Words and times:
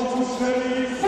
Gottes 0.00 0.36
verliebt. 0.38 0.99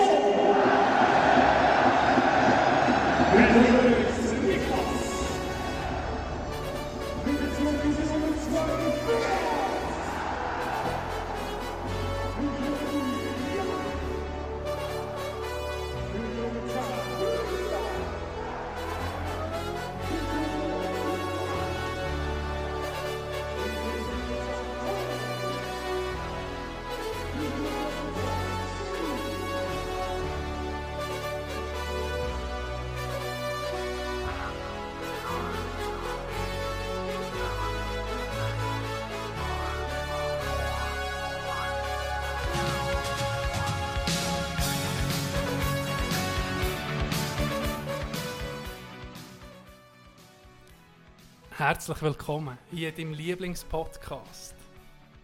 Herzlich 51.65 52.03
willkommen 52.03 52.59
hier 52.73 52.89
in 52.89 52.97
deinem 52.97 53.13
Lieblingspodcast. 53.15 54.53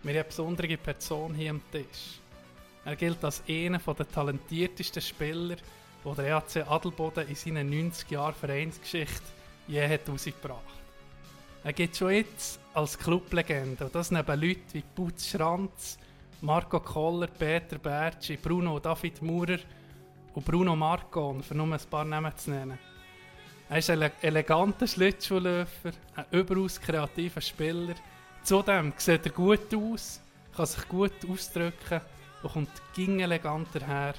Wir 0.04 0.12
haben 0.12 0.18
eine 0.18 0.22
besondere 0.22 0.76
Person 0.76 1.34
hier 1.34 1.50
am 1.50 1.60
Tisch. 1.72 2.20
Er 2.84 2.94
gilt 2.94 3.24
als 3.24 3.42
einer 3.48 3.78
der 3.80 4.08
talentiertesten 4.08 5.02
Spieler, 5.02 5.56
die 5.56 6.14
der 6.14 6.24
EAC 6.24 6.70
Adelboden 6.70 7.26
in 7.26 7.34
seiner 7.34 7.64
90 7.64 8.12
Jahren 8.12 8.36
Vereinsgeschichte 8.36 9.24
je 9.66 9.88
hat 9.88 10.08
rausgebracht. 10.08 10.62
Er 11.64 11.72
gilt 11.72 11.96
schon 11.96 12.12
jetzt 12.12 12.60
als 12.72 12.96
Clublegende 12.96 13.86
und 13.86 13.94
das 13.96 14.12
neben 14.12 14.40
Leuten 14.40 14.74
wie 14.74 14.84
Putz 14.94 15.30
Schranz, 15.30 15.98
Marco 16.40 16.78
Koller, 16.78 17.26
Peter 17.26 17.78
Bertschi, 17.78 18.36
Bruno 18.36 18.78
David 18.78 19.20
Maurer 19.22 19.58
und 20.34 20.44
Bruno 20.44 20.76
Marcon, 20.76 21.42
für 21.42 21.56
nur 21.56 21.66
ein 21.66 21.90
paar 21.90 22.04
Namen 22.04 22.36
zu 22.36 22.50
nennen. 22.50 22.78
Er 23.70 23.78
ist 23.78 23.90
ein 23.90 24.10
eleganter 24.22 24.86
Schlittschuhläufer, 24.86 25.90
ein 26.16 26.24
überaus 26.30 26.80
kreativer 26.80 27.42
Spieler. 27.42 27.94
Zudem 28.42 28.94
sieht 28.96 29.26
er 29.26 29.32
gut 29.32 29.74
aus, 29.74 30.22
kann 30.56 30.64
sich 30.64 30.88
gut 30.88 31.12
ausdrücken 31.30 32.00
und 32.42 32.52
kommt 32.52 32.82
ging 32.94 33.20
eleganter 33.20 33.86
her. 33.86 34.14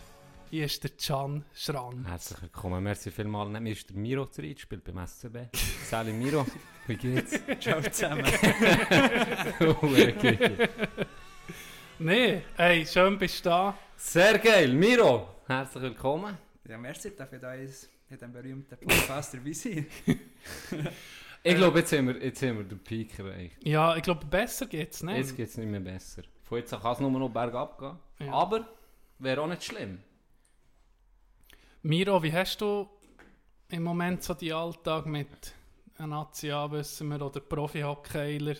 Hier 0.51 0.65
ist 0.65 0.83
der 0.83 0.91
Can 0.91 1.43
Schran. 1.51 2.05
Herzlich 2.05 2.43
willkommen, 2.43 2.83
merci 2.83 3.09
vielmals. 3.09 3.59
Mir 3.59 3.71
ist 3.71 3.89
der 3.89 3.97
Miro 3.97 4.27
Zeit, 4.27 4.59
spielt 4.59 4.83
beim 4.83 5.05
SCB. 5.07 5.37
Sali 5.83 6.13
Miro, 6.13 6.45
wie 6.85 6.95
geht's? 6.95 7.39
Ciao 7.59 7.81
zusammen. 7.81 8.25
oh. 9.61 9.89
Nee, 11.97 12.43
hey, 12.55 12.85
schön 12.85 13.17
bist 13.17 13.43
du 13.43 13.49
da. 13.49 13.77
Sehr 13.97 14.37
geil, 14.37 14.71
Miro, 14.73 15.27
herzlich 15.47 15.83
willkommen. 15.83 16.37
Ja, 16.67 16.77
merci 16.77 17.15
dafür, 17.15 17.39
da 17.39 17.55
ist 17.55 17.89
in 18.09 18.17
diesem 18.17 18.33
berühmten 18.33 18.77
Podcast 18.77 19.35
dabei 19.35 19.53
sein. 19.53 19.85
ich 21.43 21.55
glaube, 21.55 21.79
jetzt 21.79 21.93
haben 21.93 22.07
wir, 22.07 22.23
jetzt 22.23 22.41
haben 22.41 22.57
wir 22.57 22.63
den 22.63 22.79
Peak 22.79 23.19
erreicht. 23.19 23.57
Ja, 23.63 23.95
ich 23.95 24.01
glaube, 24.01 24.25
besser 24.25 24.65
geht 24.65 24.93
es 24.93 25.03
nicht. 25.03 25.17
Jetzt 25.17 25.37
geht 25.37 25.49
es 25.49 25.57
nicht 25.57 25.69
mehr 25.69 25.79
besser. 25.79 26.23
Von 26.43 26.57
jetzt 26.57 26.73
an 26.73 26.81
kann 26.81 26.93
es 26.93 26.99
nur 26.99 27.11
noch 27.11 27.29
bergab 27.29 27.77
gehen. 27.77 28.27
Ja. 28.27 28.33
Aber 28.33 28.67
wäre 29.19 29.41
auch 29.41 29.47
nicht 29.47 29.63
schlimm. 29.63 29.99
Miro, 31.83 32.21
wie 32.23 32.33
hast 32.33 32.59
du 32.61 32.89
im 33.69 33.83
Moment 33.83 34.23
so 34.23 34.33
die 34.33 34.51
Alltag 34.51 35.05
mit 35.05 35.53
Nazi 35.99 36.47
wissen 36.47 37.09
wir, 37.09 37.21
oder 37.21 37.41
Profi-Hockeyler? 37.41 38.55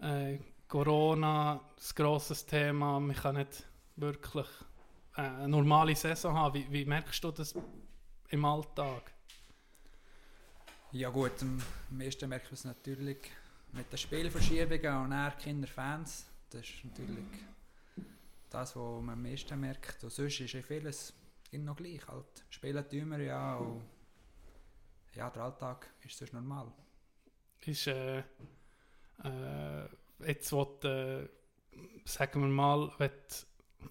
Äh, 0.00 0.38
Corona, 0.68 1.60
das 1.76 1.94
grosses 1.94 2.44
Thema, 2.44 3.00
man 3.00 3.16
kann 3.16 3.36
nicht 3.36 3.64
wirklich 3.94 4.46
äh, 5.16 5.22
eine 5.22 5.48
normale 5.48 5.96
Saison 5.96 6.34
haben. 6.34 6.54
Wie, 6.54 6.66
wie 6.70 6.84
merkst 6.84 7.24
du 7.24 7.30
das 7.30 7.54
im 8.30 8.44
Alltag? 8.44 9.12
Ja 10.92 11.10
gut, 11.10 11.42
am 11.42 11.60
meisten 11.90 12.28
merkt 12.28 12.46
man 12.46 12.54
es 12.54 12.64
natürlich 12.64 13.30
mit 13.72 13.90
den 13.90 13.98
Spielverschiebungen 13.98 15.04
und 15.04 15.10
dann 15.10 15.36
Kinderfans. 15.38 16.26
Das 16.50 16.62
ist 16.62 16.84
natürlich 16.84 17.24
das, 18.50 18.76
was 18.76 19.02
man 19.02 19.10
am 19.10 19.22
meisten 19.22 19.60
merkt. 19.60 20.02
Und 20.04 20.12
sonst 20.12 20.40
ist 20.40 20.52
ja 20.52 20.62
vieles 20.62 21.12
noch 21.52 21.76
gleich. 21.76 22.06
Halt. 22.06 22.44
Spielen 22.50 22.88
tun 22.88 23.10
wir 23.10 23.20
ja 23.20 23.56
und 23.56 23.82
ja, 25.14 25.30
der 25.30 25.42
Alltag 25.42 25.88
ist 26.04 26.18
sonst 26.18 26.32
normal. 26.32 26.72
Ist, 27.64 27.86
äh, 27.86 28.18
äh, 29.24 29.88
jetzt, 30.26 30.52
wo 30.52 30.78
äh, 30.84 31.28
sagen 32.04 32.42
wir 32.42 32.48
mal, 32.48 32.92
wenn 32.98 33.10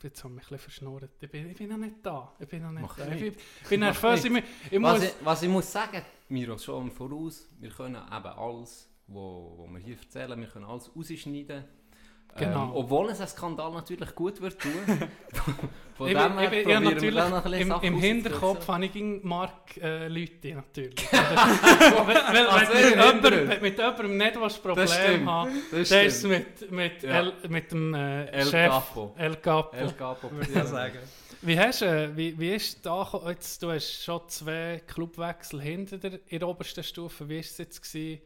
Jetzt 0.04 0.24
habe 0.24 0.34
ich 0.34 0.36
mich 0.36 0.46
ein 0.46 0.50
bisschen 0.50 0.60
verschnurrt. 0.60 1.12
Ich 1.20 1.32
bin, 1.32 1.50
ich 1.50 1.58
bin 1.58 1.70
noch 1.70 1.78
nicht 1.78 1.96
da. 2.04 2.36
Ich 2.40 2.48
bin 2.48 2.62
noch 2.62 2.72
nicht 2.72 2.82
Mach 2.82 2.98
da. 2.98 3.06
nicht. 3.06 3.22
Ich 3.24 3.34
bin, 3.34 3.44
ich 3.62 3.70
bin 3.70 3.80
nervös. 3.80 4.26
Ich, 4.26 4.32
ich 4.72 4.82
was, 4.82 5.00
muss... 5.00 5.04
ich, 5.04 5.14
was 5.24 5.44
ich 5.44 5.50
muss 5.50 5.72
sagen, 5.72 6.02
Miro, 6.30 6.58
schon 6.58 6.92
Voraus, 6.92 7.48
wir 7.60 7.70
können 7.70 7.96
eben 7.96 8.26
alles, 8.26 8.90
wo, 9.08 9.56
wo 9.58 9.68
wir 9.68 9.80
hier 9.80 9.98
erzählen, 9.98 10.40
wir 10.40 10.48
können 10.48 10.66
alles 10.66 10.92
rausschneiden. 10.96 11.66
Genau. 12.38 12.64
Ähm, 12.64 12.72
obwohl 12.74 13.10
es 13.10 13.22
ein 13.22 13.28
Skandal 13.28 13.72
natürlich 13.72 14.14
gut 14.14 14.42
wird 14.42 14.60
tun. 14.60 14.72
Von 15.96 16.10
ich 16.10 16.14
dem 16.14 16.38
her 16.38 16.52
ich 16.52 16.68
wir 16.68 16.80
natürlich, 16.82 17.16
dann 17.16 17.32
noch 17.32 17.46
ein 17.46 17.52
bisschen 17.52 17.72
im, 17.72 17.94
im. 17.94 17.98
Hinterkopf 17.98 18.68
habe 18.68 18.86
ich 18.86 19.24
Mark 19.24 19.78
äh, 19.78 20.10
Leute 20.10 20.54
natürlich. 20.54 20.96
weil, 21.12 22.16
weil, 22.16 22.48
Also, 22.48 22.74
wenn, 22.74 23.22
du 23.22 23.48
wenn 23.48 23.62
mit 23.62 23.78
jemandem 23.78 24.18
nicht 24.18 24.42
was 24.42 24.62
Das 24.62 24.62
Problem 24.62 25.30
Das 25.72 25.90
der 25.90 26.04
ist 26.04 26.20
stimmt. 26.20 26.62
mit, 26.62 26.72
mit, 26.72 27.04
Ja. 27.04 27.20
El, 27.20 27.34
mit 27.48 27.72
dem 27.72 27.94
äh, 27.94 28.26
El 28.26 28.46
Chef 28.46 28.70
Capo. 28.70 29.16
El 29.18 29.36
Capo. 29.38 29.78
El 29.78 29.94
Capo. 29.94 30.32
Würde 30.32 30.50
ich 30.50 30.56
ja 30.56 30.66
sagen. 30.66 31.00
Wie 31.42 31.58
hast 31.58 31.82
du, 31.82 31.86
äh, 31.86 32.18
wie, 32.18 32.38
wie 32.38 32.56
ist 32.56 32.86
da, 32.86 33.08
jetzt, 33.30 33.64
du 33.64 33.72
hast 33.72 34.04
schon 34.04 34.22
zwei 34.28 34.82
Clubwechsel 34.88 35.62
hinter 35.62 35.98
dir 35.98 36.20
in 36.28 36.40
der 36.40 36.48
obersten 36.50 36.84
Stufe. 36.84 37.30
Wie 37.30 37.36
war 37.36 37.40
es 37.40 37.58
jetzt 37.58 37.82
gewesen, 37.82 38.20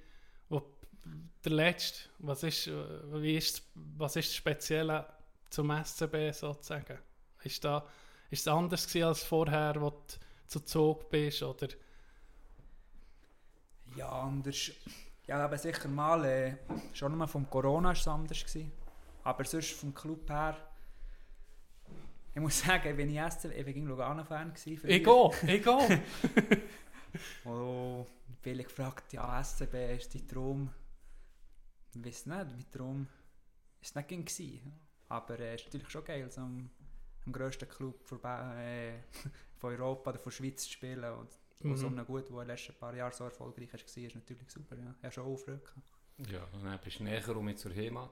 der 1.43 1.51
letzte, 1.51 2.09
was 2.19 2.43
ist, 2.43 2.67
äh, 2.67 2.73
wie 3.21 3.35
ist, 3.35 3.63
was 3.73 4.15
ist 4.15 4.29
das 4.29 4.35
Spezielle 4.35 5.05
zum 5.49 5.71
SCB 5.71 6.31
sozusagen? 6.33 6.99
Ist 7.43 7.63
da, 7.63 7.85
ist 8.29 8.41
es 8.41 8.47
anders 8.47 8.87
gewesen 8.87 9.07
als 9.07 9.23
vorher, 9.23 9.75
wo 9.79 9.89
du 9.89 9.97
zu 10.47 10.59
Zug 10.61 11.09
bist 11.09 11.41
oder? 11.43 11.67
Ja, 13.95 14.09
anders. 14.09 14.71
Ja, 15.27 15.45
aber 15.45 15.57
sicher 15.57 15.87
mal. 15.87 16.25
Äh, 16.25 16.57
schon 16.93 17.15
mal 17.15 17.27
vom 17.27 17.49
Corona 17.49 17.89
war 17.89 17.93
es 17.93 18.07
anders. 18.07 18.39
Gewesen. 18.39 18.71
Aber 19.23 19.45
sonst 19.45 19.71
vom 19.73 19.93
Club 19.93 20.29
her. 20.29 20.57
Ich 22.33 22.41
muss 22.41 22.59
sagen, 22.65 22.97
wenn 22.97 23.09
ich 23.09 23.31
SC, 23.31 23.45
ich 23.45 23.65
bin 23.65 23.85
Lugano-Fan. 23.85 24.53
Ich 24.65 24.81
gehe, 24.81 24.91
ich 25.47 25.63
gehe. 25.63 26.01
Und 27.43 28.07
viele 28.41 28.63
gefragt, 28.63 29.13
ja, 29.13 29.43
SCB 29.43 29.95
ist 29.97 30.13
dein 30.13 30.27
Traum. 30.27 30.69
Ich 31.95 32.05
weiß 32.05 32.25
nicht, 32.27 32.71
Traum 32.71 33.07
ist 33.81 33.95
nicht 33.95 34.07
gewesen. 34.09 34.73
Aber 35.07 35.39
es 35.39 35.61
ist 35.61 35.65
natürlich 35.67 35.89
schon 35.89 36.03
geil, 36.03 36.29
so 36.31 36.41
am, 36.41 36.69
am 37.25 37.31
grössten 37.31 37.67
Club 37.67 38.03
vorbei, 38.07 38.99
äh, 39.13 39.17
von 39.57 39.71
Europa 39.73 40.11
oder 40.11 40.19
von 40.19 40.29
der 40.31 40.37
Schweiz 40.37 40.63
zu 40.63 40.71
spielen. 40.71 41.13
Und 41.13 41.29
Mhm. 41.61 41.75
so 41.75 41.87
einem 41.87 42.05
gut, 42.05 42.23
der 42.29 42.31
in 42.31 42.37
den 42.37 42.47
letzten 42.47 42.73
paar 42.75 42.95
Jahren 42.95 43.11
so 43.11 43.25
erfolgreich 43.25 43.73
war, 43.73 43.79
ist 43.81 44.15
natürlich 44.15 44.49
super. 44.49 44.77
Ja, 44.77 44.95
ja 45.03 45.11
schon 45.11 45.25
auch 45.25 45.35
Freude 45.35 45.59
gehabt. 45.59 46.31
Ja, 46.31 46.41
und 46.53 46.63
dann 46.63 46.79
bist 46.81 46.99
du 46.99 47.03
näher 47.03 47.35
um 47.35 47.53
zur 47.57 47.73
Heimat. 47.75 48.09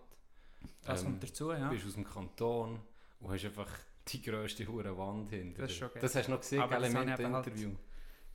Das 0.83 0.99
Ähm, 1.01 1.07
kommt 1.11 1.23
dazu, 1.23 1.51
ja. 1.53 1.59
Du 1.59 1.69
bist 1.69 1.85
aus 1.87 1.93
dem 1.93 2.03
Kanton 2.03 2.79
und 3.21 3.31
hast 3.31 3.45
einfach 3.45 3.69
die 4.07 4.21
grösste 4.21 4.67
hure 4.67 4.97
Wand 4.97 5.29
hinter 5.29 5.61
Das 5.61 5.71
ist 5.71 5.77
dir. 5.77 5.85
schon 5.85 5.93
geil. 5.93 6.01
Das 6.01 6.15
hast 6.15 6.27
du 6.27 6.31
noch 6.31 6.39
gesehen, 6.41 6.61
Aber 6.61 6.71
gell, 6.71 6.81
das 6.81 6.89
im 6.91 6.97
habe 6.97 7.09
ich 7.11 7.19
eben 7.19 7.33
halt- 7.35 7.47
Interview. 7.47 7.71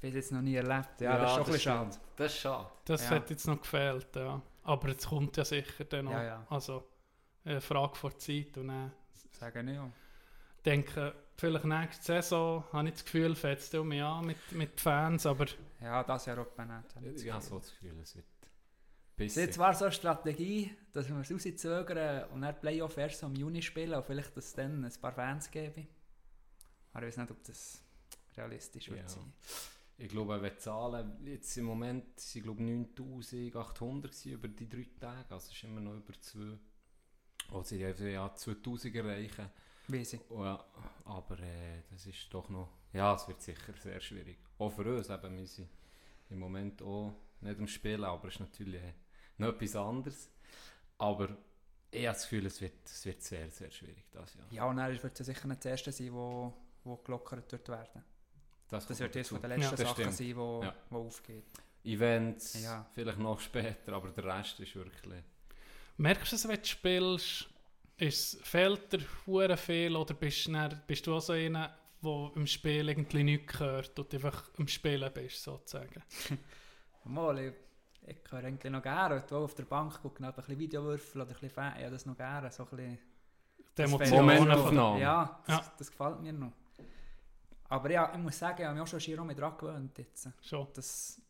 Bis 0.01 0.15
jetzt 0.15 0.33
noch 0.33 0.41
nie 0.43 0.55
erlebt. 0.55 1.01
Ja, 1.03 1.19
das 1.19 1.31
ist 1.31 1.35
schon 1.35 1.39
ein 1.41 1.45
bisschen 1.47 1.61
schade. 1.61 1.97
Das 2.17 2.33
ist 2.33 2.39
schade. 2.41 2.71
Das 2.87 3.03
Ja. 3.05 3.11
hat 3.11 3.31
jetzt 3.31 3.47
noch 3.47 3.61
gefehlt, 3.61 4.17
ja. 4.17 4.43
Aber 4.65 4.89
jetzt 4.89 5.09
kommt 5.09 5.37
ja 5.37 5.45
sicher 5.45 5.85
dann 5.85 6.05
noch. 6.07 6.13
Ja, 6.13 6.23
ja. 6.25 6.47
Also, 6.51 6.89
eine 7.45 7.61
Frage 7.61 7.97
vor 7.97 8.17
Zeit 8.19 8.57
und 8.59 8.69
dann 8.69 8.93
Sagen 9.33 9.69
ich 9.69 9.75
ja. 9.75 9.91
denke, 10.65 11.15
vielleicht 11.37 11.65
nächste 11.65 12.05
Saison 12.05 12.65
habe 12.73 12.89
ich 12.89 12.95
das 12.95 13.05
Gefühl, 13.05 13.35
fängt 13.35 13.59
es 13.59 13.75
um 13.75 13.89
mich 13.89 14.03
an 14.03 14.25
mit, 14.27 14.53
mit 14.53 14.81
Fans, 14.81 15.27
aber 15.27 15.47
Ja, 15.81 16.05
das 16.05 16.27
Jahr 16.27 16.39
auch 16.39 16.57
nicht. 17.01 17.23
Ja, 17.25 17.41
so 17.41 17.59
das 17.59 17.71
Gefühl, 17.71 17.99
es 18.01 18.15
wird 18.15 18.25
Es 19.17 19.17
besser. 19.17 19.43
ist 19.45 19.55
zwar 19.55 19.75
so 19.75 19.87
eine 19.87 19.93
Strategie, 19.93 20.77
dass 20.93 21.09
wir 21.09 21.17
es 21.19 21.31
rauszögern 21.33 22.31
und 22.31 22.43
dann 22.43 22.61
Playoff 22.61 22.97
erst 22.97 23.23
im 23.25 23.35
Juni 23.35 23.63
spielen 23.63 23.95
und 23.95 24.05
vielleicht, 24.07 24.37
dass 24.37 24.45
es 24.47 24.55
dann 24.55 24.85
ein 24.85 24.93
paar 25.01 25.13
Fans 25.13 25.51
geben. 25.51 25.89
Aber 26.93 27.03
ich 27.07 27.09
weiß 27.09 27.17
nicht, 27.17 27.31
ob 27.33 27.43
das 27.43 27.83
realistisch 28.37 28.89
wird 28.91 29.01
Ja. 29.03 29.09
sein. 29.09 29.33
Ich 29.99 30.09
glaube, 30.09 30.41
wenn 30.41 30.53
die 30.53 30.59
Zahlen 30.59 31.27
jetzt 31.27 31.57
im 31.57 31.65
Moment 31.67 32.19
sind 32.19 32.43
glaube 32.43 32.63
9800 32.63 34.11
gewesen 34.11 34.33
über 34.33 34.49
die 34.49 34.69
drei 34.69 34.87
Tage, 34.99 35.35
also 35.35 35.49
es 35.49 35.53
ist 35.53 35.65
immer 35.65 35.81
noch 35.81 35.95
über 35.95 36.13
zwei. 36.21 36.59
Oder 37.53 37.65
sie 37.65 37.85
haben 37.85 38.11
ja 38.11 38.35
2000 38.35 38.95
erreichen. 38.95 39.51
Wie 39.89 40.05
sie. 40.05 40.21
Ja, 40.31 40.65
aber 41.05 41.39
äh, 41.41 41.83
das 41.91 42.07
ist 42.07 42.29
doch 42.31 42.49
noch... 42.49 42.69
Ja, 42.93 43.15
es 43.15 43.27
wird 43.29 43.43
sicher 43.43 43.75
sehr 43.79 44.01
schwierig. 44.01 44.39
Auch 44.59 44.71
für 44.71 44.97
uns 44.97 45.11
eben, 45.11 45.37
wir 45.37 45.47
sind 45.47 45.69
im 46.31 46.39
Moment 46.39 46.81
auch 46.83 47.13
nicht 47.41 47.59
am 47.59 47.67
Spielen, 47.67 48.05
aber 48.05 48.29
es 48.29 48.35
ist 48.35 48.41
natürlich 48.41 48.83
äh, 48.83 48.95
noch 49.39 49.49
etwas 49.49 49.77
anderes. 49.77 50.31
Aber 50.99 51.37
ich 51.91 52.07
habe 52.07 52.15
das 52.15 52.23
Gefühl, 52.23 52.47
es 52.47 52.61
wird, 52.61 52.75
es 52.85 53.05
wird 53.05 53.23
sehr, 53.23 53.51
sehr 53.51 53.71
schwierig 53.71 54.05
das 54.13 54.35
Jahr. 54.35 54.47
Ja, 54.51 54.65
und 54.65 54.79
er 54.79 55.03
wird 55.03 55.19
ja 55.19 55.25
sicher 55.25 55.47
nicht 55.49 55.65
das 55.65 55.71
Erste 55.71 55.93
sein, 55.93 56.13
wo, 56.13 56.53
wo 56.85 56.97
gelockert 56.97 57.51
wird 57.53 57.69
werden. 57.69 58.05
Das 58.73 58.87
kommt 58.87 59.01
wird 59.01 59.17
dazu. 59.17 59.35
von 59.35 59.43
den 59.43 59.51
letzten 59.61 59.77
das 59.77 59.81
Sachen 59.89 59.95
stimmt. 60.13 60.15
sein, 60.15 60.37
wo, 60.37 60.61
Ja. 60.63 60.75
wo 60.91 60.99
aufgeht. 61.07 61.45
Events, 61.85 62.63
Ja. 62.63 62.87
vielleicht 62.95 63.19
noch 63.19 63.41
später, 63.41 63.93
aber 63.93 64.11
der 64.11 64.25
Rest 64.25 64.61
ist 64.61 64.75
wirklich... 64.77 65.23
Merkst 65.97 66.33
du 66.33 66.37
es, 66.37 66.49
wenn 66.49 66.57
du 66.61 66.65
spielst, 66.67 67.49
ist, 67.99 68.45
fehlt 68.47 68.93
dir 68.93 69.01
viel 69.57 69.95
oder 69.97 70.15
bist, 70.15 70.47
du 70.47 70.53
dann, 70.53 70.81
bist 70.87 71.07
du 71.07 71.15
auch 71.15 71.21
so 71.21 71.33
einer, 71.35 71.77
der 72.03 72.31
im 72.35 72.47
Spiel 72.47 72.89
irgendwie 72.89 73.23
nichts 73.25 73.59
hört 73.61 73.99
und 73.99 74.13
einfach 74.15 74.45
am 74.59 74.67
Spielen 74.69 75.13
bist, 75.13 75.43
sozusagen? 75.43 76.03
Mal, 77.05 77.39
ich, 77.39 77.55
ich 78.07 78.17
höre 78.31 78.45
eigentlich 78.45 78.73
noch 78.73 78.83
gerne, 78.83 79.23
wenn 79.29 79.39
auf 79.39 79.55
der 79.55 79.65
Bank 79.65 80.01
gucken, 80.03 80.25
ein 80.25 80.33
bisschen 80.33 80.59
Videowürfel 80.59 81.21
oder 81.21 81.31
ein 81.31 81.35
bisschen 81.35 81.51
Fan, 81.51 81.81
ja, 81.81 81.91
das 81.91 82.07
noch 82.07 82.17
gerne, 82.17 82.51
so 82.51 82.63
ein 82.65 82.69
bisschen... 82.71 82.99
Die 83.59 83.65
das 83.83 83.91
Emotionen 83.91 84.59
von 84.59 84.75
der-. 84.75 84.99
Ja, 84.99 85.43
das, 85.47 85.57
Ja. 85.57 85.73
das 85.79 85.91
gefällt 85.91 86.21
mir 86.21 86.33
noch. 86.33 86.53
Aber 87.73 87.91
ja, 87.91 88.13
ich 88.13 88.19
muss 88.19 88.39
sagen, 88.39 88.59
ich 88.61 88.65
habe 88.67 88.75
mich 88.75 88.83
auch 88.83 88.87
schon 88.87 89.01
schier 89.01 89.25
mit 89.25 89.39
dran 89.39 89.57
gewöhnt 89.57 89.97
jetzt. 89.97 90.29
Schon. 90.43 90.69
Das, 90.75 91.23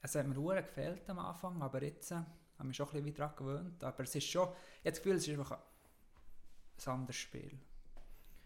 es 0.00 0.14
hat 0.14 0.24
mir 0.24 0.36
hure 0.36 0.62
gefehlt 0.62 1.10
am 1.10 1.18
Anfang, 1.18 1.60
aber 1.60 1.82
jetzt 1.82 2.12
äh, 2.12 2.14
habe 2.14 2.26
ich 2.60 2.64
mich 2.66 2.76
schon 2.76 2.86
ein 2.86 2.92
bisschen 2.92 3.06
wieder 3.06 3.26
dran 3.26 3.36
gewöhnt. 3.36 3.82
Aber 3.82 4.02
es 4.04 4.14
ist 4.14 4.24
schon, 4.30 4.44
ich 4.50 4.54
habe 4.54 4.90
das 4.90 5.02
Gefühl, 5.02 5.16
es 5.16 5.26
ist 5.26 5.36
einfach 5.36 5.58
ein 5.58 6.92
anderes 6.92 7.16
Spiel. 7.16 7.58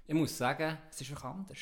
Ich 0.06 0.14
muss 0.14 0.38
sagen, 0.38 0.78
Es 0.88 1.02
ist 1.02 1.10
einfach 1.10 1.24
anders. 1.26 1.58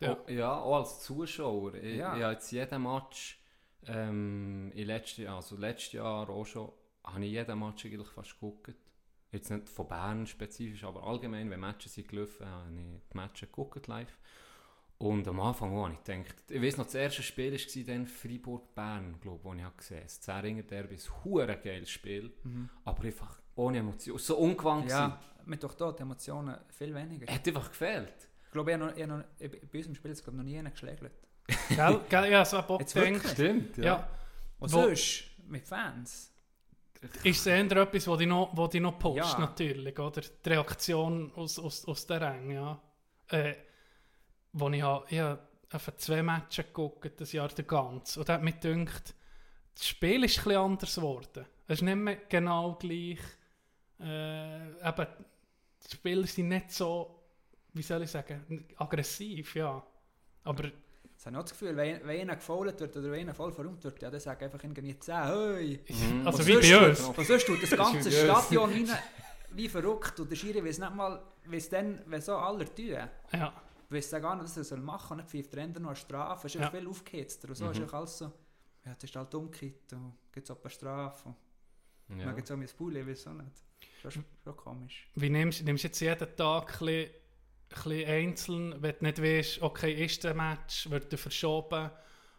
Ja. 0.00 0.12
Auch, 0.14 0.28
ja, 0.30 0.56
auch 0.56 0.76
als 0.78 1.00
Zuschauer. 1.02 1.74
Ich, 1.74 1.96
Ja. 1.96 2.16
ich 2.16 2.22
habe 2.22 2.32
jetzt 2.32 2.50
jeden 2.50 2.82
Match, 2.82 3.38
ähm, 3.86 4.72
in 4.74 4.86
letzten 4.86 5.22
Jahr, 5.24 5.36
also 5.36 5.56
letztes 5.56 5.92
Jahr 5.92 6.26
auch 6.30 6.46
schon, 6.46 6.72
habe 7.04 7.22
ich 7.22 7.32
jeden 7.32 7.58
Match 7.58 7.84
eigentlich 7.84 8.08
fast 8.08 8.32
geguckt. 8.32 8.74
Jetzt 9.30 9.50
nicht 9.50 9.68
von 9.68 9.86
Bern 9.88 10.26
spezifisch, 10.26 10.84
aber 10.84 11.02
allgemein, 11.04 11.50
wenn 11.50 11.60
Matches 11.60 11.94
sind 11.94 12.08
gelaufen, 12.08 12.46
habe 12.46 12.70
ich 12.70 13.02
die 13.12 13.16
Matches 13.16 13.48
geguckt 13.48 13.86
live. 13.86 14.16
Und 14.96 15.28
am 15.28 15.38
Anfang 15.40 15.76
auch, 15.76 15.84
habe 15.84 15.94
ich 15.94 16.04
gedacht, 16.04 16.50
ich 16.50 16.60
weiß 16.60 16.76
noch, 16.78 16.86
das 16.86 16.94
erste 16.94 17.22
Spiel 17.22 17.52
war 17.52 17.84
dann 17.84 18.06
Freiburg-Bern, 18.06 19.20
glaube 19.20 19.38
ich, 19.38 19.44
das 19.44 19.58
ich 19.58 19.64
habe 19.64 19.76
gesehen 19.76 19.96
habe. 19.96 20.04
Das 20.06 20.20
Zähringer 20.20 20.62
Derby, 20.62 20.94
ein 20.94 21.24
hure 21.24 21.56
geiles 21.56 21.90
Spiel, 21.90 22.32
aber 22.84 23.04
einfach 23.04 23.40
ohne 23.54 23.78
Emotion, 23.78 24.18
so 24.18 24.38
ungewandt 24.38 24.90
Ja, 24.90 25.20
mit 25.44 25.62
doch 25.62 25.74
dort 25.74 25.98
die 25.98 26.02
Emotionen 26.02 26.56
viel 26.68 26.94
weniger. 26.94 27.32
Hat 27.32 27.46
einfach 27.46 27.68
gefehlt. 27.68 28.28
Ich 28.46 28.50
glaube, 28.52 28.72
ich 28.72 28.74
habe 28.76 28.86
noch, 28.86 28.96
ich 28.96 29.02
habe 29.02 29.18
noch, 29.18 29.24
ich, 29.38 29.70
bei 29.70 29.78
uns 29.78 29.86
im 29.86 29.94
Spiel 29.94 30.10
jetzt 30.10 30.26
noch 30.26 30.42
nie 30.42 30.58
einen 30.58 30.72
geschlägelt. 30.72 31.12
Gell, 31.68 32.00
gell, 32.08 32.30
ja, 32.30 32.44
so 32.44 32.60
denkt, 32.60 32.94
wirklich? 32.94 33.32
Stimmt, 33.32 33.76
ja. 33.76 34.08
Und 34.58 34.72
Wo- 34.72 34.82
sonst, 34.82 35.24
mit 35.46 35.66
Fans. 35.66 36.32
Ist 37.22 37.40
es 37.40 37.46
eher 37.46 37.70
etwas, 37.76 38.06
was 38.08 38.18
dich 38.18 38.26
noch, 38.26 38.50
was 38.56 38.70
dich 38.70 38.80
noch 38.80 38.98
pusht, 38.98 39.16
Ja. 39.18 39.38
natürlich, 39.38 39.98
oder? 39.98 40.20
Die 40.20 40.48
Reaktion 40.48 41.32
aus, 41.34 41.58
aus, 41.58 41.84
aus 41.86 42.06
der 42.06 42.20
Ränge, 42.20 42.54
ja. 42.54 42.82
Äh, 43.28 43.54
wo 44.52 44.68
ich 44.70 44.82
habe, 44.82 45.04
ich 45.08 45.20
habe 45.20 45.96
zwei 45.96 46.22
Matches 46.22 46.66
geguckt, 46.66 47.20
das 47.20 47.32
Jahr 47.32 47.48
der 47.48 47.64
ganz. 47.64 48.16
Und 48.16 48.28
hat 48.28 48.42
mich 48.42 48.58
gedacht, 48.58 49.14
das 49.74 49.86
Spiel 49.86 50.24
ist 50.24 50.38
ein 50.38 50.44
bisschen 50.44 50.60
anders 50.60 50.94
geworden. 50.96 51.46
Es 51.66 51.78
ist 51.78 51.82
nicht 51.82 51.94
mehr 51.96 52.16
genau 52.28 52.74
gleich. 52.74 53.18
Äh, 54.00 54.88
eben, 54.88 55.06
die 55.86 55.94
Spieler 55.94 56.26
sind 56.26 56.48
nicht 56.48 56.72
so, 56.72 57.22
wie 57.74 57.82
soll 57.82 58.02
ich 58.02 58.10
sagen, 58.10 58.66
aggressiv, 58.76 59.54
ja. 59.54 59.84
Aber 60.44 60.70
Das 61.18 61.26
habe 61.26 61.34
ich 61.34 61.38
auch 61.40 61.42
das 61.42 61.50
Gefühl, 61.50 61.76
wenn, 61.76 62.06
wenn 62.06 62.20
einer 62.20 62.36
gefoult 62.36 62.78
wird 62.78 62.96
oder 62.96 63.10
wenn 63.10 63.22
einer 63.22 63.34
voll 63.34 63.50
verräumt 63.52 63.82
wird, 63.82 64.00
ja, 64.00 64.08
dann 64.08 64.20
sagen 64.20 64.44
einfach 64.44 64.62
irgendwie 64.62 64.96
10, 64.96 65.14
hey. 65.24 65.80
Mhm. 65.88 66.24
also 66.24 66.38
Und 66.38 66.46
wie 66.46 66.54
bei 66.70 66.88
uns. 66.90 67.00
Und 67.00 67.26
sonst 67.26 67.44
tut 67.44 67.60
das 67.60 67.70
ganze. 67.70 68.12
Stadion 68.12 68.70
rein, 68.70 68.88
wie 69.50 69.68
verrückt. 69.68 70.20
Und 70.20 70.30
der 70.30 70.36
Schiri 70.36 70.64
weiß 70.64 70.78
nicht 70.78 70.94
mal, 70.94 71.20
wie 71.46 71.56
es 71.56 71.68
dann, 71.68 72.00
wenn 72.06 72.20
so 72.20 72.36
alle 72.36 72.72
tun, 72.72 72.96
Ja, 73.32 73.52
weiß 73.90 74.10
gar 74.12 74.36
nicht, 74.36 74.44
was 74.44 74.56
er 74.58 74.62
soll 74.64 74.78
machen 74.78 75.08
soll. 75.08 75.16
Und 75.16 75.18
dann 75.24 75.26
pfeift 75.28 75.52
der 75.54 75.66
noch 75.80 75.88
eine 75.88 75.96
Strafe. 75.96 76.46
Es 76.46 76.54
ist 76.54 76.60
Ja. 76.60 76.70
viel 76.70 76.86
aufgehetzter. 76.86 77.48
Und 77.48 77.54
so 77.56 77.64
Mhm. 77.64 77.70
ist 77.82 77.92
alles 77.94 78.18
so, 78.18 78.24
ja, 78.84 78.94
das 78.94 79.02
ist 79.02 79.16
halt 79.16 79.34
umgekehrt. 79.34 79.92
Und 79.94 80.12
gibt 80.30 80.48
es 80.48 80.56
auch 80.56 80.60
eine 80.62 80.70
Strafe. 80.70 81.34
Und 82.10 82.20
Ja. 82.20 82.26
dann 82.26 82.36
gibt 82.36 82.46
es 82.48 82.52
auch 82.52 82.56
mein 82.56 82.68
Bulli, 82.78 83.00
ich 83.00 83.06
weiß 83.08 83.26
auch 83.26 83.32
nicht. 83.32 83.50
Das 84.04 84.14
ist 84.14 84.22
schon 84.44 84.56
komisch. 84.56 85.08
Wie 85.16 85.30
nimmst, 85.30 85.64
nimmst 85.64 85.82
du 85.82 85.88
jetzt 85.88 85.98
jeden 86.00 86.36
Tag 86.36 86.62
ein 86.80 86.86
bisschen, 86.86 87.10
bisschen 87.68 88.08
einzeln, 88.08 88.82
wenn 88.82 88.94
du 88.98 89.04
nicht 89.04 89.22
weißt, 89.22 89.62
okay, 89.62 90.04
ist 90.04 90.24
der 90.24 90.34
Match, 90.34 90.88
wird 90.90 91.12
er 91.12 91.18
verschoben 91.18 91.90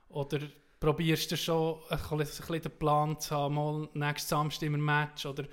oder 0.10 0.40
probierst 0.80 1.32
du 1.32 1.38
schon 1.38 1.82
ein 1.90 2.18
bisschen, 2.18 2.62
den 2.62 2.72
Plan 2.80 3.20
zu 3.20 3.36
haben, 3.36 3.56
mal 3.56 3.90
nächsten 3.94 4.30
Samstag 4.30 4.70
ein 4.70 4.82
Match 4.82 5.26
oder 5.26 5.46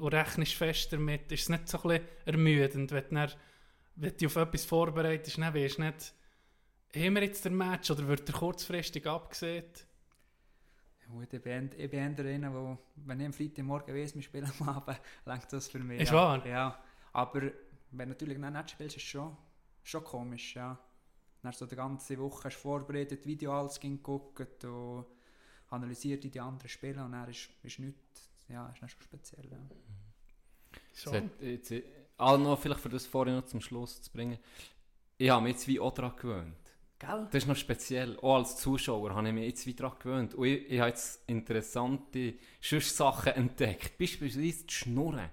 rechnest 0.00 0.54
fest 0.54 0.92
damit, 0.92 1.30
ist 1.32 1.42
es 1.42 1.48
nicht 1.48 1.68
so 1.68 1.78
ein 1.82 1.88
bisschen 1.88 2.08
ermüdend, 2.26 2.92
wenn 2.92 3.04
du, 3.04 3.14
dann, 3.14 3.32
wenn 3.96 4.10
du 4.10 4.16
dich 4.16 4.26
auf 4.26 4.36
etwas 4.36 4.64
vorbereitest, 4.64 5.38
dann 5.38 5.54
weißt 5.54 5.78
du 5.78 5.82
nicht, 5.82 6.14
haben 6.96 7.14
wir 7.14 7.22
jetzt 7.22 7.44
den 7.44 7.56
Match 7.56 7.90
oder 7.90 8.06
wird 8.06 8.28
er 8.28 8.34
kurzfristig 8.34 9.06
abgesehen? 9.06 9.64
Gut, 11.08 11.32
ich 11.32 11.42
bin, 11.42 11.70
ich 11.76 11.90
bin 11.90 12.00
einer, 12.00 12.54
wo, 12.54 12.78
wenn 12.96 13.20
ich 13.20 13.26
am 13.26 13.32
Freitagmorgen 13.32 13.94
weiss, 13.94 14.14
wir 14.14 14.22
spielen 14.22 14.50
am 14.58 14.68
Abend, 14.68 14.98
das 15.50 15.68
für 15.68 15.78
mich. 15.78 16.00
Ist 16.00 16.10
ja. 16.10 16.14
wahr? 16.14 16.46
Ja, 16.46 16.78
aber 17.12 17.50
wenn 17.98 18.08
du 18.08 18.14
natürlich 18.14 18.38
nicht 18.38 18.70
spielst, 18.70 18.96
ist 18.96 19.02
es 19.02 19.08
schon, 19.08 19.36
schon 19.82 20.04
komisch, 20.04 20.56
ja. 20.56 20.78
Dann 21.42 21.52
hast 21.52 21.60
du 21.60 21.66
die 21.66 21.76
ganze 21.76 22.18
Woche 22.18 22.44
hast 22.44 22.56
vorbereitet, 22.56 23.26
Video 23.26 23.52
alles 23.52 23.78
geguckt 23.78 24.64
und 24.64 25.06
analysiert 25.70 26.24
die 26.24 26.40
anderen 26.40 26.68
Spiele 26.68 27.04
und 27.04 27.12
dann 27.12 27.28
ist, 27.28 27.50
ist 27.62 27.78
nichts, 27.78 28.30
ja, 28.48 28.68
ist 28.68 28.80
dann 28.80 28.88
schon 28.88 29.02
speziell, 29.02 29.50
ja. 29.50 29.58
Hat 31.12 31.40
jetzt, 31.40 31.72
ah, 32.16 32.36
noch 32.36 32.58
vielleicht 32.58 32.80
für 32.80 32.88
das 32.88 33.06
vorhin 33.06 33.34
noch 33.34 33.44
zum 33.44 33.60
Schluss 33.60 34.00
zu 34.00 34.10
bringen. 34.12 34.38
Ich 35.18 35.30
habe 35.30 35.42
mich 35.42 35.52
jetzt 35.52 35.68
wie 35.68 35.80
auch 35.80 35.92
daran 35.92 36.16
gewöhnt. 36.16 36.56
Gell? 36.98 37.28
Das 37.30 37.42
ist 37.42 37.48
noch 37.48 37.56
speziell. 37.56 38.16
Auch 38.18 38.36
als 38.36 38.56
Zuschauer 38.56 39.14
habe 39.14 39.28
ich 39.28 39.34
mich 39.34 39.46
jetzt 39.46 39.66
wie 39.66 39.74
daran 39.74 39.98
gewöhnt. 39.98 40.34
Und 40.34 40.46
ich, 40.46 40.70
ich 40.70 40.78
habe 40.78 40.90
jetzt 40.90 41.28
interessante 41.28 42.34
Sachen 42.60 43.32
entdeckt. 43.32 43.98
Beispielsweise 43.98 44.64
die 44.64 44.72
Schnurren 44.72 45.30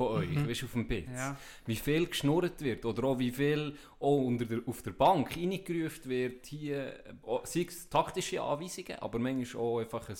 von 0.00 0.16
euch, 0.22 0.30
Mhm. 0.30 0.48
weißt 0.48 0.62
du, 0.62 0.66
auf 0.66 0.72
dem 0.72 0.88
Bild. 0.88 1.08
Ja. 1.14 1.36
Wie 1.66 1.76
viel 1.76 2.06
geschnurrt 2.06 2.62
wird 2.62 2.84
oder 2.86 3.04
auch 3.04 3.18
wie 3.18 3.30
viel 3.32 3.74
auch 3.98 4.16
unter 4.24 4.46
der, 4.46 4.60
auf 4.66 4.80
der 4.82 4.92
Bank 4.92 5.36
reingerufen 5.36 6.08
wird. 6.10 6.46
Hier, 6.46 6.94
auch- 7.22 7.44
sei 7.44 7.66
es 7.68 7.88
taktische 7.88 8.40
Anweisungen, 8.42 8.98
aber 9.00 9.18
manchmal 9.18 9.62
auch 9.62 9.80
einfach 9.80 10.08
ein 10.08 10.16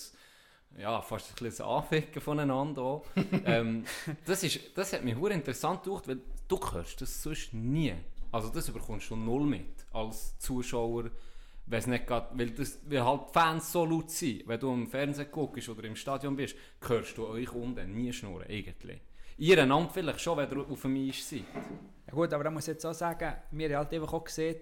ja, 0.79 1.01
fast 1.01 1.31
ein 1.31 1.43
bisschen 1.43 1.65
ein 1.65 1.71
Anficken 1.71 2.21
voneinander 2.21 2.81
auch. 2.81 3.05
ähm, 3.45 3.83
das, 4.25 4.43
ist, 4.43 4.59
das 4.75 4.93
hat 4.93 5.03
mich 5.03 5.15
sehr 5.17 5.31
interessant 5.31 5.83
gemacht, 5.83 6.07
weil 6.07 6.19
du 6.47 6.59
hörst 6.71 7.01
das 7.01 7.21
sonst 7.23 7.53
nie. 7.53 7.93
Also 8.31 8.49
das 8.49 8.71
bekommst 8.71 9.09
du 9.09 9.15
null 9.17 9.45
mit 9.45 9.65
als 9.91 10.37
Zuschauer, 10.39 11.11
wenn's 11.65 11.87
nicht 11.87 12.07
grad, 12.07 12.29
weil, 12.37 12.51
das, 12.51 12.79
weil 12.87 13.03
halt 13.03 13.21
Fans 13.33 13.69
so 13.71 13.83
laut 13.83 14.09
sind. 14.11 14.47
Wenn 14.47 14.59
du 14.61 14.71
im 14.73 14.87
Fernsehen 14.87 15.27
guckst 15.29 15.67
oder 15.67 15.83
im 15.83 15.95
Stadion 15.97 16.37
bist, 16.37 16.55
hörst 16.87 17.17
du 17.17 17.27
euch 17.27 17.51
unten 17.51 17.93
nie 17.93 18.13
schnurren, 18.13 18.47
eigentlich. 18.47 19.01
Ihr 19.41 19.61
einander 19.61 19.89
vielleicht 19.91 20.21
schon, 20.21 20.37
wenn 20.37 20.49
ihr 20.51 20.57
auf 20.69 20.81
dem 20.81 20.95
Eis 21.09 21.29
seid. 21.29 21.43
ja 22.07 22.13
gut, 22.13 22.31
aber 22.33 22.43
da 22.43 22.51
muss 22.51 22.63
ich 22.67 22.73
jetzt 22.73 22.85
auch 22.85 22.93
sagen, 22.93 23.33
wir 23.51 23.69
haben 23.69 23.77
halt 23.77 23.93
einfach 23.93 24.13
auch 24.13 24.23
gesehen, 24.23 24.57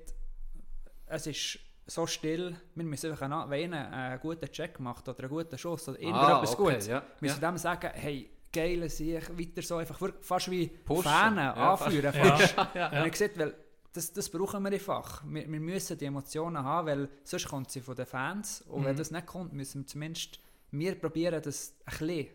es 1.07 1.27
ist 1.27 1.59
so 1.85 2.05
still, 2.07 2.55
wir 2.75 2.83
müssen 2.85 3.11
einfach, 3.11 3.23
einen, 3.29 3.49
wenn 3.49 3.73
einer 3.73 3.91
einen 3.91 4.19
guten 4.19 4.49
Check 4.51 4.79
macht 4.79 5.07
oder 5.09 5.19
einen 5.19 5.29
guten 5.29 5.57
Schuss 5.57 5.89
oder 5.89 5.99
irgendetwas 5.99 6.55
Gutes, 6.55 6.87
Ah, 6.87 6.91
ja. 6.91 7.03
müssen 7.19 7.41
wir 7.41 7.47
dem 7.49 7.57
sagen, 7.57 7.89
hey, 7.93 8.29
geile 8.53 8.89
Sieg, 8.89 9.29
weiter 9.37 9.61
so, 9.63 9.77
einfach 9.77 9.99
fast 10.21 10.51
wie 10.51 10.67
Pushen. 10.67 11.03
Fahnen 11.03 11.37
Ja, 11.39 11.73
anführen. 11.73 12.13
Ja. 12.15 12.37
Fast. 12.37 12.55
Ja. 12.75 13.01
Und 13.01 13.07
ich 13.07 13.15
sehe, 13.15 13.31
weil 13.35 13.55
das, 13.91 14.13
das 14.13 14.29
brauchen 14.29 14.61
wir 14.63 14.71
einfach. 14.71 15.23
Wir, 15.25 15.51
wir 15.51 15.59
müssen 15.59 15.97
die 15.97 16.05
Emotionen 16.05 16.63
haben, 16.63 16.87
weil 16.87 17.09
sonst 17.23 17.47
kommt 17.47 17.71
sie 17.71 17.81
von 17.81 17.95
den 17.95 18.05
Fans. 18.05 18.61
Und 18.67 18.85
wenn 18.85 18.93
Mhm. 18.93 18.99
das 18.99 19.09
nicht 19.11 19.25
kommt, 19.25 19.51
müssen 19.53 19.81
wir 19.81 19.87
zumindest 19.87 20.39
wir 20.71 20.93
probieren 20.93 21.41
das 21.41 21.73
ein 21.85 21.97
bisschen. 21.97 22.27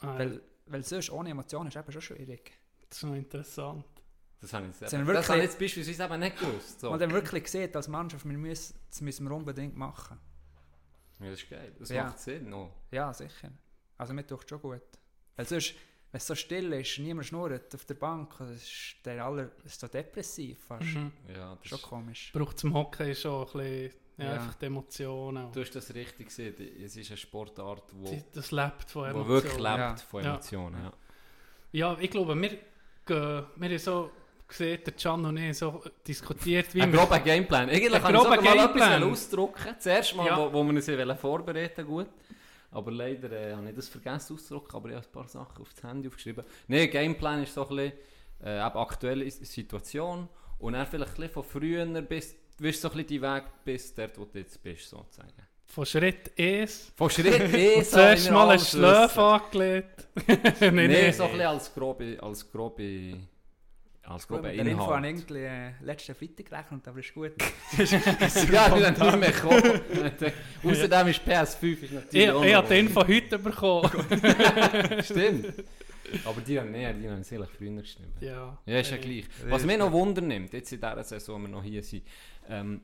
Ah, 0.00 0.18
Weil, 0.18 0.40
weil 0.70 0.82
sonst 0.84 1.10
ohne 1.10 1.30
Emotionen 1.30 1.68
ist 1.68 1.76
eben 1.76 1.92
schon 1.92 2.02
schwierig. 2.02 2.52
das 2.88 2.98
ist 2.98 3.04
noch 3.04 3.14
interessant. 3.14 3.84
Das 4.40 4.52
habe 4.54 4.66
ich, 4.66 4.80
jetzt 4.80 4.90
Sind 4.90 5.00
eben- 5.00 5.06
wir 5.08 5.14
das 5.14 5.28
habe 5.28 5.38
ich 5.38 5.44
wirklich- 5.44 5.60
jetzt 5.70 5.76
beispielsweise 5.76 6.04
eben 6.04 6.20
nicht 6.20 6.38
gewusst. 6.38 6.80
So. 6.80 6.90
Und 6.90 6.98
dann 7.00 7.10
wirklich 7.12 7.46
sieht 7.48 7.76
als 7.76 7.88
Mannschaft, 7.88 8.24
wir 8.26 8.38
müssen, 8.38 8.74
das 8.88 9.00
müssen 9.02 9.28
wir 9.28 9.34
unbedingt 9.36 9.76
machen. 9.76 10.18
Ja, 11.20 11.30
das 11.30 11.42
ist 11.42 11.50
geil. 11.50 11.72
Das 11.78 11.88
Ja. 11.90 12.04
macht 12.04 12.18
Sinn. 12.18 12.48
No. 12.48 12.72
Ja, 12.90 13.12
sicher. 13.12 13.50
Also 13.98 14.14
mir 14.14 14.26
tut 14.26 14.48
schon 14.48 14.60
gut. 14.62 14.80
Weil 15.36 15.46
sonst, 15.46 15.74
wenn 16.10 16.18
es 16.18 16.26
so 16.26 16.34
still 16.34 16.72
ist, 16.72 16.98
niemand 16.98 17.26
schnurrt 17.26 17.74
auf 17.74 17.84
der 17.84 17.94
Bank, 17.94 18.34
das 18.38 18.62
ist, 18.62 18.96
der 19.04 19.22
aller, 19.22 19.46
das 19.62 19.72
ist 19.72 19.80
so 19.80 19.88
depressiv 19.88 20.58
fast. 20.64 20.86
Mhm. 20.86 21.12
Ja, 21.28 21.56
das 21.56 21.68
Schon 21.68 21.78
ist, 21.78 21.84
komisch. 21.84 22.32
Braucht 22.32 22.58
zum 22.58 22.72
Hockey 22.72 23.14
schon 23.14 23.46
ein 23.46 23.52
bisschen, 23.52 24.00
ja, 24.20 24.26
Ja. 24.26 24.32
einfach 24.34 24.54
die 24.54 24.66
Emotionen. 24.66 25.50
du 25.52 25.60
hast 25.60 25.74
das 25.74 25.94
richtig 25.94 26.26
gesehen. 26.28 26.54
Es 26.84 26.96
ist 26.96 27.10
eine 27.10 27.16
Sportart, 27.16 27.84
wo, 27.94 28.06
Die- 28.10 28.22
Das 28.32 28.50
lebt 28.50 28.90
von 28.90 29.02
wo 29.02 29.06
Emotionen. 29.06 29.28
wirklich 29.28 29.54
lebt 29.54 29.64
Ja. 29.78 29.96
von 29.96 30.22
Ja. 30.24 30.30
Emotionen. 30.30 30.82
Ja. 30.84 30.92
Ja, 31.72 31.96
ich 32.00 32.10
glaube, 32.10 32.40
wir, 32.40 32.48
gehen. 32.50 32.58
Wir 33.06 33.68
haben 33.68 33.78
so 33.78 34.10
gesehen, 34.48 34.80
der 34.84 34.92
Can 34.94 35.24
und 35.24 35.36
ich 35.36 35.56
so 35.58 35.82
diskutiert, 36.06 36.74
wie 36.74 36.82
Ein 36.82 36.92
grober 36.92 37.18
Gameplan. 37.20 37.68
Eigentlich 37.70 37.94
Ein 37.94 38.02
kann 38.02 38.14
ich 38.14 38.20
sogar 38.20 38.36
grober 38.38 38.48
mal 38.50 38.66
Gameplan. 38.66 38.92
etwas 39.02 39.12
ausdrucken. 39.12 39.74
Zuerst 39.78 40.16
mal, 40.16 40.26
Ja. 40.26 40.36
wo, 40.38 40.52
wo 40.52 40.64
wir 40.64 40.74
uns 40.74 41.20
vorbereiten 41.20 41.86
gut. 41.86 42.08
Aber 42.72 42.90
leider 42.92 43.30
äh, 43.32 43.54
habe 43.54 43.68
ich 43.68 43.74
das 43.74 43.88
vergessen 43.88 44.34
auszudrucken, 44.34 44.76
aber 44.76 44.88
ich 44.90 44.94
habe 44.96 45.06
ein 45.06 45.12
paar 45.12 45.26
Sachen 45.28 45.60
auf 45.62 45.72
das 45.74 45.82
Handy 45.82 46.06
aufgeschrieben. 46.08 46.44
Nein, 46.68 46.88
Gameplan 46.90 47.42
ist 47.42 47.54
so 47.54 47.68
ein 47.68 47.76
bisschen 47.76 47.92
äh, 48.44 48.58
aktuelle 48.58 49.28
Situation 49.30 50.28
und 50.58 50.72
dann 50.74 50.86
vielleicht 50.86 51.10
ein 51.12 51.16
bisschen 51.16 51.32
von 51.32 51.44
früher 51.44 51.84
bis, 52.02 52.36
du 52.60 52.64
wirst 52.66 52.82
so 52.82 52.88
ein 52.88 52.92
bisschen 52.92 53.08
die 53.08 53.22
Weg 53.22 53.42
bis 53.64 53.94
dort, 53.94 54.18
wo 54.18 54.24
du 54.26 54.38
jetzt 54.38 54.62
bist, 54.62 54.88
sozusagen. 54.90 55.32
Von 55.66 55.86
Schritt 55.86 56.32
1 56.38 56.92
Von 56.96 57.08
Schritt 57.10 57.40
E 57.54 57.82
zuerst 57.82 58.30
mal 58.30 58.50
einen 58.50 58.60
Schläf 58.60 59.16
angelegt. 59.16 60.08
nein, 60.26 60.38
Nein, 60.60 60.90
nein. 60.90 61.12
so 61.12 61.24
ein 61.24 61.30
bisschen 61.30 61.46
als 61.46 61.72
grobe, 61.74 62.18
als 62.20 62.50
grobe, 62.50 63.16
als 64.02 64.26
grobe 64.26 64.48
Mit 64.48 64.58
der 64.58 64.66
Info 64.66 64.84
an 64.90 65.04
Inhalt. 65.04 65.30
irgendwie 65.30 65.44
äh, 65.44 65.70
letzten 65.84 66.14
Freitag 66.16 66.46
gerechnet, 66.46 66.88
aber 66.88 66.98
ist 66.98 67.14
gut. 67.14 67.32
Ja, 68.52 68.76
wir 68.76 68.86
haben 68.86 69.00
nicht 69.06 69.18
mehr 69.20 69.30
gekommen. 69.32 69.80
Außerdem 70.64 71.08
ist 71.08 71.20
PS5 71.22 71.82
ist 71.82 71.92
natürlich 71.92 72.28
Ich, 72.28 72.42
ich 72.48 72.54
habe 72.54 72.68
den 72.68 72.88
von 72.88 73.06
heute 73.08 73.38
bekommen. 73.38 73.90
Stimmt. 75.04 75.54
Aber 76.24 76.40
die 76.40 76.58
haben, 76.58 76.70
nee, 76.72 76.92
die 76.94 77.08
haben 77.08 77.22
sicherlich 77.22 77.50
früher 77.50 77.80
geschrieben. 77.80 78.12
ja. 78.20 78.58
Ja, 78.66 78.78
ist 78.78 78.90
ja 78.90 78.96
Äh, 78.96 79.00
gleich. 79.00 79.24
Was 79.48 79.64
mich 79.64 79.78
noch 79.78 79.92
Wunder 79.92 80.20
nimmt, 80.22 80.52
jetzt 80.52 80.72
in 80.72 80.80
dieser 80.80 81.04
Saison, 81.04 81.36
wo 81.42 81.46
wir 81.46 81.48
noch 81.48 81.62
hier 81.62 81.82
sind, 81.82 82.04
ähm, 82.48 82.80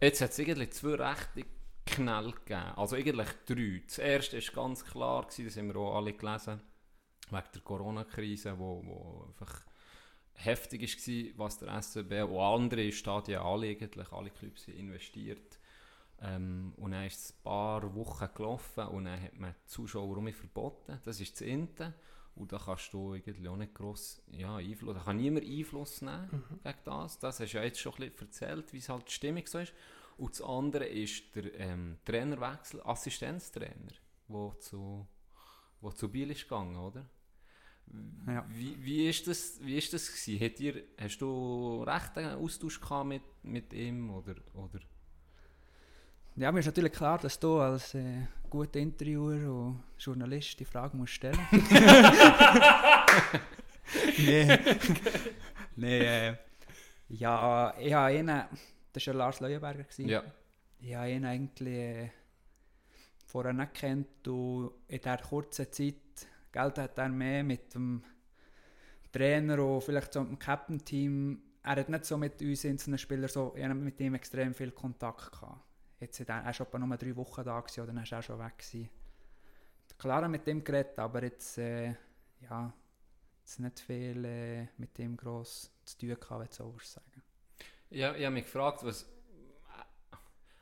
jetzt 0.00 0.20
hat 0.20 0.30
es 0.30 0.40
eigentlich 0.40 0.70
zwei 0.72 0.94
rechte 0.94 1.44
Knall 1.86 2.32
gegeben. 2.32 2.72
Also 2.76 2.96
eigentlich 2.96 3.28
drei. 3.46 3.82
Das 3.86 3.98
erste 3.98 4.36
war 4.38 4.64
ganz 4.64 4.84
klar, 4.84 5.22
gewesen, 5.26 5.44
das 5.46 5.56
haben 5.56 5.68
wir 5.68 5.76
auch 5.76 5.96
alle 5.96 6.12
gelesen, 6.12 6.60
wegen 7.30 7.44
der 7.54 7.62
Corona-Krise, 7.62 8.58
wo, 8.58 8.82
wo 8.84 9.24
einfach 9.28 9.64
heftig 10.34 10.82
war, 11.36 11.46
was 11.46 11.58
der 11.58 11.82
SCB 11.82 12.22
und 12.22 12.38
andere 12.38 12.92
Stadien, 12.92 13.40
alle 13.40 13.68
eigentlich, 13.68 14.12
alle 14.12 14.30
Clubs 14.30 14.68
investiert. 14.68 15.58
Ähm, 16.22 16.72
und 16.76 16.92
dann 16.92 17.04
ist 17.06 17.18
es 17.20 17.30
ein 17.32 17.42
paar 17.42 17.94
Wochen 17.94 18.28
gelaufen 18.34 18.86
und 18.88 19.04
dann 19.04 19.20
hat 19.22 19.38
man 19.38 19.54
die 19.62 19.66
Zuschauer 19.66 20.16
um 20.16 20.32
verboten. 20.32 20.98
Das 21.04 21.20
ist 21.20 21.34
das 21.34 21.42
Ente. 21.42 21.94
Und 22.36 22.52
da 22.52 22.58
kannst 22.58 22.92
du 22.92 23.14
irgendwie 23.14 23.48
auch 23.48 23.56
nicht 23.56 23.74
gross 23.74 24.22
ja, 24.30 24.56
Einfluss, 24.56 24.94
da 24.94 25.00
kann 25.02 25.16
niemand 25.16 25.46
Einfluss 25.46 26.02
nehmen 26.02 26.28
Mhm. 26.30 26.60
gegen 26.62 26.78
das. 26.84 27.18
Das 27.18 27.40
hast 27.40 27.52
du 27.52 27.56
ja 27.58 27.64
jetzt 27.64 27.80
schon 27.80 27.94
ein 27.94 28.10
bisschen 28.10 28.26
erzählt, 28.26 28.72
wie 28.72 28.78
es 28.78 28.88
halt 28.88 29.08
die 29.08 29.12
Stimmung 29.12 29.46
so 29.46 29.58
ist. 29.58 29.72
Und 30.18 30.30
das 30.32 30.42
andere 30.42 30.84
ist 30.86 31.34
der 31.34 31.58
ähm, 31.58 31.98
Trainerwechsel, 32.04 32.80
Assistenztrainer, 32.84 33.92
wo 34.28 34.52
zu, 34.60 35.06
wo 35.80 35.90
zu 35.90 36.10
Biel 36.10 36.30
ist 36.30 36.42
gegangen, 36.42 36.76
oder? 36.76 37.06
Ja. 38.26 38.44
Wie, 38.48 38.84
wie 38.84 39.08
ist 39.08 39.26
das, 39.28 39.58
wie 39.62 39.78
ist 39.78 39.92
das 39.92 40.08
gewesen? 40.08 40.44
Hat 40.44 40.60
ihr, 40.60 40.84
hast 40.98 41.18
du 41.18 41.82
recht 41.84 42.18
einen 42.18 42.34
Austausch 42.38 42.80
gehabt 42.80 43.06
mit, 43.08 43.22
mit 43.42 43.72
ihm, 43.72 44.10
oder, 44.10 44.34
oder? 44.54 44.80
Ja, 46.36 46.52
mir 46.52 46.60
ist 46.60 46.66
natürlich 46.66 46.92
klar, 46.92 47.18
dass 47.18 47.40
du 47.40 47.58
als 47.60 47.94
äh, 47.94 48.26
guter 48.50 48.78
Interviewer 48.78 49.50
und 49.50 49.82
Journalist 49.98 50.60
die 50.60 50.66
Frage 50.66 50.94
musst 50.94 51.14
stellen 51.14 51.40
Nee. 54.18 54.58
nee, 55.76 55.98
äh, 56.28 56.36
ja, 57.08 57.72
ich 57.78 57.94
habe 57.94 58.14
ihn, 58.14 58.26
das 58.26 59.06
war 59.06 59.14
ja 59.14 59.18
Lars 59.18 59.40
Leuenberger. 59.40 59.84
gewesen. 59.84 60.08
Ja. 60.08 60.22
Ich 60.78 60.94
habe 60.94 61.10
ihn 61.10 61.24
eigentlich 61.24 61.68
äh, 61.68 62.10
vorher 63.24 63.54
nicht 63.54 63.72
gekannt 63.72 64.28
und 64.28 64.72
in 64.88 64.98
dieser 64.98 65.16
kurzen 65.16 65.72
Zeit, 65.72 65.94
Geld 66.52 66.78
hat 66.78 66.98
er 66.98 67.08
mehr 67.08 67.44
mit 67.44 67.74
dem 67.74 68.02
Trainer 69.10 69.58
und 69.64 69.80
vielleicht 69.80 70.12
so 70.12 70.20
mit 70.20 70.32
dem 70.32 70.38
Captain-Team, 70.38 71.40
er 71.62 71.76
hat 71.76 71.88
nicht 71.88 72.04
so 72.04 72.18
mit 72.18 72.42
uns 72.42 72.64
einzelnen 72.66 72.98
Spielern 72.98 73.28
so, 73.28 73.54
ich 73.56 73.64
habe 73.64 73.74
mit 73.74 73.98
ihm 74.00 74.14
extrem 74.14 74.52
viel 74.52 74.72
Kontakt 74.72 75.32
gehabt. 75.32 75.65
Jetzt 75.98 76.28
war 76.28 76.46
etwa 76.46 76.78
nur 76.78 76.96
drei 76.96 77.16
Wochen 77.16 77.44
da 77.44 77.60
gewesen, 77.60 77.80
oder 77.80 77.92
dann 77.92 78.10
war 78.10 78.18
er 78.18 78.22
schon 78.22 78.38
weg. 78.38 78.58
Gewesen. 78.58 78.90
Klar 79.98 80.28
mit 80.28 80.46
ihm 80.46 80.62
geredet, 80.62 80.98
aber 80.98 81.22
jetzt, 81.22 81.56
äh, 81.58 81.94
ja, 82.40 82.72
jetzt 83.40 83.60
nicht 83.60 83.80
viel 83.80 84.24
äh, 84.24 84.68
mit 84.76 84.98
ihm 84.98 85.16
gross 85.16 85.70
zu 85.84 85.98
tun 85.98 86.08
gehabt, 86.08 86.30
würde 86.30 86.48
ich 86.50 86.56
so 86.56 86.76
sagen. 86.82 87.22
Ja, 87.90 88.14
ich 88.14 88.24
habe 88.24 88.34
mich 88.34 88.44
gefragt, 88.44 88.84
was. 88.84 89.06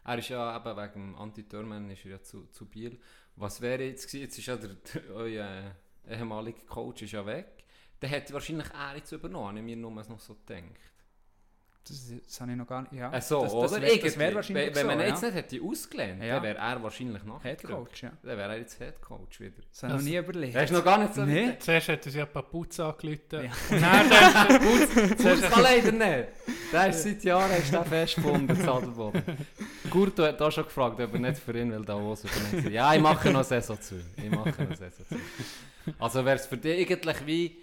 Er 0.07 0.19
ist 0.19 0.29
ja 0.29 0.55
eben 0.55 0.77
wegen 0.77 0.93
dem 0.93 1.17
Anti-Törmen 1.17 1.91
ist 1.91 2.05
er 2.05 2.11
ja 2.11 2.23
zu, 2.23 2.47
zu 2.49 2.67
Biel. 2.67 3.01
Was 3.37 3.63
wäre 3.63 3.85
jetzt 3.85 4.07
gewesen? 4.07 4.23
Jetzt 4.23 4.39
ist 4.39 4.47
ja 4.47 4.57
der, 4.57 4.77
euer 5.15 5.75
ehemaliger 6.07 6.67
Coach 6.67 7.03
ist 7.03 7.13
ja 7.13 7.25
weg. 7.25 7.65
Der 8.03 8.11
hätte 8.11 8.35
wahrscheinlich 8.35 8.71
er 8.71 8.97
jetzt 8.97 9.13
übernommen, 9.13 9.49
habe 9.49 9.59
ich 9.59 9.65
mir 9.65 9.77
nur 9.77 9.91
noch 9.91 10.21
so 10.21 10.35
gedacht. 10.35 10.79
Das, 11.87 12.13
das 12.27 12.41
habe 12.41 12.53
ich 12.53 12.57
noch 12.57 12.67
gar 12.67 12.81
nicht. 12.83 12.95
Ja, 12.95 13.11
Ach 13.13 13.21
so, 13.21 13.43
das, 13.43 13.53
oder? 13.53 13.69
Das, 13.69 13.81
wär, 13.83 13.99
das 13.99 14.19
wäre 14.19 14.35
wahrscheinlich 14.37 14.67
wenn, 14.69 14.75
wenn 14.75 14.87
man 14.87 14.99
so, 15.01 15.05
jetzt 15.05 15.23
ja. 15.23 15.29
nicht 15.29 15.37
hätte 15.37 15.63
ausgelernt, 15.63 16.23
Ja. 16.23 16.35
dann 16.35 16.43
wäre 16.43 16.59
er 16.59 16.83
wahrscheinlich 16.83 17.25
nachher. 17.25 17.51
Headcoach, 17.51 18.03
ja. 18.03 18.13
Dann 18.23 18.39
wäre 18.39 18.53
er 18.53 18.59
jetzt 18.59 18.81
Headcoach 18.81 19.41
wieder. 19.41 19.53
Das 19.71 19.83
habe 19.83 19.93
ich 19.93 19.99
noch 19.99 20.05
nie 20.05 20.17
überlegt. 20.17 20.57
Hast 20.57 20.71
du 20.71 20.75
noch 20.77 20.85
gar 20.85 20.99
nicht 20.99 21.15
so 21.15 21.25
Nee. 21.27 21.57
Zuerst 21.59 21.89
hat 21.91 22.07
er 22.07 22.13
sich 22.13 22.19
ja 22.19 22.25
Papuz 22.27 22.81
angerufen. 22.81 23.19
Ja. 23.31 23.83
Hat 23.83 24.07
Das 25.25 25.41
kann 25.43 25.63
leider 25.63 25.93
nicht. 25.93 26.29
Der 26.73 26.87
ist 26.89 27.03
seit 27.03 27.23
Jahren 27.23 27.51
ist 27.53 27.73
der 27.73 27.85
festgebunden, 27.85 28.57
Sadelboden. 28.57 29.23
Gurto 29.91 30.25
hat 30.25 30.41
auch 30.41 30.51
schon 30.51 30.65
gefragt, 30.65 30.99
ob 30.99 31.13
er 31.13 31.21
nicht 31.21 31.39
für 31.39 31.59
ihn 31.59 31.71
will 31.71 31.85
da 31.85 31.95
Hose 31.95 32.29
übernehmen. 32.29 32.73
Ja, 32.73 32.95
ich 32.95 33.01
mache 33.03 33.31
noch 33.31 33.45
Saison 33.45 33.79
zu. 33.81 33.97
Ich 34.17 34.31
mache 34.31 34.63
noch 34.63 34.75
Saison 34.75 35.07
zu. 35.07 35.17
Also 35.99 36.25
wäre 36.25 36.37
es 36.37 36.47
für 36.47 36.57
dich 36.57 36.91
eigentlich 36.91 37.27
wie, 37.27 37.57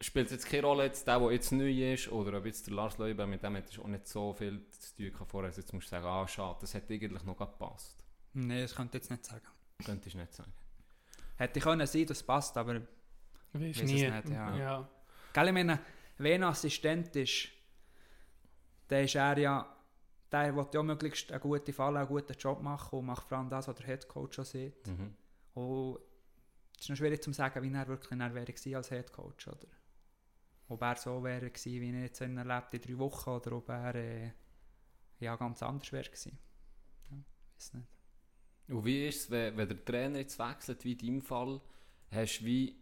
spielt 0.00 0.26
es 0.26 0.32
jetzt 0.32 0.46
keine 0.46 0.62
Rolle, 0.62 0.84
jetzt 0.84 1.06
der, 1.06 1.18
der 1.18 1.32
jetzt 1.32 1.52
neu 1.52 1.92
ist, 1.92 2.10
oder 2.10 2.38
ob 2.38 2.46
jetzt 2.46 2.66
der 2.66 2.74
Lars 2.74 2.98
Leuber, 2.98 3.26
mit 3.26 3.42
dem 3.42 3.54
hättest 3.54 3.76
du 3.76 3.82
auch 3.82 3.86
nicht 3.86 4.08
so 4.08 4.32
viel 4.32 4.64
zu 4.70 4.96
tun 4.96 5.12
gehabt 5.12 5.30
vorher. 5.30 5.48
Also 5.48 5.60
Jetzt 5.60 5.72
musst 5.72 5.86
du 5.86 5.90
sagen, 5.90 6.06
ah 6.06 6.26
schade, 6.26 6.58
das 6.60 6.74
hätte 6.74 6.94
eigentlich 6.94 7.24
noch 7.24 7.36
gepasst. 7.36 8.02
Nein, 8.32 8.62
das 8.62 8.74
könnte 8.74 8.96
ich 8.96 9.02
jetzt 9.02 9.10
nicht 9.10 9.24
sagen. 9.24 9.46
Könntest 9.84 10.14
du 10.14 10.18
nicht 10.18 10.34
sagen. 10.34 10.52
Hätte 11.36 11.58
ich 11.58 11.64
können 11.64 11.86
sein, 11.86 12.06
das 12.06 12.22
passt, 12.22 12.56
aber 12.56 12.82
Weißt 13.52 13.64
Weiss 13.64 13.76
es 13.78 13.82
nie. 13.90 14.08
nicht, 14.08 14.28
ja. 14.28 14.56
ja. 14.56 14.88
Gell, 15.32 15.46
ich 15.48 15.52
meine, 15.52 15.80
wenn 16.18 16.42
ein 16.42 16.50
Assistent 16.50 17.14
ist, 17.16 17.48
dann 18.88 19.04
ist 19.04 19.14
er 19.14 19.38
ja, 19.38 19.76
der 20.30 20.54
will 20.54 20.66
ja 20.72 20.82
möglichst 20.82 21.30
eine 21.32 21.40
gute 21.40 21.72
Falle, 21.72 22.00
einen 22.00 22.08
guten 22.08 22.32
Job 22.34 22.62
machen 22.62 22.98
und 22.98 23.06
macht 23.06 23.26
vor 23.26 23.38
allem 23.38 23.50
das, 23.50 23.66
was 23.66 23.74
der 23.76 23.86
Headcoach 23.86 24.34
schon 24.34 24.44
sieht. 24.44 24.86
Mhm. 24.86 25.14
Und 25.54 25.98
es 26.76 26.82
ist 26.82 26.90
noch 26.90 26.96
schwierig 26.96 27.22
zu 27.22 27.32
sagen, 27.32 27.62
wie 27.62 27.74
er 27.74 27.88
wirklich 27.88 28.18
dann 28.18 28.34
wäre 28.34 28.76
als 28.76 28.90
Headcoach, 28.90 29.48
oder? 29.48 29.66
Ob 30.70 30.82
er 30.82 30.96
so 30.96 31.22
wäre 31.24 31.50
gewesen, 31.50 31.80
wie 31.80 31.92
er 31.92 32.02
jetzt 32.02 32.20
ihn 32.20 32.38
erlebt 32.38 32.72
in 32.74 32.80
drei 32.80 32.98
Wochen, 32.98 33.30
oder 33.30 33.52
ob 33.52 33.68
er 33.68 33.94
äh, 33.96 34.30
ja, 35.18 35.34
ganz 35.34 35.62
anders 35.62 35.90
wäre 35.90 36.04
gewesen. 36.04 36.38
Ja, 37.10 37.16
weiß 37.56 37.74
nicht. 37.74 37.86
Und 38.68 38.84
wie 38.84 39.08
ist 39.08 39.24
es, 39.24 39.30
wenn, 39.30 39.56
wenn 39.56 39.68
der 39.68 39.84
Trainer 39.84 40.20
jetzt 40.20 40.38
wechselt, 40.38 40.84
wie 40.84 40.92
in 40.92 40.98
deinem 40.98 41.22
Fall, 41.22 41.60
hast 42.12 42.44
wie, 42.44 42.80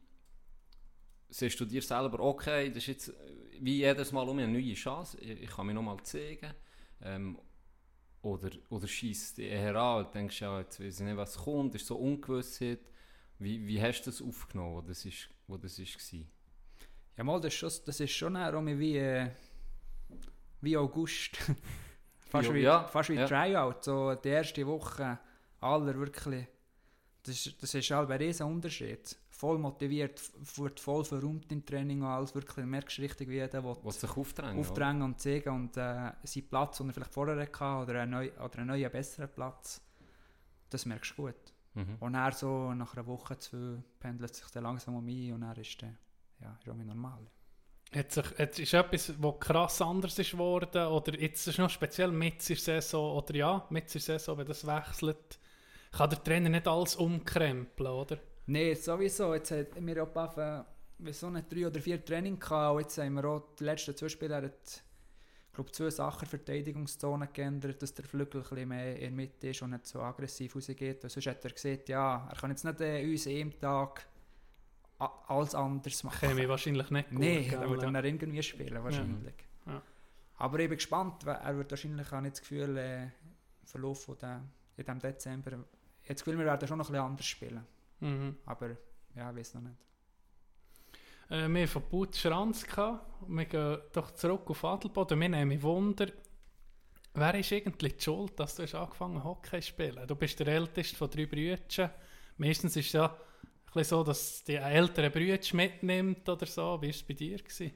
siehst 1.30 1.58
du 1.58 1.64
dir 1.64 1.80
selber, 1.80 2.20
okay, 2.20 2.68
das 2.68 2.76
ist 2.78 2.86
jetzt 2.86 3.12
wie 3.58 3.78
jedes 3.78 4.12
Mal 4.12 4.28
um 4.28 4.38
eine 4.38 4.52
neue 4.52 4.74
Chance, 4.74 5.18
ich, 5.18 5.42
ich 5.42 5.50
kann 5.50 5.66
mich 5.66 5.74
nochmal 5.74 6.02
zeigen, 6.02 6.52
ähm, 7.00 7.38
oder, 8.20 8.50
oder 8.68 8.86
schießt 8.86 9.38
dich 9.38 9.46
eher 9.46 9.76
an 9.76 10.04
und 10.04 10.14
denkst, 10.14 10.40
ja, 10.42 10.58
jetzt 10.58 10.78
weiß 10.78 11.00
ich 11.00 11.06
nicht, 11.06 11.16
was 11.16 11.38
kommt, 11.38 11.74
ist 11.74 11.86
so 11.86 11.96
Ungewissheit. 11.96 12.80
Wie, 13.38 13.66
wie 13.66 13.80
hast 13.80 14.02
du 14.02 14.10
das 14.10 14.20
aufgenommen, 14.20 14.74
wo 14.74 14.80
das, 14.82 15.04
ist, 15.06 15.30
wo 15.46 15.56
das 15.56 15.78
war? 15.78 16.20
Ja, 17.18 17.24
mal, 17.24 17.40
das 17.40 17.52
ist 17.52 17.58
schon, 17.58 17.70
das 17.84 18.00
ist 18.00 18.12
schon 18.12 18.78
wie, 18.78 18.96
äh, 18.96 19.28
wie 20.60 20.76
August. 20.76 21.36
fast 22.30 22.52
wie, 22.54 22.60
ja, 22.60 22.84
fast 22.84 23.08
wie 23.10 23.14
ja. 23.14 23.26
Tryout. 23.26 23.82
So 23.82 24.14
die 24.14 24.28
erste 24.28 24.64
Woche, 24.66 25.18
aller 25.60 25.98
wirklich. 25.98 26.46
Das, 27.24 27.46
ist- 27.46 27.60
das 27.62 27.74
ist 27.74 27.90
halt 27.90 28.10
ein 28.10 28.18
riesen 28.18 28.46
Unterschied. 28.46 29.16
Voll 29.30 29.58
motiviert, 29.58 30.20
wird 30.56 30.80
voll 30.80 31.04
verräumt 31.04 31.50
im 31.52 31.64
Training 31.64 32.02
und 32.02 32.08
alles. 32.08 32.34
Wirklich, 32.34 32.54
du 32.64 32.70
merkst 32.70 32.98
richtig, 33.00 33.28
wie 33.28 33.34
jeder 33.34 33.62
will 33.62 33.76
Was 33.82 34.00
sich 34.00 34.16
aufdrängen 34.16 34.58
aufdrängen 34.58 35.02
und 35.02 35.20
zeigen 35.20 35.50
und 35.54 35.76
äh, 35.76 36.12
seinen 36.24 36.48
Platz, 36.48 36.78
den 36.78 36.88
er 36.88 36.94
vielleicht 36.94 37.12
vorher 37.12 37.36
hatte, 37.40 37.82
oder 37.90 38.00
einen, 38.02 38.12
neu, 38.12 38.30
oder 38.32 38.58
einen 38.58 38.68
neuen, 38.68 38.90
besseren 38.90 39.28
Platz. 39.28 39.80
Das 40.70 40.86
merkst 40.86 41.12
du 41.18 41.26
gut. 41.26 41.52
Mhm. 41.74 41.96
Und 42.00 42.14
er 42.14 42.32
so 42.32 42.72
nach 42.74 42.94
einer 42.94 43.06
Woche, 43.06 43.38
zwei, 43.38 43.82
pendelt 44.00 44.34
sich 44.34 44.46
dann 44.50 44.64
langsam 44.64 44.96
um 44.96 45.06
ein 45.06 45.32
und 45.32 45.42
er 45.42 45.58
ist 45.58 45.82
dann, 45.82 45.96
ja, 46.40 46.56
ist 46.60 46.68
auch 46.68 46.74
wieder 46.74 46.84
normal. 46.84 47.26
Hat 47.94 48.12
sich, 48.12 48.26
jetzt 48.38 48.58
ist 48.58 48.74
etwas, 48.74 49.14
was 49.22 49.40
krass 49.40 49.80
anders 49.80 50.18
ist 50.18 50.32
geworden, 50.32 50.86
oder 50.88 51.18
jetzt 51.18 51.40
ist 51.40 51.54
es 51.54 51.58
noch 51.58 51.70
speziell 51.70 52.12
mit 52.12 52.46
der 52.48 52.56
Saison, 52.56 53.16
oder 53.16 53.34
ja, 53.34 53.66
mit 53.70 53.92
der 53.92 54.00
Saison, 54.00 54.36
wenn 54.36 54.46
das 54.46 54.66
wechselt, 54.66 55.38
kann 55.92 56.10
der 56.10 56.22
Trainer 56.22 56.50
nicht 56.50 56.68
alles 56.68 56.96
umkrempeln, 56.96 57.90
oder? 57.90 58.18
Nein, 58.46 58.74
sowieso. 58.76 59.34
Jetzt 59.34 59.50
haben 59.52 59.86
wir 59.86 60.02
auch 60.02 60.14
wir 60.98 61.14
so 61.14 61.26
eine 61.28 61.42
drei 61.42 61.66
oder 61.66 61.80
vier 61.80 62.04
Training 62.04 62.38
gehabt. 62.38 62.74
Und 62.74 62.80
jetzt 62.82 62.98
haben 62.98 63.14
wir 63.14 63.24
auch 63.24 63.42
die 63.58 63.64
letzten 63.64 63.96
zwei 63.96 64.08
Spiele, 64.08 64.34
er 64.34 64.42
hat, 64.44 64.82
glaube 65.52 65.70
zwei 65.72 65.90
Sachen 65.90 66.26
Verteidigungszone 66.26 67.28
geändert, 67.28 67.82
dass 67.82 67.94
der 67.94 68.04
Flügel 68.04 68.40
ein 68.40 68.48
bisschen 68.48 68.68
mehr 68.68 68.94
in 68.96 69.00
der 69.00 69.10
Mitte 69.10 69.48
ist 69.48 69.62
und 69.62 69.70
nicht 69.70 69.86
so 69.86 70.00
aggressiv 70.00 70.56
rausgeht. 70.56 71.04
Und 71.04 71.10
sonst 71.10 71.26
hat 71.26 71.44
er 71.44 71.52
gesagt, 71.52 71.88
ja, 71.88 72.28
er 72.30 72.36
kann 72.36 72.50
jetzt 72.50 72.64
nicht 72.64 72.80
äh, 72.80 73.04
uns 73.04 73.26
einem 73.26 73.58
Tag 73.60 74.06
alles 74.98 75.54
anders 75.54 76.02
machen. 76.04 76.28
Käme 76.28 76.42
ich 76.42 76.48
wahrscheinlich 76.48 76.90
nicht 76.90 77.10
gut. 77.10 77.18
Nein, 77.18 77.48
da 77.50 77.68
würde 77.68 77.86
er 77.86 78.04
irgendwie 78.04 78.42
spielen, 78.42 78.82
wahrscheinlich. 78.82 79.34
Ja. 79.66 79.82
Aber 80.38 80.58
ich 80.58 80.68
bin 80.68 80.78
gespannt, 80.78 81.24
weil 81.24 81.36
er 81.36 81.56
wird 81.56 81.70
wahrscheinlich 81.70 82.12
auch 82.12 82.20
nicht 82.20 82.34
das 82.34 82.40
Gefühl, 82.40 82.76
äh, 82.76 83.02
im 83.04 83.10
Verlauf 83.66 84.04
von 84.04 84.18
der, 84.18 84.42
in 84.76 84.84
diesem 84.84 84.98
Dezember, 84.98 85.52
ich 86.02 86.08
das 86.08 86.24
Gefühl, 86.24 86.38
wir 86.38 86.46
werden 86.46 86.66
schon 86.66 86.78
noch 86.78 86.88
ein 86.88 86.92
bisschen 86.92 87.04
anders 87.04 87.26
spielen. 87.26 87.66
Mhm. 88.00 88.36
Aber 88.46 88.70
ja, 89.14 89.30
ich 89.30 89.36
weiß 89.36 89.54
noch 89.54 89.62
nicht. 89.62 89.76
Äh, 91.30 91.48
wir 91.48 91.60
haben 91.60 91.68
von 91.68 91.82
Putz 91.82 92.18
Schranz 92.18 92.64
gehabt. 92.64 93.04
Wir 93.26 93.44
gehen 93.44 93.78
doch 93.92 94.12
zurück 94.12 94.48
auf 94.50 94.64
Adelboden. 94.64 95.20
Wir 95.20 95.28
nehmen 95.28 95.62
Wunder, 95.62 96.06
wer 97.14 97.34
ist 97.34 97.52
eigentlich 97.52 97.96
die 97.96 98.02
schuld, 98.02 98.38
dass 98.40 98.54
du 98.54 98.62
hast 98.62 98.74
angefangen 98.74 99.22
Hockey 99.22 99.60
zu 99.60 99.68
spielen? 99.68 100.06
Du 100.06 100.16
bist 100.16 100.40
der 100.40 100.48
älteste 100.48 100.96
von 100.96 101.10
drei 101.10 101.26
Brüdern. 101.26 101.90
Meistens 102.38 102.76
ist 102.76 102.92
ja 102.92 103.14
bisschen 103.72 103.84
so, 103.84 104.04
dass 104.04 104.44
die 104.44 104.56
ältere 104.56 105.10
Brüder 105.10 105.38
mitnimmt 105.52 106.28
oder 106.28 106.46
so. 106.46 106.78
Wie 106.80 106.86
war 106.86 106.90
es 106.90 107.02
bei 107.02 107.14
dir? 107.14 107.38
Gewesen? 107.38 107.72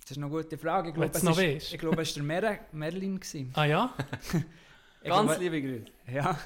Das 0.00 0.10
ist 0.10 0.16
eine 0.18 0.28
gute 0.28 0.58
Frage. 0.58 0.88
Ich 0.88 0.94
glaube, 0.94 1.12
es 1.14 1.22
noch 1.22 1.38
ist, 1.38 1.72
ich 1.72 1.78
glaube, 1.78 2.02
es 2.02 2.08
war 2.10 2.14
der 2.14 2.22
Mer 2.24 2.66
Merlin. 2.72 3.20
Gewesen. 3.20 3.52
Ah 3.54 3.64
ja? 3.64 3.94
Ganz 5.02 5.26
glaube, 5.26 5.36
liebe 5.38 5.62
Grüße. 5.62 5.92
Ja, 6.12 6.38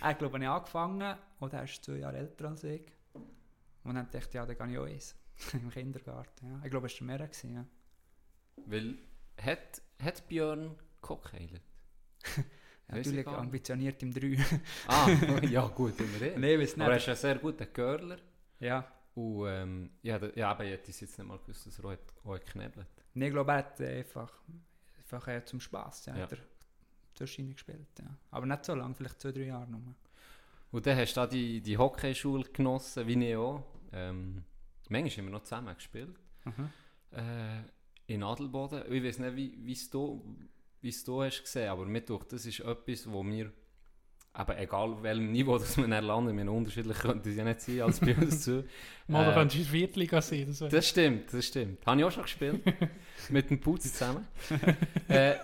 er 0.00 0.14
glaube 0.14 0.38
ich 0.38 0.48
angefangen 0.48 1.16
und 1.38 1.52
er 1.52 1.64
ist 1.64 1.84
zwei 1.84 1.96
Jahre 1.96 2.18
älter 2.18 2.48
als 2.48 2.64
ich. 2.64 2.82
Und 3.84 3.94
dann 3.94 4.10
dachte 4.10 4.28
ich, 4.28 4.34
ja, 4.34 4.46
dann 4.46 4.56
gehe 4.56 4.72
ich 4.72 4.78
auch 4.78 4.86
eins. 4.86 5.16
Im 5.54 5.70
Kindergarten, 5.70 6.46
ja. 6.46 6.60
Ich 6.64 6.70
glaube, 6.70 6.86
es 6.86 7.00
war 7.00 7.06
der 7.06 7.18
Mer. 7.18 7.26
Gewesen, 7.26 7.54
ja. 7.54 7.66
Weil, 8.66 8.98
hat, 9.40 9.80
hat 10.02 10.28
Björn 10.28 10.76
gekokeilt? 11.00 11.62
Natürlich 12.90 13.26
nicht. 13.26 13.36
ambitioniert 13.38 14.02
im 14.02 14.12
3. 14.12 14.36
Ah, 14.88 15.08
ja 15.50 15.66
gut, 15.68 15.98
immerhin. 16.00 16.40
Nein, 16.40 16.58
weiß 16.60 16.74
Aber 16.74 16.84
er 16.84 16.94
nicht. 16.94 17.02
ist 17.02 17.08
ein 17.08 17.16
sehr 17.16 17.34
guter 17.38 17.66
Curler. 17.66 18.18
Ja. 18.58 18.86
Und 19.14 19.46
ähm, 19.48 19.90
ja, 20.02 20.18
da- 20.18 20.30
ja, 20.34 20.50
aber 20.50 20.64
ich 20.64 20.72
hätte 20.72 20.90
es 20.90 21.00
jetzt 21.00 21.18
nicht 21.18 21.26
mal 21.26 21.38
gewusst, 21.38 21.66
dass 21.66 21.78
er 21.78 21.84
auch, 21.84 21.96
auch 22.24 22.34
hat 22.34 22.46
geknebelt 22.46 22.86
Nee, 23.14 23.26
ich 23.26 23.32
glaube, 23.32 23.50
er 23.52 23.58
hat 23.58 23.80
einfach, 23.80 24.32
einfach 24.98 25.28
äh, 25.28 25.44
zum 25.44 25.60
Spass 25.60 26.06
ja, 26.06 26.16
Ja. 26.16 26.22
hat 26.22 26.32
er 26.32 26.38
Zwischendurch 27.14 27.56
gespielt. 27.56 27.88
Ja. 27.98 28.06
Aber 28.30 28.46
nicht 28.46 28.64
so 28.64 28.74
lange, 28.74 28.94
vielleicht 28.94 29.20
zwei, 29.20 29.32
drei 29.32 29.42
Jahre 29.46 29.68
nur. 29.70 29.94
Und 30.70 30.86
dann 30.86 30.96
hast 30.96 31.14
du 31.16 31.20
da 31.20 31.26
die, 31.26 31.60
die 31.60 31.76
Hockeyschule 31.76 32.44
genossen, 32.52 33.06
wie 33.08 33.28
ich 33.28 33.36
auch. 33.36 33.64
Ähm, 33.92 34.44
manchmal 34.88 35.10
haben 35.10 35.24
wir 35.26 35.30
noch 35.32 35.42
zusammen 35.42 35.74
gespielt. 35.74 36.16
Mhm. 36.44 36.70
Äh, 37.10 37.62
in 38.06 38.22
Adelboden. 38.22 38.84
Ich 38.92 39.02
weiß 39.04 39.18
nicht, 39.18 39.36
wie 39.36 39.72
es 39.72 39.90
du, 39.90 40.24
wie 40.80 40.88
es 40.88 41.04
du 41.04 41.22
hast 41.22 41.42
gesehen, 41.42 41.68
aber 41.68 41.84
mir 41.84 42.00
durch 42.00 42.24
das 42.24 42.46
ist 42.46 42.60
etwas, 42.60 43.10
wo 43.10 43.22
mir 43.22 43.52
aber 44.32 44.58
egal 44.58 44.92
auf 44.92 45.02
welchem 45.02 45.32
Niveau 45.32 45.58
das 45.58 45.76
wir 45.76 45.88
dann 45.88 46.04
landen, 46.04 46.36
wir 46.36 46.52
unterschiedlich 46.52 46.98
könnte 46.98 47.30
es 47.30 47.36
ja 47.36 47.42
nicht 47.44 47.60
sein 47.60 47.80
als 47.82 47.98
bei 47.98 48.14
uns 48.16 48.42
zu. 48.42 48.64
Mal, 49.08 49.24
du 49.24 49.30
Äh, 49.32 49.34
könntest 49.34 49.56
in 49.56 49.62
der 49.64 49.70
Viertliga 49.72 50.22
sein. 50.22 50.46
Das 50.46 50.58
Das 50.58 50.88
stimmt, 50.88 51.32
das 51.34 51.46
stimmt. 51.46 51.84
Habe 51.84 52.00
ich 52.00 52.04
auch 52.06 52.12
schon 52.12 52.22
gespielt. 52.22 52.62
mit 53.28 53.50
dem 53.50 53.60
Putz 53.60 53.92
zusammen. 53.92 54.28
äh, 55.08 55.34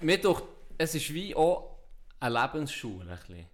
mir 0.00 0.20
durch, 0.20 0.42
es 0.78 0.94
ist 0.94 1.12
wie 1.12 1.34
auch 1.34 1.78
eine 2.20 2.40
Lebensschule. 2.42 3.10
Ein 3.10 3.18
bisschen. 3.18 3.46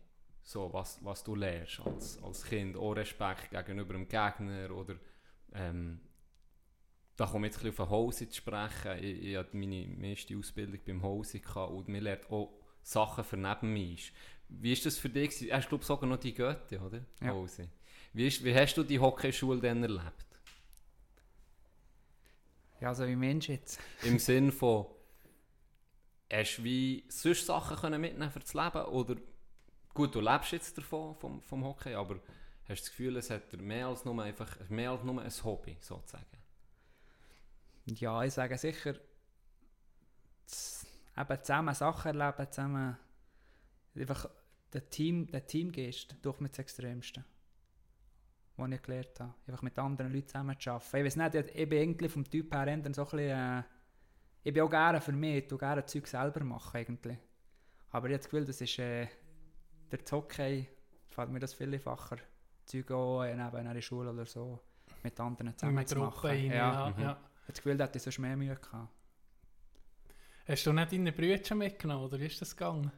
So, 0.43 0.71
was, 0.71 1.03
was 1.03 1.25
du 1.25 1.35
lernst 1.35 1.81
als, 1.81 2.23
als 2.23 2.45
Kind. 2.45 2.77
Auch 2.77 2.93
Respekt 2.93 3.51
gegenüber 3.51 3.95
dem 3.95 4.07
Gegner. 4.07 4.71
Oder, 4.71 4.97
ähm, 5.55 5.99
da 7.17 7.27
komme 7.27 7.47
ich 7.47 7.53
jetzt 7.53 7.63
ein 7.63 7.71
bisschen 7.71 7.85
auf 7.85 7.89
den 7.89 7.97
Hose 7.97 8.29
zu 8.29 8.37
sprechen. 8.37 8.99
Ich, 9.03 9.23
ich 9.25 9.37
hatte 9.37 9.57
meine 9.57 9.87
meiste 9.87 10.37
Ausbildung 10.37 10.81
beim 10.87 11.03
Hose 11.03 11.41
gehabt 11.41 11.73
und 11.73 11.89
mir 11.89 12.01
lernt 12.01 12.31
auch 12.31 12.53
Sachen 12.83 13.25
für 13.25 13.37
neben 13.37 13.73
mir. 13.73 13.97
Wie 14.49 14.73
ist 14.73 14.85
das 14.87 14.99
für 14.99 15.09
dich? 15.09 15.31
gewesen? 15.31 15.53
Hast 15.53 15.67
du 15.67 15.69
glaub, 15.71 15.85
sogar 15.85 16.09
noch 16.09 16.19
die 16.19 16.35
Götte, 16.35 16.81
oder? 16.81 17.05
Ja. 17.21 17.33
Hose. 17.33 17.69
Wie, 18.13 18.27
ist, 18.27 18.45
wie 18.45 18.55
hast 18.55 18.75
du 18.75 18.83
die 18.83 18.99
Hockeyschule 18.99 19.61
denn 19.61 19.83
erlebt? 19.83 20.27
Ja, 22.81 22.89
also 22.89 23.07
wie 23.07 23.17
Mensch 23.17 23.49
jetzt. 23.49 23.81
Im 24.03 24.19
Sinn 24.19 24.51
von, 24.51 24.87
hast 26.31 26.59
du 26.59 26.65
wie 26.65 27.05
sonst 27.09 27.47
Sachen 27.47 27.77
können 27.77 28.01
mitnehmen 28.01 28.31
für 28.31 28.41
das 28.41 28.53
Leben? 28.55 28.85
Oder, 28.87 29.17
gut, 29.95 30.15
du 30.15 30.21
lebst 30.21 30.53
jetzt 30.53 30.77
davon, 30.77 31.15
vom, 31.15 31.41
vom 31.41 31.65
Hockey, 31.65 31.95
aber 31.95 32.17
hast 32.69 32.81
du 32.81 32.85
das 32.85 32.91
Gefühl, 32.91 33.17
es 33.17 33.31
hat 33.31 33.53
mehr 33.53 33.87
als 33.87 34.05
nur, 34.05 34.21
einfach, 34.23 34.59
mehr 34.69 34.91
als 34.91 35.05
nur 35.05 35.23
ein 35.23 35.31
Hobby, 35.45 35.77
sozusagen? 35.81 36.42
Ja, 37.87 38.23
ich 38.23 38.33
sage 38.33 38.57
sicher, 38.59 38.95
eben 41.17 41.45
zusammen 41.45 41.75
Sachen 41.75 42.19
erleben, 42.19 42.51
zusammen 42.51 42.97
einfach 43.97 44.29
der 44.73 44.89
Team, 44.89 45.27
der 45.31 45.47
Teamgeist 45.47 46.17
durch 46.23 46.41
mit 46.41 46.53
das 46.53 46.61
Extremste, 46.61 47.25
was 48.57 48.71
ich 48.71 48.83
gelernt 48.83 49.21
habe. 49.21 49.35
Einfach 49.47 49.63
mit 49.63 49.79
anderen 49.79 50.13
Leuten 50.13 50.29
zusammen 50.29 50.59
zu 50.59 50.71
arbeiten. 50.71 50.97
Ich 50.97 51.05
weiß 51.05 51.17
nicht, 51.17 51.35
ich, 51.55 51.69
bin 51.69 51.83
eigentlich 51.83 52.13
vom 52.13 52.29
Typ 52.29 52.55
her 52.55 52.67
so 52.67 52.71
ein 52.71 52.83
bisschen, 52.93 53.19
äh, 53.19 53.63
ich 54.45 54.53
bin 54.53 54.63
auch 54.63 54.71
gerne 54.71 55.01
für 55.01 55.13
mich, 55.13 55.43
ich 55.43 55.49
tue 55.49 55.59
gerne 55.59 55.85
Zeug 55.85 56.07
selber 56.07 56.45
machen 56.45 56.77
eigentlich. 56.77 57.19
Aber 57.91 58.09
ich 58.09 58.15
habe 58.15 58.19
das 58.19 58.31
Gefühl, 58.31 58.45
das 58.47 58.61
ist, 58.61 58.79
äh, 58.79 59.07
der 59.91 59.99
Hockey 60.11 60.67
fällt 61.11 61.31
mir 61.31 61.41
das 61.41 61.53
viel 61.53 61.75
einfacher, 61.75 62.17
Zeug 62.65 62.91
auch 62.93 63.23
äh, 63.23 63.37
neben 63.37 63.57
einer 63.57 63.83
Schule 63.83 64.11
oder 64.11 64.25
so 64.25 64.59
mit 65.03 65.19
anderen 65.21 65.57
zusammen 65.59 65.75
mit 65.75 65.89
zu 65.89 65.99
machen. 65.99 66.27
rein. 66.27 66.47
ja. 66.47 66.55
Ja, 66.55 66.95
mhm. 66.97 67.03
ja. 67.03 67.21
Das 67.47 67.57
Gefühl, 67.57 67.77
da 67.77 67.85
hätte 67.85 67.99
ich 67.99 68.03
sonst 68.03 68.19
mehr 68.19 68.37
Mühe 68.37 68.57
gehabt. 68.57 68.89
Hast 70.47 70.67
du 70.67 70.73
nicht 70.73 70.93
deine 70.93 71.13
Brüder 71.13 71.55
mitgenommen, 71.55 72.05
oder 72.05 72.19
wie 72.19 72.27
ist 72.27 72.41
das 72.41 72.57
gegangen? 72.57 72.91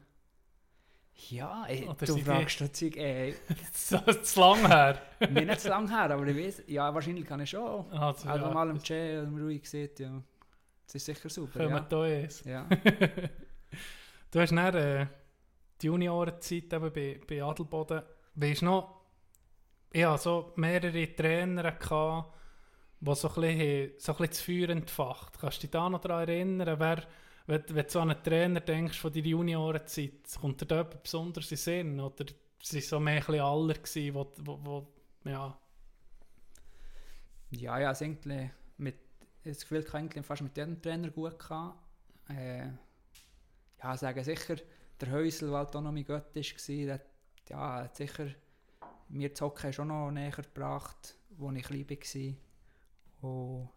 Ja, 1.31 1.65
ey, 1.69 1.87
Oder 1.87 2.07
du 2.07 2.19
fragst 2.19 2.61
das 2.61 2.73
Zeug, 2.73 2.97
ey, 2.97 3.35
so 3.73 3.99
zu 3.99 4.41
lang 4.41 4.67
her. 4.67 5.01
mir 5.31 5.47
nicht 5.47 5.61
so 5.61 5.69
lange 5.69 5.89
her, 5.89 6.11
aber 6.11 6.27
ich 6.27 6.37
weiß, 6.37 6.65
ja, 6.67 6.93
wahrscheinlich 6.93 7.25
kann 7.25 7.41
ich 7.41 7.51
schon. 7.51 7.89
Also, 7.93 8.29
Also 8.29 8.47
ja, 8.47 8.51
mal 8.53 8.69
im 8.69 8.79
oder 8.79 9.23
im 9.23 9.37
Rui 9.37 9.59
gesehen, 9.59 9.91
ja. 9.99 10.23
Das 10.87 10.97
ist 10.97 11.07
sicher 11.07 11.29
super, 11.29 11.61
Kommen 11.61 11.77
ja. 11.77 11.81
da 11.81 12.03
eins. 12.03 12.45
ja. 12.45 12.69
Du 14.31 14.41
hast 14.41 14.51
dann 14.51 14.75
äh, 14.75 15.07
die 15.81 15.87
Juniorenzeit 15.87 16.73
eben 16.73 16.93
bei, 16.93 17.21
bei 17.25 17.41
Adelboden. 17.41 18.03
Weißt 18.35 18.63
du 18.63 18.65
noch, 18.65 19.03
ich 19.93 20.05
hatte 20.05 20.23
so 20.25 20.53
mehrere 20.57 21.15
Trainer, 21.15 21.71
gehabt, 21.71 22.35
die 23.05 23.15
so 23.15 23.29
ein 23.29 23.35
bisschen, 23.35 23.93
so 23.99 24.13
das 24.13 24.41
Feuer 24.41 24.69
entfacht. 24.71 25.39
Kannst 25.39 25.59
du 25.59 25.61
dich 25.63 25.71
da 25.71 25.89
noch 25.89 26.01
daran 26.01 26.29
erinnern, 26.29 26.79
wer, 26.79 27.03
wenn, 27.47 27.65
wenn 27.69 27.85
du 27.85 27.91
so 27.91 28.01
an 28.01 28.11
einen 28.11 28.23
Trainer 28.23 28.61
denkst 28.61 28.99
von 28.99 29.13
deiner 29.13 29.27
Juniorenzeit, 29.27 30.13
kommt 30.41 30.61
dir 30.61 30.67
da 30.67 30.81
etwas 30.81 31.03
Besonderes 31.03 31.51
in 31.51 31.57
Sinn? 31.57 32.01
Oder 32.01 32.27
sie 32.63 32.81
so 32.81 32.99
mehr 32.99 33.29
ein 33.29 33.41
aller 33.41 33.75
gewesen, 33.75 34.15
wo, 34.15 34.33
wo, 34.39 34.59
wo, 34.63 34.89
ja, 35.25 35.59
Ja, 37.51 37.79
ja, 37.79 37.89
also 37.89 38.05
eigentlich 38.05 38.51
mit, 38.79 38.97
das 39.45 39.61
Gefühl, 39.61 39.85
hatte 39.85 39.97
eigentlich 39.97 40.27
fast 40.27 40.43
mit 40.43 40.57
jedem 40.57 40.81
Trainer 40.81 41.11
gut 41.11 41.39
gehabt. 41.39 41.79
Äh, 42.31 42.69
ja, 43.83 43.95
ich 43.95 44.01
sage 44.01 44.25
sicher, 44.25 44.57
der 45.01 45.11
Häusel, 45.11 45.51
der 45.51 45.59
halt 45.59 45.77
auch 45.77 45.83
noch 45.83 45.93
mein 45.93 46.05
Gott 46.05 46.35
war, 46.35 46.43
der, 46.87 47.01
ja, 47.49 47.83
hat 47.83 47.97
sicher 47.97 48.29
mir 49.09 49.29
das 49.29 49.41
Hockey 49.41 49.73
schon 49.73 49.89
noch 49.89 50.11
näher 50.11 50.31
gebracht, 50.31 51.17
als 51.39 51.57
ich 51.57 51.63
klein 51.63 51.89
war. 51.89 52.44
Und 53.25 53.71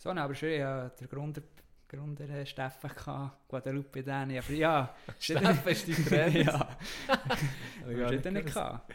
so, 0.00 0.08
nein, 0.08 0.24
aber 0.24 0.34
schon 0.34 0.50
ja, 0.50 0.88
der 0.88 1.06
Gründer, 1.06 1.42
Gründer 1.88 2.28
äh, 2.28 2.44
Steffen 2.44 2.90
gehabt, 2.90 3.48
Guadalupe 3.48 4.02
Dani, 4.02 4.38
aber 4.38 4.50
ja, 4.50 4.94
Steffen 5.18 5.70
ist 5.70 5.88
dein 5.88 6.04
Trainer? 6.04 6.76
ja, 7.88 7.96
das 7.96 8.12
hat 8.12 8.26
er 8.26 8.32
nicht 8.32 8.46
gehabt. 8.46 8.94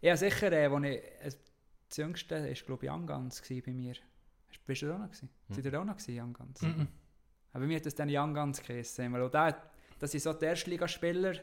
Ja, 0.00 0.16
sicher, 0.16 0.52
äh, 0.52 0.70
wo 0.70 0.78
ich, 0.80 0.96
äh, 0.96 1.30
das 1.88 1.96
Jüngste 1.96 2.34
war, 2.34 2.52
glaube 2.52 2.86
ich, 2.86 3.42
gewesen 3.42 3.62
bei 3.64 3.72
mir. 3.72 3.94
Bist 4.66 4.82
du 4.82 4.86
da 4.86 4.94
auch 4.94 4.98
noch? 4.98 5.06
Gewesen? 5.06 5.28
Hm. 5.46 5.54
Seid 5.54 5.64
ihr 5.64 5.70
da 5.70 5.80
auch 5.80 5.84
noch 5.84 5.96
gewesen, 5.96 6.32
Guns? 6.32 6.62
mhm. 6.62 6.88
Aber 7.52 7.60
bei 7.60 7.66
mir 7.68 7.76
hat 7.76 7.86
das 7.86 7.94
dann 7.94 8.08
Young 8.10 8.34
Guns 8.34 8.60
geheißen. 8.60 9.12
weil 9.12 9.22
auch 9.22 9.30
da, 9.30 9.56
das 10.00 10.10
sind 10.10 10.22
so 10.22 10.32
die 10.32 10.46
Erstligaspieler, 10.46 11.34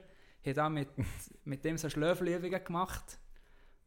haben 0.46 0.54
da 0.54 0.70
mit, 0.70 0.90
mit 1.46 1.64
dem 1.64 1.78
so 1.78 1.90
Schlöfelübungen 1.90 2.64
gemacht. 2.64 3.18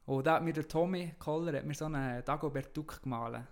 Und 0.06 0.26
da 0.26 0.34
hat 0.34 0.44
mir 0.44 0.52
der 0.52 0.68
Tommy 0.68 1.14
Koller 1.18 1.56
hat 1.56 1.64
mir 1.64 1.74
so 1.74 1.86
einen 1.86 2.22
Dagobert 2.24 2.76
Duck 2.76 3.02
gemalt. 3.02 3.42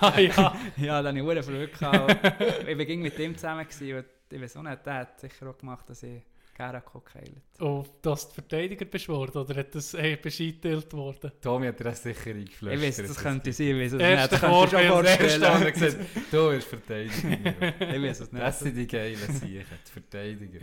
ah, 0.00 0.18
ja. 0.18 0.56
ja, 0.78 1.02
dann 1.02 1.18
habe 1.18 1.38
ich 1.38 1.44
Freude 1.44 1.68
gehabt. 1.68 2.66
Ich 2.66 2.78
war 2.78 2.84
ging 2.86 3.02
mit 3.02 3.18
dem 3.18 3.36
zusammen 3.36 3.66
und 3.66 4.04
ich 4.30 4.40
weiß 4.40 4.56
auch 4.56 4.62
nicht, 4.62 4.86
der 4.86 4.94
hat 4.94 5.20
sicher 5.20 5.50
auch 5.50 5.58
gemacht, 5.58 5.88
dass 5.90 6.02
ich 6.04 6.22
gerne 6.56 6.80
gekeilt 6.80 7.42
Und 7.60 7.88
dass 8.00 8.28
du 8.28 8.34
Verteidiger 8.34 8.86
bist 8.86 9.08
worden, 9.08 9.36
oder 9.38 9.54
hat 9.56 9.74
das 9.74 9.92
du 9.92 9.98
eingeteilt 9.98 10.92
worden? 10.94 11.32
Tommy 11.40 11.66
hat 11.66 11.80
dir 11.80 11.84
das 11.84 12.02
sicher 12.02 12.30
Ich 12.30 12.36
eingeflöscht. 12.36 12.82
weiß, 12.82 12.96
das 13.08 13.18
könnte 13.18 13.52
sein, 13.52 13.66
ich 13.66 13.76
weiß 13.76 13.92
es 13.92 13.98
nicht. 13.98 14.32
Das 14.32 14.42
ich 14.64 14.70
schon 14.70 14.88
vorstellen. 14.88 15.72
Gesagt, 15.72 15.96
du 16.30 16.48
bist 16.50 16.68
Verteidiger. 16.68 17.94
Ich 17.94 18.02
weiß 18.02 18.20
es 18.20 18.32
nicht. 18.32 18.42
Das 18.42 18.58
sind 18.60 18.74
die 18.74 18.86
geilen 18.86 19.16
Siechen, 19.16 19.66
die 19.86 19.90
Verteidiger. 19.92 20.60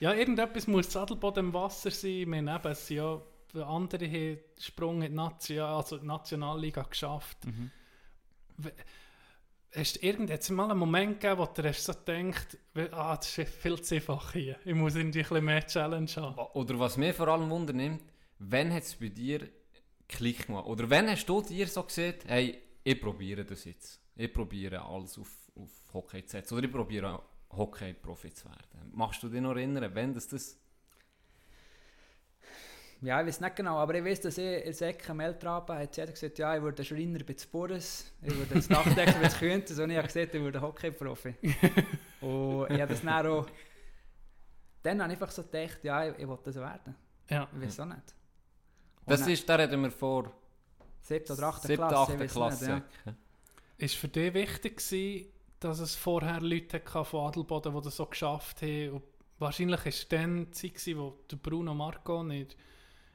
Ja, 0.00 0.14
irgendetwas 0.14 0.68
muss 0.68 0.92
Sadelboden 0.92 1.46
im 1.46 1.54
Wasser 1.54 1.90
sein. 1.90 2.30
Wir 2.30 2.36
haben 2.36 2.48
eben, 2.48 2.68
es 2.72 2.86
sind 2.86 3.20
ja 3.54 3.66
andere 3.66 4.06
haben 4.06 4.38
Sprung 4.58 5.02
in 5.02 5.10
die, 5.10 5.16
Nation, 5.16 5.60
also 5.60 5.98
die 5.98 6.06
Nationalliga 6.06 6.82
geschafft. 6.82 7.46
Mhm. 7.46 7.70
Hast 9.74 9.96
du 9.96 10.06
irgend, 10.06 10.30
hat's 10.30 10.50
mal 10.50 10.70
einen 10.70 10.78
Moment 10.78 11.20
gegeben, 11.20 11.40
wo 11.40 11.46
du 11.46 11.62
hast 11.62 11.84
so 11.84 11.92
gedacht, 11.92 12.56
ah, 12.92 13.16
das 13.16 13.36
ist 13.36 13.54
viel 13.54 13.80
zu 13.82 13.96
einfach 13.96 14.32
hier. 14.32 14.56
Ich 14.64 14.74
muss 14.74 14.94
irgendwie 14.94 15.20
ein 15.20 15.28
bisschen 15.28 15.44
mehr 15.44 15.66
Challenge 15.66 16.10
haben. 16.16 16.38
Oder 16.54 16.78
was 16.78 16.96
mir 16.96 17.12
vor 17.12 17.28
allem 17.28 17.50
wundernimmt, 17.50 18.02
wann 18.38 18.72
hat 18.72 18.84
es 18.84 18.94
bei 18.94 19.08
dir 19.08 19.48
Klick 20.08 20.46
gemacht? 20.46 20.66
Oder 20.66 20.88
wann 20.88 21.08
hast 21.08 21.26
du 21.26 21.42
dir 21.42 21.66
so 21.66 21.82
gesagt, 21.82 22.24
hey, 22.26 22.62
ich 22.82 23.00
probiere 23.00 23.44
das 23.44 23.64
jetzt. 23.64 24.00
Ich 24.16 24.32
probiere 24.32 24.82
alles 24.82 25.18
auf, 25.18 25.30
auf 25.54 25.70
Hockey 25.92 26.24
zu 26.24 26.32
setzen. 26.32 26.54
Oder 26.54 26.64
ich 26.66 26.72
probiere 26.72 27.22
Hockey-Profi 27.50 28.32
zu 28.32 28.46
werden. 28.46 28.90
Machst 28.92 29.22
du 29.22 29.28
dich 29.28 29.40
noch 29.40 29.54
erinnern, 29.54 29.94
wenn 29.94 30.14
das 30.14 30.28
das... 30.28 30.58
Ja, 33.00 33.20
ich 33.20 33.28
weiß 33.28 33.40
nicht 33.40 33.54
genau, 33.56 33.76
aber 33.78 33.94
ich 33.94 34.04
weiß, 34.04 34.20
dass 34.22 34.38
ich 34.38 34.64
in 34.64 34.72
Säcke 34.72 35.14
Meltraben 35.14 35.78
hat 35.78 35.96
jeder 35.96 36.10
gesagt, 36.10 36.36
ja, 36.38 36.56
ich 36.56 36.62
würde 36.62 36.84
Schreiner 36.84 37.20
bei 37.22 37.36
Spores, 37.38 38.12
ich 38.22 38.34
würde 38.34 38.56
das 38.56 38.66
Dachdecker 38.66 39.20
bei 39.20 39.28
Künters 39.28 39.78
und 39.78 39.90
ich 39.90 39.96
habe 39.96 40.06
gesagt, 40.08 40.34
ich 40.34 40.40
würde 40.42 40.60
Hockey-Profi. 40.60 41.34
und 42.20 42.70
ich 42.72 42.80
habe 42.80 42.92
das 42.92 43.02
dann 43.02 43.26
auch... 43.26 43.46
Dann 44.82 45.00
habe 45.02 45.12
ich 45.12 45.20
einfach 45.20 45.30
so 45.32 45.42
gedacht, 45.44 45.78
ja, 45.84 46.08
ich, 46.08 46.18
ich 46.18 46.28
will 46.28 46.38
das 46.42 46.56
werden. 46.56 46.94
Ja. 47.30 47.48
Ich 47.54 47.60
weiß 47.66 47.80
auch 47.80 47.84
nicht. 47.86 47.96
Und 49.04 49.10
Das 49.12 49.20
dann- 49.20 49.30
ist, 49.30 49.48
da 49.48 49.54
reden 49.56 49.82
wir 49.82 49.90
vor 49.92 50.32
7. 51.02 51.24
oder 51.36 51.42
8. 51.48 51.62
7. 51.62 51.76
Klasse, 51.76 51.96
8. 51.96 52.10
ich 52.14 52.20
weiss 52.20 52.32
Klasse. 52.32 52.74
nicht, 52.74 52.84
ja. 53.06 53.14
Ist 53.78 53.94
für 53.94 54.08
dich 54.08 54.34
wichtig 54.34 54.76
gewesen, 54.78 55.28
dass 55.60 55.78
es 55.78 55.94
vorher 55.94 56.40
Leute 56.40 56.78
hatte 56.78 57.04
von 57.04 57.28
Adelboden, 57.28 57.74
die 57.76 57.80
das 57.82 57.96
so 57.96 58.06
geschafft 58.06 58.62
haben? 58.62 58.90
Und 58.90 59.02
wahrscheinlich 59.38 59.78
war 59.80 59.86
es 59.86 60.08
dann 60.08 60.50
die 60.50 60.72
Zeit, 60.72 60.96
wo 60.96 61.16
der 61.30 61.36
Bruno 61.36 61.74
Marco 61.74 62.24
nicht 62.24 62.56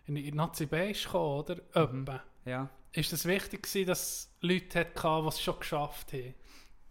in 0.05 0.15
die 0.15 0.31
Nazi 0.31 0.65
B 0.65 0.91
ist 0.91 1.05
gekommen, 1.05 1.39
oder? 1.39 1.55
Mhm. 1.87 2.01
Etwa. 2.03 2.23
Ja. 2.45 2.69
Ist 2.91 3.13
es 3.13 3.25
wichtig 3.25 3.63
gewesen, 3.63 3.87
dass 3.87 3.99
es 4.01 4.35
Leute 4.41 4.79
hatte, 4.81 5.21
die 5.23 5.27
es 5.27 5.41
schon 5.41 5.59
geschafft 5.59 6.13
haben? 6.13 6.33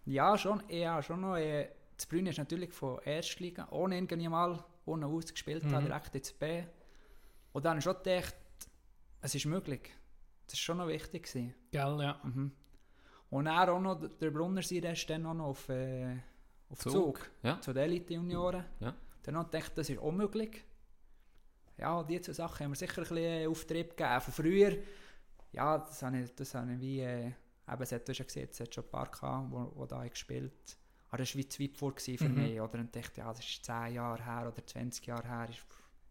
Ja, 0.05 0.37
schon. 0.37 0.61
Ja, 0.69 1.01
schon 1.01 1.21
noch. 1.21 1.35
Äh, 1.37 1.69
das 1.95 2.05
Brünn 2.07 2.25
ist 2.25 2.37
natürlich 2.39 2.73
von 2.73 2.99
Erstliga, 3.05 3.67
ohne 3.71 3.95
irgendwie 3.95 4.27
mal 4.27 4.63
ohne 4.85 5.05
ausgespielt 5.07 5.63
Mhm. 5.63 5.71
habe, 5.75 5.85
direkt 5.85 6.13
ins 6.15 6.33
B. 6.33 6.63
Und 7.53 7.63
dann 7.63 7.71
habe 7.71 7.79
ich 7.79 7.83
schon 7.85 7.95
gedacht, 8.03 8.35
es 9.21 9.35
ist 9.35 9.45
möglich. 9.45 9.91
Das 10.47 10.55
war 10.55 10.57
schon 10.57 10.77
noch 10.79 10.87
wichtig. 10.87 11.23
Gewesen. 11.23 11.53
Gell, 11.71 11.97
ja. 12.01 12.19
Mhm. 12.23 12.51
Und 13.29 13.45
dann 13.45 13.69
auch 13.69 13.79
noch, 13.79 13.95
der 14.19 14.31
Brunner 14.31 14.61
sein 14.61 14.83
ist 14.83 15.09
dann 15.09 15.25
auch 15.25 15.33
noch 15.33 15.45
auf, 15.45 15.69
äh, 15.69 16.17
auf 16.69 16.79
Zug. 16.79 16.91
Zug, 16.91 17.29
Ja. 17.43 17.61
zu 17.61 17.71
den 17.71 17.83
Elite-Junioren. 17.83 18.65
Ja. 18.81 18.93
Dann 19.23 19.35
ich 19.41 19.51
gedacht, 19.51 19.71
das 19.77 19.89
ist 19.89 19.99
unmöglich. 19.99 20.65
Ja, 21.77 22.03
diese 22.03 22.21
zwei 22.21 22.33
Sachen 22.33 22.63
haben 22.65 22.69
mir 22.71 22.75
sicher 22.75 23.01
ein 23.01 23.07
bisschen 23.07 23.49
Auftrieb 23.49 23.97
gegeben. 23.97 24.21
Von 24.21 24.33
früher, 24.33 24.77
ja, 25.51 25.77
das 25.79 26.01
habe 26.03 26.19
ich, 26.19 26.33
das 26.35 26.53
habe 26.55 26.73
ich 26.73 26.79
wie, 26.79 26.99
äh, 27.01 27.25
eben, 27.27 27.81
es 27.81 27.91
hat, 27.91 28.07
du 28.07 28.11
hast 28.11 28.19
ja 28.19 28.25
gesehen, 28.25 28.47
es 28.51 28.59
hat 28.59 28.73
schon 28.73 28.83
ein 28.83 28.89
paar 28.89 29.09
gehabt, 29.09 29.51
wo, 29.51 29.71
wo 29.75 29.85
da 29.85 30.05
gespielt 30.07 30.77
Aber 31.09 31.17
das 31.19 31.33
war 31.35 31.39
wie 31.39 31.47
zu 31.47 31.61
weit 31.63 31.77
vor 31.77 31.93
für 31.97 32.29
Mhm. 32.29 32.35
mich. 32.35 32.59
Oder 32.61 32.71
dann 32.77 32.91
dachte 32.91 33.11
ich, 33.11 33.17
ja, 33.17 33.27
das 33.33 33.39
ist 33.45 33.63
10 33.65 33.93
Jahre 33.93 34.23
her 34.23 34.51
oder 34.51 34.65
20 34.65 35.05
Jahre 35.05 35.27
her. 35.27 35.47
Ist, 35.49 35.59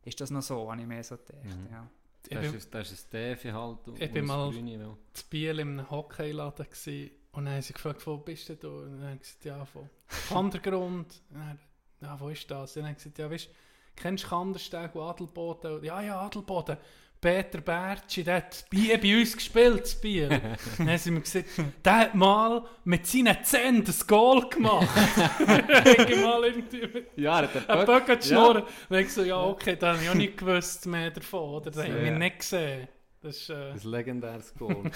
ist 0.05 0.21
das 0.21 0.31
noch 0.31 0.43
so, 0.43 0.71
habe 0.71 0.81
ich 0.81 0.87
mir 0.87 1.03
so 1.03 1.17
gedacht, 1.17 1.45
Mhm. 1.45 1.69
ja. 1.73 1.89
Ich 2.29 2.37
Das 2.39 2.55
ist, 2.55 2.73
das 2.75 2.93
ist 2.93 3.07
ein 3.07 3.11
Defi 3.11 3.49
halt. 3.51 3.89
und 3.89 3.99
bin 3.99 4.15
das 4.15 4.25
mal- 4.25 4.51
Grüne, 4.53 4.97
zu 5.13 5.25
Biel 5.29 5.59
in 5.59 5.79
einem 5.79 5.91
Hockeyladen 5.91 6.67
gewesen, 6.67 7.11
und 7.33 7.47
dann 7.47 7.55
haben 7.55 7.63
sie 7.63 7.73
gefragt, 7.73 8.07
wo 8.07 8.17
bist 8.19 8.49
du? 8.49 8.53
Und 8.53 8.93
dann 8.93 9.03
habe 9.05 9.15
ich 9.15 9.21
gesagt, 9.23 9.45
ja, 9.47 9.65
von 9.65 9.89
Kandergrund. 10.29 11.23
Und 11.31 11.37
dann, 11.37 11.59
ja, 12.01 12.21
wo 12.21 12.29
ist 12.29 12.49
das? 12.51 12.77
Und 12.77 12.83
dann 12.83 12.91
habe 12.91 12.93
ich 12.99 13.03
gesagt, 13.03 13.19
ja, 13.19 13.31
weißt 13.31 13.47
du, 13.47 13.51
kennst 13.97 14.25
du 14.25 14.29
Kandersteg 14.29 14.95
und 14.95 15.03
Adelboden? 15.03 15.83
Ja, 15.85 16.01
ja, 16.03 16.21
Adelboden. 16.21 16.77
Peter 17.21 17.61
Bertschi, 17.61 18.25
der 18.25 18.39
hat 18.39 18.65
Bier 18.69 19.01
bei 19.01 19.21
uns 19.21 19.37
gespielt, 19.37 19.87
zu 19.87 20.01
Biel. 20.01 20.29
dann 20.79 20.89
haben 20.89 20.99
sie 20.99 21.11
mir 21.13 21.21
gesagt, 21.21 21.47
der 21.85 21.97
hat 21.99 22.15
mal 22.17 22.65
mit 22.83 23.07
seinen 23.07 23.45
Zähnen 23.45 23.85
das 23.85 24.05
Goal 24.05 24.49
gemacht. 24.49 24.89
ich 26.09 26.17
mal 26.21 26.45
irgendwie 26.45 26.81
mit 26.89 27.07
Ja, 27.17 27.43
der 27.43 27.69
einem 27.71 27.87
Böck. 27.87 28.07
Böck 28.07 28.25
schnurren. 28.25 28.63
Und 28.65 28.69
dann 28.89 28.97
habe 28.99 29.03
ich 29.03 29.13
so, 29.13 29.23
ja, 29.23 29.41
okay, 29.41 29.77
da 29.77 29.93
habe 29.95 30.03
ich 30.03 30.11
auch 30.11 30.15
nicht 30.15 30.37
gewusst 30.37 30.85
mehr 30.87 31.13
davon, 31.13 31.49
oder? 31.51 31.71
Das 31.71 31.85
habe 31.85 31.95
ich 31.97 32.05
Ja. 32.05 32.11
mir 32.11 32.19
nicht 32.19 32.41
gesehen. 32.41 32.89
Das 33.21 33.37
ist, 33.37 33.51
äh, 33.51 33.73
Das 33.73 33.85
legendäres 33.85 34.53
Goal. 34.55 34.91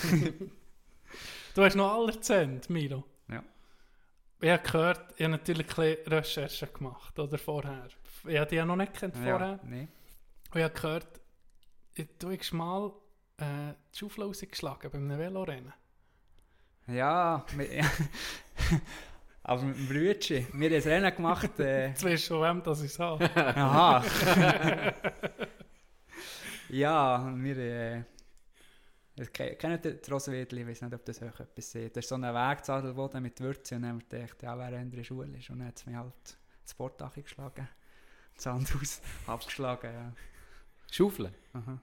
Du 1.54 1.62
hast 1.64 1.76
noch 1.76 1.92
alle 1.92 2.18
Zent, 2.20 2.68
Milo. 2.70 3.04
Ja. 3.30 3.42
Ich 4.40 4.50
habe 4.50 4.62
gehört, 4.64 5.14
ich 5.16 5.22
habe 5.22 5.30
natürlich 5.30 5.66
ein 5.78 5.96
bisschen 5.96 6.12
Recherchen 6.12 6.68
gemacht, 6.74 7.18
oder 7.20 7.38
vorher. 7.38 7.86
Ich 8.28 8.36
habe 8.38 8.46
die 8.50 8.56
ja 8.56 8.64
noch 8.64 8.76
nicht 8.76 8.92
gekannt 8.94 9.16
vorher. 9.16 9.38
ja 9.40 9.60
nee. 9.64 9.88
Und 10.52 10.58
ich 10.58 10.62
habe 10.64 10.74
gehört, 10.74 11.20
du 12.18 12.30
hast 12.30 12.52
mal 12.52 12.92
äh, 13.38 13.72
die 13.94 13.98
Schaufel 13.98 14.24
rausgeschlagen 14.24 14.90
bei 14.90 14.98
einem 14.98 15.18
Velorennen. 15.18 15.72
Ja, 16.86 17.44
wir- 17.56 17.84
aber 19.42 19.62
mit 19.62 19.76
dem 19.76 19.88
Brütchen. 19.88 20.46
Wir 20.52 20.70
haben 20.70 20.76
ein 20.76 20.82
Rennen 20.82 21.14
gemacht. 21.16 21.58
Äh, 21.60 21.94
schon, 22.18 22.42
wem 22.42 22.62
das 22.62 22.82
ich 22.82 22.92
sage. 22.92 23.28
aha. 23.36 24.02
ja, 26.68 27.32
wir. 27.36 27.56
Äh, 27.56 28.04
kennt 29.56 29.84
ihr 29.86 29.94
die 29.94 30.10
Rosenwiedli? 30.10 30.60
Ich 30.62 30.68
weiß 30.68 30.82
nicht, 30.82 30.94
ob 30.94 31.04
das 31.04 31.22
euch 31.22 31.40
etwas 31.40 31.70
seht. 31.70 31.96
Das 31.96 32.04
ist 32.04 32.08
so 32.08 32.16
ein 32.16 32.22
Weg 32.22 32.64
zu 32.64 32.72
Adelboden 32.72 33.22
mit 33.22 33.40
Würze. 33.40 33.76
Und 33.76 33.82
dann 33.82 33.90
haben 33.92 34.02
wir 34.10 34.18
gedacht, 34.18 34.42
ja, 34.42 34.58
wer 34.58 34.72
in 34.80 34.90
der 34.90 35.04
Schule 35.04 35.36
ist. 35.38 35.48
Und 35.50 35.60
dann 35.60 35.68
hat 35.68 35.76
es 35.78 35.86
mich 35.86 35.96
halt 35.96 36.12
das 36.62 36.70
Sportdach 36.72 37.14
geschlagen. 37.14 37.68
Das 38.36 38.44
Sandhaus 38.44 39.00
abgeschlagen, 39.26 39.90
ja. 39.92 40.12
Schaufeln. 40.90 41.34
Aha. 41.52 41.80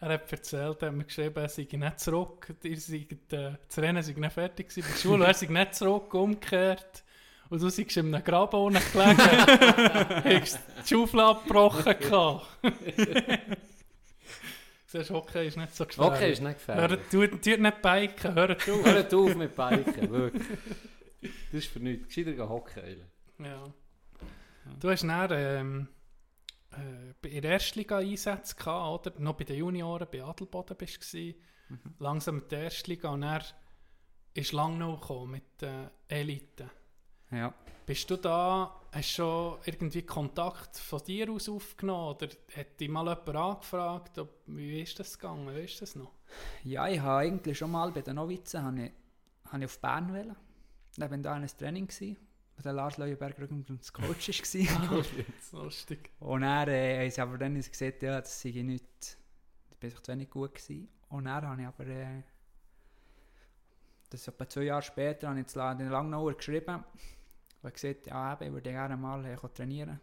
Er 0.00 0.08
hat 0.08 0.32
erzählt, 0.32 0.82
er 0.82 0.88
hat 0.88 0.96
mir 0.96 1.04
geschrieben, 1.04 1.36
er 1.36 1.48
sei 1.48 1.68
nicht 1.70 2.00
zurück. 2.00 2.52
Ihr 2.64 2.80
seid, 2.80 3.12
äh, 3.32 3.52
das 3.68 3.78
Rennen 3.78 4.02
sei 4.02 4.12
nicht 4.14 4.32
fertig 4.32 4.68
gewesen 4.68 4.82
bei 4.82 4.92
der 4.92 5.00
Schule. 5.00 5.26
er 5.26 5.34
sei 5.34 5.46
nicht 5.46 5.74
zurück, 5.76 6.12
umgekehrt. 6.14 7.04
Und 7.48 7.62
du 7.62 7.68
seist 7.68 7.96
in 7.96 8.12
einem 8.12 8.24
Graben 8.24 8.56
unten 8.56 8.82
gelegen. 8.92 9.18
Hast 10.40 10.58
die 10.84 10.88
Schaufel 10.94 11.20
abgebrochen 11.20 11.98
gehabt. 12.00 12.46
Siehst 14.86 15.10
du, 15.10 15.14
okay, 15.14 15.46
ist 15.48 15.56
nicht 15.56 15.74
so 15.74 15.86
gefährlich. 15.86 16.12
Okay, 16.14 16.32
ist 16.32 16.42
nicht 16.42 16.58
gefährlich. 16.58 16.90
Hört, 16.90 17.10
tut, 17.10 17.30
tut 17.44 17.60
nicht 17.60 17.82
biken, 17.82 18.34
hört 18.34 18.68
auf. 18.68 18.84
Hört 18.84 19.14
auf 19.14 19.34
mit 19.36 19.56
Biken, 19.56 20.10
wirklich. 20.10 20.42
Das 21.20 21.32
ist 21.52 21.68
für 21.68 21.78
nichts. 21.78 22.08
Gescheiter 22.08 22.32
gehen 22.32 22.48
hocken. 22.48 22.82
Ja. 23.38 23.64
Du 24.78 24.90
hast 24.90 25.02
dann 25.02 25.30
ähm, 25.32 25.88
äh, 26.72 27.36
in 27.36 27.42
der 27.42 27.52
Erstliga 27.52 27.98
Einsätze 27.98 28.56
gehabt, 28.56 29.06
oder? 29.06 29.20
Noch 29.20 29.34
bei 29.34 29.44
den 29.44 29.56
Junioren, 29.56 30.06
bei 30.10 30.22
Adelboden 30.22 30.76
bist 30.76 30.96
du 30.96 31.00
gewesen. 31.00 31.40
Mhm. 31.68 31.94
Langsam 31.98 32.34
mit 32.36 32.52
der 32.52 32.64
Erstliga 32.64 33.10
und 33.10 33.22
dann 33.22 33.42
ist 34.34 34.52
Langnau 34.52 34.96
gekommen 34.96 35.32
mit 35.32 35.60
der 35.60 35.90
Elite. 36.08 36.70
Ja. 37.30 37.54
Bist 37.86 38.10
du 38.10 38.16
da, 38.16 38.80
hast 38.92 39.10
du 39.10 39.22
schon 39.22 39.58
irgendwie 39.64 40.02
Kontakt 40.02 40.76
von 40.76 41.02
dir 41.02 41.30
aus 41.30 41.48
aufgenommen 41.48 42.14
oder 42.14 42.28
hat 42.56 42.78
dich 42.78 42.88
mal 42.88 43.06
jemand 43.06 43.36
angefragt, 43.36 44.18
ob, 44.18 44.28
wie 44.46 44.82
ist 44.82 44.98
das 45.00 45.18
gegangen, 45.18 45.46
weißt 45.46 45.76
du 45.76 45.80
das 45.80 45.96
noch? 45.96 46.12
Ja, 46.62 46.88
ich 46.88 47.00
habe 47.00 47.20
eigentlich 47.20 47.58
schon 47.58 47.70
mal 47.70 47.90
bei 47.90 48.02
den 48.02 48.16
Novizen 48.16 48.62
habe 48.62 48.84
ich, 48.84 48.92
habe 49.50 49.58
ich 49.58 49.64
auf 49.64 49.78
Bern 49.80 50.12
wollen. 50.12 50.36
Dann 50.96 51.10
bin 51.10 51.22
da 51.22 51.34
ein 51.34 51.46
Training 51.46 51.88
wo 51.88 52.31
der 52.58 52.72
Lars 52.72 52.96
Leuenberger 52.96 53.46
das 53.46 53.92
Coach 53.92 54.28
war. 54.28 55.02
Lustig. 55.64 56.10
Und 56.20 56.42
er 56.42 56.68
äh, 56.68 57.10
haben 57.10 57.20
aber 57.28 57.38
dann 57.38 57.54
gesagt, 57.54 58.02
ja, 58.02 58.20
das 58.20 58.40
sei 58.40 58.50
nicht, 58.50 58.84
das 59.00 59.78
bin 59.78 59.90
ich 59.90 60.00
zu 60.00 60.12
wenig 60.12 60.30
gut 60.30 60.54
gewesen. 60.54 60.88
Und 61.08 61.24
dann 61.24 61.46
habe 61.46 61.60
ich 61.60 61.66
aber, 61.66 61.86
äh, 61.86 62.22
das 64.10 64.20
ist 64.20 64.28
etwa 64.28 64.48
zwei 64.48 64.62
Jahre 64.64 64.82
später, 64.82 65.28
habe 65.28 65.40
ich 65.40 65.44
jetzt 65.44 65.54
Langnauer 65.56 66.34
geschrieben 66.34 66.84
und 67.62 67.74
gesagt, 67.74 68.06
ja, 68.06 68.34
eben, 68.34 68.44
ich 68.44 68.52
würde 68.52 68.70
gerne 68.70 68.96
mal 68.96 69.24
äh, 69.24 69.36
trainieren. 69.36 70.00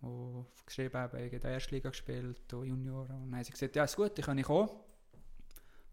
Und 0.00 0.46
geschrieben, 0.64 0.96
eben, 0.96 1.16
ich 1.16 1.24
habe 1.24 1.36
in 1.36 1.40
der 1.40 1.50
Erstliga 1.50 1.90
gespielt, 1.90 2.52
und 2.52 2.66
Junior. 2.66 3.02
Und 3.02 3.08
dann 3.08 3.34
haben 3.36 3.44
sie 3.44 3.52
gesagt, 3.52 3.74
ja, 3.76 3.84
ist 3.84 3.96
gut, 3.96 4.18
ich 4.18 4.24
kann 4.24 4.40
kommen. 4.42 4.70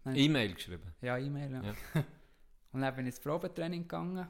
Dann- 0.04 0.14
E-Mail 0.14 0.54
geschrieben. 0.54 0.94
Ja, 1.00 1.18
E-Mail, 1.18 1.52
ja. 1.52 1.62
Ja. 1.62 1.74
und 2.72 2.80
dann 2.82 2.94
bin 2.94 3.06
ich 3.06 3.14
ins 3.14 3.20
Probetraining 3.20 3.82
gegangen. 3.82 4.28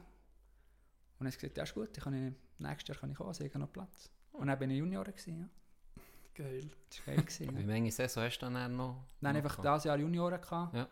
Und 1.17 1.25
dann 1.25 1.27
haben 1.27 1.31
sie 1.31 1.37
gesagt, 1.37 1.57
ja, 1.57 1.63
ist 1.63 1.73
gut, 1.73 1.97
ich 1.97 2.03
kann, 2.03 2.35
nächstes 2.59 2.87
Jahr 2.89 2.97
kann 2.99 3.11
ich 3.11 3.17
kommen, 3.17 3.29
also 3.29 3.43
ich 3.43 3.49
habe 3.51 3.59
noch 3.59 3.71
Platz. 3.71 4.09
Und 4.33 4.47
dann 4.47 4.59
bin 4.59 4.69
ich 4.71 4.77
Junior 4.79 5.05
gewesen, 5.05 5.39
ja. 5.39 5.49
Geil. 6.33 6.69
Das 6.89 7.07
war 7.07 7.15
geil. 7.15 7.23
gewesen, 7.23 7.57
Wie 7.57 7.61
ja. 7.61 7.75
viele 7.75 7.91
Saison 7.91 8.23
hast 8.23 8.39
du 8.39 8.45
dann 8.49 8.75
noch? 8.75 9.05
Dann 9.21 9.31
noch 9.33 9.37
einfach 9.43 9.57
gehabt? 9.57 9.75
dieses 9.77 9.83
Jahr 9.85 9.97
Junioren 9.97 10.41
gehabt. 10.41 10.75
Ja. 10.75 10.87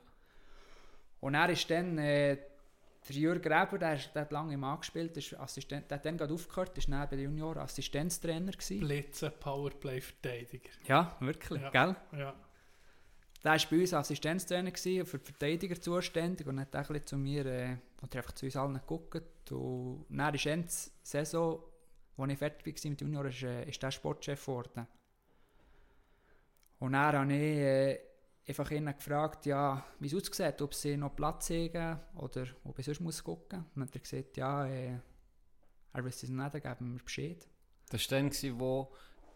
Und 1.19 1.33
er 1.36 1.49
ist 1.49 1.69
dann, 1.69 1.97
äh, 1.97 2.38
der 3.09 3.15
Jürg 3.17 3.43
Gräber, 3.43 3.77
der, 3.77 3.97
der 3.97 4.21
hat 4.21 4.31
lange 4.31 4.53
im 4.53 4.63
angespielt, 4.63 5.17
ist 5.17 5.38
Assistent, 5.38 5.91
der 5.91 5.97
hat 5.97 6.05
dann 6.05 6.17
gerade 6.17 6.33
aufgehört, 6.33 6.77
ist 6.77 6.88
dann 6.88 7.01
bei 7.09 7.17
den 7.17 7.25
Junioren 7.25 7.57
Assistenztrainer 7.59 8.53
gewesen. 8.53 8.79
Blitzen, 8.79 9.31
Powerplay-Verteidiger. 9.41 10.69
Ja, 10.88 11.15
wirklich, 11.19 11.62
Ja. 11.62 11.69
gell? 11.69 11.95
Ja. 12.13 12.33
Der 13.43 13.51
war 13.51 13.59
bei 13.69 13.79
uns 13.81 13.93
Assistenztrainer 13.93 14.71
gewesen, 14.71 15.05
für 15.05 15.17
die 15.19 15.25
Verteidiger 15.25 15.79
zuständig 15.81 16.47
und 16.47 16.57
hat 16.62 16.73
auch 16.73 16.79
ein 16.79 16.88
bisschen 16.88 17.05
zu 17.07 17.17
mir, 17.17 17.45
äh, 17.45 17.75
oder 18.03 18.17
einfach 18.17 18.33
zu 18.33 18.45
uns 18.45 18.55
allen 18.55 18.73
geguckt. 18.73 19.51
Und 19.51 20.05
dann 20.09 20.33
ist 20.33 20.45
Ende 20.45 20.67
Saison, 21.01 21.63
als 22.17 22.31
ich 22.31 22.37
fertig 22.37 22.83
war 22.83 22.89
mit 22.89 23.01
Junior, 23.01 23.25
ist, 23.25 23.43
äh, 23.43 23.69
ist 23.69 23.81
der 23.81 23.91
Sportchef 23.91 24.41
geworden. 24.45 24.87
Und 26.79 26.93
dann 26.93 27.15
habe 27.15 27.33
ich 27.33 27.57
äh, 27.57 27.99
einfach 28.47 28.69
ihn 28.71 28.85
gefragt, 28.85 29.45
ja, 29.45 29.85
wie 29.99 30.07
es 30.07 30.15
aussieht, 30.15 30.61
ob 30.61 30.73
sie 30.73 30.97
noch 30.97 31.15
Platz 31.15 31.49
haben 31.49 31.99
oder 32.15 32.45
ob 32.65 32.77
ich 32.77 32.85
sonst 32.85 32.99
muss 32.99 33.23
gucken 33.23 33.59
muss. 33.59 33.67
Und 33.67 33.75
dann 33.75 33.87
hat 33.87 33.95
er 33.95 34.01
gesagt, 34.01 34.37
ja, 34.37 34.67
äh, 34.67 34.99
er 35.93 36.03
wüsste 36.03 36.25
es 36.25 36.31
nicht, 36.31 36.51
geben 36.51 36.93
wir 36.93 37.03
Bescheid. 37.03 37.47
Das 37.89 38.11
war 38.11 38.19
dann, 38.19 38.59
wo 38.59 38.91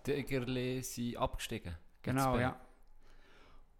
die 0.05 0.13
Egerle 0.13 0.83
sind 0.83 1.17
abgestiegen 1.17 1.75
Genau, 2.01 2.33
Jetzt 2.33 2.41
ja. 2.41 2.66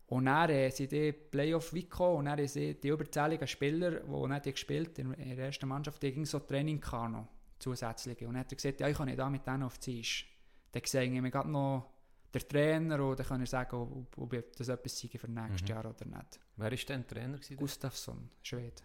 Und 0.07 0.25
dann 0.25 0.49
äh, 0.49 0.69
sind 0.69 0.91
die 0.91 1.11
Playoff 1.11 1.71
gekommen 1.71 2.17
und 2.19 2.25
dann 2.25 2.37
haben 2.37 2.47
sie 2.47 2.75
die 2.75 2.87
überzähligen 2.87 3.47
Spieler, 3.47 3.99
die 3.99 4.27
nicht 4.27 4.43
gespielt 4.43 4.97
in, 4.99 5.13
in 5.13 5.35
der 5.35 5.47
ersten 5.47 5.67
Mannschaft, 5.67 6.01
die 6.01 6.13
ging 6.13 6.25
so 6.25 6.39
Training 6.39 6.79
noch, 6.79 7.27
zusätzliche. 7.59 8.25
Und 8.25 8.35
dann 8.35 8.41
hat 8.41 8.51
er 8.51 8.55
gesagt, 8.55 8.79
ja, 8.79 8.87
ich 8.87 8.95
kann 8.97 9.07
nicht 9.07 9.19
da 9.19 9.29
mit 9.29 9.45
denen 9.45 9.63
auf 9.63 9.77
die 9.79 9.97
Tisch. 9.97 10.33
Dann 10.71 10.81
sehe 10.85 11.03
ich 11.03 11.21
mir 11.21 11.29
gerade 11.29 11.49
noch 11.49 11.91
der 12.33 12.47
Trainer 12.47 13.03
und 13.03 13.19
dann 13.19 13.25
kann 13.25 13.41
ich 13.41 13.49
sagen, 13.49 13.75
ob, 13.75 14.17
ob 14.17 14.55
das 14.57 14.69
etwas 14.69 14.97
sei 14.97 15.09
für 15.09 15.29
nächstes 15.29 15.61
Mhm. 15.63 15.67
Jahr 15.67 15.85
oder 15.85 16.05
nicht. 16.05 16.39
Wer 16.55 16.71
war 16.71 16.77
denn 16.77 17.07
Trainer? 17.07 17.37
Gewesen? 17.37 17.57
Gustafsson, 17.57 18.29
Schwede. 18.41 18.83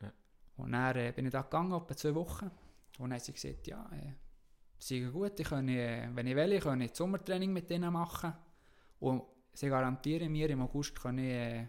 Ja. 0.00 0.12
Und 0.56 0.72
dann 0.72 0.96
äh, 0.96 1.12
bin 1.14 1.26
ich 1.26 1.32
da 1.32 1.42
gegangen, 1.42 1.72
etwa 1.72 1.94
zwei 1.96 2.14
Wochen. 2.14 2.46
Und 2.98 3.10
dann 3.10 3.12
haben 3.12 3.20
sie 3.20 3.32
gesagt, 3.32 3.66
ja, 3.66 3.86
äh, 3.92 4.12
sie 4.78 5.00
sind 5.00 5.12
gut, 5.12 5.38
ich 5.38 5.48
kann, 5.48 5.68
äh, 5.68 6.08
wenn 6.14 6.26
ich 6.26 6.36
will, 6.36 6.58
kann 6.58 6.80
ich 6.80 6.94
Sommertraining 6.94 7.52
mit 7.52 7.70
ihnen 7.70 7.92
machen. 7.92 8.32
Und 9.00 9.22
sie 9.54 9.68
garantieren 9.68 10.30
mir, 10.32 10.48
im 10.50 10.62
August 10.62 11.00
kann 11.00 11.18
ich 11.18 11.32
äh, 11.32 11.66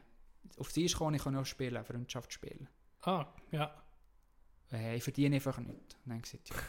auf 0.58 0.70
Eis 0.78 0.94
kommen, 0.96 1.16
ich 1.16 1.24
kann 1.24 1.36
auch 1.36 1.46
spielen, 1.46 1.84
Freundschaft 1.84 2.32
spielen. 2.34 2.68
Ah, 3.04 3.26
ja. 3.52 3.72
Äh, 4.72 4.98
ich 4.98 5.04
verdiene 5.04 5.36
einfach 5.38 5.58
nichts. 5.60 5.96
Und 6.06 6.12
dann 6.12 6.18
haben 6.18 6.24
sie 6.24 6.38
gesagt, 6.38 6.64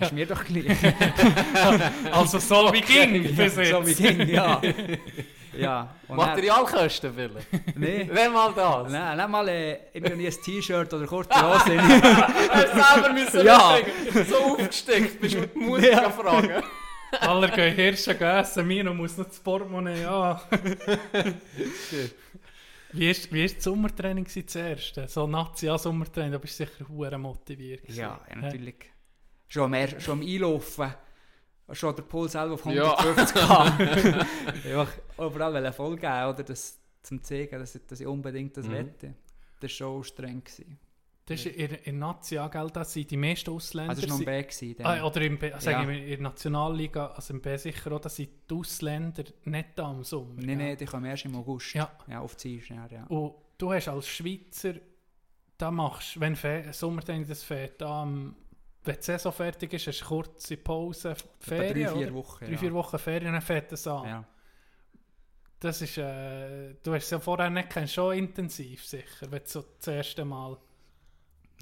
ja, 0.00 0.06
ist 0.06 0.12
mir 0.12 0.26
doch 0.26 0.44
gleich. 0.44 0.78
Also 2.12 2.38
so 2.38 2.72
wie 2.72 2.80
ging 2.92 3.22
bis 3.34 3.56
jetzt. 3.56 3.70
so 3.70 3.86
wie 3.86 3.94
ging, 3.94 4.28
ja. 4.28 4.60
ja. 5.56 5.94
Und 6.08 6.16
Materialkosten 6.16 7.12
vielleicht? 7.14 7.76
Nee. 7.76 8.08
Wenn 8.12 8.32
mal 8.32 8.52
das. 8.54 8.92
Nein, 8.92 9.16
nicht 9.16 9.28
mal 9.28 9.48
äh, 9.48 9.78
irgendwie 9.92 10.26
ein 10.26 10.32
T-Shirt 10.32 10.92
oder 10.94 11.06
kurze 11.06 11.34
Hose. 11.34 11.80
Hast 11.80 12.94
selber 12.94 13.12
müssen 13.12 13.44
Ja. 13.46 13.78
So 14.28 14.36
aufgesteckt 14.36 15.20
bist 15.20 15.34
du 15.34 15.40
mit 15.40 15.56
Mut 15.56 15.82
Ja. 15.82 16.10
fragen. 16.10 16.62
Alle 17.20 17.50
gehen 17.50 17.74
Hirsche 17.74 18.18
essen, 18.18 18.66
Mino 18.66 18.94
muss 18.94 19.16
noch 19.18 19.26
das 19.26 19.38
Portemonnaie 19.40 20.04
an. 20.06 20.40
wie 22.92 23.08
war 23.08 23.16
wie 23.32 23.44
ist 23.44 23.56
das 23.56 23.64
Sommertraining 23.64 24.26
zuerst? 24.26 25.00
So 25.08 25.26
Nazi-Sommertraining, 25.26 26.32
da 26.32 26.38
bist 26.38 26.58
du 26.58 26.64
sicher 26.64 26.88
hure 26.88 27.18
motiviert. 27.18 27.88
Ja, 27.88 28.20
ja 28.28 28.36
natürlich. 28.36 28.90
Schon, 29.48 29.70
mehr, 29.70 30.00
schon 30.00 30.20
am 30.22 30.26
Einlaufen. 30.26 30.94
Schon 31.72 31.94
der 31.96 32.02
Puls 32.02 32.32
selber 32.32 32.54
auf 32.54 32.64
Ja. 32.66 32.94
150 32.98 33.34
km. 33.34 34.78
Einfach 34.78 34.98
überall 35.18 35.72
voll 35.72 35.96
geben, 35.96 36.24
oder? 36.28 36.42
Das, 36.42 36.78
zum 37.02 37.22
zeigen, 37.22 37.58
dass 37.58 37.74
ich, 37.74 37.86
dass 37.86 38.00
ich 38.00 38.06
unbedingt 38.06 38.56
das 38.56 38.66
Mhm. 38.66 38.72
wette. 38.72 39.14
Das 39.60 39.62
war 39.62 39.68
schon 39.68 40.04
streng. 40.04 40.42
Gewesen. 40.44 40.78
Das 41.24 41.46
ist 41.46 41.54
in, 41.54 41.70
in 41.84 41.98
Nazi, 42.00 42.34
ja, 42.34 42.48
gell, 42.48 42.68
das 42.72 42.92
sind 42.92 43.08
die 43.10 43.16
meisten 43.16 43.50
Ausländer. 43.50 43.90
Also, 43.90 44.02
das 44.02 44.10
war 44.10 44.18
noch. 44.18 44.24
Gewesen, 44.26 44.74
dann. 44.76 44.86
Ah, 44.86 45.04
oder 45.04 45.20
im 45.22 45.38
B, 45.38 45.50
sagen 45.58 45.82
Ja. 45.82 45.88
wir, 45.88 46.02
in 46.02 46.08
der 46.08 46.18
Nationalliga, 46.20 47.06
also 47.06 47.32
im 47.34 47.40
B 47.40 47.56
sicher 47.56 47.92
auch, 47.92 48.00
dass 48.00 48.16
sind 48.16 48.30
die 48.50 48.54
Ausländer 48.54 49.22
nicht 49.44 49.68
da 49.76 49.92
im 49.92 50.02
Sommer. 50.02 50.34
Nein, 50.42 50.58
nein, 50.58 50.76
die 50.76 50.84
kommen 50.84 51.04
erst 51.04 51.24
im 51.24 51.36
August. 51.36 51.74
Ja. 51.74 51.90
ja 52.08 52.20
auf 52.20 52.34
die 52.36 52.58
Eis, 52.58 52.68
ja. 52.68 53.04
Und 53.06 53.34
du 53.56 53.72
hast 53.72 53.86
als 53.86 54.08
Schweizer, 54.08 54.74
da 55.56 55.70
machst 55.70 56.18
wenn 56.18 56.34
Fe 56.34 56.66
Sommertraining 56.72 57.28
das 57.28 57.44
fährt, 57.44 57.80
am- 57.82 58.34
wenn 58.84 58.96
die 58.96 59.02
Saison 59.02 59.32
fertig 59.32 59.72
ist, 59.74 59.86
hast 59.86 60.00
du 60.00 60.04
kurze 60.06 60.56
Pause, 60.56 61.14
Ferien, 61.38 61.84
drei, 61.86 61.92
vier 61.98 62.06
oder? 62.08 62.14
Wochen. 62.14 62.44
Drei, 62.46 62.52
ja. 62.52 62.58
vier 62.58 62.72
Wochen 62.72 62.98
Ferien, 62.98 63.32
dann 63.32 63.42
fährt 63.42 63.70
das 63.70 63.86
an. 63.86 64.08
Ja. 64.08 64.24
Das 65.60 65.80
ist, 65.80 65.96
äh, 65.98 66.74
du 66.82 66.92
hast 66.92 67.04
es 67.04 67.10
ja 67.10 67.20
vorher 67.20 67.48
nicht 67.48 67.70
kennst, 67.70 67.94
schon 67.94 68.18
intensiv 68.18 68.84
sicher, 68.84 69.30
wenn 69.30 69.38
du 69.38 69.46
so 69.48 69.64
das 69.78 69.86
erste 69.86 70.24
Mal... 70.24 70.58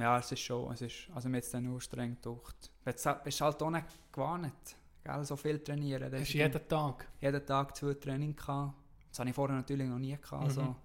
ja, 0.01 0.19
es 0.19 0.33
ist 0.33 0.41
schon. 0.41 0.73
Es 0.73 0.83
ist, 0.83 1.09
also, 1.15 1.29
mir 1.29 1.39
hat 1.39 1.45
es 1.45 1.51
dann 1.51 1.65
nur 1.65 1.81
streng 1.81 2.17
gedacht. 2.17 2.71
Du 2.85 3.15
bist 3.25 3.41
halt 3.41 3.63
auch 3.63 3.71
nicht 3.71 3.87
gewohnt. 4.13 4.77
Gell, 5.03 5.25
so 5.25 5.37
viel 5.37 5.59
trainieren. 5.61 6.11
Das 6.11 6.23
ist 6.23 6.33
jeden 6.33 6.69
Tag. 6.69 7.09
jeden 7.21 7.45
Tag 7.47 7.77
zwei 7.77 7.95
Training 7.95 8.37
gehabt. 8.37 8.75
Das 9.09 9.19
hatte 9.19 9.31
ich 9.31 9.35
vorher 9.35 9.57
natürlich 9.57 9.89
noch 9.89 9.99
nie 9.99 10.17
gehabt. 10.17 10.43
Mhm. 10.43 10.49
Also. 10.49 10.77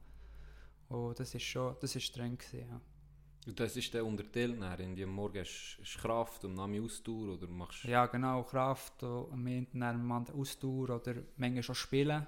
Und 0.87 1.19
das 1.19 1.33
ist 1.33 1.43
schon, 1.43 1.75
das 1.79 1.95
ist 1.95 2.03
streng 2.03 2.37
gewesen, 2.37 2.69
ja. 2.69 2.81
Und 3.47 3.59
das 3.59 3.77
ist 3.77 3.93
der 3.93 4.03
unterteilt 4.05 4.57
nachher. 4.57 4.79
In 4.79 4.95
die 4.95 5.05
Morgen 5.05 5.39
hast 5.39 5.77
hast 5.79 5.95
du 5.95 5.99
Kraft 5.99 6.45
und 6.45 6.55
dann 6.55 6.83
Ausdauer 6.83 7.33
oder 7.33 7.47
machst 7.47 7.83
Ja, 7.83 8.07
genau, 8.07 8.43
Kraft, 8.43 9.03
und 9.03 9.31
am 9.31 9.47
Ende 9.47 9.69
dann 9.73 10.27
Ausdauer 10.33 10.89
oder 10.89 11.15
manchmal 11.37 11.63
schon 11.63 11.75
Spielen. 11.75 12.25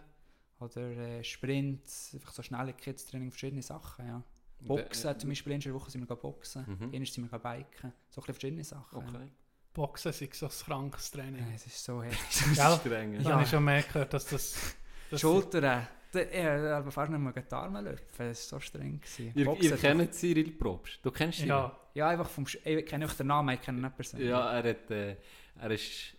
Oder 0.59 0.89
äh, 0.89 1.23
Sprints, 1.23 2.11
einfach 2.13 2.31
so 2.31 2.41
Schnelligkeitstraining, 2.41 3.31
verschiedene 3.31 3.61
Sachen, 3.61 4.07
ja. 4.07 4.23
Boxen, 4.59 5.19
zum 5.19 5.29
Beispiel 5.29 5.53
in 5.53 5.59
der 5.59 5.73
Woche 5.73 5.91
sind 5.91 6.07
wir 6.09 6.15
boxen, 6.15 6.63
Mhm. 6.67 6.83
einmal 6.93 7.05
sind 7.05 7.31
wir 7.31 7.39
biken. 7.39 7.93
So 8.09 8.21
ein 8.21 8.25
bisschen 8.25 8.33
verschiedene 8.33 8.63
Sachen. 8.63 8.97
Okay. 8.97 9.31
Boxen 9.73 10.09
ist 10.11 10.33
so 10.33 10.45
ein 10.47 10.51
krankes 10.51 11.11
Ja. 11.13 11.21
Training. 11.21 11.47
Ja, 11.47 11.53
es 11.55 11.65
ist 11.67 11.83
so 11.83 12.01
heftig. 12.01 12.55
Gell? 12.55 12.77
Streng. 12.79 13.13
Ja. 13.21 13.31
habe 13.31 13.43
ich 13.43 13.49
schon 13.49 13.63
mehr 13.63 13.83
gehört, 13.83 14.13
dass 14.13 14.25
das... 14.25 14.75
das 15.11 15.21
Schultern, 15.21 15.87
ich 16.13 16.43
habe 16.43 16.75
aber 16.75 16.91
fast 16.91 17.11
nicht 17.11 17.19
mehr 17.19 17.31
die 17.33 17.53
Arme 17.53 17.81
löpfen, 17.81 18.29
das 18.29 18.51
war 18.51 18.59
so 18.59 18.65
streng. 18.65 18.99
Gewesen. 18.99 19.31
Ihr, 19.35 19.45
Boxen, 19.45 19.69
ihr 19.71 19.77
kennt 19.77 20.13
Cyril 20.15 20.51
Probst. 20.53 20.99
Du 21.03 21.11
kennst 21.11 21.39
ihn? 21.41 21.47
Ja, 21.49 21.77
Ja, 21.93 22.09
einfach 22.09 22.27
vom, 22.29 22.45
Sch- 22.45 22.65
ich 22.65 22.85
kenne 22.85 23.05
auch 23.05 23.13
den 23.13 23.27
Namen, 23.27 23.53
ich 23.53 23.61
kenne 23.61 23.77
ihn 23.77 23.81
nicht 23.83 23.95
persönlich. 23.95 24.27
Ja, 24.29 24.51
er 24.59 24.69
hat... 24.71 24.89
Äh, 24.91 25.17
er 25.59 25.71
ist... 25.71 26.13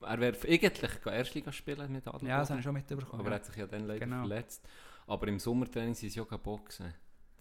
Er 0.00 0.18
wäre 0.20 0.36
eigentlich 0.36 1.06
Erstliga 1.06 1.52
spielen 1.52 1.90
mit 1.92 2.06
Adelboden. 2.06 2.28
Ja, 2.28 2.38
das 2.40 2.50
habe 2.50 2.58
ich 2.60 2.64
schon 2.64 2.74
mitbekommen. 2.74 3.20
Aber 3.20 3.24
er 3.30 3.30
ja. 3.32 3.34
hat 3.36 3.44
sich 3.46 3.56
ja 3.56 3.66
dann 3.66 3.86
leider 3.86 4.00
Genau. 4.00 4.20
verletzt. 4.20 4.64
Aber 5.06 5.26
im 5.28 5.38
Sommertraining 5.38 5.94
sind 5.94 6.10
sie 6.10 6.18
ja 6.18 6.24
boxen. 6.36 6.92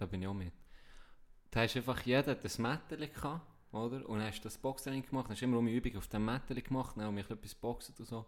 Da 0.02 0.08
bin 0.08 0.20
ich 0.24 0.28
auch 0.28 0.34
mit. 0.34 0.52
Da 1.52 1.60
hast 1.62 1.76
einfach 1.78 2.02
jeder 2.02 2.34
das 2.34 2.58
Mätteli 2.58 3.08
gehabt, 3.08 3.42
oder? 3.72 4.04
Und 4.10 4.18
dann 4.18 4.28
hast 4.30 4.40
du 4.40 4.44
das 4.46 4.58
Boxtraining 4.58 5.06
gemacht. 5.06 5.26
Dann 5.28 5.34
hast 5.34 5.42
du 5.42 5.46
immer 5.46 5.60
um 5.60 5.68
die 5.68 5.76
Übung 5.76 5.96
auf 5.98 6.08
dem 6.08 6.26
Mätteli 6.26 6.62
gemacht. 6.64 6.96
Dann 6.98 7.06
haben 7.06 7.16
wir 7.16 7.30
etwas 7.30 7.54
boxen 7.54 7.94
und 8.00 8.06
so. 8.08 8.26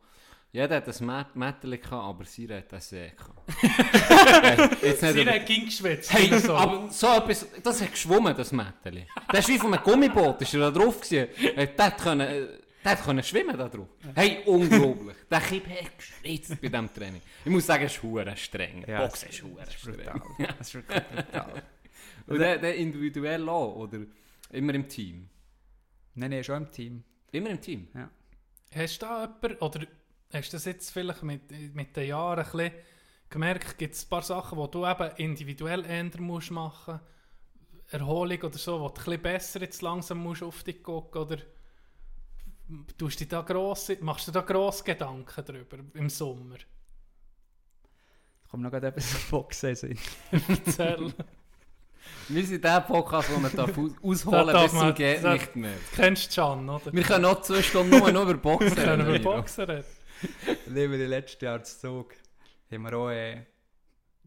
Jeder 0.52 0.76
hat 0.76 0.88
das 0.88 1.02
Mät- 1.02 1.34
Mätteli 1.34 1.80
gehabt, 1.80 1.94
aber 2.04 2.26
sie 2.26 2.48
hat 2.54 2.72
das 2.72 2.90
See 2.90 3.12
gehabt. 3.18 3.42
Hey, 4.84 4.96
Sie 5.14 5.28
hat 5.28 5.46
ging 5.48 5.66
geschwitzt. 5.66 6.14
Hey, 6.14 6.38
so. 6.40 6.54
aber 6.56 6.92
so 6.92 7.08
etwas, 7.08 7.48
das 7.64 7.82
hat 7.82 7.90
geschwommen, 7.92 8.36
das 8.38 8.52
Mätteli. 8.52 9.08
Das 9.30 9.40
ist 9.40 9.48
wie 9.48 9.58
von 9.58 9.74
einem 9.74 9.84
Gummiboot, 9.84 10.40
ist 10.44 10.54
er 10.54 10.60
da 10.60 10.72
drauf 10.72 11.02
gewesen. 11.02 11.28
Der 11.56 11.86
hat 11.88 11.98
können, 12.00 12.22
äh, 12.22 12.48
der 12.84 12.96
können 12.98 13.24
schwimmen 13.24 13.58
da 13.58 13.70
drauf. 13.70 13.88
Hey, 14.16 14.44
unglaublich. 14.46 15.16
Der 15.30 15.40
Kind 15.40 15.68
hat 15.68 15.98
geschwitzt 15.98 16.62
bei 16.62 16.68
diesem 16.68 16.94
Training. 16.94 17.22
Ich 17.46 17.52
muss 17.52 17.66
sagen, 17.66 17.86
es 17.86 17.94
ist 17.94 18.04
hure 18.04 18.36
streng. 18.36 18.84
Ja, 18.88 19.06
Boxen 19.06 19.30
ist 19.30 19.44
hure 19.44 19.66
streng. 19.70 19.96
brutal. 19.98 20.22
Das 20.58 20.68
ist 20.68 20.74
wirklich 20.76 21.04
brutal. 21.04 21.64
Und 22.28 22.40
der, 22.40 22.58
der 22.58 22.76
individuell 22.76 23.48
auch, 23.50 23.76
oder 23.76 24.00
immer 24.52 24.74
im 24.74 24.88
Team? 24.88 25.30
Nein, 26.16 26.30
nein, 26.32 26.44
schon 26.44 26.64
im 26.64 26.72
Team. 26.72 27.04
Immer 27.32 27.50
im 27.50 27.62
Team? 27.62 27.88
Hast 28.74 29.02
du 29.02 29.06
da 29.06 29.22
jemanden, 29.22 29.64
oder 29.64 29.88
hast 30.32 30.54
du 30.54 30.56
das 30.56 30.66
jetzt 30.66 30.92
vielleicht 30.92 31.24
mit, 31.24 31.52
mit 31.74 31.96
den 31.96 32.08
Jahren 32.08 32.40
ein 32.40 32.52
bisschen 32.52 32.72
gemerkt, 33.30 33.78
gibt 33.78 33.96
es 33.96 34.06
ein 34.06 34.10
paar 34.10 34.22
Sachen, 34.22 34.60
die 34.60 34.72
du 34.72 34.86
eben 34.86 35.16
individuell 35.18 35.86
ändern 35.86 36.24
musst 36.24 36.52
machen, 36.52 37.00
Erholung 37.90 38.42
oder 38.42 38.58
so, 38.58 38.80
wo 38.80 38.90
du 38.90 38.94
ein 38.94 39.04
bisschen 39.04 39.22
besser 39.22 39.62
jetzt 39.62 39.82
langsam 39.82 40.20
musst 40.20 40.44
auf 40.44 40.64
dich 40.64 40.82
gucken, 40.82 41.22
oder 41.22 41.38
tust 42.98 43.20
du 43.22 43.26
da 43.26 43.42
gross, 43.42 43.92
machst 44.02 44.28
du 44.28 44.32
da 44.32 44.42
gross 44.42 44.84
Gedanken 44.84 45.46
drüber 45.46 45.78
im 45.94 46.10
Sommer? 46.10 46.56
Ich 48.44 48.50
komme 48.50 48.64
noch 48.64 48.72
gerade 48.72 48.88
etwas 48.88 49.16
auf 49.16 49.30
Boxen 49.30 49.76
sein. 49.76 49.98
Erzähl. 50.48 51.14
Wir 52.30 52.46
sind 52.46 52.64
der 52.64 52.82
Podcast, 52.82 53.34
wo 53.34 53.40
man 53.40 53.54
darf 53.56 53.78
aus- 53.78 53.92
ausholen 54.04 54.48
Da 54.48 54.54
darf 54.54 54.72
bis 54.72 54.80
zum 54.80 54.94
geht 54.94 55.24
nicht 55.24 55.56
mehr. 55.56 55.74
Du 55.74 55.96
kennst 55.96 56.34
Can, 56.36 56.70
oder? 56.70 56.94
Wir 56.94 57.04
können 57.04 57.22
noch 57.24 57.42
zwei 57.42 57.62
Stunden 57.64 57.98
nur 57.98 58.12
noch 58.12 58.24
über 58.24 58.34
Boxen 58.36 58.76
Wir 58.78 58.84
können 58.84 59.02
über 59.02 59.14
reden. 59.14 59.24
Boxen 59.24 59.64
reden. 59.66 59.86
Neben 60.68 60.94
dem 61.00 61.10
letzten 61.10 61.44
Jahr 61.46 61.64
zu 61.64 61.80
Zug 61.80 62.14
haben 62.72 62.82
wir 62.84 62.94
auch 62.98 63.10
äh, 63.10 63.46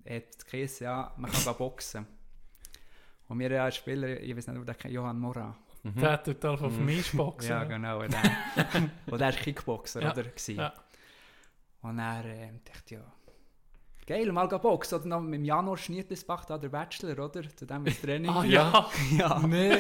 hat 0.09 0.47
geheißen, 0.51 0.85
ja, 0.85 1.13
man 1.17 1.31
kann 1.31 1.57
boxen. 1.57 2.07
Und 3.29 3.39
wir 3.39 3.49
haben 3.51 3.57
einen 3.63 3.73
Spieler, 3.73 4.21
ich 4.21 4.37
weiß 4.37 4.47
nicht, 4.49 4.59
ob 4.59 4.67
der 4.67 4.75
kennt, 4.75 4.93
Johann 4.95 5.19
Mora. 5.19 5.57
Mhm. 5.95 6.01
Der 6.01 6.23
tut 6.23 6.45
auf 6.45 6.61
Mhm. 6.61 6.85
mich 6.85 7.13
boxen. 7.13 7.51
Ja, 7.51 7.65
genau. 7.65 8.01
Und 8.03 8.15
der 9.21 9.29
ist 9.31 9.39
Kickboxer, 9.41 10.03
Ja, 10.03 10.13
oder? 10.13 10.25
ja. 10.49 10.73
Und 11.83 11.99
er 11.99 12.25
äh, 12.25 12.51
dachte 12.65 12.95
ja, 12.97 13.13
geil, 14.07 14.33
mal 14.33 14.47
boxen. 14.49 15.01
Oder 15.01 15.09
dann 15.11 15.33
im 15.33 15.45
Januar 15.45 15.77
Schnittelsbach, 15.77 16.45
da 16.45 16.59
der 16.59 16.69
Bachelor, 16.71 17.25
oder? 17.25 17.43
Zu 17.57 17.67
dem 17.67 17.85
das 17.85 18.01
Training. 18.01 18.31
Ah 18.31 18.45
ja, 18.57 18.91
ja. 19.17 19.39
Nee. 19.47 19.77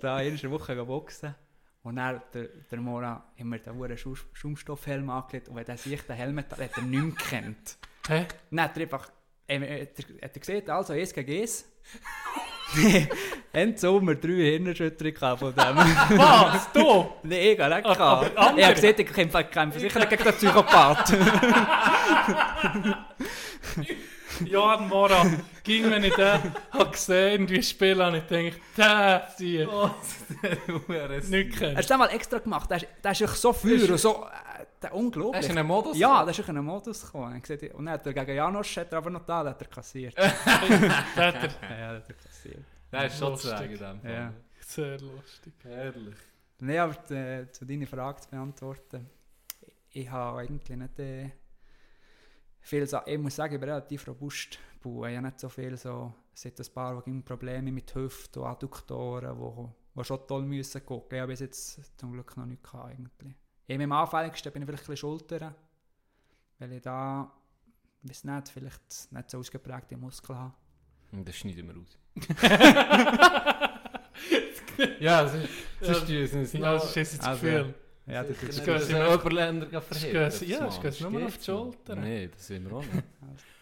da 0.00 0.20
in 0.20 0.36
der 0.36 0.50
Woche 0.50 0.84
boxen. 0.84 1.34
Und 1.82 1.96
dann, 1.96 2.22
der, 2.32 2.44
der 2.70 2.80
Mora, 2.80 3.22
haben 3.38 3.50
wir 3.50 3.88
den 3.88 3.98
Schaum- 3.98 4.16
Schaumstoffhelm 4.32 5.10
angelegt. 5.10 5.48
Und 5.50 5.56
wenn 5.56 5.66
er 5.66 5.76
sich 5.76 6.00
den 6.00 6.16
Helm 6.16 6.38
hat, 6.38 6.50
hat 6.52 6.58
er 6.78 6.82
nicht 6.82 7.02
mehr 7.02 7.12
gekannt. 7.12 7.76
Hä? 8.08 8.26
Dann 8.50 8.60
hat 8.62 8.76
er 8.78 8.82
einfach, 8.84 9.10
äh, 9.46 9.82
hat 9.82 9.98
er, 9.98 10.24
hat 10.24 10.34
er 10.36 10.40
gesehen, 10.40 10.70
also 10.70 10.92
eins 10.94 11.12
gegen 11.12 11.42
eins. 11.42 11.66
Haben 13.54 13.76
Sommer 13.76 14.14
drei 14.16 14.32
Hirnerschütterungen 14.32 15.38
von 15.38 15.54
dem. 15.54 15.76
Was? 16.18 16.72
Du? 16.72 17.06
Nein, 17.22 17.38
ich 17.38 17.60
habe 17.60 17.74
nicht 17.74 17.84
gehabt. 17.84 18.32
Ich 18.56 18.64
habe 18.64 18.74
gesehen, 18.74 18.94
ich 18.98 19.12
kämpfe, 19.12 19.44
kämpfe 19.44 19.80
sicher 19.80 20.06
gegen 20.06 20.24
den 20.24 20.34
Psychopath. 20.34 21.12
Johann 24.44 24.88
Mora, 24.88 25.24
ging, 25.62 25.90
wenn 25.90 26.04
ich 26.04 26.14
den 26.14 26.40
habe 26.72 26.90
gesehen, 26.90 27.48
wie 27.48 27.62
spielen, 27.62 28.02
habe 28.02 28.18
ich 28.18 28.26
gedacht, 28.26 28.60
der 28.76 29.28
zieht. 29.36 29.68
Oh, 29.72 29.90
Nicht 31.28 31.60
Er 31.60 31.76
hat 31.76 31.92
einmal 31.92 32.10
extra 32.10 32.38
gemacht. 32.38 32.70
Der 32.70 32.78
ist, 32.78 32.86
der 33.02 33.12
ist 33.12 33.20
echt 33.20 33.36
so 33.36 33.52
Feuer 33.52 33.90
und 33.90 33.98
so, 33.98 34.26
der 34.82 34.94
unglaublich. 34.94 35.36
Hast 35.36 35.48
du 35.48 35.58
einen 35.58 35.66
Modus? 35.66 35.96
ja, 35.96 36.24
da 36.24 36.30
ist 36.30 36.48
ein 36.48 36.64
Modus 36.64 37.02
gekommen. 37.02 37.40
Und 37.74 37.86
dann 37.86 37.94
hat 37.94 38.06
er 38.06 38.12
gegen 38.12 38.36
Janosch 38.36 38.76
hat 38.76 38.92
er 38.92 38.98
aber 38.98 39.10
noch 39.10 39.24
da, 39.24 39.44
hat 39.44 39.60
er 39.60 39.68
kassiert. 39.68 40.14
Er 40.18 40.24
ja, 41.16 41.26
hat 41.26 41.34
er 41.34 42.14
kassiert. 42.14 42.33
Das 42.90 43.12
ist 43.12 43.18
schon 43.18 43.36
zu 43.36 43.48
sagen. 43.48 43.72
in 43.72 43.78
dem 43.78 44.00
Fall. 44.00 44.12
Ja. 44.12 44.34
sehr 44.60 45.00
lustig. 45.00 45.54
Herrlich. 45.62 46.16
Nein, 46.58 46.78
aber 46.78 47.10
äh, 47.10 47.50
zu 47.50 47.64
deiner 47.64 47.86
Frage 47.86 48.20
zu 48.20 48.30
beantworten, 48.30 49.06
ich 49.90 50.10
habe 50.10 50.40
eigentlich 50.40 50.78
nicht 50.78 50.98
äh, 50.98 51.30
viel, 52.60 52.86
so, 52.86 53.00
ich 53.04 53.18
muss 53.18 53.36
sagen, 53.36 53.54
ich 53.54 53.60
bin 53.60 53.68
relativ 53.68 54.06
robust. 54.08 54.58
Ich 54.84 54.84
habe 54.84 55.22
nicht 55.22 55.40
so 55.40 55.48
viel, 55.48 55.76
so, 55.76 56.14
es 56.32 56.42
sind 56.42 56.58
ein 56.58 56.74
paar, 56.74 57.02
die 57.02 57.20
Probleme 57.22 57.72
mit 57.72 57.94
Hüften 57.94 58.42
und 58.42 58.48
Adduktoren, 58.48 59.38
wo, 59.38 59.70
wo 59.94 60.04
schon 60.04 60.26
toll 60.26 60.42
müssen 60.42 60.84
gucken. 60.84 61.16
Ich 61.16 61.20
habe 61.20 61.32
bis 61.32 61.40
jetzt 61.40 61.98
zum 61.98 62.12
Glück 62.12 62.36
noch 62.36 62.46
nicht 62.46 62.62
gehabt, 62.62 62.90
eigentlich. 62.90 63.34
Ich 63.66 63.80
am 63.80 63.92
anfälligsten 63.92 64.52
bin 64.52 64.62
ich 64.62 64.66
vielleicht 64.66 64.84
ein 64.84 64.92
bisschen 64.92 64.96
Schultern, 64.96 65.54
weil 66.58 66.72
ich 66.72 66.82
da, 66.82 67.32
ich 68.02 68.10
weiß 68.10 68.24
nicht, 68.24 68.48
vielleicht 68.48 69.12
nicht 69.12 69.30
so 69.30 69.38
ausgeprägte 69.38 69.96
Muskeln 69.96 70.38
habe. 70.38 70.54
Und 71.14 71.28
das 71.28 71.36
schneiden 71.36 71.68
wir 71.68 71.76
raus. 71.76 71.96
ja, 75.00 75.22
das 75.22 75.34
ist, 75.34 75.48
sonst 75.80 76.00
tun 76.00 76.06
sie 76.26 76.38
es 76.40 76.52
Ja, 76.52 76.72
das 76.74 76.84
ist 76.86 76.96
jetzt 76.96 77.18
das 77.18 77.26
Also, 77.26 77.42
Gefühl. 77.46 77.74
Ja, 78.06 78.22
das 78.22 78.42
ist 78.42 78.52
sie 78.56 78.66
wir 78.94 79.04
noch- 79.04 79.14
Oberländer 79.20 79.66
sie- 79.90 80.10
ja, 80.12 80.24
das 80.64 80.80
geht 80.80 81.00
nur 81.00 81.26
auf 81.26 81.38
die 81.38 81.44
Schultern. 81.44 82.00
Nein, 82.00 82.30
das 82.32 82.46
sind 82.46 82.68
wir 82.68 82.76
auch 82.76 82.82
nicht. 82.84 83.04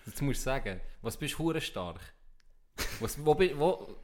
Jetzt 0.06 0.22
musst 0.22 0.40
du 0.40 0.44
sagen, 0.44 0.80
was 1.00 1.16
bist 1.16 1.38
du 1.38 1.60
stark? 1.60 2.00
Was, 3.00 3.24
wo, 3.24 3.38
wo, 3.38 3.96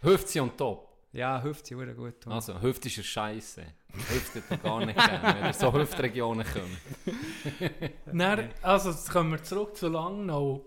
Hüfte 0.00 0.42
und 0.42 0.56
top. 0.56 0.88
Ja, 1.12 1.42
Hüfte 1.42 1.76
verdammt 1.76 1.98
gut. 1.98 2.26
und- 2.26 2.32
Also, 2.32 2.60
Hüfte 2.62 2.88
ist 2.88 2.96
eine 2.96 3.04
Scheisse. 3.04 3.64
Hüfte 3.92 4.40
hat 4.40 4.50
man 4.50 4.62
gar 4.62 4.86
nicht 4.86 4.98
gerne, 4.98 5.34
wenn 5.40 5.46
ihr 5.46 5.52
so 5.52 5.70
Hüftregionen 5.72 6.46
kommt. 6.46 7.62
Dann, 8.06 8.48
also, 8.62 8.90
jetzt 8.90 9.10
kommen 9.10 9.32
wir 9.32 9.42
zurück 9.42 9.76
zu 9.76 9.88
Langnau. 9.88 10.64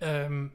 Ähm, 0.00 0.52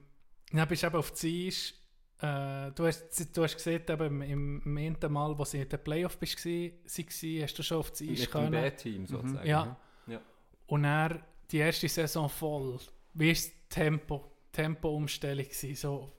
dann 0.57 0.67
bist 0.67 0.83
du 0.83 0.87
eben 0.87 0.95
auf 0.97 1.11
die 1.11 1.47
Eis. 1.47 1.73
Äh, 2.19 2.71
du, 2.73 2.85
hast, 2.85 3.35
du 3.35 3.43
hast 3.43 3.55
gesehen, 3.55 3.83
eben 3.87 4.21
im, 4.21 4.61
im 4.63 4.77
ersten 4.77 5.11
Mal, 5.11 5.37
wo 5.37 5.43
sie 5.43 5.61
in 5.61 5.69
den 5.69 5.83
Playoff 5.83 6.17
bist, 6.17 6.37
gsi- 6.37 6.73
sie 6.85 7.05
waren, 7.37 7.43
hast 7.43 7.57
du 7.57 7.63
schon 7.63 7.77
auf 7.79 7.91
die 7.91 8.11
Eis 8.11 8.19
Mit 8.19 8.27
dem 8.27 8.31
können. 8.31 8.51
B-Team 8.51 9.07
sozusagen. 9.07 9.47
Ja. 9.47 9.75
Ja. 10.07 10.21
Und 10.67 10.83
dann 10.83 11.23
die 11.49 11.57
erste 11.57 11.89
Saison 11.89 12.29
voll. 12.29 12.79
Wie 13.13 13.29
war 13.29 13.33
die 13.33 13.51
Tempo, 13.69 14.31
Tempo-Umstellung? 14.51 15.45
gewesen? 15.45 15.75
So, 15.75 16.13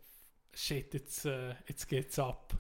shit, 0.53 0.93
jetzt, 0.95 1.25
äh, 1.25 1.55
jetzt 1.69 1.87
geht's 1.89 2.19
ab. 2.19 2.53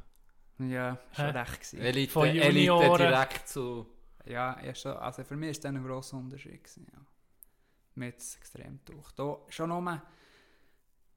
Ja, 0.58 0.98
schon 1.12 1.24
Hä? 1.24 1.30
recht 1.38 1.54
gewesen. 1.60 1.78
Elite, 1.80 2.12
Von 2.12 2.28
Elite 2.28 2.96
direkt 2.98 3.48
zu... 3.48 3.86
Ja, 4.24 4.56
schon, 4.76 4.92
also 4.92 5.24
für 5.24 5.34
mich 5.36 5.50
ist 5.50 5.64
das 5.64 5.74
ein 5.74 5.82
grosser 5.84 6.16
Unterschied. 6.16 6.62
Gewesen, 6.62 6.86
ja. 6.92 8.06
Es 8.06 8.36
extrem 8.36 8.78
durch. 8.84 9.10
Da 9.12 9.36
schon 9.48 9.68
nur 9.70 10.00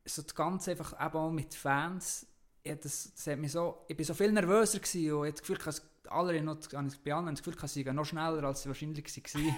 so 0.06 0.22
das 0.22 0.36
Ganze 0.36 0.72
einfach 0.72 0.94
eben 0.94 1.18
auch 1.18 1.32
mit 1.32 1.54
Fans. 1.54 2.28
Ja, 2.64 2.76
das, 2.76 3.14
das 3.14 3.28
hat 3.28 3.40
mich 3.40 3.52
so, 3.52 3.86
ich 3.88 3.96
bin 3.96 4.06
so 4.06 4.14
viel 4.14 4.32
nervöser 4.32 4.80
gewesen 4.80 5.14
und 5.14 5.28
ich 5.28 5.34
das 5.34 5.42
Gefühl, 5.42 5.58
dass 5.64 5.82
alle 6.10 6.42
noch, 6.42 6.58
bei 7.04 7.14
anderen 7.14 7.36
das 7.36 7.44
Gefühl, 7.44 7.60
dass 7.60 7.74
sie 7.74 7.84
noch 7.84 8.06
schneller 8.06 8.44
als 8.44 8.64
sie 8.64 8.70
wahrscheinlich 8.70 9.06
waren. 9.06 9.56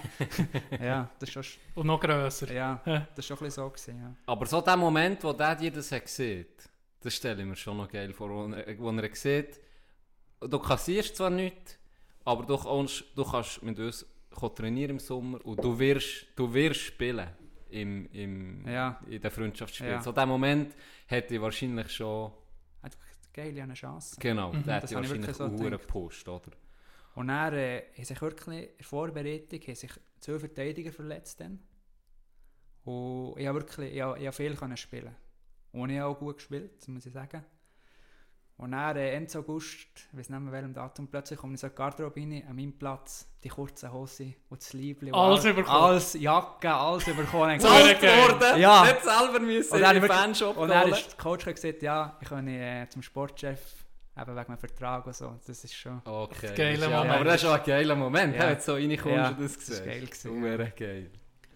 ja, 0.82 1.10
das 1.18 1.28
ist 1.28 1.32
schon, 1.32 1.60
Und 1.74 1.86
noch 1.86 2.00
grösser. 2.00 2.52
ja, 2.52 2.80
das 2.84 3.18
ist 3.18 3.26
schon 3.26 3.36
ein 3.38 3.44
bisschen 3.44 3.64
so 3.64 3.70
gewesen, 3.70 3.98
ja. 4.00 4.14
Aber 4.26 4.46
so 4.46 4.60
der 4.60 4.76
Moment, 4.76 5.22
wo 5.24 5.32
der 5.32 5.54
dir 5.54 5.70
das 5.70 5.92
hat 5.92 6.04
gesehen, 6.04 6.46
das 7.00 7.14
stelle 7.14 7.42
ich 7.42 7.48
mir 7.48 7.56
schon 7.56 7.76
noch 7.76 7.88
geil 7.88 8.12
vor, 8.12 8.30
wo 8.30 8.52
er, 8.52 8.78
wo 8.78 8.90
er 8.90 9.14
sieht, 9.14 9.60
du 10.40 10.58
kassierst 10.58 11.16
zwar 11.16 11.30
nichts, 11.30 11.78
aber 12.24 12.44
du 12.44 12.56
kannst, 12.56 13.04
du 13.14 13.24
kannst 13.24 13.62
mit 13.62 13.78
uns 13.78 14.06
trainieren 14.54 14.92
im 14.92 14.98
Sommer 14.98 15.44
und 15.44 15.62
du 15.62 15.78
wirst, 15.78 16.26
du 16.36 16.52
wirst 16.52 16.80
spielen 16.80 17.28
im, 17.70 18.06
im, 18.12 18.66
Ja. 18.68 19.00
in 19.08 19.20
den 19.20 19.30
Freundschaftsspielen. 19.30 19.92
Ja. 19.94 20.02
So 20.02 20.12
der 20.12 20.26
Moment 20.26 20.74
hätte 21.06 21.34
ich 21.34 21.40
wahrscheinlich 21.40 21.90
schon, 21.90 22.32
Hat 22.82 22.96
geil 23.32 23.58
eine 23.60 23.74
Chance. 23.74 24.16
genau, 24.20 24.52
Mhm. 24.52 24.64
der 24.64 24.74
hätte 24.76 24.82
Das 24.82 24.90
ich 24.90 24.96
wahrscheinlich 24.96 25.36
so 25.36 25.48
gedacht. 25.50 25.82
gepusht, 25.82 26.28
oder? 26.28 26.50
Und 27.14 27.28
dann 27.28 27.54
äh, 27.54 27.82
haben 27.96 28.04
sich 28.04 28.20
wirklich 28.20 28.46
in 28.70 28.76
der 28.78 28.84
Vorbereitung 28.84 29.60
haben 29.60 29.74
sich 29.74 29.90
zwei 30.20 30.38
Verteidiger 30.38 30.92
verletzt. 30.92 31.40
Dann. 31.40 31.58
Und 32.84 33.34
ich 33.38 33.46
habe 33.46 33.58
wirklich 33.60 33.92
ich 33.94 34.00
habe, 34.00 34.18
ich 34.18 34.26
habe 34.26 34.36
viel 34.36 34.54
können 34.56 34.76
spielen. 34.76 35.14
Und 35.72 35.90
ich 35.90 35.98
habe 35.98 36.10
auch 36.14 36.18
gut 36.18 36.36
gespielt, 36.36 36.86
muss 36.88 37.06
ich 37.06 37.12
sagen. 37.12 37.44
Und 38.58 38.72
dann 38.72 38.96
äh, 38.96 39.12
Ende 39.12 39.38
August, 39.38 39.86
ich 40.12 40.18
weiß 40.18 40.30
nicht 40.30 40.40
mehr 40.40 40.52
welchem 40.52 40.74
Datum, 40.74 41.06
plötzlich 41.06 41.38
komme 41.38 41.54
ich 41.54 41.60
so 41.60 41.68
in 41.68 41.72
die 41.72 41.76
Garderobe 41.76 42.20
rein, 42.20 42.44
an 42.48 42.56
meinem 42.56 42.72
Platz, 42.76 43.28
die 43.44 43.48
kurzen 43.48 43.92
Hose 43.92 44.34
und 44.50 44.60
das 44.60 44.72
Liebling. 44.72 45.12
und 45.14 45.18
Alles 45.20 45.44
all- 45.44 45.50
überkommen. 45.52 45.80
Alles, 45.80 46.14
Jacke, 46.14 46.74
alles 46.74 47.06
überkommen. 47.06 47.60
Zahlt 47.60 48.02
worden, 48.02 48.60
Ja. 48.60 48.82
nicht 48.82 49.02
selber 49.04 49.38
müssen 49.38 49.72
Und 49.74 49.80
dann, 49.80 49.94
in 49.96 50.02
den 50.02 50.10
Fanshop 50.10 50.56
und 50.56 50.68
dann 50.70 50.88
ist 50.90 51.12
der 51.12 51.18
Coach 51.18 51.46
hat 51.46 51.54
gesagt, 51.54 51.82
ja, 51.82 52.16
ich 52.20 52.28
kann 52.28 52.48
äh, 52.48 52.86
zum 52.90 53.00
Sportchef, 53.02 53.60
eben 54.20 54.26
wegen 54.36 54.48
meinem 54.48 54.58
Vertrag 54.58 55.06
und 55.06 55.14
so. 55.14 55.36
Das 55.46 55.62
ist 55.62 55.76
schon... 55.76 56.02
Okay, 56.04 56.52
Geiler 56.56 56.72
das 56.72 56.78
ist 56.80 56.90
ja, 56.90 56.96
Moment. 56.98 57.14
aber 57.14 57.24
das 57.26 57.34
ist 57.36 57.40
schon 57.42 57.52
ein 57.60 57.64
geiler 57.64 57.94
Moment, 57.94 58.34
Ja. 58.34 58.42
wenn 58.48 58.54
du 58.56 58.60
so 58.60 58.74
reinkommst 58.74 59.06
Ja, 59.06 59.28
und 59.28 59.40
das 59.40 59.52
das 59.54 59.60
ist 59.62 59.66
siehst. 59.68 59.84
geil 59.84 60.00
gewesen, 60.00 60.40
Super 60.40 60.70
geil. 60.76 61.10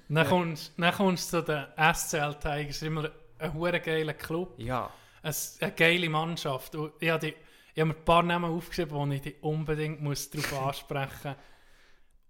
Dann, 0.09 0.27
kommst, 0.29 0.73
dann 0.79 0.95
kommst 0.95 1.33
du 1.33 1.41
zu 1.41 1.45
den 1.53 1.95
SCL 1.95 2.35
Tigers. 2.35 2.83
Immer 2.83 3.11
ein 3.41 3.55
hure 3.55 3.81
geiler 3.81 4.15
Club. 4.15 4.55
Ja. 4.59 4.88
Eine, 5.22 5.35
eine 5.61 5.72
geile 5.72 6.08
Mannschaft. 6.08 6.74
Und 6.74 6.92
ich 7.00 7.11
habe, 7.11 7.26
die, 7.26 7.35
ich 7.74 7.80
habe 7.80 7.92
mir 7.92 7.96
ein 7.96 8.04
paar 8.04 8.22
Namen 8.22 8.50
aufgeschrieben, 8.50 9.11
die 9.11 9.16
ich 9.16 9.22
dich 9.22 9.42
unbedingt 9.42 10.00
muss 10.02 10.30
darauf 10.30 10.52
ansprechen 10.66 11.30
muss. 11.30 11.37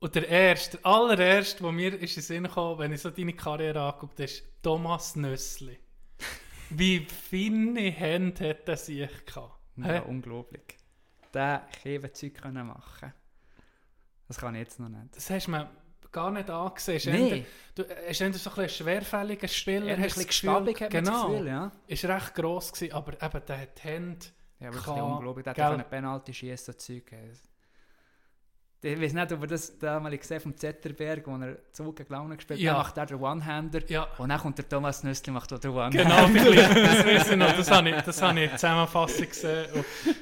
Und 0.00 0.16
der 0.16 0.28
erste, 0.28 0.78
der 0.78 0.86
allererste, 0.86 1.62
der 1.62 1.72
mir 1.72 1.94
ist 1.94 2.16
in 2.16 2.22
den 2.22 2.22
Sinn 2.22 2.52
kam, 2.52 2.78
wenn 2.78 2.92
ich 2.92 3.00
so 3.00 3.10
deine 3.10 3.34
Karriere 3.34 3.82
angucke, 3.82 4.24
ist 4.24 4.42
Thomas 4.60 5.14
Nössli. 5.14 5.78
Wie 6.70 7.06
feine 7.06 7.90
Hände 7.90 8.48
hat 8.48 8.68
er 8.68 8.76
sich 8.76 9.08
gehabt. 9.24 9.60
Ja, 9.76 10.00
unglaublich. 10.00 10.76
Der 11.32 11.68
Käfer 11.82 12.12
Zeug 12.12 12.42
machen. 12.52 13.12
Das 14.26 14.38
kann 14.38 14.54
ich 14.54 14.60
jetzt 14.60 14.80
noch 14.80 14.88
nicht. 14.88 15.16
Das 15.16 15.30
hast 15.30 15.46
du 15.46 15.52
mir 15.52 15.70
gar 16.12 16.30
nicht 16.30 16.48
angesehen. 16.50 16.96
Ist 16.96 17.06
Nee. 17.06 17.38
eher- 17.38 17.44
Du 17.74 17.82
hast 17.84 18.20
eher 18.20 18.32
so 18.34 18.50
ein 18.50 18.56
bisschen 18.56 18.68
schwerfälliger 18.68 19.48
Spieler. 19.48 19.86
Er 19.86 19.92
ist 19.94 19.98
ein 19.98 20.02
bisschen 20.04 20.26
gestabig, 20.26 20.80
hat 20.82 20.92
man 20.92 21.04
genau. 21.04 21.22
das 21.22 21.30
Gefühl, 21.32 21.46
ja. 21.48 21.72
Ist 21.86 22.04
recht 22.04 22.34
gross 22.34 22.72
gewesen, 22.72 22.92
aber 22.92 23.12
eben, 23.22 23.46
der 23.46 23.60
hat 23.60 23.78
die 23.78 23.82
Hände. 23.88 24.26
Ja, 24.60 24.66
wirklich 24.66 24.84
Kann- 24.84 25.00
unglaublich. 25.00 25.44
Der 25.44 25.64
hat 25.64 25.72
eine 25.72 25.84
Penalty 25.84 26.34
schießen 26.34 26.74
und 26.74 26.80
Zeug. 26.80 27.12
Ich 28.84 29.00
weiß 29.00 29.12
nicht, 29.12 29.30
ob 29.32 29.40
ihr 29.42 29.46
das 29.46 29.78
damals 29.78 30.18
gesehen 30.18 30.40
vom 30.40 30.56
Zetterberg, 30.56 31.24
wo 31.28 31.36
er 31.36 31.56
Zug 31.72 31.94
gegen 31.94 32.12
Laune 32.12 32.34
gespielt 32.36 32.58
hat, 32.58 32.64
Ja. 32.64 32.72
macht 32.74 32.96
er 32.98 33.06
den 33.06 33.20
One-Hander. 33.20 33.80
Ja, 33.88 34.08
Und 34.18 34.28
dann 34.30 34.40
kommt 34.40 34.58
der 34.58 34.68
Thomas 34.68 35.04
Nüssli 35.04 35.32
macht 35.32 35.52
auch 35.52 35.60
den 35.60 35.70
One-Hander. 35.70 36.02
genau. 36.02 36.26
Das 36.26 37.06
weiß 37.06 37.30
ich 37.30 37.36
noch. 37.36 37.52
Das 37.56 37.70
habe 37.70 37.90
ich, 37.90 38.00
das 38.02 38.20
habe 38.20 38.38
ich 38.40 38.44
in 38.44 38.48
der 38.50 38.58
Zusammenfassung 38.58 39.28
gesehen. 39.28 39.66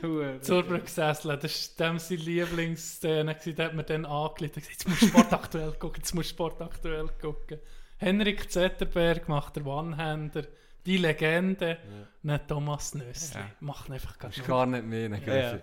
Und 0.02 0.44
Zurbrücksessel, 0.44 1.38
das 1.38 1.78
war 1.78 1.86
dem 1.88 1.98
seine 1.98 2.20
Lieblingsszene. 2.20 3.36
Da 3.56 3.64
hat 3.64 3.74
mir 3.74 3.84
dann 3.84 4.04
angelegt 4.04 4.56
und 4.56 4.62
gesagt, 4.62 4.70
jetzt 4.72 4.88
musst 4.88 5.02
du 5.02 5.06
Sport 5.06 5.32
aktuell 5.32 5.72
gucken, 5.72 6.02
jetzt 6.02 6.14
musst 6.14 6.30
du 6.30 6.34
Sport 6.34 6.60
aktuell 6.60 7.08
gucken. 7.20 7.58
Henrik 7.96 8.50
Zetterberg 8.52 9.26
macht 9.28 9.56
der 9.56 9.64
One-Hander. 9.66 10.42
Die 10.84 10.96
Legende, 10.98 11.78
nicht 12.22 12.48
Thomas 12.48 12.94
Nössli. 12.94 13.40
Ja. 13.40 13.46
Macht 13.60 13.90
einfach 13.90 14.18
gar 14.18 14.28
Das 14.30 14.36
ist 14.36 14.42
nicht. 14.42 14.48
gar 14.48 14.66
nicht 14.66 14.84
mehr, 14.84 15.08
ne, 15.08 15.20
Ja, 15.26 15.34
ja. 15.34 15.58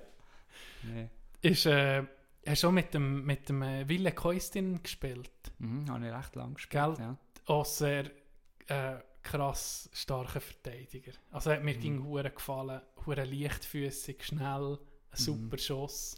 Nee. 0.84 1.10
Ist, 1.42 1.66
äh, 1.66 2.04
hast 2.48 2.64
du 2.64 2.68
auch 2.68 2.72
mit 2.72 2.94
dem, 2.94 3.26
mit 3.26 3.50
dem 3.50 3.62
äh, 3.62 3.88
Wille 3.88 4.12
Keustin 4.12 4.82
gespielt? 4.82 5.30
Mhm, 5.60 5.90
habe 5.90 6.08
ich 6.08 6.14
recht 6.14 6.36
lang 6.36 6.54
gespielt. 6.56 6.96
Gell? 6.98 7.06
Ja. 7.06 7.18
auch 7.46 7.66
sehr 7.66 8.12
äh, 8.68 8.98
krass 9.24 9.90
starker 9.94 10.40
Verteidiger. 10.42 11.12
Also 11.32 11.52
hat 11.52 11.64
mir 11.64 11.76
Mhm. 11.76 11.80
ging 11.82 12.04
hure 12.04 12.30
gefallen, 12.32 12.82
hure 13.06 13.24
leichtfüßig, 13.26 14.24
schnell, 14.26 14.80
ein 15.12 15.18
super 15.18 15.58
Schuss. 15.58 16.16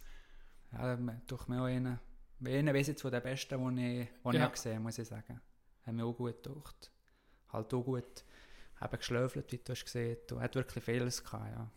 Ja, 0.72 0.96
durch 1.28 1.48
mir 1.48 1.62
auch 1.62 1.66
einen. 1.66 2.00
Einen 2.46 2.74
weiss 2.74 2.88
ich 2.88 3.00
von 3.00 3.12
den 3.12 3.22
Besten, 3.24 3.76
die 3.76 4.02
ich, 4.02 4.08
Ja. 4.34 4.46
ich 4.46 4.52
gesehen 4.52 4.74
habe, 4.76 4.84
muss 4.84 4.98
ich 4.98 5.08
sagen. 5.08 5.42
Hat 5.86 5.94
mir 5.94 6.06
auch 6.06 6.14
gut 6.14 6.42
gedacht. 6.44 6.92
Halt 7.52 7.74
auch 7.74 7.84
gut 7.84 8.24
eben 8.82 8.98
geschlöfelt, 8.98 9.52
wie 9.52 9.58
du 9.58 9.72
hast 9.74 9.84
gesehen. 9.84 10.18
Und 10.32 10.40
hat 10.42 10.56
wirklich 10.56 10.84
vieles 10.84 11.24
gehabt, 11.24 11.52
ja. 11.52 11.70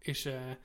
Ist, 0.00 0.26
äh, 0.26 0.56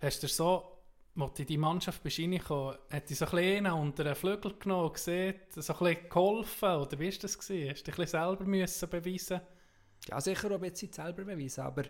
hast 0.00 0.22
du 0.22 0.28
so, 0.28 0.79
als 1.18 1.34
du 1.34 1.42
in 1.42 1.48
die 1.48 1.58
Mannschaft 1.58 2.02
bist 2.02 2.18
reingekommen, 2.18 2.76
hat 2.90 3.10
dich 3.10 3.18
so 3.18 3.26
ein 3.26 3.30
bisschen 3.32 3.66
unter 3.66 4.04
den 4.04 4.14
Flügel 4.14 4.54
genommen 4.58 4.86
und 4.86 4.94
gesehen, 4.94 5.34
so 5.50 5.72
ein 5.72 5.78
bisschen 5.78 6.08
geholfen, 6.08 6.68
oder 6.68 6.98
wie 6.98 7.10
war 7.12 7.18
das? 7.20 7.38
Gewesen? 7.38 7.70
Hast 7.70 7.80
du 7.80 7.84
dich 7.90 7.98
ein 7.98 8.04
bisschen 8.04 8.06
selber 8.20 8.44
müssen 8.44 8.88
beweisen 8.88 9.40
Ja, 10.08 10.20
sicher 10.20 10.50
auch 10.50 10.54
ein 10.54 10.60
bisschen 10.70 10.92
selber 10.92 11.24
beweisen, 11.24 11.60
aber 11.62 11.82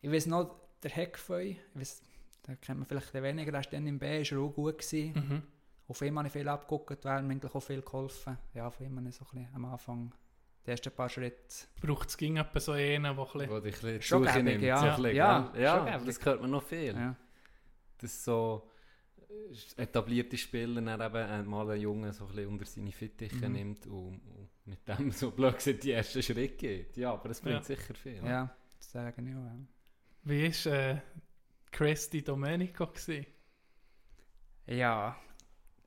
ich 0.00 0.10
weiß 0.10 0.26
noch, 0.26 0.56
der 0.82 0.90
Heckfeu, 0.90 1.42
ich 1.42 1.58
weiss, 1.74 2.02
den 2.46 2.60
kennt 2.60 2.78
man 2.78 2.86
vielleicht 2.86 3.12
weniger, 3.14 3.52
der 3.52 3.60
ist 3.60 3.72
dann 3.72 3.86
im 3.86 3.98
B, 3.98 4.20
ist 4.20 4.32
er 4.32 4.38
auch 4.38 4.50
gut 4.50 4.78
gewesen. 4.78 5.12
mhm. 5.14 5.42
Auf 5.88 6.02
ihn 6.02 6.16
habe 6.16 6.26
ich 6.26 6.32
viel 6.32 6.48
abgeguckt, 6.48 7.04
weil 7.04 7.22
mir 7.22 7.32
eigentlich 7.34 7.54
auch 7.54 7.60
viel 7.60 7.80
geholfen. 7.80 8.36
Ja, 8.54 8.66
auf 8.66 8.80
ihn 8.80 8.96
habe 8.96 9.08
ich 9.08 9.14
so 9.14 9.24
ein 9.24 9.38
bisschen 9.38 9.54
am 9.54 9.64
Anfang 9.66 10.12
die 10.66 10.70
ersten 10.72 10.90
paar 10.90 11.08
Schritte. 11.08 11.66
Braucht 11.80 12.08
es 12.08 12.16
ging 12.16 12.38
etwa 12.38 12.58
so 12.58 12.72
einen, 12.72 13.04
der 13.04 13.10
ein 13.12 13.16
bisschen... 13.16 13.50
Wo 13.50 13.60
dich 13.60 13.84
ein 13.84 13.98
bisschen 13.98 14.44
nimmt. 14.44 14.62
ja. 14.62 14.78
so 14.78 14.86
ein 14.86 14.96
bisschen, 14.96 15.16
Ja, 15.16 15.52
ja 15.56 15.84
gäbig. 15.84 16.06
das 16.06 16.24
hört 16.24 16.40
man 16.40 16.50
noch 16.50 16.62
viel. 16.64 16.94
Ja. 16.94 17.14
Das 17.98 18.12
ist 18.12 18.24
so, 18.24 18.68
etablierte 19.76 20.36
Spieler 20.36 20.80
dann 20.80 21.00
eben 21.00 21.16
äh, 21.30 21.42
mal 21.42 21.70
einen 21.70 21.80
Jungen 21.80 22.12
so 22.12 22.24
ein 22.24 22.28
bisschen 22.34 22.48
unter 22.48 22.64
seine 22.64 22.92
Fittiche 22.92 23.48
Mhm. 23.48 23.52
nimmt 23.52 23.86
und, 23.86 24.20
und 24.26 24.48
mit 24.64 24.86
dem 24.88 25.10
so 25.10 25.30
blöd 25.30 25.56
gesagt 25.56 25.82
die 25.82 25.92
ersten 25.92 26.22
Schritte 26.22 26.56
geht. 26.56 26.96
Ja, 26.96 27.12
aber 27.12 27.28
das 27.28 27.40
bringt 27.40 27.56
Ja. 27.56 27.62
sicher 27.62 27.94
viel. 27.94 28.24
Ja, 28.24 28.54
das 28.76 28.90
sagen 28.92 29.26
ja. 29.26 29.34
ja. 29.34 29.56
Wie 30.24 30.48
war 30.66 30.72
äh, 30.72 31.00
Chris 31.70 32.08
Di 32.10 32.22
Domenico? 32.22 32.86
Gewesen? 32.86 33.26
Ja, 34.66 35.16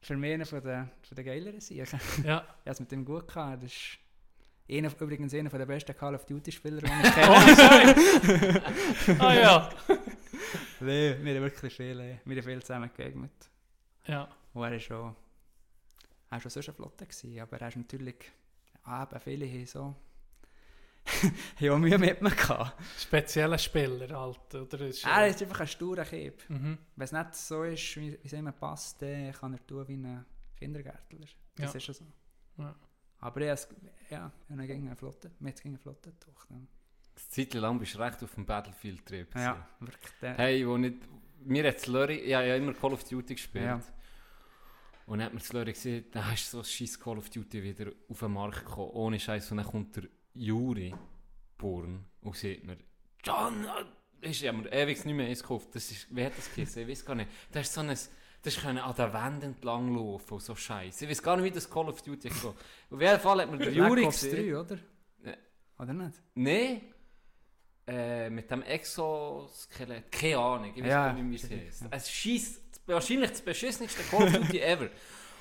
für 0.02 0.16
mich 0.16 0.34
einer 0.34 0.46
von 0.46 0.62
der, 0.64 0.90
von 1.02 1.16
der 1.16 1.24
geileren 1.26 1.60
Sicher. 1.60 2.00
Ich 2.18 2.24
Ja. 2.26 2.42
habe 2.42 2.48
es 2.66 2.80
mit 2.80 2.92
dem 2.92 3.04
gut 3.06 3.28
gehabt. 3.28 3.64
Das 3.64 3.72
ist 3.72 3.98
einer, 4.72 4.90
übrigens 5.02 5.34
einer 5.34 5.50
der 5.50 5.66
besten 5.66 5.96
Call 5.96 6.16
of 6.16 6.26
Duty 6.26 6.52
Spieler, 6.52 6.80
die 6.82 6.86
ich 6.86 6.92
Oh, 7.10 7.12
kenne. 7.12 8.66
nein! 9.08 9.20
ah 9.20 9.34
ja. 9.34 9.70
Nee, 10.82 11.18
wir 11.22 11.36
haben 11.36 11.44
wirklich 11.44 11.76
viel, 11.76 11.98
wir 11.98 12.36
haben 12.36 12.44
viel 12.44 12.62
zusammen 12.62 12.90
geeignet. 12.96 13.50
Ja. 14.06 14.28
Und 14.54 14.64
er 14.64 14.76
ist 14.76 14.84
schon, 14.84 15.16
er 16.30 16.32
war 16.32 16.40
schon 16.40 16.52
so 16.52 16.60
eine 16.60 16.74
Flotte, 16.74 17.06
gewesen, 17.06 17.40
aber 17.40 17.60
er 17.62 17.68
ist 17.68 17.78
natürlich, 17.78 18.16
ah, 18.84 19.04
eben 19.04 19.20
viele 19.22 19.48
haben 19.48 19.66
so, 19.66 19.96
auch 21.72 21.78
Mühe 21.78 21.98
mit 21.98 22.22
mir 22.22 22.30
gehabt. 22.30 22.74
Spezieller 23.00 23.58
Spieler 23.58 24.10
halt, 24.20 24.54
oder? 24.56 24.82
Ist, 24.82 25.06
Er 25.06 25.28
ist 25.28 25.42
einfach 25.42 25.62
ein 25.62 25.68
sturer 25.68 26.06
Kieb. 26.06 26.48
Mhm. 26.50 26.78
Wenn 26.96 27.04
es 27.06 27.12
nicht 27.12 27.36
so 27.36 27.64
ist, 27.64 27.98
wie, 27.98 28.20
es 28.24 28.34
ihm 28.34 28.52
passt, 28.54 29.02
dann 29.02 29.32
kann 29.34 29.54
er 29.54 29.66
tun 29.66 29.88
wie 29.88 29.94
ein 29.94 30.26
Kindergärtler. 30.58 31.26
Das 31.56 31.74
Ja. 31.74 31.78
ist 31.78 31.84
schon 31.84 31.96
so. 31.96 32.06
Ja. 32.58 32.76
Aber 33.20 33.42
er 33.42 33.54
ist, 33.54 33.70
ja, 34.10 34.32
er 34.50 34.58
hat 34.58 34.68
gegen 34.68 34.86
eine 34.88 34.96
Flotte, 34.96 35.30
haben 35.30 35.46
gegen 35.56 35.70
eine 35.70 35.78
Flotte 35.80 36.14
durch. 36.20 36.50
Ja, 36.50 36.56
Eine 36.58 36.68
Zeit 37.28 37.54
lang 37.54 37.80
bist 37.80 37.96
du 37.96 38.00
recht 38.00 38.24
auf 38.24 38.34
dem 38.36 38.46
Battlefield-Trip. 38.46 39.36
ja 39.36 39.68
wirklich. 39.80 40.12
Der, 40.22 40.36
Hey, 40.36 40.68
wo 40.68 40.78
nicht... 40.78 40.98
Mir 41.44 41.68
hat 41.68 41.80
Slurry... 41.80 42.16
Ich 42.16 42.34
habe 42.34 42.48
ja 42.48 42.56
immer 42.56 42.74
Call 42.74 42.94
of 42.94 43.04
Duty 43.04 43.36
gespielt. 43.36 43.66
Ja. 43.66 43.82
Und 45.06 45.20
dann 45.20 45.26
hat 45.28 45.34
mir 45.34 45.40
Slurry 45.40 45.74
gesehen, 45.74 46.06
da 46.12 46.32
ist 46.32 46.52
so 46.52 46.60
ein 46.60 46.64
scheiß 46.66 47.00
Call 47.00 47.18
of 47.18 47.30
Duty 47.30 47.64
wieder 47.64 47.92
auf 48.10 48.20
den 48.20 48.32
Markt 48.32 48.66
gekommen. 48.66 48.92
Ohne 48.92 49.20
Scheiß. 49.20 49.52
Und 49.52 49.58
dann 49.58 49.66
kommt 49.68 49.96
der 49.96 50.04
Juri 50.34 50.94
Born 51.58 52.06
und 52.22 52.36
sieht 52.36 52.64
mir, 52.64 52.78
John, 53.24 53.66
äh, 54.22 54.30
ist 54.30 54.42
ja 54.42 54.52
mir 54.52 54.72
ewig 54.72 55.04
nicht 55.06 55.16
mehr 55.16 55.28
eins 55.28 55.42
gekauft. 55.42 55.70
Das 55.74 55.90
ist, 55.92 56.14
wie 56.16 56.24
hat 56.26 56.38
das 56.38 56.54
geheißen? 56.54 56.84
Ich 56.84 56.88
weiß 56.88 57.06
gar 57.06 57.16
nicht. 57.16 57.30
Das 57.52 57.68
ist 57.68 57.74
so 57.74 57.82
ein... 57.82 57.98
Das 58.42 58.56
können 58.56 58.78
an 58.78 58.96
der 58.96 59.12
Wand 59.12 59.44
entlang 59.44 59.94
laufen 59.94 60.36
und 60.36 60.42
so 60.42 60.56
Scheiße. 60.56 61.04
Ich 61.04 61.12
weiß 61.12 61.22
gar 61.22 61.36
nicht, 61.36 61.46
wie 61.46 61.52
das 61.52 61.70
Call 61.70 61.90
of 61.90 62.02
Duty 62.02 62.30
geht. 62.30 62.46
Auf 62.46 63.02
jeden 63.02 63.20
Fall 63.20 63.42
hat 63.42 63.52
mir 63.52 63.58
der 63.58 63.74
Juri 63.74 64.06
gesehen. 64.06 64.52
3, 64.52 64.58
oder? 64.58 64.80
Ja. 65.26 65.34
Oder 65.78 65.94
nicht? 65.94 66.22
Nein. 66.36 66.82
Äh, 67.90 68.30
mit 68.30 68.50
dem 68.52 68.62
Exoskelett. 68.62 70.12
Keine 70.12 70.38
Ahnung. 70.38 70.72
Ich 70.76 70.84
weiß 70.84 70.90
Ja, 70.90 71.14
nicht, 71.14 71.50
wie 71.50 71.58
es 71.58 71.66
heißt. 71.82 71.86
Es 71.92 72.12
schießt 72.12 72.62
wahrscheinlich 72.86 73.32
das 73.32 73.42
beschissenste 73.42 74.04
Call 74.04 74.28
of 74.28 74.34
Duty 74.34 74.60
ever. 74.60 74.90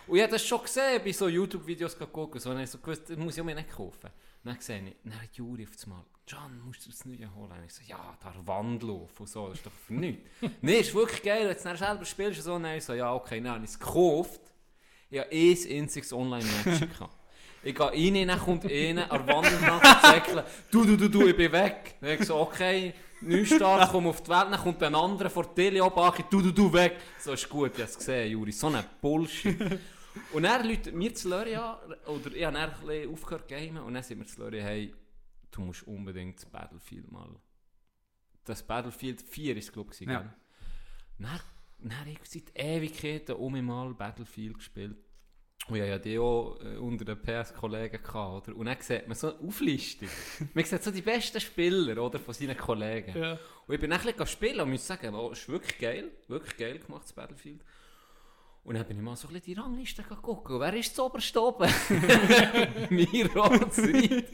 Und 0.06 0.16
ich 0.16 0.22
habe 0.22 0.32
das 0.32 0.46
schon 0.46 0.62
gesehen, 0.62 1.02
bei 1.04 1.12
so 1.12 1.28
YouTube-Videos 1.28 1.98
geguckt. 1.98 2.40
So, 2.40 2.50
und 2.50 2.60
ich 2.60 2.70
so 2.70 2.78
gewusst, 2.78 3.10
das 3.10 3.16
muss 3.18 3.36
ich 3.36 3.44
mir 3.44 3.54
nicht 3.54 3.70
kaufen. 3.70 4.10
Dann 4.44 4.56
sehe 4.60 4.80
ich, 4.80 4.96
dann 5.04 5.20
hat 5.20 5.34
Juri 5.34 5.64
auf 5.64 5.70
einmal, 5.84 6.04
John, 6.26 6.60
musst 6.64 6.86
du 6.86 6.90
das 6.90 7.04
Neue 7.04 7.34
holen? 7.34 7.52
Und 7.52 7.64
ich 7.66 7.74
so, 7.74 7.82
ja, 7.86 8.16
da 8.22 8.32
Wand 8.46 8.82
laufen 8.82 9.18
und 9.18 9.28
so, 9.28 9.48
das 9.48 9.58
ist 9.58 9.66
doch 9.66 9.72
für 9.72 9.92
nichts. 9.92 10.26
Nein, 10.62 10.74
ist 10.76 10.94
wirklich 10.94 11.22
geil, 11.22 11.40
wenn 11.40 11.48
du 11.48 11.56
es 11.56 11.62
dann 11.62 11.76
selber 11.76 12.04
spielst 12.06 12.38
und 12.38 12.44
so. 12.44 12.54
Und 12.54 12.62
dann 12.62 12.76
ich 12.78 12.84
so, 12.84 12.94
ja, 12.94 13.12
okay, 13.12 13.40
dann 13.42 13.52
habe 13.54 13.64
ich 13.64 13.70
es 13.70 13.78
gekauft. 13.78 14.40
Ich 15.10 15.18
habe 15.18 15.30
ein 15.30 15.80
einziges 15.82 16.12
Online-Match 16.12 16.80
gehabt. 16.98 17.16
Ich 17.62 17.74
gehe 17.74 17.86
rein, 17.86 18.28
dann 18.28 18.38
kommt 18.38 18.64
einer 18.64 19.10
an 19.10 19.26
der 19.26 19.34
Wand 19.34 19.46
entlang 19.46 19.80
zu 19.82 20.10
zäckeln. 20.12 20.44
Du, 20.70 20.84
du, 20.84 20.96
du, 20.96 21.08
du, 21.08 21.26
ich 21.26 21.36
bin 21.36 21.50
weg. 21.52 21.96
Dann 22.00 22.10
ich 22.10 22.24
so, 22.24 22.36
okay, 22.36 22.94
Neustart, 23.20 23.90
komm 23.90 24.06
auf 24.06 24.22
die 24.22 24.30
Welt. 24.30 24.46
Dann 24.50 24.60
kommt 24.60 24.82
ein 24.82 24.94
anderer 24.94 25.30
vor 25.30 25.44
die 25.44 25.54
Tele 25.54 25.82
abhaken. 25.82 26.24
Du, 26.30 26.40
du, 26.40 26.52
du, 26.52 26.72
weg. 26.72 26.96
So 27.18 27.32
ist 27.32 27.48
gut, 27.48 27.72
ich 27.72 27.80
habe 27.80 27.90
es 27.90 27.98
gesehen, 27.98 28.30
Juri. 28.30 28.52
So 28.52 28.68
ein 28.68 28.84
Bullshit. 29.00 29.80
Und 30.32 30.42
dann 30.42 30.66
läutet 30.66 30.94
mir 30.94 31.14
zu 31.14 31.28
Lörri 31.28 31.54
an, 31.54 31.76
oder 32.06 32.34
ich 32.34 32.44
habe 32.44 32.56
dann 32.56 32.70
ein 32.70 32.86
bisschen 32.86 33.12
aufgehört 33.12 33.48
gamen, 33.48 33.78
und 33.78 33.94
dann 33.94 34.02
sind 34.02 34.18
wir 34.18 34.26
zu 34.26 34.40
Lörri, 34.40 34.60
hey, 34.60 34.94
du 35.50 35.60
musst 35.62 35.86
unbedingt 35.86 36.38
das 36.38 36.46
Battlefield 36.46 37.10
mal... 37.10 37.28
Das 38.44 38.62
Battlefield 38.62 39.22
4 39.22 39.56
ist 39.56 39.66
es, 39.66 39.72
glaube 39.72 39.92
ich, 39.92 40.00
Ja. 40.00 40.24
Dann, 41.18 41.40
dann 41.78 42.00
habe 42.00 42.10
ich 42.10 42.18
seit 42.24 42.50
Ewigkeiten 42.54 43.36
um 43.36 43.64
mal 43.64 43.92
Battlefield 43.94 44.54
gespielt. 44.54 44.96
Und 45.66 45.76
ich 45.76 45.86
ja 45.86 45.98
die 45.98 46.18
auch 46.18 46.58
äh, 46.62 46.76
unter 46.78 47.04
den 47.04 47.20
PS-Kollegen 47.20 48.02
gehabt, 48.02 48.48
oder? 48.48 48.56
Und 48.56 48.66
dann 48.66 48.76
sieht 48.80 49.06
man 49.06 49.16
so 49.16 49.34
eine 49.34 49.46
Auflistung. 49.46 50.08
man 50.54 50.64
sieht 50.64 50.82
so 50.82 50.90
die 50.90 51.02
besten 51.02 51.40
Spieler, 51.40 52.02
oder? 52.02 52.18
Von 52.18 52.32
seinen 52.32 52.56
Kollegen. 52.56 53.18
Ja. 53.18 53.32
Und 53.66 53.74
ich 53.74 53.80
bin 53.80 53.90
dann 53.90 53.98
ein 53.98 54.06
bisschen 54.06 54.18
gespielt 54.18 54.58
und 54.60 54.70
muss 54.70 54.86
sagen, 54.86 55.14
oh, 55.14 55.30
es 55.32 55.40
ist 55.40 55.48
wirklich 55.48 55.78
geil, 55.78 56.10
wirklich 56.28 56.56
geil 56.56 56.78
gemacht, 56.78 57.02
das 57.04 57.12
Battlefield. 57.12 57.60
Und 58.68 58.74
dann 58.74 58.84
bin 58.84 58.98
ich 58.98 59.02
mal 59.02 59.16
so 59.16 59.28
ein 59.28 59.32
bisschen 59.32 59.54
die 59.54 59.58
Rangliste 59.58 60.02
gucken. 60.02 60.56
Und 60.56 60.60
wer 60.60 60.74
ist 60.74 60.94
zu 60.94 61.06
oberst 61.06 61.34
oben? 61.34 61.72
Miro, 62.90 63.66
Zrid. 63.70 64.28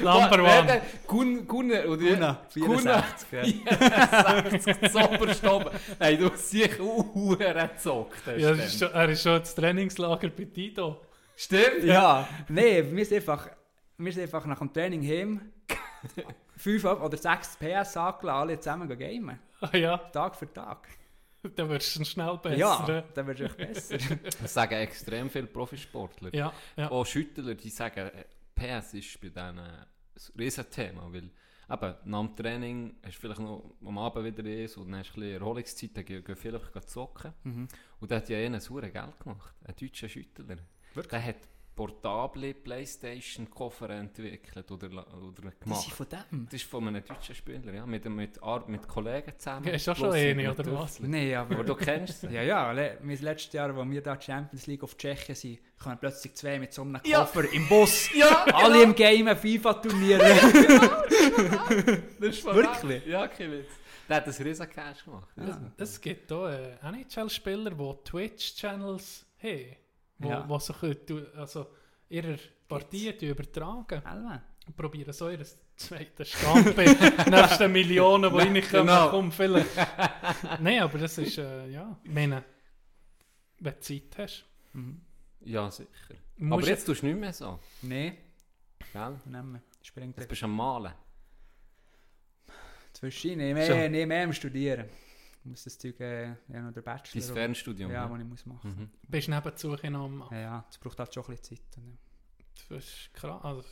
Number 0.00 0.42
one. 0.42 0.82
Gun, 1.06 1.46
Gunnar, 1.46 1.84
oder? 1.86 1.96
Guna, 1.96 2.46
Gunnar, 2.52 3.04
64. 3.22 3.30
Ja. 3.30 3.44
64, 4.50 4.90
zu 4.90 4.98
oberst 4.98 5.46
oben. 5.46 5.70
Hey, 6.00 6.18
du 6.18 6.32
hast 6.32 6.50
sicher 6.50 6.82
auch 6.82 7.38
gezockt. 7.38 8.26
hast 8.26 8.40
Ja, 8.40 8.50
das 8.50 8.66
ist 8.66 8.80
schon, 8.80 8.90
er 8.90 9.08
ist 9.08 9.22
schon 9.22 9.36
ins 9.36 9.54
Trainingslager 9.54 10.30
bei 10.30 10.44
Dido. 10.46 11.02
Stimmt? 11.36 11.84
ja, 11.84 12.28
nein, 12.48 12.96
wir 12.96 13.04
sind 13.04 13.18
einfach, 13.18 13.50
wir 13.98 14.12
sind 14.12 14.24
einfach 14.24 14.46
nach 14.46 14.58
dem 14.58 14.72
Training 14.72 15.06
heim, 15.06 15.52
fünf 16.56 16.84
oder 16.84 17.16
sechs 17.16 17.56
PS 17.56 17.96
angeladen, 17.96 18.40
alle 18.40 18.58
zusammen 18.58 18.88
gehen 18.98 19.26
gamen. 19.26 19.38
Ah 19.60 19.76
ja, 19.76 19.96
Tag 19.96 20.34
für 20.34 20.52
Tag. 20.52 20.88
dann 21.56 21.68
wirst 21.68 21.98
du 21.98 22.04
schnell 22.04 22.38
besser. 22.42 22.56
ja, 22.56 23.04
dann 23.14 23.26
wird 23.26 23.40
es 23.40 23.90
echt 23.90 23.98
besser. 23.98 24.16
Das 24.42 24.54
sagen 24.54 24.74
extrem 24.74 25.30
viele 25.30 25.46
Profisportler. 25.46 26.34
ja. 26.34 26.52
ja. 26.76 26.90
Auch 26.90 27.04
Schüttler, 27.04 27.54
die 27.54 27.70
sagen, 27.70 28.10
äh, 28.10 28.24
PS 28.54 28.94
ist 28.94 29.20
bei 29.20 29.28
denen 29.28 29.58
ein 29.58 29.86
Riesenthema, 30.38 31.08
weil 31.10 31.30
eben, 31.70 31.94
nach 32.04 32.26
dem 32.26 32.36
Training 32.36 32.96
hast 33.04 33.16
du 33.16 33.20
vielleicht 33.20 33.40
noch 33.40 33.74
am 33.84 33.98
Abend 33.98 34.24
wieder 34.24 34.48
eins 34.48 34.76
und 34.76 34.90
dann 34.90 35.00
hast 35.00 35.14
du 35.14 35.20
ein 35.20 35.20
bisschen 35.20 35.40
Erholungszeit, 35.40 35.96
dann 35.96 36.04
gehen 36.04 36.54
einfach 36.54 36.84
zocken. 36.84 37.32
Mhm. 37.44 37.68
Und 38.00 38.10
der 38.10 38.18
hat 38.18 38.28
ja 38.28 38.36
eh 38.36 38.46
ein 38.46 38.60
saures 38.60 38.92
Geld 38.92 39.20
gemacht, 39.20 39.54
ein 39.64 39.74
deutscher 39.80 40.08
Schüttler. 40.08 40.56
Wirklich? 40.94 41.10
Der 41.10 41.24
hat 41.24 41.48
portable 41.80 42.52
Playstation-Koffer 42.52 43.88
entwickelt 43.90 44.70
oder, 44.70 44.88
oder 44.88 45.42
Das 45.42 45.60
gemacht. 45.60 45.86
ist 45.86 45.92
von 45.96 46.06
dem? 46.10 46.44
Das 46.44 46.54
ist 46.54 46.64
von 46.70 46.88
einem 46.88 47.02
deutschen 47.02 47.34
Spieler, 47.34 47.72
ja, 47.72 47.86
mit, 47.86 48.04
mit, 48.04 48.42
Ar- 48.42 48.68
mit 48.68 48.86
Kollegen 48.86 49.32
zusammen. 49.38 49.66
Ja, 49.66 49.72
ist 49.72 49.88
auch 49.88 49.96
schon 49.96 50.12
eine, 50.12 50.52
oder 50.52 50.72
was? 50.78 51.00
Nein, 51.00 51.34
Aber 51.36 51.54
aber... 51.54 51.64
du 51.64 51.74
kennst 51.74 52.20
sie. 52.20 52.26
Ja, 52.28 52.42
ja, 52.42 52.74
sind 53.16 53.22
letztes 53.22 53.52
Jahr, 53.54 53.74
als 53.74 53.90
wir 53.90 54.02
da 54.02 54.20
Champions 54.20 54.66
League 54.66 54.82
auf 54.82 54.94
Tschechien 54.98 55.34
sind, 55.34 55.58
kommen 55.82 55.96
plötzlich 55.98 56.34
zwei 56.34 56.58
mit 56.58 56.70
so 56.74 56.82
einem 56.82 57.00
Ja. 57.06 57.20
Koffer 57.20 57.50
im 57.50 57.66
Bus. 57.66 58.10
Ja, 58.14 58.44
Alle 58.52 58.82
im 58.82 58.94
Game 58.94 59.34
FIFA-Turnier. 59.34 60.18
Das 62.20 62.28
ist 62.28 62.40
von 62.40 62.54
Wirklich? 62.56 63.06
Ja, 63.06 63.26
kein 63.28 63.52
Witz. 63.52 63.68
Der 64.08 64.16
hat 64.16 64.26
ein 64.26 64.42
riesen 64.42 64.68
Cash 64.68 65.04
gemacht. 65.04 65.28
Ja. 65.36 65.58
Es 65.78 66.00
gibt 66.00 66.30
auch 66.32 66.48
äh, 66.48 66.74
NHL-Spieler, 66.82 67.70
die 67.70 67.94
Twitch-Channels 68.04 69.24
haben, 69.42 69.76
wo, 70.20 70.28
Ja. 70.30 70.48
wo 70.48 70.58
du- 71.06 71.26
also 71.36 71.66
ihre 72.08 72.38
Partien 72.68 73.16
die 73.18 73.28
übertragen 73.28 74.04
Alma. 74.04 74.42
und 74.66 74.76
probieren 74.76 75.12
so 75.12 75.28
ihr 75.28 75.44
zweites 75.76 76.30
Standbild 76.30 76.98
nebst 77.28 77.60
den 77.60 77.72
Millionen, 77.72 78.30
die 78.30 78.36
reinkommen, 78.38 78.86
genau. 78.86 79.10
komm, 79.10 79.32
vielleicht. 79.32 79.68
Nein, 80.60 80.80
aber 80.82 80.98
das 80.98 81.18
ist, 81.18 81.38
äh, 81.38 81.68
ja, 81.68 81.98
ich 82.04 82.10
meine, 82.10 82.44
wenn 83.58 83.74
du 83.74 83.80
Zeit 83.80 84.16
hast. 84.18 84.44
Mhm. 84.72 85.00
Ja, 85.42 85.70
sicher. 85.70 85.88
musst 86.36 86.62
Aber 86.62 86.68
jetzt 86.70 86.84
tust 86.84 87.02
du 87.02 87.06
nicht 87.06 87.18
mehr 87.18 87.32
so. 87.32 87.58
Nein, 87.82 88.16
Gell? 88.92 89.20
nehmen 89.26 89.52
wir. 89.54 89.62
Springt 89.82 90.16
Jetzt 90.18 90.28
bist 90.28 90.42
du 90.42 90.46
am 90.46 90.54
Malen. 90.56 90.92
Zwischen, 92.92 93.38
nee, 93.38 93.54
mehr, 93.54 93.66
So. 93.66 93.74
nee, 93.88 94.04
mehr 94.06 94.24
am 94.24 94.32
Studieren. 94.32 94.86
Ich 95.42 95.46
muss 95.46 95.64
das 95.64 95.78
Zeug, 95.78 95.98
äh, 96.00 96.28
ja, 96.48 96.60
noch 96.62 96.72
der 96.72 96.82
Bachelor. 96.82 97.24
Dein 97.24 97.34
Fernstudium. 97.34 97.90
Ja, 97.90 98.06
ne? 98.06 98.12
was 98.12 98.20
ich 98.20 98.26
muss 98.26 98.46
machen. 98.46 98.70
Mhm. 98.78 98.90
bist 99.08 99.28
du 99.28 99.30
nebenzu 99.32 99.70
genommen. 99.76 100.22
Ja, 100.30 100.38
ja, 100.38 100.64
das 100.66 100.78
braucht 100.78 100.98
halt 100.98 101.14
schon 101.14 101.24
ein 101.24 101.30
bisschen 101.36 101.56
Zeit. 101.56 101.76
Ja. 101.76 101.82
Das 102.68 102.84
ist 102.84 103.10
krass. 103.14 103.42
Also, 103.44 103.64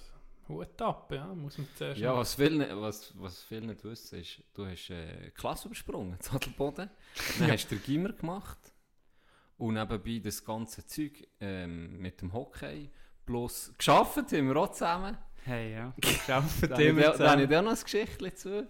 Hut 0.49 0.81
ab, 0.81 1.13
ja, 1.13 1.27
muss 1.35 1.59
man 1.59 1.69
zuerst 1.77 2.01
Ja, 2.01 2.17
was 2.17 2.35
viele, 2.35 2.57
nicht- 2.57 2.75
was, 2.75 3.13
was 3.21 3.43
viele 3.43 3.67
nicht 3.67 3.85
wissen, 3.85 4.19
ist, 4.19 4.43
du 4.55 4.65
hast 4.67 4.89
äh, 4.89 5.31
Klasse 5.33 5.69
übersprungen, 5.69 6.19
Zadelboden. 6.21 6.89
Dann 7.39 7.51
hast 7.53 7.67
du 7.71 7.77
den 7.77 7.85
Gimmer 7.85 8.13
gemacht. 8.15 8.59
Und 9.59 9.75
nebenbei 9.75 10.21
das 10.25 10.43
ganze 10.43 10.87
Zeug 10.87 11.29
ähm, 11.41 11.99
mit 11.99 12.23
dem 12.23 12.33
Hockey. 12.33 12.91
Bloß 13.29 13.73
geschafft 13.77 14.17
haben 14.17 14.49
wir 14.49 14.57
auch 14.57 14.73
zusammen. 14.73 15.17
Hey, 15.45 15.75
ja. 15.75 15.93
Geschafft 16.01 16.63
Da 16.63 16.75
habe 16.77 16.83
ich 16.83 16.95
dir- 16.97 17.15
da 17.19 17.31
habe 17.33 17.43
ich 17.43 17.49
dir 17.49 17.61
noch 17.63 17.73
ein 17.73 17.79
Geschichtchen 17.83 18.35
zu. 18.37 18.67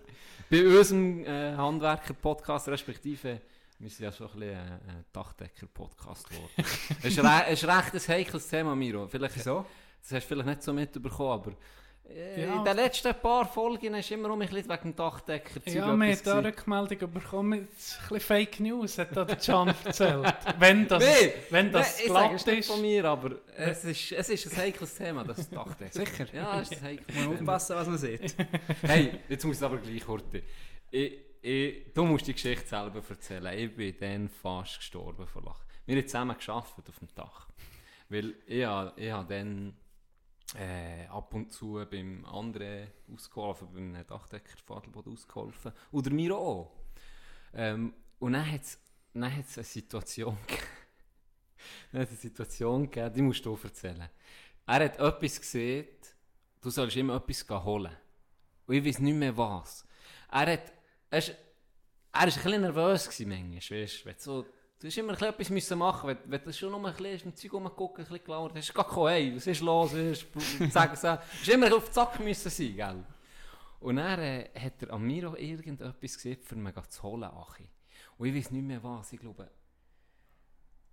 Bei 0.51 0.67
unserem 0.67 1.25
äh, 1.25 1.55
Handwerker-Podcast, 1.55 2.67
respektive, 2.69 3.41
wir 3.79 3.89
sind 3.89 4.05
ja 4.05 4.11
schon 4.11 4.27
ein 4.27 4.39
bisschen 4.41 4.57
ein 4.59 4.69
äh, 5.01 5.05
Dachdecker-Podcast 5.13 6.29
geworden. 6.29 6.51
Es 7.03 7.05
ist, 7.05 7.19
re 7.23 7.53
ist 7.53 7.65
recht 7.69 7.95
ein 7.95 8.15
heikles 8.17 8.49
Thema, 8.49 8.75
Miro. 8.75 9.07
Vielleicht, 9.07 9.37
Wieso? 9.37 9.65
das 10.03 10.13
hast 10.13 10.25
du 10.25 10.29
vielleicht 10.35 10.49
nicht 10.49 10.63
so 10.65 10.73
mitbekommen, 10.73 11.31
aber 11.31 11.51
Äh, 11.53 11.55
Ja. 12.15 12.57
In 12.59 12.65
den 12.65 12.77
letzten 12.77 13.15
paar 13.15 13.47
Folgen 13.47 13.95
ist 13.95 14.11
immer 14.11 14.31
um 14.31 14.41
ein 14.41 14.49
bisschen 14.49 14.69
wegen 14.69 14.83
dem 14.83 14.97
Dachdecker 14.97 15.61
Ja, 15.67 15.75
wir 15.75 15.85
haben 15.85 16.01
da 16.01 16.07
gewesen. 16.07 16.39
Rückmeldung 16.47 17.13
bekommen, 17.13 17.69
jetzt 17.71 17.99
ein 17.99 18.09
bisschen 18.09 18.21
Fake 18.21 18.61
News, 18.61 18.99
hat 18.99 19.15
da 19.17 19.25
der 19.25 19.37
Can 19.37 19.75
erzählt. 19.85 20.35
Wenn 20.59 20.89
das, 20.89 21.05
Nee, 21.05 21.33
wenn 21.51 21.71
das 21.71 21.99
sage 21.99 22.09
glatt 22.09 22.33
es 22.35 22.47
nicht 22.47 22.59
ist, 22.61 22.71
von 22.71 22.81
mir, 22.81 23.05
aber 23.05 23.37
es 23.57 23.85
ist, 23.85 24.13
es 24.13 24.29
ist 24.31 24.53
ein 24.53 24.57
heikles 24.57 24.95
Thema, 24.95 25.23
das 25.25 25.49
Dachdecker. 25.51 25.93
Sicher. 25.93 26.27
Ja, 26.33 26.61
es 26.61 26.71
ist 26.73 26.79
ein 26.79 26.85
heikles 26.85 27.07
Muss 27.09 27.17
man 27.27 27.37
Thema. 27.39 27.53
aufpassen, 27.53 27.77
was 27.77 27.89
man 27.89 27.99
sieht. 27.99 28.35
Hey, 28.83 29.11
jetzt 29.29 29.45
muss 29.45 29.59
ich 29.59 29.63
aber 29.63 29.77
gleich 29.77 30.05
kurz. 30.05 30.25
Ich, 30.91 31.13
ich, 31.43 31.93
du 31.95 32.05
musst 32.05 32.27
die 32.27 32.33
Geschichte 32.33 32.67
selber 32.67 33.03
erzählen. 33.09 33.59
Ich 33.59 33.77
bin 33.77 33.95
dann 34.01 34.29
fast 34.29 34.79
gestorben 34.79 35.27
vor 35.27 35.43
Lachen. 35.43 35.63
Wir 35.87 35.97
haben 35.97 36.07
zusammen 36.07 36.37
gearbeitet 36.39 36.89
auf 36.89 36.99
dem 36.99 37.09
Dach. 37.15 37.49
Weil 38.09 38.35
ich, 38.47 38.57
ich 38.57 38.65
habe 39.13 39.27
dann 39.29 39.77
äh, 40.57 41.07
ab 41.07 41.35
und 41.35 41.53
zu 41.53 41.85
beim 41.91 42.25
anderen 42.25 42.89
ausgeholfen, 43.13 43.69
beim 43.73 44.07
Dachdecker 44.07 44.57
Fadelboden 44.65 45.13
ausgeholfen. 45.13 45.73
Oder 45.93 46.11
mir 46.11 46.37
auch. 46.37 46.73
Ähm, 47.55 47.93
und 48.19 48.33
dann 48.33 48.51
hat 48.51 48.63
es 48.63 48.79
dann 49.15 49.37
hat's 49.37 49.59
eine 49.59 49.65
Situation 49.65 50.37
gegeben. 50.47 50.67
Dann 51.93 52.03
hat 52.03 52.09
es 52.09 52.15
eine 52.15 52.21
Situation 52.21 52.91
gegeben, 52.91 53.15
die 53.15 53.23
musst 53.23 53.45
du 53.45 53.59
erzählen. 53.63 54.09
Er 54.67 54.85
hat 54.85 54.99
etwas 54.99 55.41
gesehen, 55.41 55.87
du 56.61 56.71
sollst 56.71 56.97
ihm 56.97 57.11
etwas 57.11 57.49
holen. 57.65 57.97
Und 58.67 58.75
ich 58.75 58.85
weiß 58.85 58.99
nicht 59.01 59.15
mehr 59.15 59.37
was. 59.37 59.85
Er 60.31 60.53
hat, 60.53 60.73
er 61.11 61.19
ist, 61.19 61.35
er 62.13 62.29
ist 62.29 62.37
ein 62.39 62.43
bisschen 62.45 62.61
nervös 62.61 63.09
gewesen 63.09 63.29
manchmal, 63.29 63.83
weißt, 63.83 64.07
wenn 64.07 64.19
so, 64.19 64.47
du 64.81 64.87
hast 64.87 64.97
immer 64.99 65.09
ein 65.13 65.15
bisschen 65.19 65.29
etwas 65.35 65.51
müssen 65.51 65.79
machen, 65.79 66.09
wenn, 66.09 66.19
wenn 66.27 66.43
du 66.45 66.53
schon 66.53 66.71
noch 66.73 66.85
ein 66.85 66.95
bisschen 66.95 67.31
im 67.31 67.37
Zeug 67.37 67.53
rumgucken, 67.55 68.05
ein 68.05 68.09
bisschen 68.09 68.25
gelauert 68.25 68.55
hast, 68.57 68.75
gar 68.75 68.85
gekommen, 68.85 69.09
hey, 69.09 69.35
was 69.37 69.47
ist 69.47 69.61
los, 69.61 69.93
was 69.93 69.99
ist, 69.99 70.27
sag 70.73 70.93
es 70.93 71.05
auch. 71.05 71.17
Du 71.19 71.23
hast 71.41 71.49
immer 71.49 71.75
auf 71.77 71.89
die 71.89 71.93
Sack 71.95 72.21
müssen 72.21 72.51
sein, 72.51 72.77
gell? 72.77 73.05
Und 73.81 73.97
dann 73.97 74.19
äh, 74.21 74.51
hat 74.59 74.83
er 74.83 74.99
mir 74.99 75.31
auch 75.31 75.37
irgendetwas 75.37 76.15
gesehen, 76.15 76.39
für 76.43 76.57
mich 76.57 76.75
zu 76.89 77.03
holen, 77.03 77.25
Achi. 77.25 77.69
Und 78.17 78.27
ich 78.29 78.35
weiß 78.35 78.51
nicht 78.51 78.65
mehr 78.65 78.83
was, 78.83 79.13
ich 79.13 79.21
glaube, 79.21 79.51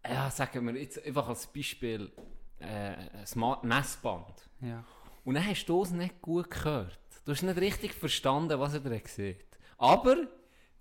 ja, 0.08 0.30
sagen 0.30 0.68
wir 0.68 0.80
jetzt 0.80 1.04
einfach 1.04 1.28
als 1.28 1.48
Beispiel, 1.48 2.12
äh, 2.60 2.66
ein 2.68 3.26
Smart- 3.26 3.64
Messband. 3.64 4.50
Ja. 4.62 4.84
Und 5.24 5.34
dann 5.34 5.46
hast 5.48 5.66
du 5.66 5.82
es 5.82 5.90
nicht 5.92 6.22
gut 6.22 6.50
gehört. 6.52 7.00
Du 7.26 7.32
hast 7.32 7.42
nicht 7.42 7.58
richtig 7.58 7.94
verstanden, 7.94 8.60
was 8.60 8.76
er 8.76 8.82
dir 8.82 9.02
sieht. 9.06 9.58
Aber 9.78 10.28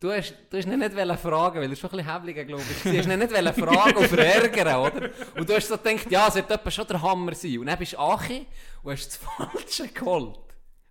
du 0.01 0.13
hast, 0.13 0.35
du 0.51 0.57
hast 0.57 0.67
ihn 0.67 0.79
nicht 0.79 0.93
fragen, 1.21 1.61
weil 1.61 1.71
er 1.71 1.77
schon 1.77 1.91
ein 1.91 1.97
bisschen 1.97 2.13
häbliger, 2.13 2.45
glaube 2.45 2.63
ich. 2.63 2.85
war. 2.85 2.93
Du 2.93 2.99
hast 2.99 3.09
ihn 3.09 3.19
nicht 3.19 3.55
fragen 3.59 3.97
und 3.97 4.09
verärgern, 4.09 4.77
oder? 4.77 5.11
Und 5.37 5.49
du 5.49 5.55
hast 5.55 5.69
so 5.69 5.77
gedacht, 5.79 6.11
ja, 6.11 6.29
es 6.29 6.35
wird 6.35 6.51
etwa 6.51 6.71
schon 6.71 6.87
der 6.87 7.03
Hammer 7.03 7.35
sein. 7.35 7.59
Und 7.59 7.67
dann 7.67 7.79
bist 7.79 7.93
du 7.95 7.99
Achi 7.99 8.47
und 8.83 8.93
hast 8.93 9.07
das 9.07 9.17
Falsche 9.17 9.89
geholt. 9.89 10.39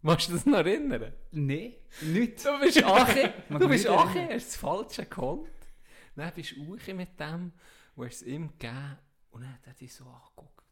Magst 0.01 0.29
du 0.29 0.33
das 0.33 0.45
noch 0.45 0.57
erinnern? 0.57 1.13
Nein, 1.31 1.75
nichts. 2.01 2.43
Du 2.43 2.59
bist 2.59 2.83
Achi, 2.83 3.29
du 3.49 3.67
bist 3.69 3.85
nicht 3.85 3.97
Achi, 3.97 4.27
hast 4.31 4.47
das 4.47 4.55
Falsche 4.57 5.05
geholt. 5.05 5.49
Dann 6.15 6.31
bist 6.35 6.55
du 6.55 6.73
Achi 6.75 6.93
mit 6.93 7.19
dem 7.19 7.53
und 7.95 8.05
hast 8.05 8.15
es 8.15 8.23
ihm 8.23 8.49
gegeben. 8.57 8.97
Und 9.31 9.41
dann 9.41 9.53
hat 9.53 9.65
er 9.65 9.73
dich 9.73 9.93
so 9.93 10.03
angeguckt. 10.03 10.63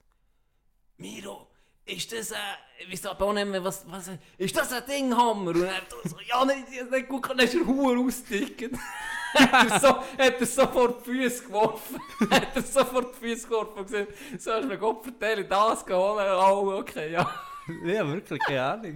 Miro, 0.97 1.50
ist 1.85 2.11
das 2.11 2.31
ein, 2.31 2.39
ich 2.79 2.91
weiß 2.91 3.05
aber 3.07 3.25
auch 3.25 3.33
nicht 3.33 3.47
mehr, 3.47 3.63
was, 3.63 3.83
was, 3.89 4.09
ist 4.37 4.55
das 4.57 4.71
ein 4.73 4.83
Dinghammer? 4.85 5.51
Und 5.51 5.63
er 5.63 5.77
hat 5.77 5.83
so, 6.03 6.17
ja, 6.27 6.45
nicht, 6.45 6.91
nicht 6.91 7.07
gut, 7.07 7.29
dann 7.29 7.39
ist 7.39 7.55
er 7.55 7.65
Huhr 7.65 7.97
ausdicken. 7.97 8.79
hat, 9.33 9.71
er 9.71 9.79
so, 9.79 9.87
hat 9.87 10.39
er 10.39 10.45
sofort 10.45 11.05
die 11.05 11.11
Füße 11.11 11.45
geworfen. 11.45 11.99
hat 12.29 12.55
er 12.55 12.61
sofort 12.61 13.15
die 13.15 13.27
Füße 13.27 13.47
geworfen 13.47 13.79
und 13.79 13.85
gesagt, 13.85 14.13
so 14.37 14.51
hast 14.51 14.63
du 14.63 14.67
mir 14.67 14.77
Gott 14.77 15.03
vertellen, 15.03 15.45
das 15.47 15.85
geholt. 15.85 16.25
Oh, 16.27 16.79
okay, 16.79 17.11
ja. 17.13 17.29
Ja, 17.85 18.05
wirklich, 18.05 18.39
keine 18.41 18.63
Ahnung. 18.63 18.95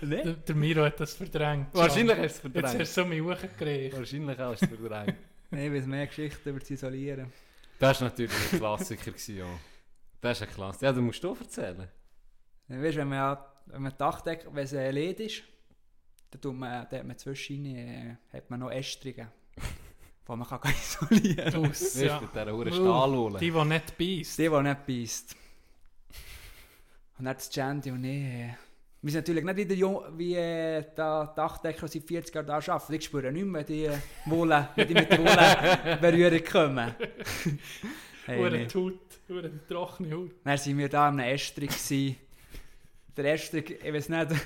der, 0.00 0.32
der 0.32 0.54
Miro 0.54 0.82
hat 0.82 0.98
das 0.98 1.14
verdrängt. 1.14 1.68
Wahrscheinlich 1.72 2.16
hast 2.16 2.18
du 2.18 2.24
es 2.24 2.32
Jetzt 2.32 2.40
verdrängt. 2.40 2.80
hast 2.80 2.96
du 2.96 3.02
so 3.02 3.06
mich 3.06 3.20
hochgekriegt. 3.20 3.96
Wahrscheinlich 3.96 4.38
hast 4.38 4.62
du 4.62 4.66
es 4.66 4.80
verdrängt. 4.80 5.18
Nein, 5.50 5.72
weil 5.72 5.80
es 5.80 5.86
mehr 5.86 6.06
Geschichten 6.06 6.48
über 6.48 6.60
zu 6.60 6.72
isolieren. 6.72 7.30
Das 7.78 8.00
war 8.00 8.08
natürlich 8.08 8.32
ein 8.52 8.58
Klassiker. 8.58 9.10
gewesen, 9.10 9.38
ja. 9.38 9.46
Das 10.24 10.40
ist 10.40 10.48
ein 10.48 10.54
Klassiker. 10.54 10.86
Ja, 10.86 10.92
du 10.94 11.02
musst 11.02 11.22
du 11.22 11.34
erzählen. 11.38 11.86
Dann 12.68 12.82
weißt, 12.82 12.96
wenn 12.96 13.08
man, 13.08 13.18
ja, 13.18 13.46
wenn 13.66 13.82
man 13.82 13.92
Dachdeck, 13.98 14.46
wenn 14.50 14.64
es 14.64 14.72
ein 14.72 14.94
Led 14.94 15.20
ist, 15.20 15.42
dann, 16.30 16.40
tut 16.40 16.54
man, 16.56 16.86
dann 16.88 17.00
hat 17.00 17.06
man 17.06 17.18
zwischen 17.18 17.66
äh, 17.66 18.16
hat 18.32 18.48
man 18.48 18.60
noch 18.60 18.70
Ästrungen, 18.70 19.28
die 20.26 20.32
man 20.32 20.48
kann 20.48 20.60
isolieren 20.64 21.52
kann. 21.52 21.68
Weißt 21.68 21.96
du, 21.96 22.06
ja. 22.06 22.20
mit 22.22 22.34
dieser 22.34 22.52
Hure 22.52 22.70
Uh, 22.70 22.72
Stahlhole. 22.72 23.38
Die, 23.38 23.50
die 23.50 23.64
nicht 23.66 23.98
beißt. 23.98 24.38
Die, 24.38 24.48
die 24.48 24.62
nicht 24.62 24.86
beißt. 24.86 25.36
Und 27.18 27.24
dann 27.26 27.34
das 27.34 27.54
Jandy 27.54 27.90
und 27.90 28.04
ich. 28.04 28.24
Äh, 28.24 28.54
wir 29.02 29.12
sind 29.12 29.20
natürlich 29.20 29.44
nicht 29.44 29.56
wie, 29.58 29.66
der 29.66 29.76
Jung, 29.76 30.04
wie 30.16 30.34
äh, 30.36 30.86
der 30.96 31.34
Dachdecker 31.36 31.86
seit 31.86 32.02
40 32.02 32.34
Jahren 32.34 32.46
da 32.46 32.54
arbeiten. 32.54 32.94
Ich 32.94 33.04
spüre 33.04 33.30
nicht 33.30 33.44
mehr, 33.44 33.62
die, 33.62 33.84
äh, 33.84 33.98
Wolle, 34.24 34.70
wenn 34.74 34.88
die 34.88 34.94
mit 34.94 35.12
der 35.12 35.18
Wolle 35.18 35.98
Berührung 36.00 36.44
kommen. 36.50 36.94
hey, 38.26 38.38
Hure 38.38 38.50
nee. 38.50 38.66
die 38.66 38.74
Haut, 38.78 39.00
hure 39.28 39.48
die 39.50 39.66
trockene 39.72 40.14
Haut. 40.16 40.30
Dann 40.44 40.58
waren 40.58 40.78
wir 40.78 40.88
da 40.88 41.08
am 41.08 41.18
Estrig. 41.18 41.70
gsi. 41.70 42.16
Der 43.16 43.32
Estrig, 43.34 43.78
ich 43.84 43.92
weiß 43.92 44.08
nicht, 44.08 44.26
einen 44.30 44.40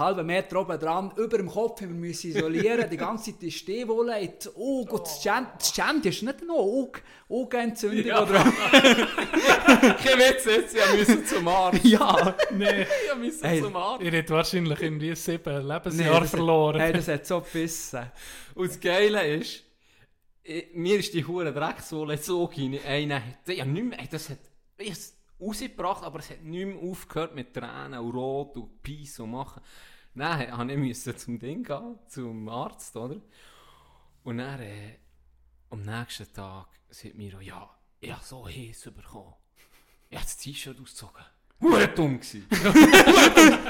halben 0.00 0.24
Meter 0.26 0.60
oben 0.60 0.78
dran, 0.78 1.10
über 1.16 1.36
dem 1.36 1.48
Kopf 1.48 1.80
haben 1.82 1.88
wir 2.00 2.08
müssen 2.08 2.30
isolieren. 2.30 2.88
Die 2.88 2.96
ganze 2.96 3.32
Zeit 3.32 3.42
die 3.42 3.50
Stehwolle 3.50 4.20
in 4.20 4.32
die 4.42 4.48
Auge. 4.48 4.92
Und 4.94 5.02
das 5.06 5.22
Jamdi 5.76 6.08
ist 6.08 6.22
nicht 6.22 6.46
nur 6.46 6.58
Auge, 6.60 7.00
Augenentzündung 7.28 8.06
Ja. 8.06 8.22
oder 8.22 8.42
Kein 9.22 10.18
Witz, 10.18 10.44
jetzt, 10.46 10.76
ich 10.76 10.96
müssen 10.98 11.26
zum 11.26 11.48
Arzt. 11.48 11.80
Ja. 11.84 12.34
Nee, 12.52 12.82
Ich 13.12 13.18
müssen 13.18 13.44
Hey. 13.46 13.60
zum 13.60 13.76
Arzt. 13.76 14.04
ihr 14.04 14.12
habt 14.18 14.30
wahrscheinlich 14.30 14.80
irgendwie 14.80 15.14
sieben 15.14 15.66
Nee, 15.66 15.72
Lebensjahre 15.74 16.20
das- 16.20 16.30
verloren. 16.30 16.80
Hey, 16.80 16.92
das 16.92 17.08
hat 17.08 17.26
so 17.26 17.40
gebissen. 17.40 18.06
Und 18.54 18.68
das 18.70 18.80
Geile 18.80 19.26
ist, 19.26 19.62
ich, 20.42 20.74
mir 20.74 20.98
ist 20.98 21.14
die 21.14 21.24
Hure 21.24 21.52
Dreckswolle 21.52 22.18
so 22.18 22.44
rein. 22.44 22.78
Einer 22.84 23.24
hat, 23.24 23.48
ja, 23.48 23.64
nicht 23.64 23.98
ey, 23.98 24.08
das 24.08 24.30
hat, 24.30 24.38
ich 24.78 24.90
habe 24.90 24.98
es 24.98 25.16
rausgebracht, 25.40 26.04
aber 26.04 26.18
es 26.20 26.30
hat 26.30 26.42
nicht 26.42 26.76
aufgehört 26.76 27.34
mit 27.34 27.54
Tränen 27.54 27.98
und 27.98 28.14
Rot 28.14 28.56
und 28.56 28.82
Peace 28.82 29.20
und 29.20 29.30
machen. 29.32 29.62
Dann 30.14 30.50
habe 30.50 30.72
ich 30.72 30.78
müssen 30.78 31.16
zum 31.16 31.38
Ding 31.38 31.64
gehen, 31.64 31.98
zum 32.08 32.48
Arzt, 32.48 32.94
oder? 32.96 33.20
Und 34.24 34.38
dann, 34.38 34.60
äh, 34.60 34.98
am 35.70 35.82
nächsten 35.82 36.30
Tag 36.32 36.68
sagt 36.90 37.14
mir, 37.14 37.40
ja, 37.40 37.70
ich 37.98 38.12
habe 38.12 38.24
so 38.24 38.46
heiß 38.46 38.90
bekommen. 38.94 39.34
Ich 40.10 40.16
habe 40.16 40.26
das 40.26 40.36
T-Shirt 40.36 40.78
ausgezogen. 40.78 41.24
Hure 41.62 41.88
dumm 41.88 42.18
gewesen. 42.20 42.46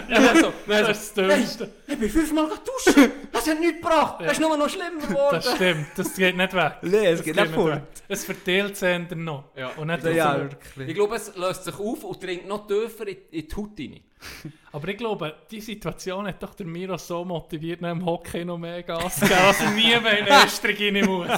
Ja, 0.08 0.34
so, 0.36 0.52
dann 0.66 0.84
das 0.86 0.98
ist 1.04 1.16
das 1.16 1.26
Dümmste. 1.28 1.70
ich 1.86 1.98
bin 1.98 2.10
fünfmal 2.10 2.48
duschen. 2.48 3.10
Das 3.32 3.48
hat 3.48 3.58
nichts 3.60 3.80
gebracht. 3.80 4.16
Das 4.20 4.32
ist 4.32 4.40
nur 4.40 4.56
noch 4.56 4.68
schlimmer 4.68 5.00
geworden. 5.06 5.40
Das 5.42 5.54
stimmt, 5.54 5.86
das 5.96 6.14
geht 6.14 6.36
nicht 6.36 6.52
weg. 6.54 6.72
Nee, 6.82 7.06
es 7.06 7.18
Das 7.18 7.24
geht 7.26 7.36
nicht 7.36 7.54
fort. 7.54 7.72
weg. 7.76 7.82
Es 8.08 8.24
verteilt 8.24 8.76
sich 8.76 9.10
noch. 9.16 9.44
Ja. 9.56 9.68
Und 9.70 9.86
nicht 9.88 10.04
Ja, 10.04 10.38
wirklich. 10.38 10.88
Ich 10.88 10.94
glaube, 10.94 11.16
es 11.16 11.34
löst 11.36 11.64
sich 11.64 11.74
auf 11.78 12.04
und 12.04 12.22
dringt 12.22 12.46
noch 12.46 12.66
tiefer 12.66 13.08
in, 13.08 13.16
in 13.30 13.48
die 13.48 13.56
Haut 13.56 13.70
rein. 13.78 14.00
Aber 14.72 14.88
ich 14.88 14.96
glaube, 14.96 15.34
die 15.50 15.60
Situation 15.60 16.26
hat 16.26 16.42
doch 16.42 16.54
der 16.54 16.66
Miro 16.66 16.96
so 16.98 17.24
motiviert, 17.24 17.80
nach 17.80 17.90
dem 17.92 18.04
Hockey 18.04 18.44
noch 18.44 18.58
mehr 18.58 18.82
Gas 18.82 19.14
zu 19.16 19.20
geben, 19.26 19.34
dass 19.40 19.60
er 19.60 19.70
nie 19.72 19.96
mehr 20.00 20.18
in 20.18 20.24
den 20.26 20.34
Österreich 20.44 20.80
rein 20.80 21.04
muss. 21.06 21.28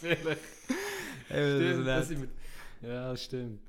Vielleicht. 0.00 0.40
Stimmt, 1.28 1.86
das. 1.86 2.10
Ja, 2.80 3.10
das 3.10 3.24
stimmt. 3.24 3.60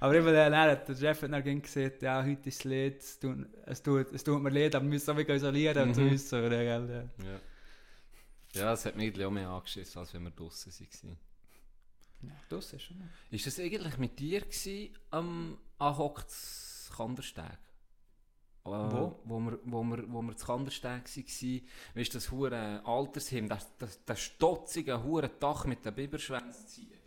Aber 0.00 0.14
eben, 0.14 0.26
dann 0.32 0.56
hat 0.56 0.88
der 0.88 0.94
Chef 0.96 1.22
hat 1.22 1.30
dann 1.32 1.62
gesagt, 1.62 2.02
ja, 2.02 2.22
heute 2.24 2.48
ist 2.48 2.58
es 2.60 2.64
Lied, 2.64 2.98
es 3.00 3.18
tut, 3.18 3.46
es 3.66 3.82
tut, 3.82 4.12
es 4.12 4.24
tut 4.24 4.42
mir 4.42 4.48
leid, 4.50 4.74
aber 4.74 4.84
wir 4.86 4.90
müssen 4.90 5.14
so 5.14 5.18
isolieren 5.20 5.88
und 5.88 5.94
so 5.94 6.00
Mhm. 6.00 6.08
ist 6.08 6.28
so, 6.28 6.38
oder, 6.38 6.48
gell, 6.64 6.88
ja. 6.90 7.24
Ja. 7.26 7.40
Ja, 8.54 8.72
es 8.72 8.84
hat 8.84 8.96
mich 8.96 9.06
irgendwie 9.06 9.24
auch 9.26 9.30
mehr 9.30 9.48
angeschissen, 9.48 9.98
als 10.00 10.12
wenn 10.14 10.24
wir 10.24 10.30
draußen 10.30 10.72
waren. 10.72 11.18
Ja, 12.22 12.58
ist 12.58 12.82
schon. 12.82 12.96
Ist 13.30 13.46
das 13.46 13.58
eigentlich 13.60 13.98
mit 13.98 14.18
dir 14.18 14.40
gewesen, 14.40 14.94
am 15.10 15.58
Anhockts 15.78 16.90
Kandersteg? 16.96 17.44
Äh, 17.44 18.68
Wo? 18.70 19.20
Wo 19.24 19.40
wir, 19.40 19.58
wo 19.64 19.82
wir, 19.84 20.04
wo 20.12 20.22
wir 20.22 20.36
zu 20.36 20.46
Kandersteg 20.46 21.04
waren, 21.04 21.60
weißt 21.94 22.14
du, 22.14 22.18
das 22.18 22.30
hure 22.30 22.82
Altersheim, 22.84 23.48
das, 23.48 23.66
das, 23.78 24.04
das 24.04 24.20
stotzige 24.20 25.02
hure 25.02 25.28
Dach 25.28 25.64
mit 25.64 25.84
den 25.84 25.94
Biberschwänzziegen. 25.94 26.92
Herr 26.92 26.99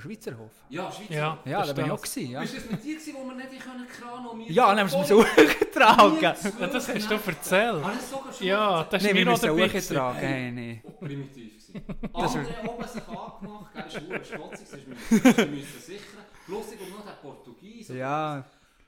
Schweizerhof? 0.00 0.50
Ja, 0.68 0.90
Schweizer. 0.90 1.14
Ja, 1.14 1.38
Ja, 1.44 1.58
das 1.60 1.68
da 1.68 1.72
bin 1.74 1.84
ich 1.84 1.90
das. 1.90 1.98
auch 2.00 2.02
gewesen, 2.02 2.30
ja. 2.30 2.42
Ist 2.42 2.56
das 2.56 2.70
mit 2.70 2.84
dir 2.84 2.94
gewesen, 2.96 3.14
wo 3.16 3.24
wir 3.28 3.34
nicht 3.36 3.60
können 3.64 3.86
kranen 3.88 4.26
und 4.26 4.38
wir... 4.40 4.50
Ja, 4.52 4.74
dann 4.74 4.80
haben 4.80 4.90
wir 4.92 5.00
es 5.00 5.08
so 5.08 5.22
hochgetragen. 5.24 6.20
Ja, 6.20 6.32
das 6.66 6.88
hast 6.88 7.10
du 7.10 7.14
erzählt. 7.14 7.84
Alles 7.84 8.10
sogar 8.10 8.32
schon 8.32 8.46
Ja, 8.46 8.84
das 8.84 9.02
ist 9.02 9.08
wir 9.08 9.14
Miro 9.14 9.30
müssen 9.32 9.46
dabei. 9.46 9.66
hochgetragen, 9.68 10.20
hey, 10.20 10.50
nee. 10.52 10.82
primitiv 11.00 11.66
gewesen. 11.66 11.84
Das 12.12 12.36
Andere 12.36 12.68
oben 12.70 12.88
sich 12.88 13.02
angemacht, 13.08 13.74
gell, 13.74 13.84
ist 13.86 13.96
verdammt 13.96 14.26
stotzig, 14.26 14.68
das 15.10 15.46
müssen 15.48 15.80
sichern. 15.80 16.24
Plus 16.46 16.66
ich 16.72 16.88
noch 16.90 17.04
der 17.04 17.12
Portugies. 17.22 17.88
Ja, 17.88 18.44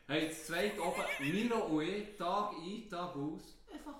Hey, 0.09 0.28
das 0.28 0.46
zweite 0.46 0.80
oben, 0.80 1.02
Miro 1.32 1.59
und 1.66 1.82
ich, 1.82 2.16
Tag 2.16 2.50
ein, 2.52 2.88
Tag 2.88 3.16
aus, 3.16 3.59
einfach. 3.72 3.94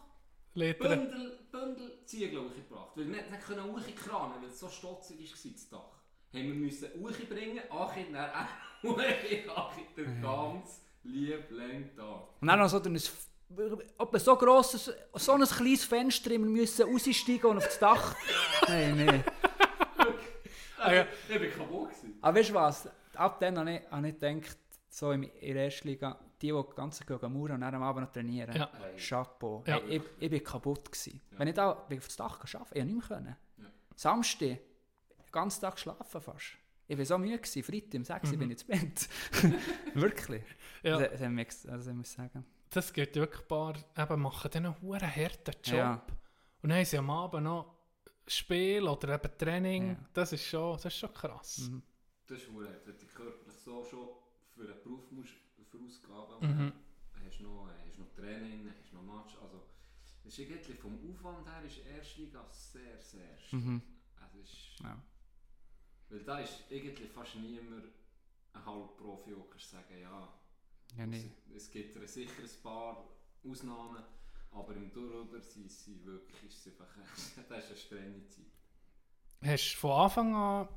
Bündel, 0.55 1.39
Bündel 1.51 1.99
Ziegel 2.05 2.45
hochgebracht. 2.45 2.91
Weil 2.95 3.07
wir 3.09 3.17
nicht, 3.17 3.31
nicht 3.31 3.43
können 3.45 3.65
hochkranen, 3.65 4.41
weil 4.41 4.49
es 4.51 4.61
so 4.61 4.69
stotzig 4.69 5.19
war, 5.19 5.53
das 5.53 5.69
Dach. 5.69 5.96
Haben 6.37 6.49
wir 6.49 6.55
müssen 6.55 6.89
hochbringen, 7.01 7.63
Achim, 7.71 8.13
dann 8.13 8.31
auch 8.31 8.83
hoch, 8.83 8.99
Achim, 9.57 9.85
der 9.97 10.05
ganz 10.23 10.83
Liebling 11.03 11.91
da. 11.97 12.29
Und 12.41 12.49
dann 12.49 12.59
noch 12.59 12.69
so 12.69 12.83
ein, 12.83 12.97
etwa 12.97 14.19
so 14.19 14.37
grosses, 14.37 14.93
so 15.15 15.33
ein 15.33 15.43
kleines 15.43 15.85
Fenster 15.85 16.31
immer 16.33 16.47
müssen 16.47 16.89
raussteigen 16.91 17.51
und 17.51 17.59
auf 17.59 17.65
das 17.65 17.79
Dach. 17.79 18.15
Nein, 18.69 19.07
nein. 19.07 19.25
Ah, 20.79 20.93
ja. 20.93 21.07
Ich 21.29 21.39
bin 21.39 21.51
kaputt 21.51 21.91
gewesen. 21.91 22.19
Aber 22.21 22.39
weißt 22.39 22.51
du 22.51 22.55
was? 22.55 22.89
Ab 23.15 23.41
dann 23.41 23.59
habe 23.59 23.73
ich, 23.73 23.81
habe 23.91 24.09
ich 24.09 24.19
gedacht, 24.19 24.59
so 24.89 25.13
in 25.13 25.23
der 25.23 25.65
ersten 25.65 25.89
Liga, 25.89 26.19
die, 26.43 26.49
die 26.49 26.53
die 26.53 26.77
ganze 26.77 27.07
Zeit 27.07 27.21
gehen 27.21 27.33
mauern 27.33 27.53
und 27.53 27.61
dann 27.63 27.75
am 27.75 27.83
Abend 27.83 28.05
noch 28.05 28.13
trainieren. 28.13 28.55
Ja. 28.55 28.71
Chapeau. 28.97 29.65
Ja. 29.67 29.77
Hey, 29.77 29.97
ich, 29.97 30.03
ich 30.19 30.31
bin 30.31 30.45
kaputt 30.45 30.85
gewesen. 30.85 31.21
Wenn 31.31 31.49
ich 31.49 31.55
da 31.55 31.73
auf 31.73 31.87
das 31.89 32.17
Dach 32.17 32.39
gearbeitet 32.39 32.77
ich 32.77 32.83
konnte 32.83 32.95
nicht 32.95 33.09
mehr. 33.09 33.19
Können. 33.19 33.37
Ja. 33.59 33.65
Samstag, 33.95 34.39
den 34.39 34.59
ganzen 35.37 35.61
Tag 35.61 35.75
geschlafen 35.75 36.21
fast. 36.21 36.59
Ich 36.89 36.97
war 36.99 37.05
so 37.05 37.19
müde, 37.19 37.39
gewesen. 37.39 37.63
Freitag 37.65 37.95
um 37.99 38.05
6 38.05 38.31
Uhr 38.33 38.39
bin 38.39 38.51
ich 38.51 38.53
ins 38.53 38.65
Bett. 38.65 39.09
Wirklich. 39.95 40.45
Ja. 40.83 40.99
Das, 40.99 41.19
das, 41.21 41.33
ex- 41.39 41.67
also, 41.67 41.91
ich 41.91 41.97
muss 41.97 42.13
sagen. 42.13 42.45
Das 42.71 42.93
gibt 42.93 43.15
wirklich 43.17 43.41
ein 43.43 43.49
paar, 43.49 43.75
eben 43.97 44.21
machen 44.23 44.51
dann 44.53 44.67
einen 44.67 44.83
huere 44.83 45.07
harten 45.17 45.55
Job. 45.65 45.75
Ja. 45.75 46.07
Und 46.63 46.69
dann 46.71 46.79
haben 46.79 46.85
sie 46.85 46.99
am 46.99 47.11
Abend 47.11 47.45
noch 47.45 47.75
Spiel 48.27 48.83
oder 48.89 49.15
eben 49.15 49.39
Training. 49.39 49.89
Ja. 49.91 49.97
Das, 50.13 50.33
ist 50.33 50.45
schon, 50.47 50.75
das 50.77 50.87
ist 50.87 50.99
schon 50.99 51.13
krass. 51.13 51.69
Mhm. 51.71 51.83
Das 52.27 52.39
ist 52.39 52.53
wohl, 52.53 52.65
wenn 52.85 52.99
du 52.99 53.07
körperlich 53.07 53.55
so 53.65 53.85
schon 53.85 54.09
für 54.55 54.63
einen 54.73 54.83
Beruf 54.83 55.11
musst 55.13 55.33
vorausgehen 55.71 56.57
Mhm. 56.57 56.73
hast 57.25 57.39
du 57.39 57.45
noch, 57.45 57.69
äh, 57.69 57.89
hast 57.89 57.99
noch 57.99 58.13
Training, 58.15 58.69
hast 58.83 58.93
noch 58.93 59.03
Match. 59.03 59.35
Also, 59.43 59.63
das 60.25 60.33
ist 60.33 60.39
irgendwie 60.39 60.73
vom 60.75 60.99
Aufwand 61.11 61.47
her 61.49 61.63
ist 61.65 61.79
Erstliga 61.87 62.45
sehr, 62.51 62.99
sehr 63.01 63.39
stark. 63.39 63.53
Mhm. 63.63 63.83
Also 64.21 64.39
ist, 64.41 64.81
Ja. 64.83 65.03
Weil 66.09 66.21
da 66.25 66.39
ist 66.39 66.65
irgendwie 66.71 67.07
fast 67.07 67.35
niemand 67.37 67.85
ein 68.53 68.65
Halbprofi, 68.65 69.31
der 69.31 69.45
kannst 69.51 69.71
sagen, 69.71 70.01
ja, 70.01 70.29
Ja, 70.97 71.07
nee. 71.07 71.31
es, 71.55 71.65
es 71.65 71.71
gibt 71.71 71.97
er 71.97 72.07
sicher 72.09 72.43
ein 72.43 72.63
paar 72.63 73.05
Ausnahmen, 73.45 74.03
aber 74.53 74.75
im 74.75 74.93
Durchruder 74.93 75.41
sind 75.43 75.71
sie 75.71 76.05
wirklich, 76.05 76.45
ist 76.45 76.67
einfach, 76.69 76.87
das 77.49 77.65
ist 77.65 77.69
eine 77.71 77.77
strenge 77.77 78.27
Zeit. 78.29 78.45
Hast 79.45 79.75
du 79.75 79.79
von 79.79 79.91
Anfang 79.93 80.35
an, 80.35 80.69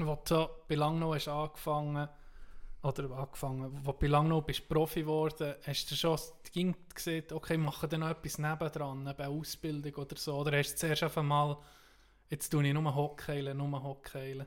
wo 0.00 0.14
du 0.24 0.48
bei 0.68 0.74
Langnau 0.74 1.14
hast 1.14 1.28
angefangen 1.28 2.08
oder 2.82 3.10
angefangen, 3.10 3.80
wo 3.84 3.92
du 3.92 3.98
bei 3.98 4.06
Langnau 4.06 4.40
bist 4.42 4.68
Profi 4.68 5.00
geworden, 5.00 5.54
hast 5.64 5.90
du 5.90 5.94
schon 5.96 6.18
ging 6.52 6.76
gesehen, 6.94 7.24
okay, 7.32 7.56
mache 7.56 7.88
dann 7.88 8.00
noch 8.00 8.10
etwas 8.10 8.38
nebendran, 8.38 9.06
eben 9.06 9.22
Ausbildung 9.40 9.94
oder 9.94 10.16
so, 10.16 10.36
oder 10.38 10.56
hast 10.56 10.74
du 10.74 10.76
zuerst 10.76 11.02
auf 11.04 11.18
einmal, 11.18 11.56
jetzt 12.28 12.48
tue 12.50 12.66
ich 12.66 12.72
nur 12.74 12.94
Hockeyen, 12.94 13.56
nur 13.56 13.82
Hockeyen. 13.82 14.46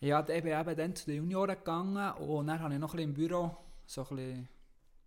Ja, 0.00 0.20
ich 0.20 0.42
bin 0.42 0.58
eben 0.60 0.76
dann 0.76 0.94
zu 0.96 1.06
den 1.06 1.16
Junioren 1.16 1.56
gegangen 1.56 2.12
und 2.18 2.46
dann 2.46 2.60
habe 2.60 2.74
ich 2.74 2.80
noch 2.80 2.92
ein 2.92 2.96
bisschen 2.96 3.10
im 3.10 3.14
Büro 3.14 3.56
so 3.86 4.02
ein 4.02 4.16
bisschen, 4.16 4.48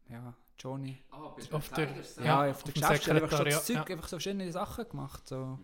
ja, 0.09 0.33
Johnny. 0.57 0.97
Ah, 1.11 1.29
bist 1.35 1.53
Auf 1.53 1.69
der- 1.69 1.89
Ja, 2.17 2.23
Ja, 2.45 2.51
auf 2.51 2.63
der 2.63 2.73
Geschäftsstelle 2.73 3.21
einfach 3.23 3.43
das 3.43 3.65
Zeug, 3.65 3.91
einfach 3.91 4.07
so 4.07 4.15
verschiedene 4.15 4.51
Sachen 4.51 4.89
gemacht. 4.89 5.27
So. 5.27 5.59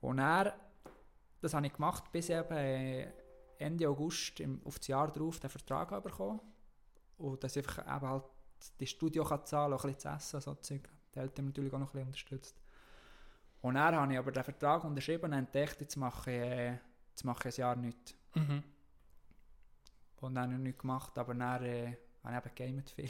Und 0.00 0.18
er, 0.18 0.54
das 1.40 1.54
habe 1.54 1.66
ich 1.66 1.72
gemacht, 1.72 2.10
bis 2.10 2.28
ich 2.28 2.34
eben 2.36 2.52
äh, 2.56 3.12
Ende 3.58 3.88
August 3.88 4.40
im, 4.40 4.60
auf 4.64 4.78
das 4.78 4.88
Jahr 4.88 5.12
drauf 5.12 5.38
den 5.38 5.50
Vertrag 5.50 5.92
habe 5.92 6.08
bekommen 6.10 6.40
Und 7.18 7.44
dass 7.44 7.54
ich 7.54 7.64
einfach 7.68 7.86
eben 7.96 8.08
halt 8.08 8.24
die 8.80 8.86
Studio 8.86 9.24
kann 9.24 9.44
zahlen, 9.46 9.74
auch 9.74 9.84
ein 9.84 9.92
bisschen 9.94 10.10
zu 10.10 10.16
essen, 10.16 10.40
so 10.40 10.54
Zeug. 10.56 10.88
Die 11.14 11.18
Eltern 11.20 11.44
natürlich 11.46 11.72
auch 11.72 11.78
noch 11.78 11.88
ein 11.88 11.92
bisschen 11.92 12.06
unterstützt. 12.08 12.60
Und 13.64 13.76
dann 13.76 13.96
habe 13.96 14.12
ich 14.12 14.18
aber 14.18 14.30
den 14.30 14.44
Vertrag 14.44 14.84
unterschrieben 14.84 15.24
und 15.24 15.32
entdeckt, 15.32 15.80
jetzt 15.80 15.96
mache 15.96 16.30
ich, 16.30 16.36
äh, 16.36 16.78
jetzt 17.08 17.24
mache 17.24 17.48
ich 17.48 17.56
ein 17.56 17.60
Jahr 17.60 17.76
nichts. 17.76 18.14
Mhm. 18.34 18.62
Und 20.20 20.34
dann 20.34 20.44
habe 20.44 20.52
ich 20.52 20.58
nichts 20.58 20.80
gemacht, 20.82 21.16
aber 21.16 21.34
dann 21.34 21.64
äh, 21.64 21.96
habe 22.22 22.34
ich 22.34 22.44
eben 22.44 22.54
gegamet 22.54 22.90
viel. 22.90 23.08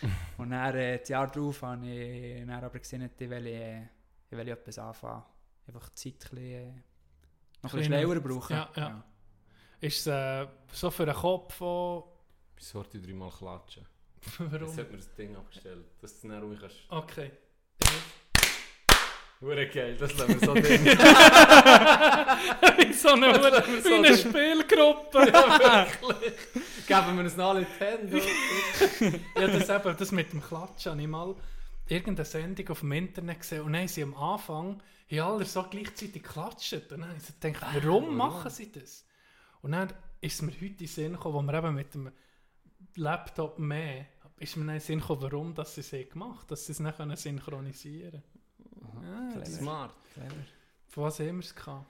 und 0.38 0.52
dann, 0.52 0.74
äh, 0.74 0.98
das 1.00 1.08
Jahr 1.10 1.30
darauf 1.30 1.60
habe 1.60 1.86
ich 1.86 2.46
dann 2.46 2.64
aber 2.64 2.78
gesehen, 2.78 3.10
ich 3.14 3.28
will, 3.28 3.46
äh, 3.46 3.82
ich 4.30 4.38
will 4.38 4.48
etwas 4.48 4.78
anfangen. 4.78 5.22
Einfach 5.66 5.90
die 5.90 5.94
Zeit 5.94 6.32
ein 6.32 6.34
bisschen, 6.34 6.46
äh, 6.46 6.66
noch 7.62 7.74
ein 7.74 7.78
bisschen 7.78 7.84
schneller 7.84 8.20
brauchen. 8.20 8.56
Ja, 8.56 8.70
ja. 8.76 9.04
Ist 9.80 10.00
es 10.00 10.06
äh, 10.06 10.46
so 10.72 10.90
für 10.90 11.04
den 11.04 11.14
Kopf 11.14 11.56
von, 11.56 12.04
Bis 12.56 12.72
heute 12.72 13.02
dreimal 13.02 13.30
klatschen. 13.30 13.84
warum? 14.38 14.66
Jetzt 14.66 14.78
hat 14.78 14.90
mir 14.90 14.96
das 14.96 15.14
Ding 15.14 15.36
abgestellt, 15.36 15.84
dass 16.00 16.18
du 16.22 16.28
dann 16.28 16.42
ruhig 16.42 16.58
kannst. 16.58 16.78
Okay. 16.88 17.32
Hure 19.40 19.66
geil, 19.68 19.96
das 19.98 20.12
lassen 20.18 20.38
wir 20.38 20.46
so 20.46 20.54
wie 22.78 22.92
so 22.92 23.08
eine, 23.08 23.32
Hure- 23.32 23.64
wie 23.84 23.94
eine 23.94 24.16
Spielgruppe. 24.18 25.32
Geben 26.86 27.16
wir 27.16 27.24
uns 27.24 27.38
alle 27.38 27.64
die 27.64 27.84
Hände. 27.84 28.20
ja, 29.40 29.46
das, 29.48 29.68
eben, 29.70 29.96
das 29.96 30.12
mit 30.12 30.32
dem 30.32 30.42
Klatschen 30.42 30.92
habe 30.92 31.00
ich 31.02 31.08
mal 31.08 31.34
irgendeine 31.88 32.26
Sendung 32.26 32.68
auf 32.68 32.80
dem 32.80 32.92
Internet 32.92 33.40
gesehen 33.40 33.62
und 33.62 33.72
dann 33.72 33.80
haben 33.82 33.88
sie 33.88 34.02
am 34.02 34.14
Anfang 34.14 34.82
haben 35.10 35.20
alle 35.20 35.44
so 35.46 35.62
gleichzeitig 35.64 36.22
geklatscht. 36.22 36.74
Und 36.74 36.90
dann 36.92 37.08
habe 37.08 37.16
ich 37.16 37.22
so 37.24 37.32
gedacht, 37.40 37.62
warum 37.74 38.04
warum? 38.04 38.16
machen 38.16 38.50
sie 38.50 38.70
das? 38.70 39.06
Und 39.62 39.72
dann 39.72 39.88
ist 40.20 40.34
es 40.34 40.42
mir 40.42 40.52
heute 40.52 40.64
in 40.66 40.76
den 40.76 40.86
Sinn 40.86 41.12
gekommen, 41.12 41.34
wo 41.34 41.42
wir 41.50 41.54
eben 41.58 41.74
mit 41.74 41.94
dem 41.94 42.12
Laptop 42.96 43.58
mehr, 43.58 44.04
ist 44.38 44.56
mir 44.56 44.64
dann 44.66 44.74
in 44.74 44.80
den 44.80 44.86
Sinn 44.86 45.00
gekommen, 45.00 45.22
warum 45.22 45.54
dass 45.54 45.74
sie 45.74 45.80
es 45.80 45.92
haben 45.94 46.08
gemacht 46.10 46.50
dass 46.50 46.66
sie 46.66 46.72
es 46.72 46.80
nicht 46.80 46.96
können 46.96 47.16
synchronisieren 47.16 48.10
können. 48.22 48.39
Clever. 49.32 49.46
Smart. 49.46 49.94
Clever. 50.14 50.34
Von 50.88 51.04
was 51.04 51.18
haben 51.20 51.36
wir 51.36 51.44
es 51.44 51.54
gehabt? 51.54 51.86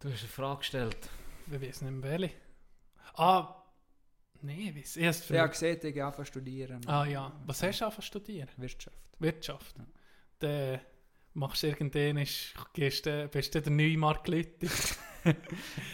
Du 0.00 0.10
hast 0.10 0.20
eine 0.20 0.28
Frage 0.28 0.58
gestellt. 0.58 1.10
Ich 1.46 1.60
weiß 1.60 1.82
nicht 1.82 1.90
mehr 1.92 2.10
welche. 2.10 2.34
Ah, 3.14 3.62
nee, 4.42 4.70
ich 4.70 4.76
weiß. 4.76 4.96
Erst 4.96 5.30
Ich 5.30 5.36
habe 5.38 5.50
gesehen, 5.50 5.76
ich 5.82 5.94
gehe 5.94 6.04
anfangen 6.04 6.24
zu 6.24 6.30
studieren. 6.32 6.80
Ah 6.86 7.04
ja, 7.04 7.32
was 7.46 7.62
hast 7.62 7.80
du 7.80 7.84
angefangen 7.84 8.02
zu 8.02 8.06
studieren? 8.06 8.48
Wirtschaft. 8.56 8.96
Wirtschaft. 9.18 9.78
Ja. 9.78 9.84
Dann 10.38 10.80
machst 11.34 11.62
du 11.62 11.66
irgendwann, 11.68 12.26
gehst 12.72 13.04
bist 13.30 13.54
du 13.54 13.60
der 13.62 13.72
neue 13.72 13.98
Mark 13.98 14.26
Litti. 14.28 14.68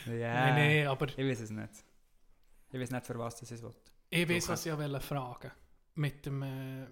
Ja. 0.06 0.34
Nein, 0.34 0.54
nein, 0.54 0.86
aber 0.86 1.08
Ich 1.08 1.18
weiß 1.18 1.40
es 1.40 1.50
nicht. 1.50 1.84
Ich 2.70 2.78
weiß 2.80 2.90
nicht, 2.92 3.04
für 3.04 3.18
was 3.18 3.34
das 3.34 3.50
ist. 3.50 3.64
ich 4.08 4.28
weiß, 4.28 4.48
was 4.50 4.64
ich 4.64 4.70
auch 4.70 4.78
wollte 4.78 5.00
fragen 5.00 5.50
Mit 5.96 6.24
dem, 6.26 6.42
äh, 6.44 6.86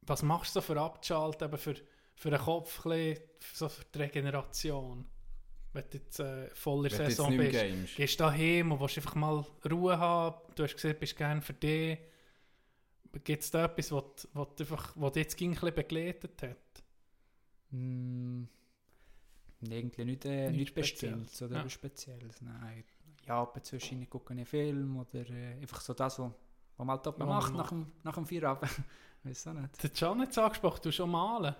was 0.00 0.22
machst 0.22 0.56
du 0.56 0.60
so 0.60 0.66
für 0.66 0.80
Abschalten, 0.80 1.48
eben 1.48 1.58
für, 1.58 1.74
für 2.16 2.30
den 2.30 2.40
Kopf, 2.40 2.82
bisschen, 2.82 3.18
so 3.52 3.68
für 3.68 3.84
die 3.94 3.98
Regeneration? 3.98 5.06
Wenn 5.72 5.84
du 5.90 5.98
jetzt 5.98 6.18
äh, 6.20 6.48
voller 6.54 6.90
Wenn 6.90 7.00
jetzt 7.00 7.10
Saison 7.16 7.28
nicht 7.30 7.38
mehr 7.38 7.50
bist. 7.50 7.62
gamest. 7.62 7.96
Gehst 7.96 8.18
du 8.20 8.24
daheim 8.24 8.72
und 8.72 8.80
willst 8.80 8.96
einfach 8.96 9.14
mal 9.14 9.44
Ruhe 9.70 9.98
haben? 9.98 10.36
Du 10.54 10.62
hast 10.64 10.74
gesagt, 10.74 10.94
du 10.96 11.00
bist 11.00 11.16
gerne 11.16 11.40
für 11.42 11.52
dich. 11.52 11.98
Gibt 13.24 13.42
es 13.42 13.50
da 13.50 13.64
etwas, 13.66 13.92
was, 13.92 14.02
du- 14.22 14.28
was, 14.34 14.48
du 14.56 14.62
einfach, 14.64 14.92
was 14.96 15.12
dich 15.12 15.22
jetzt 15.24 15.40
ein 15.40 15.50
bisschen 15.50 15.74
begleitet 15.74 16.42
hat? 16.42 16.56
Mm, 17.70 18.44
irgendwie 19.62 20.04
nicht, 20.04 20.24
äh, 20.24 20.46
Nichts 20.50 20.56
nicht 20.58 20.74
Bestimmtes 20.74 21.28
Spezielles. 21.36 21.42
oder 21.42 21.62
Ja. 21.62 21.68
Spezielles. 21.68 22.42
Nein. 22.42 22.84
Ja, 23.26 23.42
ab 23.42 23.56
und 23.56 23.64
zu 23.64 23.78
gucke 24.08 24.32
ich 24.32 24.38
einen 24.38 24.46
Film 24.46 24.96
oder 24.98 25.28
äh, 25.30 25.54
einfach 25.60 25.80
so 25.80 25.94
das, 25.94 26.18
was 26.18 26.30
man 26.78 26.88
halt 26.90 27.06
macht 27.06 27.18
man 27.18 27.28
nach 27.56 27.68
dem, 27.70 27.86
nach 28.04 28.14
dem 28.14 28.26
Feierabend. 28.26 28.70
Weiß 29.24 29.46
auch 29.48 29.54
nicht. 29.54 29.82
Du 29.82 29.88
hast 29.88 29.98
schon 29.98 30.18
nicht 30.18 30.38
angesprochen, 30.38 30.80
du 30.82 30.92
schon 30.92 31.10
malen. 31.10 31.54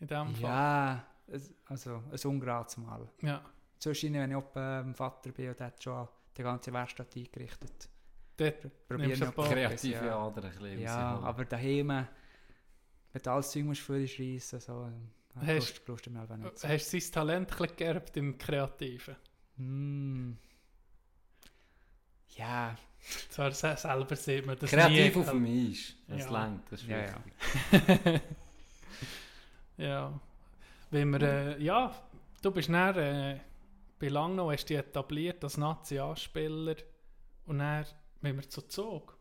In 0.00 0.06
dem 0.06 0.34
Fall. 0.36 0.42
Ja, 0.50 1.06
es, 1.26 1.52
also 1.66 2.02
ein 2.10 2.30
ungerades 2.30 2.76
Mal. 2.76 3.08
Ja. 3.22 3.44
Zwischendurch, 3.78 4.22
wenn 4.22 4.30
ich 4.30 4.36
oben 4.36 4.52
beim 4.54 4.94
Vater 4.94 5.30
bin 5.32 5.48
und 5.50 5.58
der 5.60 5.66
hat 5.68 5.82
schon 5.82 6.08
die 6.36 6.42
ganze 6.42 6.72
Werkstatt 6.72 7.14
eingerichtet. 7.16 7.88
Dort 8.36 8.88
Probieren 8.88 9.22
etwas, 9.22 9.48
Kreative 9.50 10.06
ja. 10.06 10.18
Ader 10.18 10.44
ein 10.44 10.50
bisschen 10.50 10.80
Ja, 10.80 11.10
rausholen. 11.10 11.24
aber 11.26 11.44
daheim, 11.44 11.88
wenn 11.88 13.22
du 13.22 13.30
alles 13.32 13.50
Zeug 13.50 13.64
musst 13.64 13.80
vorschreissen, 13.80 14.60
so, 14.60 14.84
dann 14.84 15.46
Hast- 15.46 15.46
brauchst 15.58 15.84
brauchst 15.86 16.06
du 16.06 16.10
mir 16.10 16.20
einfach 16.20 16.36
nicht. 16.36 16.58
So. 16.58 16.68
Hast 16.68 16.92
du 16.92 17.00
sein 17.00 17.12
Talent 17.12 17.60
ein 17.60 17.68
geerbt 17.76 18.16
im 18.16 18.38
Kreativen? 18.38 19.16
Mm. 19.56 20.32
Ja, 22.36 22.76
Zwar 23.30 23.50
se- 23.52 23.76
selber 23.76 24.16
sieht 24.16 24.44
man 24.46 24.56
das 24.58 24.70
Kreativ 24.70 25.14
nie. 25.16 25.20
auf 25.22 25.30
dem 25.30 25.44
Eis. 25.46 25.94
Das 26.06 26.24
Ja. 26.30 26.44
längt, 26.44 26.62
das 26.70 26.82
ist 26.82 26.88
Ja, 26.88 26.98
ja. 26.98 27.14
wichtig. 27.24 28.04
ja. 28.04 28.20
Wenn 29.78 31.10
wir, 31.10 31.22
äh, 31.22 31.62
ja, 31.62 31.94
du 32.42 32.50
bist 32.50 32.68
dann, 32.68 32.96
äh, 32.96 33.40
bei 33.98 34.08
Langnau 34.08 34.50
hast 34.50 34.64
du 34.64 34.74
dich 34.74 34.78
etabliert 34.78 35.42
als 35.44 35.56
Nationalspieler 35.56 36.76
und 37.46 37.58
dann, 37.58 37.84
wenn 38.20 38.36
wir 38.36 38.48
zu 38.48 38.62
Zug. 38.62 39.16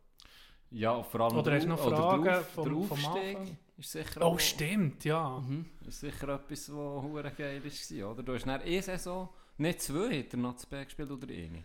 Ja, 0.71 1.01
vor 1.03 1.21
allem 1.21 1.37
Oder 1.37 1.53
hast 1.53 1.63
du 1.63 1.69
noch 1.69 1.79
Fragen 1.79 2.23
der 2.23 2.39
Auf- 2.39 2.49
vom- 2.49 2.63
der 2.65 2.87
vom 2.87 3.05
Aufstieg? 3.05 3.37
Ist 3.77 3.91
sicher 3.91 4.21
Oh, 4.21 4.25
auch- 4.33 4.39
stimmt, 4.39 5.05
ja. 5.05 5.39
Mhm. 5.39 5.65
ist 5.87 5.99
sicher 5.99 6.29
etwas, 6.29 6.69
was 6.69 7.03
hure 7.03 7.31
geil 7.31 7.61
war, 7.63 8.11
oder? 8.11 8.23
Du 8.23 8.33
hast 8.33 8.45
dann 8.45 8.59
eine 8.61 8.81
Saison, 8.81 9.29
nicht 9.57 9.81
zwei, 9.81 10.19
hat 10.19 10.31
der 10.33 10.39
Nazi 10.39 10.67
gespielt 10.69 11.11
oder 11.11 11.27
eine? 11.27 11.63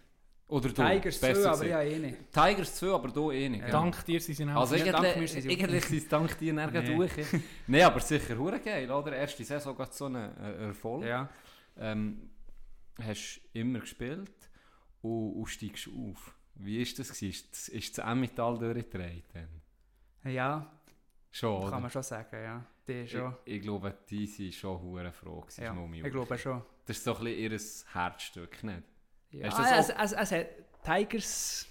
Oder 0.53 0.68
du, 0.68 0.74
Tigers 0.74 1.18
zu, 1.18 1.26
besser 1.26 1.50
aber 1.53 1.64
gesagt. 1.64 1.70
ja, 1.70 1.82
eh 1.82 1.98
nicht. 1.98 2.16
Tigers 2.30 2.74
2, 2.74 2.86
aber 2.88 3.09
du 3.09 3.30
eh 3.30 3.48
nicht. 3.48 3.62
Ja. 3.62 3.70
Dank 3.70 4.05
dir 4.05 4.20
sind 4.20 4.34
sie 4.34 4.44
auch. 4.44 4.61
Also 4.61 4.74
Ja, 4.76 4.92
dank 4.92 5.03
mir 5.03 5.11
eigentlich, 5.11 5.30
sind 5.32 6.03
sie 6.03 6.09
dank 6.09 6.38
dir 6.38 6.53
Nee. 6.53 6.94
durch. 6.94 7.12
Nein, 7.66 7.82
aber 7.82 8.00
sicher 8.00 8.36
hure 8.36 8.61
geil, 8.61 8.90
oder? 8.90 9.16
Erste 9.16 9.44
Saison 9.44 9.74
geht 9.74 9.94
so 9.94 10.07
ein 10.07 10.14
äh, 10.16 10.66
Erfolg. 10.66 11.05
Ja. 11.05 11.26
Ähm, 11.78 12.28
hast 13.03 13.40
immer 13.55 13.80
gespielt 13.80 14.50
und, 15.00 15.32
und 15.36 15.46
steigst 15.46 15.88
auf. 15.88 16.34
Wie 16.57 16.82
ist 16.82 16.98
das 16.98 17.09
gewesen? 17.09 17.30
Ist 17.30 17.50
das, 17.53 17.68
ist 17.68 17.96
das 17.98 18.07
Emmental 18.07 18.59
durchgedreht 18.59 19.24
dann? 19.32 20.30
Ja, 20.30 20.70
Schon, 21.30 21.62
oder? 21.62 21.70
kann 21.70 21.80
man 21.80 21.90
schon 21.90 22.03
sagen, 22.03 22.36
ja. 22.42 22.66
Die 22.86 23.09
schon. 23.09 23.34
Ich, 23.46 23.55
ich 23.55 23.62
glaube, 23.62 23.94
die 24.11 24.26
sind 24.26 24.53
schon 24.53 24.78
hure 24.82 25.12
froh 25.12 25.40
gewesen, 25.40 25.62
Ja, 25.64 26.07
ich 26.07 26.12
glaube 26.12 26.36
schon. 26.36 26.62
Das 26.84 26.98
ist 26.98 27.05
so 27.05 27.16
ein 27.16 27.24
bisschen 27.24 27.53
ihr 27.53 27.94
Herzstück, 27.94 28.62
nicht? 28.64 28.82
Ja, 29.32 29.48
Hast 29.48 29.58
du 29.58 29.62
das 29.62 29.88
es, 29.88 30.12
es, 30.12 30.12
es 30.12 30.32
hat 30.32 30.46
Tigers. 30.84 31.66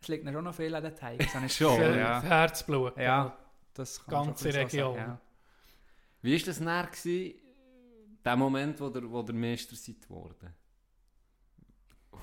Es 0.00 0.08
liegt 0.08 0.24
mir 0.24 0.32
schon 0.32 0.44
noch 0.44 0.54
viel 0.54 0.74
an 0.74 0.82
den 0.82 0.94
Tigers. 0.94 1.32
das 1.42 1.56
Schon, 1.56 1.80
ja. 1.80 2.22
Herzblut. 2.22 2.96
Ja, 2.96 3.36
das 3.74 4.04
kann 4.04 4.26
Ganze 4.26 4.54
Region. 4.54 4.94
So 4.94 4.98
sagen, 4.98 5.18
Wie 6.22 6.38
war 6.38 6.46
das 6.46 6.60
näher 6.60 7.34
der 8.24 8.36
Moment, 8.36 8.80
wo 8.80 8.88
der, 8.90 9.10
wo 9.10 9.22
der 9.22 9.34
Meister 9.34 9.74
seid 9.74 10.02
geworden? 10.02 10.54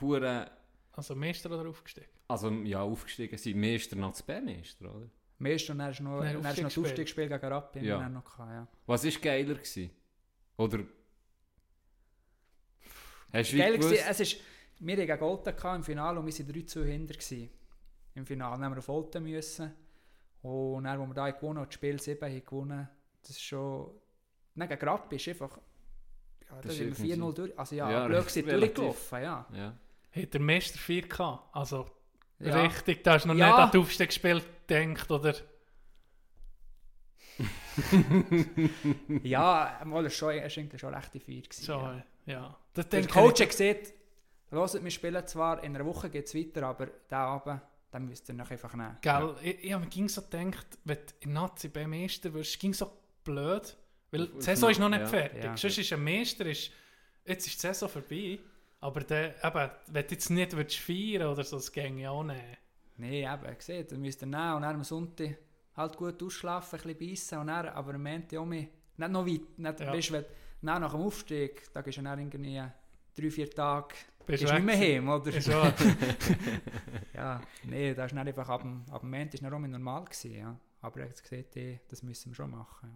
Hure, 0.01 0.51
Also 0.91 1.15
Meister 1.15 1.49
oder 1.51 1.69
aufgestiegen? 1.69 2.09
also 2.27 2.49
ja, 2.49 2.81
aufgestiegen 2.81 3.37
sind 3.37 3.59
Meister 3.59 3.95
nach 3.95 4.19
B-Meister, 4.21 4.93
oder? 4.93 5.05
ja. 5.05 5.09
Meist 5.37 5.69
und 5.69 5.79
dann 5.79 5.87
hast 5.89 5.99
du 5.99 6.03
noch, 6.03 6.21
dann 6.21 6.33
du 6.33 6.41
noch 6.41 6.53
das 6.53 6.77
Aufstiegsspiel. 6.77 7.27
Gegen 7.27 7.45
Rappi. 7.45 7.79
Ja. 7.79 7.99
Ja. 7.99 8.09
Noch 8.09 8.23
gehabt, 8.23 8.51
ja. 8.51 8.67
Was 8.85 9.03
war 9.03 9.11
geiler 9.21 9.55
gewesen? 9.55 9.89
Oder... 10.57 10.79
Hast 13.35 13.51
du 13.53 13.57
Geil 13.57 13.77
gewusst- 13.77 14.03
es 14.09 14.19
ist, 14.19 14.37
wir 14.79 14.95
hatten 14.95 15.07
gegen 15.07 15.23
Olten 15.23 15.53
im 15.75 15.83
Finale 15.83 16.19
und 16.19 16.25
wir 16.25 16.33
waren 16.47 16.53
3 16.53 16.61
zu 16.65 16.83
hinter. 16.85 17.13
Gewesen. 17.13 17.49
Im 18.15 18.25
Finale 18.25 18.55
Dann 18.55 18.65
haben 18.65 18.73
wir 18.73 18.79
auf 18.79 18.89
Olten 18.89 19.23
müssen. 19.23 19.73
Und 20.41 20.83
dann, 20.83 20.99
wo 20.99 21.05
wir 21.07 21.13
da 21.13 21.29
gewonnen 21.31 21.59
haben, 21.59 21.65
das 21.65 21.73
Spiel 21.73 21.99
7 21.99 22.21
haben 22.29 22.45
gewonnen, 22.45 22.87
das 23.21 23.31
ist 23.31 23.41
schon... 23.41 23.91
Nein, 24.53 24.69
gegen 24.69 24.87
Rappi 24.87 25.15
ist 25.17 25.27
einfach... 25.27 25.57
Ja, 26.49 26.55
Das 26.57 26.61
da 26.61 26.69
sind 26.69 26.79
wir 26.99 27.05
irgendwie- 27.05 27.13
4-0 27.23 27.33
durch. 27.33 27.59
Also 27.59 27.75
ja, 27.75 27.91
Ja, 27.91 28.05
blöd 28.07 28.19
gewesen, 28.21 28.45
relativ. 28.49 28.73
durchgelaufen, 28.75 29.21
ja. 29.23 29.45
Ja. 29.53 29.77
Hat 30.21 30.33
der 30.33 30.41
Meister 30.41 30.77
4 30.79 31.01
gehabt? 31.07 31.55
Also 31.55 31.89
ja. 32.39 32.61
richtig, 32.61 33.03
da 33.03 33.13
hast 33.13 33.23
du 33.23 33.29
noch 33.29 33.35
Ja. 33.35 33.47
nicht 33.47 33.57
an 33.57 33.71
das 33.71 33.81
Aufstiegsspiel 33.81 34.41
gedacht, 34.67 35.11
oder? 35.11 35.33
Ja, 39.23 39.81
mal, 39.85 40.05
es 40.05 40.21
war 40.21 40.31
schon, 40.31 40.41
war 40.41 40.43
eigentlich 40.57 40.79
schon 40.81 40.93
recht 40.93 41.11
viel. 41.11 41.41
Gewesen, 41.41 41.63
So, 41.65 41.73
ja. 41.73 42.03
Ja. 42.25 42.57
Das 42.73 42.89
Der 42.89 43.07
Coach 43.07 43.39
ich- 43.39 43.47
hat 43.47 43.57
gesagt, 43.57 43.93
hört, 44.49 44.83
wir 44.83 44.91
spielen 44.91 45.27
zwar, 45.27 45.63
in 45.63 45.75
einer 45.75 45.85
Woche 45.85 46.09
geht 46.09 46.25
es 46.27 46.35
weiter, 46.35 46.63
aber 46.67 46.87
diesen 46.87 47.13
Abend, 47.15 47.61
den 47.93 48.05
müsst 48.05 48.27
ihr 48.29 48.35
noch 48.35 48.49
einfach 48.51 48.73
nehmen. 48.73 48.97
Gell, 49.01 49.35
ich, 49.41 49.63
ich 49.65 49.73
habe 49.73 49.83
mir 49.85 49.89
ging 49.89 50.09
so 50.09 50.21
gedacht, 50.21 50.67
wenn 50.83 50.97
du 50.97 51.03
in 51.21 51.33
Nazi 51.33 51.69
beim 51.69 51.89
Meister 51.89 52.33
wirst, 52.33 52.59
ging 52.59 52.73
so 52.73 52.91
blöd, 53.23 53.75
weil 54.11 54.23
Auf- 54.23 54.29
die 54.35 54.41
Saison 54.41 54.69
ist 54.69 54.79
noch 54.79 54.89
nicht 54.89 55.01
ja. 55.01 55.07
fertig. 55.07 55.43
Ja. 55.43 55.57
Sonst 55.57 55.77
ist 55.77 55.93
ein 55.93 56.03
Meister, 56.03 56.45
ist, 56.45 56.71
jetzt 57.25 57.47
ist 57.47 57.55
die 57.55 57.59
Saison 57.67 57.87
vorbei, 57.89 58.39
aber 58.81 59.01
der, 59.01 59.43
eben, 59.43 59.71
wenn 59.87 60.07
du 60.07 60.13
jetzt 60.13 60.29
nicht 60.29 60.55
willst 60.55 60.77
feiern 60.77 61.27
oder 61.27 61.43
so, 61.43 61.55
das 61.57 61.71
ginge 61.71 62.01
ja 62.03 62.09
auch 62.11 62.23
nicht. 62.23 62.41
Nein, 62.97 63.13
eben, 63.13 63.57
gesehen, 63.57 63.85
dann 63.89 64.01
müsst 64.01 64.21
ihr 64.21 64.27
nehmen 64.27 64.53
und 64.55 64.61
dann 64.61 64.75
am 64.75 64.83
Sonntag 64.83 65.37
halt 65.75 65.97
gut 65.97 66.21
ausschlafen, 66.21 66.79
ein 66.79 66.95
bisschen 66.95 67.09
beißen 67.09 67.37
und 67.39 67.47
dann, 67.47 67.67
aber 67.69 67.93
am 67.95 68.03
Montag 68.03 68.39
auch 68.39 68.45
mehr, 68.45 68.67
nicht 68.97 69.11
noch 69.11 69.25
weit, 69.25 69.57
nicht, 69.59 69.79
Ja. 69.79 69.93
weißt, 69.93 70.11
wenn, 70.13 70.25
dann 70.65 70.81
nach 70.81 70.91
dem 70.91 71.01
Aufstieg, 71.01 71.71
da 71.73 71.81
gehst 71.81 71.97
du 71.97 72.01
dann 72.01 72.19
irgendwie 72.19 72.61
drei, 73.15 73.31
vier 73.31 73.49
Tage, 73.49 73.95
Bist 74.25 74.43
du 74.43 74.53
nicht 74.53 74.65
mehr 74.65 74.77
heim, 74.77 75.09
oder? 75.09 75.33
Ist. 75.33 75.49
Ja, 77.13 77.41
nee, 77.63 77.93
das 77.93 78.07
ist 78.07 78.17
dann 78.17 78.27
einfach, 78.27 78.49
ab 78.49 78.61
dem, 78.61 78.83
ab 78.91 79.01
dem 79.01 79.09
Montag 79.09 79.35
ist 79.35 79.43
dann 79.43 79.53
auch 79.53 79.59
normal 79.59 80.03
gewesen, 80.05 80.35
ja. 80.35 80.59
Aber 80.81 80.99
er 80.99 81.09
hat 81.09 81.23
gesagt, 81.23 81.57
das 81.89 82.03
müssen 82.03 82.31
wir 82.31 82.35
schon 82.35 82.51
machen, 82.51 82.89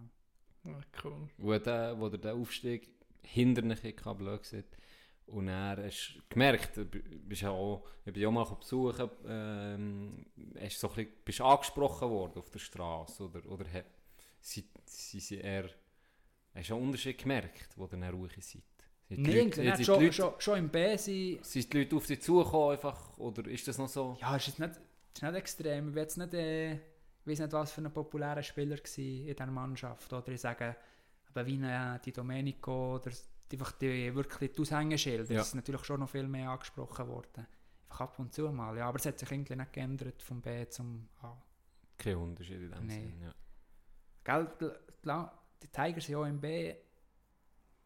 ja. 0.64 0.72
Ja, 0.72 0.80
cool. 1.04 1.28
wo, 1.38 1.56
der, 1.56 1.98
wo 1.98 2.08
der 2.08 2.18
den 2.18 2.40
Aufstieg 2.40 2.88
hinderlich 3.22 3.82
hatte, 3.82 4.14
blöd 4.14 4.42
gesagt. 4.42 4.76
Und 5.26 5.48
er 5.48 5.84
hast 5.84 6.16
du 6.16 6.22
gemerkt, 6.28 6.76
du 6.76 6.84
bist 6.84 7.42
ja 7.42 7.50
auch, 7.50 7.86
ich 8.04 8.12
bin 8.12 8.22
ja 8.22 8.28
auch 8.28 8.32
mal 8.32 8.44
besuchen, 8.44 9.08
ähm, 9.26 10.26
hast 10.60 10.80
so 10.80 10.88
ein 10.88 10.94
bisschen, 10.96 11.12
bist 11.24 11.40
angesprochen 11.40 12.10
worden 12.10 12.38
auf 12.38 12.50
der 12.50 12.58
Straße 12.58 13.24
oder, 13.24 13.46
oder 13.46 13.64
sie, 14.40 14.68
sie 14.84 15.36
eher, 15.38 15.70
hast 16.54 16.70
du 16.70 16.74
einen 16.76 16.84
Unterschied 16.86 17.18
gemerkt, 17.18 17.68
wo 17.76 17.88
ihr 17.90 18.10
ruhig 18.10 18.32
seid? 18.40 18.62
Nee, 19.08 19.42
Leute- 19.42 19.84
schon, 19.84 20.00
Leute- 20.02 20.12
schon, 20.12 20.34
schon 20.38 20.58
im 20.58 20.68
B 20.68 20.96
sind, 20.96 21.44
Sind 21.44 21.72
die 21.72 21.78
Leute 21.78 21.96
auf 21.96 22.06
dich 22.06 22.22
zugekommen 22.22 22.72
einfach, 22.72 23.18
oder 23.18 23.44
ist 23.48 23.66
das 23.66 23.76
noch 23.78 23.88
so? 23.88 24.16
Ja, 24.20 24.36
es 24.36 24.42
ist 24.46 24.58
jetzt 24.58 24.60
nicht, 24.60 24.80
ist 25.14 25.22
nicht 25.22 25.34
extrem. 25.34 25.88
Ich, 25.90 25.96
jetzt 25.96 26.16
nicht, 26.16 26.34
äh, 26.34 26.78
weiß 27.24 27.40
nicht, 27.40 27.52
was 27.52 27.72
für 27.72 27.80
ein 27.82 27.92
populärer 27.92 28.42
Spieler 28.42 28.76
war 28.76 28.98
in 28.98 29.26
dieser 29.26 29.46
Mannschaft. 29.46 30.12
Oder 30.12 30.28
ich 30.28 30.40
sage, 30.40 30.76
aber 31.28 31.44
wie 31.46 31.58
ein, 31.60 32.00
die 32.04 32.12
Domenico 32.12 32.94
oder 32.96 33.10
die- 33.10 33.56
einfach 33.56 33.72
die, 33.72 34.14
wirklich 34.14 34.52
die 34.52 34.60
Aushängeschilder. 34.62 35.32
Ja. 35.32 35.38
Das 35.40 35.48
ist 35.48 35.54
natürlich 35.54 35.84
schon 35.84 35.98
noch 36.00 36.08
viel 36.08 36.28
mehr 36.28 36.50
angesprochen 36.50 37.08
worden. 37.08 37.46
Einfach 37.88 38.00
ab 38.02 38.18
und 38.20 38.32
zu 38.32 38.48
mal. 38.52 38.76
Ja, 38.76 38.86
aber 38.88 38.98
es 39.00 39.06
hat 39.06 39.18
sich 39.18 39.28
irgendwie 39.30 39.56
nicht 39.56 39.72
geändert 39.72 40.22
vom 40.22 40.40
B 40.40 40.68
zum 40.68 41.08
A. 41.22 41.32
Kein 41.98 42.14
Unterschied 42.16 42.60
in 42.60 42.70
dem 42.70 42.86
Nee. 42.86 42.94
Sinn, 43.00 43.20
ja. 43.22 43.34
Gell, 44.22 44.48
die, 44.60 44.70
die, 45.62 45.68
Tigers 45.68 46.04
sind 46.06 46.12
ja 46.12 46.18
auch 46.18 46.24
im 46.24 46.40
B 46.40 46.74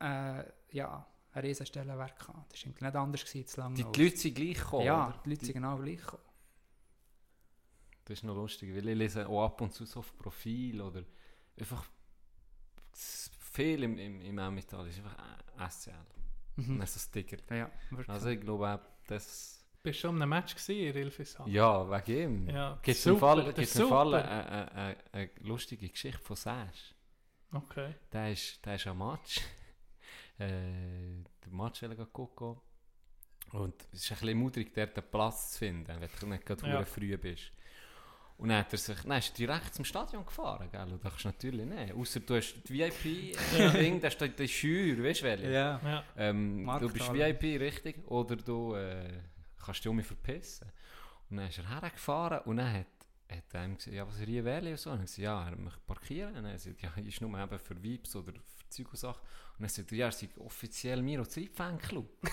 äh, 0.01 0.45
ja, 0.71 1.07
ein 1.33 1.41
riesen 1.45 1.67
Stellenwerk 1.67 2.19
gehabt. 2.19 2.53
Das 2.53 2.65
war 2.65 2.73
nicht 2.73 2.97
anders 2.97 3.25
gewesen 3.25 3.47
zu 3.47 3.61
lange. 3.61 3.75
Die, 3.77 3.85
die 3.85 4.05
Leute 4.05 4.17
sind 4.17 4.35
gleich 4.35 4.59
gekommen, 4.59 4.87
ja, 4.87 5.09
oder? 5.09 5.23
die 5.25 5.31
Leute 5.31 5.45
sind 5.47 5.55
genau 5.55 5.77
gleich 5.79 5.99
gekommen. 5.99 6.23
Das 8.05 8.19
ist 8.19 8.25
noch 8.25 8.35
lustig, 8.35 8.75
weil 8.75 8.89
ich 8.89 8.97
lese 8.97 9.27
auch 9.29 9.45
ab 9.47 9.61
und 9.61 9.73
zu 9.73 9.87
so 9.87 10.01
auf 10.01 10.17
Profil 10.19 10.81
oder 10.83 11.03
einfach 11.59 11.87
viel 12.93 13.83
im, 13.83 13.99
im, 13.99 14.21
im 14.21 14.39
Emmental 14.39 14.87
ist 14.89 14.99
einfach 14.99 15.17
SCL. 15.71 15.93
Und 16.57 16.69
Mhm. 16.69 16.79
dann 16.79 16.87
so 16.87 17.01
Sticker. 17.01 17.37
Ja, 17.55 17.69
wirklich. 17.91 18.09
Also 18.09 18.29
ich 18.29 18.41
glaube 18.41 18.69
auch, 18.69 18.79
das... 19.09 19.65
Bist 19.83 19.99
du 19.99 20.01
schon 20.03 20.17
einem 20.23 20.29
Match 20.31 20.55
gewesen, 20.55 20.97
in 20.97 20.97
Ilfisheim? 20.97 21.49
Ja, 21.49 21.91
wegen 21.91 22.47
ihm. 22.47 22.49
Ja, 22.49 22.79
Gibt 22.81 22.97
es 22.97 23.03
super, 23.03 23.33
im 23.37 23.43
Fall, 23.43 23.53
gibt's 23.55 23.77
im 23.77 23.89
Fall 23.89 24.15
eine, 24.15 24.73
eine, 24.73 24.97
eine 25.13 25.31
lustige 25.41 25.89
Geschichte 25.89 26.21
von 26.23 26.37
Sash. 26.37 26.94
Okay. 27.55 27.95
Der 28.13 28.33
ist, 28.33 28.65
der 28.65 28.75
ist 28.75 28.87
am 28.87 28.99
Match. 28.99 29.41
äh, 30.39 31.23
der 31.45 31.53
Match 31.53 31.83
gucken. 32.13 32.57
Und 33.53 33.75
es 33.93 34.01
ist 34.05 34.13
ein 34.13 34.19
bisschen 34.19 34.39
mutig, 34.39 34.75
dort 34.75 34.99
einen 34.99 35.11
Platz 35.11 35.53
zu 35.53 35.59
finden, 35.59 36.01
wenn 36.01 36.09
du 36.21 36.27
nicht 36.27 36.47
gerade 36.47 36.67
Ja. 36.69 36.85
früh 36.85 37.17
bist. 37.17 37.53
Und 38.37 38.49
dann, 38.49 38.59
hat 38.59 38.73
er 38.73 38.79
sich, 38.79 38.99
dann 39.03 39.19
ist 39.19 39.31
er 39.31 39.37
direkt 39.37 39.75
zum 39.75 39.85
Stadion 39.85 40.27
gefahren, 40.27 40.69
gell? 40.71 40.83
Und 40.93 41.05
das 41.05 41.13
kannst 41.13 41.25
du 41.25 41.29
natürlich 41.29 41.67
nicht. 41.67 41.95
Außer 41.95 42.21
du 42.21 42.35
hast 42.37 42.55
die 42.69 42.79
VIP-Ding, 42.81 44.01
da 44.03 44.11
steht 44.11 44.39
die 44.39 44.49
Schür, 44.49 45.05
weißt 45.05 45.21
du 45.21 45.25
welche? 45.25 45.51
Ja. 45.53 45.81
Ja. 45.85 46.05
Ähm, 46.17 46.69
du 46.81 46.93
bist. 46.93 47.13
VIP, 47.13 47.61
richtig? 47.61 48.05
Oder 48.11 48.35
du 48.35 48.75
äh, 48.75 49.21
kannst 49.65 49.85
dich 49.85 49.89
um 49.89 49.97
mich 49.97 50.07
verpissen. 50.07 50.69
Und 51.31 51.37
dann 51.37 51.49
ist 51.49 51.59
er 51.59 51.69
hergefahren 51.69 52.41
und 52.41 52.57
dann 52.57 52.73
hat, 52.73 52.87
hat 53.31 53.45
er 53.53 53.65
ihm 53.65 53.77
gesagt, 53.77 53.95
ja, 53.97 54.07
was 54.07 54.19
er 54.21 54.27
hier 54.27 54.45
wähle 54.45 54.71
und 54.73 54.79
so. 54.79 54.91
Und 54.91 54.97
er 54.97 55.01
hat 55.01 55.07
gesagt, 55.07 55.19
ja, 55.23 55.49
er 55.49 55.57
möchte 55.57 55.81
parkieren. 55.87 56.37
Und 56.37 56.45
er 56.45 56.53
hat 56.53 56.63
gesagt, 56.63 56.83
ja, 56.83 56.91
ist 57.03 57.21
nur 57.21 57.39
eben 57.39 57.59
für 57.59 57.83
Vibes 57.83 58.15
oder 58.17 58.33
für 58.33 58.69
Zeug 58.71 58.91
und 58.91 58.99
Sachen. 58.99 59.21
Und 59.59 59.65
er 59.65 59.69
hat 59.69 59.75
gesagt, 59.75 59.93
ja, 59.93 60.07
er 60.07 60.13
sei 60.13 60.29
offiziell 60.39 61.03
Miro 61.03 61.25
Zeitfanclub. 61.25 62.09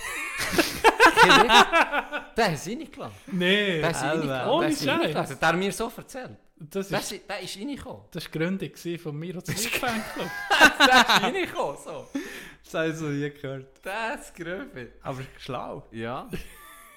Der 2.36 2.58
sie 2.58 2.74
reingelassen. 2.74 3.18
Nee, 3.32 3.80
Der 3.80 3.88
Alter. 3.88 4.10
reingelassen. 4.12 4.50
Ohne 4.52 4.68
Der 4.70 4.76
Scheiß. 4.76 4.88
reingelassen. 4.88 5.40
Der 5.40 5.48
hat 5.50 5.56
mir 5.56 5.72
so 5.72 5.92
erzählt. 5.96 6.38
das 6.56 6.88
Der, 6.90 7.00
ist, 7.00 7.12
ist- 7.12 7.30
der 7.30 7.40
ist 7.42 7.58
reingekommen. 7.58 8.02
das 8.12 8.24
ist 8.26 8.34
die 8.34 8.38
Gründung 8.40 8.98
von 9.00 9.16
mir 9.18 9.36
und 9.36 9.48
Fanclub. 9.48 10.30
Der 10.80 11.00
ist 11.00 11.24
reingekommen, 11.24 11.78
so. 11.84 12.08
Das 12.64 12.74
habe 12.74 12.90
ich 12.90 12.96
so 12.96 13.06
nie 13.08 13.30
gehört. 13.30 13.68
Das 13.86 14.22
ist 14.30 14.36
Gröfe. 14.36 14.94
Aber 15.02 15.22
schlau. 15.38 15.88
Ja. 15.92 16.30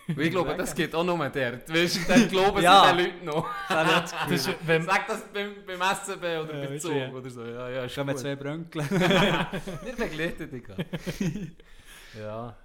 Ich 0.07 0.31
glaube, 0.31 0.55
das 0.57 0.75
geht 0.75 0.95
auch 0.95 1.05
nur 1.05 1.17
dort. 1.17 1.69
Weißt 1.73 1.97
du, 1.97 2.01
dann 2.13 2.29
glauben 2.29 2.63
Ja. 2.63 2.89
sie 2.91 2.97
den 2.97 3.05
Leuten 3.07 3.25
noch. 3.25 3.49
Das 3.69 4.13
ist, 4.31 4.51
wenn, 4.67 4.85
Sag 4.85 5.07
das 5.07 5.25
beim, 5.33 5.55
beim 5.67 5.81
SCB 5.81 6.19
oder 6.23 6.63
Ja, 6.63 6.67
beim 6.69 6.79
Zug 6.81 6.95
ja. 6.95 7.09
oder 7.11 7.31
so. 7.31 7.45
Ja, 7.45 7.69
ja, 7.71 7.85
ist 7.85 7.97
gut. 7.97 8.19
zwei 8.19 8.37
Brönkeln. 8.37 8.91
Wir 8.91 9.97
begleiten 9.97 10.51
dich 10.51 10.65
gerade. 10.65 10.87
ja. 12.19 12.57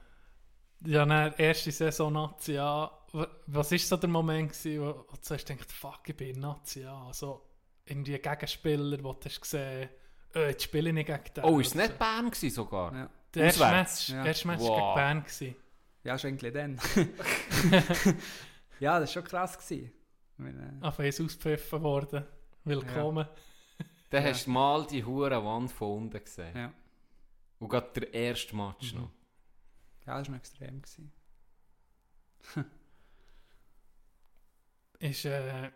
ja, 0.86 1.06
dann 1.06 1.34
erste 1.38 1.72
Saison 1.72 2.12
Nazi 2.14 2.58
A. 2.58 2.92
W- 3.14 3.26
Was 3.48 3.72
war 3.72 3.78
so 3.80 3.98
der 3.98 4.10
Moment, 4.10 4.52
gewesen, 4.52 4.82
wo, 4.82 4.86
wo 5.08 5.16
du 5.16 5.22
zuerst 5.22 5.48
denkst, 5.50 5.66
fuck, 5.74 6.02
ich 6.08 6.16
bin 6.16 6.40
Nazi 6.40 6.84
A. 6.86 7.08
Also 7.08 7.42
irgendwie 7.86 8.16
ein 8.16 8.22
Gegenspieler, 8.22 8.98
wo 9.04 9.14
du 9.14 9.26
hast 9.26 9.42
gesehen 9.42 9.90
äh, 10.36 10.50
jetzt 10.50 10.64
spiele 10.64 10.90
ich 10.90 10.94
nicht 10.94 11.08
gegen 11.08 11.24
den. 11.36 11.44
Oh, 11.44 11.60
ist 11.60 11.68
es 11.70 11.76
nicht 11.76 11.98
Bern 11.98 12.32
sogar? 12.34 12.94
Ja, 12.94 13.10
Der 13.34 13.44
erste? 13.46 13.66
Match, 13.66 14.10
Ja. 14.10 14.26
erste 14.26 14.48
Match 14.48 14.62
Wow. 14.62 14.76
gegen 14.78 14.94
Bern 14.96 15.24
gewesen. 15.24 15.56
Ja 16.10 16.18
schon 16.18 16.32
eigentlich 16.32 16.54
dann. 16.54 16.76
ja, 18.80 19.00
das 19.00 19.10
war 19.16 19.22
schon 19.22 19.24
krass. 19.24 19.58
Gewesen. 19.58 19.92
Ich 20.38 20.40
meine, 20.44 20.78
Auf 20.82 21.00
eins 21.00 21.22
ausgepfiffen 21.22 21.82
worden. 21.84 22.26
Willkommen. 22.64 23.28
Dann 24.10 24.24
Ja. 24.24 24.30
hast 24.30 24.48
du 24.48 24.52
mal 24.52 24.88
die 24.88 25.04
hure 25.06 25.44
Wand 25.46 25.72
von 25.72 26.04
unten 26.04 26.24
gesehen. 26.24 26.56
ja. 26.58 26.74
Und 27.60 27.70
gerade 27.70 27.92
der 28.00 28.14
erste 28.14 28.56
Match 28.56 28.94
Mhm. 28.94 29.02
noch. 29.02 29.10
ja, 30.08 30.18
das 30.18 30.28
war 30.28 30.32
noch 30.32 30.38
extrem. 30.40 30.82
Gewesen. 30.82 31.12
Ist, 35.00 35.26
äh, 35.26 35.72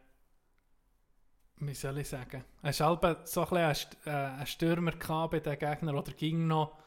wie 1.57 1.73
soll 1.73 1.97
ich 1.99 2.09
sagen? 2.09 2.43
Es 2.61 2.79
war 2.79 2.87
halb 3.01 3.27
so 3.27 3.41
ein 3.45 3.49
bisschen 3.49 3.57
ein 3.65 3.75
St- 3.75 4.07
äh, 4.07 4.39
ein 4.41 4.47
Stürmer 4.47 4.91
gehabt 4.93 5.31
bei 5.31 5.39
den 5.39 5.57
Gegnern 5.59 5.95
oder 5.95 6.11
ging 6.13 6.47
noch, 6.47 6.77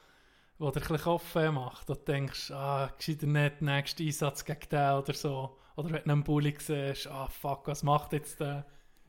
wo 0.58 0.70
der 0.70 0.90
ein 0.90 0.98
Kopf 0.98 1.34
macht 1.34 1.90
und 1.90 2.08
denkst, 2.08 2.50
ah, 2.50 2.90
gescheiter 2.96 3.26
nicht, 3.26 3.62
nächster 3.62 4.04
Einsatz 4.04 4.44
gegen 4.44 4.68
den 4.70 4.92
oder 4.92 5.12
so. 5.12 5.58
Oder 5.76 5.90
wenn 5.90 6.02
du 6.04 6.10
einen 6.10 6.24
Bulli 6.24 6.54
siehst, 6.58 7.06
ah 7.08 7.28
fuck, 7.28 7.68
was 7.68 7.82
macht 7.82 8.12
jetzt 8.12 8.40
der? 8.40 8.64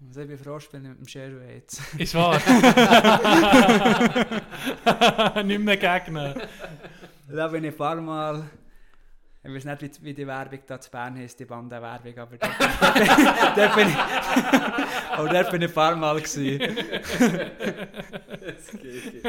Also 0.05 0.21
ich 0.21 0.27
bin 0.27 0.37
froh, 0.37 0.57
ich 0.57 0.71
mit 0.73 0.99
dem 0.99 1.07
Sherway 1.07 1.55
jetzt. 1.55 1.81
Ist 1.97 2.13
wahr. 2.13 2.37
nicht 5.43 5.61
mehr 5.61 5.77
Gegner. 5.77 6.35
Da 7.27 7.47
bin 7.47 7.63
ich 7.63 7.71
ein 7.71 7.77
paar 7.77 7.95
Mal... 7.95 8.47
Ich 9.47 9.53
weiß 9.53 9.63
nicht, 9.63 9.81
wie, 10.01 10.05
wie 10.05 10.13
die 10.13 10.27
Werbung 10.27 10.59
da 10.67 10.77
zu 10.79 10.91
Bern 10.91 11.15
heisst, 11.15 11.39
die 11.39 11.45
Bandenwerbung, 11.45 12.17
aber 12.17 12.37
dort, 12.37 12.51
dort 13.55 13.75
bin 13.75 13.87
ich... 13.87 13.95
aber 15.11 15.29
dort 15.29 15.51
bin 15.51 15.61
ich 15.61 15.69
ein 15.69 15.73
paar 15.73 15.95
Mal 15.95 16.19
gewesen. 16.19 16.59
Das 18.41 18.71
geht. 18.81 19.23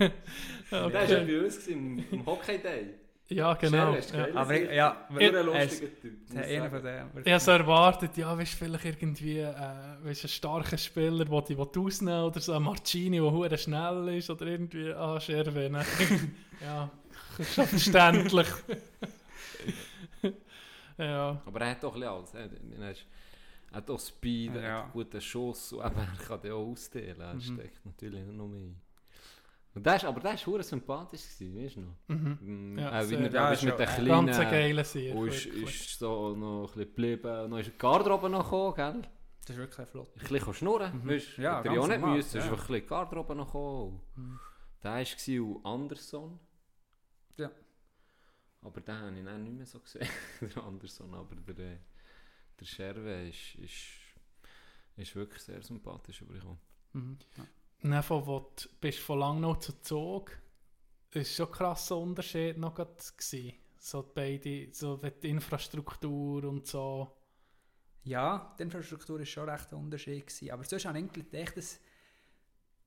Das 0.00 0.72
war 0.72 0.86
Okay. 0.86 1.24
bei 1.26 1.44
uns 1.44 1.58
gewesen, 1.58 2.04
im, 2.10 2.26
Hockey 2.26 2.58
Day. 2.58 2.94
Ja, 3.28 3.54
genau. 3.54 3.94
Ja. 3.94 4.34
Aber 4.34 4.54
ich, 4.54 4.70
ja, 4.70 5.06
ein 5.10 5.34
lustiger 5.44 6.00
Typ. 6.00 6.14
ich 6.30 6.38
einer 6.38 6.70
sagen. 6.70 6.70
von 6.70 6.82
denen. 6.82 7.26
Ich 7.26 7.32
habe 7.32 7.40
so 7.40 7.50
erwartet, 7.50 8.16
ja, 8.16 8.36
weißt 8.36 8.52
du, 8.54 8.64
vielleicht 8.64 8.84
irgendwie 8.84 9.38
äh, 9.40 9.54
weißt, 10.02 10.24
ein 10.24 10.28
starker 10.28 10.78
Spieler, 10.78 11.24
der 11.24 11.42
dich 11.42 11.58
ausnehmen 11.58 12.18
will, 12.22 12.26
oder 12.26 12.40
so 12.40 12.52
ein 12.52 12.62
Marcini, 12.62 13.20
der 13.48 13.56
schnell 13.58 14.08
ist, 14.16 14.30
oder 14.30 14.46
irgendwie, 14.46 14.92
ah, 14.92 15.20
Scherwe. 15.20 15.70
ja, 16.62 16.90
verständlich. 17.42 18.48
ja, 20.98 21.42
Aber 21.44 21.60
er 21.60 21.70
hat 21.70 21.82
doch 21.82 21.94
alles. 21.94 22.34
Er, 22.34 22.46
ist, 22.90 23.06
er 23.70 23.76
hat 23.76 23.90
auch 23.90 24.00
Speed, 24.00 24.54
er 24.56 24.62
Ja. 24.62 24.76
hat 24.78 24.82
einen 24.84 24.92
guten 24.92 25.20
Schuss 25.20 25.72
und 25.72 25.84
eben, 25.84 25.96
er 25.98 26.24
kann 26.26 26.40
den 26.40 26.52
auch 26.52 26.66
ausdehnen. 26.70 27.20
Er 27.20 27.34
Mhm. 27.34 27.40
steckt 27.40 27.84
natürlich 27.84 28.24
noch 28.26 28.46
mehr. 28.48 28.74
Und 29.74 29.84
der 29.84 29.96
ist, 29.96 30.04
aber 30.04 30.20
der 30.20 30.36
war 30.46 30.62
sympathisch, 30.62 31.22
gewesen, 31.36 31.64
weißt 31.64 31.76
du 31.76 31.80
noch? 31.80 31.96
mhm. 32.06 32.74
Mm, 32.74 32.78
Ja, 32.78 33.00
äh, 33.00 33.02
wie 33.02 33.06
sehr. 33.08 33.18
er 33.18 33.24
Ja, 33.24 33.30
da 33.32 33.52
ist 33.52 33.58
ist 33.58 33.64
mit 33.64 33.78
den 33.80 33.88
äh, 33.88 33.92
kleinen... 33.92 34.26
ganz 34.26 34.38
ein 34.38 34.50
geiler 34.50 34.84
Sieg. 34.84 35.14
Und 35.16 35.28
ist, 35.28 35.46
ist 35.46 35.98
so 35.98 36.36
noch 36.36 36.60
ein 36.60 36.66
bisschen 36.66 36.84
geblieben. 36.84 37.22
Dann 37.24 37.52
ist 37.58 37.66
die 37.72 37.78
Garderobe 37.78 38.28
noch 38.30 38.44
gekommen, 38.44 38.74
gell? 38.76 39.02
Das 39.40 39.50
ist 39.50 39.56
wirklich 39.56 39.88
flott. 39.88 40.08
Ein 40.16 40.28
bisschen 40.28 40.54
schnurren, 40.54 41.02
Mhm. 41.02 41.08
weißt 41.10 41.38
du? 41.38 41.42
Ja, 41.42 41.58
Hätte 41.58 41.64
ganz 41.64 41.76
ja 41.76 41.82
auch 41.82 41.88
nicht 41.88 42.00
normal, 42.00 42.16
müssen, 42.16 42.28
ist 42.28 42.34
ja. 42.34 42.40
einfach 42.42 42.52
ein 42.52 42.66
bisschen 42.68 42.74
die 42.82 42.86
Garderobe 42.86 43.34
noch 43.34 43.46
gekommen. 43.46 44.00
Mhm. 44.14 44.40
Der 44.84 44.92
war 44.92 45.72
Anderson. 45.72 46.38
Ja. 48.64 48.70
Aber 48.70 48.80
den 48.80 48.94
habe 48.94 49.18
ich 49.18 49.24
dann 49.24 49.42
nicht 49.42 49.56
mehr 49.56 49.66
so 49.66 49.80
gesehen, 49.80 50.08
der 50.40 50.64
Anderson. 50.64 51.14
Aber 51.14 51.36
der, 51.36 51.72
äh, 51.72 51.78
der 52.58 52.64
Scherwe 52.64 53.28
ist, 53.28 53.54
ist, 53.56 53.76
ist 54.96 55.14
wirklich 55.14 55.42
sehr 55.42 55.62
sympathisch 55.62 56.22
übergekommen. 56.22 56.58
Mhm. 56.92 57.18
Ja. 57.82 58.02
Von 58.02 58.26
wo 58.26 58.52
du 58.56 58.68
bist 58.80 59.00
von 59.00 59.18
Langnau 59.18 59.54
zu 59.56 59.80
Zug, 59.82 60.32
ist 61.10 61.34
schon 61.34 61.46
ein 61.46 61.52
krasser 61.52 61.96
Unterschied 61.98 62.56
noch 62.56 62.74
gewesen. 62.74 63.54
So 63.78 64.10
beide, 64.14 64.72
so 64.72 64.96
die 64.96 65.28
Infrastruktur 65.28 66.44
und 66.44 66.66
so. 66.66 67.14
Ja, 68.04 68.54
die 68.58 68.62
Infrastruktur 68.62 69.18
war 69.18 69.26
schon 69.26 69.48
recht 69.48 69.72
ein 69.72 69.78
Unterschied. 69.78 70.26
Gewesen. 70.26 70.50
Aber 70.50 70.64
sonst 70.64 70.86
habe 70.86 70.98
ich 70.98 71.04
eigentlich 71.04 71.30
gedacht, 71.30 71.56
dass 71.56 71.80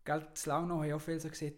Geld 0.03 0.37
zu 0.37 0.49
lange 0.49 0.67
noch 0.67 0.83
haben 0.83 0.93
auch 0.93 0.99
viel 0.99 1.19
so 1.19 1.29
gesehen, 1.29 1.55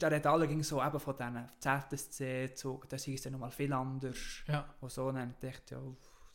du, 0.00 0.08
der 0.08 0.18
hat 0.18 0.26
alle 0.26 0.46
ging 0.46 0.62
so 0.62 0.82
eben 0.82 1.00
von 1.00 1.16
diesen 1.16 1.48
ZSC 1.58 2.54
Zug, 2.54 2.88
das 2.88 3.06
ist 3.06 3.26
dann 3.26 3.32
nochmal 3.32 3.50
viel 3.50 3.72
anders. 3.72 4.42
Ja, 4.46 4.74
Und 4.80 4.90
so, 4.90 5.10
dann 5.10 5.20
habe 5.20 5.34
ich 5.42 5.70
ja, 5.70 5.80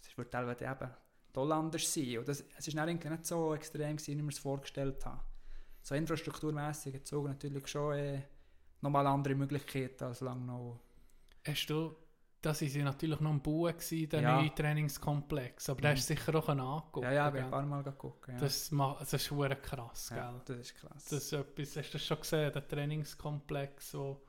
das 0.04 0.18
wird 0.18 0.32
teilweise 0.32 0.66
eben 0.66 0.90
toll 1.34 1.52
anders 1.52 1.94
sein. 1.94 2.20
Und 2.20 2.28
das, 2.28 2.44
es 2.58 2.68
ist 2.68 2.78
dann 2.78 2.96
nicht 2.96 3.26
so 3.26 3.54
extrem 3.56 3.98
gewesen, 3.98 4.08
wie 4.08 4.18
ich 4.18 4.24
mir 4.24 4.30
es 4.30 4.40
vorgestellt 4.40 5.06
habe. 5.06 5.22
So 5.82 5.96
infrastrukturmässig 5.96 6.96
hat 6.96 7.08
Zug 7.08 7.28
natürlich 7.28 7.68
schon 7.68 7.94
äh, 7.94 8.22
nochmal 8.82 9.08
andere 9.08 9.36
Möglichkeiten 9.36 10.04
als 10.04 10.22
Langnau. 10.22 10.80
hast 11.46 11.68
du, 11.68 11.96
das 12.42 12.62
war 12.62 12.68
ja 12.68 12.84
natürlich 12.84 13.20
noch 13.20 13.32
ein 13.32 13.42
Bau, 13.42 13.64
gewesen, 13.64 14.10
der 14.10 14.22
Ja. 14.22 14.40
neue 14.42 14.54
Trainingskomplex, 14.54 15.70
aber 15.70 15.82
der 15.82 15.92
Mhm. 15.92 15.96
hast 15.98 16.10
du 16.10 16.14
sicher 16.16 16.36
auch 16.36 16.50
angucken. 16.50 17.04
Ja, 17.04 17.12
ja, 17.12 17.28
ich 17.28 17.34
habe 17.34 17.40
ein 17.46 17.52
paar 17.52 17.66
Mal 17.66 17.84
geguckt. 17.84 18.28
Ja. 18.30 18.38
Das, 18.38 18.70
das 19.00 19.14
ist 19.14 19.32
hure 19.32 19.56
krass, 19.56 20.10
ja, 20.16 20.32
gell? 20.32 20.42
das 20.46 20.58
ist 20.60 20.76
krass. 20.76 21.06
Das 21.06 21.12
ist 21.24 21.34
etwas, 21.34 21.76
hast 21.78 21.90
du 21.90 21.94
das 21.94 22.06
schon 22.06 22.20
gesehen, 22.20 22.52
der 22.54 22.68
Trainingskomplex, 22.68 23.94
wo, 23.96 24.22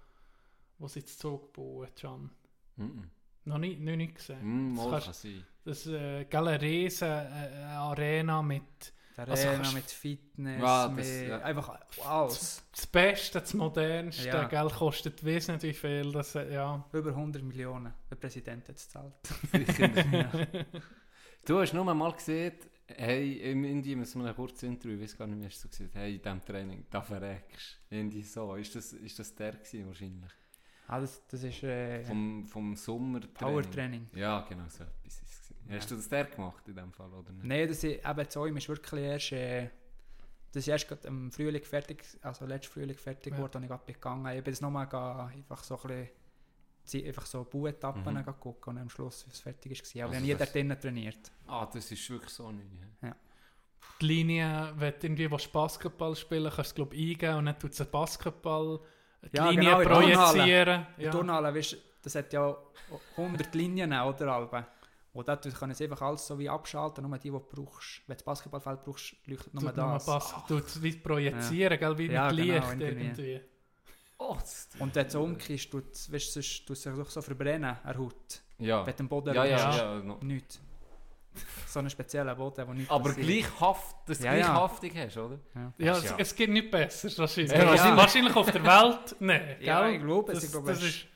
wo 0.78 0.88
sie 0.88 1.00
jetzt 1.00 1.18
Zug 1.18 1.52
bauen, 1.52 1.88
Can? 1.94 2.30
Mhm. 2.76 3.10
Noch 3.44 3.58
nicht, 3.58 3.80
noch 3.80 3.96
nicht 3.96 4.14
gesehen. 4.16 4.72
Mm, 4.72 4.76
Das 4.76 4.90
kannst- 4.90 5.04
kann 5.06 5.14
sein. 5.14 5.44
Das 5.64 5.78
ist 5.78 5.86
äh, 5.92 6.26
eine 6.30 6.60
riesen 6.60 7.08
äh, 7.08 7.62
Arena 7.76 8.42
mit 8.42 8.92
Also 9.26 9.32
Arena 9.48 9.56
kannst- 9.62 9.74
mit 9.74 9.84
Fitness, 9.90 10.60
Ja, 10.62 10.88
das- 10.88 10.96
mit 10.96 11.28
ja. 11.28 11.38
einfach 11.40 11.80
alles. 12.04 12.62
das 12.72 12.86
Beste, 12.86 13.40
das 13.40 13.54
Modernste, 13.54 14.28
Ja. 14.28 14.44
gell, 14.46 14.68
kostet 14.68 15.24
weiss 15.24 15.48
nicht 15.48 15.62
wie 15.62 15.72
viel. 15.72 16.12
Das, 16.12 16.34
äh, 16.34 16.52
ja. 16.54 16.84
Über 16.92 17.14
100 17.14 17.42
Millionen. 17.42 17.92
Der 18.10 18.16
Präsident 18.16 18.68
hat 18.68 18.76
es 18.76 18.86
gezahlt. 18.86 19.14
Du 21.46 21.58
hast 21.60 21.72
nur 21.72 21.84
mal 21.94 22.12
gesehen, 22.12 22.52
hey, 22.88 23.32
im 23.50 23.64
Indien, 23.64 24.00
in 24.00 24.04
so 24.04 24.18
einem 24.18 24.34
kurzen 24.34 24.66
Interview, 24.66 24.96
ich 24.96 25.02
weiß 25.02 25.16
gar 25.16 25.26
nicht 25.26 25.38
mehr, 25.38 25.48
hast 25.48 25.64
du 25.64 25.68
gesagt, 25.68 25.94
hey, 25.94 26.16
in 26.16 26.22
diesem 26.22 26.44
Training, 26.44 26.84
da 26.90 27.00
verreckst 27.00 27.78
du. 27.88 27.96
Irgendwie 27.96 28.22
so. 28.22 28.54
Ist 28.56 28.74
das, 28.74 28.92
ist 28.92 29.18
das 29.18 29.34
der 29.34 29.52
gewesen, 29.52 29.86
wahrscheinlich? 29.86 30.32
Ah, 30.88 31.00
das, 31.00 31.26
das 31.28 31.42
ist 31.42 31.62
äh, 31.62 32.02
Vom, 32.04 32.46
vom 32.46 32.74
Sommertraining? 32.76 33.34
Power-Training. 33.34 34.10
Ja, 34.14 34.40
genau, 34.48 34.64
so 34.68 34.84
etwas 34.84 35.20
es. 35.68 35.74
Ja. 35.74 35.80
Hast 35.80 35.90
du 35.90 35.96
das 35.96 36.08
der 36.08 36.24
gemacht 36.24 36.66
in 36.66 36.74
dem 36.74 36.92
Fall, 36.92 37.12
oder 37.12 37.30
nicht? 37.32 37.44
Nein, 37.44 37.68
das 37.68 37.84
ist, 37.84 38.04
eben 38.04 38.30
zu 38.30 38.46
ihm 38.46 38.56
ist 38.56 38.68
wirklich 38.68 39.02
erst, 39.04 39.32
äh, 39.32 39.68
das 40.52 40.62
ist 40.62 40.68
erst 40.68 40.88
gerade 40.88 41.06
im 41.08 41.30
Frühling 41.30 41.62
fertig, 41.62 42.02
also 42.22 42.46
letzten 42.46 42.72
Frühling 42.72 42.96
fertig 42.96 43.32
Ja. 43.32 43.36
geworden, 43.36 43.58
und 43.58 43.62
ich 43.64 43.68
gerade 43.68 43.92
gegangen. 43.92 44.26
Ich 44.36 44.42
bin 44.44 44.52
jetzt 44.52 44.62
nochmal 44.62 44.84
einfach 44.86 45.62
so 45.64 45.78
ein 45.82 46.08
bisschen, 46.84 47.06
einfach 47.06 47.26
so 47.26 47.44
Bauetappen 47.44 48.14
Mhm. 48.14 48.24
gucken 48.40 48.76
und 48.76 48.82
am 48.82 48.88
Schluss, 48.88 49.26
wie 49.26 49.30
es 49.32 49.40
fertig 49.40 49.72
ist. 49.72 49.94
Aber 49.96 50.04
Also 50.04 50.12
ich 50.12 50.16
habe 50.18 50.26
nie 50.26 50.34
dort 50.34 50.54
drinnen 50.54 50.80
trainiert. 50.80 51.30
Ah, 51.46 51.66
das 51.72 51.90
ist 51.92 52.08
wirklich 52.10 52.30
so 52.30 52.50
neu. 52.50 52.62
hä? 53.02 53.12
Die 54.00 54.06
Linie, 54.06 54.72
wenn 54.76 54.92
du 54.92 55.06
irgendwie 55.06 55.30
willst 55.30 55.52
Basketball 55.52 56.14
spielen 56.16 56.50
kannst 56.54 56.72
du 56.72 56.74
glaub, 56.86 56.92
eingeben 56.92 57.34
und 57.36 57.46
dann 57.46 57.58
tut 57.58 57.72
es 57.78 57.84
Basketball 57.86 58.80
die 59.32 59.36
Ja, 59.36 59.50
Linie 59.50 59.64
genau, 59.66 59.80
in 59.80 59.88
der 59.88 59.96
Turnhalle. 59.98 60.32
projizieren. 60.38 60.86
Ja. 60.96 61.10
Turnhalle, 61.10 61.54
weißt, 61.54 61.72
du, 61.72 61.76
das 62.02 62.14
hat 62.14 62.32
ja 62.32 62.56
100 63.16 63.54
Linien, 63.54 63.92
oder? 63.92 64.32
Alben. 64.32 64.64
Und 65.18 65.28
dort 65.28 65.54
kann 65.58 65.70
es 65.72 65.80
einfach 65.80 66.00
alles 66.02 66.26
so 66.26 66.38
wie 66.38 66.48
abschalten, 66.48 67.02
nur 67.08 67.18
die, 67.18 67.22
die 67.24 67.30
du 67.30 67.40
brauchst. 67.40 68.02
Wenn 68.06 68.14
du 68.14 68.18
das 68.18 68.22
Basketballfeld 68.24 68.84
brauchst, 68.84 69.14
leuchtet 69.26 69.52
nur 69.52 69.62
Tut 69.64 69.76
nur 69.76 69.86
das. 69.94 70.06
Bas 70.06 70.34
tut 70.46 70.66
es 70.66 70.82
wie 70.82 70.92
projizieren, 70.96 71.78
gell, 71.78 71.98
wie 71.98 72.06
Ja, 72.06 72.30
mit 72.30 72.36
genau, 72.38 72.54
Licht 72.54 72.80
irgendwie. 72.80 73.04
irgendwie. 73.04 73.40
Oh, 74.18 74.36
das, 74.40 74.68
Und 74.78 74.94
wenn 74.94 75.04
du 75.08 75.10
tut 75.70 75.92
es 75.92 76.12
weißt, 76.12 76.36
du, 76.36 76.42
sonst 76.42 76.66
es 76.72 76.82
sich 76.82 76.92
doch 76.94 77.10
so 77.10 77.20
verbrennen, 77.22 77.76
er 77.84 77.98
Haut. 77.98 78.42
ja. 78.58 78.86
Wenn 78.86 78.92
du 78.92 78.96
den 78.98 79.08
Boden 79.08 79.34
Ja, 79.34 79.44
ja, 79.44 79.76
ja. 79.76 80.00
no. 80.02 80.18
nichts. 80.22 80.60
So 81.66 81.78
einen 81.80 81.90
speziellen 81.90 82.36
Boden, 82.36 82.66
wo 82.66 82.72
nichts 82.72 82.90
Aber 82.90 83.12
gleich 83.12 83.46
haft, 83.60 83.96
dass 84.08 84.18
du 84.18 84.24
Ja, 84.24 84.32
gleich 84.34 84.46
ja. 84.46 84.54
haftig 84.54 84.92
hast, 84.96 85.16
oder? 85.18 85.38
Ja. 85.54 85.72
Ja, 85.78 85.92
Das 85.94 86.04
es, 86.04 86.10
ja- 86.10 86.16
es 86.18 86.34
gibt 86.34 86.52
nichts 86.52 86.70
Besseres 86.70 87.18
wahrscheinlich. 87.18 87.52
Ja, 87.52 87.58
wahrscheinlich. 87.58 87.84
ja. 87.84 87.96
wahrscheinlich 87.96 88.36
auf 88.36 88.50
der 88.50 88.64
Welt, 88.64 89.16
nein. 89.20 89.56
Ja, 89.60 89.82
gell? 89.84 89.94
ich 89.96 90.02
glaube 90.02 90.32
es. 90.32 90.38
das, 90.38 90.44
Ich 90.44 90.50
glaube, 90.52 90.68
das 90.68 90.82
ist, 90.82 91.06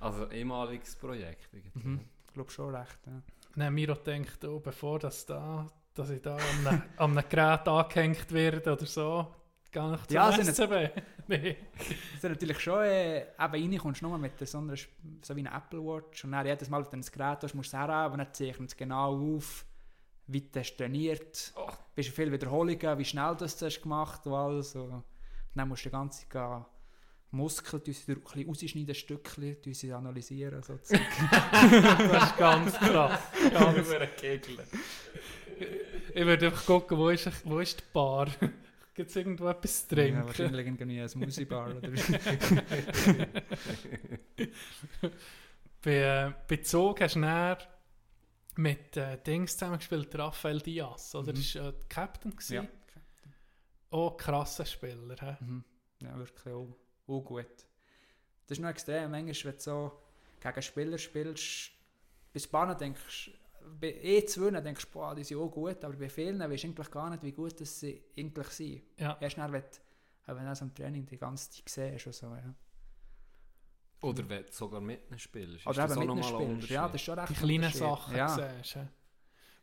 Also 0.00 0.30
ehemaliges 0.30 0.96
Projekt. 0.96 1.48
Mhm. 1.74 2.00
Ich 2.28 2.34
glaube 2.34 2.50
schon 2.50 2.74
recht. 2.74 2.98
Ja. 3.06 3.12
Nein, 3.54 3.74
Miro 3.74 3.94
denkt, 3.94 4.44
oh, 4.44 4.60
bevor 4.60 4.98
das 4.98 5.26
da, 5.26 5.66
dass 5.94 6.10
ich 6.10 6.22
da 6.22 6.36
an 6.36 6.66
einem, 6.66 6.82
an 6.96 7.18
einem 7.18 7.28
Gerät 7.28 7.68
angehängt 7.68 8.32
werde 8.32 8.72
oder 8.72 8.86
so, 8.86 9.26
gar 9.70 9.90
nicht 9.92 10.08
zum 10.08 10.14
Ja, 10.14 10.32
SCB. 10.32 10.72
nee. 11.28 11.56
Das 11.78 11.88
ist 12.16 12.22
natürlich 12.22 12.60
schon, 12.60 12.82
äh, 12.84 13.20
eben 13.20 13.28
reinkommst 13.38 14.00
du 14.02 14.08
nur 14.08 14.18
mit 14.18 14.38
so 14.46 14.58
einer, 14.58 14.74
so 14.76 15.36
wie 15.36 15.40
einer 15.40 15.54
Apple 15.56 15.80
Watch 15.80 16.24
und 16.24 16.32
dann 16.32 16.46
jedes 16.46 16.68
Mal, 16.70 16.82
wenn 16.90 17.00
du 17.00 17.06
ein 17.06 17.12
Gerät 17.12 17.42
hast, 17.42 17.54
musst 17.54 17.72
du 17.72 17.76
es 17.76 17.80
herhaben 17.82 18.14
und 18.14 18.18
dann 18.20 18.32
zeichnet 18.34 18.70
es 18.70 18.76
genau 18.76 19.36
auf, 19.36 19.66
wie 20.28 20.40
du 20.40 20.58
hast 20.60 20.76
trainiert, 20.76 21.52
Oh. 21.56 21.68
bist 21.94 22.08
du 22.08 22.12
viele 22.14 22.32
Wiederholungen, 22.32 22.98
wie 22.98 23.04
schnell 23.04 23.34
das 23.36 23.56
du 23.58 23.66
hast 23.66 23.82
gemacht 23.82 24.26
und 24.26 24.34
alles. 24.34 24.74
Und 24.74 25.02
dann 25.54 25.68
musst 25.68 25.84
du 25.84 25.88
die 25.90 25.92
ganze 25.92 26.26
Zeit 26.28 26.64
Muskeln 27.32 27.82
tun 27.82 27.94
sie 27.94 28.12
ein 28.12 28.20
bisschen 28.20 28.46
rausschneiden, 28.46 28.94
Stückchen, 28.94 29.62
tun 29.62 29.74
sie 29.74 29.92
analysieren. 29.92 30.62
So. 30.62 30.78
Das 30.88 32.30
ist 32.30 32.36
ganz 32.36 32.74
krass. 32.74 33.20
Ganz. 33.50 33.88
Über 33.88 34.00
einen 34.00 34.16
Kegel. 34.16 34.58
ich 36.14 36.26
würde 36.26 36.46
einfach 36.46 36.66
gucken, 36.66 36.98
wo 36.98 37.08
ist, 37.08 37.30
wo 37.44 37.58
ist 37.60 37.80
die 37.80 37.84
Bar? 37.92 38.28
Gibt 38.94 39.08
es 39.08 39.16
irgendwo 39.16 39.48
etwas 39.48 39.88
zu 39.88 39.96
ja, 39.96 40.02
trinken? 40.02 40.26
wahrscheinlich 40.26 40.66
irgendwie 40.66 41.00
ein 41.00 41.10
Musi-Bar 41.14 41.76
oder 41.76 41.88
bei, 45.80 45.92
äh, 45.92 46.32
bei 46.46 46.56
Zug 46.58 47.00
hast 47.00 47.16
du 47.16 47.20
dann 47.22 47.56
mit 48.56 48.96
äh, 48.98 49.16
Dings 49.22 49.56
zusammengespielt, 49.56 50.14
Rafael 50.14 50.60
Diaz, 50.60 51.14
oder? 51.14 51.32
Mhm. 51.32 51.36
Das 51.36 51.54
war 51.54 51.68
äh, 51.68 51.72
der 51.72 51.88
Captain. 51.88 52.30
gewesen. 52.32 52.54
Ja. 52.54 52.66
Auch 53.90 54.16
krasser 54.18 54.66
Spieler. 54.66 55.16
hä? 55.18 55.36
Mhm. 55.40 55.64
Ja, 56.02 56.18
wirklich 56.18 56.54
auch, 56.54 56.76
auch 57.06 57.20
gut. 57.20 57.46
Das 58.46 58.58
ist 58.58 58.62
noch 58.62 58.70
extrem. 58.70 59.10
Manchmal, 59.10 59.52
wenn 59.52 59.56
du 59.56 59.62
so 59.62 59.92
gegen 60.40 60.62
Spieler 60.62 60.98
spielst, 60.98 61.70
bis 62.32 62.46
Bahnen 62.46 62.76
denkst 62.76 63.30
bei 63.80 63.88
E2 64.02 64.60
denkst 64.60 64.86
du, 64.86 64.92
boah, 64.92 65.14
die 65.14 65.24
sind 65.24 65.38
auch 65.38 65.48
gut, 65.48 65.84
aber 65.84 65.94
bei 65.94 66.08
vielen 66.08 66.38
weißt 66.38 66.64
du 66.64 66.68
eigentlich 66.68 66.90
gar 66.90 67.10
nicht, 67.10 67.22
wie 67.22 67.32
gut 67.32 67.60
das 67.60 67.78
sie 67.80 68.02
eigentlich 68.16 68.48
sind. 68.48 68.82
Ja. 68.98 69.16
Erst 69.20 69.38
dann, 69.38 69.52
wenn 69.52 69.62
du 69.62 70.36
wenn 70.36 70.46
du 70.46 70.54
so 70.54 70.64
im 70.64 70.74
Training 70.74 71.06
die 71.06 71.18
ganze 71.18 71.50
Zeit 71.50 71.68
siehst 71.68 72.06
und 72.06 72.14
so, 72.14 72.26
ja. 72.34 72.54
Oder 74.00 74.28
wenn 74.28 74.44
du 74.44 74.52
sogar 74.52 74.80
mit 74.80 75.08
ihnen 75.08 75.18
spielst. 75.18 75.58
ist 75.60 75.66
Oder 75.66 75.84
eben 75.84 75.98
mit 75.98 76.08
noch 76.08 76.16
ihnen 76.16 76.24
spielst. 76.24 76.70
Ja, 76.70 76.86
das 76.86 76.96
ist 76.96 77.02
schon 77.02 77.18
recht 77.18 77.30
die 77.30 77.34
kleinen. 77.34 77.72
Sachen 77.72 78.16
Ja. 78.16 78.28
siehst. 78.28 78.76
hä? 78.76 78.88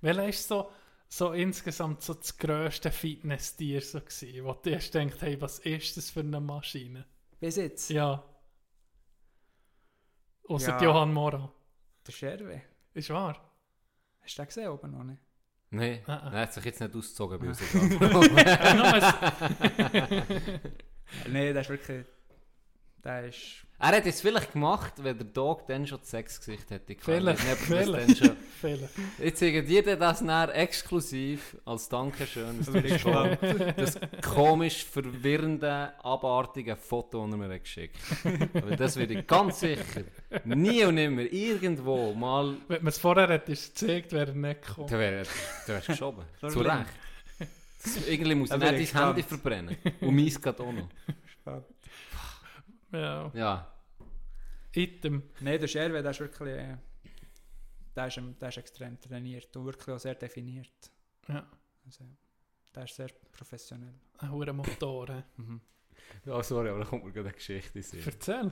Welcher 0.01 0.29
ist 0.29 0.47
so, 0.47 0.71
so 1.09 1.33
insgesamt 1.33 2.01
so 2.01 2.13
das 2.13 2.37
grösste 2.37 2.91
Fitness-Tier 2.91 3.81
so 3.81 3.99
gewesen, 3.99 4.45
wo 4.45 4.53
du 4.53 4.69
erst 4.69 4.93
denkst, 4.93 5.17
hey, 5.19 5.41
was 5.41 5.59
ist 5.59 5.97
das 5.97 6.09
für 6.09 6.21
eine 6.21 6.39
Maschine? 6.39 7.05
Bis 7.39 7.55
jetzt? 7.55 7.89
Ja. 7.89 8.23
Außer 10.47 10.71
Ja. 10.71 10.81
Johann 10.83 11.13
Mora. 11.13 11.51
Der 12.05 12.11
Scherwe. 12.11 12.61
Ist 12.93 13.09
wahr? 13.11 13.39
Hast 14.21 14.37
du 14.37 14.41
den 14.41 14.47
gesehen 14.47 14.67
oben 14.69 14.91
noch 14.91 15.03
nicht? 15.03 15.21
Nein, 15.71 16.01
Ah, 16.07 16.15
ah. 16.17 16.31
er 16.33 16.41
hat 16.41 16.53
sich 16.53 16.65
jetzt 16.65 16.79
nicht 16.81 16.95
ausgezogen 16.95 17.39
bei 17.39 17.47
uns. 17.49 17.61
Ja, 17.73 18.73
nur 18.73 18.85
ein- 18.85 19.01
Nein, 21.27 21.53
der 21.53 21.61
ist 21.61 21.69
wirklich... 21.69 22.05
Der 23.03 23.27
ist... 23.29 23.37
er 23.79 23.87
hat 23.95 24.05
es 24.05 24.19
vielleicht 24.19 24.51
gemacht, 24.51 24.93
wenn 24.97 25.17
der 25.17 25.25
Dog 25.27 25.65
dann 25.67 25.87
schon 25.87 25.99
das 25.99 26.09
Sexgesicht 26.09 26.69
hätte. 26.69 26.95
Vielleicht, 26.99 27.43
nicht, 27.45 27.55
vielleicht. 27.57 28.17
schon- 28.17 28.35
Vielleicht. 28.59 28.89
Ich 29.19 29.35
zeige 29.35 29.63
dir 29.63 29.95
das 29.95 30.19
näher 30.19 30.53
exklusiv 30.53 31.55
als 31.63 31.87
Dankeschön. 31.87 32.57
Das, 32.59 32.73
gespannt. 32.73 33.37
das 33.77 33.97
komisch 34.21 34.83
verwirrende, 34.83 35.93
abartige 36.03 36.75
Foto, 36.75 37.25
das 37.25 37.39
er 37.39 37.47
mir 37.47 37.59
geschickt 37.59 37.95
Weil 38.53 38.75
das 38.75 38.97
werde 38.97 39.13
ich 39.19 39.25
ganz 39.27 39.61
sicher 39.61 40.03
nie 40.43 40.83
und 40.83 40.95
nimmer 40.95 41.21
irgendwo 41.21 42.13
mal. 42.13 42.57
Wenn 42.67 42.83
man 42.83 42.89
es 42.89 42.97
vorher 42.97 43.29
hätte 43.29 43.53
gezeigt, 43.53 44.11
wäre 44.11 44.31
er 44.31 44.35
nicht 44.35 44.61
gekommen. 44.67 44.87
Du 44.89 44.97
wärst, 44.97 45.31
geschoben. 45.87 46.25
Zu. 46.49 46.59
Recht. 46.59 46.85
Irgendwie 48.09 48.35
muss 48.35 48.49
nicht 48.49 48.71
ich 48.73 48.91
dein 48.91 49.05
Handy 49.05 49.23
verbrennen. 49.23 49.77
Und 50.01 50.13
meins 50.17 50.41
geht 50.41 50.59
auch 50.59 50.73
noch. 50.73 50.89
Ja. 52.91 53.31
Ja. 53.33 53.75
Item. 54.73 55.23
Nein, 55.39 55.59
der 55.59 55.67
Scherwe, 55.67 56.01
der 56.01 56.11
ist 56.11 56.19
wirklich... 56.19 56.55
äh, 56.57 56.77
Der 57.95 58.07
ist, 58.07 58.19
der 58.41 58.49
ist 58.49 58.57
extrem 58.57 58.99
trainiert 58.99 59.55
und 59.57 59.65
wirklich 59.65 59.89
auch 59.95 59.99
sehr 59.99 60.15
definiert. 60.15 60.91
Ja. 61.27 61.47
Also, 61.85 62.05
der 62.75 62.83
ist 62.83 62.95
sehr 62.95 63.09
professionell. 63.31 63.93
Ein 64.19 64.31
hoher 64.31 64.53
Motor. 64.53 65.07
hä? 65.09 65.23
Mhm. 65.37 65.61
ja, 66.25 66.41
sorry, 66.43 66.69
aber 66.69 66.79
da 66.79 66.85
kommt 66.85 67.03
mir 67.03 67.11
gerade 67.11 67.29
eine 67.29 67.35
Geschichte 67.35 67.79
in. 67.79 68.03
Erzähl. 68.05 68.51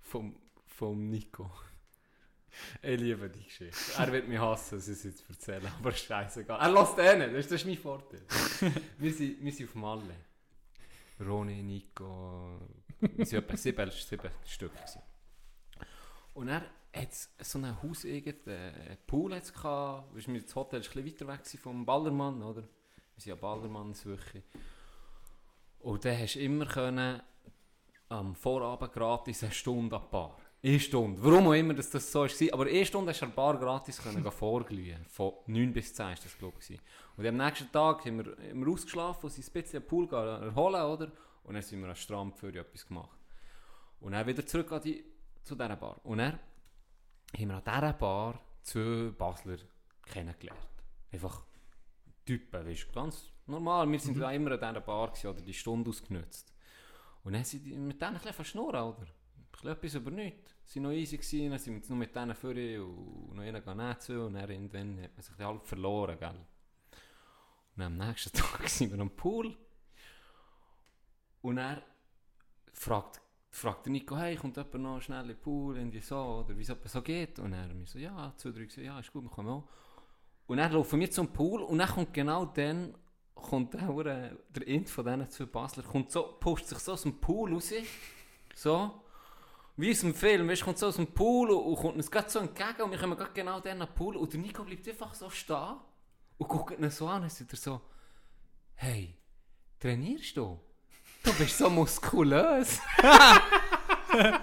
Vom, 0.00 0.36
vom 0.66 1.10
Nico. 1.10 1.50
Ich 2.80 2.98
liebe 2.98 3.28
die 3.28 3.44
Geschichte. 3.44 3.76
Er 3.98 4.10
wird 4.12 4.28
mich 4.28 4.38
hassen, 4.38 4.76
dass 4.78 4.88
ich 4.88 4.94
es 4.94 5.04
jetzt 5.04 5.28
erzähle, 5.28 5.70
aber 5.78 5.92
scheißegal. 5.92 6.58
Er 6.58 6.72
lässt 6.72 6.98
eh 6.98 7.16
nicht, 7.18 7.32
das 7.34 7.38
ist, 7.40 7.50
das 7.52 7.60
ist 7.60 7.66
mein 7.66 7.76
Vorteil. 7.76 8.22
wir, 8.98 9.12
sind, 9.12 9.44
wir 9.44 9.52
sind 9.52 9.68
auf 9.68 9.74
Malle. 9.74 10.14
Roni, 11.20 11.62
Nico, 11.62 12.58
wir 13.00 13.26
sind 13.26 13.38
etwa 13.38 13.56
sieben, 13.56 13.90
sieben 13.90 14.30
Stück. 14.44 14.72
Gewesen. 14.74 15.02
Und 16.34 16.48
er 16.48 16.62
hat 16.94 17.12
so 17.12 17.58
ein 17.58 17.64
einen 17.64 18.98
Pool 19.06 19.34
hat's 19.34 19.52
Das 19.52 20.54
Hotel 20.54 20.80
ist 20.80 20.96
ein 20.96 21.04
bisschen 21.04 21.06
weiter 21.06 21.28
weg 21.28 21.60
vom 21.60 21.84
Ballermann, 21.84 22.42
oder? 22.42 22.62
Wir 22.62 23.22
sind 23.22 23.30
ja 23.30 23.34
Ballermann-Suche. 23.34 24.42
Und 25.80 26.04
dann 26.04 26.18
hast 26.18 26.34
du 26.34 26.40
immer 26.40 26.66
können, 26.66 27.22
am 28.08 28.34
Vorabend 28.34 28.92
gratis 28.92 29.42
eine 29.42 29.52
Stunde 29.52 29.96
an 29.96 30.10
Bar. 30.10 30.36
Eine 30.62 30.80
Stunde. 30.80 31.22
Warum 31.22 31.48
auch 31.48 31.52
immer 31.52 31.74
dass 31.74 31.90
das 31.90 32.10
so 32.10 32.20
war. 32.20 32.52
Aber 32.52 32.66
eine 32.66 32.84
Stunde 32.86 33.10
hast 33.10 33.20
du 33.20 33.26
an 33.26 33.30
der 33.30 33.36
Bar 33.36 33.58
gratis 33.58 34.00
vorglühen. 34.30 35.04
Von 35.08 35.32
9 35.46 35.72
bis 35.72 35.94
10 35.94 36.06
war 36.06 36.14
das, 36.14 36.38
glaube 36.38 36.56
ich. 36.68 36.80
Und 37.16 37.26
am 37.26 37.36
nächsten 37.36 37.70
Tag 37.70 38.04
haben 38.04 38.24
wir, 38.24 38.36
haben 38.50 38.64
wir 38.64 38.72
ausgeschlafen 38.72 39.24
und 39.24 39.30
sind 39.30 39.46
ein 39.46 39.62
bisschen 39.62 39.82
am 39.82 39.88
Pool 39.88 40.08
erholen, 40.12 40.82
oder? 40.82 41.12
Und 41.46 41.54
dann 41.54 41.62
sind 41.62 41.80
wir 41.80 41.88
am 41.88 41.94
Strand 41.94 42.36
für 42.36 42.48
etwas 42.48 42.86
gemacht. 42.86 43.18
Und 44.00 44.12
dann 44.12 44.26
wieder 44.26 44.44
zurück 44.44 44.72
an 44.72 44.82
die, 44.82 45.04
zu 45.44 45.54
dieser 45.54 45.76
Bar. 45.76 46.00
Und 46.04 46.18
dann 46.18 46.32
haben 47.38 47.48
wir 47.48 47.54
an 47.54 47.62
dieser 47.64 47.92
Bar 47.92 48.40
zwei 48.62 49.10
Basler 49.16 49.58
kennengelernt. 50.04 50.60
Einfach 51.12 51.44
Typen, 52.24 52.66
weißt 52.66 52.88
du, 52.88 52.92
ganz 52.92 53.30
normal. 53.46 53.90
Wir 53.90 54.00
sind 54.00 54.18
da 54.18 54.32
immer 54.32 54.50
an 54.52 54.58
dieser 54.58 54.80
Bar 54.80 55.08
gewesen, 55.08 55.28
oder 55.28 55.40
die 55.40 55.54
Stunde 55.54 55.88
ausgenutzt. 55.88 56.52
Und 57.22 57.34
dann 57.34 57.44
sind 57.44 57.64
die 57.64 57.76
mit 57.76 58.02
denen 58.02 58.14
ein 58.14 58.14
bisschen 58.14 58.34
verschnurren, 58.34 58.82
oder? 58.82 59.02
Ein 59.02 59.46
bisschen 59.52 59.70
etwas 59.70 59.94
über 59.94 60.10
nichts. 60.10 60.56
Sie 60.64 60.80
waren 60.80 60.90
noch 60.90 60.98
easy, 60.98 61.16
gewesen, 61.16 61.50
dann 61.50 61.58
sind 61.60 61.80
wir 61.80 61.88
nur 61.88 61.98
mit 61.98 62.14
denen 62.14 62.34
vorher 62.34 62.84
und 62.84 63.36
noch 63.36 63.42
einen 63.44 63.64
gehen 63.64 64.00
zu 64.00 64.26
und 64.26 64.34
dann 64.34 64.50
irgendwann 64.50 65.00
hat 65.00 65.14
man 65.14 65.22
sich 65.22 65.38
halb 65.38 65.64
verloren, 65.64 66.18
gell? 66.18 66.28
Und 66.30 67.82
dann 67.82 68.00
am 68.00 68.08
nächsten 68.08 68.32
Tag 68.36 68.68
sind 68.68 68.92
wir 68.92 68.98
am 68.98 69.10
Pool 69.10 69.56
und 71.46 71.58
er 71.58 71.80
fragt, 72.72 73.20
fragt 73.50 73.86
Nico, 73.86 74.16
hey, 74.16 74.34
kommt 74.34 74.56
jemand 74.56 74.74
noch 74.74 75.00
schnell 75.00 75.22
in 75.22 75.28
den 75.28 75.40
Pool, 75.40 75.76
irgendwie 75.76 76.00
so, 76.00 76.16
oder 76.16 76.56
wie 76.58 76.62
es 76.62 76.92
so 76.92 77.02
geht? 77.02 77.38
Und 77.38 77.52
er 77.52 77.72
mir 77.72 77.86
so, 77.86 77.98
ja, 77.98 78.32
zwei, 78.36 78.50
drei, 78.50 78.66
so, 78.68 78.80
ja, 78.80 78.98
ist 78.98 79.12
gut, 79.12 79.22
wir 79.22 79.30
kommen 79.30 79.48
auch. 79.48 79.68
Und 80.48 80.58
dann 80.58 80.72
laufen 80.72 80.98
wir 80.98 81.10
zum 81.10 81.32
Pool 81.32 81.62
und 81.62 81.78
dann 81.78 81.88
kommt 81.88 82.12
genau 82.12 82.46
dann, 82.46 82.94
kommt 83.34 83.74
der, 83.74 84.36
der 84.48 84.66
Int 84.66 84.90
von 84.90 85.04
diesen 85.04 85.30
zwei 85.30 85.44
Basler, 85.46 85.84
kommt 85.84 86.10
so, 86.10 86.36
pusht 86.40 86.66
sich 86.66 86.78
so 86.78 86.92
aus 86.92 87.02
dem 87.02 87.20
Pool 87.20 87.54
raus, 87.54 87.72
so, 88.54 89.02
wie 89.76 89.92
aus 89.92 90.00
dem 90.00 90.14
Film, 90.14 90.48
weißt, 90.48 90.64
kommt 90.64 90.78
so 90.78 90.88
aus 90.88 90.96
dem 90.96 91.06
Pool 91.06 91.50
und, 91.50 91.64
und 91.64 91.76
kommt 91.76 91.96
uns 91.96 92.10
gerade 92.10 92.28
so 92.28 92.40
entgegen 92.40 92.82
und 92.82 92.90
wir 92.90 92.98
kommen 92.98 93.16
gerade 93.16 93.32
genau 93.32 93.60
dann 93.60 93.80
an 93.82 93.88
den 93.88 93.94
Pool 93.94 94.16
und 94.16 94.32
der 94.32 94.40
Nico 94.40 94.64
bleibt 94.64 94.88
einfach 94.88 95.14
so 95.14 95.30
stehen 95.30 95.76
und 96.38 96.48
guckt 96.48 96.76
ihn 96.76 96.90
so 96.90 97.06
an 97.06 97.22
und 97.22 97.30
sagt 97.30 97.52
er 97.52 97.56
so, 97.56 97.80
hey, 98.74 99.16
trainierst 99.78 100.36
du? 100.36 100.60
Du 101.26 101.32
bist 101.32 101.58
so 101.58 101.68
muskulös. 101.68 102.78
Der 103.02 103.40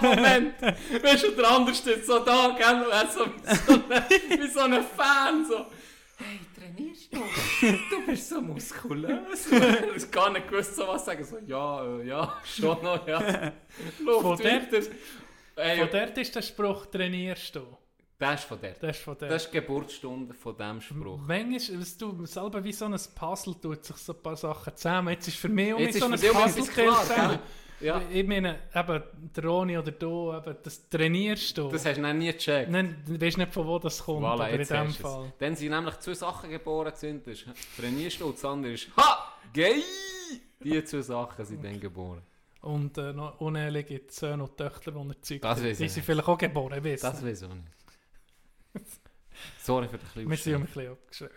Moment, 0.00 0.62
weißt 0.62 1.24
du, 1.24 1.30
der 1.32 1.50
andere 1.50 1.74
steht 1.74 2.06
so 2.06 2.20
da, 2.20 2.56
gell, 2.56 2.82
und 2.82 2.92
er 2.92 3.08
so 3.08 3.26
wie 3.26 4.48
so 4.48 4.60
ein, 4.60 4.74
so 4.74 4.82
Fan, 4.96 5.44
so, 5.44 5.66
hey, 6.18 6.38
trainierst 6.56 7.12
du? 7.12 7.18
Du 7.90 8.06
bist 8.06 8.28
so 8.28 8.40
muskulös. 8.40 9.48
Ich 9.50 10.04
habe 10.04 10.06
gar 10.12 10.30
nicht 10.30 10.48
gewusst, 10.48 10.76
so 10.76 10.86
was 10.86 11.04
sagen, 11.04 11.24
so, 11.24 11.38
ja, 11.44 11.84
äh, 11.84 12.06
ja, 12.06 12.40
schon 12.44 12.80
noch, 12.80 13.06
ja. 13.08 13.52
Luft 13.98 14.22
Von 14.22 14.38
dort-. 14.38 14.90
Ey, 15.56 15.78
Von 15.78 15.88
dort 15.90 16.16
ist 16.16 16.34
der 16.36 16.42
Spruch, 16.42 16.86
trainierst 16.86 17.56
du. 17.56 17.76
Das 18.20 18.40
ist 18.40 18.46
von 18.48 18.60
der. 18.60 18.74
Das 18.80 18.96
ist 18.96 19.02
von 19.02 19.16
dort. 19.18 19.32
Das 19.32 19.44
ist 19.44 19.52
die 19.52 19.60
Geburtsstunde 19.60 20.34
von 20.34 20.56
diesem 20.56 20.80
Spruch. 20.80 21.18
Manchmal, 21.26 21.80
weißt 21.80 22.00
du, 22.02 22.26
selber 22.26 22.62
wie 22.62 22.72
so 22.72 22.84
ein 22.84 22.96
Puzzle 23.14 23.54
tut 23.60 23.84
sich 23.84 23.96
so 23.96 24.12
ein 24.12 24.22
paar 24.22 24.36
Sachen 24.36 24.76
zusammen. 24.76 25.08
Jetzt 25.14 25.26
ist 25.28 25.36
für 25.38 25.48
mich 25.48 25.74
Jetzt 25.78 25.98
so 25.98 26.04
ein 26.06 26.12
Puzzle 26.12 26.64
zusammen. 26.64 27.38
Ja, 27.80 28.02
Ich 28.12 28.26
meine, 28.26 28.58
eben, 28.74 29.02
der 29.34 29.44
Roni 29.44 29.78
oder 29.78 29.90
du, 29.90 30.34
eben, 30.34 30.54
das 30.62 30.86
trainierst 30.90 31.56
du. 31.56 31.70
das 31.70 31.86
hast 31.86 31.96
du 31.96 32.02
noch 32.02 32.12
nie 32.12 32.30
gecheckt. 32.30 32.70
Nein, 32.70 33.02
du 33.06 33.18
weißt 33.18 33.38
nicht, 33.38 33.54
von 33.54 33.66
wo 33.66 33.78
das 33.78 34.04
kommt, 34.04 34.20
Voilà, 34.22 34.32
aber 34.32 34.50
in 34.50 34.58
dem 34.58 34.84
du 34.84 34.90
es. 34.90 34.96
Fall. 34.96 35.32
Dann 35.38 35.56
sind 35.56 35.70
nämlich 35.70 35.98
zwei 36.00 36.12
Sachen 36.12 36.50
geboren 36.50 36.92
sind. 36.94 37.26
Das 37.26 37.38
trainierst 37.78 38.20
du 38.20 38.26
und 38.26 38.34
das 38.36 38.44
andere 38.44 38.74
ist 38.74 38.88
Ha! 38.98 39.32
Gay! 39.54 39.82
Die 40.62 40.84
zwei 40.84 41.00
Sachen 41.00 41.42
sind 41.46 41.64
dann 41.64 41.80
geboren. 41.80 42.20
Und 42.60 42.98
äh, 42.98 43.14
noch 43.14 43.40
uneheliche 43.40 44.02
Söhne 44.08 44.42
und 44.44 44.54
Töchter, 44.58 44.92
die 44.92 44.98
er 45.08 45.22
zeugt. 45.22 45.44
Das 45.44 45.62
Die 45.62 45.88
sind 45.88 46.04
vielleicht 46.04 46.28
auch 46.28 46.36
geboren, 46.36 46.84
weiss 46.84 47.00
Das 47.00 47.24
weiß 47.24 47.42
ich 47.42 47.48
nicht. 47.48 47.62
Sorry 49.62 49.88
für 49.88 49.98
den 49.98 50.08
kleinen 50.08 50.30
Wir 50.30 50.36
sind 50.36 50.54
ein 50.54 50.64
bisschen 50.66 50.92
abgeschrieben. 50.92 51.34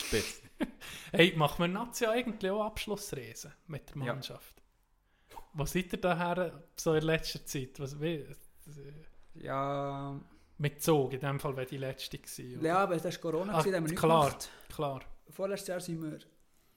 Spitz. 0.00 0.42
Hey, 1.12 1.34
machen 1.36 1.58
wir 1.62 1.68
Nazi 1.68 2.04
eigentlich 2.06 2.50
auch 2.50 2.64
Abschlussreisen 2.66 3.52
mit 3.66 3.88
der 3.94 3.96
Ja. 4.04 4.12
Mannschaft? 4.12 4.62
Wo 5.54 5.64
seid 5.64 5.90
ihr 5.92 6.00
daher 6.00 6.62
so 6.76 6.94
in 6.94 7.02
letzter 7.02 7.44
Zeit? 7.46 7.80
Was, 7.80 7.98
wie, 8.00 8.26
Ja, 9.34 10.20
mit 10.58 10.82
Zug, 10.82 11.14
in 11.14 11.20
dem 11.20 11.40
Fall 11.40 11.56
wäre 11.56 11.66
die 11.66 11.78
letzte 11.78 12.18
gewesen. 12.18 12.58
oder? 12.58 12.68
ja 12.68 12.78
aber 12.78 12.96
das 12.98 13.04
war 13.04 13.20
Corona, 13.32 13.54
Ah, 13.54 13.58
gewesen, 13.60 13.72
da 13.72 13.76
haben 13.78 13.84
wir 13.84 13.88
nichts 13.90 14.00
klar. 14.02 14.26
gemacht. 14.28 14.50
Klar. 14.68 15.00
Vorletztes 15.30 15.68
Jahr 15.68 15.80
waren 15.80 16.02
wir 16.12 16.18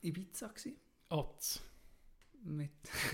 in 0.00 0.08
Ibiza. 0.08 0.48
Gewesen. 0.48 0.76
Otz. 1.10 1.60
Mit, 2.42 2.70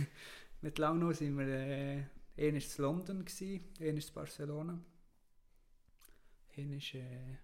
mit 0.61 0.79
Langno 0.79 1.09
waren 1.09 1.39
wir 1.39 1.47
äh, 1.49 2.05
in 2.37 2.63
London, 2.79 3.25
gewesen, 3.25 3.65
in 3.81 4.03
Barcelona. 4.15 4.79
Einer 6.57 6.77
ist, 6.77 6.95
äh, 6.95 7.37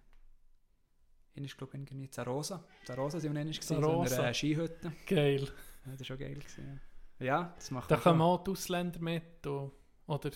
ist 1.43 1.57
glaube 1.57 1.77
ich, 1.77 1.91
in 1.91 2.11
Zarosa. 2.11 2.63
Zarosa 2.85 3.19
sind 3.19 3.33
wir 3.33 3.41
gewesen, 3.43 3.61
so 3.61 3.75
in 3.75 3.81
Zarosa. 3.81 4.23
einer 4.23 4.33
Skihütte. 4.33 4.91
Geil. 5.05 5.43
Ja, 5.85 5.91
das 5.91 5.99
war 5.99 6.05
schon 6.05 6.17
geil. 6.17 6.35
Gewesen, 6.35 6.81
ja. 7.19 7.25
ja, 7.25 7.53
das 7.55 7.71
macht 7.71 7.89
Da 7.91 7.95
man 7.95 8.03
kommen 8.03 8.21
auch 8.21 8.43
die 8.43 8.51
Ausländer 8.51 8.99
mit. 8.99 9.45
Oder? 9.45 10.31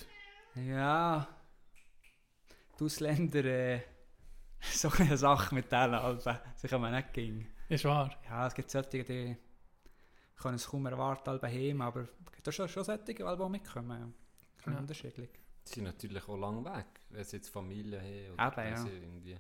Ja, 0.56 1.28
die 2.80 2.84
Ausländer, 2.84 3.46
äh, 3.46 3.82
so 4.62 4.90
eine 4.98 5.18
Sache 5.18 5.56
mit 5.56 5.72
denen, 5.72 5.96
also, 5.96 6.32
sie 6.56 6.68
kommen 6.68 6.94
nicht 6.94 7.14
gegen. 7.14 7.48
Ist 7.70 7.86
wahr. 7.86 8.12
Ja, 8.26 8.48
es 8.48 8.54
gibt 8.54 8.70
solche, 8.70 9.04
die 9.04 9.38
können 10.36 10.56
es 10.56 10.68
kaum 10.68 10.86
erwarten, 10.86 11.30
alle 11.30 11.42
heim, 11.48 11.82
aber 11.82 12.02
es 12.02 12.32
gibt 12.34 12.50
auch 12.50 12.52
schon, 12.52 12.68
schon 12.68 12.84
solche, 12.84 13.14
die 13.14 13.24
auch 13.24 13.50
mitkommen. 13.50 14.14
Ja. 14.66 14.72
Ja. 14.72 14.78
Unterschiedlich. 14.80 15.30
Sie 15.64 15.76
sind 15.76 15.84
natürlich 15.86 16.28
auch 16.28 16.38
lang 16.38 16.64
weg, 16.66 16.88
wenn 17.10 17.24
sie 17.24 17.38
jetzt 17.38 17.50
Familie 17.50 18.00
haben. 18.00 18.34
Oder 18.34 18.66
Eben, 18.66 18.86
ja. 18.86 18.92
irgendwie... 18.92 19.38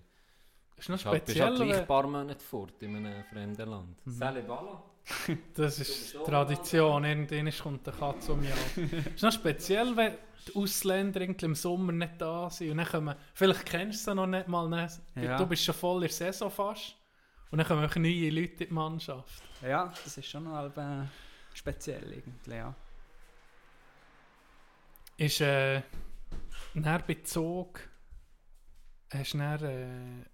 Ist 0.82 0.90
noch 0.90 0.96
Bist 0.98 1.12
bist 1.12 1.38
speziell. 1.38 1.56
gleich 1.56 1.70
wenn- 1.70 1.80
ein 1.80 1.86
paar 1.88 2.08
Monate 2.08 2.44
fort 2.44 2.82
in 2.82 2.96
einem 2.96 3.24
fremden 3.26 3.70
Land. 3.70 4.06
Mhm. 4.06 4.20
Voilà. 4.22 4.82
Das 5.54 5.80
ist 5.80 6.14
Tradition. 6.26 7.04
Irgendwann 7.04 7.52
kommt 7.62 7.86
der 7.86 7.94
Katze 7.94 8.34
um 8.34 8.40
mich 8.40 8.50
Es 8.80 9.06
ist 9.16 9.22
noch 9.24 9.32
speziell, 9.32 9.96
wenn 9.96 10.14
die 10.48 10.56
Ausländer 10.56 11.22
irgendwie 11.22 11.46
im 11.46 11.54
Sommer 11.56 11.92
nicht 11.92 12.20
da 12.20 12.50
sind. 12.50 12.72
Und 12.72 12.78
dann 12.78 12.88
kommen, 12.88 13.16
vielleicht 13.36 13.66
kennst 13.68 14.08
du 14.08 14.12
sie 14.12 14.16
noch 14.16 14.26
nicht 14.28 14.48
mal. 14.48 14.68
ne? 14.68 14.88
Ja. 15.16 15.38
Du 15.38 15.46
bist 15.46 15.64
schon 15.64 15.76
voll 15.76 15.98
in 15.98 16.02
der 16.02 16.10
Saison 16.10 16.50
fast. 16.50 16.96
Und 17.52 17.60
dann 17.60 17.68
kommen 17.68 17.86
auch 17.86 17.96
neue 17.96 18.30
Leute 18.32 18.64
in 18.64 18.70
die 18.70 18.74
Mannschaft. 18.74 19.44
Ja, 19.62 19.94
das 20.04 20.18
ist 20.18 20.26
schon 20.28 20.46
noch 20.46 20.66
äh, 20.76 21.06
speziell 21.54 22.12
irgendwie, 22.12 22.52
ja. 22.56 22.74
Ist 25.18 25.42
äh, 25.42 25.82
bei 26.74 27.18
Zug 27.24 27.82
hast 29.14 29.34
du 29.34 29.38
dann 29.38 29.64
äh, 29.64 30.26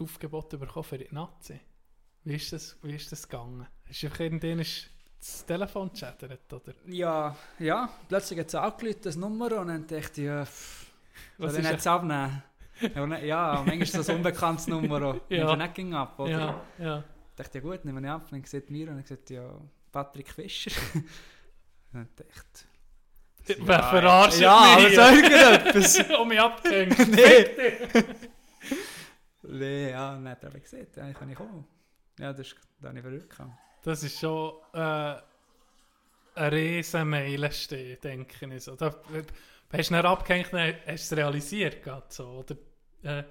das 0.00 0.08
Aufgebot 0.08 0.50
bekommen 0.50 0.84
für 0.84 0.98
die 0.98 1.08
Nazi? 1.10 1.60
Wie 2.24 2.34
ist 2.34 2.52
das, 2.52 2.76
wie 2.82 2.94
ist 2.94 3.10
das 3.12 3.28
gegangen? 3.28 3.66
Du 3.86 4.06
einfach 4.06 4.20
irgendwann 4.20 4.58
ist 4.58 4.90
das 5.18 5.44
Telefon 5.46 5.90
gechattert, 5.92 6.52
oder? 6.52 6.74
Ja, 6.86 7.36
ja, 7.58 7.88
plötzlich 8.08 8.40
hat 8.40 8.48
es 8.48 8.54
angerufen, 8.54 9.00
das 9.02 9.16
Nummer, 9.16 9.60
und 9.60 9.68
dann 9.68 9.86
dachte 9.86 10.20
ich, 10.20 10.26
ja, 10.26 10.44
pff, 10.44 10.86
Was 11.38 11.52
soll 11.52 11.60
ich 11.60 11.66
ist 11.66 11.72
nicht 11.72 11.86
abnehmen? 11.86 12.42
Ja, 12.94 13.18
ja, 13.18 13.52
manchmal 13.56 13.82
ist 13.82 13.94
das 13.94 14.08
ein 14.08 14.16
unbekanntes 14.20 14.66
Nummer. 14.66 15.20
Ja. 15.28 15.36
ja. 15.36 15.56
nicht 15.56 15.74
ging 15.74 15.92
ab, 15.94 16.18
oder? 16.18 16.30
Ja, 16.30 16.64
ja. 16.78 17.04
Ich 17.30 17.36
dachte, 17.36 17.58
ja 17.58 17.64
gut, 17.64 17.84
nehme 17.84 18.00
ich 18.00 18.06
ab. 18.08 18.22
Und 18.30 18.32
dann 18.32 18.44
sieht 18.44 18.70
mir 18.70 18.88
und 18.88 18.94
dann 18.94 19.02
gesagt, 19.02 19.28
ja, 19.30 19.50
Patrick 19.92 20.28
Fischer. 20.30 20.70
und 20.94 21.04
dann 21.92 22.08
dachte 22.16 22.64
Wer 23.58 23.82
verarscht 23.82 24.38
Ja, 24.40 24.76
mich 24.76 24.98
aber 24.98 25.10
hier? 25.10 25.30
sag 25.30 25.66
etwas. 25.66 26.10
um 26.20 26.28
mich 26.28 26.40
abgehängt. 26.40 27.08
nee. 27.08 27.46
Nee, 29.50 29.90
ja, 29.90 30.12
dann 30.12 30.28
hat 30.28 30.42
er 30.42 30.50
aber 30.50 30.60
gesagt, 30.60 30.96
ja, 30.96 31.08
ich 31.08 31.16
kann 31.16 31.28
nicht 31.28 31.36
kommen. 31.38 31.66
Ja, 32.18 32.32
das 32.32 32.46
ist, 32.48 32.56
da 32.80 32.88
habe 32.88 32.98
ich 32.98 33.04
verrückt. 33.04 33.36
Das 33.82 34.02
ist 34.02 34.18
schon 34.18 34.54
äh, 34.72 34.78
eine 36.34 36.52
riesen 36.52 37.08
Meilenstein, 37.08 37.98
denke 38.02 38.54
ich. 38.54 38.64
So. 38.64 38.76
Da, 38.76 38.94
hast 39.72 39.90
du 39.90 39.94
ihn 39.94 40.06
abgehängt, 40.06 40.52
dann 40.52 40.74
hast 40.86 41.10
du 41.10 41.14
es 41.14 41.16
realisiert, 41.16 41.82
grad 41.82 42.12
so, 42.12 42.28
oder? 42.28 42.56
Äh, 43.02 43.24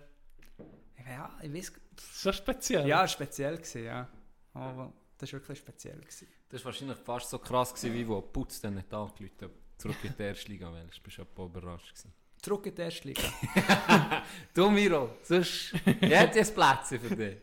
Ja, 1.08 1.38
ich 1.42 1.54
weiß. 1.54 1.74
das 1.96 2.06
ist 2.06 2.22
schon 2.22 2.34
speziell. 2.34 2.88
Ja, 2.88 3.08
speziell 3.08 3.58
gewesen, 3.58 3.84
ja. 3.86 4.08
Aber 4.54 4.94
das 5.18 5.32
war 5.34 5.40
wirklich 5.40 5.60
speziell. 5.60 6.00
Gewesen. 6.00 6.28
Das 6.50 6.62
war 6.62 6.72
wahrscheinlich 6.72 6.98
fast 6.98 7.30
so 7.30 7.40
krass, 7.40 7.74
gewesen, 7.74 7.94
wie 7.94 8.08
wo 8.08 8.22
Putz 8.22 8.62
dann 8.62 8.76
nicht 8.76 8.94
angerufen 8.94 9.32
hat. 9.42 9.52
Zurück 9.78 9.98
in 10.04 10.14
die 10.18 10.24
erste 10.24 10.52
Liga, 10.52 10.72
weil 10.72 10.86
du 10.88 11.02
bist 11.02 11.18
ja 11.18 11.26
überrascht 11.38 11.94
gewesen. 11.96 12.14
Zurück 12.42 12.66
in 12.68 12.76
die 12.76 12.82
erste 12.82 13.08
Liga. 13.08 13.24
Du 14.54 14.70
Miro, 14.70 15.18
sonst 15.24 15.74
ich 15.86 16.10
hätte 16.10 16.40
jetzt 16.40 16.54
Plätze 16.56 17.00
für 17.00 17.16
dich. 17.16 17.38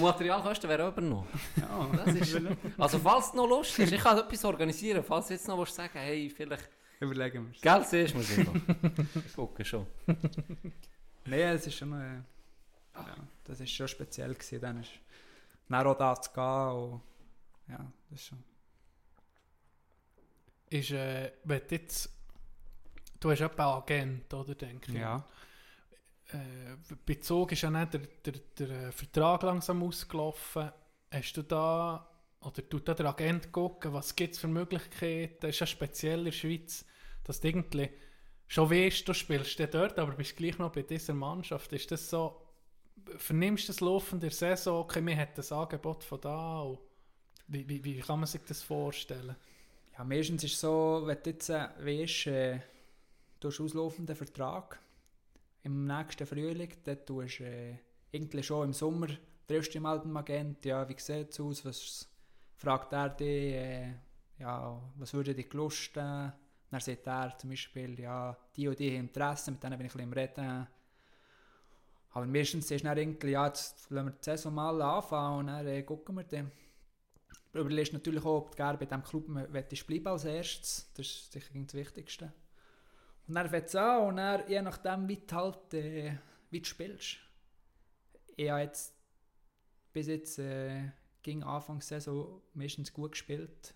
Materialkosten 0.00 0.68
wäre 0.68 0.88
übernommen. 0.88 1.28
ja, 1.56 1.88
Das 2.04 2.14
ist, 2.14 2.40
also 2.76 2.98
falls 2.98 3.30
du 3.30 3.36
noch 3.36 3.48
Lust 3.48 3.78
hast, 3.78 3.92
ich 3.92 4.00
kann 4.00 4.18
etwas 4.18 4.44
organisieren, 4.44 5.04
falls 5.04 5.28
du 5.28 5.34
jetzt 5.34 5.46
noch 5.46 5.58
willst 5.58 5.74
sagen 5.74 5.98
hey, 5.98 6.28
vielleicht 6.28 6.68
Überlegen 6.98 7.46
wir 7.46 7.54
es. 7.54 7.60
Geld 7.60 7.86
siehst 7.86 8.14
du 8.14 8.18
mir 8.18 8.62
Ich 9.26 9.34
gucke 9.34 9.64
schon. 9.64 9.86
Nein, 11.26 11.40
es 11.40 11.66
ist 11.66 11.76
schon. 11.76 11.92
Äh, 11.92 12.22
ja, 12.94 13.16
das 13.44 13.60
ist 13.60 13.70
schon 13.70 13.88
speziell 13.88 14.32
gewesen. 14.32 14.60
Dann 14.60 14.80
ist 14.80 14.92
dann 15.68 15.86
auch 15.86 15.98
da 15.98 16.20
zu 16.20 16.30
gehen. 16.32 16.92
Und, 16.92 17.02
ja, 17.68 17.92
das 18.08 18.20
ist 18.20 18.26
schon. 18.28 18.44
Ist, 20.70 20.90
äh, 20.92 21.32
wenn 21.44 21.62
jetzt, 21.70 22.10
du 23.26 23.32
hast 23.32 23.40
etwa 23.40 23.74
einen 23.74 23.82
Agent, 23.82 24.34
oder, 24.34 24.54
denke 24.54 24.92
ich? 24.92 24.98
Ja. 24.98 25.24
Äh, 26.28 26.94
bei 27.04 27.14
Zug 27.14 27.52
ist 27.52 27.62
ja 27.62 27.70
nicht 27.70 27.94
der, 27.94 28.00
der, 28.24 28.34
der 28.58 28.92
Vertrag 28.92 29.42
langsam 29.42 29.82
ausgelaufen. 29.82 30.70
Hast 31.10 31.36
du 31.36 31.42
da, 31.42 32.08
oder 32.40 32.68
tut 32.68 32.88
da 32.88 32.94
der 32.94 33.06
Agent 33.06 33.52
gucken, 33.52 33.92
was 33.92 34.14
gibt 34.14 34.34
es 34.34 34.40
für 34.40 34.48
Möglichkeiten? 34.48 35.46
Ist 35.46 35.60
ja 35.60 35.66
speziell 35.66 36.20
in 36.20 36.24
der 36.26 36.32
Schweiz, 36.32 36.84
dass 37.24 37.40
du 37.40 37.48
irgendwie 37.48 37.90
schon 38.46 38.70
weißt, 38.70 39.08
du 39.08 39.12
spielst 39.12 39.58
dort, 39.74 39.98
aber 39.98 40.12
bist 40.12 40.36
gleich 40.36 40.58
noch 40.58 40.72
bei 40.72 40.82
dieser 40.82 41.14
Mannschaft. 41.14 41.72
Ist 41.72 41.90
das 41.90 42.08
so, 42.08 42.40
vernimmst 43.16 43.64
du 43.64 43.72
das 43.72 43.80
Laufen 43.80 44.20
der 44.20 44.30
Saison, 44.30 44.82
okay, 44.82 45.00
mir 45.00 45.16
hat 45.16 45.36
das 45.36 45.52
Angebot 45.52 46.04
von 46.04 46.20
da 46.20 46.76
wie, 47.48 47.68
wie, 47.68 47.84
wie 47.84 48.00
kann 48.00 48.18
man 48.18 48.26
sich 48.26 48.40
das 48.46 48.62
vorstellen? 48.62 49.36
Ja, 49.96 50.04
meistens 50.04 50.42
ist 50.44 50.54
es 50.54 50.60
so, 50.60 51.02
wenn 51.04 51.18
du 51.22 51.30
jetzt 51.30 51.48
äh, 51.48 51.68
weißt, 51.78 52.26
äh, 52.26 52.60
du 53.40 53.48
hast 53.48 53.60
auslaufenden 53.60 54.16
Vertrag 54.16 54.80
im 55.62 55.86
nächsten 55.86 56.26
Frühling, 56.26 56.72
dann 56.84 57.04
tust 57.04 57.40
du 57.40 57.44
äh, 57.44 57.78
irgendwie 58.10 58.42
schon 58.42 58.66
im 58.66 58.72
Sommer, 58.72 59.08
triffst 59.46 59.74
du 59.74 59.80
mal 59.80 60.00
den 60.00 60.16
Agent, 60.16 60.64
ja, 60.64 60.88
wie 60.88 60.98
sieht 60.98 61.30
es 61.30 61.40
aus, 61.40 61.64
was 61.64 62.08
fragt 62.54 62.92
er 62.92 63.10
dich, 63.10 63.54
äh, 63.54 63.94
ja, 64.38 64.80
was 64.96 65.14
würde 65.14 65.34
dich 65.34 65.52
lusten? 65.52 66.32
Dann 66.70 66.80
sagt 66.80 67.06
er 67.06 67.36
zum 67.38 67.50
Beispiel, 67.50 67.98
ja, 68.00 68.36
die 68.54 68.68
und 68.68 68.78
die 68.78 68.90
haben 68.90 69.06
Interesse, 69.06 69.50
mit 69.50 69.62
denen 69.62 69.78
bin 69.78 69.86
ich 69.86 69.94
ein 69.94 70.10
bisschen 70.10 70.12
im 70.12 70.12
Reden. 70.12 70.66
Aber 72.10 72.26
meistens 72.26 72.70
ist 72.70 72.84
dann 72.84 72.96
irgendwie, 72.96 73.30
ja, 73.30 73.46
jetzt 73.46 73.90
lassen 73.90 74.06
wir 74.06 74.12
die 74.12 74.24
Saison 74.24 74.54
mal 74.54 74.80
anfangen 74.80 75.40
und 75.40 75.46
dann 75.48 75.66
äh, 75.66 75.82
gucken 75.82 76.16
wir 76.16 76.24
dann. 76.24 76.50
Du 77.52 77.60
überlegst 77.60 77.92
natürlich 77.92 78.24
auch, 78.24 78.38
ob 78.38 78.50
du 78.50 78.56
gerne 78.56 78.78
bei 78.78 78.86
diesem 78.86 79.02
Club 79.02 79.26
bleiben 79.26 80.06
als 80.06 80.24
erstes. 80.24 80.90
Das 80.94 81.06
ist 81.06 81.32
sicher 81.32 81.52
das 81.54 81.74
Wichtigste. 81.74 82.32
Und 83.28 83.34
dann 83.34 83.48
fängt 83.48 83.66
es 83.66 83.74
an 83.74 84.08
und 84.08 84.16
dann, 84.16 84.48
je 84.48 84.62
nachdem, 84.62 85.08
wie 85.08 85.16
du 85.16 85.34
halt 85.34 85.74
äh, 85.74 86.16
wie 86.50 86.60
du 86.60 86.66
spielst. 86.66 87.18
Ich 88.36 88.50
habe 88.50 88.60
jetzt 88.62 88.94
bis 89.92 90.06
jetzt 90.06 90.38
äh, 90.38 90.90
ging 91.22 91.42
Anfangssaison 91.42 92.40
meistens 92.54 92.92
gut 92.92 93.12
gespielt. 93.12 93.74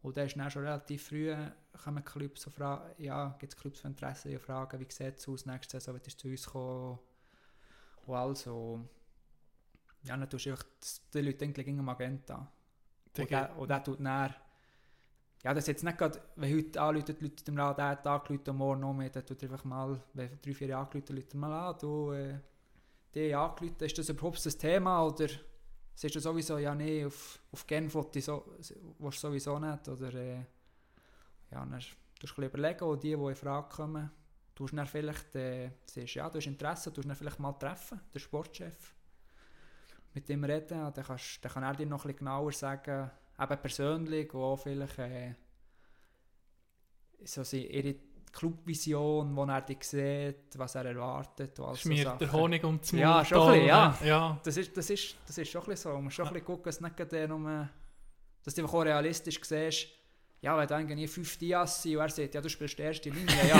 Und 0.00 0.16
dann 0.16 0.26
ist 0.26 0.36
dann 0.36 0.50
schon 0.50 0.62
relativ 0.62 1.08
früh 1.08 1.34
kommen 1.82 2.04
Clubs 2.04 2.42
so 2.42 2.50
fragen, 2.50 2.94
ja, 3.02 3.36
gibt 3.38 3.52
es 3.52 3.58
Clubs 3.58 3.80
von 3.80 3.90
Interesse, 3.92 4.28
die 4.28 4.38
fragen, 4.38 4.78
wie 4.78 4.86
sieht 4.92 5.18
es 5.18 5.28
aus 5.28 5.46
nächste 5.46 5.80
Saison, 5.80 5.94
wenn 5.94 6.02
du 6.02 6.16
zu 6.16 6.28
uns 6.28 6.46
kommen 6.46 6.98
und 8.06 8.16
also 8.16 8.88
ja, 10.02 10.16
dann 10.16 10.28
tust 10.30 10.46
du 10.46 10.50
einfach 10.50 10.64
die 11.12 11.20
Leute 11.20 11.44
eigentlich 11.44 11.66
gegen 11.66 11.88
Agent 11.88 12.30
an. 12.30 12.48
Und 13.16 13.30
der, 13.30 13.56
und 13.58 13.68
der 13.68 13.84
tut 13.84 13.98
dann, 14.00 14.34
ja, 15.44 15.54
das 15.54 15.64
ist 15.64 15.68
jetzt 15.68 15.84
nicht 15.84 15.98
gerade, 15.98 16.20
wenn 16.36 16.56
heute 16.56 16.80
anrufen, 16.80 17.16
die 17.18 17.24
Leute 17.24 17.44
dem 17.44 17.58
Rat, 17.58 17.78
der 17.78 17.88
hat 17.88 18.06
angerufen, 18.06 18.56
morgen 18.56 18.80
noch 18.80 18.92
mehr, 18.92 19.10
dann 19.10 19.24
tut 19.24 19.42
einfach 19.44 19.64
mal, 19.64 20.00
wenn 20.14 20.38
drei, 20.42 20.52
vier 20.52 20.68
Jahre 20.68 20.86
angerufen, 20.86 21.14
Leute 21.14 21.36
mal 21.36 21.52
an, 21.52 21.78
du, 21.78 22.12
äh, 22.12 22.38
die 23.14 23.34
angerufen, 23.34 23.84
ist 23.84 23.98
das 23.98 24.08
überhaupt 24.08 24.44
das 24.44 24.58
Thema, 24.58 25.06
oder 25.06 25.28
siehst 25.94 26.14
du 26.16 26.20
sowieso, 26.20 26.58
ja, 26.58 26.74
nee, 26.74 27.04
auf, 27.04 27.38
auf 27.52 27.66
Genf 27.66 27.92
du 27.92 28.20
so, 28.20 28.56
willst 28.98 29.22
du 29.22 29.28
sowieso 29.28 29.58
nicht, 29.60 29.88
oder, 29.88 30.12
äh, 30.14 30.44
ja, 31.50 31.64
dann 31.64 31.78
tust 31.78 31.92
du 32.20 32.24
ein 32.24 32.26
bisschen 32.26 32.44
überlegen, 32.44 32.84
und 32.84 33.02
die, 33.02 33.14
die 33.14 33.22
in 33.22 33.34
Frage 33.36 33.68
kommen, 33.68 34.10
tust 34.56 34.76
dann 34.76 34.86
vielleicht, 34.86 35.36
äh, 35.36 35.70
siehst, 35.86 36.14
ja, 36.14 36.28
du 36.28 36.38
hast 36.38 36.46
Interesse, 36.46 36.92
tust 36.92 37.08
dann 37.08 37.14
vielleicht 37.14 37.38
mal 37.38 37.52
treffen, 37.52 38.00
der 38.12 38.18
Sportchef, 38.18 38.94
mit 40.14 40.28
dem 40.28 40.42
reden, 40.42 40.92
dann, 40.92 41.04
kannst, 41.04 41.44
dann 41.44 41.52
kann 41.52 41.62
er 41.62 41.74
dir 41.74 41.86
noch 41.86 42.04
ein 42.04 42.08
bisschen 42.08 42.18
genauer 42.18 42.50
sagen, 42.50 43.08
eben 43.40 43.58
persönlich, 43.60 44.34
und 44.34 44.40
auch 44.40 44.56
vielleicht 44.56 44.98
äh, 44.98 45.34
so 47.24 47.56
ihre 47.56 47.96
Clubvision, 48.32 49.34
wo 49.34 49.44
er 49.44 49.62
dich 49.62 49.82
sieht, 49.82 50.56
was 50.56 50.74
er 50.74 50.86
erwartet. 50.86 51.58
Und 51.58 51.66
all 51.66 51.74
so 51.74 51.80
Schmiert 51.80 52.20
der. 52.20 52.32
Honig 52.32 52.64
um 52.64 52.80
Ja, 52.92 53.16
Mund 53.16 53.26
schon 53.26 53.42
ein 53.42 53.52
bisschen, 53.52 53.66
ja. 53.66 53.98
ja. 54.04 54.40
Das 54.44 54.56
ist, 54.56 54.76
das, 54.76 54.90
ist, 54.90 55.16
das 55.26 55.38
ist 55.38 55.50
schon 55.50 55.62
ein 55.62 55.68
bisschen 55.68 55.90
so. 55.90 55.94
Man 55.94 56.04
muss 56.04 56.14
schon 56.14 56.26
ein 56.26 56.32
bisschen 56.32 56.46
gucken, 56.46 56.64
dass, 56.64 56.80
nicht 56.80 56.96
gerade 56.96 57.28
nur, 57.28 57.68
dass 58.44 58.54
du 58.54 58.64
auch 58.64 58.84
realistisch 58.84 59.40
siehst, 59.42 59.88
ja, 60.40 60.56
wenn 60.56 60.68
du 60.68 60.74
irgendwie 60.74 61.08
fünf 61.08 61.36
Dias 61.36 61.82
sind 61.82 61.96
und 61.96 62.02
er 62.02 62.10
sagt, 62.10 62.34
ja, 62.34 62.40
du 62.40 62.48
spielst 62.48 62.78
die 62.78 62.82
erste 62.82 63.10
Linie, 63.10 63.48
ja. 63.48 63.58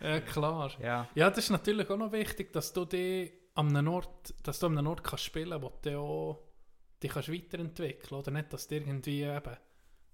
ja, 0.10 0.20
klar. 0.20 0.70
ja. 0.82 1.08
Ja, 1.14 1.30
das 1.30 1.38
ist 1.38 1.50
natürlich 1.50 1.88
auch 1.88 1.96
noch 1.96 2.12
wichtig, 2.12 2.52
dass 2.52 2.70
du 2.74 2.84
dich 2.84 3.32
an 3.58 3.76
einem 3.76 3.88
Ort, 3.88 4.34
dass 4.44 4.58
du 4.60 4.66
an 4.66 4.78
einem 4.78 4.86
Ort 4.86 5.02
kannst 5.02 5.24
spielen, 5.24 5.60
wo 5.60 5.72
du 5.82 5.98
auch 5.98 6.38
dich 7.02 7.10
kannst 7.10 7.32
weiterentwickeln 7.32 8.18
oder 8.20 8.30
nicht, 8.30 8.52
dass 8.52 8.68
du 8.68 8.76
irgendwie 8.76 9.22
eben 9.22 9.56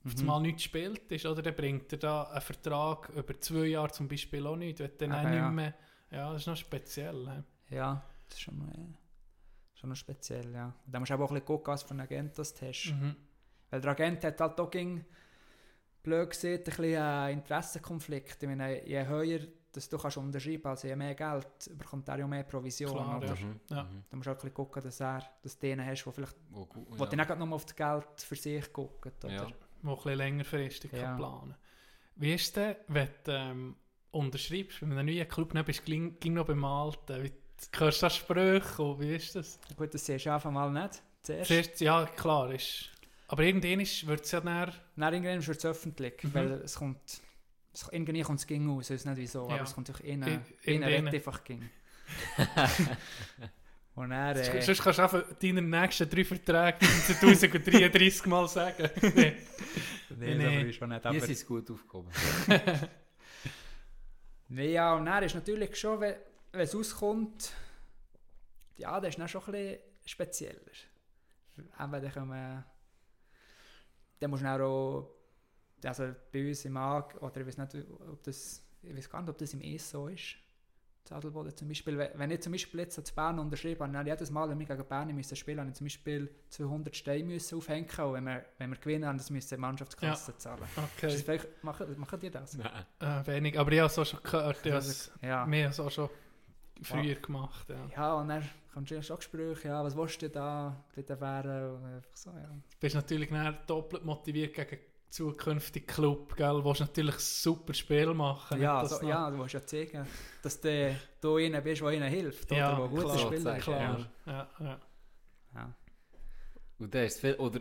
auf 0.06 0.16
Mhm. 0.16 0.26
mal 0.26 0.40
nichts 0.40 0.62
spielt 0.64 1.10
ist, 1.12 1.24
oder 1.26 1.42
dann 1.42 1.54
bringt 1.54 1.90
dir 1.92 1.98
da 1.98 2.24
einen 2.24 2.40
Vertrag 2.40 3.08
über 3.10 3.40
zwei 3.40 3.66
Jahre 3.66 3.90
zum 3.90 4.06
Beispiel 4.08 4.46
auch 4.46 4.56
nichts, 4.56 4.80
wenn 4.80 4.90
du 4.90 4.96
dann 4.98 5.12
auch 5.12 5.22
nicht 5.22 5.34
ja. 5.34 5.50
mehr, 5.50 5.74
ja, 6.10 6.32
das 6.32 6.42
ist 6.42 6.46
noch 6.46 6.56
speziell. 6.56 7.44
he. 7.68 7.74
Ja, 7.76 8.04
das 8.28 8.38
ist 8.38 8.42
schon, 8.42 8.58
noch, 8.58 8.68
äh, 8.68 8.94
schon 9.74 9.88
noch 9.90 9.96
speziell, 9.96 10.52
ja. 10.52 10.74
Dann 10.86 11.00
musst 11.02 11.10
du 11.10 11.14
aber 11.14 11.24
auch 11.24 11.30
ein 11.30 11.34
bisschen 11.34 11.46
gucken, 11.46 11.72
was 11.72 11.82
für 11.82 11.90
einen 11.90 12.00
Agent 12.00 12.38
das 12.38 12.54
du 12.54 12.66
hast. 12.66 12.92
Mhm. 12.92 13.16
Weil 13.70 13.80
der 13.80 13.90
Agent 13.90 14.24
hat 14.24 14.40
halt 14.40 14.60
auch 14.60 14.70
gegen, 14.70 15.06
blöd 16.02 16.30
gesehen, 16.30 16.58
ein 16.58 16.64
bisschen 16.64 17.02
einen 17.02 17.38
Interessenkonflikt. 17.38 18.42
Ich 18.42 18.48
meine, 18.48 18.86
je 18.86 19.06
höher 19.06 19.40
dass 19.74 19.88
du 19.88 19.98
kannst 19.98 20.16
unterschreiben 20.16 20.66
also 20.66 20.86
je 20.88 20.96
mehr 20.96 21.14
Geld 21.14 21.46
bekommt 21.78 22.08
er 22.08 22.18
ja 22.18 22.26
mehr 22.26 22.44
Provision. 22.44 22.92
Klar, 22.92 23.18
oder? 23.18 23.26
ja. 23.26 23.34
Mhm. 23.34 23.60
Ja. 23.70 23.82
Mhm. 23.84 24.04
Da 24.10 24.16
musst 24.16 24.26
du 24.26 24.30
auch 24.30 24.34
ein 24.34 24.38
bisschen 24.38 24.54
gucken, 24.54 24.82
dass 24.82 25.00
er 25.00 25.22
dass 25.42 25.58
du 25.58 25.66
den 25.66 25.84
hast, 25.84 26.04
der 26.04 26.12
vielleicht 26.12 26.36
Oh, 26.52 26.66
gut, 26.66 26.86
wo 26.98 27.06
die 27.06 27.16
nicht 27.16 27.26
gerade 27.26 27.44
nur 27.44 27.54
auf 27.54 27.64
das 27.66 27.76
Geld 27.76 28.06
für 28.16 28.36
sich 28.36 28.72
gucken. 28.72 29.12
Oder? 29.24 29.32
Ja. 29.32 29.46
Wo 29.82 29.90
ein 29.92 29.96
bisschen 29.96 30.18
längerfristig 30.18 30.92
Ja. 30.92 31.02
kann 31.02 31.16
planen 31.16 31.54
Wie 32.16 32.34
ist 32.34 32.42
es 32.44 32.52
denn, 32.52 32.76
wenn 32.88 33.08
du 33.24 33.32
ähm, 33.32 33.76
unterschreibst 34.12 34.80
bei 34.80 34.86
einem 34.86 35.04
neuen 35.06 35.28
Club, 35.28 35.52
dann 35.52 35.64
bist 35.64 35.80
du 35.80 35.84
gleich 35.84 36.32
noch 36.32 36.46
beim 36.46 36.64
Alten? 36.64 37.24
Wie, 37.24 37.32
hörst 37.78 38.02
du 38.02 38.06
da 38.06 38.10
Sprüche 38.10 38.82
und 38.82 39.00
wie 39.00 39.16
ist 39.16 39.34
das? 39.34 39.58
Gut, 39.76 39.92
das 39.92 40.04
siehst 40.06 40.26
du 40.26 40.32
einfach 40.32 40.50
mal 40.50 40.70
nicht. 40.70 41.02
zuerst. 41.22 41.48
Zuerst, 41.48 41.80
ja, 41.80 42.06
klar. 42.06 42.52
Ist, 42.52 42.90
aber 43.28 43.42
irgendwann 43.42 43.78
wird 43.78 44.24
es 44.24 44.30
ja 44.30 44.40
dann... 44.40 44.72
Dann 44.96 45.14
irgendwann 45.14 45.46
wird 45.46 45.58
es 45.58 45.64
öffentlich, 45.64 46.22
Mhm. 46.22 46.34
weil 46.34 46.52
es 46.52 46.76
kommt... 46.76 47.20
Irgendwie 47.90 48.22
kommt 48.22 48.38
es 48.40 48.46
ging 48.46 48.68
aus, 48.70 48.90
ich 48.90 48.94
weiß 48.96 49.04
nicht 49.06 49.16
wieso, 49.16 49.48
Ja. 49.48 49.54
aber 49.56 49.64
es 49.64 49.74
kommt 49.74 49.88
durch 49.88 50.00
innen, 50.00 50.28
Ir- 50.28 50.32
innen 50.34 50.82
irgendeiner. 50.82 50.86
redet 51.12 51.14
einfach 51.14 51.42
ging. 51.44 51.68
Und 53.96 54.10
dann, 54.10 54.36
äh, 54.36 54.60
Sonst 54.62 54.82
kannst 54.82 54.98
du 54.98 55.02
einfach 55.04 55.22
deine 55.40 55.62
nächsten 55.62 56.08
drei 56.10 56.24
Verträge 56.24 56.78
2033 56.80 58.26
Mal 58.26 58.48
sagen. 58.48 58.90
nee. 59.14 59.36
nee, 60.10 60.34
nee. 60.34 60.46
aber 60.58 60.66
ist 60.68 60.76
schon 60.76 60.88
nicht, 60.88 61.06
aber, 61.06 61.20
sind 61.20 61.30
es 61.30 61.46
gut 61.46 61.70
aufgehoben. 61.70 62.10
nee, 64.48 64.72
ja, 64.72 64.94
und 64.94 65.06
dann 65.06 65.22
ist 65.22 65.34
natürlich 65.34 65.76
schon, 65.76 66.00
wenn, 66.00 66.16
es 66.52 66.74
rauskommt, 66.74 67.52
ja, 68.76 68.98
das 69.00 69.10
ist 69.10 69.18
dann 69.20 69.28
schon 69.28 69.42
ein 69.46 69.52
bisschen 69.52 69.78
spezieller. 70.06 70.60
Eben, 71.56 71.68
dann 72.02 72.12
kommen, 72.12 72.64
dann 74.18 74.30
musst 74.30 74.42
du 74.42 74.46
dann 74.46 74.60
auch, 74.60 75.13
also 75.84 76.14
bei 76.32 76.48
uns 76.48 76.64
im 76.64 76.76
AG, 76.76 77.14
oder 77.20 77.40
ich 77.40 77.46
weiß 77.46 77.58
nicht, 77.58 77.86
ob 78.10 78.22
das, 78.22 78.62
ich 78.82 78.96
weiß 78.96 79.08
gar 79.10 79.20
nicht, 79.22 79.30
ob 79.30 79.38
das 79.38 79.52
im 79.54 79.60
ES 79.60 79.90
so 79.90 80.08
ist, 80.08 80.36
zum 81.04 81.68
Beispiel, 81.68 81.98
wenn 82.14 82.30
ich 82.30 82.40
zum 82.40 82.52
Beispiel 82.52 82.80
jetzt 82.80 82.94
zu 83.06 83.14
Bern 83.14 83.38
unterschrieben 83.38 83.82
habe, 83.82 83.92
dann 83.92 84.06
jedes 84.06 84.30
Mal, 84.30 84.48
wenn 84.48 84.58
wir 84.58 84.64
gegen 84.64 84.84
Bern 84.86 85.14
müssen 85.14 85.36
spielen, 85.36 85.60
habe 85.60 85.68
ich 85.68 85.74
zum 85.76 85.84
Beispiel 85.84 86.34
200 86.48 86.96
Steine 86.96 87.24
müssen 87.24 87.58
aufhängen 87.58 87.86
und 87.90 88.12
wenn 88.14 88.24
wir, 88.24 88.44
wenn 88.56 88.70
wir 88.70 88.78
gewinnen, 88.78 89.04
haben, 89.06 89.18
das 89.18 89.28
müssen 89.28 89.54
die 89.54 89.60
Mannschaftskasse 89.60 90.34
zahlen. 90.38 90.62
Das 90.74 90.84
Okay. 90.96 91.10
vielleicht, 91.18 91.62
machen, 91.62 91.98
machen 92.00 92.20
die 92.20 92.30
das? 92.30 92.56
Nein. 92.56 92.86
Äh, 93.00 93.26
wenig. 93.26 93.58
Aber 93.58 93.70
ich 93.72 93.80
habe 93.80 93.88
es 93.88 93.98
auch 93.98 94.06
schon 94.06 94.20
gehört. 94.22 94.64
Ich 94.64 94.72
habe 94.72 94.78
es 94.78 95.12
Ja. 95.20 95.44
mehr 95.44 95.70
so 95.72 95.90
schon 95.90 96.08
früher 96.80 97.16
gemacht. 97.16 97.68
Ja. 97.68 97.86
Ja, 97.94 98.14
und 98.14 98.28
dann 98.28 98.48
kommt 98.72 98.88
schon 98.88 99.02
schon 99.02 99.16
Gespräche, 99.18 99.68
ja, 99.68 99.84
was 99.84 99.94
willst 99.94 100.22
du 100.22 100.30
da, 100.30 100.82
dort 100.96 101.20
wären, 101.20 101.74
und 101.76 101.84
einfach 101.84 102.16
so, 102.16 102.30
ja. 102.30 102.46
Du 102.48 102.76
bist 102.80 102.94
natürlich 102.94 103.28
dann 103.28 103.58
doppelt 103.66 104.06
motiviert 104.06 104.54
gegen 104.54 104.78
zukünftigen 105.14 105.86
Club, 105.86 106.34
gell? 106.36 106.54
Du 106.54 106.64
willst 106.64 106.80
natürlich 106.80 107.14
ein 107.14 107.20
super 107.20 107.72
Spiel 107.72 108.12
machen. 108.14 108.60
Ja, 108.60 108.84
so, 108.84 109.06
ja, 109.06 109.30
du 109.30 109.38
willst 109.38 109.54
ja 109.54 109.64
zeigen, 109.64 110.06
dass 110.42 110.60
du, 110.60 110.96
du 111.20 111.36
einer 111.36 111.60
bist, 111.60 111.82
der 111.82 111.90
ihnen 111.92 112.08
hilft, 112.10 112.50
Ja, 112.50 112.76
oder, 112.76 112.88
der 112.88 112.88
gute 112.88 113.02
klar, 113.02 113.18
Spieler 113.18 113.58
klar. 113.58 114.06
Ja, 114.26 114.48
ja. 114.58 114.80
Ja. 115.54 115.74
Und 116.78 116.92
der 116.92 117.06
ist 117.06 117.20
viel, 117.20 117.34
oder 117.34 117.60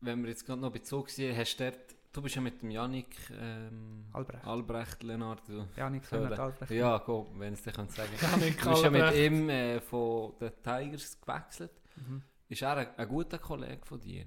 wenn 0.00 0.22
wir 0.22 0.30
jetzt 0.30 0.46
gerade 0.46 0.60
noch 0.60 0.70
Bezug 0.70 1.10
sehen, 1.10 1.36
hast 1.36 1.56
du 1.56 1.64
dort, 1.64 1.96
du 2.12 2.22
bist 2.22 2.36
ja 2.36 2.40
mit 2.40 2.62
dem 2.62 2.70
Janik 2.70 3.16
ähm, 3.40 4.06
Albrecht. 4.12 4.46
Albrecht, 4.46 5.02
Leonard, 5.02 5.48
du, 5.48 5.66
Ja, 5.76 5.90
nicht 5.90 6.06
So, 6.06 6.14
Leonard 6.16 6.38
Albrecht. 6.38 6.70
ja, 6.70 6.98
go, 6.98 7.28
wenn 7.38 7.54
es 7.54 7.62
dir 7.62 7.72
kann 7.72 7.88
sagen. 7.88 8.10
Janik 8.22 8.62
Du 8.62 8.70
bist 8.70 8.84
ja 8.84 8.90
mit 8.90 9.14
ihm 9.16 9.48
äh, 9.48 9.80
von 9.80 10.34
den 10.40 10.52
Tigers 10.62 11.20
gewechselt. 11.20 11.72
Mhm. 11.96 12.22
Ist 12.48 12.62
er 12.62 12.76
ein, 12.76 12.88
ein 12.96 13.08
guter 13.08 13.38
Kollege 13.38 13.84
von 13.84 14.00
dir? 14.00 14.26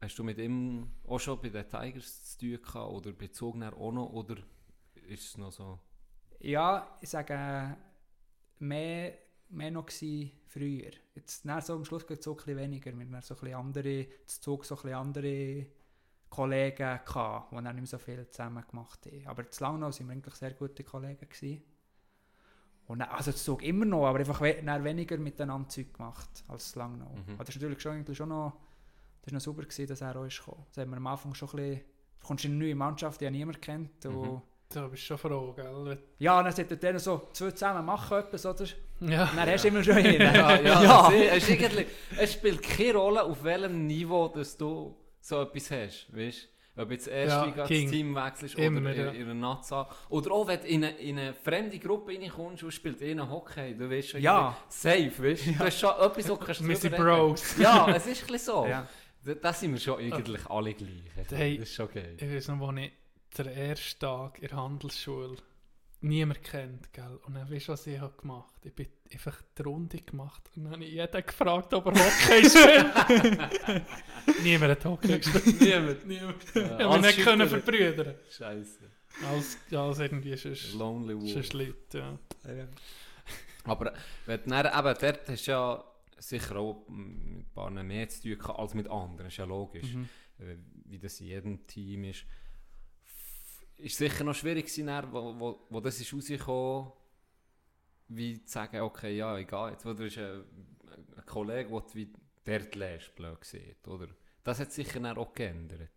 Hast 0.00 0.18
du 0.18 0.24
mit 0.24 0.38
ihm 0.38 0.90
auch 1.06 1.18
schon 1.18 1.40
bei 1.40 1.50
den 1.50 1.68
Tigers 1.68 2.24
zu 2.24 2.38
tun 2.38 2.62
gehabt 2.62 2.92
oder 2.92 3.12
bezogen 3.12 3.60
er 3.60 3.76
auch 3.76 3.92
noch? 3.92 4.10
Oder 4.10 4.36
ist 5.08 5.24
es 5.24 5.36
noch 5.36 5.52
so? 5.52 5.78
Ja, 6.38 6.96
ich 7.02 7.10
sage, 7.10 7.76
mehr, 8.60 9.18
mehr 9.50 9.70
noch 9.70 9.84
gewesen 9.84 10.30
früher. 10.46 10.92
Jetzt 11.14 11.44
nach 11.44 11.60
so 11.60 11.74
am 11.74 11.84
Schluss 11.84 12.06
geht 12.06 12.20
es 12.20 12.24
so 12.24 12.32
ein 12.32 12.36
bisschen 12.36 12.56
weniger. 12.56 12.92
Wir 12.92 13.06
hatten 13.06 13.20
so 13.20 13.34
ein 13.34 13.40
bisschen 13.40 13.54
andere, 13.54 14.06
zu 14.26 14.40
Zug 14.40 14.64
so 14.64 14.74
ein 14.76 14.82
bisschen 14.82 14.96
andere 14.96 15.66
Kollegen 16.30 17.00
gehabt, 17.04 17.52
die 17.52 17.56
dann 17.56 17.64
nicht 17.64 17.74
mehr 17.74 17.86
so 17.86 17.98
viel 17.98 18.26
zusammen 18.30 18.64
gemacht 18.66 19.04
haben. 19.04 19.26
Aber 19.26 19.50
zu 19.50 19.62
Langnau 19.62 19.88
waren 19.88 20.06
wir 20.06 20.12
eigentlich 20.12 20.34
sehr 20.34 20.54
gute 20.54 20.82
Kollegen. 20.82 21.28
Gewesen. 21.28 21.62
Und 22.86 23.00
dann, 23.00 23.08
also 23.10 23.32
zu 23.32 23.44
Zug 23.44 23.62
immer 23.62 23.84
noch, 23.84 24.06
aber 24.06 24.20
einfach 24.20 24.40
we 24.40 24.64
weniger 24.84 25.18
miteinander 25.18 25.68
Zeug 25.68 25.92
gemacht 25.92 26.42
als 26.48 26.72
zu 26.72 26.78
Langnau. 26.78 27.10
Mhm. 27.10 27.34
Aber 27.34 27.44
das 27.44 27.54
ist 27.54 27.60
natürlich 27.60 27.82
schon, 27.82 28.14
schon 28.14 28.30
noch, 28.30 28.56
das 29.22 29.28
ist 29.28 29.32
noch 29.32 29.40
super 29.40 29.62
gewesen, 29.62 29.86
dass 29.86 30.00
er 30.00 30.16
auch 30.16 30.24
ist 30.24 30.38
gekommen. 30.38 30.64
Das 30.68 30.78
haben 30.82 30.90
wir 30.90 30.96
am 30.96 31.06
Anfang 31.06 31.34
schon 31.34 31.48
ein 31.50 31.56
bisschen, 31.56 31.80
du 32.20 32.26
kommst 32.26 32.44
in 32.44 32.52
eine 32.52 32.64
neue 32.64 32.74
Mannschaft, 32.74 33.20
die 33.20 33.24
ja 33.24 33.30
niemand 33.30 33.60
kennt. 33.62 34.04
Und 34.06 34.14
Mhm. 34.22 34.42
Da 34.72 34.86
bist 34.86 35.02
du 35.02 35.06
schon 35.08 35.18
froh, 35.18 35.52
gell? 35.52 35.98
ja, 36.18 36.40
dann 36.44 36.52
sagt 36.52 36.70
er 36.70 36.76
dann 36.76 36.96
so, 37.00 37.28
zwei 37.32 37.50
zusammen 37.50 37.84
machen 37.84 38.18
etwas, 38.18 38.46
oder? 38.46 38.64
Ja. 39.00 39.28
Dann 39.34 39.50
hast 39.50 39.64
du 39.64 39.68
immer 39.68 39.82
schon 39.82 39.96
hin. 39.98 40.20
Ja, 40.20 40.56
ja, 40.60 40.82
Ja. 40.84 41.12
Es, 41.12 41.48
ist 41.48 41.86
es 42.16 42.32
spielt 42.34 42.62
keine 42.62 42.94
Rolle, 42.94 43.24
auf 43.24 43.42
welchem 43.42 43.88
Niveau 43.88 44.28
dass 44.28 44.56
du 44.56 44.96
so 45.20 45.42
etwas 45.42 45.72
hast. 45.72 46.16
Weißt? 46.16 46.48
Ob 46.76 46.88
jetzt 46.92 47.08
erst 47.08 47.32
Ja, 47.34 47.46
das. 47.50 47.66
Team 47.68 48.14
wechselst 48.14 48.54
Immer, 48.54 48.80
oder 48.80 48.94
ja. 48.94 49.10
in, 49.10 49.16
in 49.16 49.22
einer 49.24 49.34
Naza. 49.34 49.88
Oder 50.08 50.30
auch 50.30 50.46
wenn 50.46 50.60
du 50.60 50.66
in 50.68 50.84
eine, 50.84 50.96
in 50.98 51.18
eine 51.18 51.34
fremde 51.34 51.78
Gruppe 51.80 52.12
reinkommst 52.12 52.62
und 52.62 52.70
spielt 52.70 53.02
einer 53.02 53.28
Hockey, 53.28 53.74
du 53.76 53.90
weißt 53.90 54.10
schon, 54.10 54.20
Ja. 54.22 54.56
safe, 54.68 55.10
weißt 55.18 55.46
du? 55.48 55.52
Das 55.58 55.68
ist 55.68 55.80
schon 55.80 55.90
etwas, 55.90 56.28
wo 56.28 56.36
du 56.36 56.44
kannst 56.46 56.66
Wir 56.66 56.76
sind. 56.76 56.96
Bros. 56.96 57.58
Ja, 57.58 57.88
es 57.96 58.06
ist 58.06 58.22
ein 58.22 58.26
bisschen 58.32 58.38
so. 58.38 58.66
Ja. 58.68 58.86
Da, 59.24 59.34
da 59.34 59.52
sind 59.52 59.72
wir 59.72 59.80
schon 59.80 59.98
eigentlich 59.98 60.46
alle 60.46 60.74
gleich. 60.74 60.90
Hey. 61.30 61.58
Das 61.58 61.68
ist 61.68 61.74
schon 61.74 61.90
geil. 61.92 62.16
Ich 62.18 62.30
weiß 62.30 62.48
noch, 62.48 62.68
als 62.68 62.78
ich 62.80 62.92
den 63.36 63.46
ersten 63.46 64.00
Tag 64.00 64.38
in 64.42 64.48
der 64.48 64.56
Handelsschule 64.56 65.36
niemand 66.02 66.42
kennt, 66.42 66.90
gell? 66.94 67.18
Und 67.26 67.34
dann 67.34 67.50
weißt 67.50 67.68
du, 67.68 67.72
was 67.72 67.86
ich 67.86 68.00
habe 68.00 68.16
gemacht 68.16 68.54
Ich 68.64 68.74
bin 68.74 68.88
einfach 69.12 69.42
die 69.58 69.62
Runde 69.62 69.98
gemacht 70.00 70.42
und 70.56 70.64
dann 70.64 70.72
habe 70.72 70.84
ich 70.84 70.92
jeden 70.94 71.26
gefragt, 71.26 71.74
ob 71.74 71.86
er 71.86 71.92
Hockey 71.92 72.48
spielt. 72.48 74.42
Niemand 74.42 74.70
hat 74.72 74.84
Hockey 74.86 75.18
gespielt. 75.18 75.60
Niemand. 75.60 76.06
Niemand. 76.06 76.54
Ja, 76.54 76.62
Ich 76.62 76.70
habe 76.70 76.86
alles 76.88 77.16
nicht 77.16 77.24
können 77.26 77.48
verbrüdern. 77.48 78.14
Scheiße. 78.30 78.90
Als, 79.30 79.58
als 79.76 79.98
irgendwie 79.98 80.36
sonst, 80.36 80.72
Lonely 80.74 81.20
Wolf. 81.20 81.32
sonst 81.32 81.52
Leute, 81.52 81.98
ja. 81.98 82.18
Aber 83.64 83.92
wenn 84.24 84.40
du 84.42 84.48
dann, 84.48 84.66
eben 84.66 84.98
dort 85.00 85.28
hast 85.28 85.46
ja 85.46 85.84
sicher 86.20 86.56
auch 86.56 86.86
mit 86.88 87.46
ein 87.46 87.50
paar 87.54 87.70
mehr 87.70 88.08
zu 88.08 88.22
tun 88.22 88.38
gehabt 88.38 88.58
als 88.58 88.74
mit 88.74 88.88
anderen, 88.88 89.26
ist 89.28 89.36
ja 89.38 89.44
logisch, 89.44 89.94
Mhm. 89.94 90.08
äh, 90.38 90.56
wie 90.84 90.98
das 90.98 91.20
in 91.20 91.26
jedem 91.26 91.66
Team 91.66 92.04
ist. 92.04 92.24
F- 93.04 93.66
Ist 93.78 93.96
sicher 93.96 94.24
noch 94.24 94.34
schwierig 94.34 94.66
gewesen, 94.66 94.86
dann, 94.86 95.12
wo, 95.12 95.38
wo, 95.40 95.66
wo 95.70 95.80
das 95.80 96.00
ist 96.00 96.12
rausgekommen, 96.12 96.92
wie 98.08 98.44
zu 98.44 98.52
sagen, 98.52 98.80
okay, 98.80 99.16
ja, 99.16 99.38
egal, 99.38 99.72
jetzt 99.72 99.86
oder 99.86 100.04
ist 100.04 100.18
ein, 100.18 100.44
ein 101.16 101.24
Kollege, 101.26 101.70
der 101.70 101.94
wie 101.94 102.12
dort 102.44 102.74
lässt, 102.74 103.14
blöd 103.14 103.42
sieht, 103.44 103.86
oder? 103.88 104.08
Das 104.44 104.58
hat 104.60 104.72
sich 104.72 104.88
dann 104.92 105.06
auch 105.06 105.32
geändert. 105.34 105.90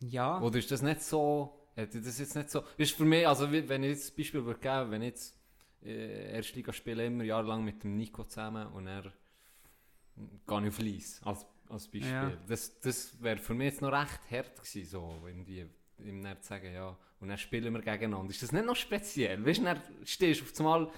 Ja, 0.00 0.40
Oder 0.40 0.58
ist 0.58 0.70
das 0.70 0.82
nicht 0.82 1.02
so, 1.02 1.68
das 1.76 2.18
jetzt 2.18 2.34
nicht 2.36 2.50
so, 2.50 2.62
ist 2.76 2.92
für 2.96 3.04
mich, 3.04 3.26
also 3.26 3.50
wenn 3.50 3.82
ich 3.84 3.90
jetzt 3.90 4.08
das 4.08 4.16
Beispiel 4.16 4.44
würde 4.44 4.60
geben, 4.60 4.90
wenn 4.90 5.02
ich 5.02 5.08
jetzt 5.08 5.38
äh, 5.84 6.36
Erstliga 6.36 6.72
immer 7.02 7.24
jahrelang 7.24 7.64
mit 7.64 7.82
dem 7.82 7.96
Nico 7.96 8.24
zusammen 8.24 8.66
und 8.68 8.86
er 8.86 9.12
gehe 10.46 10.62
ich 10.62 10.68
auf 10.68 10.78
Lies, 10.78 11.20
als, 11.24 11.46
als 11.68 11.88
Beispiel. 11.88 12.10
Ja. 12.10 12.32
Das, 12.46 12.78
das 12.80 13.20
wäre 13.22 13.38
für 13.38 13.54
mich 13.54 13.66
jetzt 13.72 13.82
noch 13.82 13.92
recht 13.92 14.20
hart 14.30 14.56
gewesen, 14.56 14.88
so, 14.88 15.22
irgendwie, 15.26 15.66
ihm 15.98 16.22
dann 16.22 16.40
zu 16.40 16.48
sagen, 16.48 16.72
ja, 16.72 16.96
und 17.20 17.28
dann 17.28 17.38
spielen 17.38 17.72
wir 17.72 17.80
gegeneinander. 17.80 18.30
Ist 18.30 18.42
das 18.42 18.52
nicht 18.52 18.66
noch 18.66 18.76
speziell? 18.76 19.44
Weißt 19.44 19.60
du, 19.60 19.64
dann 19.64 19.80
stehst 20.04 20.40
du 20.40 20.44
auf 20.44 20.58
einmal, 20.60 20.90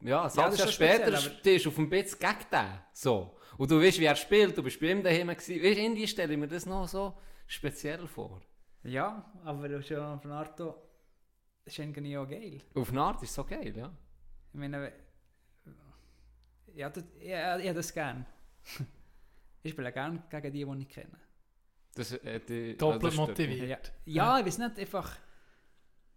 ja, 0.00 0.22
ein 0.24 0.30
Ja, 0.34 0.42
halbes 0.42 0.58
Jahr 0.58 0.68
schon 0.68 0.72
später 0.72 1.16
stehst 1.16 1.64
du 1.64 1.68
auf 1.70 1.74
dem 1.76 1.90
Bitz 1.90 2.18
gegen 2.18 2.46
den, 2.52 2.80
so. 2.92 3.36
Und 3.56 3.70
du 3.70 3.80
weißt, 3.80 3.98
wie 3.98 4.04
er 4.04 4.16
spielt, 4.16 4.56
du 4.56 4.62
bist 4.62 4.80
bei 4.80 4.90
ihm 4.90 5.02
daheim 5.02 5.28
gewesen. 5.28 5.38
Weißt 5.38 5.48
du, 5.48 5.52
irgendwie 5.80 6.06
stelle 6.06 6.32
ich 6.32 6.38
mir 6.38 6.48
das 6.48 6.64
noch 6.66 6.86
so 6.86 7.18
speziell 7.46 8.06
vor. 8.06 8.40
ja, 8.84 9.24
aber 9.44 9.68
das 9.68 9.80
ist 9.80 9.90
ja 9.90 10.18
von 10.18 10.32
Arto 11.68 11.70
ist 11.70 11.78
irgendwie 11.78 12.16
auch 12.16 12.28
geil. 12.28 12.60
Auf 12.74 12.90
eine 12.90 13.00
Art 13.02 13.22
ist 13.22 13.30
es 13.30 13.34
so 13.34 13.44
geil, 13.44 13.76
ja. 13.76 13.92
Ich 14.52 14.58
meine, 14.58 14.92
ja, 16.74 16.90
das, 16.90 17.04
ja, 17.20 17.72
das 17.72 17.92
gern. 17.92 18.26
ich 19.62 19.72
spiele 19.72 19.92
gern 19.92 20.22
gegen 20.30 20.52
die, 20.52 20.64
die 20.64 20.82
ich 20.82 20.88
kenne. 20.88 21.20
Das, 21.94 22.12
äh, 22.12 22.40
die, 22.40 22.76
Doppelt 22.76 23.04
das 23.04 23.14
stört 23.14 23.28
mich. 23.38 23.48
motiviert. 23.48 23.92
Ja, 24.04 24.36
ja 24.36 24.38
ich 24.40 24.46
weiß 24.46 24.58
nicht 24.58 24.78
einfach, 24.78 25.16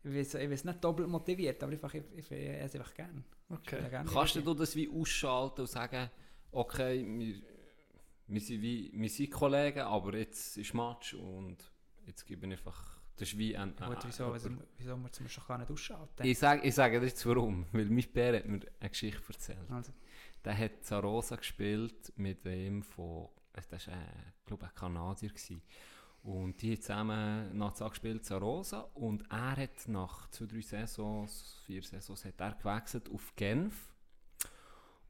ich 0.03 0.13
weiß, 0.13 0.35
ich 0.35 0.49
weiß 0.49 0.63
nicht 0.65 0.83
doppelt 0.83 1.07
motiviert, 1.07 1.63
aber 1.63 1.71
einfach, 1.71 1.93
ich, 1.93 2.03
ich, 2.15 2.31
ich 2.31 2.47
hätte 2.47 2.65
es 2.65 2.75
einfach 2.75 2.93
gern. 2.93 3.23
Ich 3.49 3.55
Okay. 3.55 3.89
gern 3.89 4.07
Kannst 4.07 4.35
du 4.35 4.53
das 4.53 4.75
wie 4.75 4.89
ausschalten 4.89 5.61
und 5.61 5.67
sagen, 5.67 6.09
okay, 6.51 7.05
wir, 7.05 7.41
wir, 8.27 8.41
sind 8.41 8.61
wie, 8.61 8.91
wir 8.93 9.09
sind 9.09 9.31
Kollegen, 9.31 9.81
aber 9.81 10.15
jetzt 10.17 10.57
ist 10.57 10.73
Match 10.73 11.15
und 11.15 11.57
jetzt 12.05 12.25
gebe 12.25 12.45
ich 12.45 12.53
einfach, 12.53 13.00
das 13.21 13.29
ist 13.33 13.37
wie 13.37 13.55
ein... 13.55 13.75
Gut, 13.75 13.97
wieso, 14.05 14.25
ein- 14.25 14.33
wieso, 14.33 14.49
wieso 14.77 14.97
muss 14.97 15.19
man 15.19 15.29
schon 15.29 15.43
gar 15.47 15.57
nicht 15.59 15.69
ausschalten? 15.71 16.25
ich 16.25 16.39
sage 16.39 16.67
ich 16.67 16.73
sage 16.73 16.99
jetzt 17.01 17.25
warum, 17.27 17.65
weil 17.71 17.85
mein 17.85 18.05
Bär 18.11 18.37
hat 18.37 18.45
mir 18.47 18.61
eine 18.79 18.89
Geschichte 18.89 19.21
erzählt. 19.27 19.69
Also, 19.69 19.91
Der 20.43 20.57
hat 20.57 20.83
Zarosa 20.83 21.35
gespielt 21.35 22.11
mit 22.15 22.43
dem 22.45 22.81
von, 22.81 23.29
äh, 23.53 23.61
das 23.69 23.87
war, 23.87 23.93
äh, 23.93 23.97
glaube 24.45 24.65
ich, 24.65 24.71
ein 24.71 24.75
Kanadier. 24.75 25.29
Gewesen. 25.29 25.61
Und 26.23 26.61
die 26.61 26.71
haben 26.73 26.81
zusammen 26.81 27.57
Nazi 27.57 27.87
gespielt, 27.89 28.25
Zarosa. 28.25 28.79
Und 28.95 29.23
er 29.31 29.55
hat 29.57 29.87
nach 29.87 30.27
zwei, 30.29 30.45
drei 30.47 30.61
Saisons, 30.61 31.61
vier 31.65 31.83
Saisons, 31.83 32.25
hat 32.25 32.39
er 32.39 32.53
gewechselt 32.55 33.09
auf 33.11 33.35
Genf. 33.35 33.93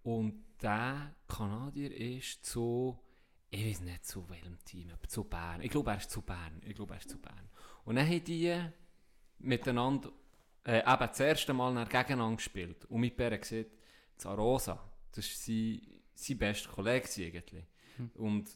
Und 0.04 0.44
der 0.62 1.16
Kanadier 1.28 1.96
ist 1.96 2.46
zu, 2.46 3.00
ich 3.52 3.66
weiß 3.66 3.82
nicht 3.82 4.06
zu 4.06 4.28
welchem 4.30 4.58
Team, 4.64 4.92
zu 5.08 5.26
Bern. 5.26 5.62
Ich 5.62 5.70
glaube, 5.70 5.92
er 5.92 5.98
ist 5.98 6.10
zu 6.10 6.22
Bern. 6.22 6.62
Ich 6.66 6.74
glaube, 6.74 6.94
er 6.94 7.00
ist 7.00 7.10
zu 7.10 7.20
Bern. 7.20 7.50
Und 7.84 7.98
dann 7.98 8.08
haben 8.08 8.24
die 8.24 8.58
miteinander, 9.40 10.10
äh, 10.66 10.80
eben 10.80 11.00
das 11.00 11.20
erste 11.20 11.54
Mal 11.54 11.86
gegeneinander 11.86 12.38
gespielt. 12.38 12.86
Und 12.86 13.02
mit 13.02 13.18
Bär 13.18 13.38
gesagt, 13.38 13.72
Zarosa, 14.16 14.80
das 15.12 15.26
ist 15.26 15.46
sein, 15.46 15.82
sein 16.14 16.38
bester 16.38 16.70
Kollege 16.70 17.08
eigentlich. 17.26 17.66
Hm. 17.98 18.12
Und 18.16 18.50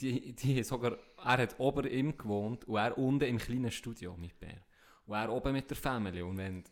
die, 0.00 0.34
die 0.34 0.62
sogar, 0.62 0.96
er 1.18 1.38
hat 1.38 1.60
oben 1.60 1.86
ihm 1.86 2.16
gewohnt 2.16 2.64
und 2.64 2.76
er 2.76 2.96
unten 2.96 3.24
im 3.24 3.36
kleinen 3.36 3.70
Studio 3.70 4.16
mit 4.16 4.40
Bär. 4.40 4.64
Und 5.04 5.14
er 5.14 5.30
oben 5.30 5.52
mit 5.52 5.68
der 5.68 5.76
Family. 5.76 6.22
Und 6.22 6.38
wenn 6.38 6.64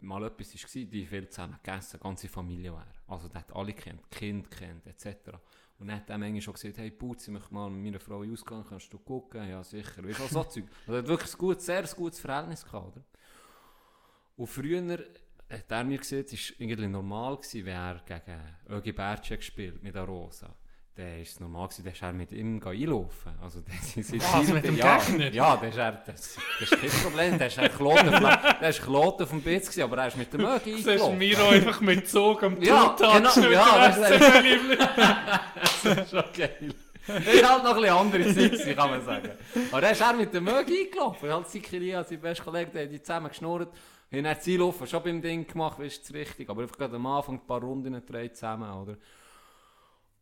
mal 0.00 0.24
etwas 0.24 0.54
war, 0.54 0.84
die 0.84 1.06
viel 1.06 1.28
zusammen 1.28 1.58
gegessen, 1.62 1.98
ganze 2.00 2.28
Familie 2.28 2.72
wäre. 2.72 2.92
Also 3.08 3.28
der 3.28 3.40
hat 3.40 3.52
alle 3.52 3.72
kennt, 3.72 4.08
Kind 4.10 4.50
kennt, 4.50 4.86
etc. 4.86 5.30
Und 5.78 5.88
dann 5.88 5.96
hat 5.96 6.10
er 6.10 6.18
manchmal 6.18 6.42
schon 6.42 6.54
gesagt, 6.54 6.78
hey 6.78 6.90
Putz, 6.90 7.28
ich 7.28 7.32
möchte 7.32 7.54
mal 7.54 7.70
mit 7.70 7.84
meiner 7.84 8.00
Frau 8.00 8.24
ausgehen, 8.24 8.64
kannst 8.68 8.92
du 8.92 8.98
gucken? 8.98 9.48
Ja, 9.48 9.62
sicher. 9.62 10.04
Weißt 10.04 10.18
du, 10.18 10.24
auch 10.24 10.28
so 10.28 10.44
Zeug. 10.44 10.64
Also 10.86 10.92
er 10.92 10.98
hat 10.98 11.08
wirklich 11.08 11.32
ein 11.32 11.38
gutes, 11.38 11.66
sehr 11.66 11.82
gutes 11.82 12.20
Verhältnis 12.20 12.64
gehabt, 12.64 12.96
oder? 12.96 13.04
Und 14.36 14.46
früher 14.48 14.98
hat 15.50 15.70
er 15.70 15.84
mir 15.84 15.98
gesagt, 15.98 16.32
es 16.32 16.50
war 16.50 16.60
irgendwie 16.60 16.88
normal, 16.88 17.36
gewesen, 17.36 17.66
wenn 17.66 17.74
er 17.74 18.02
gegen 18.04 18.76
Ögi 18.76 18.92
Bertsch 18.92 19.30
gespielt 19.30 19.82
mit 19.82 19.96
Arosa. 19.96 20.54
Dann 20.98 21.20
ist 21.20 21.34
es 21.34 21.38
normal 21.38 21.68
gewesen, 21.68 21.84
dann 21.84 21.92
ist 21.92 22.02
er 22.02 22.12
mit 22.12 22.32
ihm 22.32 22.60
einlaufen. 22.60 23.32
Also, 23.40 23.60
das 23.60 23.96
ist 23.96 24.12
Was, 24.32 24.48
mit 24.48 24.64
dem 24.64 24.76
ja, 24.76 24.98
Gegner? 24.98 25.30
Ja, 25.32 25.56
das 25.56 25.68
ist, 25.68 25.76
er, 25.76 25.92
das, 25.92 26.38
das 26.58 26.72
ist 26.72 26.80
kein 26.80 26.90
Problem. 26.90 27.38
Das 27.38 27.52
ist 27.52 27.58
er 27.58 27.68
Kloten 27.68 28.26
ist 28.60 28.82
Kloten 28.82 29.22
auf 29.22 29.30
dem 29.30 29.40
Bitz 29.44 29.66
gewesen, 29.66 29.82
aber 29.84 29.98
er 29.98 30.08
ist 30.08 30.16
mit 30.16 30.32
dem 30.32 30.40
Ögi 30.40 30.72
Das 30.72 30.80
ist 30.80 30.88
eingelaufen. 30.88 31.18
Miro 31.18 31.48
einfach 31.50 31.80
mit 31.82 32.08
Zug 32.08 32.42
am 32.42 32.60
Ja, 32.62 32.96
genau, 32.98 33.48
ja, 33.48 33.88
das 33.88 34.10
ist-. 34.10 35.84
Das 35.84 35.98
ist 35.98 36.10
schon 36.10 36.24
geil. 36.36 36.74
Das 37.06 37.26
ist 37.26 37.48
halt 37.48 37.62
noch 37.62 37.76
ein 37.76 37.80
bisschen 37.80 37.96
andere 37.96 38.34
Zeit, 38.34 38.76
kann 38.76 38.90
man 38.90 39.04
sagen. 39.04 39.30
Aber 39.70 39.80
dann 39.80 39.92
ist 39.92 40.00
er 40.00 40.12
mit 40.14 40.34
dem 40.34 40.42
Mögi 40.42 40.86
eingelaufen. 40.86 41.32
Halt 41.32 41.48
Sikiria, 41.48 42.02
sein 42.02 42.20
bester 42.20 42.42
Kollege, 42.42 42.72
die 42.72 42.78
haben 42.80 42.90
die 42.90 43.00
zusammen 43.00 43.28
geschnurrt. 43.28 43.72
Haben 44.10 44.24
dann 44.24 44.34
das 44.34 44.48
Einlaufen 44.48 44.86
schon 44.88 45.02
beim 45.04 45.22
Ding 45.22 45.46
gemacht, 45.46 45.78
du, 45.78 45.84
das 45.84 46.12
richtig. 46.12 46.50
Aber 46.50 46.62
einfach 46.62 46.76
gerade 46.76 46.96
am 46.96 47.06
Anfang 47.06 47.36
ein 47.36 47.46
paar 47.46 47.60
Runden 47.60 47.92
gedreht 47.92 48.36
zusammen, 48.36 48.68
oder? 48.72 48.96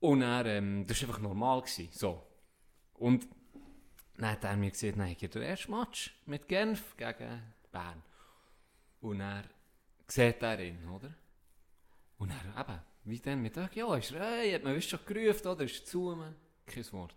Und 0.01 0.21
dann, 0.21 0.47
ähm, 0.47 0.87
das 0.87 1.01
war 1.03 1.09
einfach 1.09 1.23
normal. 1.23 1.63
Gewesen, 1.63 1.89
so. 1.93 2.27
Und 2.95 3.27
dann 4.17 4.31
hat 4.31 4.45
er 4.45 4.57
mir 4.57 4.71
gesagt, 4.71 4.97
nein, 4.97 5.17
ich 5.19 5.31
den 5.31 5.43
ersten 5.43 5.73
Match 5.73 6.15
mit 6.27 6.49
Genf 6.49 6.97
gegen 6.97 7.43
Bern. 7.71 8.03
Und 9.01 9.19
dann 9.19 9.45
sieht 10.07 10.43
er 10.43 10.61
ihn, 10.61 10.89
oder? 10.89 11.13
Und 12.19 12.31
dann 12.31 12.59
eben, 12.59 12.81
wie 13.05 13.21
dann 13.21 13.43
mit 13.43 13.57
ja, 13.57 13.97
ist 13.97 14.13
er, 14.13 14.25
hey, 14.25 14.53
hat 14.53 14.65
man 14.65 14.75
wisst 14.75 14.89
schon 14.89 15.01
gerufen, 15.05 15.47
oder? 15.47 15.65
Ist 15.65 15.87
zu 15.87 16.15
mir? 16.17 16.35
Kein 16.65 16.93
Wort. 16.93 17.15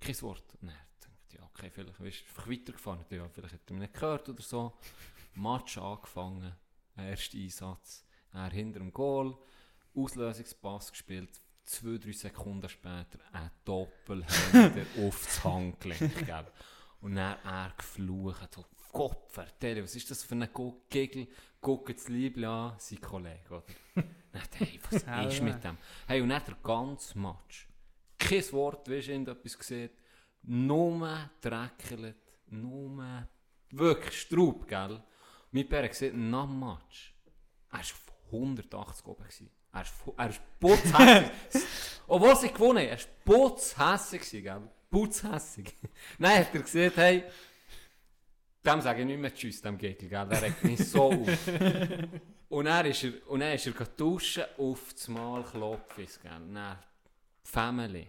Kein 0.00 0.22
Wort. 0.22 0.44
Und 0.60 0.68
dann 0.68 0.76
denkt 1.02 1.32
ja, 1.32 1.42
okay, 1.44 1.70
vielleicht 1.70 2.00
ist 2.00 2.22
er 2.22 2.28
einfach 2.28 2.50
weitergefahren. 2.50 3.04
Ja, 3.10 3.28
vielleicht 3.28 3.54
hat 3.54 3.60
er 3.66 3.72
mich 3.72 3.80
nicht 3.80 3.94
gehört 3.94 4.28
oder 4.28 4.42
so. 4.42 4.78
Match 5.34 5.78
angefangen, 5.78 6.54
erster 6.96 7.38
Einsatz. 7.38 8.04
Er 8.32 8.50
hinter 8.50 8.80
dem 8.80 8.92
Goal, 8.92 9.36
Auslösungspass 9.94 10.90
gespielt. 10.92 11.40
Zwei, 11.64 11.98
drei 11.98 12.12
Sekunden 12.12 12.68
später 12.68 13.18
ein 13.32 13.50
Doppelhänder 13.64 14.86
aufs 15.06 15.42
Handgelenk. 15.42 16.26
Gell? 16.26 16.46
Und 17.00 17.16
dann 17.16 17.38
er 17.44 17.72
geflucht, 17.76 18.54
so, 18.54 18.64
Gott 18.92 19.30
vertelle, 19.30 19.82
was 19.82 19.96
ist 19.96 20.10
das 20.10 20.22
für 20.22 20.34
ein 20.34 20.48
Gegel? 20.88 21.26
Guckt 21.60 21.96
das 21.96 22.08
Liebling 22.08 22.48
an, 22.48 22.74
sein 22.78 23.00
Kollege, 23.00 23.48
oder? 23.48 23.64
Dann 23.94 24.04
dachte 24.32 24.64
hey, 24.64 24.80
was 24.90 25.02
ist 25.32 25.42
mit 25.42 25.64
dem? 25.64 25.78
Hey, 26.06 26.20
und 26.20 26.28
dann 26.28 26.42
der 26.46 26.56
ganze 26.62 27.18
Match. 27.18 27.68
Kein 28.18 28.52
Wort, 28.52 28.88
wie 28.88 28.94
irgendetwas 28.94 29.58
gesehen. 29.58 29.90
Nur 30.42 31.30
dreckelt, 31.40 32.16
nur 32.46 33.26
wirklich 33.70 34.20
Straub, 34.20 34.68
gell? 34.68 35.02
Mein 35.50 35.70
hat 35.70 35.90
gesehen, 35.90 36.30
nach 36.30 36.46
dem 36.46 36.60
Match, 36.60 37.14
er 37.70 37.78
war 37.78 37.80
auf 37.80 38.12
180 38.32 39.06
oben. 39.06 39.22
Gewesen. 39.24 39.50
Er 39.74 39.82
ist, 39.82 39.92
er 40.16 40.28
ist 40.30 40.40
putzhässig. 40.60 41.30
Obwohl 42.06 42.36
sie 42.36 42.48
gewonnen 42.52 42.78
haben, 42.78 42.88
er 42.88 42.98
war 42.98 43.48
putzhässig, 43.48 44.42
gell? 44.44 44.62
Putzhässig. 44.90 45.74
Nein, 46.18 46.38
hat 46.38 46.54
er 46.54 46.60
gesagt, 46.62 46.96
hey, 46.96 47.24
dem 48.64 48.80
sage 48.80 49.00
ich 49.00 49.06
nicht 49.06 49.18
mehr 49.20 49.34
Tschüss, 49.34 49.60
dem 49.62 49.76
Gegel, 49.76 50.08
gell? 50.08 50.26
Der 50.28 50.42
regt 50.42 50.62
mich 50.64 50.78
so 50.88 51.10
auf. 51.12 51.28
Und 52.48 52.66
dann 52.66 52.86
ist 52.86 53.02
er, 53.02 53.12
und 53.28 53.40
dann 53.40 53.52
ist 53.52 53.66
er 53.66 53.72
duschen, 53.72 54.44
auf 54.58 54.92
das 54.92 55.08
Mal 55.08 55.42
Klopfis, 55.42 56.20
gell? 56.20 56.30
Dann 56.30 56.78
Family. 57.42 58.06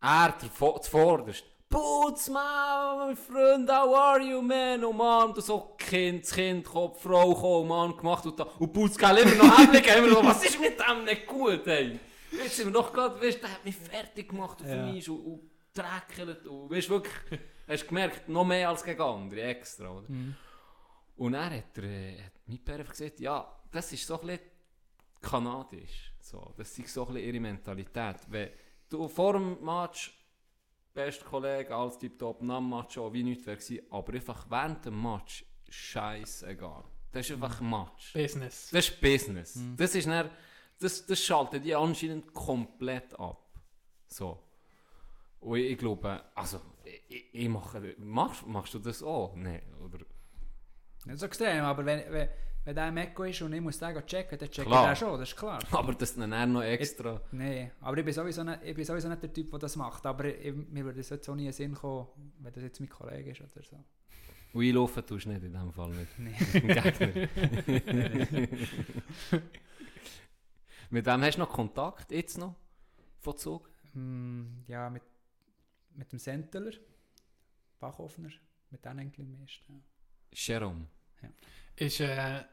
Er, 0.00 0.34
der 0.40 0.48
Vo- 0.48 0.80
zuvorderst. 0.80 1.44
Putzmann, 1.72 2.98
mein 2.98 3.16
Freund, 3.16 3.70
how 3.70 3.94
are 3.96 4.20
you, 4.22 4.42
man? 4.42 4.84
Oh 4.84 4.92
Mann, 4.92 5.32
du 5.32 5.40
so 5.40 5.74
Kind, 5.78 6.22
Kind, 6.30 6.66
die 6.66 6.70
Frau, 7.00 7.34
komm, 7.34 7.68
Mann, 7.68 7.96
gemacht 7.96 8.26
und 8.26 8.38
da. 8.38 8.44
Und 8.58 8.72
Putz, 8.74 8.98
gell, 8.98 9.16
immer 9.16 9.34
noch 9.36 9.58
Händchen, 9.58 10.04
immer 10.04 10.08
noch, 10.20 10.24
was 10.24 10.44
ist 10.44 10.60
mit 10.60 10.78
dem 10.78 11.04
nicht 11.04 11.26
gut, 11.26 11.66
ey? 11.66 11.98
Jetzt 12.30 12.56
sind 12.56 12.66
wir 12.66 12.72
doch 12.74 12.92
gerade, 12.92 13.18
weißt 13.20 13.38
du, 13.38 13.40
der 13.40 13.52
hat 13.54 13.64
mich 13.64 13.74
fertig 13.76 14.28
gemacht 14.28 14.60
auf 14.60 14.68
Ja. 14.68 14.84
mich 14.86 15.08
und, 15.08 15.20
und 15.24 15.40
dreckelt 15.72 16.46
und, 16.46 16.70
weißt 16.70 16.88
du, 16.88 16.92
wirklich, 16.92 17.40
hast 17.66 17.88
gemerkt, 17.88 18.28
noch 18.28 18.44
mehr 18.44 18.68
als 18.68 18.84
gegen 18.84 19.00
andere, 19.00 19.40
extra, 19.42 19.88
oder? 19.90 20.04
Mhm. 20.08 20.36
Und 21.16 21.34
er 21.34 21.56
hat, 21.56 21.78
äh, 21.78 22.18
hat 22.22 22.32
mein 22.46 22.62
Pär 22.62 22.84
gesagt, 22.84 23.18
ja, 23.18 23.50
das 23.70 23.90
ist 23.94 24.06
so 24.06 24.20
ein 24.20 24.26
bisschen 24.26 24.42
kanadisch. 25.22 26.12
So. 26.20 26.52
Das 26.56 26.78
ist 26.78 26.92
so 26.92 27.06
ein 27.06 27.14
bisschen 27.14 27.28
ihre 27.28 27.40
Mentalität. 27.40 28.16
Wenn 28.28 28.50
du 28.90 29.08
vor 29.08 29.32
dem 29.34 29.62
Match, 29.64 30.18
bester 30.94 31.24
Kollege, 31.24 31.74
alles 31.74 31.98
tiptop, 31.98 32.42
nach 32.42 32.58
dem 32.58 32.68
Match 32.70 32.98
auch, 32.98 33.12
wie 33.12 33.22
nichts 33.22 33.46
wäre 33.46 33.56
gewesen, 33.56 33.86
aber 33.90 34.12
einfach 34.14 34.46
während 34.50 34.84
dem 34.84 35.02
Match, 35.02 35.44
scheißegal. 35.68 36.84
Das 37.12 37.26
ist 37.26 37.32
einfach 37.32 37.60
ein 37.60 37.70
Match. 37.70 38.12
Business. 38.12 38.70
Das 38.72 38.88
ist 38.88 39.00
Business. 39.00 39.56
Mhm. 39.56 39.76
Das 39.76 39.94
ist 39.94 40.06
dann, 40.08 40.30
das, 40.78 41.06
das 41.06 41.22
schaltet 41.22 41.64
die 41.64 41.74
anscheinend 41.74 42.32
komplett 42.32 43.18
ab. 43.18 43.38
So. 44.08 44.38
Und 45.40 45.58
ich, 45.58 45.72
ich 45.72 45.78
glaube, 45.78 46.22
also, 46.34 46.60
ich, 46.84 47.02
ich- 47.08 47.34
ich 47.34 47.48
mache, 47.48 47.94
machst, 47.98 48.46
machst 48.46 48.74
du 48.74 48.78
das 48.78 49.02
auch? 49.02 49.34
Nein, 49.36 49.62
oder? 49.84 49.98
Nicht 51.04 51.18
so 51.18 51.26
extrem, 51.26 51.64
aber 51.64 51.84
wenn, 51.84 52.10
wenn, 52.12 52.28
wenn 52.64 52.76
der 52.76 52.88
im 52.88 52.96
Echo 52.96 53.24
ist 53.24 53.42
und 53.42 53.52
ich 53.52 53.60
muss 53.60 53.78
den 53.78 54.06
checken, 54.06 54.38
dann 54.38 54.50
checke 54.50 54.68
Klar. 54.68 54.92
ich 54.92 54.98
den 54.98 55.08
schon, 55.08 55.18
das 55.18 55.28
ist 55.28 55.36
klar. 55.36 55.58
Aber 55.72 55.94
das 55.94 56.14
dann 56.14 56.30
eher 56.32 56.46
noch 56.46 56.62
extra... 56.62 57.20
Nein, 57.32 57.72
aber 57.80 57.98
ich 57.98 58.04
bin, 58.04 58.14
sowieso 58.14 58.44
nicht, 58.44 58.60
ich 58.62 58.74
bin 58.74 58.84
sowieso 58.84 59.08
nicht 59.08 59.22
der 59.22 59.32
Typ, 59.32 59.50
der 59.50 59.58
das 59.58 59.74
macht. 59.74 60.06
Aber 60.06 60.24
ich, 60.24 60.54
mir 60.54 60.84
würde 60.84 61.00
es 61.00 61.10
jetzt 61.10 61.28
auch 61.28 61.34
nie 61.34 61.42
in 61.42 61.46
den 61.48 61.54
Sinn 61.54 61.74
kommen, 61.74 62.06
wenn 62.38 62.52
das 62.52 62.62
jetzt 62.62 62.78
mein 62.78 62.88
Kollege 62.88 63.30
ist 63.32 63.40
oder 63.40 63.64
so. 63.64 63.84
Und 64.52 64.64
einlaufen 64.64 65.04
tust 65.04 65.24
du 65.24 65.30
nicht 65.30 65.42
in 65.42 65.52
dem 65.52 65.72
Fall 65.72 65.90
mit 65.90 66.08
dem 66.18 66.32
Gegner. 66.68 67.28
mit 70.90 71.06
wem 71.06 71.22
hast 71.22 71.34
du 71.36 71.40
noch 71.40 71.48
Kontakt? 71.48 72.12
Jetzt 72.12 72.38
noch? 72.38 72.54
Von 73.18 73.36
Zug? 73.36 73.70
Hm, 73.92 74.64
ja, 74.68 74.88
mit, 74.88 75.02
mit 75.94 76.12
dem 76.12 76.18
Senteler, 76.18 76.72
Bachhofner, 77.80 78.30
mit 78.70 78.84
denen 78.84 79.00
eigentlich 79.00 79.26
am 79.26 79.32
meisten. 79.40 79.72
Ja. 79.72 79.80
Jerome. 80.32 80.86
Ist, 81.76 82.00
äh, 82.00 82.44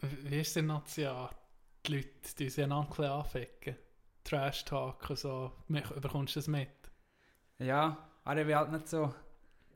wie 0.00 0.40
ist 0.40 0.56
denn 0.56 0.66
noch 0.66 0.84
ja, 0.96 1.30
die 1.86 1.96
Leute, 1.96 2.08
die 2.38 2.50
sich 2.50 2.64
einander 2.64 3.14
anficken? 3.14 3.76
Trash-Talk 4.24 5.10
und 5.10 5.18
so. 5.18 5.52
Bekommst 5.68 6.36
du 6.36 6.40
das 6.40 6.48
mit? 6.48 6.68
Ja, 7.58 7.96
aber 8.24 8.40
ich 8.40 8.46
bin 8.46 8.56
halt 8.56 8.72
nicht 8.72 8.88
so... 8.88 9.14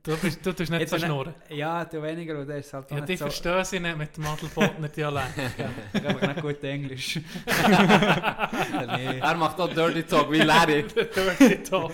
Du, 0.03 0.17
bist, 0.17 0.43
du 0.43 0.51
tust 0.51 0.71
nicht 0.71 0.89
so 0.89 0.97
schnurren. 0.97 1.33
Ja, 1.49 1.85
du 1.85 2.01
weniger, 2.01 2.39
und 2.39 2.47
der 2.47 2.57
ist 2.57 2.73
halt 2.73 2.89
Ja, 2.89 3.01
die 3.01 3.15
so... 3.15 3.25
verstehen 3.25 3.63
sie 3.63 3.79
nicht 3.79 3.97
mit 3.97 4.17
dem 4.17 4.25
Adelbodner 4.25 4.89
Dialekt. 4.89 5.35
gell? 5.57 5.69
Ich 5.93 6.03
habe 6.03 6.27
nicht 6.27 6.41
gut 6.41 6.63
Englisch. 6.63 7.15
nee. 7.45 9.19
Er 9.19 9.35
macht 9.35 9.59
auch 9.59 9.71
Dirty 9.71 10.03
Talk 10.03 10.31
wie 10.31 10.41
Larry. 10.41 10.83
Dirty 10.83 11.63
Talk. 11.63 11.93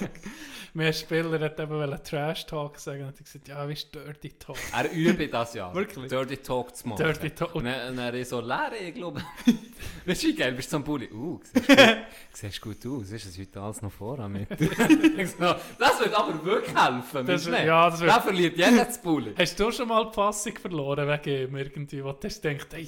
Mein 0.74 0.94
Spieler 0.94 1.40
hat 1.40 1.60
eben 1.60 1.72
wollen 1.72 2.04
Trash 2.04 2.46
Talk 2.46 2.78
sagen 2.80 3.06
und 3.06 3.20
ich 3.20 3.26
gesagt, 3.26 3.48
ja, 3.48 3.68
wie 3.68 3.74
ist 3.74 3.94
Dirty 3.94 4.30
Talk? 4.30 4.58
Er 4.74 4.92
übt 4.92 5.28
das 5.28 5.54
ja. 5.54 5.74
Wirklich? 5.74 6.10
Dirty 6.10 6.38
Talk 6.38 6.76
zu 6.76 6.88
machen. 6.90 7.04
Dirty 7.04 7.30
Talk. 7.32 7.56
Und 7.56 7.66
dann, 7.66 7.96
dann 7.96 8.14
ist 8.16 8.30
so 8.30 8.40
Larry, 8.42 8.90
ich 8.90 8.96
glaube. 8.96 9.22
weißt 10.06 10.24
du, 10.24 10.28
wie 10.28 10.36
geil, 10.36 10.54
bist 10.54 10.68
du 10.70 10.72
so 10.72 10.78
ein 10.78 10.84
Bulli. 10.84 11.12
Uh, 11.12 11.40
siehst 11.44 11.68
gut, 11.68 11.98
siehst 12.34 12.62
gut 12.62 12.86
aus. 12.86 13.12
Ist 13.12 13.26
das 13.28 13.40
heute 13.40 13.62
alles 13.62 13.82
noch 13.82 13.92
vor 13.92 14.28
mit? 14.28 14.50
Das 14.52 14.60
wird 16.00 16.14
aber 16.14 16.46
wirklich 16.46 16.76
helfen. 16.76 17.26
Das, 17.26 17.44
Das, 17.44 17.66
ja, 17.66 17.90
das 17.90 18.00
Da 18.00 18.06
wird, 18.06 18.24
verliert 18.24 18.58
jeder 18.58 18.86
das 18.86 19.02
Bulli. 19.02 19.34
hast 19.38 19.60
du 19.60 19.72
schon 19.72 19.88
mal 19.88 20.06
die 20.06 20.14
Fassung 20.14 20.58
verloren 20.58 21.08
wegen 21.08 21.50
ihm 21.50 21.56
irgendwie, 21.56 22.04
wo 22.04 22.12
du 22.12 22.28
gedacht, 22.28 22.74
ey, 22.74 22.88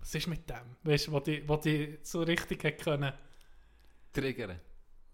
was 0.00 0.14
ist 0.14 0.26
mit 0.28 0.48
dem? 0.48 0.56
Weißt 0.84 1.08
du, 1.08 1.12
wo 1.12 1.20
die, 1.20 1.42
wo 1.48 1.56
die 1.56 1.98
so 2.02 2.22
richtig 2.22 2.62
hätte 2.64 2.84
können? 2.84 3.12
Triggern. 4.12 4.60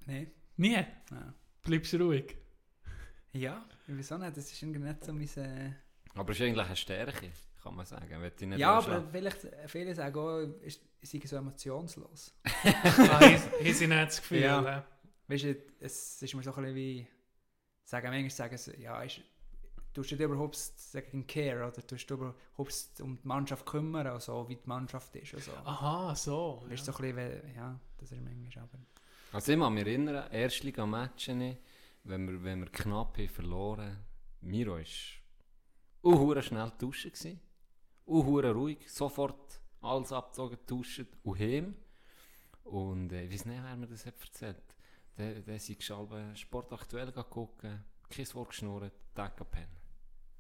Nee. 0.06 0.28
Nie. 0.56 0.74
Ja. 0.74 1.34
Bleibst 1.62 1.94
ruhig. 1.94 2.36
Ja, 3.32 3.64
auch 3.86 3.88
nicht, 3.88 4.36
das 4.36 4.52
ist 4.52 4.62
irgendwie 4.62 4.80
nicht 4.80 5.04
so 5.04 5.12
mein... 5.12 5.28
Äh... 5.36 5.72
Aber 6.14 6.32
es 6.32 6.40
ist 6.40 6.46
eigentlich 6.46 6.66
eine 6.66 6.76
Stärke, 6.76 7.30
kann 7.62 7.76
man 7.76 7.86
sagen. 7.86 8.20
Wenn 8.20 8.32
du 8.36 8.46
nicht 8.46 8.58
Ja, 8.58 8.78
aber 8.78 9.08
vielleicht, 9.10 9.46
viele 9.66 9.94
sagen 9.94 10.18
auch, 10.18 10.38
ist, 10.62 10.82
ich 11.00 11.08
sei 11.08 11.20
so 11.24 11.36
emotionslos. 11.36 12.34
ah, 12.44 13.18
hier 13.20 13.40
hier 13.60 13.74
sind 13.74 13.90
nicht 13.90 14.08
das 14.08 14.20
Gefühl. 14.20 14.40
Ja. 14.40 14.62
Ja. 14.62 14.86
Weißt 15.28 15.44
du, 15.44 15.56
es 15.80 16.22
ist 16.22 16.34
mir 16.34 16.42
so 16.42 16.50
ein 16.52 16.56
bisschen 16.56 16.74
wie... 16.74 17.06
Sagen 17.84 18.10
manchmal 18.10 18.30
sagen 18.30 18.58
sie, 18.58 18.80
ja, 18.80 19.02
ist, 19.02 19.20
tust 19.94 20.10
du 20.10 20.16
dich 20.16 20.24
überhaupt 20.24 20.56
sagen, 20.56 21.26
care, 21.26 21.66
oder 21.66 21.86
tust 21.86 22.10
du 22.10 22.14
überhaupt 22.14 23.00
um 23.00 23.16
die 23.16 23.26
Mannschaft 23.26 23.64
kümmern, 23.66 24.06
also 24.08 24.48
wie 24.48 24.56
die 24.56 24.68
Mannschaft 24.68 25.14
ist. 25.16 25.34
Also. 25.34 25.52
Aha, 25.64 26.14
so. 26.14 26.66
Ist 26.70 26.84
so 26.84 26.92
ein 26.92 27.14
bisschen, 27.14 27.54
ja, 27.54 27.80
das 27.98 28.12
ist 28.12 28.20
manchmal 28.20 28.64
aber... 28.64 28.78
Also 29.32 29.52
ich 29.52 29.58
kann 29.58 29.72
mich 29.72 29.86
erinnern, 29.86 30.30
Erstliga-Matchen, 30.30 31.56
wenn 32.04 32.28
wir, 32.28 32.44
wenn 32.44 32.60
wir 32.60 32.70
knapp 32.70 33.16
haben 33.16 33.28
verloren 33.28 33.96
Miro 34.42 34.76
war 36.02 36.36
uh, 36.36 36.42
schnell 36.42 36.70
duschen. 36.78 37.40
Uh, 38.06 38.40
ruhig, 38.40 38.90
sofort 38.90 39.58
alles 39.80 40.12
abgezogen, 40.12 40.58
duschen 40.66 41.06
und 41.22 41.38
heim. 41.38 41.74
Und 42.64 43.10
äh, 43.12 43.24
ich 43.24 43.32
weiß 43.32 43.46
nicht, 43.46 43.62
wer 43.62 43.74
mir 43.74 43.86
das 43.86 44.04
hat 44.04 44.20
erzählt. 44.20 44.76
Der 45.16 45.56
ist 45.56 45.68
geschalben 45.78 46.36
Sport 46.36 46.70
aktuell 46.74 47.10
gucken, 47.12 47.84
kein 48.10 48.34
Wort 48.34 48.50
geschnurrt, 48.50 48.92
Tag 49.14 49.50
pennen. 49.50 49.81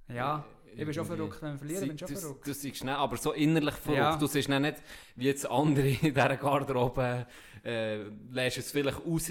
Ja, 0.08 0.44
ich 0.74 0.84
bin 0.84 0.94
schon 0.94 1.04
verrückt, 1.04 1.42
wenn 1.42 1.52
wir 1.52 1.58
verlieren, 1.58 1.86
bin 1.88 1.94
ich 1.94 2.00
schon 2.00 2.08
verrückt. 2.16 2.46
Du 2.46 2.54
siehst 2.54 2.78
schnell, 2.78 2.94
aber 2.94 3.16
so 3.16 3.32
innerlich 3.32 3.74
verrückt. 3.74 3.98
Ja. 3.98 4.16
Du 4.16 4.26
siehst 4.26 4.48
nicht, 4.48 4.82
wie 5.16 5.26
jetzt 5.26 5.48
andere 5.50 5.88
in 5.88 5.98
dieser 6.00 6.36
Garderobe, 6.36 7.26
äh, 7.64 8.02
lässt 8.30 8.58
es 8.58 8.70
vielleicht 8.70 9.04
raus 9.04 9.30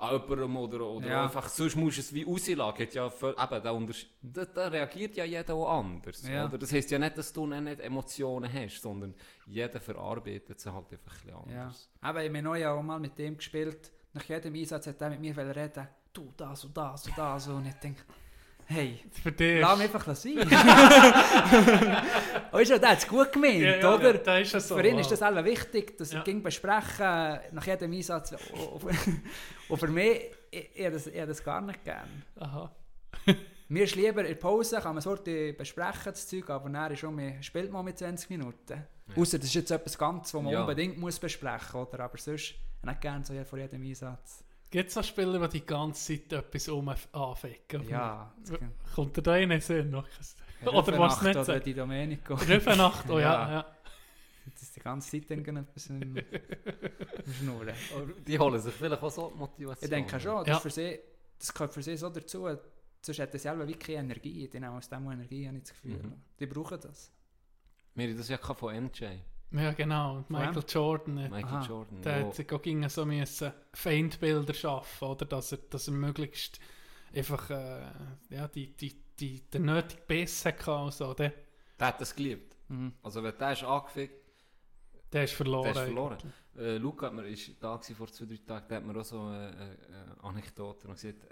an 0.00 0.12
jemandem 0.12 0.56
oder, 0.56 0.80
oder 0.86 1.08
Ja. 1.08 1.24
einfach, 1.24 1.48
sonst 1.48 1.74
musst 1.74 1.96
du 1.96 2.00
es 2.02 2.14
wie 2.14 2.22
rauslassen. 2.22 2.80
Hat 2.82 2.94
Ja, 2.94 3.06
eben, 3.06 3.34
da, 3.42 3.82
da, 4.22 4.44
da 4.44 4.68
reagiert 4.68 5.16
ja 5.16 5.24
jeder 5.24 5.54
auch 5.54 5.78
anders. 5.80 6.22
Ja. 6.26 6.46
Oder? 6.46 6.56
Das 6.58 6.72
heisst 6.72 6.90
ja 6.92 6.98
nicht, 7.00 7.18
dass 7.18 7.32
du 7.32 7.46
nicht 7.46 7.80
Emotionen 7.80 8.52
hast, 8.52 8.80
sondern 8.80 9.14
jeder 9.46 9.80
verarbeitet 9.80 10.60
sie 10.60 10.72
halt 10.72 10.86
einfach 10.92 11.12
ein 11.24 11.34
bisschen 11.34 11.52
Ja. 11.52 11.62
anders. 11.62 11.88
Aber 12.00 12.24
ich 12.24 12.32
habe 12.44 12.58
ja 12.60 12.72
auch 12.74 12.82
mal 12.82 13.00
mit 13.00 13.18
dem 13.18 13.36
gespielt. 13.36 13.90
Nach 14.12 14.22
jedem 14.24 14.54
Einsatz 14.54 14.86
hat 14.86 15.00
er 15.00 15.10
mit 15.10 15.20
mir 15.20 15.36
reden 15.36 15.88
du 16.12 16.32
das 16.36 16.64
und 16.64 16.76
das 16.76 17.06
und 17.06 17.18
das. 17.18 17.48
Und 17.48 17.66
ich 17.66 17.74
denke, 17.74 18.02
hey, 18.68 19.00
Für 19.22 19.32
dich 19.32 19.60
lass 19.60 19.78
mich 19.78 19.86
einfach 19.94 20.14
sein. 20.14 20.36
weißt 22.52 22.70
du, 22.70 22.78
der 22.80 22.90
hat 22.90 22.98
es 22.98 23.06
gut 23.08 23.32
gemeint, 23.32 23.60
Ja, 23.60 23.76
ja, 23.76 23.94
oder? 23.94 24.24
ja, 24.24 24.38
ist 24.38 24.52
ja 24.52 24.60
so. 24.60 24.76
Für 24.76 24.86
ihn 24.86 24.94
wow. 24.94 25.00
ist 25.00 25.10
das 25.10 25.18
selber 25.20 25.44
wichtig, 25.44 25.96
dass 25.98 26.12
Ja. 26.12 26.22
ging 26.22 26.42
besprechen 26.42 27.38
nach 27.52 27.66
jedem 27.66 27.92
Einsatz. 27.92 28.32
Und 28.32 28.84
und 29.68 29.78
für 29.78 29.88
mich, 29.88 30.20
ich, 30.50 30.70
ich, 30.74 30.90
das, 30.90 31.06
ich 31.06 31.14
das 31.26 31.42
gar 31.42 31.60
nicht 31.60 31.84
gern. 31.84 32.22
Aha. 32.38 32.70
Mir 33.70 33.84
ist 33.84 33.96
lieber 33.96 34.22
in 34.22 34.28
der 34.28 34.34
Pause, 34.36 34.80
kann 34.80 34.94
man 34.94 35.02
so 35.02 35.14
besprechen, 35.16 36.00
das 36.12 36.26
Zeug, 36.26 36.48
aber 36.48 36.70
dann 36.70 36.90
ist 36.92 37.00
schon, 37.00 37.14
man 37.14 37.42
spielt 37.42 37.70
mal 37.70 37.82
mit 37.82 37.98
20 37.98 38.30
Minuten. 38.30 38.82
Außer 39.14 39.38
das 39.38 39.48
ist 39.48 39.54
jetzt 39.54 39.70
etwas 39.70 39.98
ganz, 39.98 40.32
was 40.32 40.42
man 40.42 40.52
Ja. 40.52 40.60
unbedingt 40.62 40.96
muss 40.98 41.18
besprechen 41.18 41.80
muss, 41.80 41.92
aber 41.92 42.16
sonst 42.18 42.54
nicht 42.82 43.00
gerne 43.00 43.24
so 43.24 43.34
vor 43.44 43.58
jedem 43.58 43.82
Einsatz. 43.82 44.42
Gibt 44.70 44.88
es 44.88 44.94
so 44.94 45.02
Spieler, 45.02 45.48
die 45.48 45.60
die 45.60 45.66
ganze 45.66 46.20
Zeit 46.20 46.32
etwas 46.32 46.68
um 46.68 46.88
anficken? 46.88 47.88
Ja, 47.88 48.34
Kommt 48.94 49.16
dir 49.16 49.22
da 49.22 49.36
in 49.36 49.48
den 49.50 49.60
Sinn? 49.60 49.90
Noch? 49.90 50.06
Oder 50.62 50.78
Rüfenacht 50.78 51.00
was 51.00 51.22
nicht 51.22 51.36
Oder 51.36 51.60
die 51.60 51.74
Domenico. 51.74 52.34
Rüfenacht, 52.34 53.08
oh 53.08 53.18
ja. 53.18 53.20
Ja. 53.48 53.52
ja. 53.52 53.66
Das 54.52 54.62
ist 54.62 54.76
die 54.76 54.80
ganze 54.80 55.10
Zeit 55.10 55.30
irgendetwas 55.30 55.86
im 55.88 56.16
im 56.16 56.16
Schnurren. 57.40 57.74
Die 58.26 58.38
holen 58.38 58.60
sich 58.60 58.74
vielleicht 58.74 59.02
auch 59.02 59.10
so 59.10 59.30
die 59.30 59.38
Motivation. 59.38 59.84
Ich 59.84 59.90
denke 59.90 60.20
schon, 60.20 60.38
das, 60.38 60.48
Ja. 60.48 60.58
für 60.60 60.70
sie, 60.70 60.98
das 61.38 61.52
gehört 61.52 61.72
für 61.74 61.82
sie 61.82 61.96
so 61.96 62.08
dazu. 62.10 62.48
Sonst 63.00 63.18
hat 63.20 63.32
er 63.32 63.38
selber 63.38 63.68
wirklich 63.68 63.78
keine 63.96 63.98
Energie. 64.10 64.48
Die 64.48 64.58
nehmen 64.60 64.76
aus 64.76 64.88
dem 64.88 65.08
Energie, 65.10 65.46
habe 65.46 65.58
ich 65.58 65.62
das 65.64 65.72
Gefühl. 65.72 66.02
Mhm. 66.02 66.14
Die 66.40 66.46
brauchen 66.46 66.80
das. 66.80 67.12
Haben 67.96 68.16
das 68.16 68.28
ja 68.28 68.38
von 68.38 68.74
MJ, 68.84 69.04
Ja, 69.50 69.72
genau. 69.72 70.24
Michael 70.28 70.62
Jordan. 70.66 71.18
äh, 71.18 71.28
Michael 71.28 71.44
Aha. 71.44 71.66
Jordan. 71.66 72.02
Der 72.02 72.26
hat 72.26 72.34
sich 72.34 72.52
auch 72.52 72.60
gegen 72.60 72.88
so 72.88 73.06
müssen 73.06 73.52
Feindbilder 73.72 74.52
schaffen, 74.52 75.08
oder? 75.08 75.24
Dass 75.24 75.52
er, 75.52 75.58
dass 75.58 75.88
er 75.88 75.94
möglichst 75.94 76.60
einfach 77.14 77.48
äh, 77.50 77.86
ja, 78.28 78.48
die, 78.48 78.76
die, 78.76 78.94
die, 79.18 79.40
den 79.50 79.64
nötigen 79.64 80.02
Biss 80.06 80.44
hatte. 80.44 80.74
und 80.74 80.92
So. 80.92 81.14
Der, 81.14 81.32
der 81.78 81.86
hat 81.86 82.00
das 82.00 82.14
geliebt. 82.14 82.56
Mhm. 82.68 82.92
Also 83.02 83.22
wenn 83.22 83.36
der 83.38 83.52
ist 83.52 83.64
angefickt, 83.64 84.28
der 85.12 85.24
ist 85.24 85.32
verloren. 85.32 85.72
Der 85.72 85.72
ist 85.72 85.88
verloren. 85.88 86.18
Äh, 86.56 86.76
Luca 86.76 87.06
hat 87.06 87.14
mir, 87.14 87.26
ist 87.26 87.52
da 87.60 87.78
vor 87.78 88.08
zwei, 88.08 88.26
drei 88.26 88.36
Tagen, 88.46 88.68
der 88.68 88.76
hat 88.76 88.84
mir 88.84 89.00
auch 89.00 89.04
so 89.04 89.20
eine, 89.20 89.76
eine 89.88 90.16
Anekdote 90.22 90.86
und 90.86 90.94
gesagt, 90.94 91.26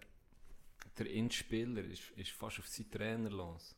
der 0.98 1.10
Inspieler 1.10 1.82
ist, 1.82 2.10
ist 2.16 2.30
fast 2.30 2.59
auf 2.59 2.68
seinen 2.68 2.90
Trainer 2.90 3.30
los. 3.30 3.75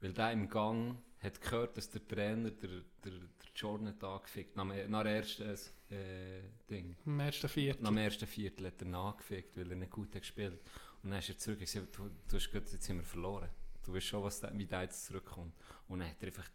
Weil 0.00 0.12
der 0.12 0.32
im 0.32 0.48
Gang 0.48 0.96
hat 1.20 1.40
gehört, 1.40 1.76
dass 1.76 1.88
der 1.90 2.06
Trainer 2.06 2.50
der, 2.50 2.68
der, 3.04 3.12
der 3.12 3.20
Jordan 3.54 3.88
hat 3.88 4.04
angefickt 4.04 4.56
nach, 4.56 4.68
dem- 4.68 4.90
nach 4.90 5.02
dem 5.02 5.12
ersten 5.14 5.48
äh, 5.90 6.42
Ding. 6.68 6.96
Im 7.06 7.20
ersten 7.20 7.48
Viertel. 7.48 7.82
Nach 7.82 7.90
dem 7.90 7.98
ersten 7.98 8.26
Viertel 8.26 8.66
hat 8.66 8.82
er 8.82 8.94
angefickt, 8.94 9.56
weil 9.56 9.70
er 9.70 9.76
nicht 9.76 9.90
gut 9.92 10.14
hat 10.14 10.22
gespielt 10.22 10.60
Und 11.02 11.10
dann 11.10 11.18
ist 11.18 11.28
er 11.30 11.38
zurück 11.38 11.58
und 11.58 11.64
gesagt, 11.64 11.96
du, 11.98 12.10
du 12.28 12.36
hast 12.36 12.50
gesagt, 12.50 12.72
jetzt 12.72 12.84
sind 12.84 12.98
wir 12.98 13.04
verloren. 13.04 13.48
Du 13.82 13.94
weißt 13.94 14.06
schon, 14.06 14.22
was 14.22 14.40
der, 14.40 14.56
wie 14.58 14.66
der 14.66 14.82
jetzt 14.82 15.06
zurückkommt. 15.06 15.54
Und 15.88 16.00
dann 16.00 16.08
hat 16.10 16.16
er 16.20 16.26
einfach 16.28 16.50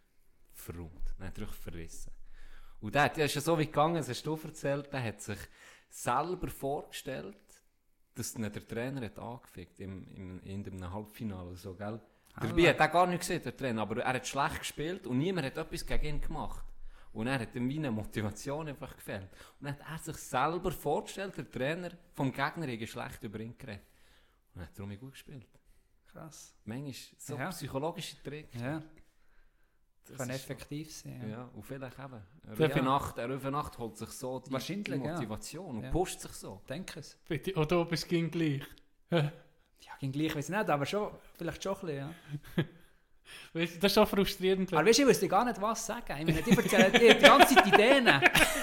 verrummt. 0.52 1.14
Dann 1.18 1.28
hat 1.28 1.38
er 1.38 1.42
einfach 1.44 1.56
verrissen. 1.56 2.12
Und 2.80 2.94
der, 2.94 3.08
der 3.08 3.24
ist 3.26 3.34
ja 3.34 3.40
so 3.40 3.58
wie 3.58 3.66
gegangen, 3.66 3.96
das 3.96 4.08
hast 4.08 4.24
du 4.26 4.38
erzählt, 4.42 4.92
der 4.92 5.02
hat 5.02 5.20
sich 5.20 5.38
selber 5.88 6.48
vorgestellt, 6.48 7.36
dass 8.14 8.34
der 8.34 8.52
Trainer 8.68 9.00
hat 9.06 9.18
angefickt 9.18 9.80
im, 9.80 10.06
im, 10.14 10.42
in 10.42 10.66
einem 10.66 10.92
Halbfinale 10.92 11.56
so, 11.56 11.74
gell? 11.74 12.00
Dabei 12.34 12.68
hat 12.70 12.80
er 12.80 12.88
gar 12.88 13.06
nicht 13.06 13.20
gesehen, 13.20 13.42
der 13.42 13.56
Trainer, 13.56 13.82
aber 13.82 14.02
er 14.02 14.14
hat 14.14 14.26
schlecht 14.26 14.60
gespielt 14.60 15.06
und 15.06 15.18
niemand 15.18 15.46
hat 15.46 15.56
etwas 15.58 15.84
gegen 15.86 16.04
ihn 16.06 16.20
gemacht. 16.20 16.64
Und 17.12 17.26
er 17.26 17.38
hat 17.38 17.54
ihm 17.54 17.68
wie 17.68 17.76
eine 17.78 17.90
Motivation 17.90 18.68
einfach 18.68 18.96
gefällt. 18.96 19.28
Und 19.60 19.66
dann 19.66 19.78
hat 19.80 20.06
er 20.06 20.12
sich 20.14 20.16
selber 20.22 20.70
vorgestellt, 20.72 21.36
der 21.36 21.50
Trainer 21.50 21.90
vom 22.14 22.32
Gegner 22.32 22.66
hätte 22.66 22.86
schlecht 22.86 23.22
über 23.22 23.38
ihn 23.40 23.56
geredet. 23.58 23.82
Und 24.54 24.62
er 24.62 24.66
hat 24.68 24.78
darum 24.78 24.98
gut 24.98 25.12
gespielt. 25.12 25.46
Krass. 26.06 26.54
Manchmal 26.64 26.94
so 27.18 27.36
Ja. 27.36 27.50
psychologische 27.50 28.22
Tricks. 28.22 28.58
Ja, 28.58 28.82
das 30.04 30.16
kann 30.16 30.30
ist 30.30 30.46
so. 30.46 30.52
effektiv 30.52 30.92
sein. 30.94 31.20
Ja. 31.22 31.28
Ja. 31.28 31.44
und 31.54 31.62
vielleicht 31.64 31.98
eben. 31.98 32.22
Eine 32.48 32.68
Ja. 32.76 32.82
Nacht, 32.82 33.16
Nacht 33.18 33.78
holt 33.78 33.96
sich 33.98 34.08
so 34.10 34.38
die, 34.40 34.44
die 34.48 34.52
Wahrscheinlich, 34.52 34.88
ja. 35.02 35.12
Motivation 35.14 35.76
und 35.76 35.84
Ja. 35.84 35.90
pusht 35.90 36.20
sich 36.20 36.32
so. 36.32 36.62
Denke 36.68 37.00
es. 37.00 37.18
Bitte, 37.28 37.54
oder 37.54 37.66
du 37.66 37.84
bist 37.84 38.08
gegen 38.08 38.30
gleich. 38.30 38.62
Ja, 39.84 39.92
ging 40.00 40.12
gleich, 40.12 40.34
weiß 40.34 40.48
ich 40.48 40.56
nicht, 40.56 40.70
aber 40.70 40.86
schon, 40.86 41.10
vielleicht 41.36 41.62
schon 41.62 41.74
ein 41.74 41.80
bisschen, 41.80 41.96
ja. 41.98 42.64
Das 43.54 43.70
ist 43.70 43.94
schon 43.94 44.06
frustrierend. 44.06 44.72
Aber 44.74 44.84
weißt 44.86 44.98
du, 44.98 45.02
ich 45.02 45.08
wüsste 45.08 45.28
gar 45.28 45.44
nicht, 45.44 45.60
was 45.60 45.86
sagen. 45.86 46.02
Ich 46.20 46.26
meine, 46.26 46.42
die 46.42 46.50
erzählen 46.50 46.92
dir 46.92 47.14
die 47.14 47.20
ganze 47.24 47.54
Zeit 47.54 47.66
Ideen. 47.66 48.08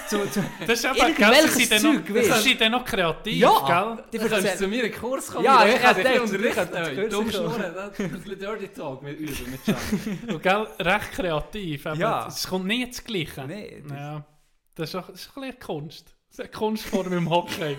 Zu, 0.08 0.30
zu, 0.30 0.44
Das 0.60 0.78
ist 0.78 0.84
aber, 0.86 1.08
Irgendwelches 1.08 1.68
dann 1.70 1.80
Zeug, 1.80 2.08
noch, 2.28 2.36
sind 2.36 2.60
dann 2.60 2.72
noch 2.72 2.84
kreativ, 2.84 3.36
Ja. 3.36 3.94
gell? 3.96 4.04
die 4.12 4.18
kannst 4.18 4.32
erzählen, 4.32 4.58
zu 4.58 4.68
mir 4.68 4.84
in 4.84 4.92
den 4.92 5.00
Kurs 5.00 5.26
kommen. 5.28 5.44
Ja, 5.44 5.66
ich 5.66 5.74
ich 5.74 5.80
kann 5.80 5.94
dich 5.96 6.04
dachte, 6.04 6.22
unterrichten. 6.22 6.96
das 6.96 7.10
Dumm 7.10 7.30
schnurren, 7.30 7.74
das 7.74 7.98
ein 8.00 8.10
bisschen 8.12 8.38
Dirty 8.38 8.68
Talk 8.68 9.02
mit 9.02 9.18
üben, 9.18 9.50
mit 9.50 9.60
Schatz. 9.64 10.32
Und 10.32 10.42
gell, 10.42 10.66
recht 10.78 11.12
kreativ. 11.12 11.86
Aber 11.86 11.96
Ja. 11.96 12.26
Es 12.28 12.46
kommt 12.46 12.66
nie 12.66 12.86
das 12.86 13.02
Gleiche. 13.02 13.44
Nee, 13.46 13.82
das- 13.88 13.98
ja. 13.98 14.24
Das 14.76 14.88
ist, 14.90 14.94
auch, 14.94 15.08
das 15.10 15.20
ist 15.22 15.36
ein 15.36 15.40
bisschen 15.42 15.58
Kunst. 15.60 16.14
Das 16.30 16.38
ist 16.38 16.40
eine 16.40 16.48
Kunstform 16.50 17.12
im 17.12 17.28
Hockey. 17.28 17.76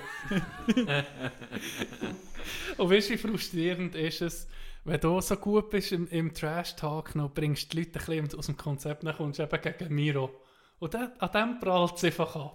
Und 2.78 2.90
weißt 2.90 3.10
du, 3.10 3.14
wie 3.14 3.18
frustrierend 3.18 3.95
ist 3.95 4.22
es, 4.22 4.48
wenn 4.84 4.99
du 4.99 5.22
so 5.22 5.36
gut 5.38 5.69
bist 5.69 5.91
im, 5.91 6.07
im 6.10 6.34
Trash-Talk, 6.34 7.15
noch 7.15 7.32
bringst 7.32 7.72
die 7.72 7.78
Leute 7.80 7.99
ein 7.99 8.06
bisschen 8.06 8.40
aus 8.40 8.45
dem 8.48 8.57
Konzept, 8.57 9.03
dann 9.03 9.15
kommst 9.15 9.40
du 9.40 9.44
eben 9.44 9.61
gegen 9.61 9.94
Miro. 9.95 10.41
Und 10.80 10.94
dann, 10.94 11.11
an 11.19 11.32
dem 11.32 11.60
prallt 11.60 11.95
es 11.98 12.03
einfach 12.03 12.36
an. 12.36 12.52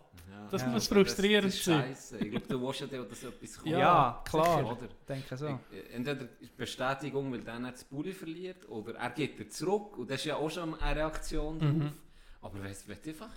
Das 0.51 0.62
Ja, 0.62 0.68
muss 0.68 0.86
frustrierend 0.86 1.52
das, 1.52 1.55
das 1.55 1.59
ist 1.60 1.64
sein. 1.64 1.82
Scheisse. 1.89 2.18
Ich 2.18 2.31
glaube, 2.31 2.47
du 2.47 2.62
willst 2.62 2.81
ja, 2.81 2.86
dass 2.86 3.24
etwas 3.24 3.56
kommt. 3.59 3.66
Ja, 3.73 4.23
klar. 4.28 4.59
Sicher, 4.59 4.73
oder? 4.73 4.89
denke 5.09 5.36
so. 5.36 5.59
Ich- 5.73 5.94
Entweder 5.94 6.28
Bestätigung, 6.56 7.32
weil 7.32 7.40
dann 7.43 7.64
das 7.64 7.85
Bulli 7.85 8.12
verliert, 8.12 8.68
oder 8.68 8.94
er 8.97 9.10
geht 9.10 9.39
er 9.40 9.48
zurück 9.48 9.97
und 9.98 10.10
das 10.10 10.20
ist 10.20 10.27
ja 10.27 10.36
auch 10.36 10.51
schon 10.51 10.74
eine 10.81 10.97
Reaktion 11.01 11.59
Mhm. 11.59 11.81
drauf. 11.81 11.93
Aber 12.43 12.55
wenn 12.62 12.73
du 12.73 13.10
einfach 13.10 13.31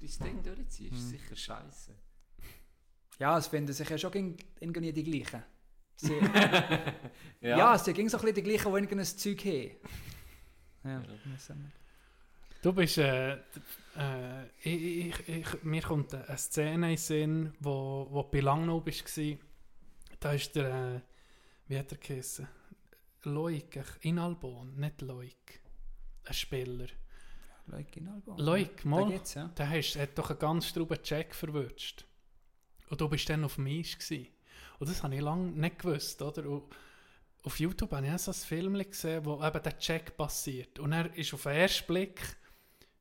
dein 0.00 0.26
Ding 0.28 0.42
durchziehst, 0.42 0.92
ist 0.94 0.98
es 1.00 1.10
sicher 1.10 1.36
scheiße. 1.36 1.90
Ja, 3.18 3.38
es 3.38 3.46
finden 3.46 3.72
sich 3.72 3.88
ja 3.88 3.96
schon 3.98 4.36
irgendwie 4.60 4.92
die 4.92 5.04
gleichen. 5.04 5.42
Sie, 5.96 6.12
Ja, 7.40 7.58
ja. 7.58 7.74
es 7.74 7.84
sind 7.84 7.96
so 8.10 8.16
ein 8.18 8.22
bisschen 8.22 8.34
die 8.34 8.42
gleichen, 8.42 8.72
die 8.72 8.78
irgendein 8.80 9.04
Zeug 9.04 9.44
haben. 9.44 9.70
Ja, 10.84 11.02
sagen. 11.38 11.72
Du 12.62 12.72
bist, 12.72 12.98
äh, 12.98 13.34
äh, 13.34 14.46
ich, 14.62 15.18
ich, 15.18 15.28
ich, 15.28 15.62
mir 15.62 15.82
kommt 15.82 16.14
eine 16.14 16.38
Szene 16.38 16.74
in 16.74 16.82
den 16.82 16.96
Sinn, 16.96 17.52
wo, 17.60 18.06
wo 18.10 18.22
du 18.22 18.30
bei 18.30 18.40
Langnau 18.40 18.80
bist. 18.80 19.04
gsi. 19.04 19.38
Da 20.18 20.32
ist 20.32 20.54
der, 20.56 20.94
äh, 20.96 21.00
wie 21.68 21.78
hat 21.78 21.92
er 21.92 21.98
geheißen? 21.98 22.48
Loik, 23.24 23.76
ich- 23.76 24.04
Inalbon, 24.06 24.74
nicht 24.76 25.00
Loik. 25.02 25.60
Ein 26.24 26.34
Spieler. 26.34 26.86
Leuk 27.66 27.96
in 27.96 28.08
Albon. 28.08 28.38
Loik, 28.38 28.82
Da 28.82 28.88
mal. 28.88 29.08
geht's, 29.10 29.34
ja. 29.34 29.48
Der 29.48 29.70
hast, 29.70 29.96
hat 29.96 30.18
doch 30.18 30.30
einen 30.30 30.38
ganz 30.38 30.66
struben 30.66 31.02
Check 31.02 31.34
verwünscht. 31.34 32.04
Und 32.94 33.00
du 33.00 33.08
bist 33.08 33.28
dann 33.28 33.42
auf 33.42 33.56
dem 33.56 33.66
Eis. 33.66 33.96
Und 34.78 34.88
das 34.88 35.02
habe 35.02 35.16
ich 35.16 35.20
lange 35.20 35.50
nicht 35.50 35.80
gewusst, 35.80 36.22
oder? 36.22 36.48
Und 36.48 36.62
auf 37.42 37.58
YouTube 37.58 37.90
habe 37.90 38.06
ich 38.06 38.12
auch 38.12 38.18
so 38.20 38.30
ein 38.30 38.34
Film 38.34 38.78
gesehen, 38.78 39.24
wo 39.24 39.44
eben 39.44 39.62
der 39.64 39.78
Check 39.80 40.16
passiert. 40.16 40.78
Und 40.78 40.92
er 40.92 41.12
ist 41.16 41.34
auf 41.34 41.42
den 41.42 41.56
ersten 41.56 41.88
Blick 41.88 42.20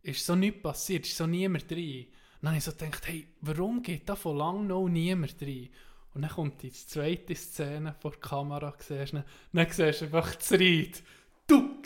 ist 0.01 0.25
so 0.25 0.33
nichts 0.33 0.63
passiert, 0.63 1.05
ist 1.05 1.15
so 1.15 1.27
niemand 1.27 1.69
drin. 1.69 2.07
Und 2.07 2.41
dann 2.41 2.49
habe 2.49 2.57
ich 2.57 2.63
so 2.63 2.71
gedacht, 2.71 3.07
hey, 3.07 3.27
warum 3.41 3.83
geht 3.83 4.09
da 4.09 4.15
von 4.15 4.35
lang 4.35 4.65
noch 4.65 4.89
niemand 4.89 5.39
rein? 5.43 5.69
Und 6.15 6.23
dann 6.23 6.31
kommt 6.31 6.63
die 6.63 6.71
zweite 6.71 7.35
Szene 7.35 7.93
vor 7.99 8.11
der 8.13 8.19
Kamera, 8.19 8.73
siehst 8.79 9.13
du, 9.13 9.23
dann 9.53 9.67
siehst 9.69 10.01
du 10.01 10.05
einfach 10.05 10.33
das 10.33 10.53
Reit. 10.53 11.03
Duck! 11.45 11.85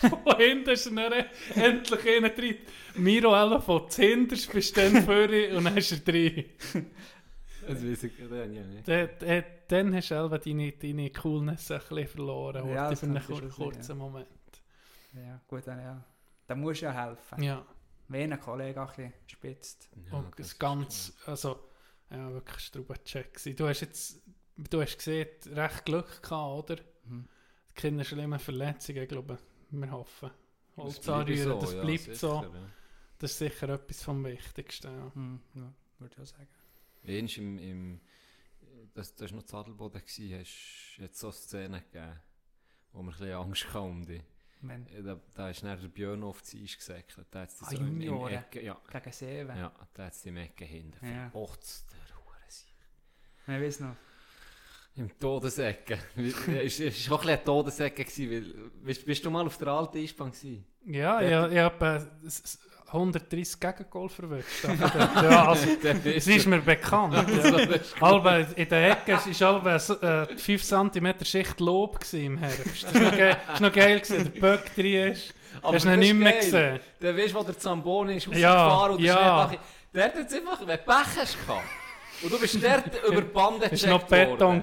Von 0.00 0.36
hinten 0.38 0.70
ist 0.70 0.86
er 0.86 1.26
endlich 1.54 2.34
drin. 2.34 2.56
Miro 2.94 3.34
Ella 3.34 3.60
von 3.60 3.90
zuhinterst 3.90 4.50
bist 4.50 4.74
du 4.74 4.80
dann 4.80 5.04
vorne 5.04 5.54
und 5.54 5.64
dann 5.64 5.76
ist 5.76 5.92
er 5.92 5.98
drin. 5.98 6.46
Das 7.74 7.84
weiß 7.84 8.02
ich 8.04 8.18
ja 8.18 8.26
nicht. 8.46 8.88
Dann, 8.88 9.08
dann, 9.18 9.44
dann 9.68 9.94
hast 9.94 10.10
du 10.10 10.14
selber 10.14 10.38
deine, 10.38 10.72
deine 10.72 11.10
Coolness 11.10 11.70
ein 11.70 11.78
bisschen 11.78 12.08
verloren, 12.08 12.68
Ja, 12.68 12.74
ja, 12.74 12.90
das 12.90 13.00
für 13.00 13.06
einen 13.06 13.24
kur 13.24 13.48
kurzen. 13.48 13.98
Moment. 13.98 14.28
Ja, 15.14 15.40
gut, 15.46 15.66
dann, 15.66 15.78
ja. 15.80 16.04
Da 16.46 16.54
musst 16.54 16.82
du 16.82 16.86
ja 16.86 16.92
helfen. 16.92 17.42
Ja, 17.42 17.64
Wenn 18.08 18.32
ein 18.32 18.40
Kollege 18.40 18.80
ein 18.80 18.86
bisschen 18.88 19.12
spitzt. 19.26 19.90
Ja, 20.10 20.18
und 20.18 20.26
das 20.26 20.36
das 20.36 20.46
ist 20.48 20.58
ganz, 20.58 21.12
also, 21.26 21.60
ja, 22.10 22.32
wirklich 22.32 22.58
Strubencheck. 22.60 23.56
Du 23.56 23.68
hast 23.68 23.80
jetzt, 23.80 24.20
du 24.56 24.80
hast 24.80 24.96
gesehen, 24.98 25.28
recht 25.52 25.84
Glück 25.84 26.22
gehabt, 26.22 26.70
oder? 26.70 26.76
Mhm. 27.04 27.28
Keine 27.74 28.04
schlimmen 28.04 28.38
Verletzungen, 28.38 29.06
glaube 29.06 29.34
ich. 29.34 29.80
Wir 29.80 29.90
hoffen. 29.90 30.30
Das 30.76 30.84
Holz 30.84 31.00
bleibt 31.00 31.20
anrühren, 31.20 31.52
so, 31.52 31.60
das 31.60 31.72
ja, 31.74 31.82
bleibt 31.82 32.00
sicher, 32.00 32.14
so. 32.16 32.42
ja. 32.42 32.50
Das 33.18 33.30
ist 33.32 33.38
sicher 33.38 33.68
etwas 33.68 34.02
vom 34.02 34.24
Wichtigsten. 34.24 34.86
Ja. 34.90 35.12
Mhm. 35.14 35.40
Ja, 35.54 35.72
würde 35.98 36.14
ich 36.16 36.22
auch 36.22 36.26
sagen. 36.26 36.48
Einst 37.06 37.38
im, 37.38 37.58
im 37.58 38.00
das, 38.94 39.14
das 39.14 39.30
war 39.30 39.36
noch 39.38 39.44
Zadelboden, 39.46 40.00
gewesen, 40.00 40.38
hast 40.40 40.98
jetzt 40.98 41.18
so 41.18 41.30
Szenen 41.30 41.80
gegeben, 41.92 42.18
wo 42.92 43.02
wir 43.02 43.10
ein 43.12 43.18
bisschen 43.18 43.32
Angst 43.34 43.68
hatten 43.68 43.78
um 43.90 44.04
dich. 44.06 44.22
Äh, 44.62 45.02
Da, 45.02 45.18
da 45.34 45.50
ist 45.50 45.62
dann 45.62 45.80
der 45.80 45.88
Björn 45.88 46.22
auf 46.22 46.42
die 46.42 46.62
Eis 46.62 46.76
gesäckelt. 46.76 47.26
Da 47.30 47.42
hat 47.42 47.50
Ah, 47.60 47.70
so 47.70 47.76
im. 47.76 48.00
Ecke, 48.28 48.62
ja, 48.62 48.78
gegen 48.92 49.12
Seven. 49.12 49.56
ja, 49.56 49.72
da 49.94 50.04
hat 50.06 50.12
es 50.12 50.26
im 50.26 50.36
Ecke 50.36 50.64
hinten. 50.64 51.04
Ja. 51.06 51.12
Ja. 51.12 51.30
Ochts, 51.34 51.86
der 51.86 52.16
Hurensieg. 52.16 52.74
Ich 53.42 53.48
weiß 53.48 53.80
noch. 53.80 53.96
Im 54.96 55.18
Todesecke. 55.18 55.98
Es 56.16 56.28
war 56.48 56.48
auch 56.48 56.50
ein 56.50 56.64
bisschen 56.64 57.28
eine 57.28 57.44
Todesecke, 57.44 58.04
gewesen, 58.04 58.30
weil, 58.30 58.70
bist, 58.84 59.06
bist 59.06 59.24
du 59.24 59.30
mal 59.30 59.46
auf 59.46 59.56
der 59.56 59.68
alten 59.68 59.96
Eisbahn 59.98 60.30
gewesen? 60.32 60.66
Ja, 60.84 61.20
ich, 61.22 61.52
ich 61.52 61.58
habe 61.58 62.10
äh, 62.22 62.26
130 62.92 63.60
Gegengol 63.60 64.08
verwünscht. 64.08 64.64
ja, 64.64 65.48
also, 65.48 65.66
bist 66.04 66.26
ist 66.26 66.46
mir 66.46 66.60
bekannt. 66.60 67.14
Ja. 67.30 67.66
das 67.66 68.00
Halbe, 68.00 68.46
in 68.56 68.68
der 68.68 68.90
Ecke 68.90 69.12
war 69.12 69.64
halbe 69.64 70.28
äh, 70.30 70.36
5 70.36 70.62
cm 70.62 71.14
Schicht 71.24 71.60
Lob 71.60 71.98
im 72.12 72.38
Herbst. 72.38 72.84
Das 72.84 72.94
war 72.94 73.60
noch, 73.60 73.72
geil, 73.72 74.00
gewesen, 74.00 74.32
der 74.32 74.40
Böck 74.40 74.74
drin 74.74 75.12
ist. 75.12 75.34
Aber 75.62 75.74
Hast 75.74 75.84
du 75.84 75.88
das 75.90 75.98
nicht 75.98 76.14
mehr 76.14 76.32
gesehen? 76.32 76.80
Dann 77.00 77.16
weißt 77.16 77.34
du, 77.34 77.38
wo 77.38 77.42
der 77.42 77.58
Zamboni 77.58 78.16
ist 78.16 78.26
Ja, 78.26 78.66
rausgefahren 78.66 78.96
und 78.96 79.02
der 79.02 79.14
ja. 79.14 79.50
Der 79.92 80.04
hat 80.04 80.16
jetzt 80.16 80.34
einfach, 80.34 80.60
wenn 80.60 80.66
du 80.66 80.82
Pech 80.84 81.16
hast 81.16 81.46
gehabt, 81.46 81.64
und 82.22 82.32
du 82.32 82.38
bist 82.38 82.62
dort 82.62 83.04
über 83.08 83.22
die 83.22 83.28
Bande 83.28 83.68
Es 83.70 83.82
war 83.84 83.90
noch 83.90 84.06
gecheckt 84.06 84.38
Beton. 84.38 84.62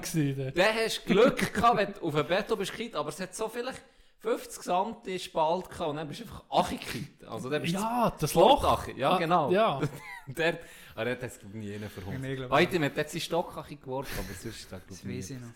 dann 0.54 0.74
hast 0.84 1.02
du 1.04 1.12
Glück 1.12 1.52
gehabt, 1.52 1.76
wenn 1.76 1.92
du 1.92 2.00
auf 2.06 2.14
den 2.14 2.26
Beton 2.26 2.58
bist 2.58 2.72
aber 2.94 3.08
es 3.08 3.20
hat 3.20 3.34
so 3.34 3.48
vielleicht 3.48 3.82
50 4.20 4.62
Santi 4.62 5.18
Spalt 5.18 5.70
gehabt 5.70 5.90
und 5.90 5.96
dann 5.96 6.08
bist 6.08 6.20
du 6.20 6.24
einfach 6.24 6.44
Achi 6.50 6.76
gekippt. 6.76 7.24
Also 7.24 7.48
dann 7.48 7.62
bist 7.62 7.74
ja, 7.74 8.12
das 8.18 8.34
Loch. 8.34 8.64
Achi. 8.64 8.98
Ja, 8.98 9.12
Ah, 9.12 9.18
genau. 9.18 9.50
Ja, 9.50 9.80
Der, 10.26 10.58
ah, 10.94 11.04
der 11.04 11.14
hat 11.14 11.22
es 11.22 11.38
ich, 11.38 11.44
nie 11.54 11.74
einen 11.74 11.84
ich 11.84 12.50
Heute 12.50 12.80
hat 12.84 12.96
er 12.98 13.08
seinen 13.08 13.20
Stock 13.20 13.54
geworfen, 13.68 14.18
aber 14.18 14.34
sonst 14.34 14.44
ist 14.44 14.72
das 14.72 14.82
Das 14.86 15.00
glaube 15.00 15.16
weiss 15.16 15.30
ich 15.30 15.40
noch. 15.40 15.48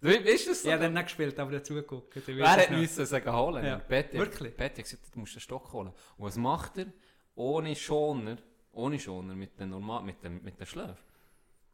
Du 0.00 0.08
weißt 0.08 0.48
das 0.48 0.62
so? 0.62 0.68
Ich 0.68 0.72
habe 0.72 0.84
dann 0.84 0.94
nicht 0.94 1.02
gespielt, 1.04 1.38
aber 1.38 1.50
dazu 1.50 1.74
geguckt. 1.74 2.16
Ich 2.16 2.26
Wer 2.26 2.70
noch. 2.70 2.78
müssen 2.78 3.04
sagen 3.04 3.32
holen? 3.36 3.62
Ja. 3.64 3.70
Ja. 3.72 3.76
Betty, 3.76 4.18
Wirklich? 4.18 4.56
Betty 4.56 4.82
hat 4.82 4.90
gesagt, 4.90 5.14
du 5.14 5.18
musst 5.18 5.34
den 5.34 5.40
Stock 5.40 5.70
holen. 5.72 5.88
Und 6.16 6.24
was 6.24 6.36
macht 6.36 6.78
er? 6.78 6.86
Ohne 7.34 7.76
Schoner, 7.76 8.38
ohne 8.72 8.98
Schoner, 8.98 9.34
mit 9.34 9.58
den 9.60 9.68
normal, 9.70 10.02
mit 10.02 10.22
dem, 10.24 10.42
mit 10.42 10.58
den 10.58 10.66
Schläfen. 10.66 10.96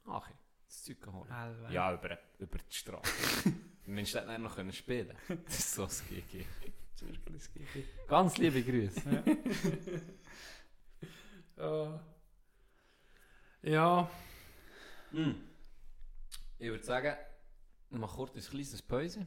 Ach, 0.09 0.29
das 0.67 0.83
Zeug 0.83 0.97
holen. 1.07 1.29
Ja, 1.71 1.93
über, 1.93 2.19
über 2.39 2.59
die 2.59 2.75
Straße. 2.75 3.13
Mensch, 3.87 4.15
hätte 4.15 4.27
dann 4.27 4.43
noch 4.43 4.55
können 4.55 4.73
spielen. 4.73 5.17
Das 5.45 5.59
ist 5.59 5.75
so 5.75 5.87
GG. 5.87 6.45
Das 7.01 7.03
ist 7.03 7.55
wirklich. 7.55 7.87
Ganz 8.09 8.39
liebe 8.39 8.63
Grüße. 8.63 9.25
Äh, 11.59 11.89
ja, 13.71 14.11
Hm. 15.17 15.35
Ich 16.59 16.69
würde 16.69 16.85
sagen, 16.85 17.17
ich 17.91 17.99
mache 17.99 18.17
kurz 18.17 18.35
ein 18.35 18.43
kleines 18.43 18.83
Pause. 18.83 19.27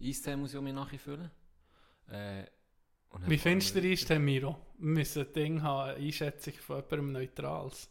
Eistee 0.00 0.36
muss 0.36 0.52
ich 0.52 0.58
um 0.58 0.64
mich 0.64 0.74
nachfüllen. 0.74 1.30
Äh, 2.08 2.46
wie 3.26 3.38
findest 3.38 3.70
du 3.70 3.74
wir 3.74 3.82
den 3.82 3.92
Eistee, 3.92 4.18
Miro? 4.18 4.56
Wir 4.78 4.88
müssen 4.88 5.26
ein 5.26 5.32
Ding 5.32 5.62
haben, 5.62 5.90
eine 5.90 6.04
Einschätzung 6.04 6.54
von 6.54 6.76
jemandem 6.76 7.12
Neutrals. 7.12 7.90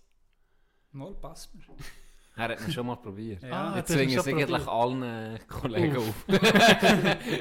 Mal, 0.91 1.13
passt 1.13 1.53
mir. 1.55 1.63
Er 2.35 2.47
hat 2.49 2.61
ihn 2.61 2.71
schon 2.71 2.87
mal 2.87 2.95
probiert. 2.95 3.43
Ja. 3.43 3.73
Ah, 3.73 3.79
Ich 3.79 3.85
zwinge 3.85 4.15
es 4.15 4.27
eigentlich 4.27 4.67
allen 4.67 5.39
Kollegen 5.47 5.97
auf. 5.97 6.13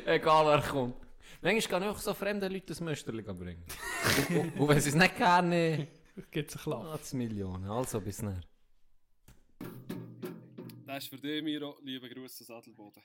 Egal 0.06 0.46
wer 0.46 0.62
kommt. 0.68 0.96
Manchmal 1.42 1.80
kann 1.80 1.82
ich 1.88 1.88
auch 1.96 1.98
so 2.00 2.12
fremden 2.12 2.52
Leuten 2.52 2.66
das 2.66 2.80
Müsterli 2.80 3.22
bringen. 3.22 3.64
und, 4.58 4.68
wenn 4.68 4.80
sie 4.80 4.90
es 4.90 4.94
nicht 4.94 5.16
gerne 5.16 5.88
Gibt 6.30 6.50
es 6.50 6.56
einen 6.56 6.62
Klapp. 6.64 6.92
hat 6.92 7.02
es 7.02 7.14
Millionen. 7.14 7.70
Also 7.70 8.00
bis 8.00 8.20
näher. 8.20 8.40
Das 10.86 11.04
ist 11.04 11.08
für 11.08 11.16
dich, 11.18 11.42
Miro. 11.42 11.78
Liebe 11.82 12.08
Grüße 12.10 12.44
aus 12.44 12.50
Adelboden. 12.50 13.02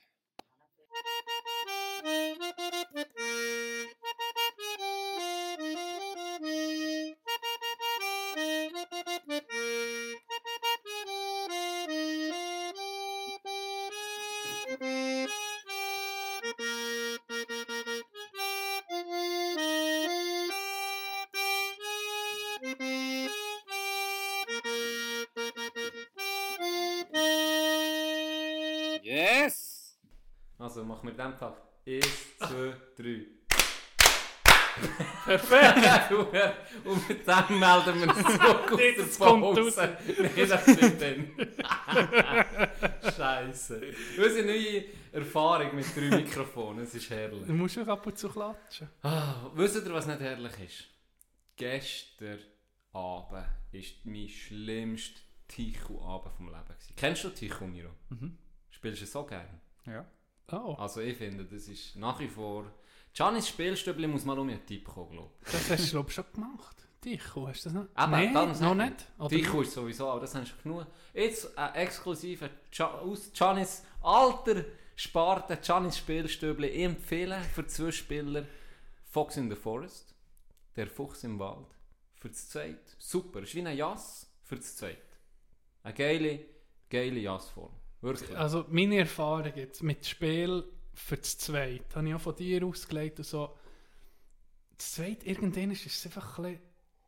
Also 30.76 30.86
machen 30.86 31.06
wir 31.06 31.14
den 31.14 31.34
Tag. 31.38 31.56
Eins, 31.86 32.36
zwei, 32.36 32.74
drei. 32.98 33.26
Perfekt! 35.24 36.12
und 36.84 37.08
mit 37.08 37.26
dem 37.26 37.58
melden 37.58 38.00
wir 38.02 38.08
uns 38.08 38.18
zurück 38.36 38.72
aus 38.72 38.76
der 38.76 38.92
Das 38.98 39.18
kommt 39.18 39.42
Pause. 39.42 39.96
Nein, 40.18 40.48
das 40.50 40.62
stimmt 40.64 41.00
dann. 41.00 41.30
Scheiße. 43.10 43.94
Unsere 44.18 44.46
neue 44.46 44.84
Erfahrung 45.12 45.76
mit 45.76 45.96
drei 45.96 46.14
Mikrofonen, 46.14 46.84
es 46.84 46.94
ist 46.94 47.08
herrlich. 47.08 47.46
Du 47.46 47.54
musst 47.54 47.78
auch 47.78 47.88
ab 47.88 48.06
und 48.06 48.18
zu 48.18 48.28
klatschen. 48.28 48.90
Ah, 49.02 49.50
wisst 49.54 49.76
ihr, 49.76 49.94
was 49.94 50.06
nicht 50.06 50.20
herrlich 50.20 50.60
ist? 50.62 50.84
Gestern 51.56 52.38
Abend 52.92 53.32
war 53.32 53.46
mein 54.04 54.28
schlimmster 54.28 55.20
Tichu-Abend 55.48 56.34
vom 56.34 56.48
Leben. 56.48 56.64
Gewesen. 56.66 56.92
Kennst 56.96 57.24
du 57.24 57.30
Tichu, 57.30 57.66
Miro? 57.66 57.92
Mhm. 58.10 58.36
Spielst 58.68 59.00
du 59.00 59.06
so 59.06 59.24
gerne? 59.24 59.58
Ja. 59.86 60.04
Oh, 60.52 60.74
Also 60.78 61.00
ich 61.00 61.16
finde, 61.16 61.44
das 61.44 61.68
ist 61.68 61.96
nach 61.96 62.18
wie 62.20 62.28
vor... 62.28 62.64
Giannis 63.12 63.48
Spielstübli 63.48 64.06
muss 64.06 64.24
mal 64.26 64.38
um 64.38 64.48
einen 64.50 64.64
Tipp 64.66 64.84
kommen, 64.86 65.12
glaube 65.12 65.30
das 65.44 65.70
hast 65.70 65.86
du 65.86 65.90
glaube 65.92 66.08
ich 66.10 66.14
schon 66.14 66.24
gemacht. 66.34 66.76
Ticho, 67.00 67.48
hast 67.48 67.64
du 67.64 67.68
das 67.70 67.72
noch? 67.74 67.86
Aber 67.94 68.10
Nein, 68.20 68.32
noch 68.60 68.74
nicht. 68.74 68.94
ich. 69.00 69.20
Oder 69.20 69.28
Tichu 69.30 69.60
ist 69.62 69.72
sowieso, 69.72 70.10
aber 70.10 70.20
das 70.20 70.34
hast 70.34 70.52
du 70.52 70.62
genug. 70.62 70.86
Jetzt 71.14 71.56
ein 71.56 71.74
exklusiver 71.76 72.50
Gia- 72.70 72.98
aus 72.98 73.32
Giannis 73.32 73.84
alter 74.02 74.64
Sparte, 74.96 75.56
Giannis 75.56 75.96
Spielstübli. 75.96 76.68
Ich 76.68 76.82
empfehle 76.84 77.40
für 77.54 77.66
zwei 77.66 77.90
Spieler 77.90 78.44
Fox 79.04 79.38
in 79.38 79.48
the 79.48 79.56
Forest, 79.56 80.14
der 80.74 80.86
Fuchs 80.88 81.24
im 81.24 81.38
Wald. 81.38 81.68
Für 82.16 82.28
das 82.28 82.48
Zweit. 82.50 82.96
Super, 82.98 83.40
ist 83.40 83.54
wie 83.54 83.66
ein 83.66 83.76
Jass 83.76 84.30
für 84.42 84.56
das 84.56 84.76
Zweit. 84.76 84.98
Eine 85.82 85.94
geile, 85.94 86.40
geile 86.90 87.20
Jassform. 87.20 87.72
Wirklich. 88.06 88.36
Also 88.38 88.64
meine 88.70 88.98
Erfahrung 88.98 89.52
jetzt 89.56 89.82
mit 89.82 90.06
Spiel 90.06 90.64
für 90.94 91.16
das 91.16 91.36
Zweit, 91.38 91.94
habe 91.94 92.08
ich 92.08 92.14
auch 92.14 92.20
von 92.20 92.34
dir 92.36 92.64
ausgelegt 92.64 93.18
und 93.18 93.24
so. 93.24 93.54
Das 94.78 94.92
Zweit, 94.94 95.24
irgendwann 95.24 95.70
ist 95.72 95.86
es 95.86 96.06
einfach 96.06 96.38
ein 96.38 96.44
bisschen, 96.44 96.60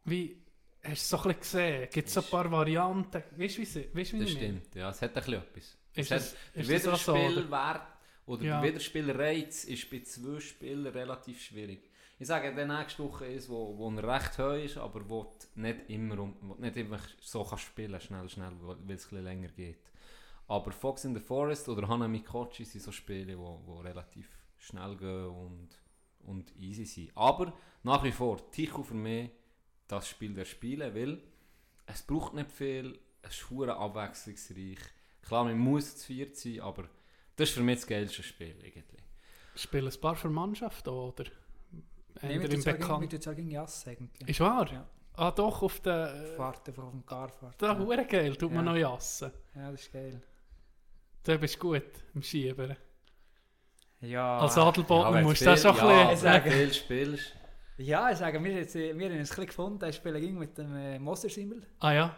wie, 0.04 0.36
hast 0.82 0.88
du 0.88 0.92
es 0.92 1.08
so 1.08 1.18
ein 1.28 1.38
gesehen, 1.38 1.88
gibt 1.92 2.08
es 2.08 2.14
so 2.14 2.20
ein 2.20 2.26
paar 2.26 2.50
Varianten, 2.50 3.22
weißt 3.36 3.58
du 3.58 3.62
wie, 3.62 3.66
weißt, 3.66 3.94
wie 3.94 4.00
Das 4.00 4.12
ich 4.12 4.18
meine? 4.18 4.28
stimmt, 4.30 4.74
ja, 4.74 4.90
es 4.90 5.02
hat 5.02 5.10
ein 5.16 5.22
bisschen 5.22 5.34
etwas. 5.34 5.64
Ist 5.64 5.78
es 5.96 6.08
das, 6.08 6.32
hat, 6.32 6.36
ist 6.54 6.70
der 6.70 6.78
das 6.92 7.04
so? 7.04 7.12
Oder? 7.12 7.20
Wiederspielwert 7.28 7.82
oder 8.26 8.44
Ja. 8.44 8.60
der 8.60 8.68
Wiederspielreiz 8.68 9.64
ist 9.64 9.90
bei 9.90 10.00
zwei 10.00 10.40
Spielern 10.40 10.92
relativ 10.92 11.42
schwierig. 11.42 11.82
Ich 12.18 12.26
sage, 12.26 12.52
der 12.54 12.66
nächste 12.66 13.04
Woche 13.04 13.26
ist, 13.26 13.48
wo, 13.48 13.76
wo 13.78 13.90
er 13.90 14.02
recht 14.16 14.38
hoch 14.38 14.54
ist, 14.54 14.76
aber 14.76 15.08
wo 15.08 15.32
nicht 15.54 15.88
immer 15.88 16.18
um, 16.18 16.56
nicht 16.58 16.76
einfach 16.76 17.06
so 17.20 17.44
kannst 17.44 17.64
spielen, 17.64 18.00
schnell, 18.00 18.28
schnell, 18.28 18.52
weil 18.60 18.76
weil 18.86 18.96
es 18.96 19.04
ein 19.06 19.10
bisschen 19.10 19.24
länger 19.24 19.48
geht. 19.48 19.78
Aber 20.48 20.72
Fox 20.72 21.04
in 21.04 21.14
the 21.14 21.20
Forest 21.20 21.68
oder 21.68 21.86
Hanami 21.86 22.20
Kochi 22.20 22.64
sind 22.64 22.82
so 22.82 22.90
Spiele, 22.90 23.38
wo, 23.38 23.60
wo 23.64 23.80
relativ 23.80 24.28
schnell 24.56 24.96
gehen 24.96 25.26
und, 25.26 25.68
und 26.20 26.56
easy 26.56 26.84
sind. 26.86 27.12
Aber 27.14 27.52
nach 27.82 28.02
wie 28.02 28.12
vor, 28.12 28.50
Tichu 28.50 28.82
für 28.82 28.94
mich 28.94 29.30
das 29.86 30.08
Spiel 30.08 30.34
der 30.34 30.46
Spiele, 30.46 30.94
weil 30.94 31.22
es 31.86 32.02
braucht 32.02 32.34
nicht 32.34 32.50
viel, 32.50 32.98
es 33.22 33.34
ist 33.34 33.50
hure 33.50 33.76
abwechslungsreich. 33.76 34.78
Klar, 35.22 35.44
man 35.44 35.58
muss 35.58 35.98
zu 35.98 36.06
viert 36.06 36.36
sein, 36.36 36.60
aber 36.60 36.88
das 37.36 37.50
ist 37.50 37.54
für 37.54 37.62
mich 37.62 37.76
das 37.76 37.86
geilste 37.86 38.22
Spiel 38.22 38.56
irgendwie. 38.62 39.02
Spielen 39.54 39.92
ein 39.92 40.00
paar 40.00 40.16
für 40.16 40.30
Mannschaft 40.30 40.88
oder? 40.88 41.24
Bekannt. 42.20 43.10
tun 43.10 43.20
zwar 43.20 43.34
gegen 43.34 43.50
Jass 43.50 43.86
eigentlich. 43.86 44.28
Ist 44.28 44.40
wahr? 44.40 44.72
Ja. 44.72 44.86
Ah 45.14 45.30
doch, 45.30 45.62
auf 45.62 45.80
der... 45.80 46.34
Fahrt 46.36 46.68
einfach 46.68 46.84
auf 46.84 46.92
dem 46.92 47.04
Carfahrt. 47.04 47.60
Da 47.60 47.78
hure 47.78 48.06
geil, 48.06 48.36
tut 48.36 48.52
man 48.52 48.64
Ja. 48.66 48.72
noch 48.72 48.78
jassen. 48.78 49.32
Ja, 49.54 49.70
das 49.70 49.82
ist 49.82 49.92
geil. 49.92 50.22
Da 51.22 51.36
bist 51.36 51.56
du 51.56 51.58
gut 51.58 51.82
im 52.14 52.22
Schieben. 52.22 52.76
Ja, 54.00 54.38
Als 54.38 54.56
Adelboden 54.56 55.22
musst 55.24 55.40
du 55.40 55.44
du 55.46 55.50
das 55.50 55.62
schon 55.62 55.78
ein 55.78 56.08
bisschen... 56.10 56.32
wenn 56.32 56.44
du 56.44 56.50
viel 56.50 56.74
spielst. 56.74 57.34
ja, 57.78 58.10
ich 58.10 58.18
sage, 58.18 58.42
wir, 58.42 58.50
haben 58.50 58.58
jetzt, 58.58 58.76
äh, 58.76 58.96
wir 58.96 59.06
haben 59.10 59.18
uns 59.18 59.30
ein 59.30 59.34
bisschen 59.36 59.46
gefunden, 59.46 59.84
ich 59.88 59.96
spiele 59.96 60.20
gegen 60.20 60.38
mit 60.38 60.56
dem 60.56 60.74
äh, 60.76 60.98
Moser-Simmel. 60.98 61.62
Ah 61.80 61.92
ja, 61.92 62.16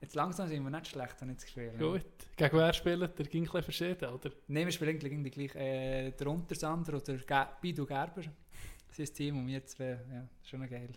Jetzt 0.00 0.14
langsam 0.14 0.46
sind 0.46 0.62
wir 0.62 0.70
nicht 0.70 0.86
schlecht, 0.86 1.20
habe 1.20 1.32
ich 1.32 1.38
das 1.38 1.46
Gefühl. 1.46 1.72
gut. 1.76 2.04
Gegen 2.36 2.56
wer 2.56 2.72
spielt 2.72 3.18
der? 3.18 3.26
Ging 3.26 3.42
ein 3.42 3.44
bisschen 3.46 3.62
verschieden, 3.62 4.08
oder? 4.08 4.30
Nein, 4.46 4.66
wir 4.66 4.72
spielen 4.72 4.90
eigentlich 4.90 5.10
gegen 5.10 5.24
die 5.24 5.30
gleiche. 5.30 5.58
Äh, 5.58 6.12
der 6.12 6.26
Untersander 6.28 6.94
oder 6.94 7.16
Ge 7.16 7.46
Bidu 7.60 7.84
Gerber. 7.84 8.22
Das 8.86 8.98
ist 8.98 9.10
das 9.10 9.12
Team 9.12 9.38
und 9.38 9.48
wir 9.48 9.64
zwei, 9.66 9.98
ja, 10.12 10.28
schon 10.44 10.68
geil. 10.68 10.90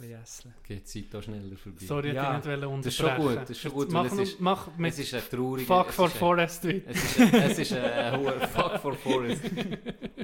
Ein 0.00 0.08
jässeln. 0.10 0.54
Geht 0.64 0.80
die 0.80 0.84
Zeit 1.04 1.14
da 1.14 1.22
schneller 1.22 1.56
vorbei. 1.56 1.84
Sorry, 1.86 2.08
ich 2.08 2.14
Ja. 2.14 2.36
nicht 2.36 2.46
unterbrechen 2.46 2.76
Das 2.82 2.86
ist 2.86 2.96
schon 2.96 3.16
gut, 3.16 3.36
das 3.36 3.50
ist 3.50 3.60
schon 3.60 3.72
gut, 3.72 3.90
Mach, 3.92 4.04
es 4.06 4.12
ist- 4.18 4.40
mach 4.40 4.66
es 4.68 4.76
mit 4.76 4.98
ist 4.98 5.14
ein 5.14 5.22
trauriger... 5.30 5.66
Fuck 5.66 5.88
es 5.90 5.94
for 5.94 6.06
ist 6.08 6.14
ein- 6.14 6.18
Forest 6.18 6.64
weiter. 6.64 6.90
Es 6.90 7.04
ist, 7.04 7.20
ein- 7.20 7.34
es 7.34 7.58
ist 7.58 7.72
ein 7.74 8.20
hoher 8.20 8.48
Fuck 8.48 8.80
for 8.80 8.94
Forest 8.94 9.44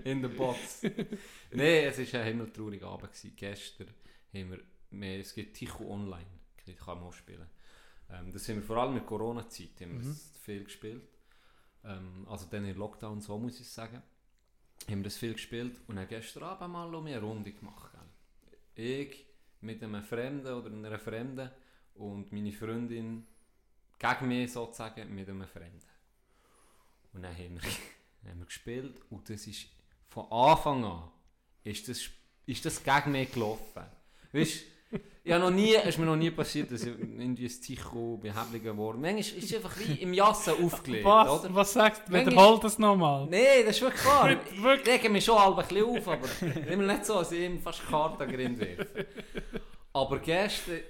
in 0.04 0.22
the 0.22 0.28
box. 0.28 0.82
Nein, 1.52 1.84
es 1.84 2.12
war 2.12 2.20
ein 2.20 2.26
himmeltrauriger 2.26 2.86
Abend. 2.88 3.12
Gewesen. 3.12 3.32
Gestern 3.36 3.86
haben 4.34 4.50
wir, 4.50 4.60
wir, 4.90 5.20
es 5.20 5.34
gibt 5.34 5.56
Ticho 5.56 5.84
Online, 5.88 6.26
das 6.66 6.76
kann 6.76 6.98
man 6.98 7.06
auch 7.08 7.12
spielen. 7.12 7.46
Ähm, 8.10 8.32
das 8.32 8.48
haben 8.48 8.56
wir 8.56 8.62
vor 8.64 8.76
allem 8.78 8.96
in 8.96 9.06
Corona-Zeit 9.06 9.80
haben 9.82 9.92
wir 9.92 10.00
Mhm. 10.00 10.08
das 10.08 10.32
viel 10.42 10.64
gespielt. 10.64 11.02
Ähm, 11.84 12.26
also 12.28 12.46
dann 12.50 12.64
in 12.64 12.76
Lockdown, 12.76 13.20
so 13.20 13.38
muss 13.38 13.60
ich 13.60 13.68
sagen. 13.68 14.02
Haben 14.88 14.96
wir 14.98 15.04
das 15.04 15.16
viel 15.16 15.32
gespielt 15.34 15.80
und 15.86 15.94
dann 15.96 16.08
gestern 16.08 16.42
Abend 16.42 16.72
mal 16.72 16.92
eine 16.92 17.20
Runde 17.20 17.52
gemacht. 17.52 17.92
Gell? 18.74 18.84
Ich 19.08 19.26
mit 19.60 19.82
einem 19.82 20.02
Fremden 20.02 20.52
oder 20.52 20.70
einer 20.70 20.98
Fremden 20.98 21.50
und 21.94 22.32
meine 22.32 22.52
Freundin 22.52 23.26
gegen 23.98 24.28
mich 24.28 24.52
sozusagen 24.52 25.14
mit 25.14 25.28
einem 25.28 25.46
Fremden. 25.46 25.86
Und 27.12 27.22
dann 27.22 27.34
haben 27.34 27.60
wir, 27.60 27.70
haben 28.30 28.38
wir 28.38 28.46
gespielt 28.46 29.00
und 29.10 29.28
das 29.28 29.46
ist 29.46 29.66
von 30.08 30.30
Anfang 30.30 30.84
an 30.84 31.10
ist 31.64 31.88
das, 31.88 32.08
ist 32.46 32.64
das 32.64 32.82
gegen 32.82 33.12
mich 33.12 33.32
gelaufen. 33.32 33.84
Weißt 34.32 34.64
habe 34.92 35.44
noch 35.44 35.50
nie, 35.50 35.74
es 35.74 35.86
ist 35.86 35.98
mir 35.98 36.06
noch 36.06 36.16
nie 36.16 36.30
passiert, 36.30 36.72
dass 36.72 36.82
ich 36.82 36.88
irgendwie 36.88 37.44
ein 37.44 37.48
Psycho 37.48 38.16
behäblich 38.16 38.62
geworden 38.62 39.00
bin. 39.00 39.14
Manchmal 39.14 39.38
ist 39.38 39.50
es 39.50 39.54
einfach 39.56 39.78
wie 39.78 39.94
im 39.94 40.12
Jassen 40.12 40.64
aufgelegt, 40.64 41.04
Was, 41.04 41.44
oder? 41.44 41.54
was 41.54 41.72
sagst 41.72 42.02
du? 42.08 42.12
Wiederhol 42.12 42.58
das 42.60 42.78
nochmal. 42.78 43.26
Nein, 43.30 43.64
das 43.64 43.76
ist 43.76 43.82
wirklich 43.82 44.04
wahr. 44.04 44.30
Ich 44.30 44.86
rege 44.86 45.08
mich 45.08 45.24
schon 45.24 45.38
halb 45.38 45.58
ein 45.58 45.68
bisschen 45.68 45.84
auf, 45.84 46.08
aber 46.08 46.28
immer 46.68 46.92
nicht 46.92 47.06
so, 47.06 47.14
dass 47.14 47.32
ich 47.32 47.40
ihm 47.40 47.60
fast 47.60 47.86
Karten 47.86 48.28
gerind 48.28 48.58
werfe. 48.58 49.06
Aber 49.92 50.18
gestern 50.20 50.80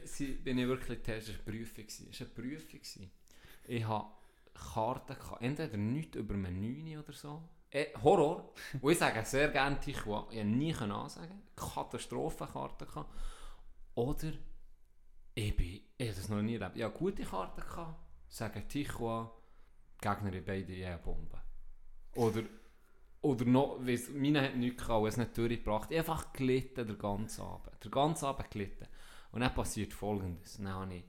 bin 0.45 0.59
ich 0.59 0.69
wirklich, 0.69 0.99
das 1.03 1.29
war 1.29 1.35
eine 1.35 1.43
Prüfung. 1.45 1.85
Es 1.87 2.21
war 2.21 2.27
eine 2.27 2.29
Prüfung. 2.31 2.81
Ich 3.67 3.87
hatte 3.87 4.07
Karten, 4.75 5.15
gehabt, 5.15 5.43
entweder 5.43 5.77
nichts 5.77 6.17
über 6.17 6.35
Menü 6.35 6.99
oder 6.99 7.13
so. 7.13 7.43
Äh, 7.71 7.87
Horror. 8.03 8.53
Und 8.81 8.93
ich 8.93 8.99
sage 8.99 9.25
sehr 9.25 9.49
gerne 9.49 9.79
Tichua. 9.79 10.27
Ich 10.31 10.39
konnte 10.39 10.45
nie 10.45 10.75
ansagen. 10.75 11.43
Katastrophenkarten. 11.57 12.87
gehabt. 12.89 13.11
Oder 13.95 14.33
ich 15.35 15.57
bin, 15.57 15.81
ich 15.97 16.09
habe 16.09 16.17
das 16.17 16.29
noch 16.29 16.43
nie 16.43 16.55
erlebt. 16.55 16.77
Ich 16.77 16.83
hatte 16.83 16.99
gute 16.99 17.23
Karten. 17.23 17.61
gehabt. 17.61 18.01
Sagen 18.29 18.69
Tichua, 18.69 19.33
Gegner 20.01 20.33
in 20.33 20.45
beide 20.45 20.73
je 20.73 20.85
eine 20.87 20.99
Bombe. 20.99 21.41
Oder, 22.15 22.45
oder 23.21 23.45
noch, 23.45 23.79
weiss, 23.85 24.09
meine 24.11 24.43
hat 24.43 24.57
nichts 24.57 24.83
gehabt, 24.83 25.09
es 25.09 25.17
nicht 25.17 25.37
durchgebracht. 25.37 25.91
Ich 25.91 25.99
einfach 25.99 26.33
gelitten 26.33 26.87
den 26.87 26.99
ganzen 26.99 27.43
Abend. 27.43 27.85
Den 27.85 27.91
ganzen 27.91 28.27
Abend 28.27 28.51
gelitten. 28.51 28.87
Und 29.33 29.41
dann 29.41 29.55
passiert 29.55 29.93
folgendes. 29.93 30.57
Dann 30.59 30.69
habe 30.69 30.95
ich 30.95 31.05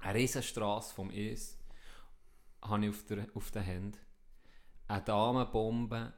eine 0.00 0.18
riesen 0.18 0.42
Strasse 0.42 0.94
vom 0.94 1.10
Es 1.10 1.58
habe 2.62 2.84
ich 2.84 2.90
auf 2.90 3.04
der, 3.06 3.26
auf 3.34 3.50
der 3.50 3.66
Hand. 3.66 3.98
Eine 4.88 5.02
Damenbombe 5.02 6.12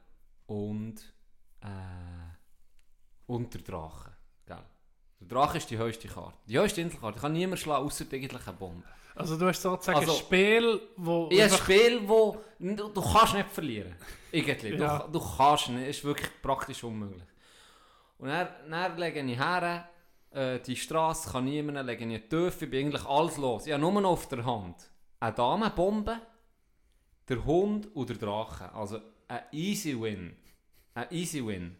und 0.45 1.13
äh, 1.61 2.29
und 3.25 3.53
der 3.53 3.61
Drache. 3.61 4.18
Der 5.21 5.27
Drache 5.27 5.57
ist 5.57 5.69
die 5.69 5.77
höchste 5.77 6.07
Karte. 6.07 6.37
Die 6.47 6.57
höchste 6.59 6.81
Inselkarte. 6.81 7.17
Ich 7.17 7.21
kann 7.21 7.33
niemand 7.33 7.59
schlagen, 7.59 7.85
außer 7.85 8.05
eigentlich 8.11 8.47
eine 8.47 8.57
Bombe. 8.57 8.83
Also 9.15 9.37
du 9.37 9.47
hast 9.47 9.61
sozusagen 9.61 9.99
Also- 9.99 10.13
ein 10.13 10.17
Spiel, 10.17 10.81
wo... 10.95 11.27
Ich 11.31 11.41
ein 11.41 11.49
Spiel, 11.49 12.07
wo 12.07 12.37
du, 12.59 12.87
du 12.89 13.01
kannst 13.01 13.33
nicht 13.33 13.49
verlieren. 13.49 13.95
Irgendwie. 14.31 14.75
Ja. 14.75 14.99
Du, 14.99 15.19
du 15.19 15.37
kannst 15.37 15.69
nicht. 15.69 15.87
Ist 15.89 16.03
wirklich 16.03 16.29
praktisch 16.41 16.83
unmöglich. 16.83 17.23
Und 18.17 18.29
dann, 18.29 18.47
dann 18.69 18.97
lege 18.97 19.19
ich 19.21 19.37
her, 19.37 19.89
äh, 20.31 20.59
die 20.59 20.75
Straße 20.75 21.31
kann 21.31 21.45
niemand, 21.45 21.85
lege 21.85 22.05
ich 22.05 22.09
einen 22.09 22.29
Töpfe, 22.29 22.65
ich 22.65 22.71
bin 22.71 22.87
eigentlich 22.87 23.05
alles 23.05 23.37
los. 23.37 23.65
Ich 23.65 23.73
habe 23.73 23.81
nur 23.81 23.91
noch 24.01 24.11
auf 24.11 24.27
der 24.29 24.45
Hand 24.45 24.89
eine 25.19 25.33
Damenbombe, 25.33 26.17
der 27.27 27.43
Hund 27.45 27.93
und 27.95 28.09
der 28.09 28.17
Drache. 28.17 28.71
Also 28.73 28.99
ein 29.27 29.41
easy 29.51 29.99
win. 29.99 30.35
Ein 30.93 31.07
easy 31.11 31.45
win. 31.45 31.75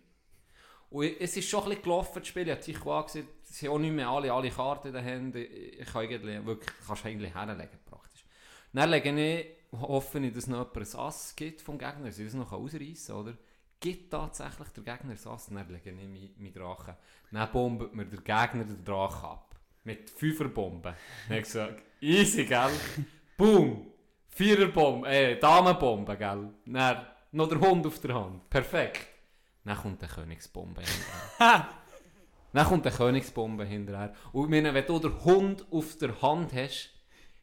Und 0.89 1.05
es 1.19 1.37
ist 1.37 1.47
schon 1.47 1.63
ein 1.63 1.69
bisschen 1.69 1.83
gelaufen, 1.83 2.19
das 2.19 2.27
Spiel. 2.27 2.43
Ich 2.43 2.51
habe 2.51 2.61
Tichua 2.61 3.01
gesehen, 3.03 3.27
es 3.43 3.59
sind 3.59 3.69
auch 3.69 3.77
nicht 3.77 3.93
mehr 3.93 4.09
alle, 4.09 4.33
alle 4.33 4.49
Karten 4.49 4.87
in 4.87 4.93
den 4.93 5.03
Händen. 5.03 5.37
Ich 5.37 5.85
kann 5.85 6.01
eigentlich 6.03 6.45
wirklich, 6.45 6.69
kannst 6.85 7.05
eigentlich 7.05 7.33
herlegen 7.33 7.79
praktisch. 7.85 8.25
Dann 8.73 8.89
lege 8.89 9.09
ich, 9.09 9.47
hoffe 9.79 10.19
ich, 10.19 10.33
dass 10.33 10.47
noch 10.47 10.73
jemand 10.73 10.93
ein 10.93 10.99
Ass 10.99 11.35
gibt 11.35 11.61
vom 11.61 11.77
Gegner, 11.77 12.05
dass 12.05 12.17
ich 12.17 12.25
das 12.25 12.33
noch 12.33 12.51
ausreißen 12.51 13.15
kann, 13.15 13.15
oder? 13.15 13.37
Gibt 13.79 14.11
tatsächlich 14.11 14.67
der 14.69 14.83
Gegner 14.83 15.11
ein 15.11 15.27
Ass, 15.31 15.45
dann 15.45 15.67
lege 15.67 15.89
ich 15.89 15.95
meinen 15.95 16.33
mein 16.37 16.53
Drachen. 16.53 16.95
Dann 17.31 17.51
bombet 17.51 17.93
mir 17.93 18.05
der 18.05 18.19
Gegner 18.19 18.65
den 18.65 18.83
Drachen 18.83 19.29
ab. 19.29 19.55
Mit 19.83 20.09
Fünferbomben. 20.09 20.81
Dann 20.81 20.95
habe 21.29 21.37
ich 21.37 21.43
gesagt, 21.43 21.81
easy, 22.01 22.45
gell? 22.45 22.71
Boom! 23.37 23.87
Viererbombe, 24.27 25.07
äh, 25.07 25.39
Damenbombe, 25.39 26.17
gell? 26.17 26.49
Dann 26.65 27.05
noch 27.31 27.47
der 27.47 27.59
Hund 27.59 27.85
auf 27.85 27.99
der 27.99 28.15
Hand. 28.15 28.49
Perfekt. 28.49 29.18
Dann 29.65 29.77
kommt 29.77 30.01
eine 30.01 30.11
Königsbombe 30.11 30.81
hinterher. 30.81 31.69
Dann 32.53 32.65
kommt 32.65 32.87
eine 32.87 32.95
Königsbombe 32.95 33.65
hinterher. 33.65 34.13
Und 34.31 34.45
ich 34.45 34.49
meine, 34.49 34.73
wenn 34.73 34.85
du 34.85 34.97
den 34.99 35.23
Hund 35.23 35.65
auf 35.71 35.97
der 35.97 36.19
Hand 36.21 36.51
hast, 36.53 36.89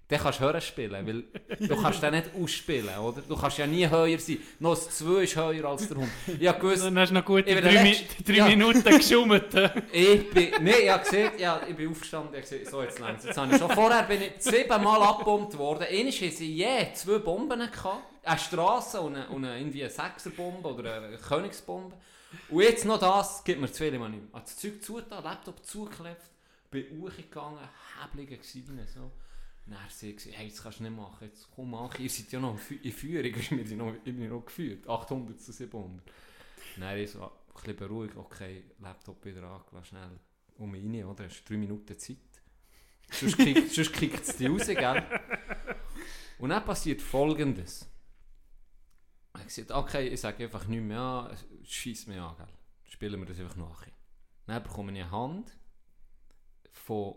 dann 0.09 0.21
kannst 0.21 0.39
du 0.39 0.45
höher 0.45 0.61
spielen, 0.61 1.05
weil 1.05 1.25
du 1.67 1.83
kannst 1.83 2.01
den 2.01 2.13
nicht 2.13 2.31
ausspielen, 2.41 2.97
oder? 2.97 3.23
Du 3.23 3.37
kannst 3.37 3.59
ja 3.59 3.67
nie 3.67 3.89
höher 3.89 4.17
sein. 4.21 4.39
Noch 4.61 4.77
das 4.77 4.99
2 4.99 5.23
ist 5.25 5.35
höher 5.35 5.65
als 5.65 5.89
der 5.89 5.97
Hund. 5.97 6.09
Ich 6.39 6.47
habe 6.47 6.61
gewusst, 6.61 6.85
Dann 6.85 6.97
hast 6.97 7.09
du 7.09 7.15
noch 7.15 7.25
gute 7.25 7.51
Ich 7.51 7.61
drei, 7.61 7.83
Mi 7.83 7.89
Letzte. 7.91 8.23
drei 8.23 8.35
Ja. 8.35 8.47
Minuten 8.47 8.85
geschummelt. 8.85 9.53
ich 9.93 10.31
bin, 10.31 10.51
nee, 10.61 10.71
ich 10.85 10.91
habe 10.91 11.03
gesehen, 11.03 11.33
ja, 11.39 11.61
ich 11.69 11.75
bin 11.75 11.91
aufgestanden, 11.91 12.31
ich 12.35 12.37
habe 12.37 12.43
gesehen, 12.43 12.71
so 12.71 12.83
jetzt 12.85 13.01
längst. 13.01 13.25
Jetzt 13.27 13.37
habe 13.37 13.53
ich 13.53 13.59
schon 13.59 13.71
vorher 13.73 14.05
bin 14.05 14.23
ich 14.23 14.33
siebenmal 14.39 15.03
abgebombt 15.03 15.59
worden. 15.59 15.87
Einmal 15.91 16.13
hatten 16.13 16.31
sie 16.31 16.53
je 16.55 16.93
zwei 16.95 17.19
Bomben 17.19 17.59
gehabt. 17.59 18.16
Eine 18.27 18.39
Straße 18.39 19.01
und 19.01 19.17
eine, 19.17 19.29
und 19.29 19.45
eine, 19.45 19.59
irgendwie 19.59 19.83
eine 19.83 19.91
Sechserbombe 19.91 20.69
oder 20.75 20.97
eine 21.03 21.17
Königsbombe. 21.17 21.97
Und 22.51 22.63
jetzt 22.63 22.85
noch 22.85 22.99
das, 22.99 23.45
gibt 23.45 23.61
mir 23.61 23.71
zu 23.71 23.85
viel, 23.85 23.95
ich 23.95 24.01
habe 24.01 24.21
das 24.33 24.57
Zeug 24.57 24.83
zugetan, 24.83 25.23
Laptop 25.25 25.65
zugeklebt, 25.65 26.23
bin 26.71 27.01
hochgegangen, 27.01 27.61
Häblige 28.03 28.37
gewesen, 28.37 28.81
so. 28.93 29.11
Dann 29.67 29.79
sie 29.91 30.15
gesagt, 30.15 30.37
hey, 30.37 30.49
das 30.49 30.63
kannst 30.63 30.79
du 30.81 30.85
nicht 30.85 30.97
machen, 30.97 31.19
jetzt 31.29 31.49
komm 31.55 31.71
mach, 31.71 31.99
ihr 31.99 32.09
seid 32.11 32.31
ja 32.33 32.39
noch 32.41 32.53
in 32.55 32.59
Fü- 32.61 32.83
in 32.83 32.93
Führung, 32.93 33.77
noch, 33.79 33.95
ich 33.95 34.03
bin 34.17 34.29
noch 34.29 34.45
geführt, 34.45 34.89
800 34.89 35.41
zu 35.41 35.53
700. 35.53 36.05
Dann 36.77 36.97
ich 36.99 37.11
so 37.11 37.23
ein 37.23 37.31
bisschen 37.55 37.77
beruhigt, 37.77 38.17
okay, 38.17 38.65
Laptop 38.81 39.25
wieder 39.25 39.43
angelassen, 39.45 39.85
schnell 39.89 40.11
um 40.59 40.73
rein, 40.75 41.05
oder? 41.05 41.25
Hast 41.25 41.45
drei 41.49 41.57
Minuten 41.57 41.99
Zeit. 41.99 42.17
Sonst 43.11 43.37
kickt 43.39 43.77
es 44.29 44.37
dich 44.37 44.49
raus, 44.49 44.67
gell? 44.67 45.05
Und 46.39 46.51
dann 46.51 46.65
passiert 46.65 47.01
folgendes. 47.03 47.89
Gesagt, 49.45 49.73
okay, 49.73 50.09
ich 50.09 50.21
sage 50.21 50.45
einfach 50.45 50.67
nicht 50.67 50.83
mehr 50.83 50.99
an, 50.99 51.37
schieß 51.65 52.07
mich 52.07 52.19
an, 52.19 52.37
gell? 52.37 52.47
Spielen 52.85 53.21
wir 53.21 53.27
das 53.27 53.39
einfach 53.39 53.57
nachher. 53.57 53.93
Dann 54.47 54.63
bekomme 54.63 54.93
ich 54.93 55.03
eine 55.03 55.11
Hand 55.11 55.57
von 56.73 57.17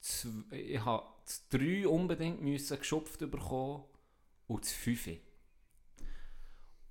zwei, 0.00 0.56
ich 0.56 0.84
habe 0.84 1.06
das 1.24 1.48
3 1.50 1.86
unbedingt 1.86 2.42
müssen 2.42 2.78
geschupft 2.78 3.18
bekommen 3.20 3.84
und 4.48 4.64
das 4.64 4.72
5. 4.72 5.10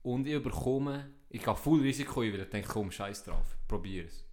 Und 0.01 0.27
ich 0.27 0.41
bekomme, 0.41 1.13
ich 1.29 1.43
gehe 1.43 1.55
voll 1.55 1.81
Risiko 1.81 2.21
ein, 2.21 2.33
weil 2.33 2.41
ich 2.41 2.49
denke, 2.49 2.69
komm, 2.69 2.91
scheiß 2.91 3.25
drauf, 3.25 3.57
probier 3.67 4.05
es. 4.05 4.25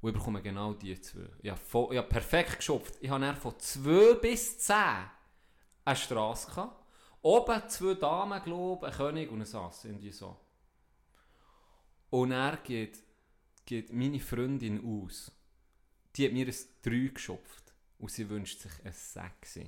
Und 0.00 0.10
ich 0.10 0.16
bekomme 0.16 0.40
genau 0.42 0.72
die 0.74 0.98
zwei. 1.00 1.28
Ich 1.42 1.50
habe, 1.50 1.60
voll, 1.60 1.92
ich 1.92 1.98
habe 1.98 2.08
perfekt 2.08 2.56
geschupft. 2.56 2.94
Ich 3.00 3.10
habe 3.10 3.20
dann 3.20 3.36
von 3.36 3.58
2 3.58 4.14
bis 4.14 4.58
10 4.58 4.76
eine 5.84 5.96
Straße 5.96 6.48
gehabt. 6.48 6.77
Oben 7.22 7.68
zwei 7.68 7.94
Damen, 7.94 8.42
glaube 8.42 8.86
ich, 8.86 8.92
ein 8.92 8.98
König 8.98 9.30
und 9.30 9.42
ein 9.42 9.56
Ass, 9.56 9.84
irgendwie 9.84 10.12
so. 10.12 10.36
Und 12.10 12.32
er 12.32 12.56
geht, 12.58 12.98
geht 13.66 13.92
meine 13.92 14.20
Freundin 14.20 14.84
aus. 14.84 15.30
Die 16.16 16.24
hat 16.24 16.32
mir 16.32 16.46
ein 16.46 16.54
3 16.82 17.12
geschupft. 17.12 17.74
Und 17.98 18.10
sie 18.10 18.28
wünscht 18.28 18.60
sich 18.60 18.72
ein 18.84 18.92
6. 18.92 19.60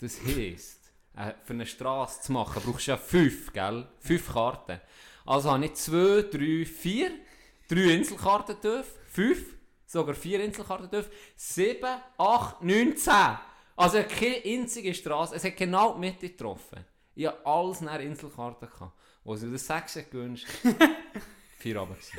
Das 0.00 0.20
heisst, 0.22 0.92
äh, 1.16 1.34
für 1.44 1.52
eine 1.52 1.66
Straße 1.66 2.22
zu 2.22 2.32
machen, 2.32 2.62
brauchst 2.64 2.86
du 2.86 2.92
ja 2.92 2.96
fünf, 2.96 3.52
gell? 3.52 3.88
Fünf 3.98 4.32
Karten. 4.32 4.80
Also 5.24 5.50
habe 5.50 5.64
ich 5.64 5.74
zwei, 5.74 6.22
drei, 6.22 6.64
vier, 6.64 7.10
drei 7.68 7.94
Inselkarten 7.94 8.60
dürfen, 8.60 8.98
fünf, 9.06 9.56
sogar 9.86 10.14
vier 10.14 10.42
Inselkarten 10.42 10.90
dürfen, 10.90 11.12
sieben, 11.36 12.00
acht, 12.18 12.62
neun, 12.62 12.96
zehn. 12.96 13.38
Also 13.76 14.02
keine 14.02 14.42
einzige 14.44 14.92
Straße, 14.94 15.34
es 15.36 15.44
hat 15.44 15.56
genau 15.56 15.94
die 15.94 16.00
Mitte 16.00 16.28
getroffen. 16.28 16.84
Ich 17.14 17.26
hatte 17.26 17.44
alles 17.46 17.80
nach 17.80 17.98
Inselkarten 18.00 18.68
gehabt. 18.68 18.92
Wo 19.24 19.36
sie 19.36 19.50
das 19.52 19.66
sechs 19.66 19.96
hat 19.96 20.10
gewünscht. 20.10 20.46
vier 21.58 21.80
Abend 21.80 21.96
gewesen. 22.00 22.18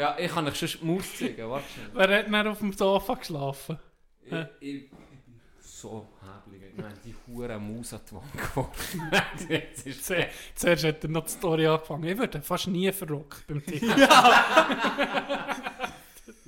ja, 0.00 0.16
ich 0.18 0.30
kann 0.32 0.46
euch 0.46 0.58
schon 0.58 0.86
Maus 0.86 1.16
zeigen, 1.16 1.48
warte 1.48 1.64
schnell. 1.72 1.90
Wer 1.92 2.18
hat 2.18 2.32
dann 2.32 2.46
auf 2.48 2.58
dem 2.58 2.72
Sofa 2.72 3.14
geschlafen? 3.14 3.78
Ich, 4.22 4.32
ich, 4.60 4.74
ich 4.84 4.90
bin 4.90 5.40
so 5.60 6.08
häbelig. 6.20 6.70
Ich 6.76 6.82
meine, 6.82 6.94
die 7.04 7.14
hure 7.26 7.58
Maus 7.58 7.92
an 7.94 8.00
die 8.10 8.14
Wand 8.14 8.32
geworfen. 8.32 9.12
Jetzt 9.48 9.86
ist 9.86 10.04
Zuer- 10.06 10.26
Zuerst 10.54 10.84
hat 10.84 11.02
er 11.04 11.10
noch 11.10 11.24
die 11.24 11.30
Story 11.32 11.66
angefangen. 11.66 12.04
Ich 12.04 12.18
würde 12.18 12.42
fast 12.42 12.68
nie 12.68 12.92
verrückt 12.92 13.44
beim 13.48 13.64
Titel. 13.64 13.86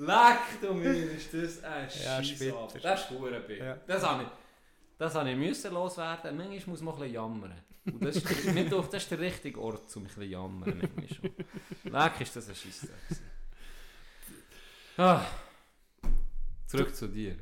Leck 0.01 0.60
du 0.62 0.72
mir, 0.74 0.93
ist 0.93 1.32
das 1.35 1.62
ein 1.64 1.82
Ja, 1.85 2.22
Scheissabend. 2.22 2.27
später. 2.27 2.78
Das 2.82 3.01
ist 3.02 3.09
bitter. 3.47 3.64
Ja. 3.64 3.77
Das 3.86 4.02
habe 4.02 4.22
ich, 4.24 4.28
das 4.98 5.14
habe 5.14 5.31
ich 5.31 5.36
müssen 5.36 5.72
loswerden. 5.74 6.36
Manchmal 6.36 6.60
muss 6.66 6.81
man 6.81 6.94
ein 6.94 7.01
bisschen 7.01 7.14
jammern. 7.14 7.52
Und 7.86 8.05
das 8.05 8.16
ist, 8.16 8.28
denkt, 8.47 8.72
das 8.72 9.02
ist 9.02 9.10
der 9.10 9.18
richtige 9.20 9.60
Ort, 9.60 9.94
um 9.97 10.02
ein 10.02 10.06
bisschen 10.06 10.22
zu 10.22 10.28
jammern. 10.28 10.81
Leck 11.85 12.20
ist 12.20 12.36
das 12.36 12.48
ein 12.48 12.55
gewesen. 12.55 12.90
Ah. 14.97 15.22
Zurück 16.66 16.94
zu 16.94 17.09
dir. 17.09 17.36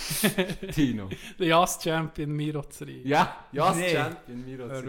Tino. 0.72 1.08
Der 1.38 1.46
Jazz-Champion 1.46 2.30
Miro 2.30 2.62
Zeri. 2.64 3.02
Ja, 3.06 3.46
ja, 3.52 3.72
Nee. 3.74 3.90
Champion 3.90 4.44
Miro 4.44 4.66
auf. 4.66 4.82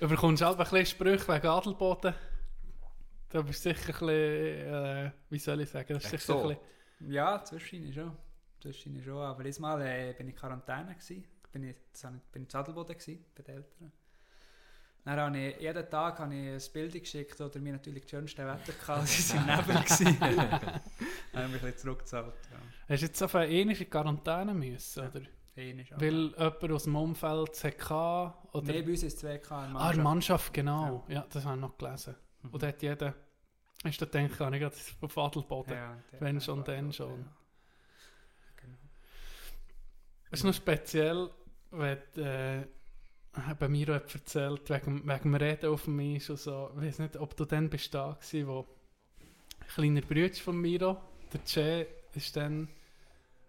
Du 0.00 0.08
bekommst 0.08 0.42
halt 0.42 0.58
ein 0.58 0.64
bisschen 0.64 0.86
Sprüche 0.86 1.28
wegen 1.28 1.46
Adelboden. 1.46 2.14
Da 3.32 3.40
bist 3.42 3.64
du 3.64 3.70
sicher 3.70 3.88
ein 3.88 4.06
bisschen, 4.06 4.08
äh, 4.08 5.10
wie 5.30 5.38
soll 5.38 5.60
ich 5.62 5.70
sagen, 5.70 5.94
das 5.94 6.04
ist 6.04 6.10
sicher 6.10 6.22
so. 6.22 6.42
ein 6.42 6.48
bisschen, 6.98 7.12
Ja, 7.12 7.42
zwischendurch 7.42 7.94
schon. 7.94 8.16
Zwischendurch 8.60 9.04
schon. 9.06 9.18
Aber 9.22 9.42
diesmal 9.42 9.80
äh, 9.82 10.12
bin 10.16 10.28
ich 10.28 10.34
in 10.34 10.38
Quarantäne. 10.38 10.94
Gewesen. 10.94 11.24
Bin 11.50 11.64
ich, 11.64 11.76
bin 12.32 12.42
ich 12.46 12.54
in 12.54 12.60
Adelboden 12.60 12.96
gewesen, 12.96 13.24
bei 13.34 13.42
den 13.42 13.56
Eltern. 13.56 13.92
Dann 15.04 15.18
habe 15.18 15.36
ich, 15.38 15.60
jeden 15.60 15.90
Tag 15.90 16.18
habe 16.20 16.34
ich 16.34 16.48
ein 16.66 16.72
Bild 16.72 16.92
geschickt, 16.92 17.40
oder 17.40 17.58
mir 17.58 17.72
natürlich 17.72 18.02
das 18.02 18.10
schönste 18.10 18.46
Wetter 18.46 18.72
gehabt, 18.72 19.08
sie 19.08 19.34
waren 19.36 19.48
im 19.48 19.56
Nebel. 19.66 19.82
gewesen. 19.82 20.16
Dann 20.20 20.32
habe 20.32 20.80
ich 20.82 20.82
mich 21.34 21.42
ein 21.44 21.50
bisschen 21.52 21.78
zurückgezahlt. 21.78 22.34
Ja. 22.52 22.58
Hast 22.88 23.02
du 23.02 23.06
jetzt 23.06 23.22
auf 23.22 23.34
eine 23.34 23.50
ähnliche 23.50 23.86
Quarantäne 23.86 24.54
müssen, 24.54 25.00
oder? 25.08 25.22
Einmal, 25.56 25.84
aber- 25.90 26.00
Weil 26.00 26.14
jemand 26.38 26.72
aus 26.72 26.84
dem 26.84 26.96
Umfeld 26.96 27.50
es 27.52 27.64
hatte, 27.64 28.34
oder? 28.52 28.72
Nein, 28.72 28.84
bei 28.84 28.90
uns 28.92 29.02
ist 29.02 29.14
es 29.14 29.18
2 29.20 29.38
K. 29.38 29.66
in 29.66 29.76
ah, 29.76 29.90
in 29.90 29.96
der 29.96 30.04
Mannschaft. 30.04 30.04
Mannschaft, 30.04 30.54
genau. 30.54 31.04
Ja, 31.08 31.26
das 31.28 31.44
habe 31.44 31.56
ich 31.56 31.60
noch 31.60 31.76
gelesen. 31.76 32.14
Mhm. 32.42 32.50
Und 32.50 32.62
dort 32.62 32.82
jeder, 32.82 33.14
hast 33.84 34.00
du 34.00 34.06
gedacht, 34.06 34.38
kann 34.38 34.52
ich 34.54 34.60
gerade 34.60 34.76
auf 35.00 35.18
Adelboden. 35.18 35.74
Ja, 35.74 35.96
Wenn 36.20 36.40
schon, 36.40 36.64
dann 36.64 36.92
schon. 36.92 37.20
ja. 37.20 37.32
Genau. 38.56 38.78
Es 40.30 40.40
ist 40.40 40.44
noch 40.44 40.54
speziell, 40.54 41.30
wenn 41.70 41.98
äh, 42.16 42.66
bei 43.58 43.68
mir 43.68 43.86
hat 43.94 44.14
erzählt, 44.14 44.68
wegen, 44.68 45.06
wegen 45.08 45.22
dem 45.22 45.34
Reden 45.34 45.70
auf 45.70 45.84
dem 45.84 45.98
Eis 46.00 46.28
und 46.30 46.38
so. 46.38 46.70
Ich 46.76 46.82
weiß 46.82 46.98
nicht, 47.00 47.16
ob 47.16 47.36
du 47.36 47.44
dann 47.44 47.70
bist 47.70 47.94
da 47.94 48.12
gewesen, 48.12 48.46
wo 48.46 48.66
ein 49.60 49.66
kleiner 49.68 50.00
Bruder 50.02 50.34
von 50.34 50.56
Miro, 50.60 51.00
der 51.32 51.40
Che, 51.44 51.86
ist 52.14 52.36
dann 52.36 52.68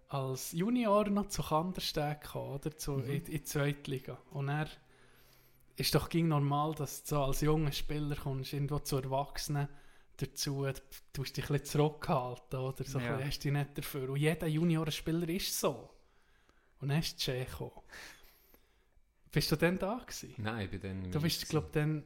als 0.08 0.52
Junior 0.54 1.10
noch 1.10 1.28
zu 1.28 1.42
Kandersteg 1.42 2.22
gekommen, 2.22 2.54
oder? 2.56 2.78
Zu, 2.78 2.94
Mhm. 2.94 3.04
in, 3.06 3.12
in 3.16 3.24
die 3.26 3.44
zweite 3.44 3.92
Liga. 3.92 4.18
Und 4.32 4.48
er 4.48 4.68
ist 5.76 5.96
doch 5.96 6.10
ging 6.10 6.28
normal, 6.28 6.76
dass 6.76 7.04
du 7.04 7.16
so 7.16 7.24
als 7.24 7.42
junger 7.42 7.72
Spieler 7.72 8.16
kommst, 8.16 8.54
irgendwo 8.54 8.80
zu 8.80 8.98
Erwachsenen 8.98 9.68
dazu, 10.18 10.64
du 10.66 10.74
tust 11.12 11.36
dich 11.38 11.50
ein 11.50 11.54
bisschen 11.54 11.66
zurückhalten, 11.66 12.60
oder? 12.60 12.84
So, 12.84 13.00
Ja. 13.00 13.20
hast 13.24 13.44
dich 13.44 13.52
nicht 13.52 13.78
dafür. 13.78 14.10
Und 14.10 14.18
jeder 14.18 14.48
Juniorenspieler 14.48 15.28
ist 15.30 15.60
so. 15.60 15.90
Und 16.80 16.90
dann 16.90 17.00
ist 17.00 17.18
Che 17.20 17.46
gekommen. 17.46 17.82
Bist 19.32 19.52
du 19.52 19.56
denn 19.56 19.80
da 19.80 19.98
gewesen? 20.06 20.36
Nein, 20.38 20.66
ich 20.66 20.72
bin 20.72 20.82
dann 20.82 21.12
Du 21.12 21.22
bist, 21.22 21.48
glaube 21.50 21.68
ich, 21.68 21.74
dann... 21.74 22.04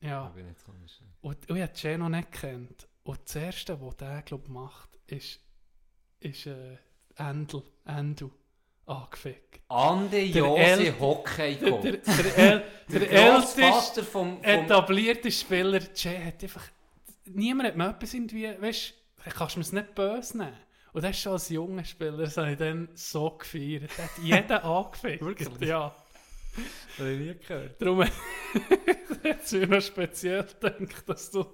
Ja. 0.00 0.28
Ich 0.28 0.34
bin 0.34 0.46
nicht 0.46 0.64
komisch. 0.64 1.00
Und, 1.22 1.50
und 1.50 1.56
ich 1.56 1.62
habe 1.62 1.72
Che 1.72 1.98
noch 1.98 2.08
nicht 2.08 2.30
gekannt. 2.30 2.88
Und 3.02 3.20
das 3.24 3.34
Erste, 3.34 3.80
was 3.80 3.96
der, 3.96 4.22
glaube 4.22 4.44
ich, 4.44 4.50
macht, 4.50 4.90
ist... 5.06 5.40
ist 6.20 6.46
äh, 6.46 6.76
Endel. 7.16 7.64
Endel. 7.84 8.30
Angefickt. 8.88 9.60
Andi 9.68 10.32
Der 10.32 10.42
Josi 10.42 10.60
El- 10.86 10.98
Hockey 11.00 11.56
Der, 11.56 11.70
Coach. 11.70 11.82
der, 11.82 11.92
der, 11.92 12.38
El, 12.38 12.64
der, 12.88 13.00
Der 13.00 13.10
älteste... 13.10 13.60
Grossvater 13.60 14.02
vom, 14.04 14.36
vom 14.36 14.44
etablierte 14.44 15.30
Spieler, 15.30 15.80
Jay 15.94 16.18
hat 16.24 16.42
einfach. 16.42 16.64
Niemand 17.26 17.68
hat 17.68 17.76
mir 17.76 17.90
etwas 17.90 18.14
irgendwie. 18.14 18.48
Weißt 18.60 18.94
du, 19.24 19.30
kannst 19.30 19.54
du 19.56 19.58
mir 19.58 19.64
es 19.64 19.72
nicht 19.72 19.94
böse 19.94 20.38
nehmen. 20.38 20.56
Und 20.94 21.04
das 21.04 21.10
ist 21.10 21.20
schon 21.20 21.32
als 21.32 21.48
junger 21.50 21.84
Spieler, 21.84 22.16
das 22.16 22.36
habe 22.38 22.52
ich 22.52 22.56
dann 22.58 22.88
so 22.94 23.30
gefeiert. 23.32 23.90
Da 23.96 24.02
hat 24.04 24.10
jeder 24.22 24.64
angefickt. 24.64 25.22
Wirklich? 25.22 25.68
Ja. 25.68 25.94
Das 26.56 26.98
habe 26.98 27.10
ich 27.12 27.18
nie 27.20 27.34
gehört. 27.46 27.80
Darum 27.82 28.00
hat 28.04 29.42
es 29.44 29.52
mir 29.52 29.80
speziell 29.82 30.44
gedacht, 30.44 31.06
dass 31.08 31.30
du. 31.30 31.44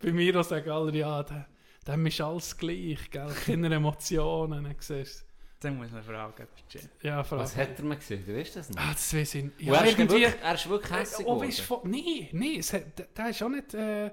bei 0.00 0.12
mir 0.12 0.38
auch 0.38 0.44
sagen 0.44 0.70
alle, 0.70 0.92
ja, 0.96 1.22
der, 1.22 1.48
dem 1.86 2.06
ist 2.06 2.20
alles 2.20 2.56
gleich, 2.56 3.10
gell? 3.10 3.32
Keine 3.46 3.74
Emotionen. 3.74 4.72
Siehst 4.78 5.24
Dann 5.60 5.76
muss 5.76 5.90
man 5.90 6.02
fragen. 6.04 6.46
Ja, 7.02 7.24
vor 7.24 7.38
Was 7.38 7.56
hat 7.56 7.76
er 7.78 7.84
mir 7.84 7.96
gesehen? 7.96 8.24
Du 8.24 8.36
weißt 8.36 8.56
das 8.56 8.68
nicht? 8.68 8.78
Ah, 8.78 8.92
das 8.92 9.12
weiß 9.12 9.34
ich 9.34 9.44
nicht. 9.44 9.60
Ja, 9.60 9.74
er, 9.74 9.84
ist 9.86 9.98
irgendwie. 9.98 10.20
wirklich, 10.20 10.42
er 10.42 10.54
ist 10.54 10.68
wirklich 10.68 10.92
hässlich 10.92 11.26
Oh, 11.26 11.34
geworden. 11.34 11.48
weißt 11.48 11.84
nee, 11.84 12.28
nee, 12.32 12.58
es 12.58 12.72
hat, 12.72 12.82
der, 13.16 13.28
ist 13.30 13.42
auch 13.42 13.48
nicht, 13.48 13.74
äh, 13.74 14.10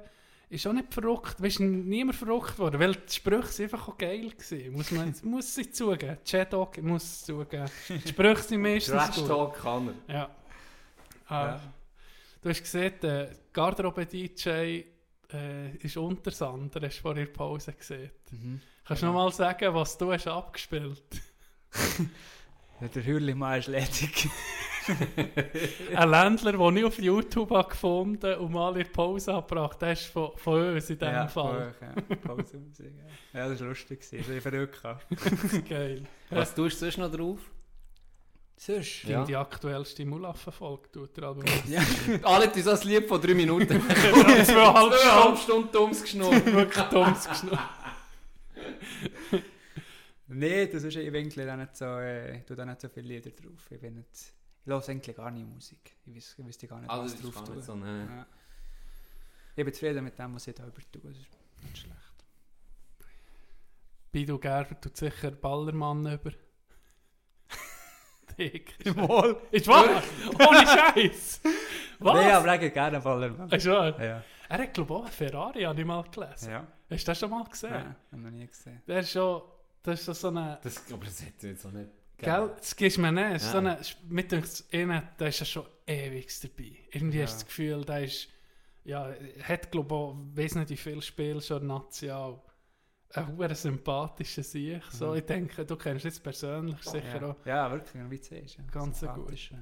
ist 0.49 0.65
auch 0.65 0.73
nicht 0.73 0.91
verrückt, 0.91 1.39
weißt 1.41 1.59
du, 1.59 1.63
niemand 1.65 2.15
verrückt 2.17 2.57
worden, 2.57 2.79
weil 2.79 2.95
die 2.95 3.13
Sprüche 3.13 3.47
sind 3.47 3.65
einfach 3.73 3.87
auch 3.89 3.97
geil 3.97 4.29
gewesen, 4.31 4.73
muss 4.73 4.89
man, 4.91 5.13
muss 5.23 5.55
ich 5.59 5.71
zugeben, 5.73 6.17
Chadok 6.25 6.81
muss 6.81 7.03
es 7.03 7.25
zugeben, 7.25 7.69
die 7.89 8.07
Sprüche 8.09 8.41
sind 8.41 8.61
meistens 8.61 9.15
gut. 9.15 9.27
Talk 9.27 9.55
kann 9.61 9.93
er. 10.07 10.15
Ja. 10.15 10.29
Ah, 11.27 11.45
Ja. 11.45 11.61
Du 12.41 12.49
hast 12.49 12.61
gesehen, 12.61 12.93
der 13.01 13.29
Garderobe-DJ 13.53 14.49
äh, 15.31 15.75
ist 15.79 15.97
unter 15.97 16.31
Sander, 16.31 16.79
hast 16.87 16.97
du 16.97 17.01
vor 17.01 17.13
der 17.15 17.25
Pause 17.27 17.73
gesehen. 17.73 18.09
Kannst 18.83 19.01
du 19.01 19.07
Ja. 19.07 19.11
noch 19.11 19.19
mal 19.19 19.31
sagen, 19.31 19.73
was 19.73 19.97
du 19.97 20.11
hast 20.13 20.27
abgespielt? 20.27 21.03
Ja, 21.11 21.19
der 22.93 23.05
Hürlimann 23.05 23.59
ist 23.59 23.67
ledig. 23.67 24.29
Ein 25.95 26.09
Ländler, 26.09 26.51
den 26.51 26.77
ich 26.77 26.83
auf 26.85 26.99
YouTube 26.99 27.49
habe 27.51 27.69
gefunden 27.69 28.35
und 28.35 28.51
mal 28.51 28.69
in 28.73 28.83
der 28.83 28.89
Pause 28.91 29.33
habe 29.33 29.47
gebracht, 29.47 29.81
der 29.81 29.93
ist 29.93 30.05
von, 30.05 30.31
von 30.35 30.75
uns 30.75 30.89
in 30.89 30.99
diesem 30.99 31.13
ja, 31.13 31.27
Fall. 31.27 31.73
voll, 31.79 31.89
Ja, 32.09 32.15
Pausenmusik, 32.17 32.93
ja. 33.33 33.39
ja, 33.39 33.49
das 33.49 33.59
war 33.61 33.67
lustig. 33.69 33.99
gewesen. 34.01 34.17
Das 34.17 34.27
habe 34.27 34.37
ich 34.37 34.43
verrückt. 34.43 34.81
Geil. 35.69 36.03
Was 36.29 36.53
tust 36.53 36.75
du 36.81 36.85
sonst 36.85 36.97
noch 36.99 37.11
drauf? 37.11 37.39
Sonst? 38.57 38.87
Finde 38.89 39.25
die 39.25 39.35
aktuellste 39.35 40.05
Mulaffen-Folge 40.05 40.91
tut 40.91 41.17
er 41.17 41.23
aber 41.25 41.43
Ja. 41.67 41.81
Alle 42.23 42.51
so 42.61 42.69
ein 42.71 42.79
Lied 42.83 43.07
von 43.07 43.19
drei 43.19 43.33
Minuten. 43.33 43.81
zweieinhalb 43.81 44.45
Zweieinhalb 44.45 44.93
Stunden 44.93 45.37
Stunden 45.37 45.71
dummes 45.71 46.01
Geschnurr. 46.03 46.45
wirklich 46.45 46.85
dummes 46.85 47.27
geschnurrt. 47.27 47.59
Nein, 50.27 50.69
das 50.71 50.83
ist, 50.83 50.95
ich 50.95 51.13
winkel 51.13 51.49
auch 51.49 51.55
nicht 51.55 51.75
so, 51.75 51.85
äh, 51.85 52.37
ich 52.39 52.45
tue 52.45 52.55
da 52.55 52.65
nicht 52.65 52.81
so 52.81 52.89
viele 52.89 53.07
Lieder 53.07 53.31
drauf. 53.31 53.69
Ich 53.69 53.79
bin 53.79 53.95
nicht, 53.95 54.07
ich 54.11 54.65
höre 54.71 54.89
eigentlich 54.89 55.15
gar 55.15 55.31
nicht 55.31 55.47
Musik. 55.47 55.95
Ich 56.05 56.15
weiß, 56.15 56.35
ich 56.39 56.45
wüsste 56.45 56.67
gar 56.67 56.81
nicht, 56.81 56.89
Also, 56.89 57.13
was 57.13 57.21
drauf 57.33 57.49
nicht 57.49 57.63
so, 57.63 57.75
ne? 57.75 58.07
Ja. 58.09 58.25
Ich 59.55 59.63
bin 59.63 59.73
zufrieden 59.73 60.03
mit 60.03 60.17
dem, 60.17 60.35
was 60.35 60.47
ich 60.47 60.55
da 60.55 60.65
über 60.65 60.81
tue. 60.91 61.01
Das 61.11 61.17
ist 61.17 61.63
nicht 61.63 61.77
schlecht. 61.77 61.99
Bidu 64.11 64.39
Gerber 64.39 64.79
tut 64.81 64.97
sicher 64.97 65.31
Ballermann 65.31 66.11
über. 66.11 66.31
Dick. 68.37 68.75
Wohl. 68.95 69.41
Ist 69.51 69.67
wahr? 69.67 70.01
Ohne 70.39 70.67
Scheiß! 70.67 71.41
Was? 71.99 72.13
Nein, 72.15 72.31
aber 72.31 72.61
ich 72.63 72.73
gerne 72.73 72.99
Ballermann. 72.99 73.49
Ist 73.51 73.65
wahr? 73.67 74.01
Ja. 74.03 74.23
Er 74.49 74.57
hat, 74.57 74.73
glaube 74.73 74.93
ich, 74.93 74.99
auch 74.99 75.03
einen 75.03 75.11
Ferrari, 75.13 75.63
habe 75.63 75.79
ich 75.79 75.85
mal 75.85 76.03
gelesen. 76.03 76.49
Ja. 76.51 76.67
Hast 76.89 77.03
du 77.03 77.11
das 77.11 77.19
schon 77.19 77.29
mal 77.29 77.43
gesehen? 77.45 77.71
Ja, 77.73 77.95
habe 78.11 78.21
noch 78.21 78.31
nie 78.31 78.47
gesehen. 78.47 78.81
Der 78.87 78.99
ist 78.99 79.11
schon, 79.11 79.41
das 79.85 79.99
ist 79.99 80.05
so 80.05 80.13
so 80.13 80.27
eine... 80.29 80.59
Das, 80.63 80.91
aber 80.91 81.05
das 81.05 81.23
hätte 81.25 81.47
jetzt 81.49 81.65
auch 81.65 81.71
nicht. 81.71 81.89
Gell, 82.17 82.51
das 82.57 82.75
gibst 82.75 82.97
du 82.97 83.01
mir 83.01 83.11
nicht. 83.11 83.43
Ja. 83.43 83.51
So 83.51 83.57
eine, 83.57 83.79
mit 84.07 84.31
dem 84.31 84.43
innen, 84.71 85.01
der 85.19 85.27
ist 85.27 85.39
ja 85.39 85.45
schon 85.45 85.65
ewig 85.85 86.27
dabei. 86.41 86.77
Irgendwie 86.91 87.17
Ja. 87.19 87.23
hast 87.25 87.33
du 87.33 87.37
das 87.39 87.45
Gefühl, 87.47 87.85
der 87.85 88.03
ist, 88.05 88.29
ja, 88.85 89.13
hat 89.43 89.71
glaube 89.71 89.87
ich 89.87 89.93
auch, 89.93 90.15
weiss 90.33 90.55
nicht 90.55 90.69
wie 90.69 90.77
viele 90.77 91.01
Spiele 91.01 91.41
schon 91.41 91.67
national. 91.67 92.41
Ein 93.13 93.37
hoher 93.37 93.53
sympathischer 93.55 94.43
Sieg. 94.43 94.81
So, 94.91 95.11
Mhm. 95.11 95.17
ich 95.17 95.25
denke, 95.25 95.65
du 95.65 95.75
kennst 95.75 96.05
jetzt 96.05 96.23
persönlich 96.23 96.77
sicher 96.83 97.21
ja. 97.21 97.27
auch. 97.29 97.45
Ja, 97.45 97.71
wirklich, 97.71 98.09
wie 98.09 98.17
du 98.17 98.23
siehst. 98.23 98.57
Ja. 98.57 98.63
Ganz 98.71 98.99
so 98.99 99.05
Sympathisch, 99.07 99.51
Ja. 99.51 99.57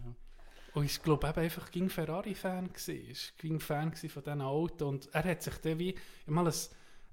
Und 0.76 0.86
ich 0.86 1.04
glaube 1.04 1.28
eben 1.28 1.40
einfach 1.40 1.70
ging 1.70 1.88
Ferrari-Fan 1.90 2.70
gewesen. 2.74 3.12
Ich 3.12 3.34
ging 3.38 3.60
Fan 3.60 3.94
von 3.94 4.24
diesen 4.24 4.41
Autos 4.41 4.88
und 4.88 5.10
er 5.14 5.24
hat 5.24 5.44
sich 5.44 5.56
dann 5.58 5.78
wie, 5.78 5.90
ich 5.91 6.28
mal 6.28 6.48
ein, 6.48 6.54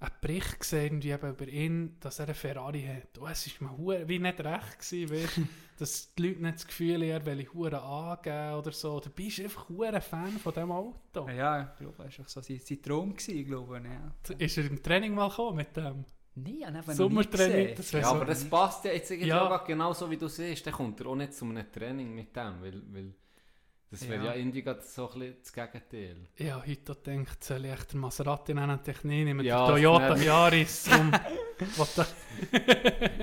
einen 0.01 0.15
Bericht 0.21 0.61
gesehen 0.61 0.85
irgendwie 0.85 1.11
eben 1.11 1.31
über 1.31 1.47
ihn, 1.49 1.97
dass 2.01 2.19
er 2.19 2.27
einen 2.27 2.35
Ferrari 2.35 2.83
hat. 2.83 3.19
Und 3.19 3.31
es 3.31 3.47
ist 3.47 3.61
mir 3.61 3.77
hure- 3.77 4.09
wie 4.09 4.19
nicht 4.19 4.41
recht 4.41 4.79
gewesen, 4.79 5.11
weißt, 5.15 5.41
dass 5.79 6.15
die 6.15 6.23
Leute 6.29 6.43
nicht 6.43 6.55
das 6.57 6.67
Gefühl 6.67 6.95
haben, 6.95 7.03
er 7.03 7.27
will 7.27 7.47
Huren 7.53 7.75
angeben 7.75 8.55
oder 8.55 8.73
so. 8.73 8.99
Dabei 9.01 9.23
ist 9.25 9.39
er 9.39 9.45
einfach 9.45 9.69
hure 9.69 10.01
Fan 10.01 10.33
von 10.39 10.53
diesem 10.55 10.73
Auto. 10.73 11.29
Ja, 11.29 11.73
ich 11.75 11.79
glaube, 11.81 12.05
das 12.05 12.19
war 12.19 12.29
so 12.29 12.41
sein, 12.41 12.59
sein 12.63 12.83
Traum, 12.83 13.15
gewesen, 13.15 13.45
glaube 13.47 13.79
ich. 13.85 14.31
Ja. 14.31 14.37
Ist 14.39 14.57
er 14.59 14.67
im 14.67 14.83
Training 14.83 15.15
mal 15.15 15.29
gekommen 15.29 15.57
mit 15.57 15.77
dem? 15.77 16.05
Nein, 16.35 16.79
ich 16.81 16.89
ihn 16.89 16.95
Sommertraining, 16.95 17.75
das 17.77 17.91
Ja, 17.93 18.03
so- 18.05 18.11
aber 18.15 18.25
das 18.25 18.45
passt 18.49 18.85
ja 18.85 18.93
jetzt 18.93 19.11
Ja. 19.11 19.47
grad 19.49 19.67
genauso 19.67 20.11
wie 20.11 20.17
du 20.17 20.29
siehst. 20.29 20.67
Dann 20.67 20.73
kommt 20.75 21.01
er 21.01 21.07
auch 21.09 21.17
nicht 21.17 21.35
zu 21.35 21.45
einem 21.45 21.71
Training 21.71 22.15
mit 22.15 22.35
dem, 22.35 22.63
weil, 22.63 22.83
weil 22.93 23.15
das 23.91 24.09
wäre 24.09 24.25
ja. 24.25 24.31
Ja. 24.31 24.37
irgendwie 24.37 24.63
so 24.83 25.11
ein 25.11 25.19
bisschen 25.19 25.37
das 25.41 25.53
Gegenteil. 25.53 26.17
Ja, 26.37 26.61
heute 26.65 26.77
gedacht, 26.77 27.43
soll 27.43 27.65
ich 27.65 27.73
echt 27.73 27.93
den 27.93 28.01
Maserati 28.01 28.55
nennen 28.55 28.71
und 28.71 28.87
dich 28.87 29.03
nicht 29.03 29.35
mit 29.35 29.45
Ja, 29.47 29.67
der 29.67 29.75
Toyota 29.75 30.17
schnell. 30.17 30.27
Yaris 30.27 30.89
um... 30.89 31.13
was 31.77 31.95
da, 31.97 32.07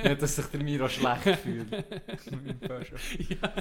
Nicht, 0.03 0.21
dass 0.21 0.35
sich 0.35 0.45
der 0.47 0.63
Miro 0.63 0.89
schlecht 0.89 1.39
fühlt. 1.39 1.71
ja. 1.71 3.53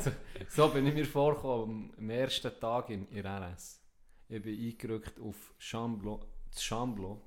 So 0.48 0.68
bin 0.68 0.86
ich 0.88 0.94
mir 0.94 1.06
vorgekommen 1.06 1.92
am 1.96 2.10
ersten 2.10 2.58
Tag 2.58 2.90
in, 2.90 3.06
in 3.08 3.24
RS. 3.24 3.80
Ich 4.28 4.42
bin 4.42 4.58
eingerückt 4.58 5.20
auf 5.20 5.54
Chamblo, 5.58 6.20
das 6.50 6.64
Chamblo. 6.64 7.22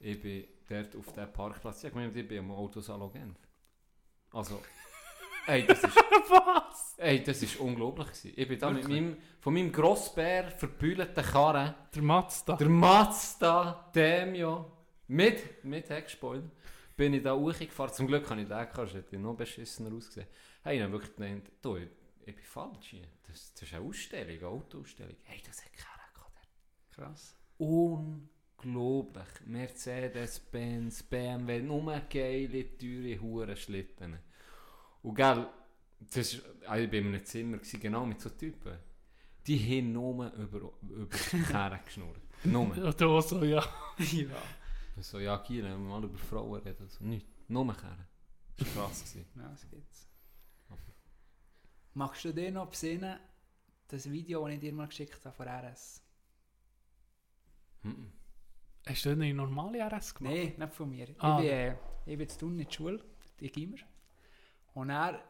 Ich 0.00 0.20
bin 0.20 0.44
dort 0.68 0.96
auf 0.96 1.12
dem 1.12 1.32
Parkplatz. 1.32 1.84
Ich 1.84 1.94
meine, 1.94 2.10
ich 2.12 2.26
bin 2.26 2.40
am 2.40 2.50
Autosalon 2.50 3.12
Genf. 3.12 3.38
Also, 4.32 4.60
ey, 5.50 5.66
das 5.66 5.82
ist, 5.82 5.96
Was? 6.30 6.94
ey, 6.98 7.22
das 7.22 7.42
ist 7.42 7.56
unglaublich 7.58 8.06
gewesen. 8.08 8.32
Ich 8.36 8.48
bin 8.48 8.58
da 8.58 8.70
mit 8.70 8.88
meinem, 8.88 9.16
von 9.40 9.54
meinem 9.54 9.72
Grossbär 9.72 10.50
verbühlten 10.50 11.24
Karren, 11.24 11.74
Der 11.94 12.02
Mazda. 12.02 12.56
der 12.56 12.68
Mazda 12.68 13.90
Demio, 13.94 14.70
mit, 15.08 15.64
mit 15.64 15.88
Heckspoiler, 15.90 16.50
bin 16.96 17.14
ich 17.14 17.22
da 17.22 17.34
hochgefahren. 17.34 17.92
Zum 17.92 18.06
Glück 18.06 18.28
habe 18.30 18.42
ich 18.42 18.48
den 18.48 18.56
gehabt, 18.56 18.94
hätte 18.94 19.16
ich 19.16 19.20
noch 19.20 19.34
beschissener 19.34 19.94
ausgesehen. 19.94 20.28
Hey, 20.62 20.76
ich 20.76 20.82
habe 20.82 20.92
wirklich 20.92 21.16
gedacht, 21.16 21.52
du, 21.62 21.76
ich, 21.76 21.88
ich 22.26 22.34
bin 22.36 22.44
falsch 22.44 22.86
hier. 22.90 23.08
Das, 23.26 23.52
das 23.54 23.62
ist 23.62 23.74
eine 23.74 23.84
Ausstellung, 23.86 24.38
eine 24.38 24.46
Autoausstellung. 24.46 25.16
Hey, 25.24 25.40
das 25.46 25.64
hat 25.64 25.72
keiner 25.72 26.12
gehabt. 26.14 26.48
Krass. 26.94 27.36
Unglaublich. 27.58 29.28
Mercedes-Benz, 29.46 31.02
BMW, 31.04 31.60
nur 31.62 32.00
geile, 32.10 32.76
teure 32.76 33.20
Hurenschlitten. 33.20 34.18
Und 35.02 35.14
gell, 35.14 35.46
das 36.00 36.16
ist, 36.16 36.42
also 36.66 36.84
ich 36.84 36.92
war 36.92 36.98
in 36.98 37.06
einem 37.06 37.24
Zimmer, 37.24 37.58
gewesen, 37.58 37.80
genau 37.80 38.06
mit 38.06 38.20
so 38.20 38.30
Typen. 38.30 38.78
Die 39.46 39.58
haben 39.58 39.92
nur 39.92 40.32
über, 40.34 40.72
über 40.82 41.06
die 41.32 41.42
Kerne 41.50 41.80
geschnurrt. 41.84 42.20
Nur. 42.44 42.76
Und 42.76 43.00
du 43.00 43.20
so, 43.20 43.42
ja. 43.44 43.64
ja. 43.98 44.42
So, 45.00 45.18
ja, 45.18 45.36
Giel, 45.38 45.64
wenn 45.64 45.82
wir 45.82 45.88
mal 45.88 46.04
über 46.04 46.18
Frauen 46.18 46.60
reden. 46.62 46.88
So, 46.88 47.04
nicht. 47.04 47.26
Nur 47.48 47.74
Kerne. 47.74 48.06
Das 48.56 48.76
war 48.76 48.86
krass. 48.86 49.00
gewesen. 49.00 49.26
Ja, 49.36 49.48
das 49.48 49.68
gibt's. 49.70 50.10
Magst 51.94 52.24
du 52.24 52.32
dir 52.32 52.52
noch 52.52 52.68
besinnen, 52.68 53.18
das 53.88 54.10
Video, 54.10 54.44
das 54.46 54.54
ich 54.54 54.60
dir 54.60 54.72
mal 54.72 54.86
geschickt 54.86 55.24
habe 55.24 55.34
von 55.34 55.48
RS? 55.48 56.02
Mhm. 57.82 58.12
Hast 58.86 59.04
du 59.04 59.10
eine 59.10 59.34
normale 59.34 59.84
RS 59.84 60.14
gemacht? 60.14 60.34
Nein, 60.34 60.54
nicht 60.56 60.72
von 60.72 60.88
mir. 60.88 61.08
Ah. 61.18 61.38
Ich, 61.38 61.46
bin, 61.46 61.52
äh, 61.52 61.76
ich 62.06 62.18
bin 62.18 62.28
zu 62.28 62.38
tun 62.38 62.58
in 62.58 62.64
der 62.64 62.72
Schule, 62.72 63.04
die 63.40 63.50
Gimmer. 63.50 63.78
Und 64.74 64.90
er, 64.90 65.22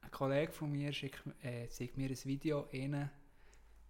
ein 0.00 0.10
Kollege 0.10 0.52
von 0.52 0.70
mir, 0.70 0.92
schickt, 0.92 1.22
äh, 1.42 1.68
zeigt 1.68 1.96
mir 1.96 2.08
ein 2.08 2.24
Video 2.24 2.60
rein. 2.72 3.10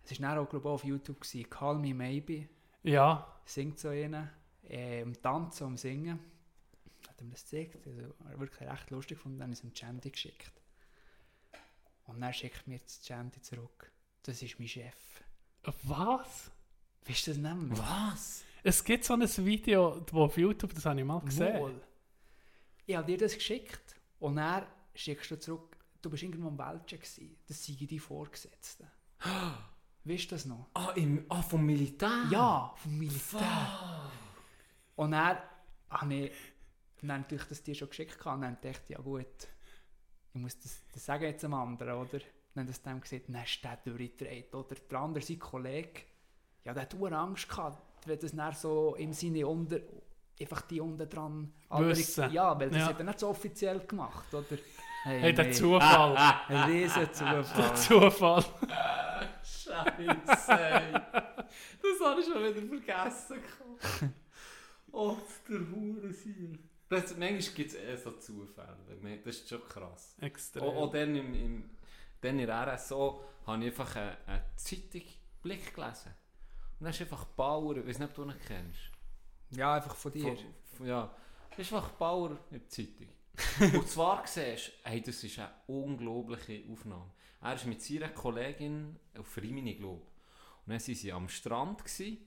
Es 0.05 0.21
war 0.21 0.29
dann 0.31 0.39
auch, 0.39 0.49
glaube 0.49 0.69
ich, 0.69 0.73
auf 0.73 0.85
YouTube. 0.85 1.21
Gewesen. 1.21 1.51
Call 1.51 1.79
Me 1.79 1.95
Maybe. 1.95 2.49
Ja. 2.83 3.41
Singt 3.45 3.79
so 3.79 3.89
rein. 3.89 4.31
Äh, 4.63 5.03
um 5.03 5.21
Tanzen, 5.21 5.67
um 5.67 5.77
Singen. 5.77 6.19
Hat 7.09 7.21
ihm 7.21 7.31
das 7.31 7.43
gezeigt. 7.43 7.87
Also, 7.87 8.41
wirklich 8.41 8.69
recht 8.69 8.91
lustig 8.91 9.19
gefunden. 9.19 9.39
Dann 9.39 9.49
habe 9.49 9.53
ich 9.53 9.59
es 9.59 9.65
ihm 9.65 9.75
Chandy 9.75 10.11
geschickt. 10.11 10.53
Und 12.07 12.21
dann 12.21 12.33
schickt 12.33 12.67
mir 12.67 12.79
das 12.79 13.01
Chandy 13.01 13.41
zurück. 13.41 13.91
Das 14.23 14.43
ist 14.43 14.59
mein 14.59 14.69
Chef. 14.69 15.23
Was? 15.83 16.51
Weißt 17.07 17.27
du 17.27 17.31
das 17.33 17.41
nicht 17.41 17.57
mehr? 17.57 17.79
Was? 17.79 18.45
Es 18.63 18.83
gibt 18.83 19.05
so 19.05 19.15
ein 19.15 19.23
Video, 19.23 20.05
wo 20.11 20.25
auf 20.25 20.37
YouTube, 20.37 20.75
das 20.75 20.85
habe 20.87 20.99
ich 20.99 21.07
mal 21.07 21.21
gesehen. 21.21 21.61
Wohl. 21.61 21.81
Ich 22.85 22.97
habe 22.97 23.07
dir 23.07 23.19
das 23.19 23.35
geschickt 23.35 23.97
und 24.19 24.37
dann 24.37 24.67
schickst 24.97 25.31
du 25.31 25.39
zurück, 25.39 25.77
du 26.03 26.11
bist 26.11 26.23
irgendwo 26.23 26.49
am 26.49 26.59
Welschen 26.59 26.99
gewesen. 26.99 27.37
Das 27.47 27.65
sei 27.65 27.75
die 27.79 27.99
Vorgesetzten. 27.99 28.89
Weißt 30.05 30.31
du 30.31 30.35
das 30.37 30.45
noch? 30.47 30.69
Ah, 30.75 30.93
im, 30.95 31.25
ah, 31.29 31.43
vom 31.43 31.65
Militär? 31.67 32.27
Ja, 32.31 32.73
vom 32.77 32.97
Militär. 32.97 34.11
Und 34.95 35.11
dann 35.11 35.39
habe 35.91 36.15
ich 36.15 36.33
dann 37.03 37.21
natürlich 37.21 37.45
das 37.45 37.63
dir 37.63 37.75
schon 37.75 37.89
geschickt 37.89 38.25
und 38.25 38.43
dann 38.43 38.57
dachte 38.61 38.83
ich, 38.85 38.89
ja 38.91 38.99
gut, 38.99 39.49
ich 40.33 40.41
muss 40.41 40.59
das, 40.61 40.83
das 40.93 41.05
sagen 41.05 41.25
jetzt 41.25 41.45
einem 41.45 41.55
anderen, 41.55 41.95
oder? 41.95 42.21
Dann 42.55 42.65
hat 42.65 42.69
das 42.71 42.83
dem 42.83 43.01
gesagt, 43.01 43.29
dann 43.29 43.43
ist 43.43 43.63
der 43.63 43.77
durchgedreht, 43.85 44.55
oder? 44.55 44.75
Der 44.75 44.99
andere, 44.99 45.25
sein 45.25 45.39
Kollege, 45.39 46.03
ja, 46.65 46.73
der 46.73 46.83
hat 46.85 46.95
ur 46.95 47.13
Angst 47.13 47.49
gehabt, 47.49 48.07
wenn 48.07 48.19
das 48.19 48.33
dann 48.35 48.55
so 48.55 48.95
im 48.97 49.13
Sinne 49.13 49.47
unter, 49.47 49.81
einfach 50.41 50.63
die 50.63 50.81
unten 50.81 51.09
dran... 51.09 51.53
Wissen. 51.71 52.31
Ja, 52.31 52.59
weil 52.59 52.71
das 52.71 52.79
Ja. 52.79 52.87
hat 52.87 52.99
er 52.99 53.05
nicht 53.05 53.19
so 53.21 53.29
offiziell 53.29 53.81
gemacht, 53.81 54.33
oder? 54.33 54.57
Hey, 55.07 55.21
Hey, 55.21 55.33
der 55.33 55.45
nee. 55.45 55.53
Zufall. 55.53 56.17
Ein 56.49 56.71
riesen 56.71 57.13
Zufall. 57.13 57.77
Zufall. 57.77 58.45
Scheiße. 59.41 60.23
das 60.27 60.49
habe 60.49 62.21
ich 62.21 62.27
schon 62.27 62.43
wieder 62.43 62.83
vergessen. 62.83 63.39
oh, 64.91 65.17
der 65.49 65.61
Hurensiel. 65.61 66.59
Das, 66.89 67.17
manchmal 67.17 67.55
gibt 67.55 67.71
es 67.71 67.77
eh 67.77 67.97
so 67.97 68.11
Zufälle. 68.19 69.21
Das 69.25 69.37
ist 69.37 69.49
schon 69.49 69.63
krass. 69.69 70.17
Extrem. 70.21 70.65
Auch, 70.65 70.75
auch 70.75 70.91
dann, 70.91 71.15
im, 71.15 71.35
im, 71.35 71.71
dann 72.21 72.41
in 72.41 72.47
der 72.49 72.75
RSO 72.75 73.23
habe 73.47 73.61
ich 73.63 73.67
einfach 73.69 73.95
eine, 73.95 74.17
eine 74.27 74.45
Zeitung 74.57 75.03
Blick 75.41 75.73
gelesen. 75.73 76.15
Und 76.81 76.85
dann 76.85 76.91
ist 76.91 77.01
einfach 77.01 77.27
Bauer, 77.27 77.77
ich 77.77 77.87
weiß 77.87 78.01
nicht, 78.01 78.09
ob 78.09 78.15
du 78.17 78.25
ihn 78.25 78.35
kennst. 78.45 78.91
Ja, 79.51 79.75
einfach 79.75 79.95
von 79.95 80.11
dir. 80.11 80.37
Von, 80.37 80.55
von, 80.79 80.87
ja, 80.89 81.15
das 81.51 81.59
ist 81.61 81.73
einfach 81.73 81.91
Bauer 81.91 82.31
in 82.51 82.59
der 82.59 82.69
Zeitung. 82.69 83.07
Und 83.61 83.89
zwar 83.89 84.27
siehst 84.27 84.69
du, 84.69 84.73
hey, 84.85 85.03
das 85.03 85.23
ist 85.23 85.39
eine 85.39 85.53
unglaubliche 85.67 86.65
Aufnahme. 86.71 87.11
Er 87.43 87.55
ist 87.55 87.67
mit 87.67 87.83
seiner 87.83 88.09
Kollegin 88.09 88.99
auf 89.19 89.37
Rimini, 89.37 89.75
glaube 89.75 90.03
Und 90.03 90.73
dann 90.73 90.81
waren 90.81 90.95
sie 90.95 91.13
am 91.13 91.29
Strand 91.29 91.85
gewesen, 91.85 92.19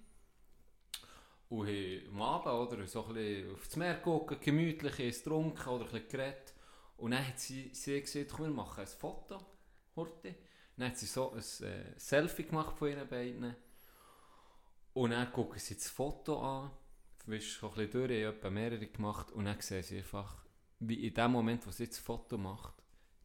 und 1.50 1.68
am 2.12 2.22
Abend 2.22 2.74
oder, 2.74 2.88
so 2.88 3.06
ein 3.06 3.14
bisschen 3.16 3.54
aufs 3.54 3.76
Meer 3.76 3.96
geguckt, 3.96 4.42
gemütlich, 4.42 4.98
getrunken 4.98 5.68
oder 5.68 5.86
ein 5.86 5.92
bisschen 5.92 6.10
geredet. 6.10 6.54
Und 6.98 7.12
dann 7.12 7.28
hat 7.28 7.40
sie, 7.40 7.72
sie 7.74 8.00
gesagt, 8.00 8.34
komm, 8.36 8.46
wir 8.46 8.52
machen 8.52 8.82
ein 8.82 8.88
Foto, 8.88 9.40
Horti. 9.96 10.36
Dann 10.78 10.90
hat 10.90 10.98
sie 10.98 11.08
so 11.08 11.32
ein 11.32 11.40
äh, 11.40 11.98
Selfie 11.98 12.44
gemacht 12.44 12.78
von 12.78 12.90
ihren 12.90 13.08
beiden. 13.08 13.56
Und 14.94 15.12
dann 15.12 15.32
gucken 15.32 15.60
sie 15.60 15.76
das 15.76 15.90
Foto 15.90 16.40
an, 16.40 16.72
wisch 17.26 17.60
so 17.60 17.70
ein 17.70 17.76
bisschen 17.76 17.92
durch, 17.92 18.12
ich 18.12 18.26
habe 18.26 18.52
mehrere 18.52 18.86
gemacht 18.86 19.32
und 19.32 19.46
dann 19.46 19.60
sehen 19.60 19.84
sie 19.84 19.98
einfach, 19.98 20.44
wie 20.80 21.08
in 21.08 21.14
dem 21.14 21.32
Moment, 21.32 21.66
wo 21.68 21.72
sie 21.72 21.88
das 21.88 22.00
Foto 22.00 22.38
macht, 22.38 22.74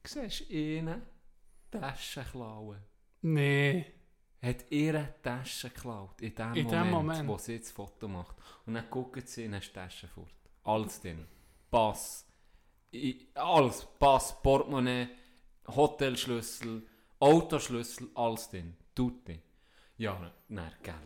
siehst 0.05 0.41
du 0.41 0.53
ihnen 0.53 1.03
Taschen 1.71 2.25
klauen. 2.25 2.79
Nee. 3.23 3.87
Hat 4.43 4.71
ihre 4.71 5.15
Tasche 5.23 5.71
geklaut, 5.71 6.21
in 6.21 6.35
dem, 6.35 6.55
In 6.55 6.67
Moment, 6.67 6.91
Moment. 6.91 7.29
wo 7.29 7.39
sie 7.39 7.59
das 7.59 7.71
Foto 7.71 8.07
macht. 8.09 8.37
Und 8.67 8.75
dann 8.75 8.91
gucken 8.91 9.23
sie 9.25 9.45
in 9.45 9.53
die 9.53 9.61
Tasche 9.61 10.07
fort. 10.09 10.29
Alles 10.65 11.01
drin. 11.01 11.27
Pass. 11.71 12.27
Alles. 13.35 13.87
Pass, 13.99 14.41
Portemonnaie, 14.43 15.09
Hotelschlüssel, 15.67 16.87
Autoschlüssel, 17.19 18.11
alles 18.15 18.51
drin. 18.51 18.77
Tutti. 18.95 19.41
Ja, 19.97 20.31
nein, 20.49 20.73
Geld. 20.83 20.97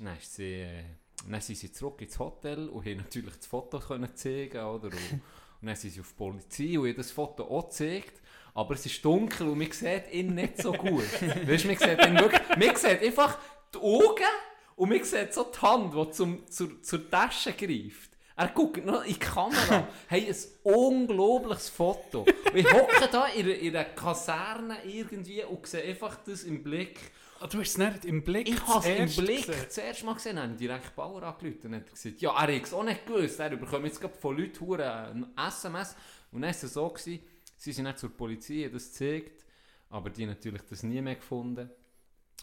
Dann, 0.00 0.16
ist 0.16 0.34
sie, 0.34 0.54
äh, 0.54 0.84
dann 1.28 1.40
sind 1.40 1.56
sie 1.56 1.70
zurück 1.70 2.00
ins 2.00 2.18
Hotel 2.18 2.68
und 2.68 2.84
haben 2.86 2.96
natürlich 2.96 3.36
das 3.36 3.46
Foto 3.46 3.78
können 3.78 4.16
zeigen 4.16 4.64
oder? 4.64 4.90
Und, 5.64 5.68
dann 5.68 5.76
sind 5.76 5.94
sie 5.94 6.00
auf 6.00 6.08
die 6.08 6.14
Polizei 6.14 6.78
und 6.78 6.88
haben 6.88 6.96
das 6.96 7.10
Foto 7.10 7.44
auch 7.44 7.64
gezeigt. 7.70 8.20
Aber 8.52 8.74
es 8.74 8.84
ist 8.84 9.02
dunkel 9.02 9.48
und 9.48 9.56
man 9.58 9.72
sieht 9.72 10.12
ihn 10.12 10.34
nicht 10.34 10.58
so 10.60 10.72
gut. 10.72 11.02
weißt 11.48 11.64
du, 11.64 11.68
man 11.68 11.76
sieht 11.78 12.06
ihn 12.06 12.18
wirklich, 12.18 12.42
man 12.50 12.76
sieht 12.76 13.02
einfach 13.02 13.38
die 13.74 13.78
Augen 13.78 14.34
und 14.76 14.90
man 14.90 15.02
sieht 15.02 15.32
so 15.32 15.44
die 15.44 15.58
Hand, 15.62 15.94
die 15.94 16.10
zum, 16.10 16.46
zur, 16.48 16.82
zur 16.82 17.10
Tasche 17.10 17.54
greift. 17.54 18.10
Er 18.36 18.48
guckt 18.48 18.84
noch 18.84 19.04
in 19.04 19.14
die 19.14 19.18
Kamera. 19.18 19.88
hey, 20.08 20.28
ein 20.28 20.36
unglaubliches 20.72 21.70
Foto. 21.70 22.20
Und 22.22 22.54
ich 22.56 22.70
hocke 22.70 23.08
da 23.10 23.26
in, 23.28 23.46
einer- 23.46 23.54
in 23.54 23.74
einer 23.74 23.84
Kaserne 23.86 24.76
irgendwie 24.84 25.44
und 25.44 25.66
sehe 25.66 25.82
einfach 25.84 26.16
das 26.26 26.42
im 26.44 26.62
Blick. 26.62 27.00
Ah, 27.44 27.48
Du 27.48 27.58
hast 27.60 27.68
es 27.70 27.78
nicht 27.78 28.04
im 28.06 28.22
Blick 28.24 28.48
Ich 28.48 28.66
habe 28.66 28.88
es 28.88 29.18
im 29.18 29.24
Blick 29.24 29.46
gesehen. 29.46 29.66
zuerst 29.68 30.04
mal 30.04 30.14
gesehen, 30.14 30.36
dann 30.36 30.44
habe 30.44 30.52
ich 30.54 30.58
direkt 30.58 30.96
Bauer 30.96 31.22
angerufen 31.22 31.66
und 31.66 31.74
hat 31.74 31.90
gesagt, 31.90 32.20
ja, 32.20 32.30
er 32.30 32.56
hat 32.56 32.62
es 32.62 32.72
auch 32.72 32.82
nicht 32.84 33.06
gewusst, 33.06 33.38
er 33.38 33.50
bekommt 33.56 33.84
jetzt 33.84 34.00
gerade 34.00 34.14
von 34.14 34.36
Leuten 34.36 34.60
hure 34.60 34.90
ein 35.08 35.26
SMS. 35.36 35.94
Und 36.32 36.40
dann 36.42 36.50
war 36.50 36.50
es 36.50 36.60
so, 36.62 36.88
gewesen, 36.88 37.20
sie 37.56 37.72
sind 37.72 37.84
nicht 37.84 37.98
zur 37.98 38.10
Polizei, 38.16 38.64
haben 38.64 38.72
das 38.72 38.88
gezeigt, 38.92 39.44
aber 39.90 40.10
die 40.10 40.22
haben 40.22 40.30
natürlich 40.30 40.62
das 40.62 40.82
nie 40.82 41.00
mehr 41.02 41.16
gefunden. 41.16 41.68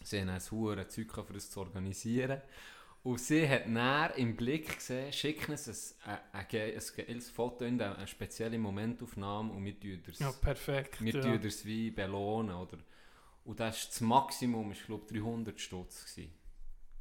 Sie 0.03 0.19
haben 0.21 0.29
ein 0.29 0.41
hure 0.51 0.87
Zeug 0.87 1.07
gehabt, 1.09 1.27
für 1.27 1.33
das 1.33 1.49
zu 1.49 1.59
organisieren. 1.59 2.41
Und 3.03 3.19
sie 3.19 3.49
hat 3.49 3.67
näher 3.67 4.13
im 4.17 4.35
Blick 4.35 4.75
gesehen, 4.75 5.11
schicken 5.11 5.53
uns 5.53 5.67
ein, 6.05 6.11
ein, 6.11 6.19
ein, 6.33 6.39
ein 6.41 6.47
geiles 6.95 7.29
Foto 7.31 7.65
in 7.65 7.81
eine 7.81 8.05
spezielle 8.07 8.59
Momentaufnahme 8.59 9.51
und 9.51 9.65
wir 9.65 9.79
tun 9.79 9.99
das, 10.05 10.19
Ja, 10.19 10.31
perfekt. 10.31 11.03
wir 11.03 11.13
ja. 11.15 11.37
das 11.37 11.65
wie 11.65 11.89
belohnen. 11.89 12.55
Oder? 12.55 12.77
Und 13.43 13.59
das, 13.59 13.77
ist 13.79 13.89
das 13.91 14.01
Maximum 14.01 14.71
ich 14.71 14.85
glaube 14.85 15.05
300 15.11 15.59
Stutz. 15.59 16.15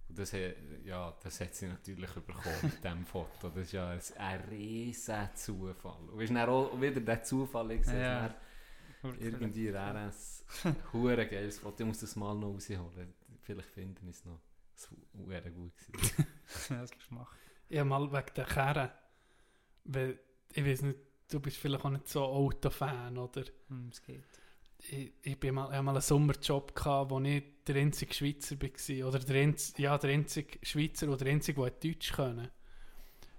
Und 0.08 0.18
das, 0.18 0.32
hat- 0.32 0.56
ja, 0.84 1.16
das 1.22 1.40
hat 1.40 1.54
sie 1.54 1.66
natürlich 1.68 2.10
bekommen 2.10 2.42
mit 2.62 2.82
diesem 2.82 3.06
Foto. 3.06 3.48
Das 3.50 3.56
ist 3.66 3.72
ja 3.72 3.90
ein, 3.90 4.00
ein 4.18 4.40
riesen 4.48 5.28
Zufall. 5.34 6.08
Und 6.10 6.20
ist 6.20 6.30
dann 6.34 6.48
auch 6.48 6.80
wieder 6.80 7.00
der 7.00 7.22
Zufall, 7.22 7.70
ich 7.72 7.84
sehe 7.84 8.00
Ja. 8.02 8.34
irgendwie 9.20 9.68
RS. 9.70 10.44
Hure 10.92 11.26
geiles 11.28 11.58
Foto. 11.58 11.82
Ich 11.82 11.86
muss 11.86 12.00
das 12.00 12.16
mal 12.16 12.34
noch 12.34 12.54
rausholen. 12.54 13.14
Vielleicht 13.42 13.68
finden 13.70 14.02
wir 14.02 14.10
es 14.10 14.24
noch. 14.24 14.40
Das 14.74 14.88
war 15.12 15.40
gut. 15.50 15.72
Gewesen. 15.92 16.26
das 16.46 16.70
musst 16.70 16.94
du 17.10 17.14
machen. 17.14 17.36
Ja, 17.68 17.84
mal 17.84 18.10
wegen 18.10 18.34
der 18.34 18.44
Kerne. 18.46 18.92
Weil, 19.84 20.18
ich 20.52 20.64
weiß 20.64 20.82
nicht, 20.82 20.98
du 21.30 21.38
bist 21.40 21.56
vielleicht 21.58 21.84
auch 21.84 21.90
nicht 21.90 22.08
so 22.08 22.22
Autofan, 22.24 23.16
oder? 23.16 23.44
Hm, 23.68 23.88
es 23.92 24.02
geht. 24.02 24.24
Ich, 24.88 25.12
ich 25.22 25.38
bin 25.38 25.54
mal, 25.54 25.66
ich 25.66 25.72
hatte 25.72 25.82
mal 25.82 25.92
einen 25.92 26.00
Sommerjob, 26.00 26.74
gehabt, 26.74 27.10
wo 27.10 27.20
ich 27.20 27.42
der 27.66 27.76
einzige 27.76 28.14
Schweizer 28.14 28.56
war. 28.60 29.08
Oder 29.08 29.18
der, 29.18 29.42
einz, 29.42 29.74
ja, 29.76 29.96
der 29.98 30.10
einzige 30.10 30.58
Schweizer 30.62 31.08
oder 31.08 31.24
der 31.24 31.32
einzige, 31.32 31.60
der 31.60 31.70
Deutsch 31.70 32.12
können. 32.12 32.48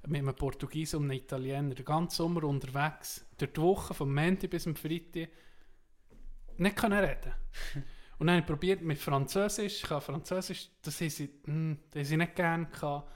Mit 0.07 0.21
einem 0.21 0.35
Portugiesen 0.35 0.97
und 0.97 1.11
einem 1.11 1.19
Italiener. 1.19 1.75
Den 1.75 1.85
ganzen 1.85 2.15
Sommer 2.15 2.43
unterwegs. 2.43 3.25
Durch 3.37 3.53
die 3.53 3.61
Woche, 3.61 3.93
vom 3.93 4.13
Montag 4.13 4.49
bis 4.49 4.63
zum 4.63 4.75
Freitag. 4.75 5.29
Nicht 6.57 6.75
können 6.75 6.99
reden. 6.99 7.33
Und 8.19 8.27
dann 8.27 8.35
habe 8.35 8.41
ich 8.41 8.47
probiert 8.47 8.83
mit 8.83 8.99
Französisch. 8.99 9.81
Ich 9.81 9.87
Französisch, 9.87 10.69
das 10.83 11.01
haben 11.01 11.09
sie, 11.09 11.29
hm, 11.43 11.79
das 11.89 12.01
haben 12.01 12.05
sie 12.05 12.17
nicht 12.17 12.35
gerne 12.35 12.67
gehabt. 12.67 13.11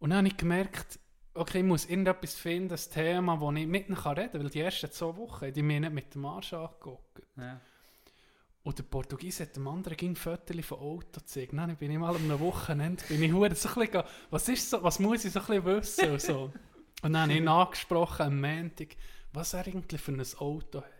Und 0.00 0.10
dann 0.10 0.18
habe 0.18 0.26
ich 0.26 0.36
gemerkt, 0.36 0.98
okay, 1.34 1.58
ich 1.58 1.64
muss 1.64 1.86
irgendetwas 1.86 2.34
finden, 2.34 2.70
das 2.70 2.88
Thema, 2.88 3.38
wo 3.40 3.50
ich 3.52 3.66
mit 3.66 3.88
ihnen 3.88 3.96
kann 3.96 4.16
reden 4.16 4.32
kann. 4.32 4.42
Weil 4.42 4.50
die 4.50 4.60
ersten 4.60 4.90
zwei 4.90 5.16
Wochen, 5.16 5.52
die 5.52 5.62
mir 5.62 5.80
nicht 5.80 5.92
mit 5.92 6.14
dem 6.14 6.24
Arsch 6.24 6.52
angeguckt. 6.52 7.22
Ja. 7.36 7.60
Und 8.62 8.78
der 8.78 8.84
Portugiese 8.84 9.42
hat 9.42 9.56
dem 9.56 9.68
anderen 9.68 9.96
ging 9.96 10.16
Fotos 10.16 10.64
von 10.64 10.78
Auto 10.78 11.20
gezeigt. 11.20 11.52
Dann 11.52 11.76
bin 11.76 11.90
ich 11.90 11.98
mal 11.98 12.16
am 12.16 12.40
Wochenende, 12.40 13.04
bin 13.08 13.22
ich 13.22 13.32
hure 13.32 13.54
so 13.54 13.68
ein 13.68 13.74
bisschen, 13.86 14.04
was 14.30 14.48
ist 14.48 14.70
so, 14.70 14.82
was 14.82 14.98
muss 14.98 15.24
ich 15.26 15.32
so 15.32 15.40
ein 15.40 15.46
bisschen 15.46 15.64
wissen 15.66 16.10
und 16.12 16.20
so. 16.22 16.52
Und 17.02 17.12
dann 17.12 17.22
habe 17.22 17.32
ich 17.32 17.38
ihn 17.38 17.48
angesprochen 17.48 18.22
am 18.22 18.40
Montag, 18.40 18.96
was 19.34 19.52
er 19.52 19.66
eigentlich 19.66 20.00
für 20.00 20.12
ein 20.12 20.24
Auto 20.38 20.80
hat. 20.80 20.90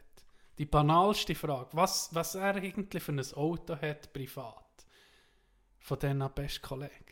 Die 0.58 0.66
banalste 0.66 1.34
Frage, 1.34 1.70
was, 1.72 2.14
was 2.14 2.34
er 2.34 2.56
eigentlich 2.56 3.02
für 3.02 3.12
ein 3.12 3.32
Auto 3.34 3.80
hat, 3.80 4.12
privat. 4.12 4.86
Von 5.80 5.98
diesen 5.98 6.30
besten 6.34 6.62
Kollegen. 6.62 7.03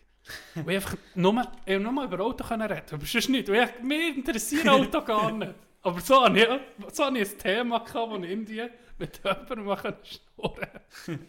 Und 0.54 0.68
ich 0.68 0.76
einfach 0.76 0.96
nur, 1.14 1.52
ich 1.66 1.78
nur 1.78 2.04
über 2.04 2.20
Auto 2.20 2.44
können 2.44 2.70
reden, 2.70 2.86
aber 2.92 3.06
sonst 3.06 3.28
nicht. 3.28 3.48
Ich, 3.48 3.82
mir 3.82 4.14
interessiert 4.14 4.68
Auto 4.68 5.02
gar 5.02 5.32
nicht. 5.32 5.54
Aber 5.82 6.00
so 6.00 6.24
habe 6.24 6.38
ich, 6.38 6.94
so 6.94 7.04
habe 7.04 7.18
ich 7.18 7.30
ein 7.30 7.38
Thema 7.38 7.78
gehabt, 7.80 8.10
wo 8.10 8.16
ich 8.16 8.30
irgendwie 8.30 8.62
mit 8.98 9.18
jemandem 9.18 9.64
mal 9.64 9.98
schnurren 10.04 11.28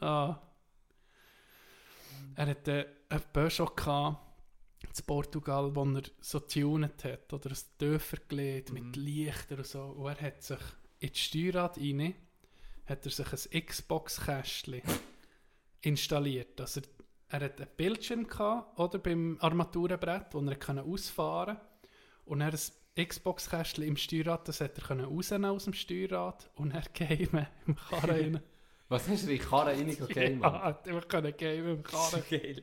ah. 0.00 0.38
Er 2.34 2.46
hatte 2.46 2.86
äh, 3.08 3.14
einen 3.14 3.22
Peugeot 3.32 3.74
gehabt, 3.76 4.18
in 4.82 5.04
Portugal, 5.06 5.74
wo 5.74 5.84
er 5.84 6.02
so 6.20 6.40
tunet 6.40 7.04
hat, 7.04 7.32
oder 7.32 7.50
ein 7.50 7.58
Dörfer 7.78 8.18
gelegt 8.28 8.72
mit 8.72 8.96
Lichtern 8.96 9.58
und 9.58 9.66
so. 9.66 9.82
Und 9.82 10.08
er 10.08 10.20
hat 10.20 10.42
sich 10.42 10.58
in 10.98 11.12
die 11.12 11.18
Steuerrad 11.18 11.78
rein, 11.78 12.14
hat 12.86 13.04
er 13.04 13.10
sich 13.10 13.54
ein 13.54 13.66
Xbox-Kästchen 13.66 14.82
installiert. 15.82 16.60
Also 16.60 16.80
er 16.80 16.95
hat 17.28 17.60
einen 17.60 17.70
Bildschirm 17.76 18.26
gehabt, 18.26 18.78
oder 18.78 18.98
beim 18.98 19.36
Armaturenbrett, 19.40 20.32
wo 20.32 20.40
er 20.40 20.56
konnte 20.56 20.82
ausfahren 20.82 21.58
und 22.24 22.40
er 22.40 22.52
ein 22.52 23.06
Xbox-Kästchen 23.08 23.84
im 23.84 23.96
Steuerrad, 23.96 24.48
das 24.48 24.60
hat 24.60 24.78
er 24.78 24.84
können 24.84 25.04
rausnehmen 25.04 25.50
aus 25.50 25.64
dem 25.64 25.74
Steuerrad 25.74 26.50
und 26.54 26.72
er 26.72 26.82
gamen 26.94 27.46
im 27.66 27.76
Karren 27.76 28.10
rein. 28.10 28.42
Was 28.88 29.08
hast 29.08 29.24
du 29.26 29.30
in 29.32 29.38
die 29.38 29.44
Karre 29.44 29.70
reingegeben? 29.72 30.40
Ja, 30.42 30.62
hat 30.62 30.86
einfach 30.88 31.08
können 31.08 31.36
gamen 31.36 31.68
im 31.78 31.82
Karren. 31.82 32.22
Geil. 32.30 32.62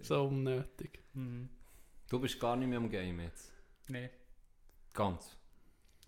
So 0.00 0.24
unnötig. 0.24 0.98
Mhm. 1.12 1.48
Du 2.08 2.18
bist 2.18 2.38
gar 2.40 2.56
nicht 2.56 2.68
mehr 2.68 2.78
am 2.78 2.90
Game 2.90 3.20
jetzt. 3.20 3.52
Nee. 3.88 4.10
Ganz. 4.92 5.36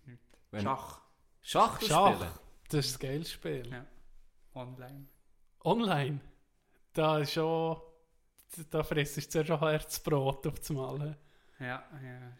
Nicht. 0.05 0.19
Wenn- 0.51 0.63
Schach. 0.63 1.01
Schach, 1.43 1.81
Schach. 1.81 2.15
spielen? 2.17 2.31
Das 2.71 2.87
ist 2.87 2.97
ein 2.97 3.09
geiles 3.09 3.31
Spiel. 3.31 3.67
Ja. 3.71 3.87
Online. 4.55 5.07
Online, 5.65 6.21
da 6.93 7.19
ist 7.19 7.33
schon, 7.33 7.81
da 8.71 8.83
frisst 8.83 9.17
du 9.17 9.29
zuerst 9.29 9.49
schon 9.49 9.59
Herzbrot 9.59 10.47
auf 10.47 10.59
das 10.59 10.71
Mal. 10.71 11.17
Ja, 11.59 11.83
ja. 12.03 12.33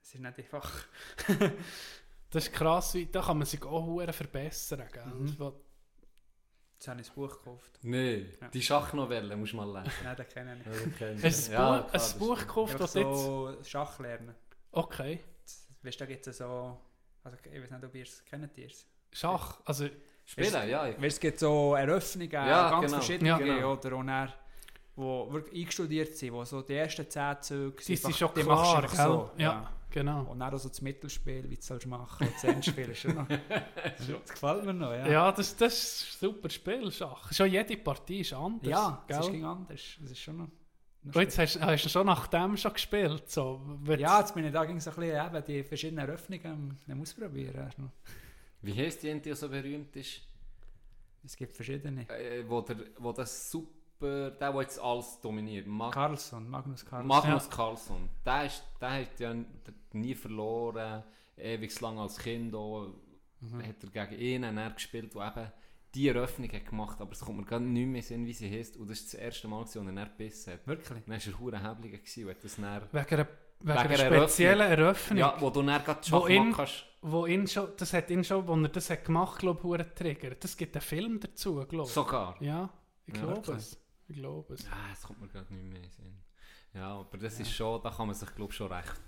Es 0.00 0.14
ist, 0.14 0.20
nicht 0.20 0.38
einfach. 0.38 0.72
Das 2.30 2.48
ist 2.48 2.52
krass, 2.52 2.94
wie, 2.94 3.06
da 3.06 3.22
kann 3.22 3.38
man 3.38 3.46
sich 3.46 3.62
auch 3.62 4.12
verbessern. 4.12 4.82
Gell? 4.92 5.04
Mhm. 5.06 5.38
Was- 5.38 5.52
Jetzt 6.72 6.88
habe 6.88 7.00
ich 7.00 7.08
ein 7.08 7.14
Buch 7.14 7.30
gekauft. 7.38 7.78
Nein, 7.82 8.28
Ja. 8.40 8.48
die 8.48 8.60
Schachnovelle 8.60 9.36
musst 9.36 9.52
du 9.52 9.56
mal 9.58 9.72
lesen. 9.82 9.92
Nein, 10.02 10.16
den 10.16 10.26
kenne 10.28 10.58
ich 10.60 11.22
nicht. 11.22 11.50
Ein, 11.54 11.82
Buch, 11.84 11.92
ein 11.92 12.18
Buch 12.18 12.38
gekauft, 12.40 12.80
das 12.80 12.94
jetzt... 12.94 13.06
so 13.22 13.56
Schach 13.62 14.00
lernen. 14.00 14.34
Okay, 14.72 15.20
Das- 15.44 15.68
Weißt 15.82 16.00
du, 16.00 16.04
da 16.04 16.06
gibt 16.12 16.26
es 16.26 16.38
so. 16.38 16.80
Also, 17.22 17.38
ich 17.44 17.62
weiß 17.62 17.70
nicht, 17.70 17.84
ob 17.84 17.94
ihr 17.94 18.02
es 18.02 18.24
kennt. 18.24 18.58
Ihr? 18.58 18.68
Schach, 19.12 19.60
also 19.64 19.88
Spielen, 20.24 20.68
ja. 20.68 20.88
Ich, 20.88 20.96
Weißt, 20.96 21.04
es 21.16 21.20
gibt 21.20 21.38
so 21.38 21.74
Eröffnungen, 21.74 22.30
Ja, 22.32 22.70
ganz 22.70 22.86
genau. 22.86 22.96
verschiedene, 23.02 23.28
Ja, 23.30 23.38
genau. 23.38 23.72
oder? 23.72 23.96
Und 23.96 24.08
er, 24.08 24.32
wo 24.96 25.30
wirklich 25.32 25.62
eingestudiert 25.62 26.16
sind, 26.16 26.32
wo 26.32 26.44
so 26.44 26.62
die 26.62 26.74
ersten 26.74 27.08
10 27.08 27.36
Züge 27.42 27.76
die 27.86 27.96
sind 27.96 28.06
einfach- 28.06 28.18
schon 28.18 28.30
die 28.36 28.42
machst 28.44 28.76
du 28.92 28.96
gell? 28.96 29.06
so. 29.06 29.30
ja, 29.36 29.70
genau. 29.90 30.22
Und 30.22 30.38
dann 30.38 30.54
auch 30.54 30.58
so 30.58 30.68
das 30.68 30.80
Mittelspiel, 30.80 31.44
wie 31.50 31.56
du 31.56 31.62
sollst 31.62 31.86
machen 31.86 32.26
und 32.26 32.34
das 32.34 32.44
Endspiel 32.44 32.88
ist 32.90 32.98
schon 33.00 33.14
noch. 33.16 33.26
Das 33.98 34.30
gefällt 34.30 34.64
mir 34.64 34.72
noch, 34.74 34.92
ja. 34.92 35.06
Ja, 35.08 35.32
das, 35.32 35.54
das 35.56 35.74
ist 35.74 36.22
ein 36.22 36.28
super 36.30 36.48
Spiel, 36.50 36.90
Schach. 36.92 37.32
Schon 37.32 37.50
jede 37.50 37.76
Partie 37.76 38.20
ist 38.20 38.32
anders, 38.32 38.70
Ja, 38.70 39.04
es 39.08 39.18
ist 39.18 39.30
gell? 39.32 39.44
anders. 39.44 39.80
Es 40.04 40.10
ist 40.10 40.18
schon 40.20 40.36
noch. 40.38 40.48
noch 41.02 41.14
Und 41.16 41.20
jetzt 41.22 41.38
hast, 41.38 41.60
hast 41.60 41.84
du 41.84 41.88
schon 41.90 42.06
nach 42.06 42.26
dem 42.28 42.56
schon 42.56 42.72
gespielt, 42.72 43.30
so. 43.30 43.60
Ja, 43.98 44.20
jetzt 44.20 44.34
bin 44.34 44.44
ich 44.46 44.52
da 44.52 44.64
ging 44.64 44.80
so 44.80 44.90
ein 44.90 44.96
bisschen 44.96 45.26
eben 45.26 45.44
die 45.44 45.62
verschiedenen 45.64 46.06
Eröffnungen 46.08 46.78
am 46.88 47.00
ausprobieren. 47.02 47.72
Wie 48.64 48.74
heisst 48.74 49.02
die, 49.02 49.20
die 49.20 49.34
so 49.34 49.48
berühmt 49.48 49.94
ist? 49.96 50.22
Es 51.24 51.36
gibt 51.36 51.52
verschiedene. 51.52 52.08
Äh, 52.08 52.44
wo, 52.48 52.60
der, 52.60 52.76
wo 52.98 53.12
das 53.12 53.50
super, 53.50 54.30
der, 54.30 54.52
der 54.52 54.60
jetzt 54.60 54.78
alles 54.78 55.20
dominiert. 55.20 55.66
Mag 55.66 55.92
Carlson, 55.92 56.48
Magnus 56.48 56.84
Carlson. 56.84 57.08
Magnus 57.08 57.50
Carlsson. 57.50 58.08
Der, 58.24 58.46
ist, 58.46 58.62
der 58.80 58.90
hat 58.90 59.20
ja 59.20 59.34
nie 59.92 60.14
verloren, 60.14 61.02
ewig 61.36 61.80
lang 61.80 61.98
als 61.98 62.18
Kind 62.18 62.54
auch. 62.54 62.88
Mhm. 63.40 63.66
Hat 63.66 63.76
er 63.82 64.06
gegen 64.06 64.22
ihn 64.22 64.44
und 64.44 64.58
er 64.58 64.70
gespielt, 64.70 65.14
der 65.14 65.26
eben 65.28 65.52
die 65.94 66.08
Eröffnung 66.08 66.50
hat 66.50 66.66
gemacht 66.66 67.00
aber 67.00 67.12
es 67.12 67.20
kommt 67.20 67.38
mir 67.38 67.44
gar 67.44 67.60
nicht 67.60 67.86
mehr 67.86 68.02
Sinn, 68.02 68.26
wie 68.26 68.32
sie 68.32 68.50
heisst. 68.50 68.76
Und 68.76 68.90
das 68.90 69.00
ist 69.00 69.14
das 69.14 69.20
erste 69.20 69.46
Mal, 69.46 69.60
als 69.60 69.76
er 69.76 69.84
dann 69.84 69.94
gebissen 69.94 70.54
hat. 70.54 70.66
Wirklich? 70.66 71.04
Dann 71.04 71.14
war 71.14 71.26
er 71.26 71.38
hure 71.38 71.62
hebelig 71.62 72.18
und 72.18 72.30
hat 72.30 72.44
das 72.44 72.56
dann, 72.56 72.82
Wegen 72.90 73.26
wegen 73.66 73.78
Wegen 73.90 74.00
einer 74.00 74.16
speziellen 74.26 74.70
Eröffnung, 74.70 75.18
Ja, 75.18 75.36
wo 75.40 75.50
du 75.50 75.62
dann 75.62 75.82
gerade 75.84 76.00
Schach 76.06 76.28
machen 76.28 76.52
kannst. 76.52 76.84
wo 77.02 77.26
ihn 77.26 77.46
schon, 77.46 77.68
das 77.76 77.92
hat 77.92 78.10
ihn 78.10 78.22
schon, 78.24 78.46
wo 78.46 78.54
er 78.56 78.68
das 78.68 78.90
hat 78.90 79.04
gemacht, 79.04 79.38
glaube 79.38 79.58
ich, 79.60 79.64
hure 79.64 79.94
triggert. 79.94 80.42
Das 80.44 80.56
gibt 80.56 80.74
einen 80.76 80.82
Film 80.82 81.20
dazu, 81.20 81.54
glaube 81.66 81.84
ich. 81.88 81.92
Sogar. 81.94 82.36
Ja, 82.40 82.68
ich 83.06 83.14
Ja, 83.16 83.22
glaube 83.22 83.52
es. 83.52 83.78
Ich 84.06 84.16
glaube 84.16 84.54
es. 84.54 84.64
Ja, 84.64 84.70
das 84.90 85.02
kommt 85.02 85.20
mir 85.20 85.28
gerade 85.28 85.52
nicht 85.54 85.64
mehr 85.64 85.82
in 85.82 85.90
Sinn. 85.90 86.18
Ja, 86.74 86.94
aber 86.98 87.16
das 87.18 87.38
Ja. 87.38 87.42
ist 87.44 87.52
schon, 87.52 87.80
da 87.82 87.90
kann 87.90 88.06
man 88.06 88.14
sich 88.14 88.34
glaube 88.34 88.52
schon 88.52 88.70
recht 88.70 89.00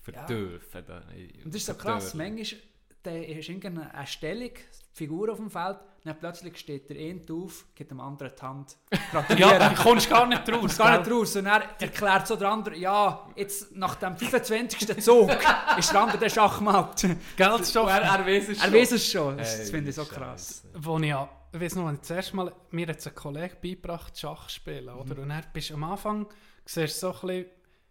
verdürfen. 0.00 0.84
Da, 0.86 1.02
Und 1.44 1.54
das 1.54 1.54
ist 1.56 1.66
so 1.66 1.74
krass. 1.74 2.14
Manchmal 2.14 2.60
da 3.08 3.16
ist 3.16 3.48
irgendeine 3.48 3.94
eine 3.94 4.06
Stellung, 4.06 4.50
Figur 4.92 5.30
auf 5.30 5.38
dem 5.38 5.50
Feld, 5.50 5.78
dann 6.04 6.18
plötzlich 6.18 6.58
steht 6.58 6.90
der 6.90 6.96
eine 6.96 7.20
auf, 7.30 7.66
gibt 7.74 7.90
dem 7.90 8.00
anderen 8.00 8.32
die 8.36 8.42
Hand. 8.42 8.76
Ja, 8.92 8.98
Gratulieren. 9.12 9.74
du 9.74 9.82
kommst 9.82 10.10
gar 10.10 10.26
nicht 10.26 10.48
raus. 10.52 10.76
Gar 10.78 10.98
nicht 10.98 11.10
raus. 11.10 11.36
Und 11.36 11.46
er 11.46 11.62
erklärt 11.80 12.26
so 12.26 12.36
der 12.36 12.48
andere, 12.48 12.76
ja, 12.76 13.28
jetzt 13.36 13.74
nach 13.76 13.94
dem 13.96 14.16
25. 14.16 15.02
Zug 15.02 15.30
ist 15.78 15.92
der 15.92 16.00
andere 16.00 16.18
der 16.18 16.28
Schachmatt. 16.28 17.04
Ist 17.04 17.72
schon, 17.72 17.88
Er, 17.88 18.02
er 18.02 18.26
weiß 18.26 18.48
es 18.48 18.62
Er 18.62 18.72
weiß 18.72 18.92
es 18.92 19.10
schon. 19.10 19.38
Das, 19.38 19.52
Hey, 19.52 19.58
das 19.60 19.70
finde 19.70 19.90
ich 19.90 19.96
so 19.96 20.04
krass. 20.04 20.64
Wo 20.74 20.98
ich 20.98 21.06
ja, 21.06 21.28
ich 21.52 21.60
weiß 21.60 21.76
noch, 21.76 21.92
erste 22.10 22.36
Mal, 22.36 22.52
mir 22.70 22.86
hat 22.88 23.06
ein 23.06 23.14
Kollege 23.14 23.56
beigebracht, 23.62 24.18
Schach 24.18 24.48
spielen, 24.48 24.88
oder? 24.88 25.14
Mhm. 25.14 25.22
Und 25.22 25.28
dann 25.28 25.44
bist 25.52 25.70
am 25.72 25.84
Anfang, 25.84 26.26
siehst 26.64 27.02
du 27.02 27.12
so 27.12 27.12
ein 27.12 27.26
bisschen, 27.26 27.46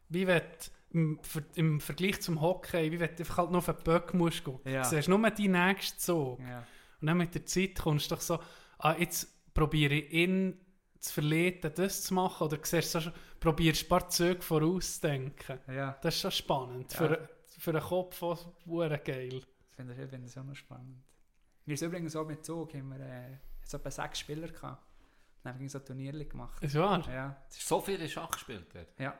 wie 0.10 0.28
wenn 0.28 0.42
im, 0.92 1.20
Ver- 1.22 1.44
im 1.56 1.80
Vergleich 1.80 2.22
zum 2.22 2.42
Hockey, 2.42 2.92
wie 2.92 3.00
wenn 3.00 3.10
du 3.16 3.20
einfach 3.20 3.38
halt 3.38 3.50
nur 3.52 3.60
auf 3.60 3.66
den 3.66 3.84
Böck 3.84 4.14
musst 4.14 4.44
gucken. 4.44 4.72
Ja. 4.72 4.84
Du 4.84 4.90
siehst 4.90 5.08
nur 5.10 5.30
die 5.32 5.48
nächste 5.48 5.98
Zug. 5.98 6.40
Ja. 6.40 6.66
Und 7.02 7.08
dann 7.08 7.18
mit 7.18 7.34
der 7.36 7.46
Zeit 7.46 7.76
kommst 7.78 8.10
du 8.12 8.16
doch 8.16 8.22
so, 8.22 8.40
ah, 8.80 8.96
jetzt 8.98 9.28
probiere 9.54 9.94
ich 9.96 10.12
ihn 10.14 10.60
zu 11.00 11.14
verleiten, 11.14 11.72
das 11.76 12.04
zu 12.04 12.14
machen, 12.14 12.46
oder 12.48 12.58
siehst 12.64 12.96
du 12.96 13.00
so, 13.00 13.02
schon- 13.06 13.14
probierst 13.40 13.84
ein 13.84 13.90
paar 13.90 14.10
Züge 14.10 14.42
vorauszudenken. 14.42 15.60
ja, 15.68 15.98
Das 16.02 16.16
ist 16.16 16.22
schon 16.22 16.32
spannend. 16.32 16.92
Ja. 16.94 16.98
Für, 16.98 17.30
für 17.60 17.72
einen 17.72 17.82
Kopf 17.82 18.22
auch 18.24 18.54
geil. 19.04 19.30
das 19.42 19.76
finde 19.76 19.94
ich, 19.94 20.10
finde 20.10 20.28
ich 20.28 20.38
auch 20.40 20.44
noch 20.44 20.56
spannend. 20.56 21.04
Wir 21.66 21.78
sind 21.78 21.90
übrigens 21.90 22.16
auch 22.16 22.26
mit 22.26 22.46
Zug, 22.46 22.74
haben 22.74 22.90
wir 22.90 23.00
äh, 23.06 23.38
jetzt 23.62 23.74
etwa 23.74 23.92
sechs 23.92 24.20
Spieler 24.20 24.48
gehabt. 24.48 24.84
Dann 25.44 25.54
haben 25.54 25.60
wir 25.62 25.70
so 25.70 25.80
Turniere 25.80 26.26
gemacht. 26.26 26.62
Ist 26.64 26.76
wahr? 26.76 27.06
Ja, 27.14 27.38
das 27.48 27.58
ist, 27.58 27.68
So 27.68 27.80
viele 27.82 28.08
Schach 28.10 28.32
gespielt 28.32 28.66
dort. 28.74 28.88
ja, 29.00 29.18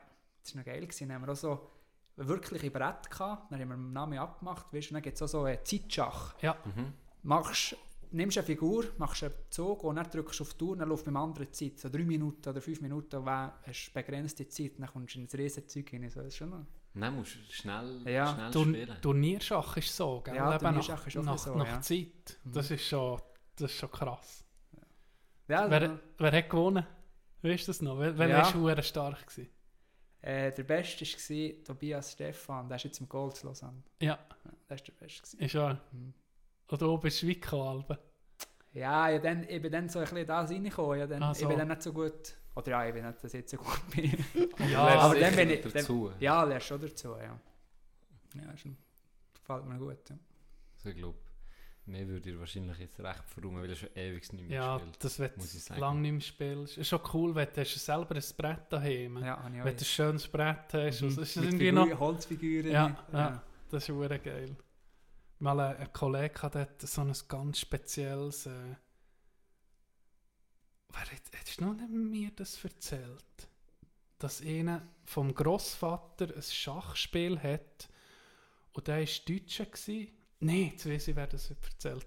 das 0.48 0.54
ist 0.54 0.56
noch 0.56 0.64
geil 0.64 0.80
gewesen. 0.80 1.08
Dann 1.08 1.16
haben 1.16 1.26
wir 1.26 1.32
auch 1.32 1.36
so 1.36 1.70
wirkliche 2.16 2.70
Brett 2.70 3.10
gehabt. 3.10 3.52
Dann 3.52 3.60
haben 3.60 3.68
wir 3.68 3.76
den 3.76 3.92
Namen 3.92 4.18
abgemacht. 4.18 4.66
Weißt, 4.72 4.90
dann 4.92 5.02
gibt 5.02 5.16
es 5.16 5.22
auch 5.22 5.28
so 5.28 5.42
einen 5.44 5.64
Zeitschach. 5.64 6.34
Mhm. 6.42 6.92
Machst, 7.22 7.76
nimmst 8.10 8.38
eine 8.38 8.46
Figur, 8.46 8.86
machst 8.96 9.22
einen 9.24 9.34
Zug 9.50 9.84
und 9.84 9.96
dann 9.96 10.08
drückst 10.10 10.40
du 10.40 10.44
auf 10.44 10.52
die 10.52 10.58
Tour, 10.58 10.76
dann 10.76 10.88
läuft 10.88 11.06
mit 11.06 11.14
einem 11.14 11.24
anderen 11.24 11.52
Zeit. 11.52 11.78
So 11.78 11.88
drei 11.88 12.04
Minuten 12.04 12.48
oder 12.48 12.60
fünf 12.60 12.80
Minuten, 12.80 13.16
und 13.16 13.26
dann 13.26 13.52
hast 13.66 13.88
du 13.88 13.92
begrenzte 13.92 14.48
Zeit, 14.48 14.72
dann 14.78 14.88
kommst 14.88 15.14
du 15.14 15.18
in 15.20 15.26
ein 15.26 15.30
riesen 15.38 15.68
Zeug 15.68 15.92
rein. 15.92 16.08
So, 16.08 16.20
das 16.20 16.28
ist 16.28 16.36
schon 16.36 16.50
noch. 16.50 16.64
Dann 16.94 17.14
musst 17.14 17.34
du 17.36 17.52
schnell, 17.52 18.02
Ja. 18.06 18.34
schnell 18.34 18.50
Turn 18.50 18.68
spielen. 18.74 18.96
Turnierschach 19.02 19.76
ist 19.76 19.94
so, 19.94 20.20
gell? 20.22 20.34
Ja, 20.34 20.50
Eben 20.50 20.58
Turnierschach 20.60 20.98
nach, 21.00 21.06
ist 21.06 21.16
auch 21.18 21.22
nach, 21.22 21.38
so, 21.38 21.54
nach 21.54 21.66
ja. 21.66 21.80
Zeit. 21.80 22.38
Mhm. 22.44 22.52
Das 22.52 22.70
ist 22.70 22.84
schon, 22.88 23.20
das 23.56 23.70
ist 23.70 23.76
schon 23.78 23.90
krass. 23.90 24.44
Ja, 25.48 25.70
Wer, 25.70 25.98
wer 26.18 26.32
hat 26.32 26.50
gewonnen? 26.50 26.86
Weißt 27.42 27.68
du 27.68 27.70
das 27.70 27.82
noch? 27.82 27.98
Wel 27.98 28.18
Welcher 28.18 28.38
Ja. 28.38 28.62
war 28.62 28.82
stark? 28.82 29.26
Gewesen? 29.26 29.48
Äh, 30.22 30.52
der 30.52 30.62
Beste 30.64 31.04
war 31.04 31.64
Tobias 31.64 32.12
Stefan, 32.12 32.68
der 32.68 32.76
ist 32.76 32.84
jetzt 32.84 33.00
im 33.00 33.08
Gold 33.08 33.36
zu 33.36 33.46
Lausanne. 33.46 33.82
Ja, 34.00 34.06
Ja, 34.08 34.18
der 34.68 34.76
war 34.78 34.84
der 34.84 34.92
Beste. 34.92 35.22
Gewesen. 35.22 35.40
ist 35.40 35.54
wahr. 35.54 35.80
Mhm. 35.92 36.14
Oder 36.70 36.88
oben 36.88 37.06
ist 37.06 37.18
Schweico 37.20 37.70
Alben. 37.70 37.96
Ja, 38.74 39.10
ich, 39.10 39.22
dann, 39.22 39.48
ich 39.48 39.62
bin 39.62 39.72
dann 39.72 39.88
so 39.88 39.98
ein 40.00 40.04
bisschen 40.04 40.26
da 40.26 40.40
reingekommen. 40.42 40.98
Ja, 40.98 41.06
dann, 41.06 41.22
Ah, 41.22 41.32
Ich 41.36 41.46
bin 41.46 41.56
dann 41.58 41.68
nicht 41.68 41.82
so 41.82 41.92
gut. 41.92 42.34
Oder 42.54 42.70
ja, 42.70 42.86
ich 42.86 42.92
bin 42.94 43.06
nicht, 43.06 43.24
dass 43.24 43.32
ich 43.34 43.40
jetzt 43.40 43.50
so 43.52 43.56
gut 43.56 43.80
bin. 43.94 44.24
Ja, 44.70 44.80
aber 44.86 45.18
dann 45.18 45.34
bin 45.36 45.50
ich- 45.50 45.62
dann- 45.62 45.72
dazu. 45.72 46.12
ja, 46.20 46.42
lernst 46.44 46.66
schon 46.66 46.80
dazu, 46.80 47.08
ja. 47.16 47.38
Ja, 48.34 48.56
schon. 48.56 48.76
Gefällt 49.34 49.64
mir 49.64 49.78
gut. 49.78 50.10
Ja. 50.10 50.16
Also 50.76 50.88
ich 50.90 50.96
glaube, 50.96 51.18
mehr 51.88 52.06
würde 52.06 52.30
ihr 52.30 52.38
wahrscheinlich 52.38 52.78
jetzt 52.78 53.00
recht 53.00 53.24
verräumen, 53.26 53.62
weil 53.62 53.70
er 53.70 53.76
schon 53.76 53.88
ewig 53.94 54.32
nicht 54.32 54.48
mehr 54.48 54.56
ja 54.56 54.74
gespielt 54.76 55.04
das 55.04 55.18
wird 55.18 55.36
muss 55.36 55.54
ich 55.54 55.64
sagen. 55.64 55.80
lange 55.80 56.00
nicht 56.00 56.12
mehr 56.12 56.20
spielst. 56.20 56.78
Ist 56.78 56.88
schon 56.88 57.00
cool, 57.12 57.34
wenn 57.34 57.48
du 57.52 57.60
hast 57.60 57.74
selber 57.84 58.14
ein 58.14 58.24
Brett 58.36 58.72
daheim 58.72 59.16
Ja, 59.18 59.34
ich 59.52 59.60
auch 59.60 59.64
Wenn 59.64 59.76
du 59.76 59.82
ein 59.82 59.84
schönes 59.84 60.28
Brett 60.28 60.72
hast. 60.72 61.00
Mhm. 61.00 61.08
Also 61.08 61.20
ist 61.22 61.36
das 61.36 61.44
Mit 61.44 61.54
Figur- 61.54 61.72
noch... 61.72 61.98
Holzfiguren. 61.98 62.70
Ja, 62.70 62.96
ja. 63.12 63.42
Das 63.70 63.88
ist 63.88 63.94
wirklich 63.94 64.22
geil. 64.22 64.56
Mal 65.40 65.60
ein, 65.60 65.76
ein 65.76 65.92
Kollege 65.92 66.42
hat 66.42 66.54
dort 66.54 66.82
so 66.82 67.00
ein 67.02 67.12
ganz 67.28 67.60
spezielles. 67.60 68.46
Äh, 68.46 68.74
wer 70.90 71.00
hat, 71.00 71.22
hättest 71.32 71.60
du 71.60 71.64
noch 71.64 71.74
nicht 71.74 71.90
mir 71.90 72.30
das 72.34 72.62
erzählt? 72.64 73.24
Dass 74.18 74.42
einer 74.42 74.82
vom 75.04 75.32
Großvater 75.32 76.34
ein 76.34 76.42
Schachspiel 76.42 77.38
hat 77.40 77.88
und 78.72 78.88
der 78.88 78.98
war 79.00 79.06
Deutscher. 79.28 79.66
Gewesen. 79.66 80.08
Nein, 80.40 80.72
weiß 80.82 81.08
ich, 81.08 81.16
wer 81.16 81.26
das 81.26 81.50
erzählt. 81.50 82.06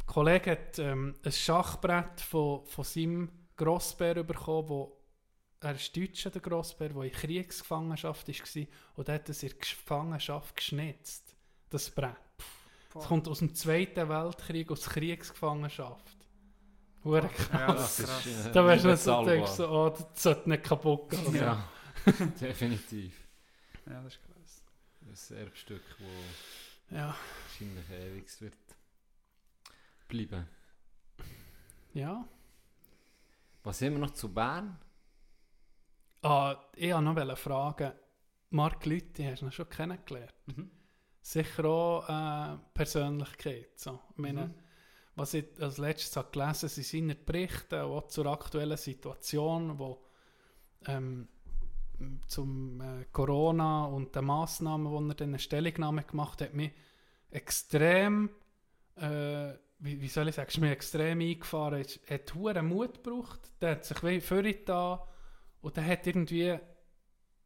Der 0.00 0.06
Kollege 0.06 0.52
hat 0.52 0.78
ähm, 0.78 1.14
ein 1.24 1.32
Schachbrett 1.32 2.20
von, 2.20 2.64
von 2.66 2.84
seinem 2.84 3.30
Grossbär 3.56 4.22
bekommen, 4.22 4.68
wo 4.68 4.96
er 5.60 5.74
ist 5.74 5.96
Deutscher, 5.96 6.30
der 6.30 6.40
Grossbär, 6.40 6.90
der 6.90 7.02
in 7.02 7.12
Kriegsgefangenschaft 7.12 8.28
war 8.28 8.66
und 8.94 9.08
er 9.08 9.14
hat 9.16 9.28
es 9.28 9.42
in 9.42 9.52
Gefangenschaft 9.58 10.54
geschnitzt, 10.56 11.34
das 11.68 11.90
Brett. 11.90 12.14
Es 12.96 13.06
kommt 13.06 13.28
aus 13.28 13.40
dem 13.40 13.54
Zweiten 13.54 14.08
Weltkrieg, 14.08 14.70
aus 14.70 14.88
Kriegsgefangenschaft. 14.88 16.16
Hure 17.04 17.28
krass. 17.28 17.52
Ja, 17.52 17.74
das 17.74 18.00
ist 18.00 18.08
Das 18.08 18.08
krass. 18.08 18.26
ist, 18.26 18.46
äh, 18.46 18.52
Da 18.52 18.66
wärst 18.66 18.84
du 18.84 18.88
nicht 18.88 19.02
so, 19.02 19.24
denkst 19.24 19.50
so, 19.50 19.68
oh, 19.68 19.90
das 19.90 20.22
sollte 20.22 20.48
nicht 20.48 20.64
kaputt 20.64 21.10
gehen. 21.10 21.34
Ja, 21.34 21.68
definitiv. 22.40 23.14
Ja, 23.86 24.02
das 24.02 24.14
ist 24.14 24.20
krass. 24.22 25.30
Ein 25.30 25.36
Erbstück, 25.38 25.82
das 25.98 26.67
Ja. 26.90 27.14
wahrscheinlich 27.44 27.90
ewig 27.90 28.40
wird 28.40 28.54
bleiben. 30.08 30.48
ja. 31.94 32.26
Was 33.64 33.82
haben 33.82 33.92
wir 33.94 33.98
noch 33.98 34.12
zu 34.14 34.32
Bern? 34.32 34.78
Ah, 36.22 36.56
ich 36.74 36.92
wollte 36.94 37.24
noch 37.26 37.38
fragen, 37.38 37.92
Marc 38.50 38.86
Lüthi, 38.86 39.24
hast 39.24 39.42
du 39.42 39.46
ihn 39.46 39.52
schon 39.52 39.68
kennengelernt? 39.68 40.32
Mhm. 40.46 40.70
Sicher 41.20 41.64
auch 41.66 42.08
äh, 42.08 42.56
Persönlichkeit. 42.72 43.78
So. 43.78 44.00
Ich 44.12 44.16
meine, 44.18 44.46
Mhm. 44.46 44.54
was 45.16 45.34
ich 45.34 45.44
als 45.60 45.76
letztes 45.78 46.16
habe 46.16 46.30
gelesen 46.30 46.68
sind 46.70 46.86
seine 46.86 47.14
Berichte, 47.14 47.82
auch 47.84 48.06
zur 48.08 48.26
aktuellen 48.26 48.76
Situation, 48.78 49.78
wo 49.78 50.02
ähm, 50.86 51.28
zum 52.26 52.80
äh, 52.80 53.04
Corona 53.12 53.86
und 53.86 54.14
den 54.14 54.24
Massnahmen, 54.24 54.90
wo 54.90 54.98
er 55.00 55.14
dann 55.14 55.30
eine 55.30 55.38
Stellungnahme 55.38 56.04
gemacht 56.04 56.40
hat, 56.40 56.54
mich 56.54 56.72
extrem, 57.30 58.30
äh, 58.96 59.52
wie, 59.78 60.00
wie 60.00 60.08
soll 60.08 60.28
ich 60.28 60.34
sagen, 60.34 60.60
mir 60.60 60.72
extrem 60.72 61.20
eingefahren. 61.20 61.84
Er 62.06 62.14
hat 62.14 62.34
hohen 62.34 62.66
Mut 62.66 63.02
gebraucht, 63.02 63.40
der 63.60 63.72
hat 63.72 63.84
sich 63.84 64.02
wie 64.02 64.20
vorhin 64.20 64.58
da 64.64 65.06
und 65.60 65.76
der 65.76 65.86
hat 65.86 66.06
irgendwie, 66.06 66.58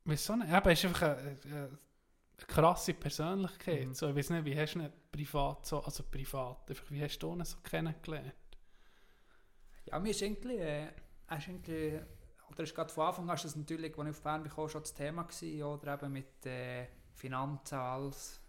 wieso 0.04 0.36
nicht, 0.36 0.48
eben, 0.48 0.66
er 0.66 0.72
ist 0.72 0.84
einfach 0.84 1.02
eine, 1.02 1.38
eine, 1.44 1.78
krasse 2.46 2.94
Persönlichkeit. 2.94 3.86
Mhm. 3.86 3.94
So, 3.94 4.08
ich 4.08 4.16
weiß 4.16 4.30
nicht, 4.30 4.44
wie 4.44 4.58
hast 4.58 4.74
du 4.74 4.80
ihn 4.80 4.92
privat 5.10 5.64
so, 5.66 5.80
also 5.80 6.02
privat, 6.02 6.68
einfach, 6.68 6.90
wie 6.90 7.02
hast 7.02 7.18
du 7.18 7.32
ihn 7.32 7.44
so 7.44 7.58
kennengelernt? 7.62 8.34
Ja, 9.86 9.98
mir 9.98 10.10
ist 10.10 10.22
irgendwie, 10.22 10.56
äh, 10.56 10.88
ist 11.36 11.48
irgendwie, 11.48 12.00
oder 12.52 12.64
ist 12.64 12.74
gerade 12.74 12.92
von 12.92 13.06
Anfang 13.06 13.28
an 13.28 13.36
ist 13.36 13.44
das 13.44 13.56
natürlich, 13.56 13.96
als 13.96 14.08
ich 14.08 14.10
auf 14.10 14.22
Bern 14.22 14.42
bekam, 14.42 14.68
schon 14.68 14.82
das 14.82 14.94
Thema 14.94 15.22
gewesen, 15.22 15.62
oder 15.62 15.94
eben 15.94 16.12
mit 16.12 16.46
äh, 16.46 16.86
Finanzen, 17.14 17.76
alles, 17.76 18.40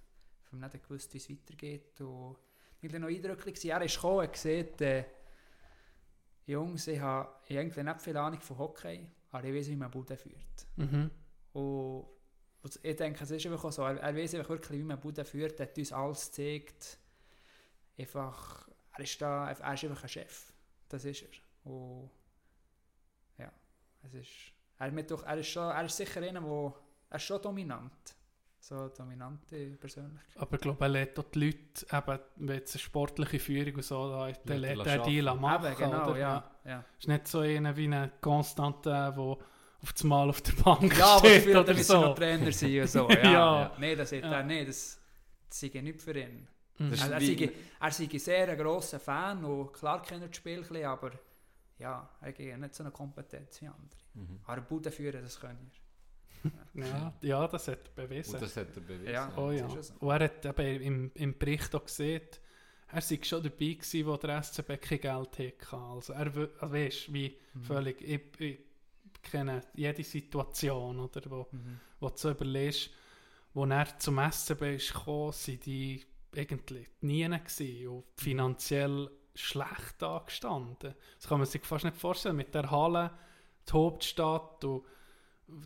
ich 0.46 0.52
habe 0.52 0.62
nicht 0.62 0.84
gewusst, 0.84 1.14
wie 1.14 1.18
es 1.18 1.30
weitergeht 1.30 2.02
und 2.02 2.38
irgendwie 2.82 3.00
noch 3.00 3.08
eindrücklich. 3.08 3.66
Er 3.66 3.82
ist 3.82 3.96
gekommen 3.96 4.20
und 4.20 4.34
gesagt, 4.34 4.82
äh, 4.82 5.06
Jungs, 6.46 6.88
ich 6.88 7.00
habe 7.00 7.30
ich 7.48 7.56
irgendwie 7.56 7.84
nicht 7.84 8.02
viel 8.02 8.18
Ahnung 8.18 8.42
von 8.42 8.58
Hockey, 8.58 9.10
aber 9.32 9.48
ich 9.48 9.56
weiß, 9.56 9.70
wie 9.70 9.76
man 9.78 9.90
Bude 9.90 10.18
führt. 10.18 10.68
Mhm. 10.76 11.10
Und, 11.54 12.06
ich 12.82 12.96
denke, 12.96 13.24
es 13.24 13.32
ist 13.32 13.46
einfach 13.46 13.72
so, 13.72 13.84
er, 13.84 14.00
er 14.00 14.16
weiß 14.16 14.36
einfach 14.36 14.50
wirklich, 14.50 14.80
wie 14.80 14.84
man 14.84 15.00
Bude 15.00 15.24
führt, 15.24 15.60
er 15.60 15.68
hat 15.68 15.78
uns 15.78 15.92
alles 15.92 16.28
gezeigt, 16.28 16.98
einfach, 17.98 18.70
er 18.94 19.00
ist 19.00 19.22
da, 19.22 19.50
er 19.50 19.74
ist 19.74 19.84
einfach 19.84 20.04
ein 20.04 20.10
Chef, 20.10 20.54
das 20.90 21.06
ist 21.06 21.24
er. 21.24 21.70
Und 21.72 22.10
es 24.04 24.14
ist, 24.14 24.30
er, 24.80 24.92
mit 24.92 25.10
doch, 25.12 25.24
er, 25.26 25.38
ist 25.38 25.48
schon, 25.48 25.64
er 25.64 25.86
ist 25.86 25.96
sicher 25.98 26.22
einer, 26.22 26.44
wo, 26.44 26.76
er 27.10 27.16
ist 27.18 27.24
schon 27.24 27.42
dominant, 27.42 27.92
so 28.60 28.76
eine 28.76 28.90
dominante 28.90 29.78
Persönlichkeit. 29.80 30.38
Aber 30.42 30.56
ich 30.56 30.62
glaube, 30.62 30.84
er 30.86 30.90
lädt 30.90 31.20
auch 31.20 31.24
die 31.34 31.46
Leute, 31.46 31.86
eben, 31.92 32.20
wenn 32.38 32.56
jetzt 32.56 32.76
eine 32.76 32.82
sportliche 32.82 33.40
Führung 33.40 33.76
und 33.76 33.84
so, 33.84 34.10
da, 34.10 34.32
dann 34.46 34.58
Lädt 34.60 34.80
er 34.80 34.86
er 34.86 35.04
die 35.04 35.22
machen. 35.22 35.66
Eben, 35.68 35.76
genau, 35.78 36.10
oder? 36.10 36.18
ja. 36.18 36.52
ja. 36.66 36.86
Ist 37.00 37.08
nicht 37.08 37.28
so 37.28 37.40
einer 37.40 37.76
wie 37.76 37.88
ein 37.88 38.12
Konstantin, 38.22 38.92
der 38.92 39.18
auf 39.18 39.92
das 39.92 40.04
Mal 40.06 40.30
auf 40.30 40.42
der 40.42 40.54
Bank 40.54 40.98
Ja, 40.98 41.18
aber 41.18 41.28
steht 41.28 41.44
viel 41.44 41.58
oder 41.58 41.74
müssen 41.74 41.94
noch 42.00 42.04
so. 42.08 42.14
Trainer 42.14 42.52
sein 42.54 42.82
und 42.82 42.90
so. 42.90 43.10
Ja, 43.10 43.18
Ja. 43.24 43.32
ja. 43.32 43.72
Nein, 43.78 43.98
das 43.98 44.12
Ja. 44.12 44.20
er 44.20 44.44
nicht, 44.44 44.70
das, 44.70 45.00
das 45.50 45.60
sei 45.60 45.82
nicht 45.82 46.02
für 46.02 46.18
ihn. 46.18 46.48
Mhm. 46.78 46.94
Ist 46.94 47.02
Also 47.04 47.14
er, 47.16 47.20
wie- 47.22 47.38
sei, 47.38 47.52
er 47.82 47.92
sei 47.92 48.18
sehr 48.18 48.48
ein 48.50 48.58
grosser 48.58 49.00
Fan 49.00 49.44
und 49.44 49.74
klar 49.74 50.02
kennt 50.02 50.22
er 50.22 50.28
das 50.30 50.38
Spiel 50.38 50.60
ein 50.60 50.62
bisschen, 50.62 50.86
aber 50.86 51.12
ja, 51.80 52.10
er 52.22 52.28
hat 52.28 52.60
nicht 52.60 52.76
so 52.76 52.84
eine 52.84 52.92
Kompetenz 52.92 53.62
wie 53.62 53.68
andere. 53.68 54.00
Mhm. 54.14 54.40
Aber 54.46 54.62
Bude 54.62 54.92
führen, 54.92 55.22
das 55.24 55.40
können 55.40 55.60
wir. 55.60 55.72
Ja, 56.74 57.14
ja, 57.22 57.48
das 57.48 57.68
hat 57.70 57.80
er 57.96 58.04
bewiesen. 58.06 58.34
Und 58.36 58.42
das 58.42 58.58
hat 58.58 58.76
er 58.76 58.82
bewiesen. 58.82 59.14
Ja. 59.14 59.32
oh 59.38 59.52
ja. 59.52 59.70
so. 59.82 59.94
Und 60.00 60.10
er 60.12 60.24
hat 60.26 60.46
eben 60.46 60.82
im, 60.82 61.12
im 61.14 61.38
Bericht 61.38 61.74
auch 61.74 61.86
gesehen, 61.86 62.22
er 62.92 63.02
sei 63.02 63.20
schon 63.24 63.42
dabei 63.42 63.74
gewesen, 63.74 64.06
wo 64.06 64.18
der 64.18 64.44
SCB 64.44 64.78
kein 64.80 65.00
Geld 65.00 65.40
hatte. 65.40 65.54
Also 65.78 66.14
er 66.14 66.28
also 66.28 66.48
weißt, 66.62 67.14
wie 67.14 67.38
Mhm. 67.54 67.64
völlig, 67.64 68.02
ich, 68.02 68.40
ich 68.40 68.60
kenne 69.22 69.62
jede 69.74 70.04
Situation, 70.04 71.00
oder, 71.00 71.22
wo, 71.30 71.48
Mhm. 71.52 71.80
wo 72.00 72.10
du 72.10 72.18
so 72.18 72.32
überlegst, 72.32 72.90
wo 73.54 73.66
er 73.66 73.98
zum 74.00 74.18
SCB 74.20 74.76
ist 74.76 74.94
gekommen, 74.94 75.32
sind 75.32 75.66
die 75.66 76.04
irgendwie 76.34 76.88
nie 77.02 77.24
gewesen 77.30 77.88
und 77.88 78.04
finanziell 78.18 79.10
schlecht 79.36 80.02
angestanden. 80.04 80.94
Das 81.18 81.28
kann 81.28 81.40
man 81.40 81.48
sich 81.48 81.64
fast 81.64 81.86
nicht 81.86 81.98
vorstellen. 81.98 82.36
Mit 82.36 82.54
der 82.54 82.70
Halle, 82.70 83.12
die 83.68 83.74
Hauptstadt 83.74 84.64
und 84.66 84.84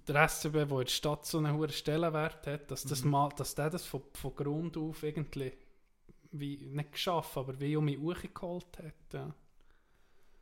der 0.07 0.27
SCB, 0.27 0.53
der 0.53 0.61
in 0.63 0.77
der 0.79 0.85
Stadt 0.87 1.25
so 1.25 1.37
einen 1.37 1.53
hohen 1.53 1.69
Stellenwert 1.69 2.47
hat, 2.47 2.71
dass, 2.71 2.83
das 2.83 3.03
Mhm. 3.03 3.11
mal, 3.11 3.29
dass 3.29 3.55
der 3.55 3.69
das 3.69 3.85
von, 3.85 4.01
von 4.13 4.35
Grund 4.35 4.77
auf 4.77 5.03
irgendwie 5.03 5.53
wie, 6.31 6.57
nicht 6.57 6.91
geschafft, 6.91 7.37
aber 7.37 7.59
wie 7.59 7.75
um 7.75 7.85
mich 7.85 7.97
hochgeholt 7.99 8.77
hat. 8.79 9.13
Ja. 9.13 9.33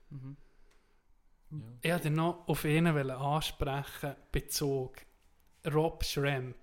Mhm. 0.10 0.38
Ja. 1.52 1.58
Ich 1.82 1.92
wollte 1.92 2.10
noch 2.10 2.48
auf 2.48 2.66
ihn 2.66 2.88
ansprechen, 2.88 4.16
Bezug. 4.32 4.96
Rob 5.74 6.04
Schremp. 6.04 6.56